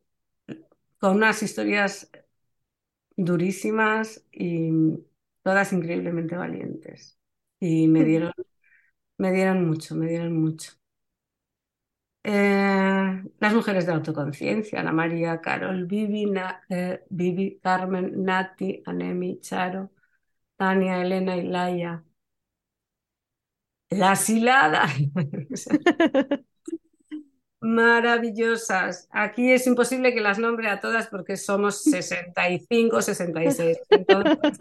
con 0.99 1.17
unas 1.17 1.43
historias 1.43 2.09
durísimas 3.15 4.23
y 4.31 4.71
todas 5.43 5.73
increíblemente 5.73 6.35
valientes. 6.35 7.17
Y 7.59 7.87
me 7.87 8.03
dieron, 8.03 8.31
me 9.17 9.31
dieron 9.33 9.67
mucho, 9.67 9.95
me 9.95 10.07
dieron 10.09 10.41
mucho. 10.41 10.73
Eh, 12.23 13.23
las 13.39 13.53
mujeres 13.53 13.85
de 13.87 13.93
autoconciencia, 13.93 14.79
Ana 14.79 14.91
María, 14.91 15.41
Carol, 15.41 15.85
Vivi, 15.85 16.25
Na- 16.27 16.61
eh, 16.69 17.03
Vivi, 17.09 17.59
Carmen, 17.63 18.23
Nati, 18.23 18.83
Anemi, 18.85 19.39
Charo, 19.41 19.91
Tania, 20.61 21.01
Elena 21.01 21.37
y 21.37 21.47
Laia. 21.47 22.03
Las 23.89 24.29
hiladas. 24.29 24.91
Maravillosas. 27.61 29.07
Aquí 29.09 29.51
es 29.51 29.65
imposible 29.65 30.13
que 30.13 30.21
las 30.21 30.37
nombre 30.37 30.69
a 30.69 30.79
todas 30.79 31.07
porque 31.07 31.35
somos 31.35 31.81
65, 31.81 33.01
66. 33.01 33.79
Entonces, 33.89 34.59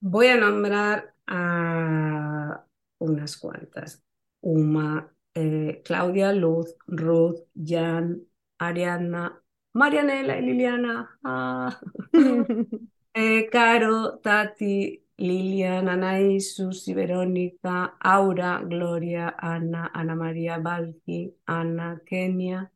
voy 0.00 0.26
a 0.26 0.36
nombrar 0.36 1.14
a 1.28 2.66
unas 2.98 3.36
cuantas. 3.36 4.02
Uma, 4.40 5.14
eh, 5.32 5.80
Claudia, 5.84 6.32
Luz, 6.32 6.74
Ruth, 6.88 7.38
Jan, 7.54 8.20
Ariadna, 8.58 9.40
Marianela 9.74 10.38
y 10.38 10.42
Liliana. 10.42 11.20
Ah. 11.22 11.78
Eh, 13.16 13.48
Caro, 13.48 14.18
Tati, 14.18 15.03
Lilian, 15.18 15.88
Anaís, 15.88 16.54
Susi, 16.56 16.94
Verónica, 16.94 17.96
Aura, 18.00 18.60
Gloria, 18.64 19.34
Ana, 19.38 19.90
Ana 19.94 20.14
María, 20.16 20.58
Valky, 20.58 21.34
Ana, 21.46 22.00
Kenia, 22.06 22.70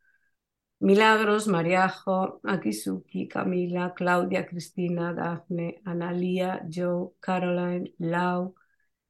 Milagros, 0.80 1.48
Mariajo, 1.48 2.40
Akisuki, 2.44 3.28
Camila, 3.28 3.94
Claudia, 3.94 4.46
Cristina, 4.46 5.12
Dafne, 5.14 5.80
Analía, 5.84 6.62
Joe, 6.72 7.12
Caroline, 7.20 7.92
Lau, 7.98 8.54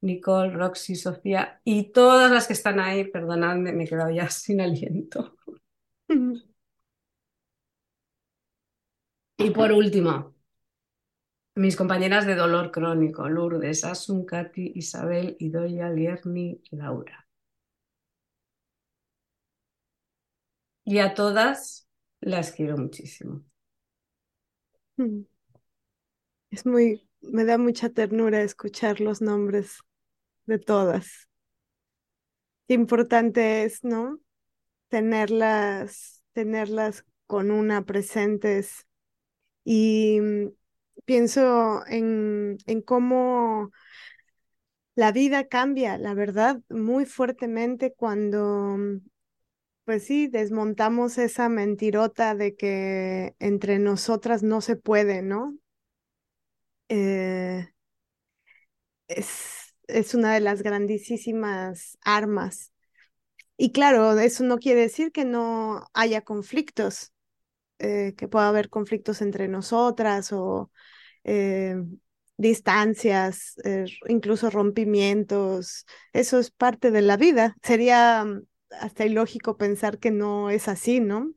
Nicole, 0.03 0.51
Roxy, 0.55 0.97
Sofía 0.97 1.61
y 1.65 1.93
todas 1.93 2.31
las 2.33 2.47
que 2.47 2.55
están 2.55 2.81
ahí, 2.81 3.05
perdonadme, 3.11 3.73
me 3.73 3.85
he 3.85 3.89
quedado 3.89 4.11
ya 4.11 4.31
sin 4.31 4.61
aliento. 4.61 5.37
Y 9.37 9.51
por 9.51 9.73
último, 9.73 10.35
mis 11.59 11.77
compañeras 11.77 12.25
de 12.25 12.37
dolor 12.37 12.71
crónico, 12.71 13.29
Lourdes, 13.29 13.85
Asun, 13.85 14.25
Katy, 14.25 14.73
Isabel, 14.77 15.37
Idoia, 15.41 15.91
Lierni, 15.91 16.63
Laura. 16.71 17.27
Y 20.85 20.99
a 20.99 21.15
todas 21.15 21.89
las 22.21 22.53
quiero 22.53 22.77
muchísimo. 22.77 23.45
Mm. 24.97 25.23
Es 26.51 26.65
muy, 26.65 27.09
me 27.21 27.45
da 27.45 27.59
mucha 27.59 27.91
ternura 27.91 28.43
escuchar 28.43 29.01
los 29.01 29.21
nombres 29.21 29.81
de 30.47 30.59
todas. 30.59 31.29
Qué 32.69 32.75
importante 32.75 33.65
es, 33.65 33.83
¿no? 33.83 34.21
Tenerlas, 34.89 36.23
tenerlas 36.33 37.05
con 37.27 37.51
una 37.51 37.85
presentes. 37.85 38.87
Y 39.65 40.21
pienso 41.05 41.85
en, 41.87 42.59
en 42.67 42.83
cómo 42.83 43.71
la 44.95 45.13
vida 45.13 45.47
cambia, 45.49 45.97
la 45.99 46.13
verdad, 46.15 46.61
muy 46.69 47.07
fuertemente 47.07 47.95
cuando, 47.95 48.77
mm, 48.79 48.99
pues 49.85 50.05
sí, 50.07 50.29
desmontamos 50.29 51.19
esa 51.19 51.49
mentirota 51.51 52.35
de 52.37 52.57
que 52.57 53.37
entre 53.41 53.79
nosotras 53.81 54.43
no 54.45 54.61
se 54.63 54.77
puede, 54.77 55.23
¿no? 55.23 55.57
Eh, 56.89 57.69
es, 59.09 59.75
es 59.89 60.15
una 60.15 60.35
de 60.35 60.41
las 60.41 60.63
grandísimas 60.63 61.99
armas. 62.03 62.73
Y 63.57 63.73
claro, 63.73 64.19
eso 64.21 64.45
no 64.45 64.59
quiere 64.59 64.83
decir 64.83 65.13
que 65.13 65.25
no 65.25 65.87
haya 65.95 66.23
conflictos, 66.23 67.13
eh, 67.79 68.15
que 68.17 68.29
pueda 68.29 68.49
haber 68.49 68.71
conflictos 68.71 69.23
entre 69.23 69.49
nosotras 69.49 70.33
o 70.33 70.71
eh, 71.25 71.77
distancias, 72.37 73.55
eh, 73.65 73.87
incluso 74.09 74.51
rompimientos. 74.51 75.87
Eso 76.13 76.39
es 76.39 76.51
parte 76.51 76.91
de 76.91 77.03
la 77.03 77.17
vida. 77.17 77.57
Sería 77.63 78.25
mm, 78.25 78.43
hasta 78.81 79.05
ilógico 79.07 79.57
pensar 79.57 79.99
que 79.99 80.11
no 80.11 80.51
es 80.51 80.69
así, 80.69 81.01
¿no? 81.01 81.33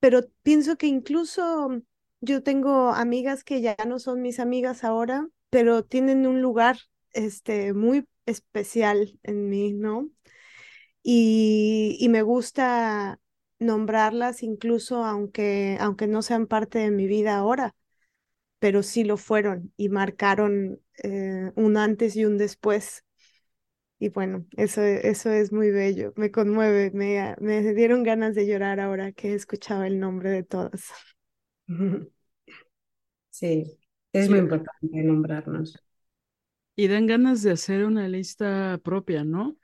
Pero 0.00 0.22
pienso 0.42 0.76
que 0.76 0.86
incluso 0.86 1.82
yo 2.20 2.42
tengo 2.42 2.90
amigas 2.92 3.44
que 3.44 3.60
ya 3.60 3.76
no 3.86 3.98
son 3.98 4.22
mis 4.22 4.40
amigas 4.40 4.84
ahora, 4.84 5.28
pero 5.50 5.84
tienen 5.84 6.26
un 6.26 6.42
lugar 6.42 6.78
este, 7.12 7.72
muy 7.72 8.06
especial 8.26 9.18
en 9.22 9.48
mí, 9.48 9.72
¿no? 9.72 10.08
Y, 11.02 11.96
y 12.00 12.08
me 12.08 12.22
gusta 12.22 13.20
nombrarlas 13.58 14.42
incluso 14.42 15.04
aunque, 15.04 15.78
aunque 15.80 16.06
no 16.06 16.22
sean 16.22 16.46
parte 16.46 16.78
de 16.80 16.90
mi 16.90 17.06
vida 17.06 17.36
ahora, 17.36 17.74
pero 18.60 18.82
sí 18.82 19.04
lo 19.04 19.16
fueron 19.18 19.72
y 19.76 19.88
marcaron 19.90 20.80
eh, 21.04 21.52
un 21.56 21.76
antes 21.76 22.16
y 22.16 22.24
un 22.26 22.38
después. 22.38 23.04
Y 23.98 24.10
bueno, 24.10 24.46
eso, 24.56 24.82
eso 24.82 25.30
es 25.30 25.52
muy 25.52 25.70
bello, 25.70 26.12
me 26.16 26.30
conmueve, 26.30 26.90
me, 26.92 27.34
me 27.40 27.62
dieron 27.74 28.02
ganas 28.02 28.34
de 28.34 28.46
llorar 28.46 28.80
ahora 28.80 29.12
que 29.12 29.32
he 29.32 29.34
escuchado 29.34 29.84
el 29.84 30.00
nombre 30.00 30.30
de 30.30 30.42
todas. 30.44 30.90
Sí, 33.30 33.78
es 34.12 34.30
muy 34.30 34.38
importante 34.40 35.02
nombrarnos. 35.02 35.82
Y 36.76 36.88
dan 36.88 37.06
ganas 37.06 37.42
de 37.42 37.52
hacer 37.52 37.84
una 37.84 38.08
lista 38.08 38.78
propia, 38.84 39.24
¿no? 39.24 39.56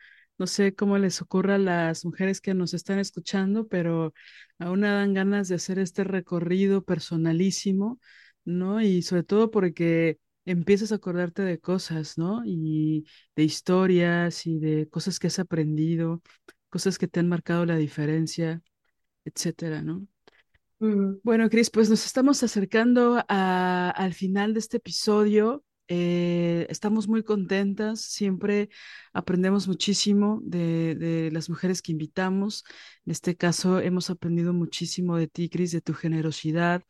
No 0.42 0.48
sé 0.48 0.74
cómo 0.74 0.98
les 0.98 1.22
ocurra 1.22 1.54
a 1.54 1.58
las 1.58 2.04
mujeres 2.04 2.40
que 2.40 2.52
nos 2.52 2.74
están 2.74 2.98
escuchando, 2.98 3.68
pero 3.68 4.12
aún 4.58 4.80
dan 4.80 5.14
ganas 5.14 5.46
de 5.46 5.54
hacer 5.54 5.78
este 5.78 6.02
recorrido 6.02 6.82
personalísimo, 6.82 8.00
¿no? 8.44 8.80
Y 8.80 9.02
sobre 9.02 9.22
todo 9.22 9.52
porque 9.52 10.18
empiezas 10.44 10.90
a 10.90 10.96
acordarte 10.96 11.42
de 11.42 11.60
cosas, 11.60 12.18
¿no? 12.18 12.42
Y 12.44 13.06
de 13.36 13.44
historias 13.44 14.44
y 14.48 14.58
de 14.58 14.88
cosas 14.88 15.20
que 15.20 15.28
has 15.28 15.38
aprendido, 15.38 16.22
cosas 16.70 16.98
que 16.98 17.06
te 17.06 17.20
han 17.20 17.28
marcado 17.28 17.64
la 17.64 17.76
diferencia, 17.76 18.62
etcétera, 19.24 19.80
¿no? 19.82 20.08
Bueno, 21.22 21.48
Cris, 21.50 21.70
pues 21.70 21.88
nos 21.88 22.04
estamos 22.04 22.42
acercando 22.42 23.24
al 23.28 24.12
final 24.12 24.54
de 24.54 24.58
este 24.58 24.78
episodio. 24.78 25.62
Eh, 25.94 26.66
estamos 26.70 27.06
muy 27.06 27.22
contentas, 27.22 28.00
siempre 28.00 28.70
aprendemos 29.12 29.68
muchísimo 29.68 30.40
de, 30.42 31.28
las 31.32 31.50
mujeres 31.50 31.82
que 31.82 31.92
invitamos. 31.92 32.64
En 33.04 33.12
este 33.12 33.36
caso, 33.36 33.78
hemos 33.78 34.08
aprendido 34.08 34.54
muchísimo 34.54 35.18
de 35.18 35.28
ti, 35.28 35.50
Cris, 35.50 35.70
de 35.72 35.82
tu 35.82 35.92
generosidad, 35.92 36.82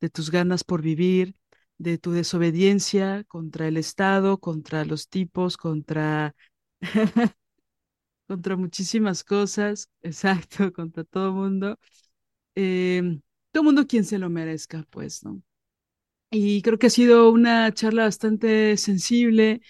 de 0.00 0.08
tus 0.08 0.30
ganas 0.30 0.62
por 0.62 0.82
vivir, 0.82 1.36
de 1.78 1.98
tu 1.98 2.12
desobediencia 2.12 3.24
contra 3.24 3.66
el 3.68 3.76
Estado, 3.76 4.38
contra 4.38 4.84
los 4.84 5.08
tipos, 5.08 5.56
contra, 5.56 6.36
contra 8.28 8.56
muchísimas 8.56 9.24
cosas, 9.24 9.90
exacto, 10.02 10.72
contra 10.72 11.04
todo 11.04 11.32
mundo. 11.32 11.78
Eh, 12.56 13.20
todo 13.52 13.64
mundo 13.64 13.86
quien 13.86 14.04
se 14.04 14.18
lo 14.18 14.30
merezca, 14.30 14.86
pues, 14.90 15.24
¿no? 15.24 15.42
Y 16.36 16.62
creo 16.62 16.78
que 16.78 16.88
ha 16.88 16.90
sido 16.90 17.30
una 17.30 17.72
charla 17.72 18.04
bastante 18.04 18.76
sensible, 18.76 19.60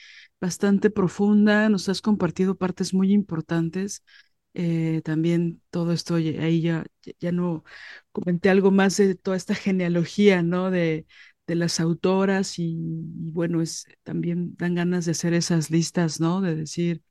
bastante 0.41 0.89
profunda, 0.91 1.69
nos 1.69 1.89
has 1.91 2.01
compartido 2.01 2.57
partes 2.57 2.95
muy 2.95 3.13
importantes. 3.13 4.03
Eh, 4.55 5.03
también 5.05 5.61
todo 5.71 5.93
esto, 5.93 6.15
ahí 6.17 6.63
ya, 6.63 6.85
ya 7.21 7.33
no 7.33 7.65
comenté 8.13 8.49
algo 8.51 8.71
más 8.71 8.97
de 8.97 9.15
toda 9.15 9.37
esta 9.37 9.55
genealogía, 9.55 10.43
¿no? 10.43 10.71
De, 10.71 11.07
de 11.47 11.55
las 11.55 11.81
autoras 11.81 12.59
y, 12.59 12.65
y, 12.65 13.31
bueno, 13.33 13.61
es, 13.61 13.87
también 14.03 14.57
dan 14.57 14.75
ganas 14.75 15.05
de 15.05 15.11
hacer 15.13 15.35
esas 15.35 15.71
listas, 15.71 16.19
¿no? 16.21 16.41
De 16.41 16.55
decir, 16.57 17.03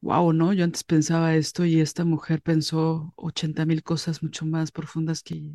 wow, 0.00 0.32
¿no? 0.32 0.52
Yo 0.52 0.64
antes 0.64 0.84
pensaba 0.84 1.34
esto 1.36 1.64
y 1.66 1.80
esta 1.80 2.04
mujer 2.04 2.42
pensó 2.42 3.12
80 3.16 3.66
mil 3.66 3.82
cosas 3.82 4.22
mucho 4.22 4.46
más 4.46 4.72
profundas 4.72 5.22
que, 5.22 5.52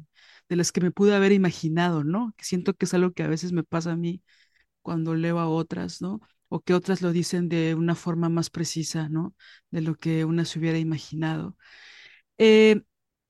de 0.52 0.58
las 0.58 0.74
que 0.74 0.82
me 0.82 0.92
pude 0.92 1.16
haber 1.16 1.34
imaginado, 1.34 2.04
¿no? 2.06 2.36
Que 2.38 2.46
siento 2.46 2.76
que 2.76 2.86
es 2.86 2.94
algo 2.96 3.14
que 3.14 3.24
a 3.24 3.30
veces 3.30 3.54
me 3.54 3.64
pasa 3.66 3.94
a 3.94 3.98
mí 3.98 4.22
cuando 4.82 5.16
leo 5.16 5.40
a 5.40 5.48
otras, 5.50 6.02
¿no? 6.02 6.22
O 6.50 6.62
que 6.62 6.74
otras 6.76 7.02
lo 7.02 7.12
dicen 7.14 7.50
de 7.50 7.76
una 7.76 7.96
forma 7.96 8.30
más 8.30 8.50
precisa, 8.52 9.10
¿no? 9.10 9.36
De 9.72 9.82
lo 9.82 9.96
que 9.96 10.26
una 10.26 10.46
se 10.46 10.60
hubiera 10.60 10.80
imaginado. 10.80 11.58
Eh, 12.38 12.82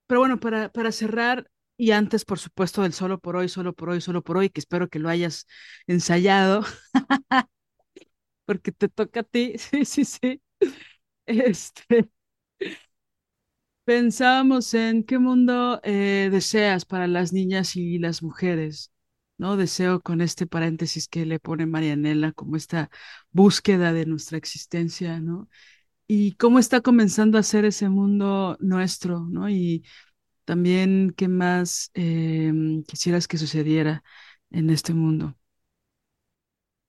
pero 0.07 0.21
bueno, 0.21 0.39
para, 0.39 0.71
para 0.71 0.91
cerrar, 0.91 1.49
y 1.77 1.91
antes, 1.91 2.25
por 2.25 2.39
supuesto, 2.39 2.83
del 2.83 2.93
solo 2.93 3.19
por 3.19 3.35
hoy, 3.37 3.49
solo 3.49 3.73
por 3.73 3.89
hoy, 3.91 4.01
solo 4.01 4.23
por 4.23 4.37
hoy, 4.37 4.49
que 4.49 4.59
espero 4.61 4.89
que 4.89 4.99
lo 4.99 5.09
hayas 5.09 5.47
ensayado, 5.87 6.63
porque 8.45 8.71
te 8.71 8.89
toca 8.89 9.21
a 9.21 9.23
ti, 9.23 9.53
sí, 9.57 9.85
sí, 9.85 10.05
sí. 10.05 10.41
Este, 11.27 12.09
Pensábamos 13.91 14.73
en 14.73 15.03
qué 15.03 15.19
mundo 15.19 15.81
eh, 15.83 16.29
deseas 16.31 16.85
para 16.85 17.07
las 17.07 17.33
niñas 17.33 17.75
y 17.75 17.99
las 17.99 18.23
mujeres, 18.23 18.93
¿no? 19.37 19.57
Deseo 19.57 19.99
con 19.99 20.21
este 20.21 20.47
paréntesis 20.47 21.09
que 21.09 21.25
le 21.25 21.41
pone 21.41 21.65
Marianela 21.65 22.31
como 22.31 22.55
esta 22.55 22.89
búsqueda 23.33 23.91
de 23.91 24.05
nuestra 24.05 24.37
existencia, 24.37 25.19
¿no? 25.19 25.49
Y 26.07 26.35
cómo 26.35 26.57
está 26.57 26.79
comenzando 26.79 27.37
a 27.37 27.43
ser 27.43 27.65
ese 27.65 27.89
mundo 27.89 28.55
nuestro, 28.61 29.25
¿no? 29.29 29.49
Y 29.49 29.83
también 30.45 31.13
qué 31.17 31.27
más 31.27 31.91
em, 31.93 32.83
quisieras 32.83 33.27
que 33.27 33.37
sucediera 33.37 34.03
en 34.51 34.69
este 34.69 34.93
mundo. 34.93 35.35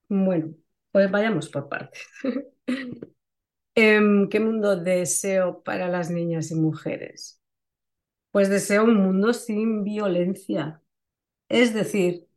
Bueno, 0.08 0.54
pues 0.92 1.10
vayamos 1.10 1.48
por 1.48 1.68
partes. 1.68 2.00
Em, 3.74 4.28
¿Qué 4.28 4.38
mundo 4.40 4.76
deseo 4.76 5.62
para 5.62 5.88
las 5.88 6.10
niñas 6.10 6.50
y 6.50 6.54
mujeres? 6.54 7.40
Pues 8.30 8.50
deseo 8.50 8.84
un 8.84 8.96
mundo 8.96 9.32
sin 9.34 9.84
violencia, 9.84 10.82
es 11.48 11.74
decir, 11.74 12.28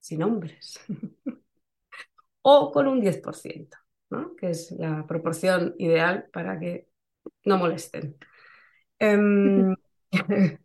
sin 0.00 0.22
hombres, 0.22 0.80
o 2.42 2.72
con 2.72 2.86
un 2.88 3.00
10%, 3.00 3.76
¿no? 4.10 4.34
que 4.36 4.50
es 4.50 4.70
la 4.72 5.06
proporción 5.06 5.74
ideal 5.78 6.28
para 6.32 6.58
que 6.58 6.88
no 7.44 7.58
molesten. 7.58 8.16
Em, 8.98 9.74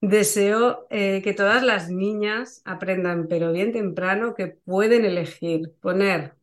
deseo 0.00 0.86
eh, 0.90 1.22
que 1.22 1.32
todas 1.34 1.62
las 1.62 1.90
niñas 1.90 2.62
aprendan, 2.64 3.28
pero 3.28 3.52
bien 3.52 3.72
temprano, 3.72 4.34
que 4.34 4.48
pueden 4.48 5.04
elegir 5.04 5.72
poner 5.80 6.36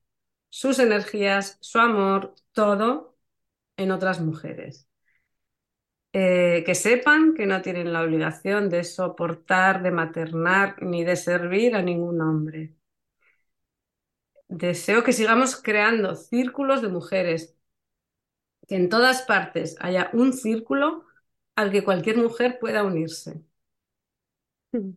sus 0.49 0.79
energías, 0.79 1.57
su 1.61 1.79
amor, 1.79 2.35
todo 2.53 3.17
en 3.77 3.91
otras 3.91 4.21
mujeres. 4.21 4.87
Eh, 6.13 6.63
que 6.65 6.73
sepan 6.75 7.35
que 7.35 7.45
no 7.45 7.61
tienen 7.61 7.93
la 7.93 8.01
obligación 8.01 8.69
de 8.69 8.83
soportar, 8.83 9.83
de 9.83 9.91
maternar 9.91 10.81
ni 10.81 11.03
de 11.03 11.15
servir 11.15 11.75
a 11.75 11.81
ningún 11.83 12.21
hombre. 12.21 12.75
Deseo 14.49 15.03
que 15.03 15.13
sigamos 15.13 15.55
creando 15.55 16.15
círculos 16.15 16.81
de 16.81 16.89
mujeres, 16.89 17.55
que 18.67 18.75
en 18.75 18.89
todas 18.89 19.23
partes 19.23 19.75
haya 19.79 20.09
un 20.13 20.33
círculo 20.33 21.05
al 21.55 21.71
que 21.71 21.83
cualquier 21.83 22.17
mujer 22.17 22.57
pueda 22.59 22.83
unirse. 22.83 23.41
Hmm. 24.73 24.93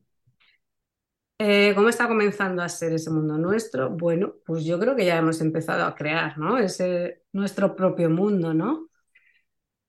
Eh, 1.38 1.72
¿Cómo 1.74 1.88
está 1.88 2.06
comenzando 2.06 2.62
a 2.62 2.68
ser 2.68 2.92
ese 2.92 3.10
mundo 3.10 3.36
nuestro? 3.36 3.90
Bueno, 3.90 4.34
pues 4.46 4.64
yo 4.64 4.78
creo 4.78 4.94
que 4.94 5.04
ya 5.06 5.16
hemos 5.18 5.40
empezado 5.40 5.84
a 5.84 5.94
crear, 5.94 6.38
¿no? 6.38 6.56
Ese 6.58 7.24
nuestro 7.32 7.74
propio 7.74 8.08
mundo, 8.10 8.54
¿no? 8.54 8.88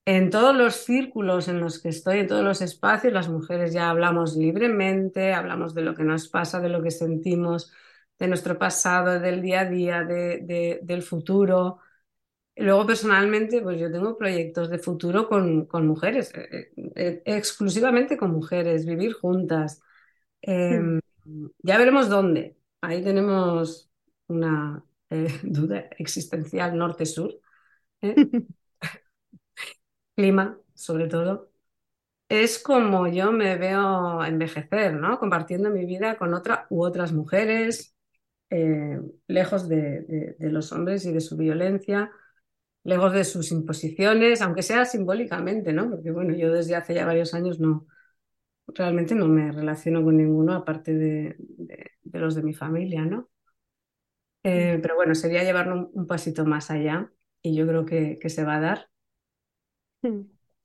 En 0.05 0.29
todos 0.31 0.53
los 0.55 0.75
círculos 0.75 1.47
en 1.47 1.61
los 1.61 1.79
que 1.81 1.87
estoy, 1.89 2.19
en 2.19 2.27
todos 2.27 2.43
los 2.43 2.61
espacios, 2.61 3.13
las 3.13 3.29
mujeres 3.29 3.71
ya 3.71 3.89
hablamos 3.89 4.35
libremente, 4.35 5.33
hablamos 5.33 5.73
de 5.73 5.81
lo 5.81 5.95
que 5.95 6.03
nos 6.03 6.27
pasa, 6.27 6.59
de 6.59 6.67
lo 6.69 6.83
que 6.83 6.91
sentimos, 6.91 7.71
de 8.19 8.27
nuestro 8.27 8.59
pasado, 8.59 9.19
del 9.19 9.41
día 9.41 9.61
a 9.61 9.65
día, 9.65 10.03
del 10.03 11.01
futuro. 11.03 11.79
Luego, 12.57 12.85
personalmente, 12.87 13.61
pues 13.61 13.79
yo 13.79 13.91
tengo 13.91 14.17
proyectos 14.17 14.69
de 14.69 14.79
futuro 14.79 15.27
con, 15.29 15.67
mujeres, 15.87 16.31
eh, 16.35 16.71
eh, 16.95 17.23
exclusivamente 17.25 18.17
con 18.17 18.31
mujeres, 18.31 18.85
vivir 18.85 19.13
juntas. 19.13 19.81
Em, 20.41 20.99
ya 21.25 21.77
veremos 21.77 22.09
dónde. 22.09 22.57
Ahí 22.81 23.03
tenemos 23.03 23.89
una 24.27 24.83
eh, 25.09 25.27
duda 25.43 25.87
existencial 25.97 26.77
norte-sur. 26.77 27.39
¿eh? 28.01 28.15
Clima, 30.15 30.59
sobre 30.73 31.07
todo. 31.07 31.51
Es 32.29 32.59
como 32.59 33.07
yo 33.07 33.31
me 33.31 33.57
veo 33.57 34.23
envejecer, 34.23 34.93
¿no? 34.95 35.19
Compartiendo 35.19 35.69
mi 35.69 35.85
vida 35.85 36.17
con 36.17 36.33
otra 36.33 36.67
u 36.69 36.83
otras 36.83 37.13
mujeres, 37.13 37.95
eh, 38.49 38.99
lejos 39.27 39.67
de, 39.69 40.35
de, 40.39 40.49
los 40.51 40.71
hombres 40.71 41.05
y 41.05 41.13
de 41.13 41.21
su 41.21 41.37
violencia, 41.37 42.11
lejos 42.83 43.13
de 43.13 43.23
sus 43.25 43.51
imposiciones, 43.51 44.41
aunque 44.41 44.63
sea 44.63 44.85
simbólicamente, 44.85 45.73
¿no? 45.73 45.89
Porque 45.89 46.11
bueno, 46.11 46.35
yo 46.35 46.51
desde 46.53 46.75
hace 46.75 46.95
ya 46.95 47.05
varios 47.05 47.33
años 47.33 47.59
no, 47.59 47.87
realmente 48.67 49.15
no 49.15 49.27
me 49.27 49.51
relaciono 49.51 50.03
con 50.03 50.17
ninguno 50.17 50.53
aparte 50.53 50.93
de, 50.93 51.37
los 52.11 52.35
de 52.35 52.43
mi 52.43 52.53
familia, 52.53 53.03
¿no? 53.03 53.29
Eh, 54.43 54.79
pero 54.81 54.95
bueno, 54.95 55.15
sería 55.15 55.43
llevarlo 55.43 55.89
un, 55.93 56.05
pasito 56.05 56.45
más 56.45 56.69
allá 56.69 57.11
y 57.41 57.55
yo 57.55 57.65
creo 57.65 57.85
que, 57.85 58.19
se 58.29 58.43
va 58.43 58.55
a 58.55 58.61
dar. 58.61 58.89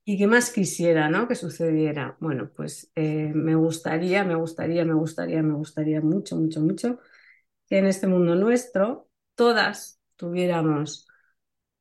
¿Y 0.03 0.17
qué 0.17 0.27
más 0.27 0.51
quisiera, 0.51 1.09
¿no? 1.09 1.27
Que 1.27 1.35
sucediera. 1.35 2.17
Bueno, 2.19 2.51
pues 2.53 2.91
eh, 2.95 3.31
me 3.33 3.55
gustaría, 3.55 4.23
me 4.23 4.35
gustaría, 4.35 4.83
me 4.83 4.93
gustaría, 4.93 5.41
me 5.41 5.53
gustaría 5.53 6.01
mucho, 6.01 6.35
mucho, 6.35 6.61
mucho 6.61 6.99
que 7.67 7.77
en 7.77 7.85
este 7.85 8.07
mundo 8.07 8.35
nuestro 8.35 9.07
todas 9.35 10.01
tuviéramos 10.15 11.07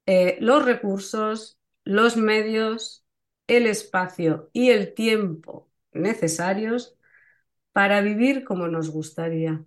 eh, 0.06 0.36
los 0.40 0.64
recursos, 0.64 1.58
los 1.84 2.16
medios, 2.16 3.04
el 3.46 3.66
espacio 3.66 4.50
y 4.52 4.70
el 4.70 4.94
tiempo 4.94 5.67
necesarios 5.98 6.96
para 7.72 8.00
vivir 8.00 8.44
como 8.44 8.68
nos 8.68 8.90
gustaría. 8.90 9.64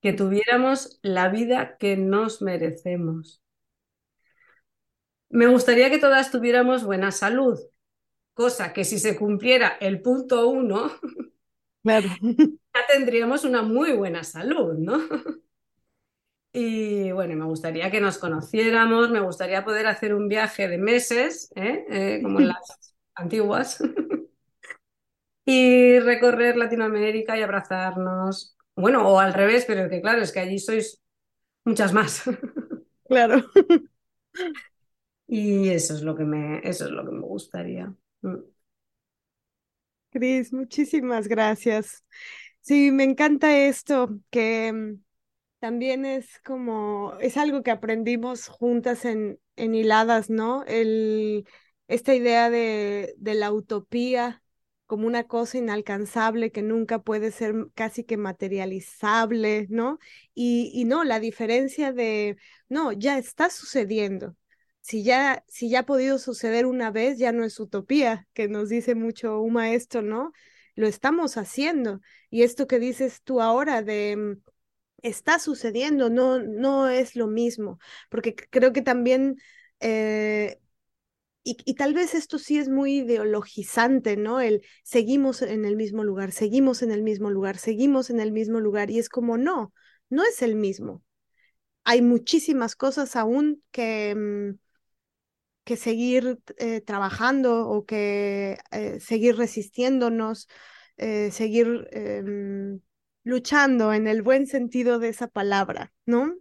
Que 0.00 0.12
tuviéramos 0.12 0.98
la 1.02 1.28
vida 1.28 1.76
que 1.78 1.96
nos 1.96 2.42
merecemos. 2.42 3.42
Me 5.28 5.46
gustaría 5.46 5.90
que 5.90 5.98
todas 5.98 6.30
tuviéramos 6.30 6.84
buena 6.84 7.10
salud, 7.10 7.58
cosa 8.34 8.72
que 8.72 8.84
si 8.84 8.98
se 8.98 9.16
cumpliera 9.16 9.76
el 9.80 10.00
punto 10.02 10.48
uno, 10.48 10.92
ya 11.84 12.86
tendríamos 12.92 13.44
una 13.44 13.62
muy 13.62 13.92
buena 13.92 14.24
salud, 14.24 14.74
¿no? 14.78 14.98
Y 16.58 17.12
bueno, 17.12 17.36
me 17.36 17.44
gustaría 17.44 17.90
que 17.90 18.00
nos 18.00 18.16
conociéramos, 18.16 19.10
me 19.10 19.20
gustaría 19.20 19.62
poder 19.62 19.86
hacer 19.88 20.14
un 20.14 20.26
viaje 20.26 20.68
de 20.68 20.78
meses, 20.78 21.52
¿eh? 21.54 21.84
Eh, 21.90 22.20
como 22.22 22.40
en 22.40 22.48
las 22.48 22.96
antiguas, 23.14 23.78
y 25.46 26.00
recorrer 26.00 26.58
Latinoamérica 26.58 27.38
y 27.38 27.42
abrazarnos. 27.42 28.56
Bueno, 28.76 29.08
o 29.08 29.20
al 29.20 29.34
revés, 29.34 29.64
pero 29.66 29.90
que 29.90 30.02
claro, 30.02 30.22
es 30.22 30.32
que 30.32 30.40
allí 30.40 30.60
sois 30.60 31.02
muchas 31.64 31.92
más. 31.94 32.24
Claro. 33.08 33.44
Y 35.28 35.68
eso 35.70 35.94
es 35.94 36.02
lo 36.02 36.14
que 36.16 36.24
me, 36.24 36.58
eso 36.68 36.84
es 36.86 36.90
lo 36.90 37.04
que 37.04 37.12
me 37.12 37.20
gustaría. 37.20 37.92
Mm. 38.22 38.36
Cris, 40.10 40.52
muchísimas 40.52 41.28
gracias. 41.28 42.04
Sí, 42.60 42.90
me 42.90 43.04
encanta 43.04 43.56
esto, 43.58 44.20
que 44.30 44.72
mm, 44.72 45.02
también 45.60 46.06
es 46.06 46.40
como, 46.44 47.14
es 47.20 47.36
algo 47.36 47.62
que 47.62 47.70
aprendimos 47.72 48.48
juntas 48.48 49.04
en, 49.04 49.40
en 49.56 49.74
Hiladas, 49.74 50.30
¿no? 50.30 50.64
El, 50.66 51.46
esta 51.88 52.14
idea 52.14 52.50
de, 52.50 53.14
de 53.18 53.34
la 53.34 53.52
utopía 53.52 54.42
como 54.86 55.06
una 55.06 55.24
cosa 55.24 55.58
inalcanzable 55.58 56.52
que 56.52 56.62
nunca 56.62 57.00
puede 57.02 57.32
ser 57.32 57.54
casi 57.74 58.04
que 58.04 58.16
materializable, 58.16 59.66
¿no? 59.70 59.98
Y, 60.34 60.84
no, 60.86 61.04
la 61.04 61.20
diferencia 61.20 61.92
de, 61.92 62.36
no, 62.68 62.92
ya 62.92 63.18
está 63.18 63.50
sucediendo. 63.50 64.36
Si 64.80 65.02
ya, 65.02 65.44
si 65.48 65.68
ya 65.68 65.80
ha 65.80 65.86
podido 65.86 66.18
suceder 66.18 66.66
una 66.66 66.90
vez, 66.90 67.18
ya 67.18 67.32
no 67.32 67.44
es 67.44 67.58
utopía, 67.60 68.28
que 68.34 68.48
nos 68.48 68.68
dice 68.68 68.94
mucho 68.94 69.40
un 69.40 69.54
maestro, 69.54 70.02
¿no? 70.02 70.32
Lo 70.76 70.86
estamos 70.86 71.36
haciendo. 71.36 72.00
Y 72.30 72.42
esto 72.42 72.66
que 72.68 72.78
dices 72.78 73.22
tú 73.22 73.40
ahora 73.40 73.82
de 73.82 74.16
mm, 74.16 74.42
está 75.02 75.38
sucediendo, 75.38 76.10
no, 76.10 76.38
no 76.40 76.88
es 76.88 77.16
lo 77.16 77.26
mismo, 77.26 77.78
porque 78.10 78.34
creo 78.36 78.72
que 78.72 78.82
también 78.82 79.36
eh, 79.80 80.60
y, 81.46 81.74
tal 81.74 81.94
vez 81.94 82.14
esto 82.14 82.38
sí 82.38 82.58
es 82.58 82.68
muy 82.68 82.98
ideologizante, 82.98 84.16
¿no? 84.16 84.40
El 84.40 84.62
seguimos 84.82 85.42
en 85.42 85.64
el 85.64 85.76
mismo 85.76 86.02
lugar, 86.02 86.32
seguimos 86.32 86.82
en 86.82 86.90
el 86.90 87.02
mismo 87.02 87.30
lugar, 87.30 87.56
seguimos 87.56 88.10
en 88.10 88.18
el 88.18 88.32
mismo 88.32 88.58
lugar, 88.58 88.90
y 88.90 88.98
es 88.98 89.08
como, 89.08 89.38
no, 89.38 89.72
no 90.10 90.24
es 90.24 90.42
el 90.42 90.56
mismo. 90.56 91.04
Hay 91.84 92.02
muchísimas 92.02 92.74
cosas 92.74 93.14
aún 93.14 93.62
que, 93.70 94.14
mm, 94.16 94.58
que 95.64 95.76
seguir 95.76 96.40
eh, 96.58 96.80
trabajando 96.80 97.68
o 97.68 97.86
que 97.86 98.58
eh, 98.72 98.98
seguir 99.00 99.36
resistiéndonos, 99.36 100.48
eh, 100.96 101.30
seguir 101.30 101.88
em, 101.92 102.80
luchando 103.24 103.92
en 103.92 104.08
el 104.08 104.22
buen 104.22 104.46
sentido 104.46 104.98
de 104.98 105.08
esa 105.10 105.28
palabra, 105.28 105.92
¿no? 106.06 106.34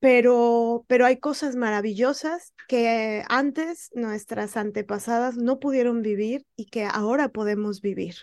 Pero, 0.00 0.84
pero 0.88 1.06
hay 1.06 1.18
cosas 1.18 1.56
maravillosas 1.56 2.54
que 2.68 3.22
antes 3.28 3.90
nuestras 3.94 4.56
antepasadas 4.56 5.36
no 5.36 5.58
pudieron 5.60 6.02
vivir 6.02 6.46
y 6.56 6.66
que 6.66 6.84
ahora 6.84 7.28
podemos 7.28 7.82
vivir. 7.82 8.16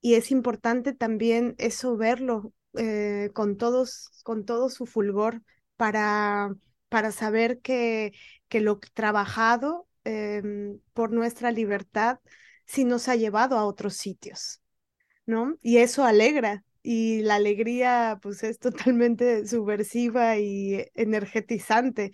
Y 0.00 0.14
es 0.14 0.30
importante 0.30 0.94
también 0.94 1.54
eso 1.58 1.96
verlo 1.96 2.52
eh, 2.74 3.30
con, 3.34 3.58
todos, 3.58 4.10
con 4.24 4.44
todo 4.46 4.70
su 4.70 4.86
fulgor 4.86 5.42
para, 5.76 6.54
para 6.88 7.12
saber 7.12 7.60
que, 7.60 8.12
que 8.48 8.60
lo 8.60 8.78
trabajado 8.94 9.86
em, 10.04 10.78
por 10.94 11.12
nuestra 11.12 11.52
libertad 11.52 12.18
sí 12.64 12.84
nos 12.84 13.08
ha 13.08 13.16
llevado 13.16 13.58
a 13.58 13.66
otros 13.66 13.96
sitios, 13.96 14.62
¿no? 15.26 15.58
Y 15.60 15.78
eso 15.78 16.04
alegra, 16.04 16.64
y 16.82 17.22
la 17.22 17.36
alegría 17.36 18.18
pues 18.22 18.42
es 18.42 18.58
totalmente 18.58 19.46
subversiva 19.46 20.38
y 20.38 20.86
energetizante 20.94 22.12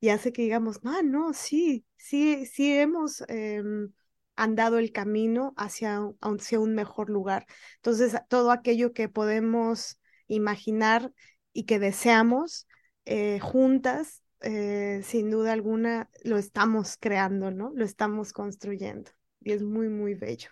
y 0.00 0.10
hace 0.10 0.32
que 0.32 0.42
digamos, 0.42 0.80
ah, 0.84 1.00
no, 1.02 1.32
sí, 1.32 1.86
sí, 1.96 2.46
sí 2.46 2.76
hemos 2.76 3.22
em, 3.28 3.92
andado 4.36 4.78
el 4.78 4.92
camino 4.92 5.54
hacia, 5.56 6.00
hacia 6.20 6.60
un 6.60 6.74
mejor 6.74 7.08
lugar. 7.10 7.46
Entonces, 7.76 8.14
todo 8.28 8.50
aquello 8.50 8.92
que 8.92 9.08
podemos 9.08 9.98
imaginar 10.26 11.12
y 11.52 11.64
que 11.64 11.78
deseamos 11.78 12.66
eh, 13.06 13.38
juntas, 13.40 14.22
eh, 14.40 15.00
sin 15.04 15.30
duda 15.30 15.52
alguna, 15.52 16.10
lo 16.22 16.36
estamos 16.36 16.96
creando, 17.00 17.50
¿no? 17.50 17.72
Lo 17.74 17.84
estamos 17.84 18.32
construyendo 18.32 19.10
y 19.40 19.52
es 19.52 19.62
muy, 19.62 19.88
muy 19.88 20.14
bello. 20.14 20.50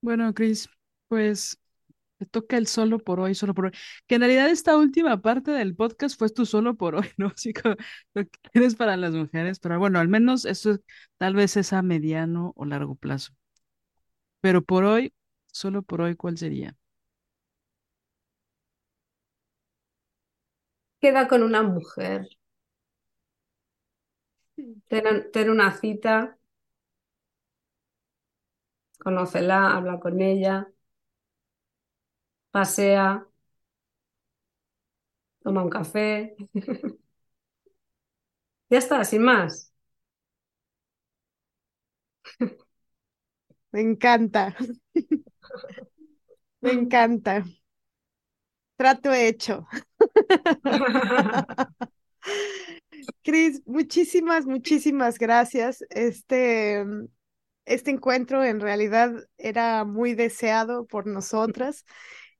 Bueno, 0.00 0.32
Cris, 0.34 0.68
pues 1.08 1.58
te 2.18 2.26
toca 2.26 2.56
el 2.58 2.66
solo 2.68 2.98
por 3.00 3.20
hoy, 3.20 3.34
solo 3.34 3.54
por 3.54 3.66
hoy. 3.66 3.72
Que 4.06 4.16
en 4.16 4.22
realidad 4.22 4.50
esta 4.50 4.76
última 4.78 5.22
parte 5.22 5.50
del 5.52 5.76
podcast 5.76 6.18
fue 6.18 6.30
tu 6.30 6.46
solo 6.46 6.76
por 6.76 6.96
hoy, 6.96 7.08
¿no? 7.18 7.28
Así 7.28 7.52
como 7.54 7.76
lo 8.14 8.24
que 8.24 8.30
quieres 8.52 8.76
para 8.76 8.96
las 8.96 9.14
mujeres, 9.14 9.60
pero 9.60 9.78
bueno, 9.78 9.98
al 10.00 10.08
menos 10.08 10.44
eso 10.46 10.78
tal 11.18 11.34
vez 11.36 11.56
es 11.56 11.72
a 11.72 11.82
mediano 11.82 12.52
o 12.56 12.64
largo 12.66 12.94
plazo. 12.96 13.32
Pero 14.40 14.62
por 14.64 14.84
hoy, 14.84 15.12
solo 15.52 15.82
por 15.82 16.00
hoy, 16.02 16.16
¿cuál 16.16 16.38
sería? 16.38 16.76
Queda 21.00 21.26
con 21.26 21.42
una 21.42 21.64
mujer. 21.64 22.28
Tener 24.88 25.50
una 25.50 25.72
cita 25.72 26.37
conócela, 28.98 29.76
habla 29.76 29.98
con 30.00 30.20
ella, 30.20 30.68
pasea, 32.50 33.26
toma 35.42 35.62
un 35.62 35.70
café. 35.70 36.36
ya 38.70 38.78
está, 38.78 39.04
sin 39.04 39.22
más. 39.22 39.72
Me 43.72 43.80
encanta. 43.80 44.54
Me 46.62 46.70
encanta. 46.72 47.44
Trato 48.76 49.12
hecho. 49.12 49.66
Cris, 53.22 53.62
muchísimas, 53.66 54.46
muchísimas 54.46 55.18
gracias. 55.18 55.84
Este, 55.90 56.84
este 57.68 57.90
encuentro 57.90 58.44
en 58.44 58.60
realidad 58.60 59.12
era 59.38 59.84
muy 59.84 60.14
deseado 60.14 60.86
por 60.86 61.06
nosotras 61.06 61.84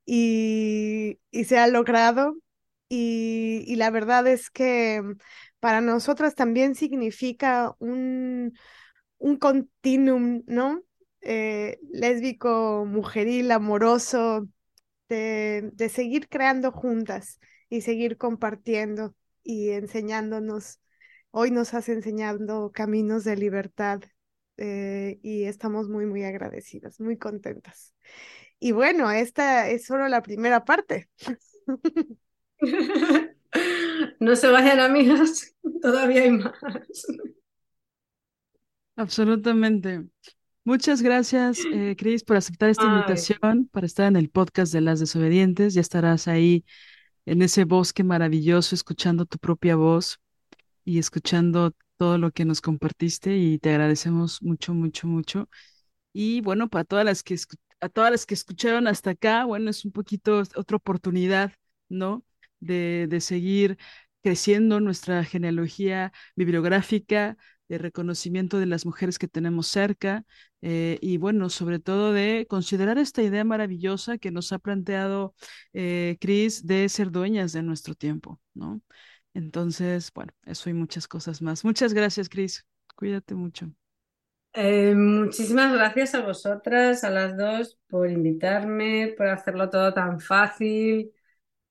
y, 0.05 1.19
se 1.45 1.57
ha 1.59 1.67
logrado. 1.67 2.35
Y, 2.89 3.75
la 3.75 3.91
verdad 3.91 4.27
es 4.27 4.49
que 4.49 5.03
para 5.59 5.81
nosotras 5.81 6.35
también 6.35 6.75
significa 6.75 7.75
un, 7.79 8.53
un 9.19 9.37
continuum, 9.37 10.43
¿no? 10.47 10.83
Eh, 11.21 11.79
lésbico, 11.91 12.85
mujeril, 12.87 13.51
amoroso, 13.51 14.47
de, 15.09 15.71
de 15.73 15.89
seguir 15.89 16.29
creando 16.29 16.71
juntas 16.71 17.39
y 17.69 17.81
seguir 17.81 18.17
compartiendo 18.17 19.15
y 19.43 19.71
enseñándonos. 19.71 20.79
Hoy 21.31 21.51
nos 21.51 21.73
has 21.73 21.89
enseñado 21.89 22.71
caminos 22.71 23.23
de 23.23 23.37
libertad 23.37 24.01
eh, 24.59 25.19
y 25.23 25.45
estamos 25.45 25.89
muy, 25.89 26.05
muy 26.05 26.23
agradecidas, 26.23 26.99
muy 26.99 27.17
contentas. 27.17 27.95
Y 28.59 28.73
bueno, 28.73 29.09
esta 29.09 29.69
es 29.69 29.85
solo 29.85 30.07
la 30.07 30.21
primera 30.21 30.65
parte. 30.65 31.09
No 34.19 34.35
se 34.35 34.47
vayan, 34.47 34.79
amigas, 34.79 35.55
todavía 35.81 36.23
hay 36.23 36.31
más. 36.31 36.53
Absolutamente. 38.95 40.05
Muchas 40.65 41.01
gracias, 41.01 41.59
eh, 41.73 41.95
Cris, 41.97 42.23
por 42.23 42.35
aceptar 42.35 42.69
esta 42.69 42.85
invitación 42.85 43.67
para 43.71 43.85
estar 43.85 44.07
en 44.07 44.17
el 44.17 44.29
podcast 44.29 44.73
de 44.73 44.81
las 44.81 44.99
desobedientes. 44.99 45.73
Ya 45.73 45.81
estarás 45.81 46.27
ahí 46.27 46.65
en 47.25 47.41
ese 47.41 47.63
bosque 47.63 48.03
maravilloso, 48.03 48.75
escuchando 48.75 49.25
tu 49.25 49.37
propia 49.37 49.75
voz 49.75 50.19
y 50.83 50.99
escuchando 50.99 51.73
todo 51.99 52.17
lo 52.19 52.31
que 52.31 52.45
nos 52.45 52.61
compartiste 52.61 53.37
y 53.37 53.59
te 53.59 53.71
agradecemos 53.71 54.41
mucho, 54.43 54.73
mucho, 54.75 55.07
mucho. 55.07 55.49
Y 56.13 56.41
bueno, 56.41 56.69
para 56.69 56.85
todas 56.85 57.05
las 57.05 57.23
que 57.23 57.37
a 57.81 57.89
todas 57.89 58.11
las 58.11 58.25
que 58.25 58.33
escucharon 58.35 58.87
hasta 58.87 59.11
acá, 59.11 59.45
bueno, 59.45 59.69
es 59.69 59.85
un 59.85 59.91
poquito 59.91 60.43
otra 60.55 60.77
oportunidad, 60.77 61.53
¿no? 61.89 62.23
De, 62.59 63.07
de 63.09 63.21
seguir 63.21 63.77
creciendo 64.23 64.79
nuestra 64.79 65.23
genealogía 65.23 66.11
bibliográfica, 66.35 67.37
de 67.69 67.77
reconocimiento 67.77 68.57
de 68.59 68.65
las 68.65 68.85
mujeres 68.85 69.19
que 69.19 69.27
tenemos 69.27 69.67
cerca 69.67 70.25
eh, 70.61 70.97
y 71.01 71.17
bueno, 71.17 71.49
sobre 71.49 71.79
todo 71.79 72.11
de 72.13 72.47
considerar 72.49 72.97
esta 72.97 73.21
idea 73.21 73.43
maravillosa 73.43 74.17
que 74.17 74.31
nos 74.31 74.51
ha 74.51 74.59
planteado 74.59 75.35
eh, 75.73 76.17
Cris 76.19 76.65
de 76.65 76.89
ser 76.89 77.11
dueñas 77.11 77.53
de 77.53 77.61
nuestro 77.63 77.93
tiempo, 77.95 78.39
¿no? 78.55 78.81
Entonces, 79.33 80.11
bueno, 80.13 80.33
eso 80.45 80.69
y 80.69 80.73
muchas 80.73 81.07
cosas 81.07 81.41
más. 81.41 81.65
Muchas 81.65 81.93
gracias, 81.93 82.29
Cris. 82.29 82.65
Cuídate 82.95 83.35
mucho. 83.35 83.71
Eh, 84.53 84.95
muchísimas 84.95 85.71
gracias 85.73 86.15
a 86.15 86.21
vosotras, 86.25 87.03
a 87.03 87.09
las 87.11 87.37
dos, 87.37 87.77
por 87.87 88.09
invitarme, 88.09 89.13
por 89.17 89.27
hacerlo 89.27 89.69
todo 89.69 89.93
tan 89.93 90.19
fácil, 90.19 91.11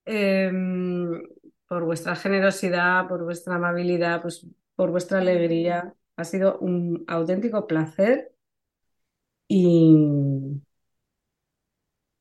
em, 0.07 1.23
por 1.69 1.85
vuestra 1.85 2.17
generosidad, 2.17 3.09
por 3.09 3.25
vuestra 3.25 3.57
amabilidad, 3.57 4.23
pues, 4.23 4.47
por 4.77 4.91
vuestra 4.91 5.19
alegría. 5.21 5.95
Ha 6.17 6.25
sido 6.25 6.59
un 6.61 7.05
auténtico 7.09 7.67
placer 7.67 8.33
y, 9.49 10.61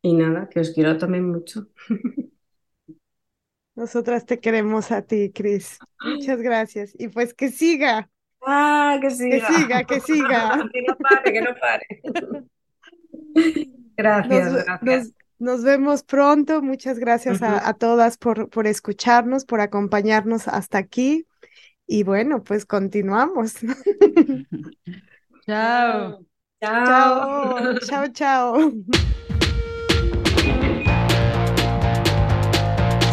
y 0.01 0.13
nada, 0.13 0.49
que 0.49 0.59
os 0.59 0.71
quiero 0.71 0.97
también 0.97 1.29
mucho. 1.31 1.67
Nosotras 3.77 4.25
te 4.25 4.39
queremos 4.39 4.91
a 4.91 5.03
ti, 5.03 5.31
Cris. 5.31 5.77
Muchas 6.03 6.41
gracias. 6.41 6.93
Y 6.97 7.09
pues 7.09 7.33
que 7.35 7.49
siga. 7.49 8.09
Ah, 8.41 8.97
que 8.99 9.07
Que 9.07 9.13
siga. 9.13 9.47
siga, 9.47 9.83
que 9.83 9.99
siga. 9.99 10.69
Que 10.73 10.81
no 10.81 10.97
pare, 10.97 11.31
que 11.33 11.41
no 11.41 11.55
pare. 11.55 12.47
Gracias, 13.95 14.51
Nos, 14.51 14.65
gracias. 14.65 14.81
nos, 14.81 15.13
nos 15.39 15.63
vemos 15.63 16.03
pronto. 16.03 16.61
Muchas 16.63 16.97
gracias 16.97 17.41
a, 17.43 17.67
a 17.69 17.73
todas 17.75 18.17
por, 18.17 18.49
por 18.49 18.65
escucharnos, 18.67 19.45
por 19.45 19.61
acompañarnos 19.61 20.47
hasta 20.47 20.79
aquí. 20.79 21.27
Y 21.85 22.01
bueno, 22.03 22.43
pues 22.43 22.65
continuamos. 22.65 23.55
Chao. 25.45 26.25
Chao. 26.61 27.77
Chao, 27.79 27.79
chao, 27.79 28.07
chao. 28.11 29.36